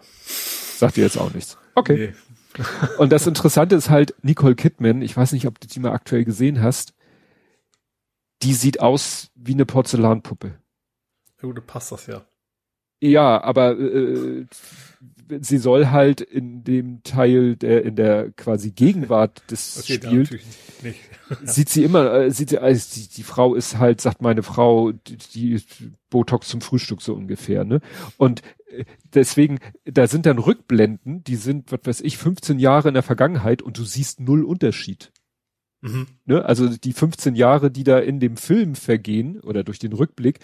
Sagt 0.02 0.98
dir 0.98 1.04
jetzt 1.04 1.18
auch 1.18 1.34
nichts. 1.34 1.58
Okay. 1.76 2.14
Nee. 2.58 2.64
und 2.98 3.12
das 3.12 3.28
Interessante 3.28 3.76
ist 3.76 3.90
halt 3.90 4.16
Nicole 4.24 4.56
Kidman, 4.56 5.02
ich 5.02 5.16
weiß 5.16 5.32
nicht, 5.34 5.48
ob 5.48 5.60
du 5.60 5.68
die 5.68 5.80
mal 5.80 5.92
aktuell 5.92 6.26
gesehen 6.26 6.62
hast, 6.62 6.94
die 8.42 8.54
sieht 8.54 8.80
aus 8.80 9.32
wie 9.36 9.54
eine 9.54 9.66
Porzellanpuppe. 9.66 10.60
Ja, 11.42 11.50
gut, 11.50 11.66
passt 11.68 11.92
das 11.92 12.08
ja. 12.08 12.26
Ja, 13.00 13.42
aber 13.44 13.78
äh, 13.78 14.46
sie 15.42 15.58
soll 15.58 15.88
halt 15.88 16.22
in 16.22 16.64
dem 16.64 17.04
Teil 17.04 17.56
der 17.56 17.84
in 17.84 17.96
der 17.96 18.32
quasi 18.32 18.72
Gegenwart 18.72 19.44
des 19.52 19.80
okay, 19.80 19.94
spielt, 19.96 20.40
sieht 21.44 21.70
sie 21.70 21.84
immer, 21.84 22.14
äh, 22.14 22.32
sieht 22.32 22.50
sie, 22.50 22.58
also 22.60 22.86
die, 22.96 23.08
die 23.08 23.24
Frau 23.24 23.56
ist 23.56 23.78
halt, 23.78 24.02
sagt 24.02 24.22
meine 24.22 24.44
Frau, 24.44 24.92
die, 24.92 25.18
die 25.18 25.62
Botox 26.10 26.48
zum 26.48 26.62
Frühstück 26.62 27.02
so 27.02 27.14
ungefähr, 27.14 27.66
ne? 27.66 27.82
Und 28.18 28.42
äh, 28.70 28.86
deswegen, 29.14 29.60
da 29.86 30.08
sind 30.08 30.26
dann 30.26 30.40
Rückblenden, 30.40 31.24
die 31.24 31.36
sind, 31.36 31.72
was 31.72 31.82
weiß 31.84 32.02
ich, 32.02 32.18
15 32.18 32.60
Jahre 32.60 32.88
in 32.88 32.94
der 32.94 33.04
Vergangenheit 33.04 33.62
und 33.62 33.78
du 33.78 33.84
siehst 33.84 34.20
null 34.20 34.44
Unterschied. 34.44 35.12
Mhm. 35.82 36.08
Ne? 36.26 36.44
Also 36.44 36.70
die 36.70 36.94
15 36.94 37.36
Jahre, 37.36 37.70
die 37.70 37.84
da 37.84 38.00
in 38.00 38.20
dem 38.20 38.38
Film 38.38 38.76
vergehen 38.76 39.40
oder 39.42 39.64
durch 39.64 39.80
den 39.80 39.94
Rückblick, 39.94 40.40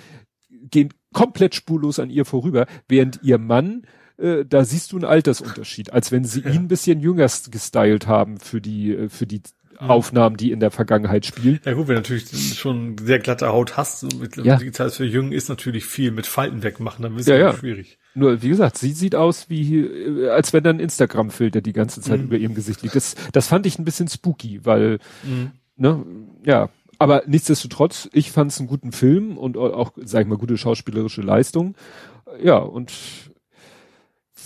gehen 0.70 0.94
komplett 1.14 1.56
spurlos 1.56 2.00
an 2.00 2.10
ihr 2.10 2.26
vorüber, 2.26 2.66
während 2.88 3.22
ihr 3.24 3.38
Mann 3.38 3.84
äh, 4.18 4.46
da 4.46 4.64
siehst 4.64 4.92
du 4.92 4.98
einen 4.98 5.06
Altersunterschied, 5.06 5.92
als 5.92 6.12
wenn 6.12 6.24
sie 6.24 6.42
ja. 6.42 6.52
ihn 6.52 6.62
ein 6.62 6.68
bisschen 6.68 7.00
jünger 7.00 7.28
gestylt 7.52 8.08
haben 8.08 8.40
für 8.40 8.62
die, 8.62 8.94
äh, 8.94 9.10
für 9.10 9.28
die. 9.28 9.42
Aufnahmen, 9.80 10.38
die 10.38 10.52
in 10.52 10.60
der 10.60 10.70
Vergangenheit 10.70 11.26
spielen. 11.26 11.60
Ja 11.66 11.74
gut, 11.74 11.88
wenn 11.88 11.96
du 11.96 12.02
natürlich 12.02 12.58
schon 12.58 12.96
sehr 13.00 13.18
glatte 13.18 13.48
Haut 13.48 13.76
hast, 13.76 14.02
so 14.02 14.08
mit 14.20 14.38
ja. 14.38 14.56
digital 14.56 14.92
für 14.92 15.04
Jungen 15.04 15.32
ist 15.32 15.50
natürlich 15.50 15.86
viel 15.86 16.12
mit 16.12 16.28
Falten 16.28 16.62
wegmachen, 16.62 17.02
dann 17.02 17.18
ist 17.18 17.28
ja, 17.28 17.38
ja. 17.38 17.54
schwierig. 17.54 17.98
Nur, 18.14 18.44
wie 18.44 18.50
gesagt, 18.50 18.78
sie 18.78 18.94
sieht 18.94 19.16
aus 19.16 19.50
wie, 19.50 19.80
äh, 19.80 20.30
als 20.30 20.54
wenn 20.54 20.64
da 20.64 20.70
ein 20.70 20.80
Instagram-Filter 20.80 21.62
die 21.62 21.74
ganze 21.74 22.02
Zeit 22.02 22.20
mhm. 22.20 22.26
über 22.26 22.38
ihrem 22.38 22.54
Gesicht 22.54 22.84
liegt. 22.84 22.96
Das, 22.96 23.16
das 23.32 23.48
fand 23.48 23.66
ich 23.66 23.80
ein 23.80 23.84
bisschen 23.84 24.08
spooky, 24.08 24.64
weil, 24.64 25.00
mhm. 25.24 25.52
ne, 25.76 26.06
ja. 26.46 26.70
Aber 27.04 27.24
nichtsdestotrotz, 27.28 28.08
ich 28.14 28.32
fand 28.32 28.50
es 28.50 28.60
einen 28.60 28.70
guten 28.70 28.94
Film 28.94 29.38
und 29.38 29.58
auch, 29.58 29.92
sag 30.06 30.22
ich 30.22 30.28
mal, 30.30 30.38
gute 30.38 30.56
schauspielerische 30.56 31.22
Leistung. 31.22 31.76
Ja, 32.42 32.60
und 32.60 32.94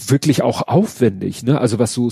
wirklich 0.07 0.41
auch 0.41 0.67
aufwendig, 0.67 1.43
ne? 1.43 1.61
Also 1.61 1.77
was 1.77 1.93
so 1.93 2.09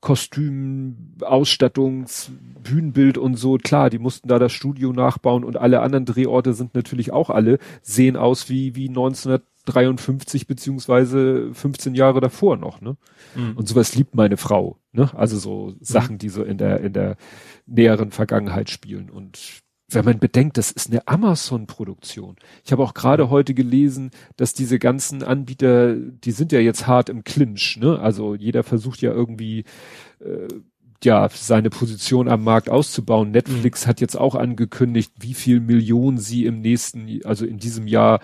Kostüm, 0.00 1.14
Ausstattungs, 1.20 2.32
Bühnenbild 2.60 3.18
und 3.18 3.36
so, 3.36 3.56
klar, 3.56 3.88
die 3.88 4.00
mussten 4.00 4.26
da 4.26 4.40
das 4.40 4.50
Studio 4.50 4.92
nachbauen 4.92 5.44
und 5.44 5.56
alle 5.56 5.80
anderen 5.80 6.06
Drehorte 6.06 6.54
sind 6.54 6.74
natürlich 6.74 7.12
auch 7.12 7.30
alle, 7.30 7.60
sehen 7.80 8.16
aus 8.16 8.48
wie, 8.48 8.74
wie 8.74 8.88
1953 8.88 10.48
beziehungsweise 10.48 11.54
15 11.54 11.94
Jahre 11.94 12.20
davor 12.20 12.56
noch, 12.56 12.80
ne? 12.80 12.96
Mhm. 13.36 13.56
Und 13.56 13.68
sowas 13.68 13.94
liebt 13.94 14.16
meine 14.16 14.38
Frau, 14.38 14.80
ne? 14.90 15.08
Also 15.14 15.38
so 15.38 15.76
Sachen, 15.78 16.14
mhm. 16.14 16.18
die 16.18 16.30
so 16.30 16.42
in 16.42 16.58
der, 16.58 16.80
in 16.80 16.94
der 16.94 17.16
näheren 17.66 18.10
Vergangenheit 18.10 18.70
spielen 18.70 19.08
und 19.08 19.62
wenn 19.90 20.04
man 20.04 20.18
bedenkt, 20.18 20.58
das 20.58 20.70
ist 20.70 20.90
eine 20.90 21.08
Amazon-Produktion. 21.08 22.36
Ich 22.64 22.72
habe 22.72 22.82
auch 22.82 22.92
gerade 22.92 23.30
heute 23.30 23.54
gelesen, 23.54 24.10
dass 24.36 24.52
diese 24.52 24.78
ganzen 24.78 25.22
Anbieter, 25.22 25.94
die 25.96 26.30
sind 26.30 26.52
ja 26.52 26.60
jetzt 26.60 26.86
hart 26.86 27.08
im 27.08 27.24
Clinch, 27.24 27.78
ne? 27.80 27.98
Also 27.98 28.34
jeder 28.34 28.64
versucht 28.64 29.00
ja 29.00 29.12
irgendwie 29.12 29.64
äh, 30.20 30.48
ja 31.02 31.28
seine 31.32 31.70
Position 31.70 32.28
am 32.28 32.44
Markt 32.44 32.68
auszubauen. 32.68 33.30
Netflix 33.30 33.84
mhm. 33.84 33.88
hat 33.88 34.00
jetzt 34.00 34.16
auch 34.16 34.34
angekündigt, 34.34 35.12
wie 35.20 35.34
viel 35.34 35.60
Millionen 35.60 36.18
sie 36.18 36.44
im 36.44 36.60
nächsten, 36.60 37.20
also 37.24 37.46
in 37.46 37.58
diesem 37.58 37.86
Jahr 37.86 38.20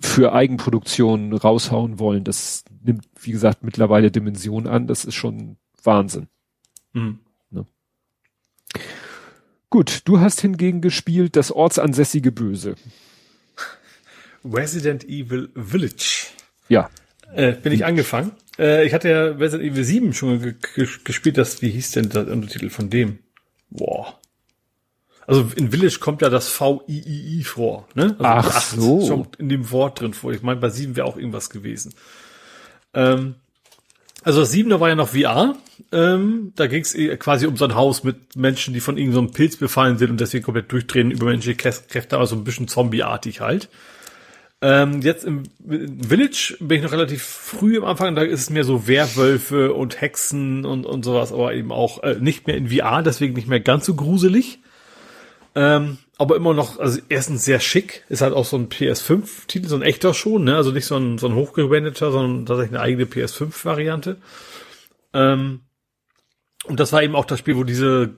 für 0.00 0.32
Eigenproduktionen 0.32 1.32
raushauen 1.32 2.00
wollen. 2.00 2.24
Das 2.24 2.64
nimmt, 2.82 3.04
wie 3.20 3.30
gesagt, 3.30 3.62
mittlerweile 3.62 4.10
Dimensionen 4.10 4.66
an. 4.66 4.88
Das 4.88 5.04
ist 5.04 5.14
schon 5.14 5.58
Wahnsinn. 5.84 6.26
Mhm. 6.92 7.20
Ne? 7.50 7.66
Gut, 9.72 10.02
du 10.04 10.20
hast 10.20 10.42
hingegen 10.42 10.82
gespielt 10.82 11.34
das 11.34 11.50
ortsansässige 11.50 12.30
Böse. 12.30 12.74
Resident 14.44 15.02
Evil 15.04 15.48
Village. 15.54 16.26
Ja. 16.68 16.90
Äh, 17.34 17.52
bin 17.52 17.72
ich 17.72 17.86
angefangen. 17.86 18.32
Äh, 18.58 18.84
ich 18.84 18.92
hatte 18.92 19.08
ja 19.08 19.24
Resident 19.28 19.72
Evil 19.72 19.82
7 19.82 20.12
schon 20.12 20.56
gespielt, 20.74 21.38
das, 21.38 21.62
wie 21.62 21.70
hieß 21.70 21.92
denn 21.92 22.10
der 22.10 22.28
Untertitel 22.28 22.68
von 22.68 22.90
dem? 22.90 23.20
Boah. 23.70 24.20
Also 25.26 25.50
in 25.56 25.70
Village 25.70 26.00
kommt 26.00 26.20
ja 26.20 26.28
das 26.28 26.48
V-I-I-I 26.48 27.42
vor, 27.42 27.88
ne? 27.94 28.14
Also 28.18 28.50
Ach 28.52 28.60
so. 28.60 29.08
Kommt 29.08 29.36
in 29.36 29.48
dem 29.48 29.70
Wort 29.70 30.02
drin 30.02 30.12
vor. 30.12 30.32
Ich 30.32 30.42
meine, 30.42 30.60
bei 30.60 30.68
7 30.68 30.96
wäre 30.96 31.06
auch 31.06 31.16
irgendwas 31.16 31.48
gewesen. 31.48 31.94
Ähm, 32.92 33.36
also 34.24 34.40
das 34.40 34.50
Siebener 34.50 34.80
war 34.80 34.88
ja 34.88 34.94
noch 34.94 35.08
VR. 35.08 35.56
Ähm, 35.90 36.52
da 36.56 36.66
ging 36.66 36.82
es 36.82 36.96
quasi 37.18 37.46
um 37.46 37.56
so 37.56 37.64
ein 37.64 37.74
Haus 37.74 38.04
mit 38.04 38.36
Menschen, 38.36 38.72
die 38.74 38.80
von 38.80 38.96
irgendeinem 38.96 39.28
so 39.28 39.32
Pilz 39.32 39.56
befallen 39.56 39.98
sind 39.98 40.10
und 40.10 40.20
deswegen 40.20 40.44
komplett 40.44 40.70
durchdrehen, 40.70 41.10
übermenschliche 41.10 41.56
Kräfte, 41.56 42.16
aber 42.16 42.26
so 42.26 42.36
ein 42.36 42.44
bisschen 42.44 42.68
zombieartig 42.68 43.40
halt. 43.40 43.68
Ähm, 44.64 45.02
jetzt 45.02 45.24
im, 45.24 45.42
im 45.68 46.00
Village 46.00 46.56
bin 46.60 46.78
ich 46.78 46.84
noch 46.84 46.92
relativ 46.92 47.22
früh 47.24 47.78
am 47.78 47.84
Anfang, 47.84 48.14
da 48.14 48.22
ist 48.22 48.42
es 48.42 48.50
mehr 48.50 48.62
so 48.62 48.86
Werwölfe 48.86 49.74
und 49.74 50.00
Hexen 50.00 50.64
und, 50.64 50.86
und 50.86 51.04
sowas, 51.04 51.32
aber 51.32 51.52
eben 51.52 51.72
auch 51.72 52.02
äh, 52.04 52.16
nicht 52.20 52.46
mehr 52.46 52.56
in 52.56 52.68
VR, 52.68 53.02
deswegen 53.02 53.34
nicht 53.34 53.48
mehr 53.48 53.58
ganz 53.58 53.86
so 53.86 53.94
gruselig. 53.94 54.60
Ähm, 55.54 55.98
aber 56.18 56.36
immer 56.36 56.54
noch, 56.54 56.78
also 56.78 57.00
erstens 57.08 57.44
sehr 57.44 57.60
schick, 57.60 58.04
ist 58.08 58.22
halt 58.22 58.32
auch 58.32 58.44
so 58.44 58.56
ein 58.56 58.68
PS5-Titel, 58.68 59.68
so 59.68 59.76
ein 59.76 59.82
echter 59.82 60.14
schon, 60.14 60.44
ne? 60.44 60.56
Also 60.56 60.70
nicht 60.70 60.86
so 60.86 60.96
ein, 60.96 61.18
so 61.18 61.26
ein 61.26 61.34
hochgewendeter, 61.34 62.12
sondern 62.12 62.46
tatsächlich 62.46 62.76
eine 62.76 62.84
eigene 62.84 63.04
PS5-Variante. 63.04 64.16
Ähm, 65.12 65.60
und 66.64 66.80
das 66.80 66.92
war 66.92 67.02
eben 67.02 67.16
auch 67.16 67.24
das 67.24 67.40
Spiel, 67.40 67.56
wo 67.56 67.64
diese, 67.64 68.10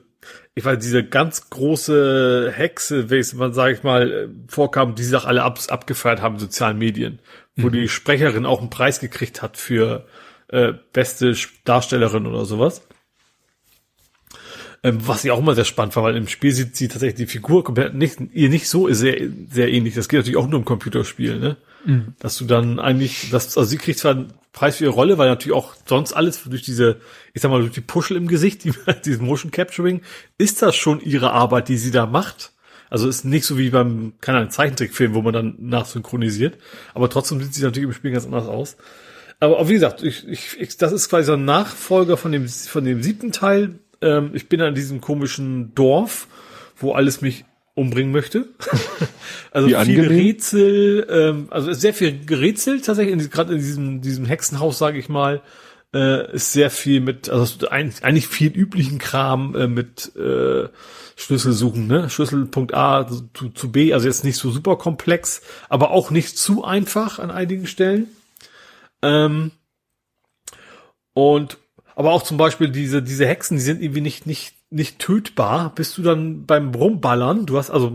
ich 0.53 0.63
weiß, 0.63 0.79
diese 0.79 1.03
ganz 1.03 1.49
große 1.49 2.51
Hexe, 2.53 3.09
wie 3.09 3.35
man 3.35 3.53
sage 3.53 3.73
ich 3.73 3.83
mal, 3.83 4.29
vorkam, 4.47 4.95
die 4.95 5.03
sich 5.03 5.15
auch 5.15 5.25
alle 5.25 5.43
ab, 5.43 5.59
abgefeiert 5.67 6.21
haben 6.21 6.35
in 6.35 6.39
sozialen 6.39 6.77
Medien, 6.77 7.19
wo 7.55 7.67
mhm. 7.67 7.73
die 7.73 7.89
Sprecherin 7.89 8.45
auch 8.45 8.61
einen 8.61 8.69
Preis 8.69 8.99
gekriegt 8.99 9.41
hat 9.41 9.57
für 9.57 10.05
äh, 10.49 10.73
beste 10.93 11.35
Darstellerin 11.63 12.27
oder 12.27 12.45
sowas. 12.45 12.87
Ähm, 14.85 14.99
was 15.07 15.25
ich 15.25 15.31
auch 15.31 15.39
immer 15.39 15.55
sehr 15.55 15.65
spannend 15.65 15.95
war, 15.95 16.03
weil 16.03 16.15
im 16.15 16.27
Spiel 16.27 16.51
sieht 16.51 16.75
sie 16.75 16.87
tatsächlich 16.87 17.15
die 17.15 17.25
Figur 17.25 17.63
komplett 17.63 17.95
nicht, 17.95 18.19
ihr 18.33 18.49
nicht 18.49 18.69
so 18.69 18.87
sehr, 18.93 19.19
sehr 19.49 19.73
ähnlich. 19.73 19.95
Das 19.95 20.07
geht 20.07 20.19
natürlich 20.19 20.37
auch 20.37 20.47
nur 20.47 20.59
im 20.59 20.65
Computerspiel, 20.65 21.39
ne? 21.39 21.57
Mhm. 21.85 22.13
Dass 22.19 22.37
du 22.37 22.45
dann 22.45 22.79
eigentlich, 22.79 23.31
das, 23.31 23.57
also 23.57 23.67
sie 23.67 23.77
kriegt 23.77 23.97
zwar 23.97 24.11
einen 24.11 24.33
Preis 24.53 24.75
für 24.77 24.83
ihre 24.83 24.93
Rolle, 24.93 25.17
weil 25.17 25.27
natürlich 25.27 25.57
auch 25.57 25.73
sonst 25.87 26.13
alles 26.13 26.43
durch 26.43 26.61
diese, 26.61 26.97
ich 27.33 27.41
sag 27.41 27.49
mal, 27.49 27.61
durch 27.61 27.71
die 27.73 27.81
Puschel 27.81 28.15
im 28.15 28.27
Gesicht, 28.27 28.63
die, 28.63 28.73
dieses 29.05 29.21
Motion 29.21 29.49
Capturing, 29.49 30.01
ist 30.37 30.61
das 30.61 30.75
schon 30.75 31.01
ihre 31.01 31.31
Arbeit, 31.31 31.67
die 31.67 31.77
sie 31.77 31.89
da 31.89 32.05
macht. 32.05 32.51
Also 32.91 33.09
ist 33.09 33.25
nicht 33.25 33.45
so 33.45 33.57
wie 33.57 33.71
beim, 33.71 34.13
keine 34.21 34.37
Ahnung, 34.37 34.51
Zeichentrickfilm, 34.51 35.15
wo 35.15 35.23
man 35.23 35.33
dann 35.33 35.55
nachsynchronisiert. 35.57 36.59
Aber 36.93 37.09
trotzdem 37.09 37.41
sieht 37.41 37.55
sie 37.55 37.63
natürlich 37.63 37.87
im 37.87 37.93
Spiel 37.93 38.11
ganz 38.11 38.25
anders 38.25 38.45
aus. 38.45 38.77
Aber 39.39 39.67
wie 39.67 39.73
gesagt, 39.73 40.03
ich, 40.03 40.27
ich, 40.27 40.59
ich, 40.59 40.77
das 40.77 40.91
ist 40.91 41.09
quasi 41.09 41.25
so 41.25 41.33
ein 41.33 41.43
Nachfolger 41.43 42.17
von 42.17 42.31
dem, 42.31 42.47
von 42.47 42.85
dem 42.85 43.03
siebten 43.03 43.31
Teil. 43.31 43.79
Ähm, 44.01 44.31
ich 44.33 44.49
bin 44.49 44.61
an 44.61 44.75
diesem 44.75 45.01
komischen 45.01 45.73
Dorf, 45.75 46.27
wo 46.77 46.93
alles 46.93 47.21
mich 47.21 47.45
umbringen 47.75 48.11
möchte. 48.11 48.47
also 49.51 49.67
Wie 49.67 49.71
viel 49.71 49.79
angenehm. 49.79 50.07
Rätsel, 50.07 51.07
ähm, 51.09 51.47
also 51.51 51.71
sehr 51.73 51.93
viel 51.93 52.25
gerätselt 52.25 52.85
tatsächlich, 52.85 53.29
gerade 53.29 53.53
in 53.53 53.59
diesem, 53.59 54.01
diesem 54.01 54.25
Hexenhaus, 54.25 54.77
sage 54.77 54.97
ich 54.97 55.09
mal, 55.09 55.41
äh, 55.93 56.33
ist 56.33 56.53
sehr 56.53 56.69
viel 56.69 57.01
mit, 57.01 57.29
also 57.29 57.67
ein, 57.69 57.93
eigentlich 58.01 58.27
viel 58.27 58.51
üblichen 58.51 58.97
Kram 58.97 59.55
äh, 59.55 59.67
mit 59.67 60.15
äh, 60.15 60.67
Schlüssel 61.15 61.53
suchen, 61.53 61.87
ne? 61.87 62.09
Schlüsselpunkt 62.09 62.73
A 62.73 63.07
zu, 63.33 63.49
zu 63.49 63.71
B, 63.71 63.93
also 63.93 64.07
jetzt 64.07 64.25
nicht 64.25 64.37
so 64.37 64.51
super 64.51 64.77
komplex, 64.77 65.41
aber 65.69 65.91
auch 65.91 66.11
nicht 66.11 66.37
zu 66.37 66.65
einfach 66.65 67.19
an 67.19 67.31
einigen 67.31 67.67
Stellen. 67.67 68.07
Ähm, 69.01 69.51
und 71.13 71.57
aber 71.95 72.11
auch 72.11 72.23
zum 72.23 72.37
Beispiel 72.37 72.69
diese, 72.69 73.01
diese 73.01 73.25
Hexen, 73.25 73.57
die 73.57 73.63
sind 73.63 73.81
irgendwie 73.81 74.01
nicht, 74.01 74.27
nicht, 74.27 74.55
nicht 74.69 74.99
tötbar, 74.99 75.73
bist 75.73 75.97
du 75.97 76.01
dann 76.01 76.45
beim 76.45 76.73
Rumballern, 76.73 77.45
du 77.45 77.57
hast, 77.57 77.71
also 77.71 77.91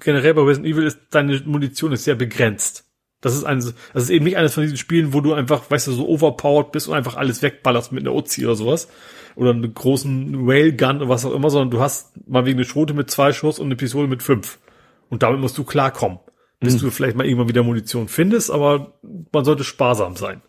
generell 0.00 0.34
bei 0.34 0.42
Resident 0.42 0.74
Evil 0.74 0.84
ist 0.86 0.98
deine 1.10 1.40
Munition 1.44 1.92
ist 1.92 2.04
sehr 2.04 2.16
begrenzt. 2.16 2.84
Das 3.20 3.34
ist 3.34 3.44
ein, 3.44 3.58
das 3.58 4.02
ist 4.04 4.10
eben 4.10 4.24
nicht 4.24 4.36
eines 4.36 4.54
von 4.54 4.62
diesen 4.62 4.76
Spielen, 4.76 5.12
wo 5.12 5.20
du 5.20 5.32
einfach, 5.32 5.70
weißt 5.70 5.86
du, 5.86 5.92
so 5.92 6.06
overpowered 6.06 6.70
bist 6.70 6.86
und 6.86 6.94
einfach 6.94 7.16
alles 7.16 7.42
wegballerst 7.42 7.90
mit 7.92 8.02
einer 8.02 8.14
Uzi 8.14 8.44
oder 8.44 8.56
sowas. 8.56 8.88
Oder 9.36 9.50
einen 9.50 9.74
großen 9.74 10.48
Railgun 10.48 10.98
oder 10.98 11.08
was 11.08 11.24
auch 11.24 11.34
immer, 11.34 11.50
sondern 11.50 11.70
du 11.70 11.80
hast 11.80 12.12
mal 12.28 12.46
wegen 12.46 12.58
eine 12.58 12.64
Schrote 12.64 12.94
mit 12.94 13.10
zwei 13.10 13.32
Schuss 13.32 13.58
und 13.58 13.66
eine 13.66 13.76
Pistole 13.76 14.06
mit 14.06 14.22
fünf. 14.22 14.58
Und 15.08 15.22
damit 15.22 15.40
musst 15.40 15.58
du 15.58 15.64
klarkommen. 15.64 16.18
Bis 16.60 16.78
du 16.78 16.90
vielleicht 16.90 17.16
mal 17.16 17.26
irgendwann 17.26 17.48
wieder 17.48 17.62
Munition 17.62 18.08
findest, 18.08 18.50
aber 18.50 18.94
man 19.30 19.44
sollte 19.44 19.62
sparsam 19.62 20.16
sein. 20.16 20.40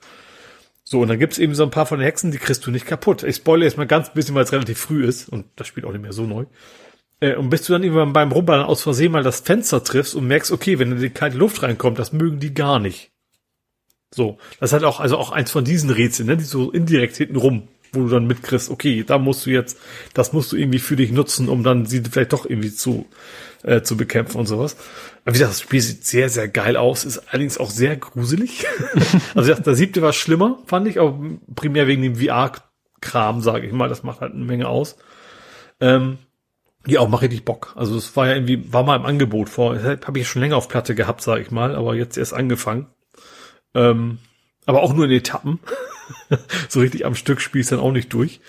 So, 0.90 1.02
und 1.02 1.10
dann 1.10 1.20
gibt's 1.20 1.38
eben 1.38 1.54
so 1.54 1.64
ein 1.64 1.70
paar 1.70 1.86
von 1.86 2.00
den 2.00 2.06
Hexen, 2.06 2.32
die 2.32 2.38
kriegst 2.38 2.66
du 2.66 2.72
nicht 2.72 2.86
kaputt. 2.86 3.22
Ich 3.24 3.36
spoilere 3.36 3.66
jetzt 3.66 3.78
mal 3.78 3.86
ganz 3.86 4.14
bisschen, 4.14 4.36
weil 4.36 4.46
es 4.46 4.54
relativ 4.54 4.80
früh 4.80 5.06
ist 5.06 5.28
und 5.28 5.46
das 5.58 5.68
spielt 5.68 5.86
auch 5.86 5.92
nicht 5.92 6.02
mehr 6.02 6.14
so 6.14 6.24
neu. 6.24 6.46
Äh, 7.20 7.36
und 7.36 7.50
bis 7.50 7.64
du 7.64 7.74
dann 7.74 7.84
irgendwann 7.84 8.14
beim 8.14 8.32
Rumballern 8.32 8.66
aus 8.66 8.84
Versehen 8.84 9.12
mal 9.12 9.22
das 9.22 9.42
Fenster 9.42 9.84
triffst 9.84 10.16
und 10.16 10.28
merkst, 10.28 10.50
okay, 10.50 10.80
wenn 10.80 10.98
die 10.98 11.10
kalte 11.10 11.38
Luft 11.38 11.62
reinkommt, 11.62 12.00
das 12.00 12.14
mögen 12.14 12.40
die 12.40 12.54
gar 12.54 12.80
nicht. 12.80 13.12
So, 14.16 14.38
das 14.62 14.70
ist 14.70 14.74
halt 14.76 14.86
auch, 14.86 15.02
also 15.02 15.18
auch 15.18 15.32
eins 15.32 15.52
von 15.52 15.66
diesen 15.66 15.90
Rätseln, 15.90 16.30
ne, 16.30 16.38
die 16.38 16.46
so 16.46 16.72
indirekt 16.72 17.18
hinten 17.18 17.36
rum, 17.36 17.68
wo 17.92 18.04
du 18.04 18.08
dann 18.08 18.26
mitkriegst, 18.26 18.70
okay, 18.70 19.04
da 19.06 19.18
musst 19.18 19.46
du 19.46 19.50
jetzt, 19.50 19.78
das 20.14 20.32
musst 20.32 20.54
du 20.54 20.56
irgendwie 20.56 20.80
für 20.80 20.96
dich 20.96 21.12
nutzen, 21.12 21.50
um 21.50 21.64
dann 21.64 21.86
sie 21.86 22.02
vielleicht 22.02 22.32
doch 22.32 22.46
irgendwie 22.46 22.74
zu, 22.74 23.08
äh, 23.64 23.82
zu 23.82 23.98
bekämpfen 23.98 24.38
und 24.38 24.46
sowas. 24.46 24.76
Aber 25.24 25.36
wie 25.36 25.40
gesagt, 25.40 25.52
das 25.52 25.62
Spiel 25.62 25.82
sieht 25.82 26.06
sehr, 26.06 26.30
sehr 26.30 26.48
geil 26.48 26.78
aus, 26.78 27.06
ist 27.06 27.20
allerdings 27.30 27.58
auch 27.58 27.70
sehr 27.70 27.96
gruselig. 27.98 28.66
also 29.36 29.54
der 29.54 29.76
siebte 29.76 30.02
war 30.02 30.14
schlimmer, 30.14 30.60
fand 30.66 30.88
ich, 30.88 31.00
aber 31.00 31.20
primär 31.56 31.88
wegen 31.88 32.02
dem 32.02 32.16
VR-Kram, 32.16 33.42
sage 33.42 33.68
ich 33.68 33.74
mal, 33.74 33.90
das 33.90 34.04
macht 34.04 34.22
halt 34.22 34.34
eine 34.34 34.46
Menge 34.46 34.68
aus. 34.68 34.98
Ähm, 35.80 36.18
ja, 36.86 37.02
auch 37.02 37.10
macht 37.10 37.24
richtig 37.24 37.44
Bock. 37.44 37.74
Also 37.76 37.98
es 37.98 38.16
war 38.16 38.28
ja 38.28 38.36
irgendwie, 38.36 38.72
war 38.72 38.84
mal 38.84 38.96
im 38.96 39.06
Angebot 39.06 39.50
vor, 39.50 39.78
habe 39.84 40.20
ich 40.20 40.28
schon 40.28 40.42
länger 40.42 40.56
auf 40.56 40.70
Platte 40.70 40.96
gehabt, 40.96 41.22
sage 41.22 41.42
ich 41.42 41.52
mal, 41.52 41.76
aber 41.76 41.96
jetzt 41.96 42.18
erst 42.18 42.34
angefangen. 42.34 42.88
Ähm, 43.74 44.20
aber 44.66 44.82
auch 44.84 44.94
nur 44.94 45.06
in 45.06 45.12
Etappen. 45.12 45.60
so 46.70 46.80
richtig 46.80 47.06
am 47.06 47.16
Stück 47.16 47.42
spielst 47.42 47.72
dann 47.72 47.80
auch 47.80 47.92
nicht 47.92 48.14
durch. 48.14 48.40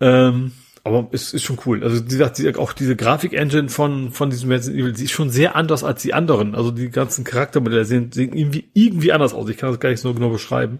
Ähm, 0.00 0.52
aber 0.82 1.08
es 1.12 1.34
ist 1.34 1.42
schon 1.42 1.58
cool. 1.66 1.84
Also 1.84 2.04
wie 2.04 2.08
gesagt, 2.08 2.58
auch 2.58 2.72
diese 2.72 2.96
Grafik-Engine 2.96 3.68
von, 3.68 4.12
von 4.12 4.30
diesem 4.30 4.50
Resident 4.50 4.80
Evil, 4.80 4.92
die 4.92 5.04
ist 5.04 5.10
schon 5.10 5.30
sehr 5.30 5.54
anders 5.56 5.84
als 5.84 6.02
die 6.02 6.14
anderen. 6.14 6.54
Also 6.54 6.70
die 6.70 6.90
ganzen 6.90 7.24
Charaktermodelle 7.24 7.84
sehen, 7.84 8.12
sehen 8.12 8.32
irgendwie, 8.32 8.68
irgendwie 8.72 9.12
anders 9.12 9.34
aus. 9.34 9.48
Ich 9.48 9.58
kann 9.58 9.70
das 9.70 9.80
gar 9.80 9.90
nicht 9.90 10.00
so 10.00 10.14
genau 10.14 10.30
beschreiben. 10.30 10.78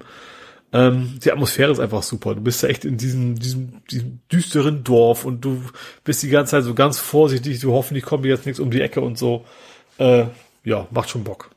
Ähm, 0.73 1.19
die 1.23 1.33
Atmosphäre 1.33 1.73
ist 1.73 1.81
einfach 1.81 2.03
super. 2.03 2.35
Du 2.35 2.41
bist 2.41 2.63
ja 2.63 2.69
echt 2.69 2.85
in 2.85 2.97
diesem, 2.97 3.39
diesem, 3.39 3.85
diesem 3.91 4.21
düsteren 4.33 4.85
Dorf 4.85 5.25
und 5.25 5.45
du 5.45 5.63
bist 6.05 6.23
die 6.23 6.31
ganze 6.31 6.53
Zeit 6.53 6.65
so 6.65 6.75
ganz 6.75 6.99
vorsichtig, 6.99 7.61
du 7.61 7.73
hoffentlich 7.73 8.05
kommt 8.05 8.25
jetzt 8.25 8.47
nichts 8.47 8.61
um 8.61 8.71
die 8.71 8.81
Ecke 8.81 9.01
und 9.01 9.19
so. 9.19 9.45
Äh, 9.99 10.27
ja, 10.65 10.87
macht 10.91 11.11
schon 11.11 11.25
Bock. 11.25 11.51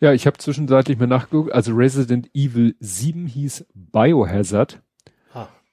Ja, 0.00 0.12
ich 0.12 0.26
habe 0.26 0.36
zwischenzeitlich 0.36 0.98
mal 0.98 1.06
nachgeguckt. 1.06 1.52
Also 1.52 1.72
Resident 1.74 2.28
Evil 2.34 2.74
7 2.80 3.28
hieß 3.28 3.66
Biohazard. 3.72 4.82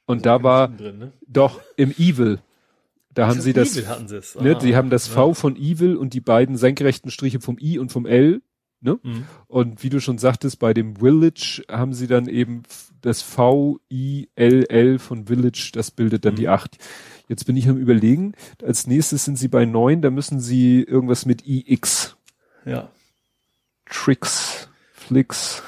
Und 0.10 0.26
da 0.26 0.44
war 0.44 0.68
drin, 0.70 0.98
ne? 0.98 1.14
doch 1.28 1.62
im 1.78 1.92
Evil. 1.92 2.40
Da 3.14 3.28
haben 3.28 3.42
sie 3.42 3.54
das, 3.54 3.76
ne, 3.76 4.56
Ah. 4.56 4.60
die 4.60 4.76
haben 4.76 4.90
das 4.90 5.08
V 5.08 5.34
von 5.34 5.56
Evil 5.56 5.96
und 5.98 6.14
die 6.14 6.22
beiden 6.22 6.58
senkrechten 6.58 7.12
Striche 7.12 7.40
vom 7.40 7.58
I 7.60 7.78
und 7.80 7.92
vom 7.92 8.06
L. 8.06 8.42
Ne? 8.82 8.98
Mhm. 9.04 9.26
Und 9.48 9.84
wie 9.84 9.90
du 9.90 10.00
schon 10.00 10.18
sagtest, 10.18 10.58
bei 10.60 10.74
dem 10.74 10.96
Village 10.98 11.64
haben 11.70 11.94
sie 11.94 12.08
dann 12.08 12.28
eben 12.28 12.64
das 13.02 13.22
V, 13.22 13.80
I, 13.92 14.30
L, 14.36 14.66
L 14.70 15.00
von 15.00 15.28
Village, 15.28 15.72
das 15.74 15.92
bildet 15.92 16.24
dann 16.26 16.34
Mhm. 16.34 16.38
die 16.38 16.48
8. 16.50 16.78
Jetzt 17.28 17.46
bin 17.46 17.58
ich 17.58 17.68
am 17.68 17.78
überlegen, 17.78 18.34
als 18.64 18.88
nächstes 18.88 19.26
sind 19.26 19.38
sie 19.38 19.48
bei 19.50 19.66
9, 19.66 20.02
da 20.02 20.10
müssen 20.12 20.40
sie 20.40 20.82
irgendwas 20.82 21.26
mit 21.26 21.46
IX. 21.46 22.16
Ja. 22.66 22.90
Tricks, 23.86 24.70
Flicks. 24.94 25.62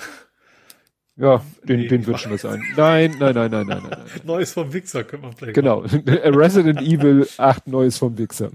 Ja, 1.22 1.46
den, 1.64 1.82
Nee, 1.82 1.88
den 1.88 2.08
wird 2.08 2.20
schon 2.20 2.32
was 2.32 2.42
sein. 2.42 2.64
Nein, 2.76 3.16
nein, 3.20 3.36
nein, 3.36 3.52
nein, 3.52 3.68
nein, 3.68 3.84
nein. 3.84 3.90
nein. 3.90 4.22
Neues 4.24 4.54
vom 4.54 4.74
Wichser 4.74 5.04
könnte 5.04 5.28
man 5.28 5.36
vielleicht 5.36 5.54
Genau. 5.54 5.80
Resident 6.08 6.82
Evil 6.82 7.28
8 7.38 7.68
Neues 7.68 7.98
vom 8.00 8.18
Wichser. 8.18 8.50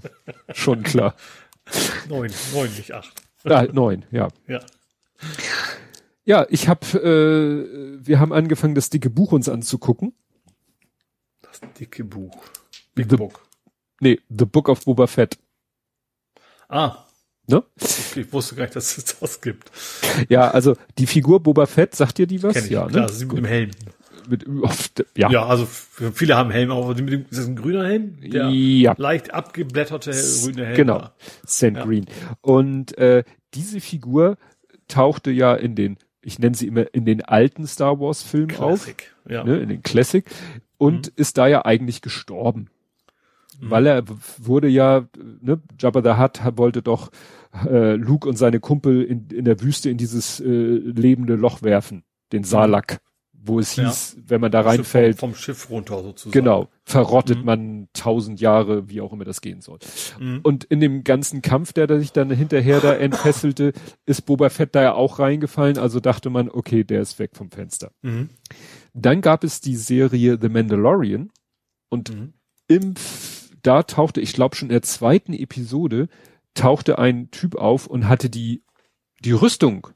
Schon 0.52 0.82
klar. 0.82 1.14
Neun, 2.08 2.32
neun, 2.52 2.68
nicht 2.76 2.92
acht. 2.92 3.22
Ah, 3.44 3.66
9, 3.72 4.04
ja. 4.10 4.28
Ja. 4.48 4.60
Ja, 6.24 6.44
ich 6.50 6.66
habe, 6.68 6.84
äh, 6.98 8.04
wir 8.04 8.18
haben 8.18 8.32
angefangen, 8.32 8.74
das 8.74 8.90
dicke 8.90 9.10
Buch 9.10 9.30
uns 9.30 9.48
anzugucken. 9.48 10.12
Das 11.42 11.60
dicke 11.78 12.02
Buch. 12.02 12.42
Big 12.96 13.08
The- 13.08 13.16
Book. 13.16 13.46
Nee, 14.00 14.20
The 14.28 14.44
Book 14.44 14.68
of 14.68 14.84
Boba 14.84 15.06
Fett. 15.06 15.38
Ah. 16.68 17.05
Ne? 17.48 17.62
Okay, 17.80 18.20
ich 18.22 18.32
wusste 18.32 18.56
gar 18.56 18.64
nicht, 18.64 18.74
dass 18.76 18.98
es 18.98 19.18
das 19.20 19.40
gibt. 19.40 19.70
Ja, 20.28 20.50
also 20.50 20.76
die 20.98 21.06
Figur 21.06 21.40
Boba 21.40 21.66
Fett, 21.66 21.94
sagt 21.94 22.18
dir 22.18 22.26
die 22.26 22.42
was? 22.42 22.54
Kenn 22.54 22.64
ich. 22.64 22.70
ja, 22.70 22.86
Klar, 22.86 23.06
ne? 23.06 23.12
sie 23.12 23.24
mit 23.26 23.36
dem 23.38 23.44
Helm. 23.44 23.70
Mit, 24.28 24.44
oft, 24.62 25.04
ja. 25.16 25.30
Ja, 25.30 25.46
also 25.46 25.66
viele 25.66 26.36
haben 26.36 26.50
Helm, 26.50 26.72
aber 26.72 26.88
mit 26.96 26.98
dem, 26.98 27.26
ist 27.30 27.38
das 27.38 27.46
ein 27.46 27.54
grüner 27.54 27.86
Helm? 27.86 28.18
Der 28.20 28.48
Ja. 28.48 28.94
leicht 28.98 29.32
abgeblätterte 29.32 30.10
grüne 30.10 30.66
Helm. 30.66 30.76
Genau. 30.76 31.08
Sand 31.46 31.76
Ja. 31.76 31.84
Green. 31.84 32.06
Und 32.40 32.98
äh, 32.98 33.22
diese 33.54 33.80
Figur 33.80 34.36
tauchte 34.88 35.30
ja 35.30 35.54
in 35.54 35.76
den, 35.76 35.98
ich 36.22 36.40
nenne 36.40 36.56
sie 36.56 36.66
immer 36.66 36.92
in 36.92 37.04
den 37.04 37.22
alten 37.24 37.68
Star 37.68 38.00
Wars 38.00 38.24
Filmen 38.24 38.56
auf, 38.56 38.82
Classic. 38.84 39.14
Ja. 39.28 39.44
ne, 39.44 39.58
in 39.58 39.68
den 39.68 39.82
Classic, 39.82 40.24
und 40.78 41.06
ist 41.06 41.38
da 41.38 41.46
ja 41.46 41.64
eigentlich 41.64 42.02
gestorben. 42.02 42.68
Mhm. 43.60 43.70
Weil 43.70 43.86
er 43.86 44.04
wurde 44.38 44.68
ja, 44.68 45.06
ne, 45.40 45.60
Jabba 45.78 46.02
the 46.02 46.20
Hutt 46.20 46.40
wollte 46.58 46.82
doch 46.82 47.10
äh, 47.66 47.94
Luke 47.94 48.28
und 48.28 48.36
seine 48.36 48.60
Kumpel 48.60 49.02
in, 49.02 49.28
in 49.30 49.44
der 49.44 49.60
Wüste 49.62 49.88
in 49.90 49.96
dieses 49.96 50.40
äh, 50.40 50.44
lebende 50.46 51.34
Loch 51.36 51.62
werfen, 51.62 52.04
den 52.32 52.44
Salak, 52.44 52.98
wo 53.32 53.58
es 53.60 53.76
Ja. 53.76 53.84
hieß, 53.86 54.18
wenn 54.26 54.40
man 54.40 54.50
da 54.50 54.60
reinfällt, 54.62 55.18
Vom, 55.18 55.30
vom 55.30 55.38
Schiff 55.38 55.70
runter 55.70 56.02
sozusagen. 56.02 56.32
Genau, 56.32 56.68
verrottet 56.84 57.38
Mhm. 57.38 57.44
man 57.44 57.88
tausend 57.94 58.40
Jahre, 58.40 58.90
wie 58.90 59.00
auch 59.00 59.12
immer 59.12 59.24
das 59.24 59.40
gehen 59.40 59.60
soll. 59.62 59.78
Mhm. 60.20 60.40
Und 60.42 60.64
in 60.64 60.80
dem 60.80 61.02
ganzen 61.04 61.40
Kampf, 61.42 61.72
der 61.72 61.86
da 61.86 61.98
sich 61.98 62.12
dann 62.12 62.30
hinterher 62.30 62.80
da 62.80 62.92
entfesselte, 62.94 63.72
ist 64.04 64.22
Boba 64.26 64.50
Fett 64.50 64.74
da 64.74 64.82
ja 64.82 64.92
auch 64.94 65.18
reingefallen, 65.18 65.78
also 65.78 66.00
dachte 66.00 66.28
man, 66.28 66.50
okay, 66.50 66.84
der 66.84 67.00
ist 67.00 67.18
weg 67.18 67.30
vom 67.34 67.50
Fenster. 67.50 67.92
Mhm. 68.02 68.28
Dann 68.92 69.20
gab 69.22 69.44
es 69.44 69.60
die 69.60 69.76
Serie 69.76 70.36
The 70.40 70.48
Mandalorian 70.48 71.30
und 71.88 72.14
Mhm. 72.14 72.32
im, 72.68 72.94
da 73.66 73.82
tauchte, 73.82 74.20
ich 74.20 74.32
glaube 74.32 74.56
schon 74.56 74.68
in 74.68 74.72
der 74.74 74.82
zweiten 74.82 75.32
Episode, 75.32 76.08
tauchte 76.54 76.98
ein 76.98 77.30
Typ 77.30 77.54
auf 77.56 77.86
und 77.86 78.08
hatte 78.08 78.30
die, 78.30 78.62
die 79.24 79.32
Rüstung 79.32 79.88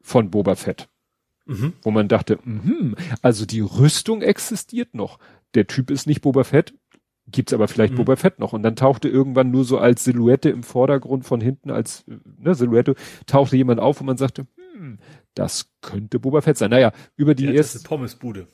von 0.00 0.30
Boba 0.30 0.54
Fett 0.54 0.88
Mhm. 1.44 1.72
wo 1.82 1.90
man 1.90 2.06
dachte, 2.06 2.38
mhm, 2.44 2.94
also 3.20 3.46
die 3.46 3.58
Rüstung 3.60 4.22
existiert 4.22 4.94
noch. 4.94 5.18
Der 5.54 5.66
Typ 5.66 5.90
ist 5.90 6.06
nicht 6.06 6.20
Boba 6.20 6.44
Fett, 6.44 6.72
gibt's 7.26 7.52
aber 7.52 7.66
vielleicht 7.66 7.94
Mhm. 7.94 7.96
Boba 7.98 8.14
Fett 8.14 8.38
noch. 8.38 8.52
Und 8.52 8.62
dann 8.62 8.76
tauchte 8.76 9.08
irgendwann 9.08 9.50
nur 9.50 9.64
so 9.64 9.78
als 9.78 10.04
Silhouette 10.04 10.50
im 10.50 10.62
Vordergrund 10.62 11.24
von 11.26 11.40
hinten 11.40 11.72
als 11.72 12.04
ne, 12.06 12.54
Silhouette 12.54 12.94
tauchte 13.26 13.56
jemand 13.56 13.80
auf 13.80 14.00
und 14.00 14.06
man 14.06 14.16
sagte, 14.18 14.46
hm, 14.76 15.00
das 15.34 15.72
könnte 15.80 16.20
Boba 16.20 16.42
Fett 16.42 16.58
sein. 16.58 16.70
Naja, 16.70 16.92
über 17.16 17.34
die 17.34 17.46
Die 17.48 17.56
erste 17.56 17.80
Pommesbude. 17.80 18.46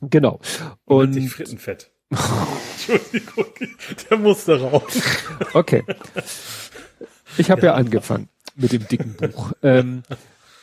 genau. 0.00 0.38
Und 0.84 1.16
Und 1.16 1.28
Frittenfett. 1.28 1.90
Entschuldigung, 2.10 3.46
der 4.10 4.18
musste 4.18 4.60
raus. 4.60 5.00
Okay. 5.52 5.84
Ich 7.38 7.50
habe 7.50 7.66
ja. 7.66 7.74
angefangen 7.74 8.28
mit 8.56 8.72
dem 8.72 8.86
dicken 8.88 9.14
Buch. 9.14 9.52
Ähm, 9.62 10.02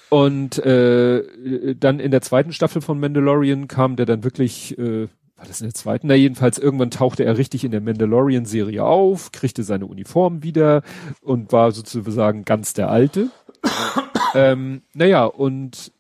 und 0.10 0.58
äh, 0.60 1.76
dann 1.76 2.00
in 2.00 2.12
der 2.12 2.22
zweiten 2.22 2.54
Staffel 2.54 2.82
von 2.82 3.00
Mandalorian 3.00 3.68
kam 3.68 3.96
der 3.96 4.06
dann 4.06 4.24
wirklich 4.24 4.78
äh, 4.78 5.08
war 5.38 5.46
das 5.46 5.62
in 5.62 5.68
der 5.68 5.74
zweiten? 5.76 6.08
Na, 6.08 6.16
jedenfalls 6.16 6.58
irgendwann 6.58 6.90
tauchte 6.90 7.24
er 7.24 7.38
richtig 7.38 7.64
in 7.64 7.72
der 7.72 7.82
Mandalorian-Serie 7.82 8.84
auf, 8.84 9.32
kriegte 9.32 9.64
seine 9.64 9.86
Uniform 9.86 10.42
wieder 10.42 10.82
und 11.22 11.52
war 11.52 11.72
sozusagen 11.72 12.44
ganz 12.44 12.74
der 12.74 12.90
Alte. 12.90 13.30
ähm, 14.34 14.82
naja, 14.94 15.26
und 15.26 15.92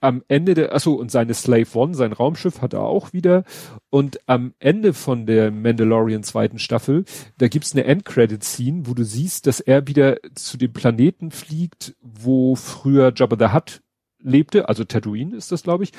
am 0.00 0.22
Ende 0.28 0.54
der, 0.54 0.74
achso, 0.74 0.94
und 0.94 1.10
seine 1.10 1.34
Slave 1.34 1.66
One, 1.74 1.94
sein 1.94 2.12
Raumschiff 2.12 2.62
hat 2.62 2.72
er 2.72 2.82
auch 2.82 3.12
wieder. 3.12 3.44
Und 3.90 4.20
am 4.28 4.54
Ende 4.58 4.92
von 4.94 5.26
der 5.26 5.50
Mandalorian 5.50 6.22
zweiten 6.22 6.58
Staffel, 6.58 7.04
da 7.38 7.48
gibt's 7.48 7.72
eine 7.72 7.84
Endcredit-Scene, 7.84 8.86
wo 8.86 8.94
du 8.94 9.04
siehst, 9.04 9.46
dass 9.46 9.60
er 9.60 9.86
wieder 9.86 10.18
zu 10.34 10.56
dem 10.56 10.72
Planeten 10.72 11.30
fliegt, 11.30 11.94
wo 12.00 12.54
früher 12.56 13.12
Jabba 13.14 13.36
the 13.38 13.54
Hutt 13.54 13.82
lebte, 14.22 14.68
also 14.68 14.84
Tatooine 14.84 15.36
ist 15.36 15.52
das, 15.52 15.62
glaube 15.62 15.84
ich. 15.84 15.92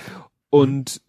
Und 0.50 1.02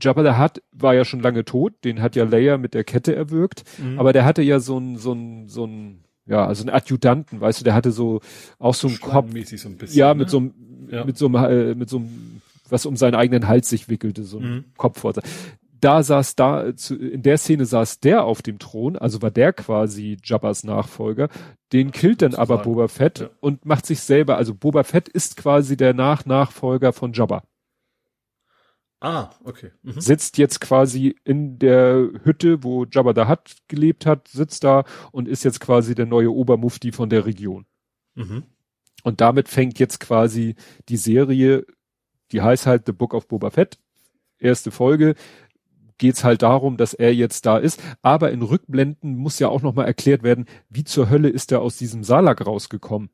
Jabba 0.00 0.22
the 0.22 0.40
Hutt 0.40 0.62
war 0.72 0.94
ja 0.94 1.04
schon 1.04 1.20
lange 1.20 1.44
tot, 1.44 1.72
den 1.84 2.00
hat 2.00 2.16
ja 2.16 2.24
Leia 2.24 2.58
mit 2.58 2.74
der 2.74 2.84
Kette 2.84 3.14
erwürgt, 3.14 3.64
mhm. 3.78 3.98
aber 3.98 4.12
der 4.12 4.24
hatte 4.24 4.42
ja 4.42 4.60
so 4.60 4.78
ein, 4.78 4.96
so 4.96 5.12
ein, 5.12 5.48
so 5.48 5.64
ein, 5.66 6.04
ja, 6.26 6.46
also 6.46 6.64
ein 6.64 6.70
Adjutanten, 6.70 7.40
weißt 7.40 7.60
du, 7.60 7.64
der 7.64 7.74
hatte 7.74 7.90
so 7.90 8.20
auch 8.58 8.74
so 8.74 8.88
ein 8.88 9.00
Kopf, 9.00 9.30
so 9.32 9.68
ein 9.68 9.76
bisschen, 9.76 9.98
ja, 9.98 10.14
mit 10.14 10.26
ne? 10.26 10.30
so 10.30 10.38
einem, 10.38 10.54
ja. 10.90 11.04
mit 11.04 11.18
so 11.18 11.26
einem, 11.26 11.34
äh, 11.36 11.74
mit 11.74 11.88
so 11.88 11.98
einem, 11.98 12.42
was 12.68 12.86
um 12.86 12.96
seinen 12.96 13.14
eigenen 13.14 13.48
Hals 13.48 13.68
sich 13.68 13.88
wickelte, 13.88 14.24
so 14.24 14.38
ein 14.38 14.50
mhm. 14.50 14.64
Kopf 14.76 15.00
vor. 15.00 15.14
Da 15.80 16.02
saß 16.02 16.34
da, 16.34 16.74
zu, 16.74 16.96
in 16.96 17.22
der 17.22 17.38
Szene 17.38 17.64
saß 17.64 18.00
der 18.00 18.24
auf 18.24 18.42
dem 18.42 18.58
Thron, 18.58 18.96
also 18.96 19.22
war 19.22 19.30
der 19.30 19.52
quasi 19.52 20.16
Jabbas 20.22 20.64
Nachfolger. 20.64 21.28
Den 21.72 21.92
killt 21.92 22.22
dann 22.22 22.34
aber 22.34 22.58
Boba 22.58 22.88
Fett 22.88 23.20
ja. 23.20 23.30
und 23.40 23.64
macht 23.64 23.86
sich 23.86 24.00
selber, 24.00 24.36
also 24.36 24.54
Boba 24.54 24.82
Fett 24.82 25.08
ist 25.08 25.36
quasi 25.36 25.76
der 25.76 25.94
Nach-Nachfolger 25.94 26.92
von 26.92 27.12
Jabba. 27.12 27.42
Ah, 29.00 29.30
okay. 29.44 29.70
Mhm. 29.82 30.00
Sitzt 30.00 30.38
jetzt 30.38 30.60
quasi 30.60 31.14
in 31.24 31.58
der 31.58 32.10
Hütte, 32.24 32.64
wo 32.64 32.84
Jabba 32.84 33.12
da 33.12 33.28
hat 33.28 33.56
gelebt 33.68 34.06
hat, 34.06 34.26
sitzt 34.26 34.64
da 34.64 34.84
und 35.12 35.28
ist 35.28 35.44
jetzt 35.44 35.60
quasi 35.60 35.94
der 35.94 36.06
neue 36.06 36.32
Obermufti 36.32 36.90
von 36.90 37.08
der 37.08 37.24
Region. 37.24 37.66
Mhm. 38.16 38.42
Und 39.04 39.20
damit 39.20 39.48
fängt 39.48 39.78
jetzt 39.78 40.00
quasi 40.00 40.56
die 40.88 40.96
Serie, 40.96 41.64
die 42.32 42.42
heißt 42.42 42.66
halt 42.66 42.84
The 42.86 42.92
Book 42.92 43.14
of 43.14 43.28
Boba 43.28 43.50
Fett, 43.50 43.78
erste 44.38 44.70
Folge, 44.70 45.14
geht's 45.98 46.24
halt 46.24 46.42
darum, 46.42 46.76
dass 46.76 46.94
er 46.94 47.14
jetzt 47.14 47.44
da 47.46 47.58
ist. 47.58 47.82
Aber 48.02 48.30
in 48.30 48.42
Rückblenden 48.42 49.16
muss 49.16 49.38
ja 49.38 49.48
auch 49.48 49.62
nochmal 49.62 49.86
erklärt 49.86 50.22
werden, 50.22 50.46
wie 50.68 50.84
zur 50.84 51.10
Hölle 51.10 51.28
ist 51.28 51.52
er 51.52 51.60
aus 51.60 51.76
diesem 51.76 52.04
Salak 52.04 52.46
rausgekommen? 52.46 53.10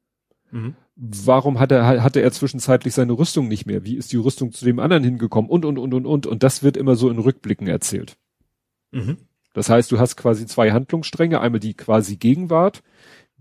Mhm. 0.51 0.75
Warum 0.97 1.59
hat 1.59 1.73
er, 1.73 2.03
hatte 2.03 2.21
er 2.21 2.31
zwischenzeitlich 2.31 2.95
seine 2.95 3.15
Rüstung 3.15 3.49
nicht 3.49 3.67
mehr? 3.67 3.85
Wie 3.85 3.97
ist 3.97 4.13
die 4.13 4.17
Rüstung 4.17 4.53
zu 4.53 4.65
dem 4.65 4.79
anderen 4.79 5.03
hingekommen? 5.03 5.51
Und, 5.51 5.65
und, 5.65 5.79
und, 5.79 5.93
und, 5.93 6.07
und. 6.07 6.27
Und 6.27 6.43
das 6.43 6.63
wird 6.63 6.77
immer 6.77 6.95
so 6.95 7.11
in 7.11 7.19
Rückblicken 7.19 7.67
erzählt. 7.67 8.17
Mhm. 8.93 9.17
Das 9.55 9.69
heißt, 9.69 9.91
du 9.91 9.99
hast 9.99 10.17
quasi 10.17 10.47
zwei 10.47 10.71
Handlungsstränge. 10.71 11.41
Einmal 11.41 11.61
die 11.61 11.75
quasi 11.75 12.17
Gegenwart, 12.17 12.83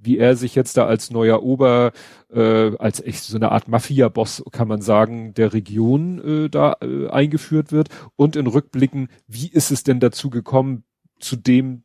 wie 0.04 0.18
er 0.18 0.36
sich 0.36 0.56
jetzt 0.56 0.78
da 0.78 0.86
als 0.86 1.12
neuer 1.12 1.44
Ober, 1.44 1.92
äh, 2.32 2.76
als 2.78 3.00
echt 3.00 3.24
so 3.24 3.36
eine 3.36 3.52
Art 3.52 3.68
Mafia-Boss, 3.68 4.44
kann 4.52 4.68
man 4.68 4.82
sagen, 4.82 5.34
der 5.34 5.54
Region 5.54 6.46
äh, 6.46 6.50
da 6.50 6.78
äh, 6.82 7.10
eingeführt 7.10 7.72
wird. 7.72 7.90
Und 8.16 8.36
in 8.36 8.48
Rückblicken, 8.48 9.10
wie 9.28 9.48
ist 9.48 9.72
es 9.72 9.84
denn 9.84 10.00
dazu 10.00 10.30
gekommen, 10.30 10.84
zu 11.20 11.36
dem 11.36 11.84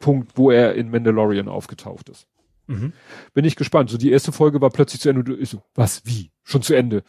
Punkt, 0.00 0.32
wo 0.36 0.50
er 0.50 0.74
in 0.74 0.90
Mandalorian 0.90 1.48
aufgetaucht 1.48 2.08
ist? 2.08 2.26
Mhm. 2.66 2.92
Bin 3.32 3.44
ich 3.44 3.56
gespannt. 3.56 3.90
So 3.90 3.98
die 3.98 4.10
erste 4.10 4.32
Folge 4.32 4.60
war 4.60 4.70
plötzlich 4.70 5.00
zu 5.00 5.08
Ende. 5.08 5.34
Ich 5.36 5.50
so, 5.50 5.62
was, 5.74 6.02
wie? 6.04 6.30
Schon 6.42 6.62
zu 6.62 6.74
Ende? 6.74 7.02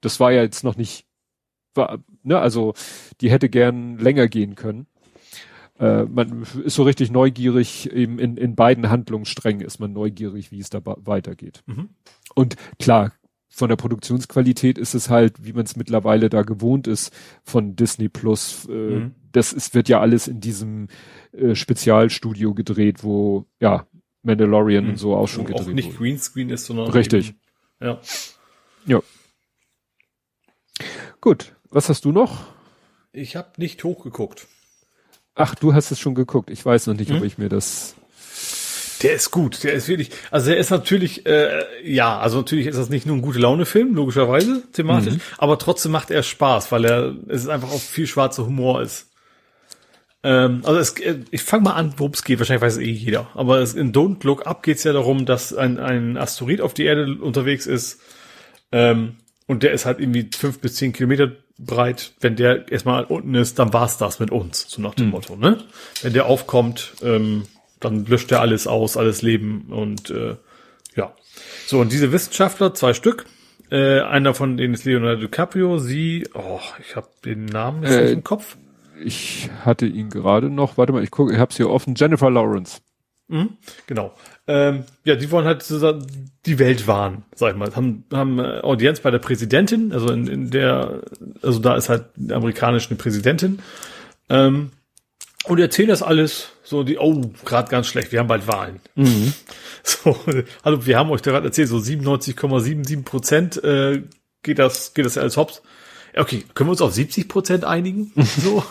Das 0.00 0.20
war 0.20 0.32
ja 0.32 0.42
jetzt 0.42 0.64
noch 0.64 0.76
nicht, 0.76 1.06
war, 1.74 1.98
ne, 2.22 2.38
also 2.38 2.74
die 3.20 3.30
hätte 3.30 3.48
gern 3.48 3.98
länger 3.98 4.28
gehen 4.28 4.54
können. 4.54 4.86
Äh, 5.82 6.04
man 6.04 6.42
ist 6.64 6.76
so 6.76 6.84
richtig 6.84 7.10
neugierig, 7.10 7.90
eben 7.90 8.20
in, 8.20 8.36
in 8.36 8.54
beiden 8.54 8.88
Handlungssträngen 8.88 9.66
ist 9.66 9.80
man 9.80 9.92
neugierig, 9.92 10.52
wie 10.52 10.60
es 10.60 10.70
da 10.70 10.80
weitergeht. 10.84 11.64
Mhm. 11.66 11.88
Und 12.36 12.54
klar, 12.78 13.12
von 13.48 13.68
der 13.68 13.74
Produktionsqualität 13.74 14.78
ist 14.78 14.94
es 14.94 15.10
halt, 15.10 15.44
wie 15.44 15.52
man 15.52 15.64
es 15.64 15.74
mittlerweile 15.74 16.30
da 16.30 16.42
gewohnt 16.42 16.86
ist 16.86 17.12
von 17.42 17.74
Disney 17.74 18.08
Plus. 18.08 18.68
Äh, 18.68 18.72
mhm. 18.72 19.14
Das 19.32 19.52
ist, 19.52 19.74
wird 19.74 19.88
ja 19.88 20.00
alles 20.00 20.28
in 20.28 20.38
diesem 20.38 20.86
äh, 21.32 21.56
Spezialstudio 21.56 22.54
gedreht, 22.54 23.02
wo 23.02 23.46
ja 23.58 23.88
Mandalorian 24.22 24.84
mhm. 24.84 24.90
und 24.90 24.96
so 24.98 25.16
auch 25.16 25.26
schon 25.26 25.46
gedreht. 25.46 25.66
Auch 25.66 25.72
nicht 25.72 25.98
Greenscreen 25.98 26.50
ist, 26.50 26.66
sondern 26.66 26.90
richtig. 26.92 27.30
Eben, 27.30 27.40
ja. 27.80 28.00
Ja. 28.86 29.00
Gut, 31.20 31.56
was 31.70 31.88
hast 31.88 32.04
du 32.04 32.12
noch? 32.12 32.46
Ich 33.12 33.34
habe 33.34 33.50
nicht 33.56 33.82
hochgeguckt. 33.82 34.46
Ach, 35.34 35.54
du 35.54 35.74
hast 35.74 35.90
es 35.90 35.98
schon 35.98 36.14
geguckt. 36.14 36.50
Ich 36.50 36.64
weiß 36.64 36.86
noch 36.86 36.94
nicht, 36.94 37.10
hm? 37.10 37.18
ob 37.18 37.24
ich 37.24 37.38
mir 37.38 37.48
das. 37.48 37.94
Der 39.02 39.14
ist 39.14 39.30
gut. 39.30 39.64
Der 39.64 39.72
ist 39.72 39.88
wirklich. 39.88 40.10
Also 40.30 40.50
der 40.50 40.58
ist 40.58 40.70
natürlich, 40.70 41.26
äh, 41.26 41.64
ja, 41.82 42.18
also 42.18 42.38
natürlich 42.38 42.66
ist 42.66 42.76
das 42.76 42.90
nicht 42.90 43.06
nur 43.06 43.16
ein 43.16 43.22
gute 43.22 43.38
Laune-Film, 43.38 43.94
logischerweise 43.94 44.62
thematisch, 44.72 45.14
mhm. 45.14 45.20
aber 45.38 45.58
trotzdem 45.58 45.90
macht 45.90 46.10
er 46.10 46.22
Spaß, 46.22 46.70
weil 46.70 46.84
er 46.84 47.16
es 47.28 47.42
ist 47.42 47.48
einfach 47.48 47.72
auch 47.72 47.80
viel 47.80 48.06
schwarzer 48.06 48.46
Humor 48.46 48.82
ist. 48.82 49.08
Ähm, 50.22 50.62
also 50.64 50.78
es, 50.78 50.98
äh, 51.00 51.18
ich 51.30 51.42
fange 51.42 51.64
mal 51.64 51.72
an, 51.72 51.94
worum 51.96 52.12
es 52.12 52.22
geht. 52.22 52.38
Wahrscheinlich 52.38 52.62
weiß 52.62 52.74
es 52.74 52.80
eh 52.80 52.90
jeder. 52.90 53.28
Aber 53.34 53.58
es, 53.58 53.74
in 53.74 53.92
Don't 53.92 54.24
Look 54.24 54.46
Up 54.46 54.62
geht 54.62 54.76
es 54.76 54.84
ja 54.84 54.92
darum, 54.92 55.26
dass 55.26 55.52
ein, 55.52 55.78
ein 55.78 56.16
Asteroid 56.16 56.60
auf 56.60 56.74
die 56.74 56.84
Erde 56.84 57.16
unterwegs 57.20 57.66
ist. 57.66 58.00
Ähm, 58.70 59.16
und 59.52 59.62
der 59.62 59.72
ist 59.72 59.86
halt 59.86 60.00
irgendwie 60.00 60.28
fünf 60.34 60.58
bis 60.58 60.76
zehn 60.76 60.92
Kilometer 60.92 61.32
breit. 61.58 62.12
Wenn 62.20 62.36
der 62.36 62.70
erstmal 62.70 63.04
unten 63.04 63.34
ist, 63.34 63.58
dann 63.58 63.72
war's 63.72 63.98
das 63.98 64.18
mit 64.18 64.30
uns, 64.30 64.66
so 64.68 64.82
nach 64.82 64.94
dem 64.94 65.06
mhm. 65.06 65.12
Motto. 65.12 65.36
Ne? 65.36 65.58
Wenn 66.02 66.12
der 66.12 66.26
aufkommt, 66.26 66.94
ähm, 67.02 67.44
dann 67.78 68.04
löscht 68.06 68.32
er 68.32 68.40
alles 68.40 68.66
aus, 68.66 68.96
alles 68.96 69.22
Leben 69.22 69.66
und 69.70 70.10
äh, 70.10 70.36
ja. 70.96 71.14
So, 71.66 71.80
und 71.80 71.92
diese 71.92 72.12
Wissenschaftler, 72.12 72.74
zwei 72.74 72.94
Stück, 72.94 73.26
äh, 73.70 74.00
einer 74.00 74.34
von 74.34 74.56
denen 74.56 74.74
ist 74.74 74.84
Leonardo 74.84 75.22
DiCaprio, 75.22 75.78
sie, 75.78 76.28
oh, 76.34 76.60
ich 76.80 76.96
habe 76.96 77.08
den 77.24 77.46
Namen 77.46 77.84
äh, 77.84 78.02
nicht 78.02 78.12
im 78.12 78.24
Kopf 78.24 78.56
ich 79.04 79.50
hatte 79.64 79.86
ihn 79.86 80.10
gerade 80.10 80.48
noch, 80.48 80.76
warte 80.78 80.92
mal, 80.92 81.02
ich 81.02 81.10
gucke, 81.10 81.32
ich 81.32 81.38
hab's 81.38 81.56
hier 81.56 81.70
offen, 81.70 81.94
Jennifer 81.96 82.30
Lawrence. 82.30 82.80
Mhm, 83.28 83.56
genau. 83.86 84.14
Ähm, 84.48 84.84
ja, 85.04 85.14
die 85.14 85.30
wollen 85.30 85.46
halt 85.46 85.62
sozusagen 85.62 86.04
die 86.46 86.58
Welt 86.58 86.86
wahren, 86.86 87.24
sag 87.34 87.52
ich 87.52 87.56
mal. 87.56 87.74
Haben, 87.76 88.04
haben 88.12 88.38
äh, 88.40 88.60
Audienz 88.62 89.00
bei 89.00 89.10
der 89.10 89.20
Präsidentin, 89.20 89.92
also 89.92 90.12
in, 90.12 90.26
in 90.26 90.50
der, 90.50 91.02
also 91.42 91.60
da 91.60 91.76
ist 91.76 91.88
halt 91.88 92.06
die 92.16 92.34
amerikanische 92.34 92.94
Präsidentin. 92.96 93.60
Ähm, 94.28 94.70
und 95.44 95.58
erzählen 95.58 95.88
das 95.88 96.02
alles, 96.02 96.50
so 96.62 96.84
die, 96.84 96.98
oh, 96.98 97.32
gerade 97.44 97.70
ganz 97.70 97.86
schlecht, 97.86 98.12
wir 98.12 98.20
haben 98.20 98.28
bald 98.28 98.46
Wahlen. 98.46 98.80
Mhm. 98.94 99.32
So, 99.84 100.16
also 100.62 100.86
wir 100.86 100.96
haben 100.96 101.10
euch 101.10 101.22
gerade 101.22 101.44
erzählt, 101.44 101.66
so 101.66 101.78
97,77 101.78 103.02
Prozent 103.02 103.64
äh, 103.64 104.02
geht 104.44 104.60
das, 104.60 104.94
geht 104.94 105.04
das 105.04 105.16
ja 105.16 105.22
als 105.22 105.36
hops. 105.36 105.60
Okay, 106.16 106.44
können 106.54 106.68
wir 106.68 106.72
uns 106.72 106.82
auf 106.82 106.92
70 106.92 107.26
Prozent 107.28 107.64
einigen? 107.64 108.12
So. 108.42 108.62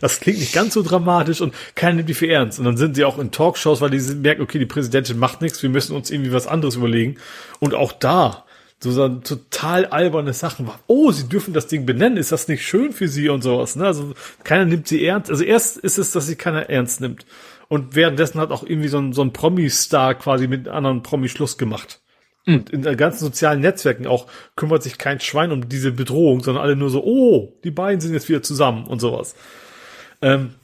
Das 0.00 0.20
klingt 0.20 0.38
nicht 0.38 0.52
ganz 0.52 0.74
so 0.74 0.82
dramatisch 0.82 1.40
und 1.40 1.54
keiner 1.74 1.96
nimmt 1.96 2.08
die 2.08 2.14
für 2.14 2.28
ernst. 2.28 2.58
Und 2.58 2.64
dann 2.64 2.76
sind 2.76 2.96
sie 2.96 3.04
auch 3.04 3.18
in 3.18 3.30
Talkshows, 3.30 3.80
weil 3.80 3.90
die 3.90 4.00
merken, 4.14 4.42
okay, 4.42 4.58
die 4.58 4.66
Präsidentin 4.66 5.18
macht 5.18 5.40
nichts, 5.40 5.62
wir 5.62 5.70
müssen 5.70 5.94
uns 5.94 6.10
irgendwie 6.10 6.32
was 6.32 6.46
anderes 6.46 6.76
überlegen. 6.76 7.16
Und 7.60 7.74
auch 7.74 7.92
da, 7.92 8.44
so, 8.80 9.08
total 9.08 9.86
alberne 9.86 10.32
Sachen. 10.32 10.70
Oh, 10.86 11.10
sie 11.10 11.28
dürfen 11.28 11.52
das 11.52 11.66
Ding 11.66 11.84
benennen, 11.84 12.16
ist 12.16 12.32
das 12.32 12.48
nicht 12.48 12.64
schön 12.64 12.92
für 12.92 13.08
sie 13.08 13.28
und 13.28 13.42
sowas, 13.42 13.74
ne? 13.74 13.86
Also 13.86 14.14
keiner 14.44 14.66
nimmt 14.66 14.86
sie 14.86 15.04
ernst. 15.04 15.30
Also 15.30 15.42
erst 15.42 15.78
ist 15.78 15.98
es, 15.98 16.12
dass 16.12 16.26
sie 16.26 16.36
keiner 16.36 16.70
ernst 16.70 17.00
nimmt. 17.00 17.26
Und 17.68 17.96
währenddessen 17.96 18.40
hat 18.40 18.50
auch 18.50 18.62
irgendwie 18.62 18.88
so 18.88 18.98
ein, 18.98 19.12
so 19.12 19.22
ein 19.22 19.32
Promi-Star 19.32 20.14
quasi 20.14 20.46
mit 20.46 20.68
anderen 20.68 21.02
Promi 21.02 21.28
Schluss 21.28 21.58
gemacht. 21.58 22.00
Und 22.46 22.70
in 22.70 22.80
den 22.80 22.96
ganzen 22.96 23.24
sozialen 23.26 23.60
Netzwerken 23.60 24.06
auch 24.06 24.26
kümmert 24.56 24.82
sich 24.82 24.96
kein 24.96 25.20
Schwein 25.20 25.52
um 25.52 25.68
diese 25.68 25.92
Bedrohung, 25.92 26.42
sondern 26.42 26.64
alle 26.64 26.76
nur 26.76 26.88
so, 26.88 27.04
oh, 27.04 27.52
die 27.62 27.70
beiden 27.70 28.00
sind 28.00 28.14
jetzt 28.14 28.30
wieder 28.30 28.42
zusammen 28.42 28.86
und 28.86 29.00
sowas. 29.00 29.34
Ähm, 30.22 30.54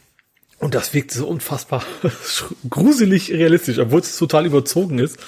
und 0.59 0.75
das 0.75 0.95
wirkt 0.95 1.11
so 1.11 1.27
unfassbar 1.27 1.85
gruselig 2.71 3.31
realistisch, 3.33 3.79
obwohl 3.79 4.01
es 4.01 4.17
total 4.17 4.47
überzogen 4.47 4.99
ist. 4.99 5.19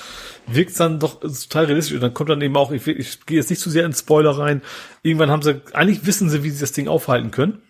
Wirkt 0.47 0.71
es 0.71 0.77
dann 0.77 1.01
doch 1.01 1.21
total 1.21 1.67
realistisch. 1.67 1.95
Und 1.95 2.01
dann 2.01 2.15
kommt 2.15 2.31
dann 2.31 2.41
eben 2.41 2.57
auch, 2.57 2.71
ich, 2.71 2.87
ich 2.87 3.27
gehe 3.27 3.39
jetzt 3.39 3.51
nicht 3.51 3.61
zu 3.61 3.69
sehr 3.69 3.85
in 3.85 3.93
Spoiler 3.93 4.39
rein. 4.39 4.63
Irgendwann 5.03 5.31
haben 5.31 5.43
sie, 5.43 5.61
eigentlich 5.73 6.07
wissen 6.07 6.31
sie, 6.31 6.45
wie 6.45 6.51
sie 6.51 6.61
das 6.61 6.73
Ding 6.73 6.89
aufhalten 6.89 7.33
können. 7.33 7.61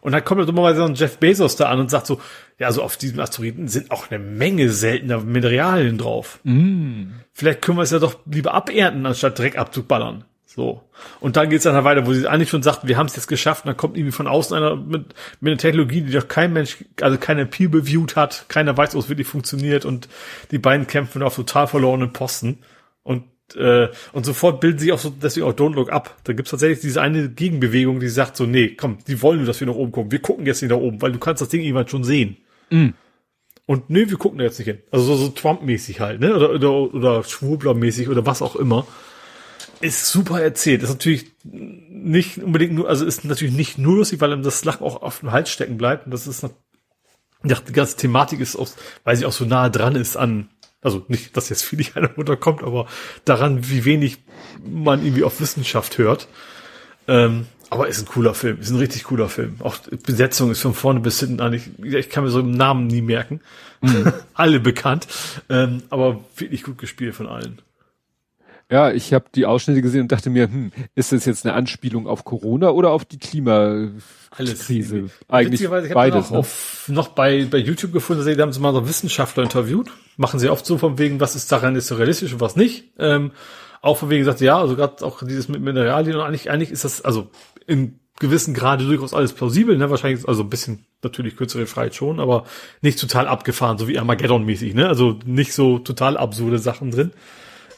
Und 0.00 0.12
dann 0.12 0.24
kommt 0.24 0.46
so 0.46 0.84
ein 0.84 0.94
Jeff 0.94 1.18
Bezos 1.18 1.56
da 1.56 1.66
an 1.66 1.78
und 1.78 1.90
sagt 1.90 2.06
so, 2.06 2.20
ja, 2.58 2.72
so 2.72 2.82
auf 2.82 2.96
diesem 2.96 3.20
Asteroiden 3.20 3.68
sind 3.68 3.90
auch 3.90 4.10
eine 4.10 4.18
Menge 4.18 4.70
seltener 4.70 5.20
Mineralien 5.20 5.98
drauf. 5.98 6.40
Mm. 6.44 7.12
Vielleicht 7.32 7.60
können 7.60 7.78
wir 7.78 7.82
es 7.82 7.90
ja 7.90 7.98
doch 7.98 8.18
lieber 8.24 8.54
abernten, 8.54 9.04
anstatt 9.04 9.38
Dreck 9.38 9.58
abzuballern. 9.58 10.24
So. 10.52 10.82
Und 11.20 11.36
dann 11.36 11.48
geht's 11.48 11.62
dann 11.62 11.76
halt 11.76 11.84
weiter, 11.84 12.06
wo 12.08 12.12
sie 12.12 12.26
eigentlich 12.26 12.48
schon 12.50 12.64
sagt, 12.64 12.88
wir 12.88 12.96
haben 12.96 13.06
es 13.06 13.14
jetzt 13.14 13.28
geschafft, 13.28 13.64
und 13.64 13.68
dann 13.68 13.76
kommt 13.76 13.96
irgendwie 13.96 14.10
von 14.10 14.26
außen 14.26 14.56
einer 14.56 14.74
mit, 14.74 15.14
mit 15.40 15.52
einer 15.52 15.58
Technologie, 15.58 16.00
die 16.02 16.10
doch 16.10 16.26
kein 16.26 16.52
Mensch, 16.52 16.84
also 17.00 17.18
keiner 17.18 17.44
peer-reviewed 17.44 18.16
hat, 18.16 18.46
keiner 18.48 18.76
weiß, 18.76 18.96
ob 18.96 19.02
es 19.02 19.08
wirklich 19.08 19.28
funktioniert 19.28 19.84
und 19.84 20.08
die 20.50 20.58
beiden 20.58 20.88
kämpfen 20.88 21.22
auf 21.22 21.36
total 21.36 21.68
verlorenen 21.68 22.12
Posten. 22.12 22.58
Und 23.04 23.22
äh, 23.54 23.88
und 24.12 24.26
sofort 24.26 24.60
bilden 24.60 24.78
sich 24.80 24.92
auch 24.92 24.98
so 24.98 25.10
deswegen 25.10 25.46
auch 25.46 25.52
Don't 25.52 25.74
Look 25.74 25.90
Up. 25.90 26.16
Da 26.24 26.32
gibt's 26.32 26.50
tatsächlich 26.50 26.80
diese 26.80 27.00
eine 27.00 27.28
Gegenbewegung, 27.28 28.00
die 28.00 28.08
sagt 28.08 28.36
so, 28.36 28.44
nee, 28.44 28.70
komm, 28.70 28.98
die 29.06 29.22
wollen 29.22 29.38
nur, 29.38 29.46
dass 29.46 29.60
wir 29.60 29.68
nach 29.68 29.74
oben 29.74 29.92
gucken. 29.92 30.10
Wir 30.10 30.20
gucken 30.20 30.46
jetzt 30.46 30.62
nicht 30.62 30.70
nach 30.70 30.78
oben, 30.78 31.00
weil 31.00 31.12
du 31.12 31.18
kannst 31.18 31.42
das 31.42 31.48
Ding 31.48 31.62
irgendwann 31.62 31.88
schon 31.88 32.04
sehen. 32.04 32.36
Mm. 32.70 32.88
Und 33.66 33.88
nee, 33.88 34.08
wir 34.08 34.18
gucken 34.18 34.38
da 34.38 34.44
jetzt 34.44 34.58
nicht 34.58 34.68
hin. 34.68 34.78
Also 34.90 35.04
so, 35.04 35.16
so 35.16 35.28
Trump-mäßig 35.28 36.00
halt, 36.00 36.20
ne? 36.20 36.34
Oder, 36.34 36.50
oder, 36.50 36.94
oder 36.94 37.20
Schwurbler-mäßig 37.22 38.08
oder 38.08 38.26
was 38.26 38.42
auch 38.42 38.56
immer. 38.56 38.86
Ist 39.80 40.06
super 40.06 40.40
erzählt. 40.40 40.82
Ist 40.82 40.90
natürlich 40.90 41.32
nicht 41.44 42.38
unbedingt 42.38 42.74
nur, 42.74 42.88
also 42.88 43.04
ist 43.04 43.24
natürlich 43.24 43.54
nicht 43.54 43.78
nur 43.78 43.96
lustig, 43.96 44.20
weil 44.20 44.32
ihm 44.32 44.42
das 44.42 44.64
Lachen 44.64 44.84
auch 44.84 45.02
auf 45.02 45.20
dem 45.20 45.32
Hals 45.32 45.50
stecken 45.50 45.78
bleibt. 45.78 46.06
Und 46.06 46.12
das 46.12 46.26
ist 46.26 46.42
ja, 46.42 46.50
die 47.42 47.72
ganze 47.72 47.96
Thematik 47.96 48.40
ist 48.40 48.56
auch, 48.56 48.68
weil 49.04 49.16
sie 49.16 49.24
auch 49.24 49.32
so 49.32 49.44
nah 49.44 49.68
dran 49.70 49.96
ist 49.96 50.16
an, 50.16 50.50
also 50.82 51.04
nicht, 51.08 51.36
dass 51.36 51.48
jetzt 51.48 51.62
viel 51.62 51.78
nicht 51.78 51.96
einer 51.96 52.12
runterkommt, 52.14 52.62
aber 52.62 52.86
daran, 53.24 53.68
wie 53.68 53.84
wenig 53.84 54.18
man 54.62 55.04
irgendwie 55.04 55.24
auf 55.24 55.40
Wissenschaft 55.40 55.98
hört. 55.98 56.28
Ähm, 57.08 57.46
aber 57.70 57.86
ist 57.86 58.00
ein 58.00 58.06
cooler 58.06 58.34
Film, 58.34 58.60
ist 58.60 58.70
ein 58.70 58.78
richtig 58.78 59.04
cooler 59.04 59.28
Film. 59.28 59.56
Auch 59.60 59.76
Besetzung 60.04 60.50
ist 60.50 60.60
von 60.60 60.74
vorne 60.74 61.00
bis 61.00 61.20
hinten 61.20 61.40
eigentlich, 61.40 61.70
ich 61.82 62.10
kann 62.10 62.24
mir 62.24 62.30
so 62.30 62.40
im 62.40 62.50
Namen 62.50 62.88
nie 62.88 63.00
merken. 63.00 63.40
Mhm. 63.80 64.12
Alle 64.34 64.60
bekannt, 64.60 65.06
ähm, 65.48 65.82
aber 65.88 66.24
wirklich 66.36 66.64
gut 66.64 66.78
gespielt 66.78 67.14
von 67.14 67.28
allen. 67.28 67.62
Ja, 68.70 68.92
ich 68.92 69.12
habe 69.12 69.24
die 69.34 69.46
Ausschnitte 69.46 69.82
gesehen 69.82 70.02
und 70.02 70.12
dachte 70.12 70.30
mir, 70.30 70.44
hm, 70.44 70.70
ist 70.94 71.10
das 71.10 71.24
jetzt 71.24 71.44
eine 71.44 71.54
Anspielung 71.54 72.06
auf 72.06 72.24
Corona 72.24 72.70
oder 72.70 72.90
auf 72.90 73.04
die 73.04 73.18
Klimakrise? 73.18 75.10
Eigentlich 75.28 75.68
beides. 75.68 76.26
Noch, 76.26 76.30
ne? 76.30 76.38
auf, 76.38 76.84
noch 76.86 77.08
bei, 77.08 77.46
bei 77.50 77.58
YouTube 77.58 77.92
gefunden, 77.92 78.24
da 78.24 78.42
haben 78.42 78.52
sie 78.52 78.60
mal 78.60 78.72
so 78.72 78.88
Wissenschaftler 78.88 79.42
interviewt. 79.42 79.90
Machen 80.16 80.38
sie 80.38 80.48
oft 80.48 80.64
so 80.64 80.78
von 80.78 80.98
wegen, 80.98 81.18
was 81.18 81.34
ist 81.34 81.50
daran 81.50 81.74
ist 81.74 81.88
so 81.88 81.96
realistisch 81.96 82.32
und 82.32 82.40
was 82.40 82.54
nicht. 82.54 82.84
Ähm, 82.98 83.32
auch 83.82 83.96
von 83.96 84.08
wegen 84.08 84.20
gesagt, 84.20 84.40
ja, 84.40 84.60
also 84.60 84.76
gerade 84.76 85.04
auch 85.04 85.22
dieses 85.24 85.48
mit 85.48 85.60
Mineralien 85.60 86.16
und 86.16 86.22
eigentlich, 86.22 86.50
eigentlich 86.50 86.70
ist 86.70 86.84
das, 86.84 87.02
also 87.02 87.28
in 87.66 87.98
gewissen 88.20 88.54
Grade 88.54 88.84
durchaus 88.84 89.14
alles 89.14 89.32
plausibel, 89.32 89.76
ne? 89.78 89.90
Wahrscheinlich, 89.90 90.28
also 90.28 90.42
ein 90.42 90.50
bisschen 90.50 90.84
natürlich 91.02 91.36
kürzere 91.36 91.66
Freiheit 91.66 91.94
schon, 91.96 92.20
aber 92.20 92.44
nicht 92.82 93.00
total 93.00 93.26
abgefahren, 93.26 93.78
so 93.78 93.88
wie 93.88 93.98
Armageddon-mäßig, 93.98 94.74
ne? 94.74 94.86
Also 94.86 95.18
nicht 95.24 95.54
so 95.54 95.78
total 95.78 96.16
absurde 96.16 96.58
Sachen 96.58 96.92
drin. 96.92 97.12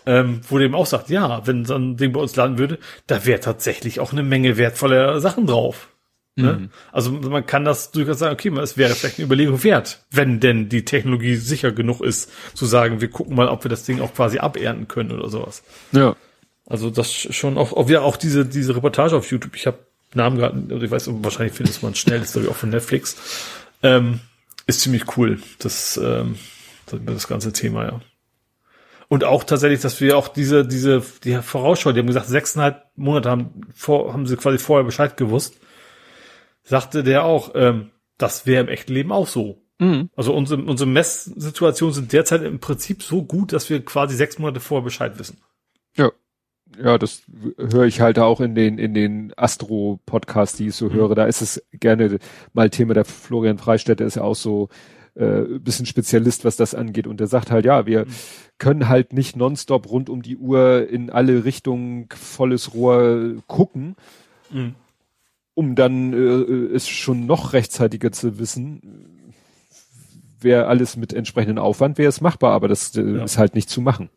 Ähm, 0.05 0.40
wo 0.48 0.58
dem 0.58 0.74
auch 0.74 0.86
sagt, 0.86 1.10
ja, 1.10 1.47
wenn 1.47 1.64
so 1.64 1.74
ein 1.74 1.97
Ding 1.97 2.12
bei 2.12 2.20
uns 2.20 2.34
landen 2.34 2.58
würde, 2.58 2.78
da 3.06 3.24
wäre 3.24 3.40
tatsächlich 3.40 4.00
auch 4.00 4.12
eine 4.12 4.22
Menge 4.22 4.56
wertvoller 4.56 5.20
Sachen 5.20 5.47
drauf. 5.47 5.89
Ne? 6.34 6.52
Mhm. 6.55 6.70
Also 6.92 7.12
man 7.12 7.44
kann 7.44 7.64
das 7.64 7.90
durchaus 7.90 8.18
sagen, 8.18 8.32
okay, 8.32 8.48
es 8.60 8.78
wäre 8.78 8.94
vielleicht 8.94 9.18
eine 9.18 9.26
Überlegung 9.26 9.62
wert, 9.64 10.05
wenn 10.10 10.40
denn 10.40 10.70
die 10.70 10.84
Technologie 10.84 11.36
sicher 11.36 11.72
genug 11.72 12.00
ist, 12.00 12.31
zu 12.55 12.64
sagen, 12.64 13.02
wir 13.02 13.10
gucken 13.10 13.36
mal, 13.36 13.48
ob 13.48 13.64
wir 13.64 13.68
das 13.68 13.84
Ding 13.84 14.00
auch 14.00 14.14
quasi 14.14 14.39
abernten 14.39 14.89
können 14.89 15.12
oder 15.12 15.28
sowas. 15.28 15.62
Ja. 15.92 16.16
Also 16.66 16.89
das 16.89 17.12
schon 17.12 17.58
auch, 17.58 17.72
auch, 17.74 17.90
ja, 17.90 18.00
auch 18.00 18.16
diese, 18.16 18.47
diese 18.47 18.74
Reportage 18.74 19.14
auf 19.14 19.31
YouTube, 19.31 19.56
ich 19.56 19.66
habe 19.66 19.81
Namen 20.14 20.39
gerade, 20.39 20.62
also 20.70 20.84
ich 20.84 20.90
weiß, 20.90 21.10
wahrscheinlich 21.22 21.55
findest 21.55 21.82
man 21.82 21.94
schnell, 21.94 22.22
ist 22.22 22.32
glaube 22.32 22.47
ich 22.47 22.50
auch 22.50 22.56
von 22.56 22.70
Netflix, 22.70 23.16
ähm, 23.82 24.20
ist 24.66 24.81
ziemlich 24.81 25.16
cool, 25.16 25.39
das, 25.58 25.98
ähm, 26.02 26.36
das, 26.86 27.00
das 27.05 27.28
ganze 27.28 27.52
Thema, 27.52 27.84
ja. 27.84 28.00
Und 29.12 29.24
auch 29.24 29.44
tatsächlich, 29.44 29.82
dass 29.82 30.00
wir 30.00 30.16
auch 30.16 30.28
diese, 30.28 30.66
diese, 30.66 31.02
die 31.23 31.34
Vorausschau, 31.34 31.92
die 31.92 32.00
haben 32.00 32.07
gesagt, 32.07 32.28
sechseinhalb 32.28 32.86
Monate 32.97 33.28
haben, 33.28 33.60
vor, 33.74 34.15
haben 34.15 34.24
sie 34.24 34.39
quasi 34.39 34.57
vorher 34.57 34.84
Bescheid 34.84 35.18
gewusst, 35.18 35.58
sagte 36.62 37.02
der 37.02 37.26
auch, 37.26 37.50
ähm, 37.55 37.91
das 38.16 38.47
wäre 38.47 38.62
im 38.62 38.70
echten 38.70 38.94
Leben 38.94 39.12
auch 39.12 39.26
so. 39.26 39.60
Mhm. 39.78 40.08
Also 40.16 40.34
unsere, 40.34 40.62
unsere 40.62 40.89
Messsituationen 40.89 41.92
sind 41.92 42.15
derzeit 42.15 42.41
im 42.41 42.58
Prinzip 42.58 43.02
so 43.02 43.23
gut, 43.23 43.52
dass 43.52 43.68
wir 43.68 43.84
quasi 43.84 44.16
sechs 44.16 44.39
Monate 44.39 44.60
vorher 44.60 44.82
Bescheid 44.82 45.18
wissen. 45.18 45.42
Ja 45.94 46.10
ja, 46.82 46.97
das 46.97 47.24
höre 47.58 47.84
ich 47.84 48.00
halt 48.00 48.18
auch 48.18 48.41
in 48.41 48.55
den, 48.55 48.78
in 48.78 48.94
den 48.94 49.34
Astro-Podcasts, 49.36 50.57
die 50.57 50.68
ich 50.68 50.74
so 50.74 50.89
mhm. 50.89 50.94
höre. 50.94 51.15
Da 51.15 51.26
ist 51.26 51.42
es 51.42 51.62
gerne 51.73 52.18
mal 52.55 52.70
Thema. 52.70 52.94
Der 52.94 53.05
Florian 53.05 53.58
Freistädter 53.58 54.07
ist 54.07 54.16
ja 54.16 54.23
auch 54.23 54.36
so 54.36 54.70
äh, 55.15 55.58
bisschen 55.58 55.86
Spezialist, 55.86 56.44
was 56.44 56.57
das 56.57 56.74
angeht. 56.74 57.07
Und 57.07 57.20
der 57.20 57.26
sagt 57.26 57.50
halt, 57.50 57.65
ja, 57.65 57.86
wir 57.86 58.07
mhm. 58.07 58.10
können 58.58 58.89
halt 58.89 59.12
nicht 59.12 59.36
nonstop 59.36 59.91
rund 59.91 60.08
um 60.08 60.23
die 60.23 60.36
Uhr 60.36 60.89
in 60.89 61.10
alle 61.10 61.44
Richtungen 61.44 62.08
volles 62.10 62.74
Rohr 62.74 63.34
gucken, 63.47 63.97
mhm. 64.50 64.74
um 65.55 65.74
dann 65.74 66.12
äh, 66.12 66.74
es 66.74 66.89
schon 66.89 67.26
noch 67.26 67.52
rechtzeitiger 67.52 68.12
zu 68.12 68.39
wissen. 68.39 69.34
Wäre 70.41 70.66
alles 70.66 70.97
mit 70.97 71.12
entsprechendem 71.12 71.62
Aufwand, 71.62 71.99
wäre 71.99 72.08
es 72.08 72.20
machbar, 72.20 72.52
aber 72.52 72.68
das 72.68 72.97
äh, 72.97 73.02
ja. 73.02 73.24
ist 73.24 73.39
halt 73.39 73.55
nicht 73.55 73.68
zu 73.68 73.81
machen. 73.81 74.10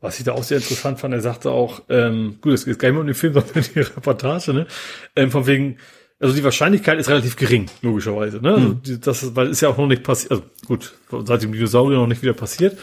Was 0.00 0.18
ich 0.18 0.24
da 0.24 0.32
auch 0.32 0.42
sehr 0.42 0.56
interessant 0.56 0.98
fand, 0.98 1.14
er 1.14 1.20
sagte 1.20 1.52
auch, 1.52 1.82
ähm, 1.88 2.38
gut, 2.40 2.54
es 2.54 2.64
geht 2.64 2.80
gar 2.80 2.88
nicht 2.88 2.94
mehr 2.94 3.00
um 3.02 3.06
den 3.06 3.14
Film, 3.14 3.34
sondern 3.34 3.58
um 3.58 3.62
die 3.72 3.80
Reportage, 3.80 4.52
ne? 4.52 4.66
Ähm, 5.14 5.30
von 5.30 5.46
wegen, 5.46 5.76
also 6.22 6.36
die 6.36 6.44
Wahrscheinlichkeit 6.44 7.00
ist 7.00 7.08
relativ 7.08 7.34
gering, 7.34 7.66
logischerweise, 7.82 8.40
ne? 8.40 8.54
Also 8.54 8.68
mhm. 8.68 9.00
das 9.00 9.24
ist, 9.24 9.34
weil 9.34 9.48
ist 9.48 9.60
ja 9.60 9.68
auch 9.68 9.76
noch 9.76 9.88
nicht 9.88 10.04
passiert, 10.04 10.30
also 10.30 10.44
gut, 10.66 10.94
seit 11.24 11.42
dem 11.42 11.52
Dinosaurier 11.52 11.98
noch 11.98 12.06
nicht 12.06 12.22
wieder 12.22 12.32
passiert. 12.32 12.78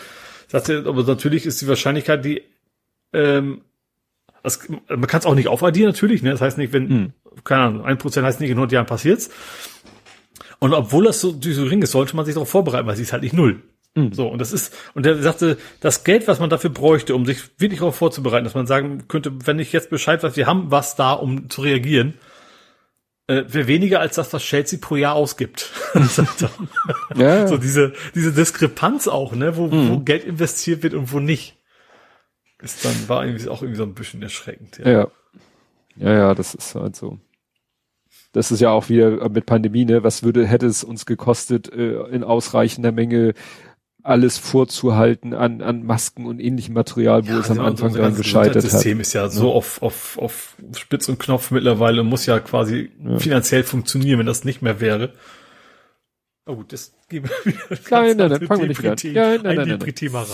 Sagt 0.49 0.67
er, 0.67 0.85
aber 0.85 1.03
natürlich 1.03 1.45
ist 1.45 1.61
die 1.61 1.67
Wahrscheinlichkeit, 1.69 2.25
die, 2.25 2.43
ähm, 3.13 3.61
das, 4.43 4.67
man 4.67 5.07
kann 5.07 5.21
es 5.21 5.25
auch 5.25 5.35
nicht 5.35 5.47
aufaddieren, 5.47 5.89
natürlich, 5.89 6.21
ne? 6.21 6.31
Das 6.31 6.41
heißt 6.41 6.57
nicht, 6.57 6.73
wenn, 6.73 6.87
mhm. 6.89 7.13
keine 7.45 7.63
Ahnung, 7.63 7.85
ein 7.85 7.97
Prozent 7.97 8.25
heißt 8.25 8.41
nicht, 8.41 8.49
in 8.49 8.57
100 8.57 8.73
Jahren 8.73 8.85
passiert's. 8.85 9.29
Und 10.59 10.73
obwohl 10.73 11.05
das 11.05 11.21
so, 11.21 11.31
so 11.31 11.63
gering 11.63 11.81
ist, 11.81 11.91
sollte 11.91 12.17
man 12.17 12.25
sich 12.25 12.33
darauf 12.33 12.49
vorbereiten, 12.49 12.87
weil 12.87 12.97
sie 12.97 13.03
ist 13.03 13.13
halt 13.13 13.23
nicht 13.23 13.33
null. 13.33 13.61
Mhm. 13.95 14.11
So, 14.11 14.27
und 14.27 14.39
das 14.39 14.51
ist, 14.51 14.75
und 14.95 15.05
der 15.05 15.15
sagte, 15.15 15.57
das 15.79 16.03
Geld, 16.03 16.27
was 16.27 16.41
man 16.41 16.49
dafür 16.49 16.71
bräuchte, 16.71 17.15
um 17.15 17.25
sich 17.25 17.39
wirklich 17.57 17.79
darauf 17.79 17.95
vorzubereiten, 17.95 18.43
dass 18.43 18.53
man 18.53 18.67
sagen 18.67 19.07
könnte, 19.07 19.31
wenn 19.45 19.59
ich 19.59 19.71
jetzt 19.71 19.89
Bescheid 19.89 20.21
weiß, 20.23 20.35
wir 20.35 20.45
haben 20.45 20.71
was 20.71 20.97
da, 20.97 21.13
um 21.13 21.49
zu 21.49 21.61
reagieren, 21.61 22.15
äh, 23.29 23.53
wäre 23.53 23.67
weniger 23.67 23.99
als 23.99 24.15
das, 24.15 24.33
was 24.33 24.41
Chelsea 24.41 24.79
pro 24.81 24.95
Jahr 24.95 25.13
ausgibt. 25.13 25.71
ja. 27.15 27.47
So 27.47 27.57
diese, 27.57 27.93
diese 28.15 28.33
Diskrepanz 28.33 29.07
auch, 29.07 29.33
ne, 29.33 29.55
wo, 29.55 29.67
mhm. 29.67 29.89
wo 29.89 29.99
Geld 29.99 30.23
investiert 30.23 30.81
wird 30.81 30.95
und 30.95 31.13
wo 31.13 31.19
nicht. 31.19 31.57
Ist 32.61 32.83
dann, 32.83 33.07
war 33.07 33.25
irgendwie 33.25 33.47
auch 33.47 33.61
irgendwie 33.61 33.77
so 33.77 33.83
ein 33.83 33.93
bisschen 33.93 34.21
erschreckend. 34.21 34.79
Ja. 34.79 34.89
ja. 34.89 35.11
Ja, 35.95 36.13
ja, 36.13 36.35
das 36.35 36.55
ist 36.55 36.75
halt 36.75 36.95
so. 36.95 37.19
Das 38.31 38.51
ist 38.51 38.61
ja 38.61 38.71
auch 38.71 38.89
wieder 38.89 39.27
mit 39.29 39.45
Pandemie, 39.45 39.85
ne? 39.85 40.03
Was 40.03 40.23
würde, 40.23 40.47
hätte 40.47 40.65
es 40.65 40.83
uns 40.83 41.05
gekostet, 41.05 41.71
äh, 41.71 42.03
in 42.07 42.23
ausreichender 42.23 42.91
Menge 42.91 43.33
alles 44.03 44.37
vorzuhalten 44.37 45.33
an, 45.33 45.61
an 45.61 45.83
Masken 45.83 46.25
und 46.25 46.39
ähnlichem 46.39 46.73
Material, 46.73 47.27
wo 47.27 47.31
ja, 47.31 47.39
es 47.39 47.51
am 47.51 47.59
Anfang 47.59 47.93
dann 47.93 48.15
gescheitert 48.15 48.57
hat. 48.57 48.63
Das 48.63 48.71
System 48.71 48.99
ist 48.99 49.13
ja 49.13 49.29
so 49.29 49.51
auf, 49.51 49.81
auf, 49.81 50.17
auf 50.17 50.55
Spitz 50.75 51.09
und 51.09 51.19
Knopf 51.19 51.51
mittlerweile, 51.51 52.03
muss 52.03 52.25
ja 52.25 52.39
quasi 52.39 52.91
ja. 53.03 53.19
finanziell 53.19 53.63
funktionieren, 53.63 54.19
wenn 54.19 54.25
das 54.25 54.45
nicht 54.45 54.61
mehr 54.61 54.79
wäre. 54.79 55.13
Oh 56.45 56.55
gut, 56.55 56.73
das 56.73 56.93
geben 57.09 57.29
wir 57.43 57.53
Nein, 57.91 58.17
nein, 58.17 58.31
nein, 58.31 58.47
fangen 58.47 58.61
wir 58.61 58.67
nicht 58.69 58.81
wieder 58.81 58.91
an. 58.93 58.97
Ja, 59.03 59.29
nein, 59.37 59.55
nein, 59.55 59.67
nein, 59.67 59.79
nein. 59.79 60.25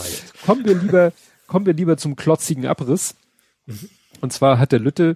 Kommen 0.46 0.66
wir 0.66 0.76
lieber, 0.76 1.12
kommen 1.48 1.66
wir 1.66 1.74
lieber 1.74 1.98
zum 1.98 2.16
klotzigen 2.16 2.66
Abriss. 2.68 3.16
Mhm. 3.66 3.90
Und 4.22 4.32
zwar 4.32 4.60
hat 4.60 4.72
der 4.72 4.80
Lütte 4.80 5.16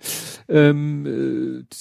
ähm, 0.49 1.05
äh, 1.05 1.75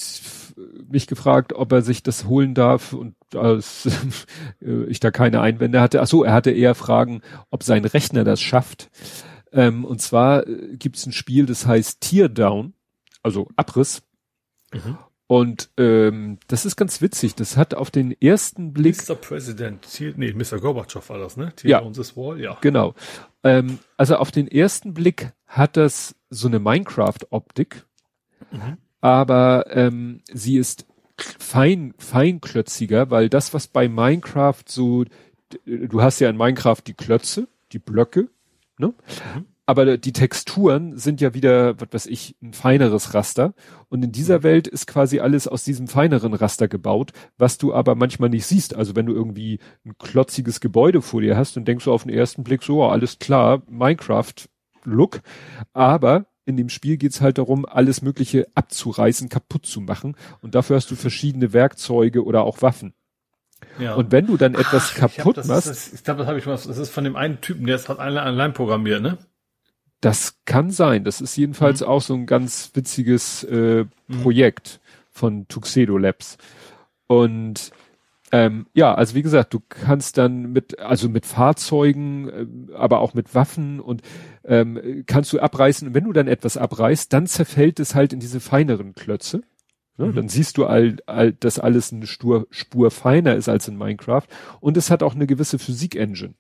mich 0.89 1.07
gefragt, 1.07 1.53
ob 1.53 1.73
er 1.73 1.83
sich 1.83 2.03
das 2.03 2.27
holen 2.27 2.55
darf 2.55 2.93
und 2.93 3.15
als 3.35 3.89
ich 4.61 5.01
da 5.01 5.11
keine 5.11 5.41
Einwände 5.41 5.81
hatte. 5.81 6.03
Ach 6.03 6.07
so, 6.07 6.25
er 6.25 6.33
hatte 6.33 6.51
eher 6.51 6.75
Fragen, 6.75 7.23
ob 7.51 7.63
sein 7.63 7.85
Rechner 7.85 8.25
das 8.25 8.41
schafft. 8.41 8.91
Ähm, 9.53 9.85
und 9.85 10.01
zwar 10.01 10.47
äh, 10.47 10.77
gibt 10.77 10.97
es 10.97 11.07
ein 11.07 11.13
Spiel, 11.13 11.47
das 11.47 11.67
heißt 11.67 12.01
Teardown, 12.01 12.75
also 13.23 13.49
Abriss. 13.57 14.03
Mhm. 14.73 14.99
Und 15.27 15.71
ähm, 15.77 16.39
das 16.49 16.65
ist 16.65 16.77
ganz 16.77 17.03
witzig. 17.03 17.35
Das 17.35 17.59
hat 17.59 17.75
auf 17.75 17.91
den 17.91 18.19
ersten 18.19 18.73
Blick. 18.73 19.07
Mr. 19.07 19.15
President, 19.15 19.87
nee, 20.17 20.33
Mr. 20.33 20.59
Gorbatschow 20.59 21.07
war 21.11 21.19
das, 21.19 21.37
ne? 21.37 21.53
Tear 21.55 21.83
ja. 21.83 21.91
this 21.91 22.17
wall, 22.17 22.41
ja. 22.41 22.57
Genau. 22.63 22.95
Ähm, 23.45 23.79
also 23.99 24.17
auf 24.17 24.31
den 24.31 24.49
ersten 24.49 24.95
Blick 24.95 25.33
hat 25.47 25.77
das 25.77 26.15
so 26.31 26.49
eine 26.49 26.59
Minecraft-Optik, 26.59 27.85
mhm. 28.51 28.79
Aber 29.01 29.67
ähm, 29.71 30.23
sie 30.33 30.57
ist 30.57 30.87
fein, 31.17 31.95
feinklötziger, 31.99 33.11
weil 33.11 33.29
das, 33.29 33.55
was 33.55 33.67
bei 33.67 33.89
Minecraft 33.89 34.63
so, 34.67 35.05
du 35.65 36.03
hast 36.03 36.21
ja 36.21 36.31
in 36.31 36.37
Minecraft 36.37 36.83
die 36.87 36.95
Klötze, 36.95 37.49
die 37.73 37.79
Blöcke, 37.79 38.29
ne? 38.79 38.89
Mhm. 38.89 39.47
Aber 39.67 39.99
die 39.99 40.15
Texturen 40.15 40.97
sind 40.97 41.21
ja 41.21 41.35
wieder, 41.35 41.79
was 41.79 41.89
weiß 41.93 42.07
ich, 42.07 42.37
ein 42.41 42.55
feineres 42.55 43.13
Raster. 43.13 43.53
Und 43.91 44.03
in 44.03 44.13
dieser 44.13 44.39
mhm. 44.39 44.43
Welt 44.45 44.67
ist 44.67 44.87
quasi 44.87 45.21
alles 45.21 45.47
aus 45.47 45.63
diesem 45.63 45.89
feineren 45.89 46.33
Raster 46.33 46.69
gebaut, 46.69 47.13
was 47.37 47.59
du 47.59 47.75
aber 47.75 47.95
manchmal 47.95 48.31
nicht 48.31 48.47
siehst. 48.47 48.75
Also 48.75 48.97
wenn 48.97 49.05
du 49.05 49.13
irgendwie 49.13 49.59
ein 49.85 49.99
klotziges 49.99 50.61
Gebäude 50.61 51.03
vor 51.03 51.21
dir 51.21 51.37
hast 51.37 51.59
und 51.59 51.69
denkst 51.69 51.85
du 51.85 51.93
auf 51.93 52.05
den 52.05 52.15
ersten 52.15 52.45
Blick 52.45 52.63
so, 52.63 52.83
oh, 52.83 52.89
alles 52.89 53.19
klar, 53.19 53.61
Minecraft-Look. 53.69 55.21
Aber 55.75 56.25
in 56.49 56.57
dem 56.57 56.71
Spiel 56.71 56.97
geht's 56.97 57.21
halt 57.21 57.37
darum, 57.37 57.67
alles 57.67 58.01
Mögliche 58.01 58.49
abzureißen, 58.55 59.29
kaputt 59.29 59.67
zu 59.67 59.83
machen. 59.83 60.17
Und 60.41 60.55
dafür 60.55 60.77
hast 60.77 60.91
du 60.91 60.97
verschiedene 60.97 61.53
Werkzeuge 61.53 62.25
oder 62.25 62.43
auch 62.43 62.63
Waffen. 62.63 62.95
Ja. 63.79 63.95
Und 63.95 64.13
wenn 64.13 64.27
du 64.27 64.39
dann 64.39 64.55
etwas 64.55 64.93
Ach, 64.95 65.01
kaputt 65.01 65.37
ich 65.37 65.45
machst. 65.45 65.67
Das, 65.69 65.93
ich 65.93 66.03
glaube, 66.03 66.21
das 66.21 66.29
habe 66.29 66.39
ich 66.39 66.47
was. 66.47 66.67
Das 66.67 66.79
ist 66.79 66.89
von 66.89 67.05
dem 67.05 67.17
einen 67.17 67.43
Typen, 67.43 67.67
der 67.67 67.77
es 67.77 67.91
hat 67.91 67.99
allein 67.99 68.55
programmiert, 68.55 69.03
ne? 69.03 69.19
Das 70.01 70.39
kann 70.47 70.71
sein. 70.71 71.05
Das 71.05 71.21
ist 71.21 71.37
jedenfalls 71.37 71.83
mhm. 71.83 71.87
auch 71.89 72.01
so 72.01 72.15
ein 72.15 72.25
ganz 72.25 72.71
witziges 72.73 73.45
äh, 73.45 73.85
mhm. 74.07 74.23
Projekt 74.23 74.81
von 75.11 75.49
Tuxedo 75.49 75.99
Labs. 75.99 76.39
Und 77.09 77.73
ähm, 78.31 78.67
ja, 78.75 78.95
also 78.95 79.15
wie 79.15 79.23
gesagt, 79.23 79.55
du 79.55 79.61
kannst 79.69 80.19
dann 80.19 80.53
mit, 80.53 80.79
also 80.79 81.09
mit 81.09 81.25
Fahrzeugen, 81.25 82.29
äh, 82.29 82.75
aber 82.75 83.01
auch 83.01 83.15
mit 83.15 83.35
Waffen 83.35 83.81
und 83.81 84.03
ähm, 84.45 85.05
kannst 85.07 85.33
du 85.33 85.41
abreißen. 85.41 85.89
Und 85.89 85.95
wenn 85.95 86.05
du 86.05 86.13
dann 86.13 86.29
etwas 86.29 86.57
abreißt, 86.57 87.13
dann 87.13 87.27
zerfällt 87.27 87.81
es 87.81 87.95
halt 87.95 88.13
in 88.13 88.21
diese 88.21 88.41
feineren 88.41 88.95
Klötze. 88.95 89.43
Ne? 89.97 90.07
Mhm. 90.07 90.15
Dann 90.15 90.29
siehst 90.29 90.59
du 90.59 90.67
all, 90.67 90.97
all, 91.07 91.33
dass 91.33 91.59
alles 91.59 91.93
eine 91.93 92.07
Spur, 92.07 92.47
Spur 92.51 92.91
feiner 92.91 93.35
ist 93.35 93.49
als 93.49 93.69
in 93.69 93.77
Minecraft. 93.77 94.25
Und 94.61 94.77
es 94.77 94.91
hat 94.91 95.03
auch 95.03 95.15
eine 95.15 95.27
gewisse 95.27 95.59
Physik-Engine. 95.59 96.35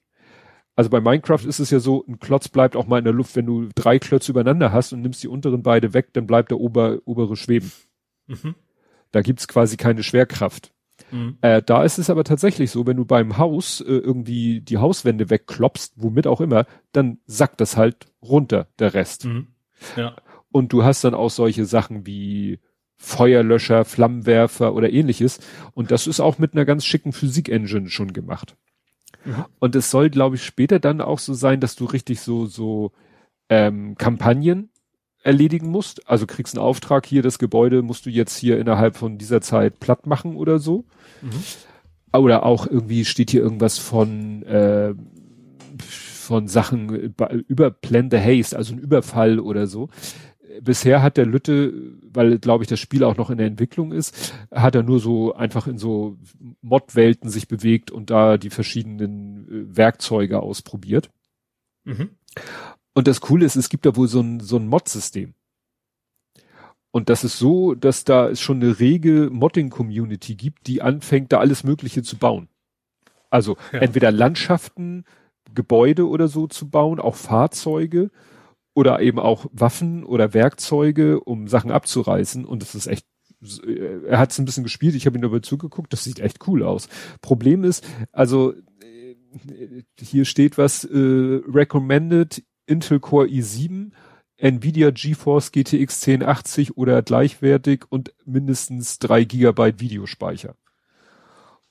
Also 0.77 0.91
bei 0.91 1.01
Minecraft 1.01 1.45
ist 1.45 1.59
es 1.59 1.71
ja 1.71 1.81
so, 1.81 2.05
ein 2.07 2.21
Klotz 2.21 2.49
bleibt 2.49 2.77
auch 2.77 2.87
mal 2.87 2.99
in 2.99 3.05
der 3.05 3.13
Luft. 3.13 3.35
Wenn 3.35 3.47
du 3.47 3.69
drei 3.75 3.99
Klötze 3.99 4.31
übereinander 4.31 4.73
hast 4.73 4.93
und 4.93 5.03
nimmst 5.03 5.23
die 5.23 5.29
unteren 5.29 5.63
beide 5.63 5.93
weg, 5.93 6.13
dann 6.13 6.27
bleibt 6.27 6.51
der 6.51 6.61
ober, 6.61 6.99
obere 7.05 7.37
schweben. 7.37 7.73
Mhm. 8.27 8.55
Da 9.11 9.23
gibt's 9.23 9.49
quasi 9.49 9.77
keine 9.77 10.03
Schwerkraft. 10.03 10.73
Mhm. 11.11 11.39
Äh, 11.41 11.63
da 11.63 11.85
ist 11.85 11.99
es 11.99 12.11
aber 12.11 12.25
tatsächlich 12.25 12.71
so, 12.71 12.87
wenn 12.87 12.97
du 12.97 13.05
beim 13.05 13.39
Haus 13.39 13.81
äh, 13.81 13.85
irgendwie 13.85 14.61
die 14.61 14.79
Hauswände 14.79 15.31
wegklopst, 15.31 15.95
womit 15.97 16.27
auch 16.27 16.41
immer, 16.41 16.67
dann 16.93 17.19
sackt 17.27 17.61
das 17.61 17.77
halt 17.77 18.07
runter, 18.23 18.69
der 18.79 18.95
Rest. 18.95 19.25
Mhm. 19.25 19.49
Ja. 19.97 20.17
Und 20.51 20.73
du 20.73 20.83
hast 20.85 21.05
dann 21.05 21.15
auch 21.15 21.31
solche 21.31 21.65
Sachen 21.65 22.07
wie 22.07 22.59
Feuerlöscher, 22.97 23.85
Flammenwerfer 23.85 24.75
oder 24.75 24.93
ähnliches. 24.93 25.41
Und 25.73 25.91
das 25.91 26.07
ist 26.07 26.21
auch 26.21 26.39
mit 26.39 26.55
einer 26.55 26.65
ganz 26.65 26.85
schicken 26.85 27.13
Physik-Engine 27.13 27.89
schon 27.89 28.13
gemacht. 28.13 28.57
Mhm. 29.25 29.45
Und 29.61 29.77
es 29.77 29.91
soll, 29.91 30.11
glaube 30.11 30.37
ich, 30.37 30.45
später 30.45 30.81
dann 30.81 31.01
auch 31.01 31.19
so 31.19 31.35
sein, 31.35 31.61
dass 31.61 31.77
du 31.77 31.85
richtig 31.85 32.21
so, 32.21 32.47
so 32.47 32.93
ähm, 33.49 33.97
Kampagnen 33.97 34.71
erledigen 35.29 35.69
musst. 35.69 36.09
Also 36.09 36.27
kriegst 36.27 36.57
einen 36.57 36.65
Auftrag, 36.65 37.07
hier 37.07 37.23
das 37.23 37.39
Gebäude 37.39 37.83
musst 37.83 38.07
du 38.07 38.11
jetzt 38.11 38.37
hier 38.37 38.59
innerhalb 38.59 38.97
von 38.97 39.19
dieser 39.19 39.43
Zeit 39.43 39.79
platt 39.79 40.07
machen 40.07 40.37
oder 40.37 40.59
so. 40.59 40.87
Mhm. 41.21 42.19
Oder 42.19 42.47
auch 42.47 42.67
irgendwie 42.67 43.05
steht 43.05 43.31
hier 43.31 43.43
irgendwas 43.43 43.77
von, 43.77 44.43
äh, 44.45 44.95
von 45.79 46.49
Sachen 46.49 47.15
über 47.47 47.71
Plan 47.71 48.11
the 48.11 48.17
Haste, 48.17 48.57
also 48.57 48.73
ein 48.73 48.79
Überfall 48.79 49.39
oder 49.39 49.67
so. 49.67 49.91
Bisher 50.63 51.03
hat 51.03 51.19
der 51.19 51.27
Lütte, 51.27 51.75
weil 52.03 52.39
glaube 52.39 52.65
ich 52.65 52.69
das 52.69 52.81
Spiel 52.81 53.05
auch 53.05 53.19
noch 53.19 53.29
in 53.29 53.37
der 53.37 53.47
Entwicklung 53.47 53.93
ist, 53.93 54.33
hat 54.51 54.75
er 54.75 54.83
nur 54.83 54.99
so 54.99 55.35
einfach 55.35 55.67
in 55.67 55.77
so 55.77 56.17
Mod-Welten 56.63 57.29
sich 57.29 57.49
bewegt 57.49 57.91
und 57.91 58.09
da 58.09 58.39
die 58.39 58.51
verschiedenen 58.51 59.47
äh, 59.47 59.77
Werkzeuge 59.77 60.41
ausprobiert. 60.41 61.11
Mhm. 61.85 62.09
Und 62.99 63.07
das 63.07 63.21
Coole 63.21 63.47
ist, 63.47 63.55
es 63.55 63.69
gibt 63.69 63.87
da 63.87 63.95
wohl 63.95 64.09
so 64.09 64.19
ein, 64.19 64.41
so 64.41 64.57
ein 64.57 64.67
Mod-System. 64.67 65.35
Und 66.91 67.09
das 67.09 67.23
ist 67.23 67.39
so, 67.39 67.77
dass 67.77 68.03
da 68.03 68.29
es 68.29 68.41
schon 68.41 68.61
eine 68.61 68.81
rege 68.81 69.31
Modding-Community 69.31 70.35
gibt, 70.35 70.67
die 70.67 70.83
anfängt, 70.83 71.31
da 71.31 71.39
alles 71.39 71.63
Mögliche 71.63 72.03
zu 72.03 72.17
bauen. 72.17 72.49
Also 73.31 73.57
ja. 73.73 73.79
entweder 73.79 74.11
Landschaften, 74.11 75.05
Gebäude 75.55 76.09
oder 76.09 76.27
so 76.27 76.49
zu 76.49 76.71
bauen, 76.71 76.99
auch 76.99 77.15
Fahrzeuge 77.15 78.11
oder 78.75 79.01
eben 79.01 79.21
auch 79.21 79.47
Waffen 79.53 80.03
oder 80.03 80.35
Werkzeuge, 80.35 81.21
um 81.21 81.47
Sachen 81.47 81.71
abzureißen. 81.71 82.45
Und 82.45 82.63
das 82.63 82.75
ist 82.75 82.89
echt, 82.89 83.07
er 84.09 84.19
hat 84.19 84.33
es 84.33 84.41
ein 84.41 84.45
bisschen 84.45 84.65
gespielt, 84.65 84.97
ich 84.97 85.07
habe 85.07 85.17
ihn 85.17 85.23
dabei 85.23 85.39
zugeguckt, 85.39 85.93
das 85.93 86.03
sieht 86.03 86.19
echt 86.19 86.49
cool 86.49 86.65
aus. 86.65 86.89
Problem 87.21 87.63
ist, 87.63 87.87
also 88.11 88.55
äh, 88.83 89.85
hier 90.01 90.25
steht 90.25 90.59
was, 90.59 90.83
äh, 90.83 90.89
recommended 91.47 92.43
Intel 92.69 93.01
Core 93.01 93.27
i7, 93.27 93.91
Nvidia 94.37 94.91
GeForce 94.91 95.51
GTX 95.51 96.07
1080 96.07 96.77
oder 96.77 97.03
gleichwertig 97.03 97.85
und 97.89 98.15
mindestens 98.25 98.99
drei 98.99 99.25
Gigabyte 99.25 99.81
Videospeicher. 99.81 100.55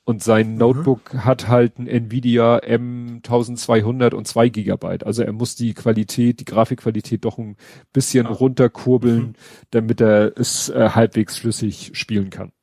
Und 0.04 0.24
sein 0.24 0.54
mhm. 0.54 0.58
Notebook 0.58 1.16
hat 1.16 1.50
halt 1.50 1.80
ein 1.80 1.88
Nvidia 1.88 2.60
M1200 2.60 4.14
und 4.14 4.26
zwei 4.26 4.48
Gigabyte. 4.48 5.06
Also 5.06 5.24
er 5.24 5.34
muss 5.34 5.56
die 5.56 5.74
Qualität, 5.74 6.40
die 6.40 6.46
Grafikqualität 6.46 7.26
doch 7.26 7.38
ein 7.38 7.58
bisschen 7.92 8.26
ah. 8.26 8.32
runterkurbeln, 8.32 9.20
mhm. 9.20 9.34
damit 9.72 10.00
er 10.00 10.32
es 10.38 10.70
äh, 10.70 10.92
halbwegs 10.92 11.38
flüssig 11.38 11.92
spielen 11.94 12.30
kann. 12.30 12.54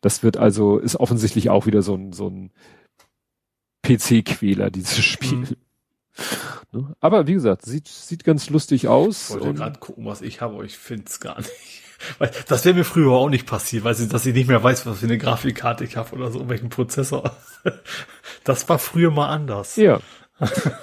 Das 0.00 0.24
wird 0.24 0.36
also, 0.36 0.78
ist 0.78 0.96
offensichtlich 0.96 1.50
auch 1.50 1.66
wieder 1.66 1.82
so 1.82 1.94
ein, 1.94 2.12
so 2.12 2.28
ein 2.28 2.50
PC-Quäler, 3.86 4.70
dieses 4.70 5.04
Spiel. 5.04 5.38
Mhm. 5.38 5.56
Ne? 6.72 6.94
Aber 7.00 7.26
wie 7.26 7.32
gesagt, 7.32 7.64
sieht, 7.64 7.88
sieht 7.88 8.24
ganz 8.24 8.50
lustig 8.50 8.88
aus. 8.88 9.30
Ich 9.30 9.36
wollte 9.36 9.54
gerade 9.54 9.78
gucken, 9.78 10.04
was 10.04 10.20
ich 10.20 10.42
habe, 10.42 10.56
aber 10.56 10.64
ich 10.64 10.76
finde 10.76 11.04
es 11.06 11.18
gar 11.18 11.38
nicht. 11.38 11.50
Weil 12.18 12.30
das 12.46 12.64
wäre 12.66 12.74
mir 12.74 12.84
früher 12.84 13.12
auch 13.12 13.30
nicht 13.30 13.46
passiert, 13.46 13.82
weil 13.84 13.94
ich, 13.94 14.08
dass 14.08 14.24
ich 14.24 14.34
nicht 14.34 14.46
mehr 14.48 14.62
weiß, 14.62 14.86
was 14.86 15.00
für 15.00 15.06
eine 15.06 15.18
Grafikkarte 15.18 15.82
ich 15.82 15.96
habe 15.96 16.14
oder 16.14 16.30
so, 16.30 16.48
welchen 16.48 16.68
Prozessor. 16.68 17.36
Das 18.44 18.68
war 18.68 18.78
früher 18.78 19.10
mal 19.10 19.28
anders. 19.28 19.76
Ja. 19.76 20.00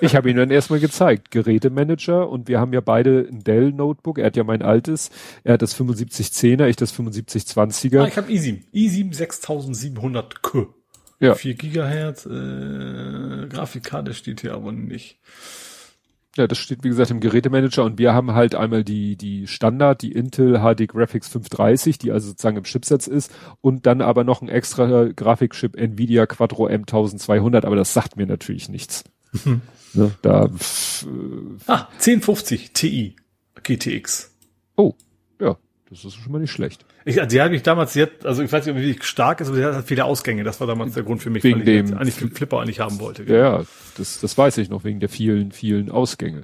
Ich 0.02 0.16
habe 0.16 0.30
ihn 0.30 0.36
dann 0.36 0.52
erstmal 0.52 0.80
gezeigt, 0.80 1.32
Gerätemanager 1.32 2.30
und 2.30 2.50
wir 2.50 2.60
haben 2.60 2.74
ja 2.74 2.82
beide 2.82 3.28
ein 3.32 3.44
Dell 3.44 3.72
Notebook. 3.72 4.20
Er 4.20 4.26
hat 4.26 4.36
ja 4.36 4.44
mein 4.44 4.62
altes, 4.62 5.10
er 5.44 5.54
hat 5.54 5.62
das 5.62 5.80
7510er, 5.80 6.68
ich 6.68 6.76
das 6.76 6.94
7520er. 6.94 8.02
Ah, 8.02 8.08
ich 8.08 8.18
habe 8.18 8.30
i7, 8.30 8.64
i7 8.74 9.16
6700K. 9.16 10.68
Ja. 11.20 11.36
4 11.36 11.54
Gigahertz, 11.56 12.26
äh, 12.26 13.48
Grafikkarte 13.48 14.14
steht 14.14 14.42
hier 14.42 14.54
aber 14.54 14.72
nicht. 14.72 15.20
Ja, 16.38 16.48
das 16.48 16.58
steht 16.58 16.84
wie 16.84 16.90
gesagt 16.90 17.12
im 17.12 17.22
Gerätemanager 17.22 17.86
und 17.86 17.98
wir 17.98 18.14
haben 18.14 18.34
halt 18.34 18.56
einmal 18.56 18.84
die, 18.84 19.16
die 19.16 19.48
Standard, 19.48 20.02
die 20.02 20.12
Intel 20.12 20.60
HD 20.60 20.86
Graphics 20.86 21.30
530, 21.30 21.98
die 21.98 22.12
also 22.12 22.28
sozusagen 22.28 22.58
im 22.58 22.64
Chipsatz 22.64 23.08
ist 23.08 23.34
und 23.62 23.86
dann 23.86 24.02
aber 24.02 24.26
noch 24.26 24.42
ein 24.42 24.50
extra 24.50 25.06
Grafikchip 25.06 25.78
Nvidia 25.78 26.26
Quadro 26.26 26.68
M1200, 26.68 27.66
aber 27.66 27.78
das 27.78 27.94
sagt 27.94 28.18
mir 28.18 28.28
natürlich 28.28 28.68
nichts. 28.70 29.06
Ne, 29.94 30.12
da, 30.22 30.50
ah, 31.68 31.88
1050 32.00 32.74
Ti 32.74 33.16
GTX. 33.64 34.36
Oh, 34.76 34.94
ja, 35.40 35.56
das 35.90 36.04
ist 36.04 36.16
schon 36.16 36.34
mal 36.34 36.40
nicht 36.40 36.52
schlecht. 36.52 36.86
Ich, 37.08 37.22
die 37.28 37.40
hat 37.40 37.52
mich 37.52 37.62
damals 37.62 37.94
jetzt, 37.94 38.26
also 38.26 38.42
ich 38.42 38.52
weiß 38.52 38.66
nicht, 38.66 38.76
wie 38.76 38.98
stark 39.00 39.40
ist, 39.40 39.48
aber 39.50 39.58
sie 39.58 39.64
hat 39.64 39.86
viele 39.86 40.06
Ausgänge. 40.06 40.44
Das 40.44 40.60
war 40.60 40.66
damals 40.66 40.96
der 40.96 41.04
Grund 41.04 41.22
für 41.22 41.30
mich, 41.30 41.44
wegen 41.44 41.60
weil 41.60 41.70
ich 41.70 41.86
dem 41.86 41.98
eigentlich 41.98 42.18
den 42.18 42.32
Flipper 42.32 42.60
eigentlich 42.60 42.80
haben 42.80 43.00
wollte. 43.00 43.24
Ja, 43.24 43.36
ja, 43.36 43.64
das, 43.96 44.20
das 44.20 44.36
weiß 44.36 44.58
ich 44.58 44.70
noch, 44.70 44.84
wegen 44.84 45.00
der 45.00 45.10
vielen, 45.10 45.52
vielen 45.52 45.92
Ausgänge. 45.92 46.44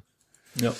Ja. 0.61 0.71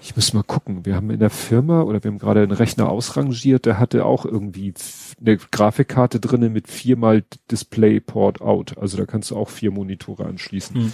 Ich 0.00 0.14
muss 0.14 0.32
mal 0.32 0.44
gucken. 0.44 0.86
Wir 0.86 0.94
haben 0.94 1.10
in 1.10 1.18
der 1.18 1.30
Firma 1.30 1.82
oder 1.82 2.04
wir 2.04 2.08
haben 2.12 2.18
gerade 2.20 2.42
einen 2.42 2.52
Rechner 2.52 2.88
ausrangiert, 2.88 3.66
der 3.66 3.80
hatte 3.80 4.04
auch 4.04 4.24
irgendwie 4.24 4.72
eine 5.20 5.38
Grafikkarte 5.38 6.20
drinnen 6.20 6.52
mit 6.52 6.68
viermal 6.68 7.24
DisplayPort 7.50 8.40
Out. 8.40 8.78
Also 8.78 8.96
da 8.96 9.06
kannst 9.06 9.32
du 9.32 9.36
auch 9.36 9.48
vier 9.48 9.72
Monitore 9.72 10.26
anschließen. 10.26 10.76
Hm. 10.76 10.92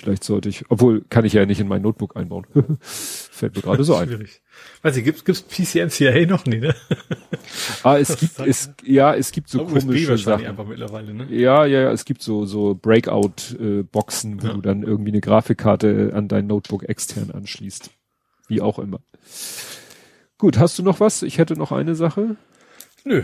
Vielleicht 0.00 0.24
sollte 0.24 0.48
ich, 0.48 0.64
obwohl 0.70 1.04
kann 1.10 1.26
ich 1.26 1.34
ja 1.34 1.44
nicht 1.44 1.60
in 1.60 1.68
mein 1.68 1.82
Notebook 1.82 2.16
einbauen. 2.16 2.46
Fällt 2.80 3.54
mir 3.54 3.60
gerade 3.60 3.84
so 3.84 3.96
ein. 3.96 4.08
Schwierig. 4.08 4.40
Weiß 4.80 4.96
ich, 4.96 5.04
gibt's, 5.04 5.26
gibt's 5.26 5.42
PCMCIA 5.42 6.24
noch 6.24 6.46
nie, 6.46 6.60
ne? 6.60 6.74
ah, 7.82 7.98
es 7.98 8.16
gibt, 8.16 8.38
es, 8.38 8.72
ja, 8.82 9.14
es 9.14 9.30
gibt 9.30 9.50
so 9.50 9.66
komische 9.66 10.16
Sachen. 10.16 10.46
Einfach 10.46 10.66
mittlerweile, 10.66 11.12
ne? 11.12 11.26
Ja, 11.28 11.66
ja, 11.66 11.82
ja, 11.82 11.92
es 11.92 12.06
gibt 12.06 12.22
so, 12.22 12.46
so 12.46 12.74
Breakout-Boxen, 12.74 14.38
äh, 14.38 14.42
wo 14.42 14.46
ja. 14.46 14.52
du 14.54 14.62
dann 14.62 14.82
irgendwie 14.84 15.10
eine 15.10 15.20
Grafikkarte 15.20 16.12
an 16.14 16.28
dein 16.28 16.46
Notebook 16.46 16.88
extern 16.88 17.30
anschließt. 17.30 17.90
Wie 18.48 18.62
auch 18.62 18.78
immer. 18.78 19.00
Gut, 20.38 20.58
hast 20.58 20.78
du 20.78 20.82
noch 20.82 20.98
was? 21.00 21.22
Ich 21.22 21.36
hätte 21.36 21.56
noch 21.56 21.72
eine 21.72 21.94
Sache. 21.94 22.36
Nö, 23.04 23.22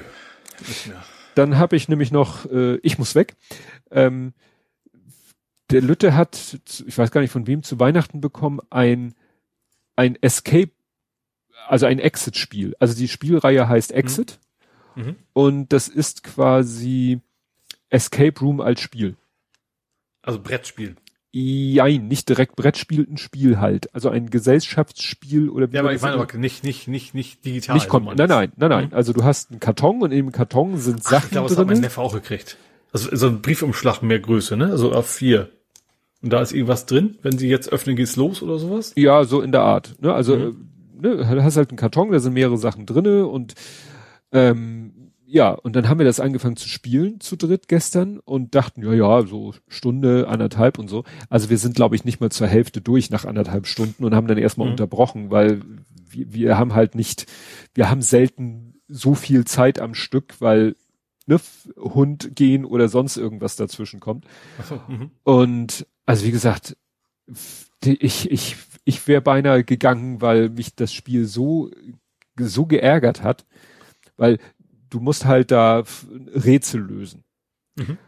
nicht 0.69 0.89
mehr. 0.89 1.03
Dann 1.37 1.57
habe 1.57 1.77
ich 1.77 1.89
nämlich 1.89 2.13
noch, 2.13 2.45
äh, 2.51 2.77
ich 2.83 2.99
muss 2.99 3.15
weg. 3.15 3.35
Ähm, 3.91 4.35
der 5.71 5.81
Lütte 5.83 6.15
hat, 6.15 6.59
ich 6.87 6.97
weiß 6.97 7.11
gar 7.11 7.21
nicht 7.21 7.31
von 7.31 7.47
wem, 7.47 7.63
zu 7.63 7.81
Weihnachten 7.81 8.21
bekommen, 8.21 8.61
ein, 8.71 9.15
ein 9.97 10.17
Escape, 10.21 10.71
also 11.69 11.87
ein 11.87 11.99
Exit-Spiel. 11.99 12.77
Also 12.79 12.95
die 12.95 13.09
Spielreihe 13.09 13.69
heißt 13.69 13.91
mhm. 13.91 13.97
Exit. 13.97 14.39
Mhm. 14.95 15.17
Und 15.33 15.73
das 15.73 15.89
ist 15.89 16.23
quasi 16.23 17.21
Escape 17.91 18.41
Room 18.41 18.61
als 18.61 18.81
Spiel. 18.81 19.17
Also 20.23 20.41
Brettspiel. 20.41 20.97
Jein, 21.33 22.09
nicht 22.09 22.31
direkt 22.31 22.57
Brettspiel, 22.57 23.07
ein 23.11 23.19
Spiel 23.19 23.59
halt. 23.59 23.95
Also 23.95 24.09
ein 24.09 24.31
Gesellschaftsspiel 24.31 25.51
oder 25.51 25.71
wie 25.71 25.75
Ja, 25.77 25.83
aber 25.83 25.93
ich 25.93 26.01
meine 26.01 26.15
aber 26.15 26.39
nicht, 26.39 26.65
nicht, 26.65 26.89
nicht, 26.89 27.15
nicht 27.15 27.45
digital. 27.45 27.75
Nicht 27.75 27.89
kommt, 27.89 28.07
nein, 28.07 28.29
nein, 28.29 28.53
nein, 28.57 28.71
nein. 28.71 28.89
Mhm. 28.89 28.95
Also 28.95 29.13
du 29.13 29.23
hast 29.23 29.51
einen 29.51 29.61
Karton 29.61 30.03
und 30.03 30.13
im 30.13 30.33
Karton 30.33 30.79
sind 30.79 31.05
Sachen 31.05 31.17
Ach, 31.17 31.25
ich 31.25 31.31
glaube, 31.33 31.49
das 31.51 31.59
hat 31.59 31.67
mein 31.67 31.81
Neffe 31.81 32.01
auch 32.01 32.15
gekriegt. 32.15 32.57
Also 32.93 33.15
so 33.15 33.27
ein 33.27 33.43
Briefumschlag 33.43 34.01
mehr 34.01 34.19
Größe, 34.19 34.57
ne? 34.57 34.71
Also 34.71 34.93
auf 34.93 35.11
vier. 35.11 35.51
Und 36.27 36.33
da 36.33 36.41
ist 36.41 36.51
irgendwas 36.51 36.87
drin? 36.87 37.19
Wenn 37.23 37.39
sie 37.39 37.49
jetzt 37.49 37.73
öffnen, 37.73 37.95
geht's 37.95 38.17
los 38.17 38.43
oder 38.43 38.59
sowas? 38.59 38.93
Ja, 38.97 39.23
so 39.23 39.41
in 39.43 39.53
der 39.53 39.61
Art. 39.61 39.95
Ne? 40.01 40.13
Also 40.13 40.35
mhm. 40.35 40.69
ne, 41.01 41.25
hast 41.41 41.57
halt 41.57 41.71
einen 41.71 41.79
Karton, 41.79 42.11
da 42.11 42.19
sind 42.19 42.33
mehrere 42.33 42.59
Sachen 42.59 42.85
drinne 42.85 43.29
und 43.29 43.55
ähm, 44.33 45.13
ja, 45.25 45.53
und 45.53 45.77
dann 45.77 45.89
haben 45.89 46.01
wir 46.01 46.05
das 46.05 46.19
angefangen 46.19 46.57
zu 46.57 46.69
spielen 46.69 47.21
zu 47.21 47.37
dritt 47.37 47.69
gestern 47.69 48.19
und 48.19 48.57
dachten, 48.57 48.83
ja, 48.83 48.93
ja, 48.93 49.25
so 49.25 49.55
Stunde, 49.69 50.27
anderthalb 50.27 50.81
und 50.81 50.89
so. 50.89 51.05
Also 51.31 51.49
wir 51.49 51.59
sind, 51.59 51.77
glaube 51.77 51.95
ich, 51.95 52.05
nicht 52.05 52.21
mal 52.21 52.33
zur 52.33 52.49
Hälfte 52.49 52.81
durch 52.81 53.09
nach 53.11 53.25
anderthalb 53.25 53.69
Stunden 53.69 54.05
und 54.05 54.13
haben 54.13 54.27
dann 54.27 54.37
erstmal 54.37 54.67
mhm. 54.67 54.73
unterbrochen, 54.73 55.31
weil 55.31 55.61
wir, 56.11 56.33
wir 56.33 56.59
haben 56.59 56.75
halt 56.75 56.97
nicht, 56.97 57.27
wir 57.73 57.89
haben 57.89 58.03
selten 58.03 58.81
so 58.89 59.15
viel 59.15 59.45
Zeit 59.45 59.79
am 59.81 59.95
Stück, 59.95 60.41
weil 60.41 60.75
ne, 61.27 61.39
Hund 61.77 62.35
gehen 62.35 62.65
oder 62.65 62.89
sonst 62.89 63.17
irgendwas 63.17 63.55
dazwischen 63.55 64.01
kommt. 64.01 64.27
So, 64.69 64.75
mh. 64.89 65.11
Und 65.23 65.87
also 66.07 66.25
wie 66.25 66.31
gesagt, 66.31 66.77
ich, 67.85 68.31
ich, 68.31 68.57
ich 68.85 69.07
wäre 69.09 69.21
beinahe 69.21 69.65
gegangen, 69.65 70.21
weil 70.21 70.49
mich 70.49 70.75
das 70.75 70.93
Spiel 70.93 71.27
so, 71.27 71.71
so 72.39 72.67
geärgert 72.67 73.23
hat, 73.23 73.45
weil 74.17 74.39
du 74.89 75.01
musst 75.01 75.27
halt 75.27 75.51
da 75.51 75.85
Rätsel 76.33 76.81
lösen. 76.81 77.25
Mhm. 77.77 77.99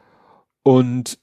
Und 0.62 1.18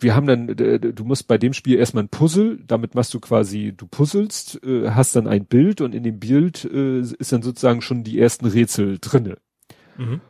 wir 0.00 0.14
haben 0.14 0.26
dann, 0.26 0.46
du 0.46 1.04
musst 1.04 1.26
bei 1.26 1.38
dem 1.38 1.52
Spiel 1.52 1.78
erstmal 1.78 2.04
ein 2.04 2.08
Puzzle, 2.08 2.58
damit 2.64 2.94
machst 2.94 3.14
du 3.14 3.20
quasi, 3.20 3.72
du 3.76 3.86
puzzelst, 3.86 4.62
äh, 4.62 4.90
hast 4.90 5.16
dann 5.16 5.26
ein 5.26 5.44
Bild 5.44 5.80
und 5.80 5.94
in 5.94 6.04
dem 6.04 6.20
Bild 6.20 6.64
äh, 6.64 7.00
ist 7.00 7.32
dann 7.32 7.42
sozusagen 7.42 7.80
schon 7.80 8.04
die 8.04 8.18
ersten 8.18 8.46
Rätsel 8.46 8.98
drinne. 9.00 9.38
Mhm. 9.96 10.20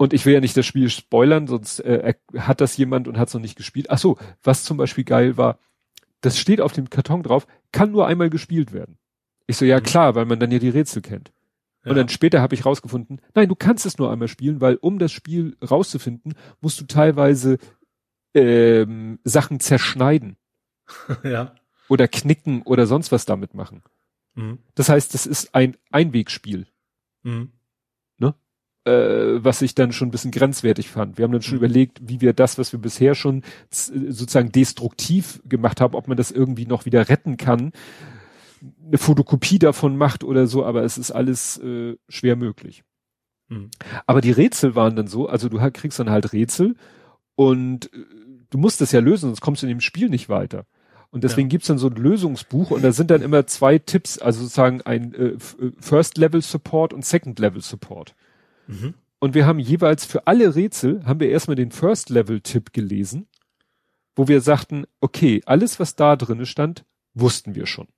Und 0.00 0.14
ich 0.14 0.24
will 0.24 0.32
ja 0.32 0.40
nicht 0.40 0.56
das 0.56 0.64
Spiel 0.64 0.88
spoilern, 0.88 1.46
sonst 1.46 1.80
äh, 1.80 2.14
hat 2.34 2.62
das 2.62 2.78
jemand 2.78 3.06
und 3.06 3.18
hat 3.18 3.28
es 3.28 3.34
noch 3.34 3.42
nicht 3.42 3.54
gespielt. 3.54 3.90
Ach 3.90 3.98
so, 3.98 4.16
was 4.42 4.64
zum 4.64 4.78
Beispiel 4.78 5.04
geil 5.04 5.36
war, 5.36 5.58
das 6.22 6.38
steht 6.38 6.62
auf 6.62 6.72
dem 6.72 6.88
Karton 6.88 7.22
drauf, 7.22 7.46
kann 7.70 7.90
nur 7.90 8.06
einmal 8.06 8.30
gespielt 8.30 8.72
werden. 8.72 8.96
Ich 9.46 9.58
so, 9.58 9.66
ja 9.66 9.76
mhm. 9.76 9.82
klar, 9.82 10.14
weil 10.14 10.24
man 10.24 10.40
dann 10.40 10.50
ja 10.50 10.58
die 10.58 10.70
Rätsel 10.70 11.02
kennt. 11.02 11.32
Und 11.84 11.96
dann 11.96 12.08
später 12.08 12.40
habe 12.40 12.54
ich 12.54 12.64
rausgefunden, 12.64 13.20
nein, 13.34 13.50
du 13.50 13.54
kannst 13.54 13.84
es 13.84 13.98
nur 13.98 14.10
einmal 14.10 14.28
spielen, 14.28 14.62
weil 14.62 14.76
um 14.76 14.98
das 14.98 15.12
Spiel 15.12 15.58
rauszufinden, 15.62 16.32
musst 16.62 16.80
du 16.80 16.86
teilweise 16.86 17.58
ähm, 18.32 19.18
Sachen 19.24 19.60
zerschneiden. 19.60 20.38
ja. 21.24 21.54
Oder 21.90 22.08
knicken 22.08 22.62
oder 22.62 22.86
sonst 22.86 23.12
was 23.12 23.26
damit 23.26 23.52
machen. 23.52 23.82
Mhm. 24.34 24.60
Das 24.74 24.88
heißt, 24.88 25.12
das 25.12 25.26
ist 25.26 25.54
ein 25.54 25.76
Einwegspiel. 25.90 26.68
Mhm. 27.22 27.52
Äh, 28.84 29.44
was 29.44 29.60
ich 29.60 29.74
dann 29.74 29.92
schon 29.92 30.08
ein 30.08 30.10
bisschen 30.10 30.30
grenzwertig 30.30 30.88
fand. 30.88 31.18
Wir 31.18 31.24
haben 31.24 31.32
dann 31.32 31.42
schon 31.42 31.58
mhm. 31.58 31.64
überlegt, 31.64 32.00
wie 32.02 32.22
wir 32.22 32.32
das, 32.32 32.56
was 32.56 32.72
wir 32.72 32.80
bisher 32.80 33.14
schon 33.14 33.42
sozusagen 33.70 34.52
destruktiv 34.52 35.42
gemacht 35.44 35.82
haben, 35.82 35.94
ob 35.94 36.08
man 36.08 36.16
das 36.16 36.30
irgendwie 36.30 36.64
noch 36.64 36.86
wieder 36.86 37.08
retten 37.10 37.36
kann 37.36 37.72
eine 38.86 38.98
Fotokopie 38.98 39.58
davon 39.58 39.96
macht 39.96 40.24
oder 40.24 40.46
so, 40.46 40.64
aber 40.64 40.82
es 40.82 40.98
ist 40.98 41.10
alles 41.10 41.58
äh, 41.58 41.96
schwer 42.08 42.36
möglich. 42.36 42.82
Mhm. 43.48 43.70
Aber 44.06 44.20
die 44.20 44.32
Rätsel 44.32 44.74
waren 44.74 44.96
dann 44.96 45.06
so, 45.06 45.28
also 45.28 45.48
du 45.48 45.58
kriegst 45.72 45.98
dann 45.98 46.10
halt 46.10 46.32
Rätsel 46.32 46.76
und 47.36 47.92
äh, 47.94 47.98
du 48.50 48.58
musst 48.58 48.80
das 48.80 48.92
ja 48.92 49.00
lösen, 49.00 49.28
sonst 49.28 49.40
kommst 49.40 49.62
du 49.62 49.66
in 49.66 49.70
dem 49.70 49.80
Spiel 49.80 50.08
nicht 50.08 50.28
weiter. 50.28 50.66
Und 51.10 51.24
deswegen 51.24 51.48
ja. 51.48 51.52
gibt's 51.52 51.66
dann 51.66 51.78
so 51.78 51.88
ein 51.88 51.96
Lösungsbuch 51.96 52.70
und 52.70 52.82
da 52.82 52.92
sind 52.92 53.10
dann 53.10 53.22
immer 53.22 53.44
zwei 53.46 53.78
Tipps, 53.78 54.18
also 54.18 54.42
sozusagen 54.42 54.82
ein 54.82 55.12
äh, 55.14 55.24
äh 55.24 55.38
First 55.80 56.18
Level 56.18 56.40
Support 56.40 56.92
und 56.92 57.04
Second 57.04 57.38
Level 57.38 57.60
Support. 57.60 58.14
Mhm. 58.70 58.94
Und 59.18 59.34
wir 59.34 59.46
haben 59.46 59.58
jeweils 59.58 60.04
für 60.04 60.26
alle 60.26 60.54
Rätsel 60.54 61.04
haben 61.04 61.20
wir 61.20 61.28
erstmal 61.28 61.56
den 61.56 61.72
First 61.72 62.08
Level 62.08 62.40
Tipp 62.40 62.72
gelesen, 62.72 63.26
wo 64.16 64.28
wir 64.28 64.40
sagten, 64.40 64.86
okay, 65.00 65.42
alles 65.44 65.78
was 65.78 65.94
da 65.94 66.16
drinne 66.16 66.46
stand, 66.46 66.84
wussten 67.14 67.54
wir 67.54 67.66
schon. 67.66 67.88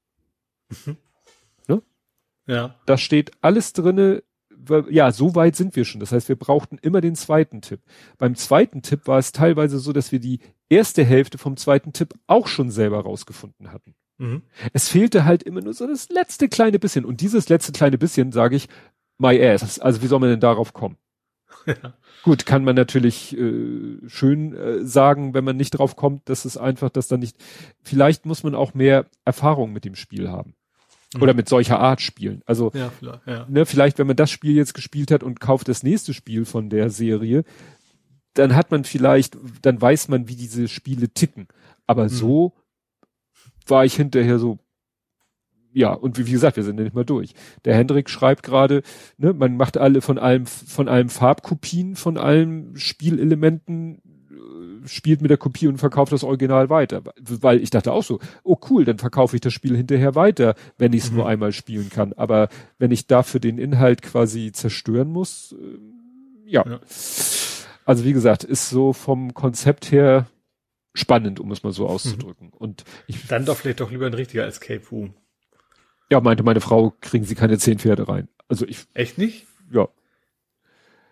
Mhm. 0.69 0.97
Ne? 1.69 1.83
Ja. 2.47 2.75
Da 2.87 2.99
steht 2.99 3.33
alles 3.41 3.73
drinne. 3.73 4.23
Ja, 4.91 5.11
so 5.11 5.35
weit 5.35 5.57
sind 5.57 5.75
wir 5.75 5.85
schon. 5.85 6.01
Das 6.01 6.13
heißt, 6.13 6.29
wir 6.29 6.37
brauchten 6.37 6.79
immer 6.79 7.01
den 7.01 7.17
zweiten 7.17 7.63
Tipp. 7.63 7.81
Beim 8.19 8.37
zweiten 8.37 8.83
Tipp 8.83 9.09
war 9.09 9.19
es 9.19 9.33
teilweise 9.33 9.79
so, 9.81 9.93
dass 9.93 10.13
wir 10.13 10.21
die 10.21 10.39
erste 10.69 11.05
Hälfte 11.05 11.37
vom 11.37 11.57
zweiten 11.57 11.93
Tipp 11.93 12.15
auch 12.29 12.47
schon 12.47 12.71
selber 12.71 13.01
rausgefunden 13.01 13.73
hatten. 13.73 13.95
Mhm. 14.19 14.43
Es 14.73 14.89
fehlte 14.89 15.25
halt 15.25 15.43
immer 15.43 15.61
nur 15.63 15.75
so 15.75 15.87
das 15.87 16.09
letzte 16.11 16.49
kleine 16.49 16.79
bisschen. 16.79 17.05
Und 17.05 17.21
dieses 17.21 17.49
letzte 17.49 17.73
kleine 17.73 17.99
bisschen, 17.99 18.31
sage 18.31 18.55
ich, 18.55 18.69
my 19.19 19.41
ass. 19.43 19.79
Also 19.79 20.03
wie 20.03 20.07
soll 20.07 20.21
man 20.21 20.31
denn 20.31 20.41
darauf 20.41 20.73
kommen? 20.73 20.97
Ja. 21.67 21.95
Gut, 22.25 22.45
kann 22.45 22.65
man 22.65 22.75
natürlich 22.75 23.37
äh, 23.37 23.99
schön 24.09 24.53
äh, 24.53 24.85
sagen, 24.85 25.33
wenn 25.35 25.45
man 25.45 25.57
nicht 25.57 25.71
drauf 25.71 25.95
kommt, 25.95 26.29
dass 26.29 26.45
es 26.45 26.57
einfach, 26.57 26.91
dass 26.91 27.07
dann 27.07 27.21
nicht. 27.21 27.37
Vielleicht 27.83 28.27
muss 28.27 28.43
man 28.43 28.57
auch 28.57 28.75
mehr 28.75 29.07
Erfahrung 29.25 29.73
mit 29.73 29.85
dem 29.85 29.95
Spiel 29.95 30.29
haben. 30.29 30.55
Oder 31.21 31.35
mit 31.35 31.49
solcher 31.49 31.79
Art 31.79 32.01
spielen. 32.01 32.43
Also 32.47 32.71
ja, 32.75 32.91
vielleicht, 32.91 33.27
ja. 33.27 33.47
Ne, 33.49 33.67
vielleicht, 33.67 33.99
wenn 33.99 34.07
man 34.07 34.17
das 34.17 34.31
Spiel 34.31 34.57
jetzt 34.57 34.73
gespielt 34.75 35.11
hat 35.11 35.23
und 35.23 35.41
kauft 35.41 35.69
das 35.69 35.83
nächste 35.83 36.15
Spiel 36.15 36.45
von 36.45 36.71
der 36.71 36.91
Serie, 36.91 37.45
dann 38.35 38.57
hat 38.57 38.71
man 38.71 38.85
vielleicht, 38.85 39.37
dann 39.61 39.81
weiß 39.81 40.09
man, 40.09 40.29
wie 40.29 40.37
diese 40.37 40.69
Spiele 40.69 41.11
ticken. 41.11 41.49
Aber 41.87 42.05
mhm. 42.05 42.09
so 42.09 42.53
war 43.67 43.85
ich 43.85 43.95
hinterher 43.95 44.39
so, 44.39 44.59
ja, 45.73 45.93
und 45.93 46.19
wie, 46.19 46.27
wie, 46.27 46.33
gesagt, 46.33 46.57
wir 46.57 46.65
sind 46.65 46.79
ja 46.79 46.85
nicht 46.85 46.95
mal 46.95 47.05
durch. 47.05 47.35
Der 47.65 47.75
Hendrik 47.75 48.11
schreibt 48.11 48.43
gerade, 48.43 48.83
ne, 49.17 49.33
man 49.33 49.57
macht 49.57 49.79
alle 49.79 50.01
von 50.03 50.19
allem, 50.19 50.47
von 50.47 50.89
allem 50.89 51.09
Farbkopien, 51.09 51.97
von 51.97 52.19
allen 52.19 52.77
Spielelementen, 52.77 54.03
spielt 54.87 55.23
mit 55.23 55.31
der 55.31 55.39
Kopie 55.39 55.69
und 55.69 55.79
verkauft 55.79 56.13
das 56.13 56.25
Original 56.25 56.71
weiter. 56.71 57.03
Weil 57.17 57.63
ich 57.63 57.71
dachte 57.71 57.93
auch 57.93 58.03
so, 58.03 58.21
oh 58.43 58.57
cool, 58.71 58.85
dann 58.85 58.99
verkaufe 58.99 59.37
ich 59.37 59.41
das 59.41 59.53
Spiel 59.53 59.77
hinterher 59.77 60.15
weiter, 60.15 60.55
wenn 60.79 60.93
ich 60.93 61.05
es 61.05 61.11
mhm. 61.11 61.19
nur 61.19 61.29
einmal 61.29 61.53
spielen 61.53 61.91
kann. 61.91 62.13
Aber 62.15 62.49
wenn 62.79 62.91
ich 62.91 63.07
dafür 63.07 63.41
den 63.41 63.59
Inhalt 63.59 64.03
quasi 64.03 64.53
zerstören 64.53 65.09
muss, 65.09 65.55
äh, 65.59 66.51
ja. 66.51 66.65
ja. 66.67 66.81
Also 67.85 68.05
wie 68.05 68.13
gesagt, 68.13 68.45
ist 68.45 68.71
so 68.71 68.93
vom 68.93 69.35
Konzept 69.35 69.91
her 69.91 70.27
spannend, 70.95 71.41
um 71.41 71.51
es 71.51 71.63
mal 71.63 71.73
so 71.73 71.87
auszudrücken. 71.87 72.49
Mhm. 72.49 72.55
Und 72.55 72.85
ich 73.07 73.27
dann 73.27 73.45
doch 73.45 73.57
vielleicht 73.57 73.81
doch 73.81 73.91
lieber 73.91 74.07
ein 74.07 74.15
richtiger 74.15 74.47
Escape 74.47 74.83
Room. 74.91 75.15
Ja, 76.13 76.21
meinte 76.21 76.43
meine 76.43 76.61
Frau, 76.61 76.93
kriegen 77.01 77.25
sie 77.25 77.35
keine 77.35 77.57
zehn 77.57 77.79
Pferde 77.79 78.07
rein. 78.07 78.29
Also 78.47 78.67
ich. 78.67 78.81
Echt 78.93 79.17
nicht? 79.17 79.47
Ja. 79.73 79.89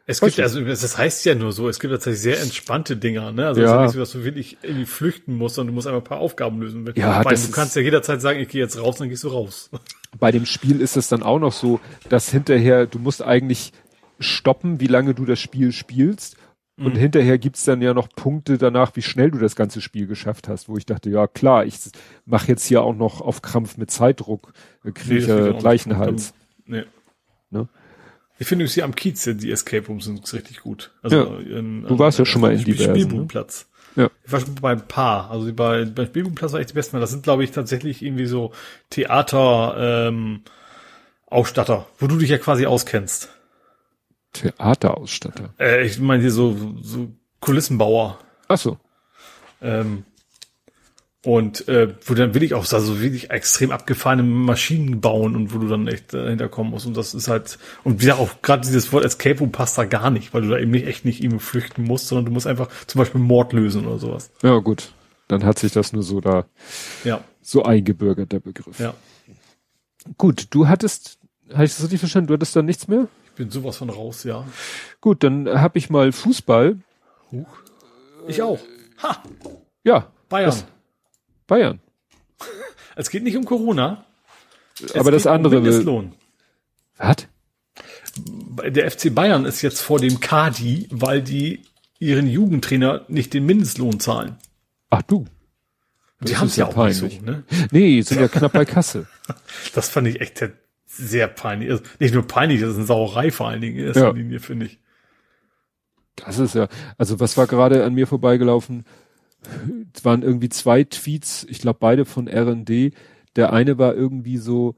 Es 0.05 0.20
gibt, 0.20 0.39
also 0.39 0.61
das 0.61 0.99
heißt 0.99 1.25
ja 1.25 1.35
nur 1.35 1.53
so, 1.53 1.70
es 1.70 1.81
gibt 1.81 1.91
tatsächlich 1.91 2.20
sehr 2.20 2.41
entspannte 2.43 2.99
Dinger, 2.99 3.33
ne? 3.33 3.47
Also 3.47 3.62
ja. 3.62 3.67
es 3.67 3.70
ist 3.70 3.75
ja 3.75 3.83
nicht 3.85 3.93
so, 3.95 3.99
dass 4.01 4.12
du 4.12 4.25
wirklich 4.25 4.59
irgendwie 4.61 4.85
flüchten 4.85 5.37
musst, 5.37 5.55
sondern 5.55 5.69
du 5.69 5.75
musst 5.75 5.87
einfach 5.87 6.03
ein 6.03 6.05
paar 6.05 6.19
Aufgaben 6.19 6.61
lösen. 6.61 6.87
Ja, 6.97 7.25
Weil 7.25 7.35
du 7.35 7.51
kannst 7.51 7.77
ja 7.77 7.81
jederzeit 7.81 8.20
sagen, 8.20 8.41
ich 8.41 8.51
gehe 8.51 8.61
jetzt 8.61 8.79
raus, 8.79 8.99
dann 8.99 9.09
gehst 9.09 9.25
du 9.25 9.29
raus. 9.29 9.70
Bei 10.19 10.33
dem 10.33 10.45
Spiel 10.45 10.83
ist 10.83 10.99
es 10.99 11.09
dann 11.09 11.23
auch 11.23 11.39
noch 11.39 11.53
so, 11.55 11.81
dass 12.11 12.29
hinterher, 12.29 12.85
du 12.85 12.99
musst 12.99 13.23
eigentlich 13.23 13.73
stoppen, 14.19 14.81
wie 14.81 14.87
lange 14.87 15.15
du 15.15 15.25
das 15.25 15.41
Spiel 15.41 15.73
spielst. 15.73 16.37
Und 16.81 16.94
mhm. 16.94 16.99
hinterher 16.99 17.36
gibt's 17.36 17.65
dann 17.65 17.83
ja 17.83 17.92
noch 17.92 18.09
Punkte 18.09 18.57
danach, 18.57 18.97
wie 18.97 19.02
schnell 19.02 19.31
du 19.31 19.39
das 19.39 19.55
ganze 19.55 19.83
Spiel 19.83 20.07
geschafft 20.07 20.49
hast, 20.49 20.68
wo 20.68 20.78
ich 20.78 20.86
dachte, 20.86 21.10
ja 21.10 21.26
klar, 21.26 21.67
ich 21.67 21.78
mache 22.25 22.49
jetzt 22.49 22.65
hier 22.65 22.83
auch 22.83 22.94
noch 22.94 23.20
auf 23.20 23.42
Krampf 23.42 23.76
mit 23.76 23.91
Zeitdruck, 23.91 24.55
äh, 24.83 24.92
kriege 24.92 25.52
nee, 25.52 25.59
gleichen 25.59 25.99
Hals. 25.99 26.33
Nee. 26.65 26.84
Ne? 27.50 27.68
Ich 28.39 28.47
finde 28.47 28.65
hier 28.65 28.84
am 28.84 28.94
Kiez 28.94 29.25
die 29.25 29.50
Escape 29.50 29.86
Rooms 29.86 30.07
sind 30.07 30.33
richtig 30.33 30.60
gut. 30.60 30.92
Also 31.02 31.17
ja. 31.17 31.59
in, 31.59 31.83
du 31.83 31.99
warst 31.99 32.18
ja 32.18 32.25
schon 32.25 32.41
mal 32.41 32.52
in. 32.52 32.62
Ne? 32.62 32.75
Spielbudenplatz. 32.75 33.68
Ne? 33.94 34.05
Ja. 34.05 34.10
Ich 34.25 34.33
war 34.33 34.41
schon 34.41 34.55
bei 34.55 34.73
ein 34.73 34.89
paar. 34.89 35.31
Also 35.31 35.52
bei, 35.52 35.84
beim 35.84 36.07
Spielbudenplatz 36.07 36.55
war 36.55 36.60
ich 36.60 36.67
die 36.67 36.73
besten. 36.73 36.99
Das 36.99 37.10
sind, 37.10 37.23
glaube 37.23 37.44
ich, 37.44 37.50
tatsächlich 37.50 38.02
irgendwie 38.02 38.25
so 38.25 38.52
Theater 38.89 40.09
ähm, 40.09 40.41
Ausstatter, 41.26 41.86
wo 41.99 42.07
du 42.07 42.17
dich 42.17 42.31
ja 42.31 42.39
quasi 42.39 42.65
auskennst. 42.65 43.28
Theaterausstatter? 44.33 45.55
Äh, 45.59 45.86
ich 45.86 45.99
meine 45.99 46.23
hier 46.23 46.31
so, 46.31 46.57
so 46.83 47.09
Kulissenbauer. 47.41 48.18
Ach 48.49 48.59
so. 48.59 48.78
Ähm, 49.62 50.05
und 51.23 51.68
äh, 51.68 51.94
wo 52.07 52.15
dann 52.15 52.33
will 52.33 52.42
ich 52.42 52.55
auch 52.55 52.65
so 52.65 53.00
wirklich 53.00 53.31
extrem 53.31 53.73
abgefahrene 53.73 54.23
Maschinen 54.23 55.02
bauen 55.02 55.36
und 55.36 55.52
wo 55.52 55.59
du 55.59 55.68
dann 55.68 55.86
echt 55.86 56.15
dahinter 56.15 56.49
kommen 56.49 56.70
musst. 56.70 56.86
Und 56.86 56.97
das 56.97 57.12
ist 57.12 57.28
halt, 57.28 57.59
und 57.84 58.00
wie 58.00 58.07
gesagt, 58.07 58.20
auch 58.20 58.41
gerade 58.41 58.62
dieses 58.62 58.91
Wort 58.92 59.05
Escape 59.05 59.39
Room 59.39 59.52
passt 59.52 59.76
da 59.76 59.84
gar 59.84 60.10
nicht, 60.10 60.33
weil 60.33 60.42
du 60.42 60.49
da 60.49 60.59
eben 60.59 60.70
nicht 60.70 60.86
echt 60.86 61.05
nicht 61.05 61.23
irgendwie 61.23 61.44
flüchten 61.44 61.84
musst, 61.84 62.09
sondern 62.09 62.25
du 62.25 62.33
musst 62.33 62.47
einfach 62.47 62.68
zum 62.86 63.00
Beispiel 63.00 63.20
Mord 63.20 63.52
lösen 63.52 63.86
oder 63.86 63.99
sowas. 63.99 64.31
Ja, 64.42 64.59
gut. 64.59 64.92
Dann 65.28 65.44
hat 65.44 65.59
sich 65.59 65.73
das 65.73 65.92
nur 65.92 66.02
so 66.02 66.23
da 66.23 66.47
ja. 67.05 67.23
so 67.42 67.65
eingebürgert, 67.65 68.33
der 68.33 68.41
Begriff. 68.41 68.81
Ja. 68.81 68.94
Gut, 70.17 70.47
du 70.50 70.68
hattest, 70.68 71.18
habe 71.52 71.67
ich 71.67 71.73
das 71.73 71.83
richtig 71.83 72.00
verstanden, 72.00 72.28
du 72.28 72.34
hattest 72.34 72.57
dann 72.57 72.65
nichts 72.65 72.89
mehr? 72.89 73.09
Ich 73.41 73.47
bin 73.47 73.51
sowas 73.51 73.78
von 73.78 73.89
raus, 73.89 74.25
ja. 74.25 74.47
Gut, 75.01 75.25
dann 75.25 75.49
habe 75.49 75.78
ich 75.78 75.89
mal 75.89 76.12
Fußball. 76.12 76.77
Huch. 77.33 77.49
Ich 78.28 78.43
auch. 78.43 78.59
Ha! 79.02 79.23
Ja. 79.83 80.12
Bayern. 80.28 80.62
Bayern. 81.47 81.81
Es 82.97 83.09
geht 83.09 83.23
nicht 83.23 83.39
um 83.39 83.47
Corona. 83.47 84.05
Aber 84.94 85.10
das 85.10 85.27
andere 85.27 85.57
um 85.57 85.62
Mindestlohn. 85.62 86.12
Was? 86.99 87.28
Der 88.67 88.91
FC 88.91 89.15
Bayern 89.15 89.47
ist 89.47 89.62
jetzt 89.62 89.81
vor 89.81 89.99
dem 89.99 90.20
Kadi, 90.20 90.86
weil 90.91 91.23
die 91.23 91.62
ihren 91.99 92.27
Jugendtrainer 92.27 93.07
nicht 93.09 93.33
den 93.33 93.47
Mindestlohn 93.47 94.01
zahlen. 94.01 94.36
Ach 94.91 95.01
du. 95.01 95.25
Die 96.20 96.36
haben 96.36 96.49
es 96.49 96.57
ja 96.57 96.67
auch 96.67 96.75
peinlich. 96.75 97.01
nicht 97.01 97.20
so, 97.20 97.25
ne? 97.25 97.44
Nee, 97.70 98.02
sind 98.02 98.20
ja 98.20 98.28
knapp 98.28 98.52
bei 98.52 98.67
Kasse. 98.67 99.07
Das 99.75 99.89
fand 99.89 100.09
ich 100.09 100.20
echt 100.20 100.36
sehr 100.91 101.28
peinlich. 101.28 101.70
Also 101.70 101.83
nicht 101.99 102.15
nur 102.15 102.27
peinlich, 102.27 102.60
das 102.60 102.70
ist 102.70 102.77
eine 102.77 102.86
Sauerei 102.86 103.31
vor 103.31 103.49
allen 103.49 103.60
Dingen 103.60 103.77
in 103.77 103.86
erster 103.86 104.09
ja. 104.09 104.10
Linie, 104.10 104.41
finde 104.41 104.67
ich. 104.67 104.78
Das 106.17 106.39
ist 106.39 106.55
ja, 106.55 106.69
also 106.99 107.20
was 107.20 107.36
war 107.36 107.47
gerade 107.47 107.85
an 107.85 107.94
mir 107.94 108.07
vorbeigelaufen? 108.07 108.85
Es 109.94 110.05
waren 110.05 110.23
irgendwie 110.23 110.49
zwei 110.49 110.85
Tweets, 110.85 111.47
ich 111.49 111.60
glaube 111.60 111.78
beide 111.81 112.05
von 112.05 112.27
R&D. 112.27 112.93
Der 113.36 113.52
eine 113.52 113.78
war 113.78 113.94
irgendwie 113.94 114.36
so, 114.36 114.75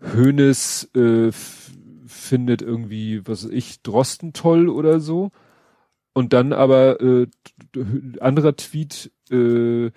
Hönes 0.00 0.88
äh, 0.94 1.30
findet 2.06 2.62
irgendwie, 2.62 3.26
was 3.26 3.44
weiß 3.44 3.50
ich, 3.50 3.82
Drosten 3.82 4.32
toll 4.32 4.68
oder 4.68 5.00
so. 5.00 5.30
Und 6.12 6.32
dann 6.32 6.52
aber 6.52 7.00
äh, 7.00 7.26
anderer 8.20 8.56
Tweet, 8.56 9.12
äh, 9.30 9.90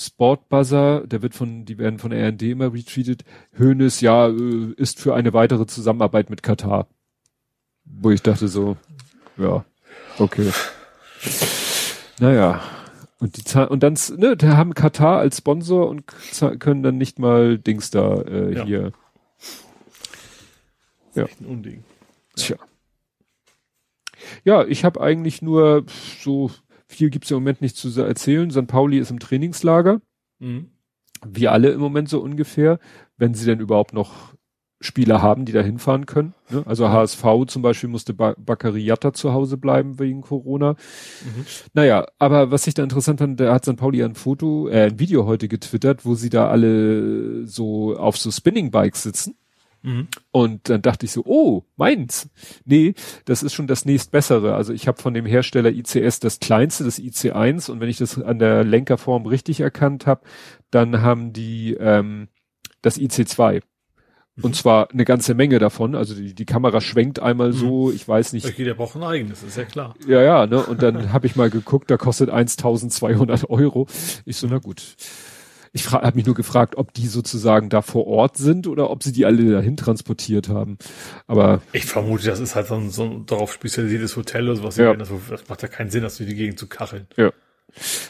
Sportbuzzer, 0.00 1.06
der 1.06 1.20
wird 1.22 1.34
von, 1.34 1.64
die 1.66 1.78
werden 1.78 1.98
von 1.98 2.12
RND 2.12 2.42
immer 2.42 2.72
retweetet. 2.72 3.24
Hönes, 3.52 4.00
ja, 4.00 4.28
äh, 4.28 4.72
ist 4.76 4.98
für 4.98 5.14
eine 5.14 5.32
weitere 5.34 5.66
Zusammenarbeit 5.66 6.30
mit 6.30 6.42
Katar. 6.42 6.88
Wo 7.84 8.10
ich 8.10 8.22
dachte 8.22 8.48
so, 8.48 8.76
ja, 9.36 9.64
okay. 10.18 10.50
Naja. 12.18 12.62
Und 13.18 13.36
die 13.36 13.44
Zahl, 13.44 13.68
und 13.68 13.82
dann, 13.82 13.98
ne, 14.16 14.36
da 14.36 14.56
haben 14.56 14.72
Katar 14.72 15.18
als 15.18 15.38
Sponsor 15.38 15.88
und 15.88 16.04
können 16.58 16.82
dann 16.82 16.96
nicht 16.96 17.18
mal 17.18 17.58
Dings 17.58 17.90
da 17.90 18.22
äh, 18.22 18.54
ja. 18.54 18.64
hier. 18.64 18.92
Ja. 21.14 21.26
Ein 21.40 21.46
Unding. 21.46 21.84
Tja. 22.36 22.56
Ja, 24.44 24.64
ich 24.64 24.84
habe 24.84 25.00
eigentlich 25.00 25.42
nur 25.42 25.84
so 26.20 26.50
viel 26.90 27.10
gibt's 27.10 27.30
im 27.30 27.36
Moment 27.36 27.60
nicht 27.60 27.76
zu 27.76 27.88
erzählen. 28.00 28.50
St. 28.50 28.66
Pauli 28.66 28.98
ist 28.98 29.10
im 29.10 29.18
Trainingslager. 29.18 30.00
Mhm. 30.38 30.70
Wie 31.26 31.48
alle 31.48 31.70
im 31.70 31.80
Moment 31.80 32.08
so 32.08 32.20
ungefähr, 32.20 32.78
wenn 33.16 33.34
sie 33.34 33.46
denn 33.46 33.60
überhaupt 33.60 33.92
noch 33.92 34.34
Spieler 34.82 35.20
haben, 35.20 35.44
die 35.44 35.52
da 35.52 35.60
hinfahren 35.60 36.06
können. 36.06 36.32
Ne? 36.48 36.62
Also 36.64 36.88
HSV 36.88 37.22
zum 37.48 37.60
Beispiel 37.60 37.90
musste 37.90 38.14
ba 38.14 38.34
Baccariata 38.38 39.12
zu 39.12 39.34
Hause 39.34 39.58
bleiben 39.58 39.98
wegen 39.98 40.22
Corona. 40.22 40.72
Mhm. 40.72 41.44
Naja, 41.74 42.06
aber 42.18 42.50
was 42.50 42.66
ich 42.66 42.72
da 42.72 42.82
interessant 42.82 43.20
fand, 43.20 43.38
da 43.38 43.52
hat 43.52 43.66
St. 43.66 43.76
Pauli 43.76 44.02
ein 44.02 44.14
Foto, 44.14 44.68
äh, 44.68 44.84
ein 44.84 44.98
Video 44.98 45.26
heute 45.26 45.48
getwittert, 45.48 46.06
wo 46.06 46.14
sie 46.14 46.30
da 46.30 46.48
alle 46.48 47.46
so 47.46 47.94
auf 47.94 48.16
so 48.16 48.30
Spinning 48.30 48.70
Bikes 48.70 49.02
sitzen. 49.02 49.34
Mhm. 49.82 50.08
Und 50.30 50.68
dann 50.68 50.82
dachte 50.82 51.06
ich 51.06 51.12
so, 51.12 51.22
oh, 51.24 51.64
meins. 51.76 52.28
Nee, 52.64 52.94
das 53.24 53.42
ist 53.42 53.54
schon 53.54 53.66
das 53.66 53.84
nächstbessere. 53.84 54.54
Also 54.54 54.72
ich 54.72 54.86
habe 54.88 55.00
von 55.00 55.14
dem 55.14 55.26
Hersteller 55.26 55.70
ICS 55.70 56.20
das 56.20 56.40
kleinste, 56.40 56.84
das 56.84 56.98
IC1. 56.98 57.70
Und 57.70 57.80
wenn 57.80 57.88
ich 57.88 57.98
das 57.98 58.20
an 58.20 58.38
der 58.38 58.64
Lenkerform 58.64 59.26
richtig 59.26 59.60
erkannt 59.60 60.06
habe, 60.06 60.22
dann 60.70 61.02
haben 61.02 61.32
die 61.32 61.74
ähm, 61.74 62.28
das 62.82 62.98
IC2. 62.98 63.62
Mhm. 64.36 64.44
Und 64.44 64.56
zwar 64.56 64.90
eine 64.90 65.04
ganze 65.04 65.34
Menge 65.34 65.58
davon. 65.58 65.94
Also 65.94 66.14
die, 66.14 66.34
die 66.34 66.46
Kamera 66.46 66.80
schwenkt 66.80 67.20
einmal 67.20 67.48
mhm. 67.48 67.52
so, 67.52 67.90
ich 67.90 68.06
weiß 68.06 68.32
nicht. 68.34 68.46
Okay, 68.46 68.64
der 68.64 68.74
braucht 68.74 68.96
ein 68.96 69.02
eigenes, 69.02 69.42
ist 69.42 69.56
ja 69.56 69.64
klar. 69.64 69.94
Ja, 70.06 70.22
ja, 70.22 70.46
ne? 70.46 70.62
Und 70.62 70.82
dann 70.82 71.12
habe 71.12 71.26
ich 71.26 71.36
mal 71.36 71.50
geguckt, 71.50 71.90
da 71.90 71.96
kostet 71.96 72.30
1200 72.30 73.48
Euro. 73.48 73.86
Ich 74.24 74.36
so, 74.36 74.46
na 74.46 74.58
gut. 74.58 74.96
Ich 75.72 75.90
habe 75.92 76.16
mich 76.16 76.26
nur 76.26 76.34
gefragt, 76.34 76.76
ob 76.76 76.92
die 76.94 77.06
sozusagen 77.06 77.68
da 77.68 77.80
vor 77.80 78.06
Ort 78.06 78.36
sind 78.36 78.66
oder 78.66 78.90
ob 78.90 79.04
sie 79.04 79.12
die 79.12 79.24
alle 79.24 79.52
dahin 79.52 79.76
transportiert 79.76 80.48
haben. 80.48 80.78
Aber 81.28 81.62
ich 81.72 81.86
vermute, 81.86 82.26
das 82.26 82.40
ist 82.40 82.56
halt 82.56 82.66
so 82.66 82.74
ein, 82.74 82.90
so 82.90 83.04
ein 83.04 83.26
darauf 83.26 83.52
spezialisiertes 83.52 84.16
Hotel 84.16 84.48
oder 84.48 84.56
sowas. 84.56 84.76
Ja. 84.76 84.94
Das, 84.94 85.10
das 85.28 85.48
macht 85.48 85.62
ja 85.62 85.68
keinen 85.68 85.90
Sinn, 85.90 86.02
das 86.02 86.16
durch 86.16 86.28
die 86.28 86.34
Gegend 86.34 86.58
zu 86.58 86.66
kacheln. 86.66 87.06
Ja. 87.16 87.32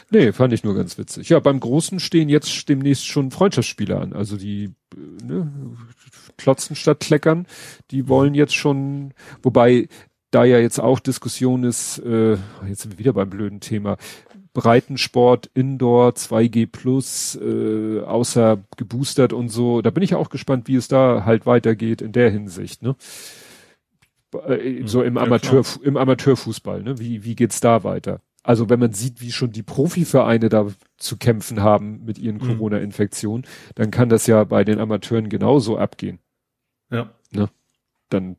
Nee, 0.09 0.31
fand 0.31 0.53
ich 0.53 0.63
nur 0.63 0.75
ganz 0.75 0.97
witzig. 0.97 1.29
Ja, 1.29 1.39
beim 1.39 1.59
Großen 1.59 1.99
stehen 1.99 2.29
jetzt 2.29 2.67
demnächst 2.67 3.05
schon 3.05 3.29
Freundschaftsspiele 3.29 3.97
an. 3.97 4.13
Also 4.13 4.37
die 4.37 4.73
ne, 5.23 5.51
Klotzen 6.37 6.75
statt 6.75 7.01
Kleckern, 7.01 7.45
die 7.91 8.07
wollen 8.07 8.33
jetzt 8.33 8.55
schon, 8.55 9.13
wobei 9.43 9.87
da 10.31 10.45
ja 10.45 10.57
jetzt 10.57 10.79
auch 10.79 10.99
Diskussion 10.99 11.63
ist, 11.63 11.99
äh, 11.99 12.37
jetzt 12.67 12.81
sind 12.81 12.93
wir 12.93 12.99
wieder 12.99 13.13
beim 13.13 13.29
blöden 13.29 13.59
Thema, 13.59 13.97
Breitensport, 14.53 15.49
Indoor, 15.53 16.09
2G 16.09 16.67
plus, 16.67 17.39
äh, 17.41 18.01
außer 18.01 18.59
geboostert 18.77 19.33
und 19.33 19.49
so. 19.49 19.81
Da 19.81 19.91
bin 19.91 20.03
ich 20.03 20.15
auch 20.15 20.29
gespannt, 20.29 20.67
wie 20.67 20.75
es 20.75 20.87
da 20.87 21.23
halt 21.25 21.45
weitergeht 21.45 22.01
in 22.01 22.11
der 22.11 22.29
Hinsicht, 22.29 22.81
ne? 22.83 22.95
Äh, 24.47 24.83
so 24.85 25.03
im 25.03 25.15
ja, 25.15 25.21
Amateur, 25.21 25.63
klar. 25.63 25.85
im 25.85 25.97
Amateurfußball, 25.97 26.83
ne? 26.83 26.99
Wie, 26.99 27.23
wie 27.23 27.35
geht's 27.35 27.61
da 27.61 27.83
weiter? 27.83 28.21
Also 28.43 28.69
wenn 28.69 28.79
man 28.79 28.91
sieht, 28.91 29.21
wie 29.21 29.31
schon 29.31 29.51
die 29.51 29.63
Profivereine 29.63 30.49
da 30.49 30.67
zu 30.97 31.17
kämpfen 31.17 31.61
haben 31.61 32.03
mit 32.03 32.17
ihren 32.17 32.37
mhm. 32.37 32.47
Corona-Infektionen, 32.47 33.45
dann 33.75 33.91
kann 33.91 34.09
das 34.09 34.27
ja 34.27 34.43
bei 34.43 34.63
den 34.63 34.79
Amateuren 34.79 35.29
genauso 35.29 35.77
abgehen. 35.77 36.19
Ja. 36.89 37.11
Ne? 37.31 37.49
Dann 38.09 38.37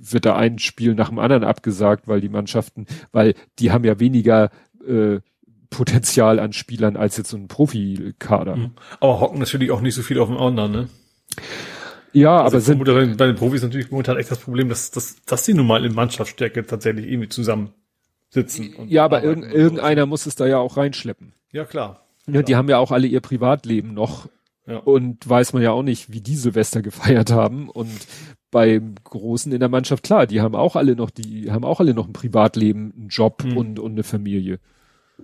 wird 0.00 0.26
da 0.26 0.36
ein 0.36 0.58
Spiel 0.58 0.94
nach 0.94 1.08
dem 1.08 1.18
anderen 1.18 1.44
abgesagt, 1.44 2.06
weil 2.06 2.20
die 2.20 2.28
Mannschaften, 2.28 2.86
weil 3.10 3.34
die 3.58 3.72
haben 3.72 3.84
ja 3.84 3.98
weniger 3.98 4.50
äh, 4.86 5.20
Potenzial 5.72 6.38
an 6.38 6.52
Spielern 6.52 6.96
als 6.96 7.16
jetzt 7.16 7.30
so 7.30 7.36
ein 7.36 7.48
Profikader. 7.48 8.56
Mhm. 8.56 8.70
Aber 9.00 9.20
hocken 9.20 9.40
natürlich 9.40 9.70
auch 9.72 9.80
nicht 9.80 9.94
so 9.94 10.02
viel 10.02 10.20
auf 10.20 10.28
dem 10.28 10.38
anderen, 10.38 10.72
ne? 10.72 10.88
Ja, 12.12 12.42
also 12.42 12.56
aber 12.56 12.60
sind 12.60 13.16
bei 13.16 13.26
den 13.26 13.36
Profis 13.36 13.62
natürlich 13.62 13.90
momentan 13.90 14.18
echt 14.18 14.30
das 14.30 14.38
Problem, 14.38 14.68
dass, 14.68 14.90
dass, 14.90 15.16
dass 15.24 15.44
sie 15.44 15.54
nun 15.54 15.66
mal 15.66 15.84
in 15.84 15.94
Mannschaftsstärke 15.94 16.66
tatsächlich 16.66 17.06
irgendwie 17.06 17.30
zusammen 17.30 17.72
sitzen. 18.28 18.74
ja, 18.86 19.04
aber 19.04 19.24
irg 19.24 19.42
irgendeiner 19.52 20.06
muss 20.06 20.26
es 20.26 20.34
da 20.34 20.46
ja 20.46 20.58
auch 20.58 20.76
reinschleppen. 20.76 21.32
Ja, 21.52 21.64
klar. 21.64 22.06
Ja, 22.26 22.32
klar. 22.32 22.42
Die 22.44 22.56
haben 22.56 22.68
ja 22.68 22.78
auch 22.78 22.92
alle 22.92 23.06
ihr 23.06 23.20
Privatleben 23.20 23.94
noch. 23.94 24.28
Ja. 24.66 24.78
Und 24.78 25.28
weiß 25.28 25.54
man 25.54 25.62
ja 25.62 25.72
auch 25.72 25.82
nicht, 25.82 26.12
wie 26.12 26.20
die 26.20 26.36
Silvester 26.36 26.82
gefeiert 26.82 27.32
haben. 27.32 27.68
Und 27.68 28.06
beim 28.50 28.94
Großen 29.02 29.50
in 29.50 29.60
der 29.60 29.68
Mannschaft, 29.68 30.04
klar, 30.04 30.26
die 30.26 30.40
haben 30.40 30.54
auch 30.54 30.76
alle 30.76 30.94
noch, 30.94 31.10
die 31.10 31.50
haben 31.50 31.64
auch 31.64 31.80
alle 31.80 31.94
noch 31.94 32.06
ein 32.06 32.12
Privatleben, 32.12 32.92
einen 32.96 33.08
Job 33.08 33.42
mhm. 33.44 33.56
und, 33.56 33.78
und 33.78 33.92
eine 33.92 34.04
Familie. 34.04 34.60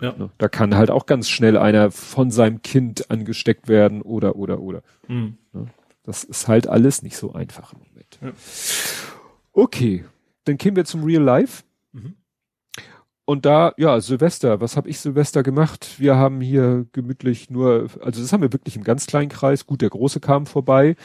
Ja. 0.01 0.15
Ne? 0.17 0.31
Da 0.39 0.49
kann 0.49 0.77
halt 0.77 0.91
auch 0.91 1.07
ganz 1.07 1.29
schnell 1.29 1.57
einer 1.57 1.91
von 1.91 2.31
seinem 2.31 2.63
Kind 2.63 3.11
angesteckt 3.11 3.69
werden 3.69 4.03
oder, 4.03 4.37
oder, 4.37 4.61
oder. 4.61 4.83
Mhm. 5.07 5.37
Das 6.05 6.25
ist 6.25 6.49
halt 6.49 6.67
alles 6.67 7.03
nicht 7.03 7.17
so 7.17 7.33
einfach 7.33 7.73
im 7.73 7.81
Moment. 7.81 8.19
Ja. 8.23 8.33
Okay, 9.53 10.05
dann 10.45 10.57
kämen 10.57 10.77
wir 10.77 10.85
zum 10.85 11.05
Real 11.05 11.23
Life. 11.23 11.65
Mhm. 11.93 12.15
Und 13.25 13.45
da, 13.45 13.75
ja, 13.77 14.01
Silvester, 14.01 14.63
was 14.63 14.77
habe 14.77 14.89
ich 14.89 15.01
Silvester 15.01 15.43
gemacht? 15.43 15.97
Wir 15.99 16.17
haben 16.17 16.41
hier 16.41 16.87
gemütlich 16.93 17.51
nur, 17.51 17.89
also 18.01 18.23
das 18.23 18.33
haben 18.33 18.41
wir 18.41 18.55
wirklich 18.55 18.77
im 18.77 18.85
ganz 18.85 19.07
kleinen 19.07 19.29
Kreis. 19.29 19.67
Gut, 19.67 19.83
der 19.83 19.91
Große 19.91 20.19
kam 20.21 20.47
vorbei. 20.47 20.97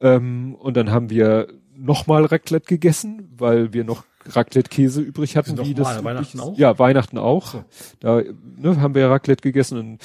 Ähm, 0.00 0.54
und 0.54 0.76
dann 0.76 0.92
haben 0.92 1.10
wir 1.10 1.48
nochmal 1.76 2.24
Raclette 2.24 2.66
gegessen, 2.66 3.28
weil 3.36 3.72
wir 3.72 3.84
noch 3.84 4.04
Raclette-Käse 4.26 5.00
übrig 5.00 5.36
hatten. 5.36 5.58
Wie 5.58 5.74
das 5.74 6.04
Weihnachten 6.04 6.40
auch? 6.40 6.56
Ja, 6.56 6.78
Weihnachten 6.78 7.18
auch. 7.18 7.52
So. 7.52 7.64
Da 8.00 8.22
ne, 8.56 8.80
haben 8.80 8.94
wir 8.94 9.08
Raclette 9.08 9.42
gegessen 9.42 9.78
und 9.78 9.98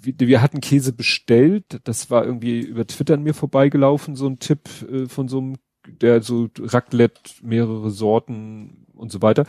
wir, 0.00 0.14
wir, 0.18 0.42
hatten 0.42 0.60
Käse 0.60 0.92
bestellt. 0.92 1.80
Das 1.84 2.10
war 2.10 2.24
irgendwie 2.24 2.60
über 2.60 2.86
Twitter 2.86 3.14
an 3.14 3.22
mir 3.22 3.34
vorbeigelaufen, 3.34 4.16
so 4.16 4.28
ein 4.28 4.38
Tipp 4.38 4.68
äh, 4.90 5.06
von 5.06 5.28
so 5.28 5.38
einem, 5.38 5.56
der 6.00 6.22
so 6.22 6.48
Raclette, 6.58 7.32
mehrere 7.42 7.90
Sorten 7.90 8.86
und 8.94 9.10
so 9.10 9.22
weiter. 9.22 9.44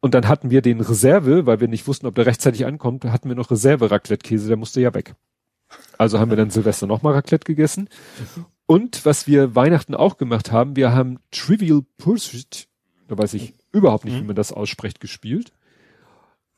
Und 0.00 0.14
dann 0.14 0.28
hatten 0.28 0.50
wir 0.50 0.62
den 0.62 0.80
Reserve, 0.80 1.46
weil 1.46 1.60
wir 1.60 1.68
nicht 1.68 1.86
wussten, 1.86 2.06
ob 2.06 2.14
der 2.14 2.26
rechtzeitig 2.26 2.64
ankommt, 2.64 3.04
hatten 3.04 3.28
wir 3.28 3.36
noch 3.36 3.50
Reserve-Raclette-Käse, 3.50 4.48
der 4.48 4.56
musste 4.56 4.80
ja 4.80 4.94
weg. 4.94 5.14
Also 5.98 6.18
haben 6.18 6.30
wir 6.30 6.36
dann 6.36 6.50
Silvester 6.50 6.86
nochmal 6.86 7.12
Raclette 7.14 7.44
gegessen. 7.44 7.88
Und 8.70 9.04
was 9.04 9.26
wir 9.26 9.56
Weihnachten 9.56 9.96
auch 9.96 10.16
gemacht 10.16 10.52
haben, 10.52 10.76
wir 10.76 10.92
haben 10.92 11.18
Trivial 11.32 11.82
Pursuit 11.98 12.68
da 13.10 13.18
weiß 13.18 13.34
ich 13.34 13.54
überhaupt 13.72 14.04
nicht, 14.04 14.14
mhm. 14.14 14.20
wie 14.20 14.26
man 14.28 14.36
das 14.36 14.52
ausspricht, 14.52 15.00
gespielt. 15.00 15.52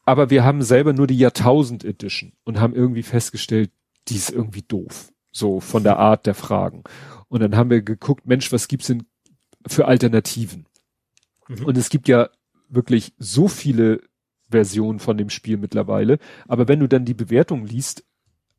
Aber 0.05 0.29
wir 0.29 0.45
haben 0.45 0.63
selber 0.63 0.93
nur 0.93 1.07
die 1.07 1.17
Jahrtausend 1.17 1.83
Edition 1.83 2.35
und 2.45 2.61
haben 2.61 2.75
irgendwie 2.75 3.03
festgestellt, 3.03 3.71
die 4.09 4.17
ist 4.17 4.31
irgendwie 4.31 4.63
doof. 4.63 5.13
So 5.31 5.61
von 5.61 5.83
der 5.83 5.99
Art 5.99 6.27
der 6.27 6.35
Fragen. 6.35 6.85
Und 7.29 7.41
dann 7.41 7.57
haben 7.57 7.71
wir 7.71 7.81
geguckt, 7.81 8.27
Mensch, 8.27 8.53
was 8.53 8.69
gibt's 8.69 8.89
denn 8.89 9.05
für 9.67 9.87
Alternativen? 9.87 10.67
Mhm. 11.49 11.65
Und 11.65 11.79
es 11.79 11.89
gibt 11.89 12.07
ja 12.07 12.29
wirklich 12.69 13.15
so 13.17 13.49
viele 13.49 14.03
Versionen 14.51 14.99
von 14.99 15.17
dem 15.17 15.31
Spiel 15.31 15.57
mittlerweile. 15.57 16.19
Aber 16.47 16.69
wenn 16.69 16.81
du 16.81 16.87
dann 16.87 17.07
die 17.07 17.15
Bewertung 17.15 17.65
liest, 17.65 18.05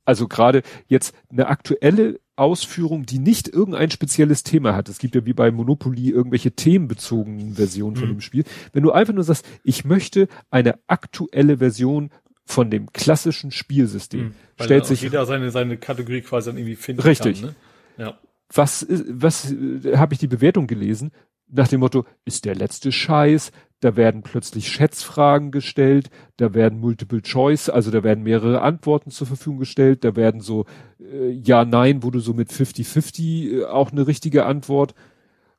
also 0.03 0.27
gerade 0.27 0.63
jetzt 0.87 1.13
eine 1.29 1.45
aktuelle 1.45 2.19
Ausführung, 2.35 3.05
die 3.05 3.19
nicht 3.19 3.47
irgendein 3.47 3.91
spezielles 3.91 4.43
Thema 4.43 4.75
hat. 4.75 4.89
Es 4.89 4.97
gibt 4.97 5.15
ja 5.15 5.25
wie 5.25 5.33
bei 5.33 5.51
Monopoly 5.51 6.09
irgendwelche 6.09 6.51
themenbezogenen 6.51 7.55
Versionen 7.55 7.95
von 7.95 8.07
mhm. 8.09 8.13
dem 8.15 8.21
Spiel. 8.21 8.43
Wenn 8.71 8.83
du 8.83 8.91
einfach 8.91 9.13
nur 9.13 9.23
sagst, 9.23 9.45
ich 9.63 9.85
möchte 9.85 10.27
eine 10.49 10.79
aktuelle 10.87 11.59
Version 11.59 12.09
von 12.45 12.71
dem 12.71 12.91
klassischen 12.91 13.51
Spielsystem, 13.51 14.25
mhm. 14.25 14.33
stellt 14.59 14.85
sich 14.85 15.01
jeder 15.01 15.25
seine 15.25 15.51
seine 15.51 15.77
Kategorie 15.77 16.21
quasi 16.21 16.49
dann 16.49 16.57
irgendwie 16.57 16.75
finden 16.75 17.01
richtig. 17.01 17.41
Kann, 17.41 17.49
ne? 17.49 17.55
Ja. 17.97 18.19
Was 18.53 18.85
was 18.89 19.51
äh, 19.51 19.97
habe 19.97 20.13
ich 20.13 20.19
die 20.19 20.27
Bewertung 20.27 20.67
gelesen? 20.67 21.11
Nach 21.47 21.67
dem 21.67 21.81
Motto, 21.81 22.05
ist 22.25 22.45
der 22.45 22.55
letzte 22.55 22.91
Scheiß, 22.91 23.51
da 23.83 23.97
werden 23.97 24.21
plötzlich 24.23 24.69
Schätzfragen 24.69 25.51
gestellt, 25.51 26.09
da 26.37 26.53
werden 26.53 26.79
Multiple 26.79 27.21
Choice, 27.21 27.67
also 27.67 27.91
da 27.91 28.01
werden 28.01 28.23
mehrere 28.23 28.61
Antworten 28.61 29.11
zur 29.11 29.27
Verfügung 29.27 29.59
gestellt, 29.59 30.05
da 30.05 30.15
werden 30.15 30.39
so 30.39 30.65
äh, 30.99 31.31
Ja, 31.31 31.65
Nein, 31.65 32.01
wo 32.01 32.09
du 32.09 32.19
so 32.19 32.33
mit 32.33 32.49
50-50 32.49 33.61
äh, 33.61 33.65
auch 33.65 33.91
eine 33.91 34.07
richtige 34.07 34.45
Antwort. 34.45 34.95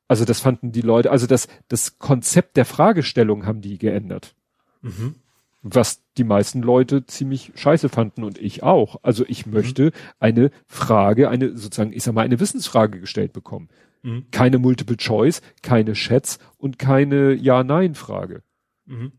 Also 0.07 0.25
das 0.25 0.39
fanden 0.39 0.71
die 0.71 0.81
Leute, 0.81 1.11
also 1.11 1.27
das, 1.27 1.47
das 1.67 1.99
Konzept 1.99 2.57
der 2.57 2.65
Fragestellung 2.65 3.45
haben 3.45 3.61
die 3.61 3.77
geändert. 3.77 4.33
Mhm. 4.81 5.15
Was 5.61 6.01
die 6.17 6.23
meisten 6.23 6.61
Leute 6.63 7.05
ziemlich 7.05 7.51
scheiße 7.55 7.89
fanden 7.89 8.23
und 8.23 8.39
ich 8.39 8.63
auch. 8.63 8.97
Also 9.03 9.23
ich 9.27 9.45
mhm. 9.45 9.53
möchte 9.53 9.91
eine 10.19 10.49
Frage, 10.65 11.29
eine 11.29 11.55
sozusagen, 11.57 11.93
ich 11.93 12.03
sag 12.03 12.15
mal, 12.15 12.21
eine 12.21 12.39
Wissensfrage 12.39 12.99
gestellt 12.99 13.33
bekommen. 13.33 13.69
Mhm. 14.05 14.25
Keine 14.29 14.59
Multiple 14.59 14.97
Choice, 14.97 15.41
keine 15.63 15.93
Chats 15.93 16.37
und 16.57 16.77
keine 16.77 17.33
Ja-Nein-Frage. 17.33 18.43
Mhm. 18.85 19.13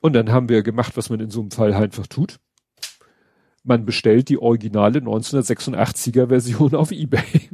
Und 0.00 0.12
dann 0.12 0.30
haben 0.30 0.48
wir 0.48 0.62
gemacht, 0.62 0.96
was 0.96 1.10
man 1.10 1.18
in 1.18 1.30
so 1.30 1.40
einem 1.40 1.50
Fall 1.50 1.74
einfach 1.74 2.06
tut. 2.06 2.38
Man 3.64 3.84
bestellt 3.84 4.28
die 4.28 4.38
originale 4.38 5.00
1986er 5.00 6.28
Version 6.28 6.76
auf 6.76 6.92
eBay. 6.92 7.50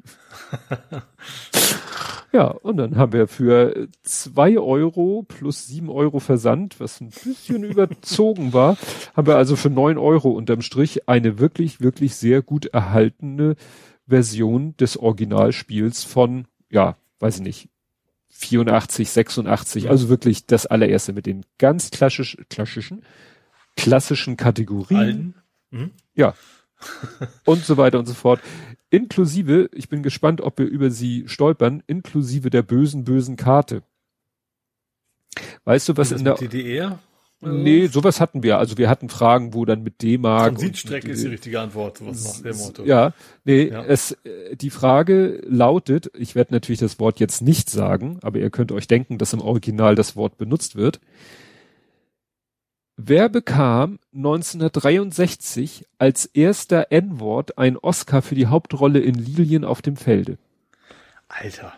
ja, 2.33 2.49
und 2.49 2.77
dann 2.77 2.97
haben 2.97 3.15
wir 3.15 3.27
für 3.27 3.89
zwei 4.03 4.59
Euro 4.59 5.25
plus 5.27 5.67
sieben 5.67 5.89
Euro 5.89 6.21
Versand, 6.21 6.79
was 6.79 7.01
ein 7.01 7.09
bisschen 7.09 7.65
überzogen 7.65 8.53
war, 8.53 8.77
haben 9.17 9.27
wir 9.27 9.37
also 9.37 9.57
für 9.57 9.71
neun 9.71 9.97
Euro 9.97 10.29
unterm 10.29 10.61
Strich 10.61 11.09
eine 11.09 11.39
wirklich, 11.39 11.81
wirklich 11.81 12.17
sehr 12.17 12.43
gut 12.43 12.67
erhaltene 12.67 13.57
Version 14.07 14.76
des 14.76 14.97
Originalspiels 14.97 16.05
von, 16.05 16.47
ja, 16.70 16.97
weiß 17.20 17.36
ich 17.36 17.42
nicht, 17.42 17.68
84, 18.28 19.08
86, 19.10 19.84
ja. 19.84 19.91
also 19.91 20.08
wirklich 20.08 20.47
das 20.47 20.66
allererste 20.66 21.12
mit 21.12 21.26
den 21.26 21.44
ganz 21.58 21.91
klassisch, 21.91 22.36
klassischen, 22.50 23.05
klassischen 23.76 24.36
Kategorien. 24.36 25.34
Mhm. 25.70 25.92
Ja. 26.15 26.34
und 27.44 27.65
so 27.65 27.76
weiter 27.76 27.99
und 27.99 28.07
so 28.07 28.15
fort. 28.15 28.41
Inklusive, 28.91 29.70
ich 29.73 29.89
bin 29.89 30.02
gespannt, 30.02 30.41
ob 30.41 30.58
wir 30.58 30.66
über 30.66 30.91
sie 30.91 31.24
stolpern, 31.26 31.83
inklusive 31.86 32.50
der 32.50 32.62
bösen, 32.62 33.05
bösen 33.05 33.36
Karte. 33.36 33.83
Weißt 35.65 35.89
du, 35.89 35.97
was 35.97 36.12
in 36.12 36.24
der 36.24 36.34
DDR? 36.34 36.99
Nee, 37.45 37.87
sowas 37.87 38.21
hatten 38.21 38.43
wir. 38.43 38.59
Also 38.59 38.79
wir 38.79 38.89
hatten 38.89 39.09
Fragen, 39.09 39.55
wo 39.55 39.65
dann 39.65 39.83
mit 39.83 40.03
D-Mark. 40.03 40.55
Transitstrecke 40.55 41.11
ist 41.11 41.23
die 41.23 41.29
richtige 41.29 41.61
Antwort, 41.61 41.99
sowas 41.99 42.43
nach 42.43 42.51
dem 42.51 42.59
Motto. 42.59 42.85
Ja, 42.85 43.13
nee, 43.45 43.69
ja. 43.69 43.85
es, 43.85 44.13
äh, 44.25 44.57
die 44.57 44.71
Frage 44.71 45.41
lautet, 45.47 46.11
ich 46.15 46.35
werde 46.35 46.53
natürlich 46.53 46.81
das 46.81 46.99
Wort 46.99 47.21
jetzt 47.21 47.43
nicht 47.43 47.71
sagen, 47.71 48.19
aber 48.23 48.39
ihr 48.39 48.51
könnt 48.51 48.73
euch 48.73 48.87
denken, 48.89 49.19
dass 49.19 49.33
im 49.33 49.41
Original 49.41 49.95
das 49.95 50.17
Wort 50.17 50.39
benutzt 50.39 50.77
wird. 50.77 51.01
Wer 52.97 53.29
bekam 53.29 53.99
1963 54.15 55.87
als 55.99 56.27
erster 56.27 56.93
N-Wort 56.93 57.59
ein 57.59 57.77
Oscar 57.77 58.23
für 58.23 58.37
die 58.37 58.47
Hauptrolle 58.47 59.01
in 59.01 59.15
Lilien 59.15 59.65
auf 59.65 59.83
dem 59.83 59.97
Felde? 59.97 60.39
Alter. 61.27 61.73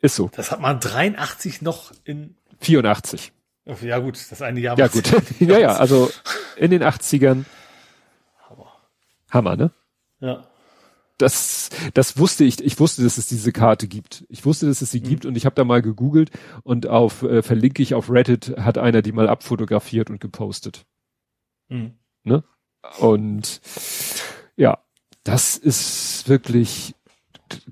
Ist 0.00 0.16
so. 0.16 0.30
Das 0.34 0.50
hat 0.50 0.60
man 0.60 0.80
83 0.80 1.60
noch 1.60 1.92
in 2.04 2.36
84. 2.60 3.32
Ja 3.82 3.98
gut, 3.98 4.14
das 4.30 4.42
eine 4.42 4.60
Jahr. 4.60 4.78
Ja 4.78 4.86
gut. 4.86 5.10
ja, 5.40 5.58
ja, 5.58 5.76
also 5.76 6.10
in 6.56 6.70
den 6.70 6.82
80ern. 6.82 7.44
Hammer. 8.48 8.72
Hammer, 9.30 9.56
ne? 9.56 9.70
Ja. 10.20 10.46
Das, 11.18 11.70
das 11.94 12.18
wusste 12.18 12.44
ich. 12.44 12.62
Ich 12.62 12.78
wusste, 12.78 13.02
dass 13.02 13.18
es 13.18 13.26
diese 13.26 13.50
Karte 13.50 13.88
gibt. 13.88 14.24
Ich 14.28 14.44
wusste, 14.44 14.66
dass 14.66 14.82
es 14.82 14.90
sie 14.90 15.00
mhm. 15.00 15.04
gibt 15.04 15.26
und 15.26 15.36
ich 15.36 15.46
habe 15.46 15.54
da 15.54 15.64
mal 15.64 15.82
gegoogelt 15.82 16.30
und 16.62 16.86
auf 16.86 17.22
äh, 17.22 17.42
verlinke 17.42 17.82
ich 17.82 17.94
auf 17.94 18.10
Reddit 18.10 18.56
hat 18.58 18.78
einer 18.78 19.02
die 19.02 19.12
mal 19.12 19.28
abfotografiert 19.28 20.10
und 20.10 20.20
gepostet. 20.20 20.84
Mhm. 21.68 21.94
Ne? 22.22 22.44
Und 22.98 23.60
ja, 24.56 24.78
das 25.24 25.56
ist 25.56 26.28
wirklich 26.28 26.95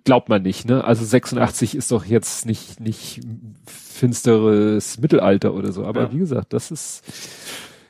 glaubt 0.05 0.29
man 0.29 0.43
nicht, 0.43 0.67
ne? 0.67 0.85
Also 0.85 1.05
86 1.05 1.75
ist 1.75 1.91
doch 1.91 2.05
jetzt 2.05 2.47
nicht 2.47 2.81
nicht 2.81 3.21
finsteres 3.67 4.99
Mittelalter 4.99 5.55
oder 5.55 5.73
so. 5.73 5.85
Aber 5.85 6.03
ja. 6.03 6.13
wie 6.13 6.19
gesagt, 6.19 6.53
das 6.53 6.71
ist, 6.71 7.03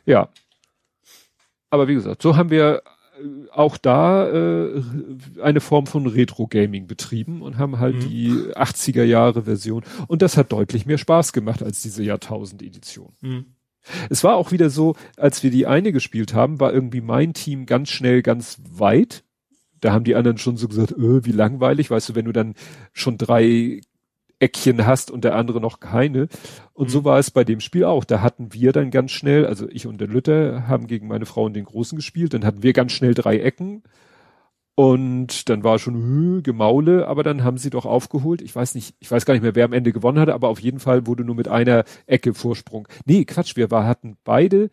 ja. 0.07 0.29
Aber 1.71 1.89
wie 1.89 1.95
gesagt, 1.95 2.23
so 2.23 2.37
haben 2.37 2.51
wir 2.51 2.83
äh, 3.19 3.51
auch 3.51 3.77
da 3.77 4.29
äh, 4.29 4.83
eine 5.43 5.61
Form 5.61 5.87
von 5.87 6.07
Retro-Gaming 6.07 6.87
betrieben 6.87 7.43
und 7.43 7.59
haben 7.59 7.79
halt 7.79 7.97
mhm. 7.97 8.01
die 8.01 8.31
80er 8.55 9.03
Jahre 9.05 9.43
Version. 9.43 9.83
Und 10.07 10.23
das 10.23 10.37
hat 10.37 10.53
deutlich 10.53 10.87
mehr 10.87 10.99
Spaß 10.99 11.33
gemacht 11.33 11.63
als 11.63 11.83
diese 11.83 12.03
Jahrtausend-Edition. 12.03 13.13
Mhm. 13.21 13.47
Es 14.09 14.25
war 14.25 14.37
auch 14.37 14.53
wieder 14.53 14.71
so, 14.71 14.95
als 15.17 15.43
wir 15.43 15.51
die 15.51 15.67
eine 15.67 15.93
gespielt 15.93 16.35
haben, 16.35 16.61
war 16.61 16.73
irgendwie 16.73 17.01
mein 17.01 17.35
Team 17.35 17.67
ganz 17.67 17.91
schnell 17.91 18.23
ganz 18.23 18.61
weit. 18.71 19.24
Da 19.85 19.93
haben 19.93 20.05
die 20.05 20.15
anderen 20.15 20.39
schon 20.39 20.57
so 20.57 20.67
gesagt, 20.67 20.93
öh, 20.93 21.21
wie 21.25 21.33
langweilig, 21.33 21.91
weißt 21.91 22.09
du, 22.09 22.15
wenn 22.15 22.25
du 22.25 22.33
dann 22.33 22.55
schon 22.95 23.19
drei 23.19 23.83
Eckchen 24.39 24.87
hast 24.87 25.11
und 25.11 25.25
der 25.25 25.37
andere 25.37 25.61
noch 25.61 25.79
keine. 25.79 26.29
Und 26.73 26.87
mhm. 26.87 26.91
so 26.91 27.05
war 27.05 27.19
es 27.19 27.31
bei 27.31 27.45
dem 27.45 27.61
Spiel 27.61 27.85
auch. 27.85 28.05
Da 28.05 28.23
hatten 28.23 28.55
wir 28.55 28.73
dann 28.73 28.91
ganz 28.91 29.11
schnell, 29.11 29.45
also 29.45 29.69
ich 29.69 29.87
und 29.87 30.01
der 30.01 30.09
Lütter 30.09 30.67
haben 30.69 30.87
gegen 30.87 31.07
meine 31.07 31.27
Frau 31.27 31.45
und 31.45 31.53
den 31.53 31.67
Großen 31.67 31.97
gespielt, 31.97 32.33
dann 32.33 32.47
hatten 32.47 32.63
wir 32.63 32.73
ganz 32.73 32.93
schnell 32.93 33.13
drei 33.13 33.41
Ecken. 33.41 33.83
Und 34.75 35.51
dann 35.51 35.65
war 35.65 35.79
schon 35.79 36.39
äh, 36.39 36.41
Gemaule, 36.41 37.07
aber 37.07 37.23
dann 37.23 37.45
haben 37.45 37.59
sie 37.59 37.69
doch 37.69 37.85
aufgeholt. 37.85 38.41
Ich 38.41 38.57
weiß 38.57 38.75
nicht, 38.75 38.95
ich 39.01 39.11
weiß 39.11 39.27
gar 39.27 39.35
nicht 39.35 39.43
mehr, 39.43 39.55
wer 39.55 39.67
am 39.67 39.75
Ende 39.75 39.93
gewonnen 39.93 40.19
hatte, 40.19 40.33
aber 40.33 40.49
auf 40.49 40.61
jeden 40.61 40.81
Fall 40.81 41.07
wurde 41.07 41.25
nur 41.25 41.35
mit 41.35 41.47
einer 41.47 41.85
Ecke 42.07 42.33
Vorsprung. 42.33 42.89
Nee, 43.05 43.27
Quatsch, 43.27 43.55
wir 43.55 43.71
war, 43.71 43.87
hatten 43.87 44.17
beide 44.25 44.71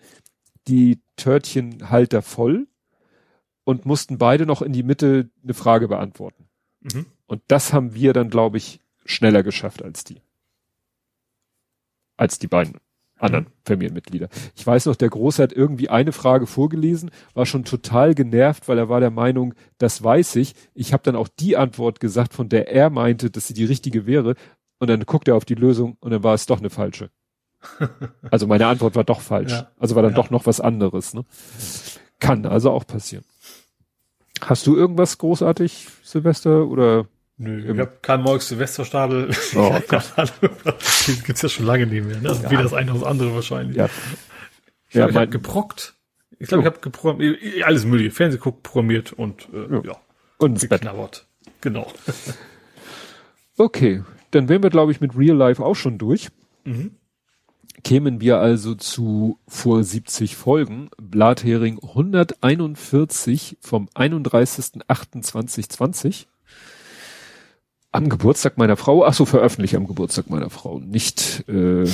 die 0.69 1.01
Törtchenhalter 1.17 2.21
voll 2.21 2.67
und 3.63 3.85
mussten 3.85 4.17
beide 4.17 4.45
noch 4.45 4.61
in 4.61 4.73
die 4.73 4.83
Mitte 4.83 5.29
eine 5.43 5.53
Frage 5.53 5.87
beantworten. 5.87 6.47
Mhm. 6.81 7.05
Und 7.25 7.41
das 7.47 7.73
haben 7.73 7.93
wir 7.93 8.13
dann, 8.13 8.29
glaube 8.29 8.57
ich, 8.57 8.81
schneller 9.05 9.43
geschafft 9.43 9.83
als 9.83 10.03
die. 10.03 10.21
Als 12.17 12.39
die 12.39 12.47
beiden 12.47 12.79
anderen 13.21 13.45
mhm. 13.45 13.51
Familienmitglieder. 13.65 14.29
Ich 14.55 14.65
weiß 14.65 14.87
noch, 14.87 14.95
der 14.95 15.09
Große 15.09 15.41
hat 15.41 15.53
irgendwie 15.53 15.89
eine 15.89 16.11
Frage 16.11 16.47
vorgelesen, 16.47 17.11
war 17.33 17.45
schon 17.45 17.63
total 17.63 18.15
genervt, 18.15 18.67
weil 18.67 18.77
er 18.77 18.89
war 18.89 18.99
der 18.99 19.11
Meinung, 19.11 19.53
das 19.77 20.03
weiß 20.03 20.35
ich. 20.37 20.55
Ich 20.73 20.93
habe 20.93 21.03
dann 21.03 21.15
auch 21.15 21.27
die 21.27 21.55
Antwort 21.55 21.99
gesagt, 21.99 22.33
von 22.33 22.49
der 22.49 22.71
er 22.71 22.89
meinte, 22.89 23.29
dass 23.29 23.47
sie 23.47 23.53
die 23.53 23.65
richtige 23.65 24.05
wäre. 24.05 24.35
Und 24.79 24.89
dann 24.89 25.05
guckt 25.05 25.27
er 25.27 25.35
auf 25.35 25.45
die 25.45 25.55
Lösung 25.55 25.97
und 25.99 26.11
dann 26.11 26.23
war 26.23 26.33
es 26.33 26.47
doch 26.47 26.59
eine 26.59 26.69
falsche. 26.69 27.09
Also 28.31 28.47
meine 28.47 28.65
Antwort 28.65 28.95
war 28.95 29.03
doch 29.03 29.21
falsch. 29.21 29.51
Ja. 29.51 29.71
Also 29.77 29.95
war 29.95 30.03
dann 30.03 30.13
ja. 30.13 30.15
doch 30.15 30.29
noch 30.29 30.45
was 30.45 30.59
anderes. 30.59 31.13
Ne? 31.13 31.25
Kann 32.19 32.45
also 32.45 32.71
auch 32.71 32.87
passieren. 32.87 33.25
Hast 34.41 34.67
du 34.67 34.75
irgendwas 34.75 35.17
großartig, 35.17 35.87
Silvester, 36.03 36.67
oder 36.67 37.05
Nö, 37.37 37.73
ich 37.73 37.79
habe 37.79 37.91
Karl 38.03 38.19
Moix 38.19 38.47
Silvesterstadel. 38.47 39.31
Oh, 39.55 39.73
gibt's 41.25 41.41
ja 41.41 41.49
schon 41.49 41.65
lange 41.65 41.87
nicht 41.87 42.05
mehr. 42.05 42.19
Ne? 42.19 42.29
Also 42.29 42.43
ja. 42.43 42.51
Weder 42.51 42.63
das 42.63 42.73
eine 42.73 42.91
noch 42.91 42.99
das 42.99 43.09
andere 43.09 43.33
wahrscheinlich. 43.33 43.77
Ja. 43.77 43.89
Ich 44.87 44.93
glaube, 44.93 45.07
ja, 45.07 45.09
ich 45.09 45.15
habe 45.15 45.27
geprockt. 45.29 45.95
Ich 46.37 46.49
glaube, 46.49 46.61
ich 46.61 46.67
habe 46.67 46.79
geprogrammiert, 46.79 47.39
alles 47.63 47.85
mögliche. 47.85 48.11
Fernseh 48.11 48.37
guckt, 48.37 48.61
programmiert 48.61 49.13
und 49.13 49.47
äh, 49.53 49.73
ja. 49.73 49.81
ja. 49.85 49.97
Und 50.37 50.59
geknabbert. 50.59 51.25
Genau. 51.61 51.91
okay, 53.57 54.03
dann 54.29 54.47
wären 54.47 54.61
wir, 54.61 54.69
glaube 54.69 54.91
ich, 54.91 55.01
mit 55.01 55.17
Real 55.17 55.35
Life 55.35 55.63
auch 55.63 55.75
schon 55.75 55.97
durch. 55.97 56.29
Mhm. 56.63 56.91
Kämen 57.83 58.21
wir 58.21 58.39
also 58.39 58.75
zu 58.75 59.39
vor 59.47 59.83
70 59.83 60.35
Folgen, 60.35 60.91
Blathering 60.97 61.79
141 61.81 63.57
vom 63.59 63.89
31.08.2020 63.95 66.27
am 67.91 68.09
Geburtstag 68.09 68.57
meiner 68.57 68.77
Frau, 68.77 69.05
ach 69.05 69.13
so, 69.13 69.25
veröffentlicht 69.25 69.75
am 69.75 69.87
Geburtstag 69.87 70.29
meiner 70.29 70.49
Frau, 70.49 70.79
nicht, 70.79 71.43
äh, 71.47 71.85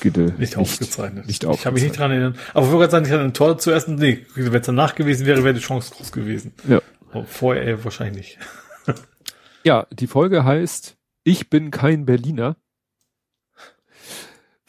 gede, 0.00 0.22
nicht, 0.22 0.38
nicht 0.38 0.56
aufgezeichnet. 0.56 1.26
Nicht 1.26 1.44
aufgezeichnet. 1.44 1.58
Ich 1.58 1.66
habe 1.66 1.74
mich 1.74 1.82
nicht 1.84 1.98
dran 1.98 2.10
erinnern. 2.10 2.38
Aber 2.54 2.66
ich 2.66 2.72
wollte 2.72 2.80
gerade 2.80 2.90
sagen, 2.90 3.06
ich 3.06 3.12
hatte 3.12 3.24
ein 3.24 3.34
Tor 3.34 3.58
zuerst, 3.58 3.88
nee, 3.88 4.26
wenn 4.34 4.54
es 4.54 4.66
danach 4.66 4.94
gewesen 4.94 5.26
wäre, 5.26 5.44
wäre 5.44 5.54
die 5.54 5.60
Chance 5.60 5.92
groß 5.94 6.12
gewesen. 6.12 6.54
Ja. 6.68 6.80
Aber 7.10 7.24
vorher 7.24 7.66
äh, 7.66 7.84
wahrscheinlich. 7.84 8.38
ja, 9.64 9.86
die 9.92 10.06
Folge 10.06 10.44
heißt, 10.44 10.96
ich 11.24 11.50
bin 11.50 11.70
kein 11.70 12.06
Berliner. 12.06 12.56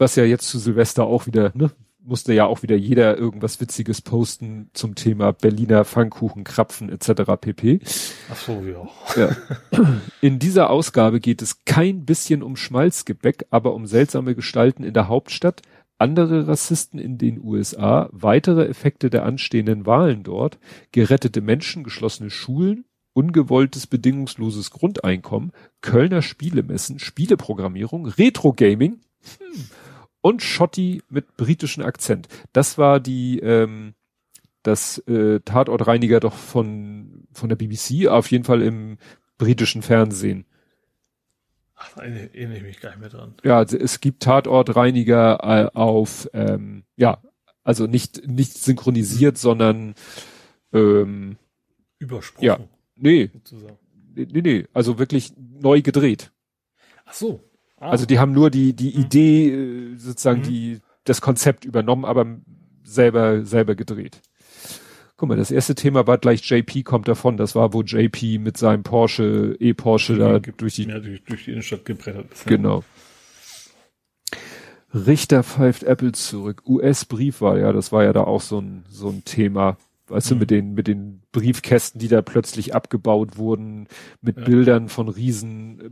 Was 0.03 0.17
ja 0.17 0.25
jetzt 0.25 0.49
zu 0.49 0.59
Silvester 0.59 1.05
auch 1.05 1.27
wieder, 1.27 1.53
ne, 1.55 1.71
musste 2.01 2.33
ja 2.33 2.45
auch 2.45 2.61
wieder 2.61 2.75
jeder 2.75 3.17
irgendwas 3.17 3.61
Witziges 3.61 4.01
posten 4.01 4.69
zum 4.73 4.95
Thema 4.95 5.31
Berliner 5.31 5.85
Pfannkuchen, 5.85 6.43
Krapfen 6.43 6.89
etc. 6.89 7.37
pp. 7.39 7.79
Ach 8.29 8.35
so, 8.35 8.61
ja. 8.65 8.89
ja. 9.15 9.33
In 10.19 10.39
dieser 10.39 10.69
Ausgabe 10.71 11.21
geht 11.21 11.41
es 11.41 11.63
kein 11.63 12.03
bisschen 12.03 12.43
um 12.43 12.57
Schmalzgebäck, 12.57 13.45
aber 13.49 13.73
um 13.73 13.87
seltsame 13.87 14.35
Gestalten 14.35 14.83
in 14.83 14.93
der 14.93 15.07
Hauptstadt, 15.07 15.61
andere 15.97 16.49
Rassisten 16.49 16.99
in 16.99 17.17
den 17.17 17.41
USA, 17.41 18.09
weitere 18.11 18.65
Effekte 18.65 19.09
der 19.09 19.23
anstehenden 19.23 19.85
Wahlen 19.85 20.23
dort, 20.23 20.59
gerettete 20.91 21.39
Menschen, 21.39 21.85
geschlossene 21.85 22.29
Schulen, 22.29 22.83
ungewolltes 23.13 23.87
bedingungsloses 23.87 24.69
Grundeinkommen, 24.71 25.53
Kölner 25.79 26.21
Spielemessen, 26.21 26.99
Spieleprogrammierung, 26.99 28.05
Retro-Gaming, 28.05 28.99
hm, 29.39 29.65
und 30.23 30.41
Schotti 30.41 31.03
mit 31.09 31.35
britischem 31.37 31.83
Akzent. 31.83 32.27
Das 32.53 32.77
war 32.79 32.99
die 32.99 33.39
ähm, 33.39 33.93
das 34.63 34.97
äh, 34.99 35.41
Tatortreiniger 35.41 36.21
doch 36.21 36.33
von 36.33 37.27
von 37.33 37.49
der 37.49 37.57
BBC, 37.57 38.07
auf 38.07 38.31
jeden 38.31 38.45
Fall 38.45 38.61
im 38.61 38.97
britischen 39.37 39.81
Fernsehen. 39.81 40.45
Ach, 41.75 41.97
erinnere 41.97 42.57
ich 42.57 42.63
mich 42.63 42.79
gar 42.79 42.91
nicht 42.91 43.01
mehr 43.01 43.09
dran. 43.09 43.35
Ja, 43.43 43.57
also 43.57 43.77
es 43.77 43.99
gibt 43.99 44.23
Tatortreiniger 44.23 45.39
äh, 45.43 45.77
auf, 45.77 46.29
ähm, 46.33 46.85
ja, 46.95 47.21
also 47.63 47.87
nicht, 47.87 48.25
nicht 48.25 48.53
synchronisiert, 48.53 49.37
sondern 49.37 49.95
ähm, 50.71 51.37
Übersprochen. 51.99 52.45
Ja, 52.45 52.59
nee, 52.95 53.29
nee, 54.15 54.41
nee, 54.41 54.67
also 54.73 54.99
wirklich 54.99 55.33
neu 55.37 55.81
gedreht. 55.81 56.31
Ach 57.05 57.13
so. 57.13 57.43
Ah. 57.83 57.89
Also 57.89 58.05
die 58.05 58.17
haben 58.17 58.31
nur 58.31 58.49
die, 58.49 58.73
die 58.73 58.91
mhm. 58.95 59.01
Idee, 59.01 59.49
äh, 59.49 59.95
sozusagen 59.97 60.39
mhm. 60.39 60.43
die, 60.43 60.79
das 61.03 61.19
Konzept 61.19 61.65
übernommen, 61.65 62.05
aber 62.05 62.25
selber, 62.83 63.45
selber 63.45 63.75
gedreht. 63.75 64.21
Guck 65.17 65.29
mal, 65.29 65.37
das 65.37 65.51
erste 65.51 65.75
Thema 65.75 66.07
war 66.07 66.17
gleich 66.17 66.49
JP 66.49 66.83
kommt 66.83 67.07
davon. 67.07 67.37
Das 67.37 67.55
war, 67.55 67.73
wo 67.73 67.81
JP 67.81 68.39
mit 68.39 68.57
seinem 68.57 68.83
Porsche, 68.83 69.55
E-Porsche 69.59 70.17
da 70.17 70.39
durch 70.39 70.75
die, 70.75 70.83
ja, 70.85 70.99
durch, 70.99 71.23
durch 71.23 71.45
die 71.45 71.51
Innenstadt 71.51 71.85
gebrettert 71.85 72.31
ist. 72.31 72.45
Genau. 72.47 72.83
Richter 74.93 75.43
pfeift 75.43 75.83
Apple 75.83 76.13
zurück. 76.13 76.63
US-Briefwahl, 76.65 77.59
ja, 77.59 77.73
das 77.73 77.91
war 77.91 78.03
ja 78.03 78.13
da 78.13 78.23
auch 78.23 78.41
so 78.41 78.59
ein, 78.59 78.85
so 78.89 79.09
ein 79.09 79.23
Thema. 79.25 79.77
Weißt 80.07 80.31
mhm. 80.31 80.35
du, 80.35 80.39
mit 80.39 80.51
den, 80.51 80.73
mit 80.73 80.87
den 80.87 81.21
Briefkästen, 81.31 81.99
die 81.99 82.07
da 82.07 82.21
plötzlich 82.21 82.75
abgebaut 82.75 83.37
wurden, 83.37 83.87
mit 84.21 84.37
ja. 84.37 84.43
Bildern 84.43 84.89
von 84.89 85.09
riesen, 85.09 85.81
äh, 85.81 85.89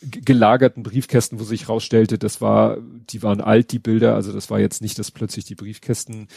gelagerten 0.00 0.82
Briefkästen, 0.82 1.40
wo 1.40 1.44
sich 1.44 1.68
rausstellte, 1.68 2.18
das 2.18 2.40
war, 2.40 2.78
die 3.10 3.22
waren 3.22 3.40
alt, 3.40 3.72
die 3.72 3.78
Bilder, 3.78 4.14
also 4.14 4.32
das 4.32 4.50
war 4.50 4.60
jetzt 4.60 4.80
nicht, 4.80 4.98
dass 4.98 5.10
plötzlich 5.10 5.44
die 5.44 5.54
Briefkästen 5.56 6.28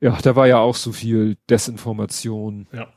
ja, 0.00 0.16
da 0.22 0.36
war 0.36 0.46
ja 0.46 0.58
auch 0.58 0.76
so 0.76 0.92
viel 0.92 1.36
Desinformation. 1.50 2.68
Ja. 2.72 2.88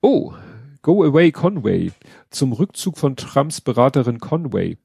Oh, 0.00 0.32
Go 0.80 1.04
Away 1.04 1.30
Conway. 1.30 1.92
Zum 2.30 2.52
Rückzug 2.52 2.98
von 2.98 3.16
Trumps 3.16 3.60
Beraterin 3.60 4.18
Conway. 4.18 4.78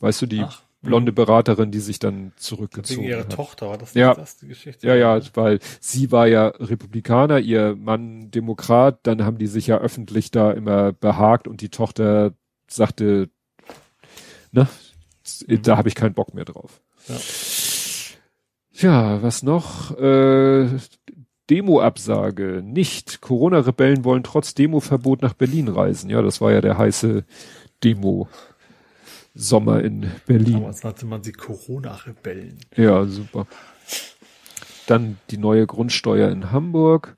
Weißt 0.00 0.22
du, 0.22 0.26
die 0.26 0.42
Ach, 0.42 0.62
blonde 0.82 1.12
Beraterin, 1.12 1.70
die 1.70 1.80
sich 1.80 1.98
dann 1.98 2.32
zurückgezogen 2.36 3.00
wegen 3.00 3.10
ihrer 3.10 3.20
hat. 3.20 3.32
Tochter 3.32 3.68
war 3.70 3.78
das, 3.78 3.94
ja. 3.94 4.14
das 4.14 4.36
die 4.36 4.48
Geschichte? 4.48 4.86
Ja, 4.86 4.94
ja, 4.94 5.20
weil 5.34 5.58
sie 5.80 6.12
war 6.12 6.26
ja 6.28 6.48
Republikaner, 6.48 7.40
ihr 7.40 7.74
Mann 7.74 8.30
Demokrat, 8.30 9.00
dann 9.04 9.24
haben 9.24 9.38
die 9.38 9.46
sich 9.46 9.66
ja 9.66 9.78
öffentlich 9.78 10.30
da 10.30 10.52
immer 10.52 10.92
behagt 10.92 11.48
und 11.48 11.62
die 11.62 11.70
Tochter 11.70 12.34
sagte, 12.68 13.30
ne, 14.52 14.68
mhm. 15.46 15.62
da 15.62 15.76
habe 15.76 15.88
ich 15.88 15.94
keinen 15.94 16.14
Bock 16.14 16.34
mehr 16.34 16.44
drauf. 16.44 16.80
Ja. 17.08 17.16
Ja, 18.78 19.22
was 19.22 19.42
noch? 19.42 19.96
Äh, 19.98 20.68
Demo-Absage. 21.48 22.62
Nicht. 22.62 23.20
Corona-Rebellen 23.20 24.04
wollen 24.04 24.22
trotz 24.22 24.54
Demo-Verbot 24.54 25.22
nach 25.22 25.34
Berlin 25.34 25.68
reisen. 25.68 26.10
Ja, 26.10 26.20
das 26.20 26.40
war 26.40 26.52
ja 26.52 26.60
der 26.60 26.76
heiße 26.76 27.24
Demo-Sommer 27.82 29.82
in 29.82 30.10
Berlin. 30.26 30.54
Damals 30.54 30.82
nannte 30.82 31.06
man 31.06 31.22
sie 31.22 31.32
Corona-Rebellen. 31.32 32.58
Ja, 32.76 33.04
super. 33.06 33.46
Dann 34.86 35.18
die 35.30 35.38
neue 35.38 35.66
Grundsteuer 35.66 36.30
in 36.30 36.52
Hamburg. 36.52 37.15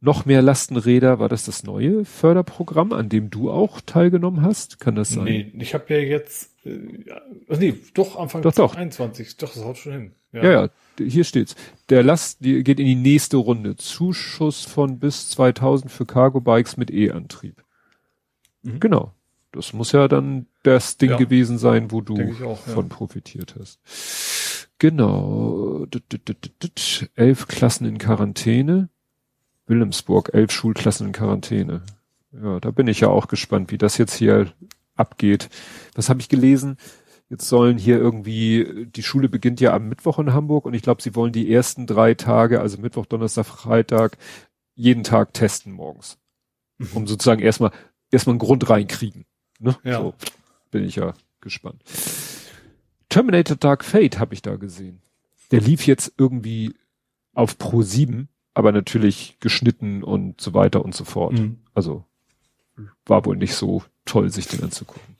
Noch 0.00 0.26
mehr 0.26 0.42
Lastenräder, 0.42 1.18
war 1.18 1.28
das 1.28 1.44
das 1.46 1.62
neue 1.62 2.04
Förderprogramm, 2.04 2.92
an 2.92 3.08
dem 3.08 3.30
du 3.30 3.50
auch 3.50 3.80
teilgenommen 3.80 4.42
hast? 4.42 4.78
Kann 4.78 4.94
das 4.94 5.08
sein? 5.08 5.24
Nee, 5.24 5.52
ich 5.58 5.74
habe 5.74 5.92
ja 5.94 6.00
jetzt, 6.00 6.50
äh, 6.66 6.78
nee, 7.58 7.74
doch 7.94 8.18
Anfang 8.18 8.42
doch, 8.42 8.52
doch. 8.52 8.76
21, 8.76 9.36
doch, 9.38 9.52
das 9.52 9.64
haut 9.64 9.78
schon 9.78 9.92
hin. 9.92 10.12
Ja. 10.32 10.44
ja, 10.44 10.50
ja, 10.50 10.68
hier 10.98 11.24
steht's. 11.24 11.56
Der 11.88 12.02
Last 12.02 12.44
die 12.44 12.62
geht 12.62 12.78
in 12.78 12.86
die 12.86 12.94
nächste 12.94 13.38
Runde. 13.38 13.76
Zuschuss 13.76 14.64
von 14.64 14.98
bis 14.98 15.30
2000 15.30 15.90
für 15.90 16.04
Cargo 16.04 16.40
Bikes 16.40 16.76
mit 16.76 16.90
E-Antrieb. 16.90 17.64
Mhm. 18.62 18.80
Genau. 18.80 19.12
Das 19.52 19.72
muss 19.72 19.92
ja 19.92 20.08
dann 20.08 20.46
das 20.62 20.98
Ding 20.98 21.10
ja. 21.10 21.16
gewesen 21.16 21.56
sein, 21.56 21.90
wo 21.90 22.02
du 22.02 22.16
auch, 22.44 22.58
von 22.58 22.90
profitiert 22.90 23.54
hast. 23.58 23.80
Genau. 24.78 25.86
Elf 27.14 27.48
Klassen 27.48 27.86
in 27.86 27.96
Quarantäne. 27.96 28.90
Wilhelmsburg, 29.66 30.30
elf 30.32 30.50
Schulklassen 30.50 31.08
in 31.08 31.12
Quarantäne. 31.12 31.82
Ja, 32.32 32.60
da 32.60 32.70
bin 32.70 32.88
ich 32.88 33.00
ja 33.00 33.08
auch 33.08 33.28
gespannt, 33.28 33.70
wie 33.70 33.78
das 33.78 33.98
jetzt 33.98 34.14
hier 34.14 34.52
abgeht. 34.94 35.48
Was 35.94 36.08
habe 36.08 36.20
ich 36.20 36.28
gelesen? 36.28 36.76
Jetzt 37.28 37.48
sollen 37.48 37.76
hier 37.76 37.98
irgendwie, 37.98 38.86
die 38.86 39.02
Schule 39.02 39.28
beginnt 39.28 39.60
ja 39.60 39.74
am 39.74 39.88
Mittwoch 39.88 40.18
in 40.20 40.32
Hamburg 40.32 40.64
und 40.64 40.74
ich 40.74 40.82
glaube, 40.82 41.02
sie 41.02 41.16
wollen 41.16 41.32
die 41.32 41.52
ersten 41.52 41.86
drei 41.86 42.14
Tage, 42.14 42.60
also 42.60 42.78
Mittwoch, 42.78 43.06
Donnerstag, 43.06 43.46
Freitag, 43.46 44.16
jeden 44.74 45.02
Tag 45.02 45.34
testen 45.34 45.72
morgens. 45.72 46.18
Mhm. 46.78 46.88
Um 46.94 47.06
sozusagen 47.06 47.42
erstmal, 47.42 47.72
erstmal 48.12 48.34
einen 48.34 48.38
Grund 48.38 48.68
reinkriegen. 48.70 49.24
Ne? 49.58 49.76
Ja. 49.82 50.00
So, 50.00 50.14
bin 50.70 50.84
ich 50.84 50.96
ja 50.96 51.14
gespannt. 51.40 51.82
Terminator 53.08 53.56
Dark 53.56 53.84
Fate 53.84 54.20
habe 54.20 54.34
ich 54.34 54.42
da 54.42 54.56
gesehen. 54.56 55.02
Der 55.50 55.60
lief 55.60 55.86
jetzt 55.86 56.12
irgendwie 56.18 56.74
auf 57.34 57.58
Pro 57.58 57.82
7 57.82 58.28
aber 58.56 58.72
natürlich 58.72 59.36
geschnitten 59.38 60.02
und 60.02 60.40
so 60.40 60.54
weiter 60.54 60.82
und 60.82 60.94
so 60.94 61.04
fort. 61.04 61.34
Mhm. 61.34 61.58
Also 61.74 62.06
war 63.04 63.26
wohl 63.26 63.36
nicht 63.36 63.54
so 63.54 63.84
toll, 64.06 64.30
sich 64.30 64.48
den 64.48 64.64
anzugucken. 64.64 65.16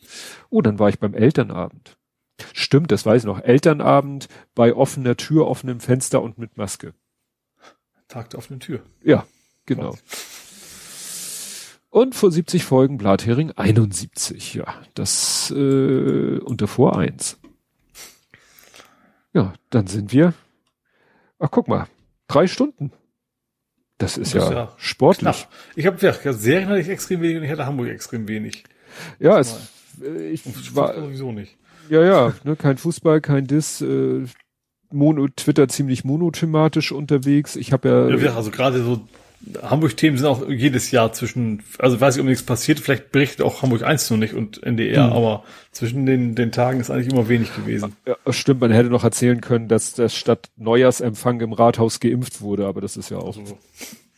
Oh, 0.49 0.63
dann 0.63 0.79
war 0.79 0.89
ich 0.89 0.99
beim 0.99 1.13
Elternabend. 1.13 1.99
Stimmt, 2.55 2.91
das 2.93 3.05
weiß 3.05 3.23
ich 3.23 3.27
noch. 3.27 3.43
Elternabend 3.43 4.29
bei 4.55 4.75
offener 4.75 5.19
Tür, 5.19 5.49
offenem 5.49 5.81
Fenster 5.81 6.23
und 6.23 6.39
mit 6.39 6.57
Maske. 6.57 6.95
Tag 8.09 8.31
der 8.31 8.39
offenen 8.39 8.61
Tür. 8.61 8.81
Ja, 9.05 9.27
genau. 9.67 9.99
Und 11.91 12.15
vor 12.15 12.31
70 12.31 12.65
Folgen 12.65 12.97
Blathering 12.97 13.53
71, 13.53 14.55
ja. 14.55 14.81
Das 14.95 15.51
äh, 15.51 16.39
unter 16.39 16.69
vor 16.69 16.97
1. 16.97 17.39
Ja, 19.35 19.53
dann 19.69 19.89
sind 19.89 20.11
wir. 20.13 20.33
Ach, 21.39 21.51
guck 21.51 21.69
mal. 21.69 21.87
Drei 22.29 22.47
Stunden. 22.47 22.93
Das 23.99 24.19
ist, 24.19 24.35
das 24.35 24.51
ja, 24.51 24.53
ja, 24.53 24.73
sportlich. 24.77 25.23
Knapp. 25.23 25.49
Ich 25.75 25.87
habe 25.87 25.97
ja, 26.01 26.33
Serien 26.33 26.69
hatte 26.69 26.81
ich 26.81 26.89
extrem 26.89 27.23
wenig 27.23 27.39
und 27.39 27.45
ich 27.45 27.51
hatte 27.51 27.65
Hamburg 27.65 27.89
extrem 27.89 28.29
wenig. 28.29 28.65
Ja, 29.19 29.39
es, 29.39 29.71
äh, 30.03 30.29
ich 30.29 30.45
und 30.45 30.77
war 30.77 30.95
sowieso 30.95 31.33
nicht. 31.33 31.57
Ja, 31.89 32.03
ja, 32.03 32.35
ne, 32.45 32.57
kein 32.57 32.77
Fußball, 32.77 33.21
kein 33.21 33.47
Diss, 33.47 33.81
äh, 33.81 34.25
Mono, 34.91 35.29
Twitter 35.29 35.69
ziemlich 35.69 36.05
monothematisch 36.05 36.93
unterwegs. 36.93 37.57
Ich 37.57 37.73
habe 37.73 37.89
ja, 37.89 38.17
ja, 38.17 38.37
also 38.37 38.51
gerade 38.51 38.83
so 38.83 39.01
Hamburg-Themen 39.63 40.19
sind 40.19 40.27
auch 40.27 40.49
jedes 40.49 40.91
Jahr 40.91 41.13
zwischen, 41.13 41.63
also 41.79 42.01
weiß 42.01 42.17
ich, 42.17 42.21
ob 42.21 42.27
nichts 42.27 42.45
passiert, 42.45 42.81
vielleicht 42.81 43.13
berichtet 43.13 43.43
auch 43.43 43.63
Hamburg 43.63 43.83
1 43.83 44.11
noch 44.11 44.17
nicht 44.17 44.35
und 44.35 44.63
NDR, 44.63 45.09
mhm. 45.09 45.13
aber 45.13 45.45
zwischen 45.71 46.07
den, 46.07 46.35
den 46.35 46.53
Tagen 46.53 46.81
ist 46.81 46.91
eigentlich 46.91 47.13
immer 47.13 47.29
wenig 47.29 47.55
gewesen. 47.55 47.95
Ja, 48.07 48.17
stimmt, 48.33 48.61
man 48.61 48.73
hätte 48.73 48.91
noch 48.91 49.05
erzählen 49.05 49.41
können, 49.41 49.69
dass 49.69 49.95
der 49.95 50.09
Stadt 50.09 50.49
Neujahrsempfang 50.57 51.41
im 51.41 51.53
Rathaus 51.53 52.01
geimpft 52.01 52.41
wurde, 52.41 52.67
aber 52.67 52.81
das 52.81 52.97
ist 52.97 53.11
ja 53.11 53.19
auch 53.19 53.35
so. 53.35 53.41
Also, 53.41 53.59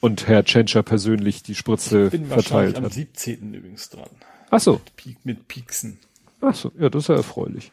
und 0.01 0.29
Herr 0.29 0.45
Tschentscher 0.45 0.83
persönlich 0.83 1.43
die 1.43 1.55
Spritze 1.55 2.05
ich 2.05 2.13
bin 2.13 2.27
verteilt 2.27 2.77
am 2.77 2.85
hat. 2.85 2.93
am 2.93 2.95
17. 2.95 3.55
übrigens 3.55 3.91
dran. 3.91 4.09
Ach 4.51 4.61
so. 4.61 4.81
Mit, 5.05 5.27
mit 5.27 5.49
Pieksen. 5.49 5.99
Ach 6.41 6.55
so, 6.55 6.71
ja, 6.79 6.89
das 6.89 7.05
ist 7.05 7.09
ja 7.09 7.17
erfreulich. 7.17 7.73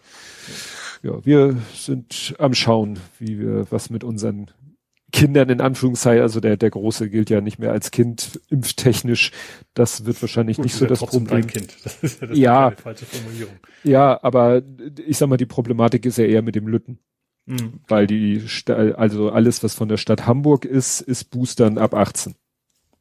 Ja, 1.04 1.24
wir 1.24 1.58
sind 1.76 2.36
am 2.40 2.56
Schauen, 2.56 3.00
wie 3.20 3.40
wir 3.40 3.68
was 3.70 3.92
mit 3.92 4.04
unseren 4.04 4.50
Kindern 5.16 5.50
in 5.50 5.62
Anführungszeichen, 5.62 6.22
also 6.22 6.42
der, 6.42 6.58
der 6.58 6.70
Große 6.70 7.10
gilt 7.10 7.30
ja 7.30 7.40
nicht 7.40 7.58
mehr 7.58 7.72
als 7.72 7.92
Kind 7.92 8.42
impftechnisch. 8.50 9.32
Das 9.74 10.06
wird 10.06 10.22
wahrscheinlich 10.22 10.58
Gut, 10.58 10.66
nicht 10.66 10.76
so 10.76 10.86
das 10.86 11.00
Problem. 11.00 11.48
Kind. 11.48 11.74
Das 11.86 12.04
ist 12.04 12.22
ja, 12.22 12.28
das 12.28 12.38
ja, 12.38 12.72
falsche 12.72 13.06
Formulierung. 13.06 13.56
ja, 13.84 14.20
aber 14.22 14.62
ich 15.08 15.18
sag 15.18 15.30
mal, 15.30 15.38
die 15.38 15.46
Problematik 15.46 16.06
ist 16.06 16.18
ja 16.18 16.26
eher 16.26 16.42
mit 16.42 16.56
dem 16.56 16.68
Lütten. 16.68 17.00
Mhm. 17.46 17.80
Weil 17.88 18.08
die, 18.08 18.44
also 18.68 19.30
alles, 19.30 19.64
was 19.64 19.74
von 19.74 19.88
der 19.88 19.96
Stadt 19.96 20.28
Hamburg 20.28 20.66
ist, 20.66 21.00
ist 21.00 21.26
Boostern 21.32 21.78
ab 21.78 21.94
18. 21.94 22.36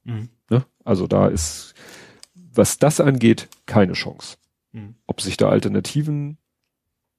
Mhm. 0.05 0.29
Ne? 0.51 0.65
Also 0.85 1.09
da 1.09 1.27
ist, 1.27 1.75
was 2.35 2.79
das 2.79 3.01
angeht, 3.01 3.49
keine 3.67 3.95
Chance. 3.95 4.37
Mhm. 4.71 4.95
Ob 5.09 5.21
sich 5.21 5.37
da 5.37 5.49
Alternativen 5.49 6.39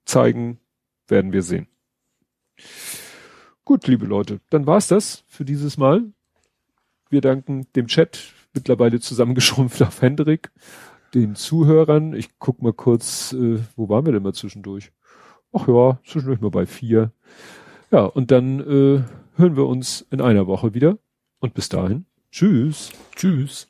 zeigen, 0.06 0.58
werden 1.06 1.34
wir 1.34 1.42
sehen. 1.42 1.66
Gut, 3.66 3.88
liebe 3.88 4.06
Leute, 4.06 4.38
dann 4.48 4.64
war's 4.68 4.86
das 4.86 5.24
für 5.26 5.44
dieses 5.44 5.76
Mal. 5.76 6.04
Wir 7.10 7.20
danken 7.20 7.66
dem 7.74 7.88
Chat, 7.88 8.32
mittlerweile 8.54 9.00
zusammengeschrumpft 9.00 9.82
auf 9.82 10.02
Hendrik, 10.02 10.52
den 11.14 11.34
Zuhörern. 11.34 12.14
Ich 12.14 12.38
guck 12.38 12.62
mal 12.62 12.72
kurz, 12.72 13.32
äh, 13.32 13.58
wo 13.74 13.88
waren 13.88 14.06
wir 14.06 14.12
denn 14.12 14.22
mal 14.22 14.34
zwischendurch? 14.34 14.92
Ach 15.52 15.66
ja, 15.66 15.98
zwischendurch 16.04 16.40
mal 16.40 16.52
bei 16.52 16.64
vier. 16.64 17.10
Ja, 17.90 18.04
und 18.04 18.30
dann 18.30 18.60
äh, 18.60 19.02
hören 19.36 19.56
wir 19.56 19.66
uns 19.66 20.06
in 20.12 20.20
einer 20.20 20.46
Woche 20.46 20.72
wieder. 20.72 20.98
Und 21.40 21.54
bis 21.54 21.68
dahin, 21.68 22.06
tschüss. 22.30 22.92
Tschüss. 23.16 23.66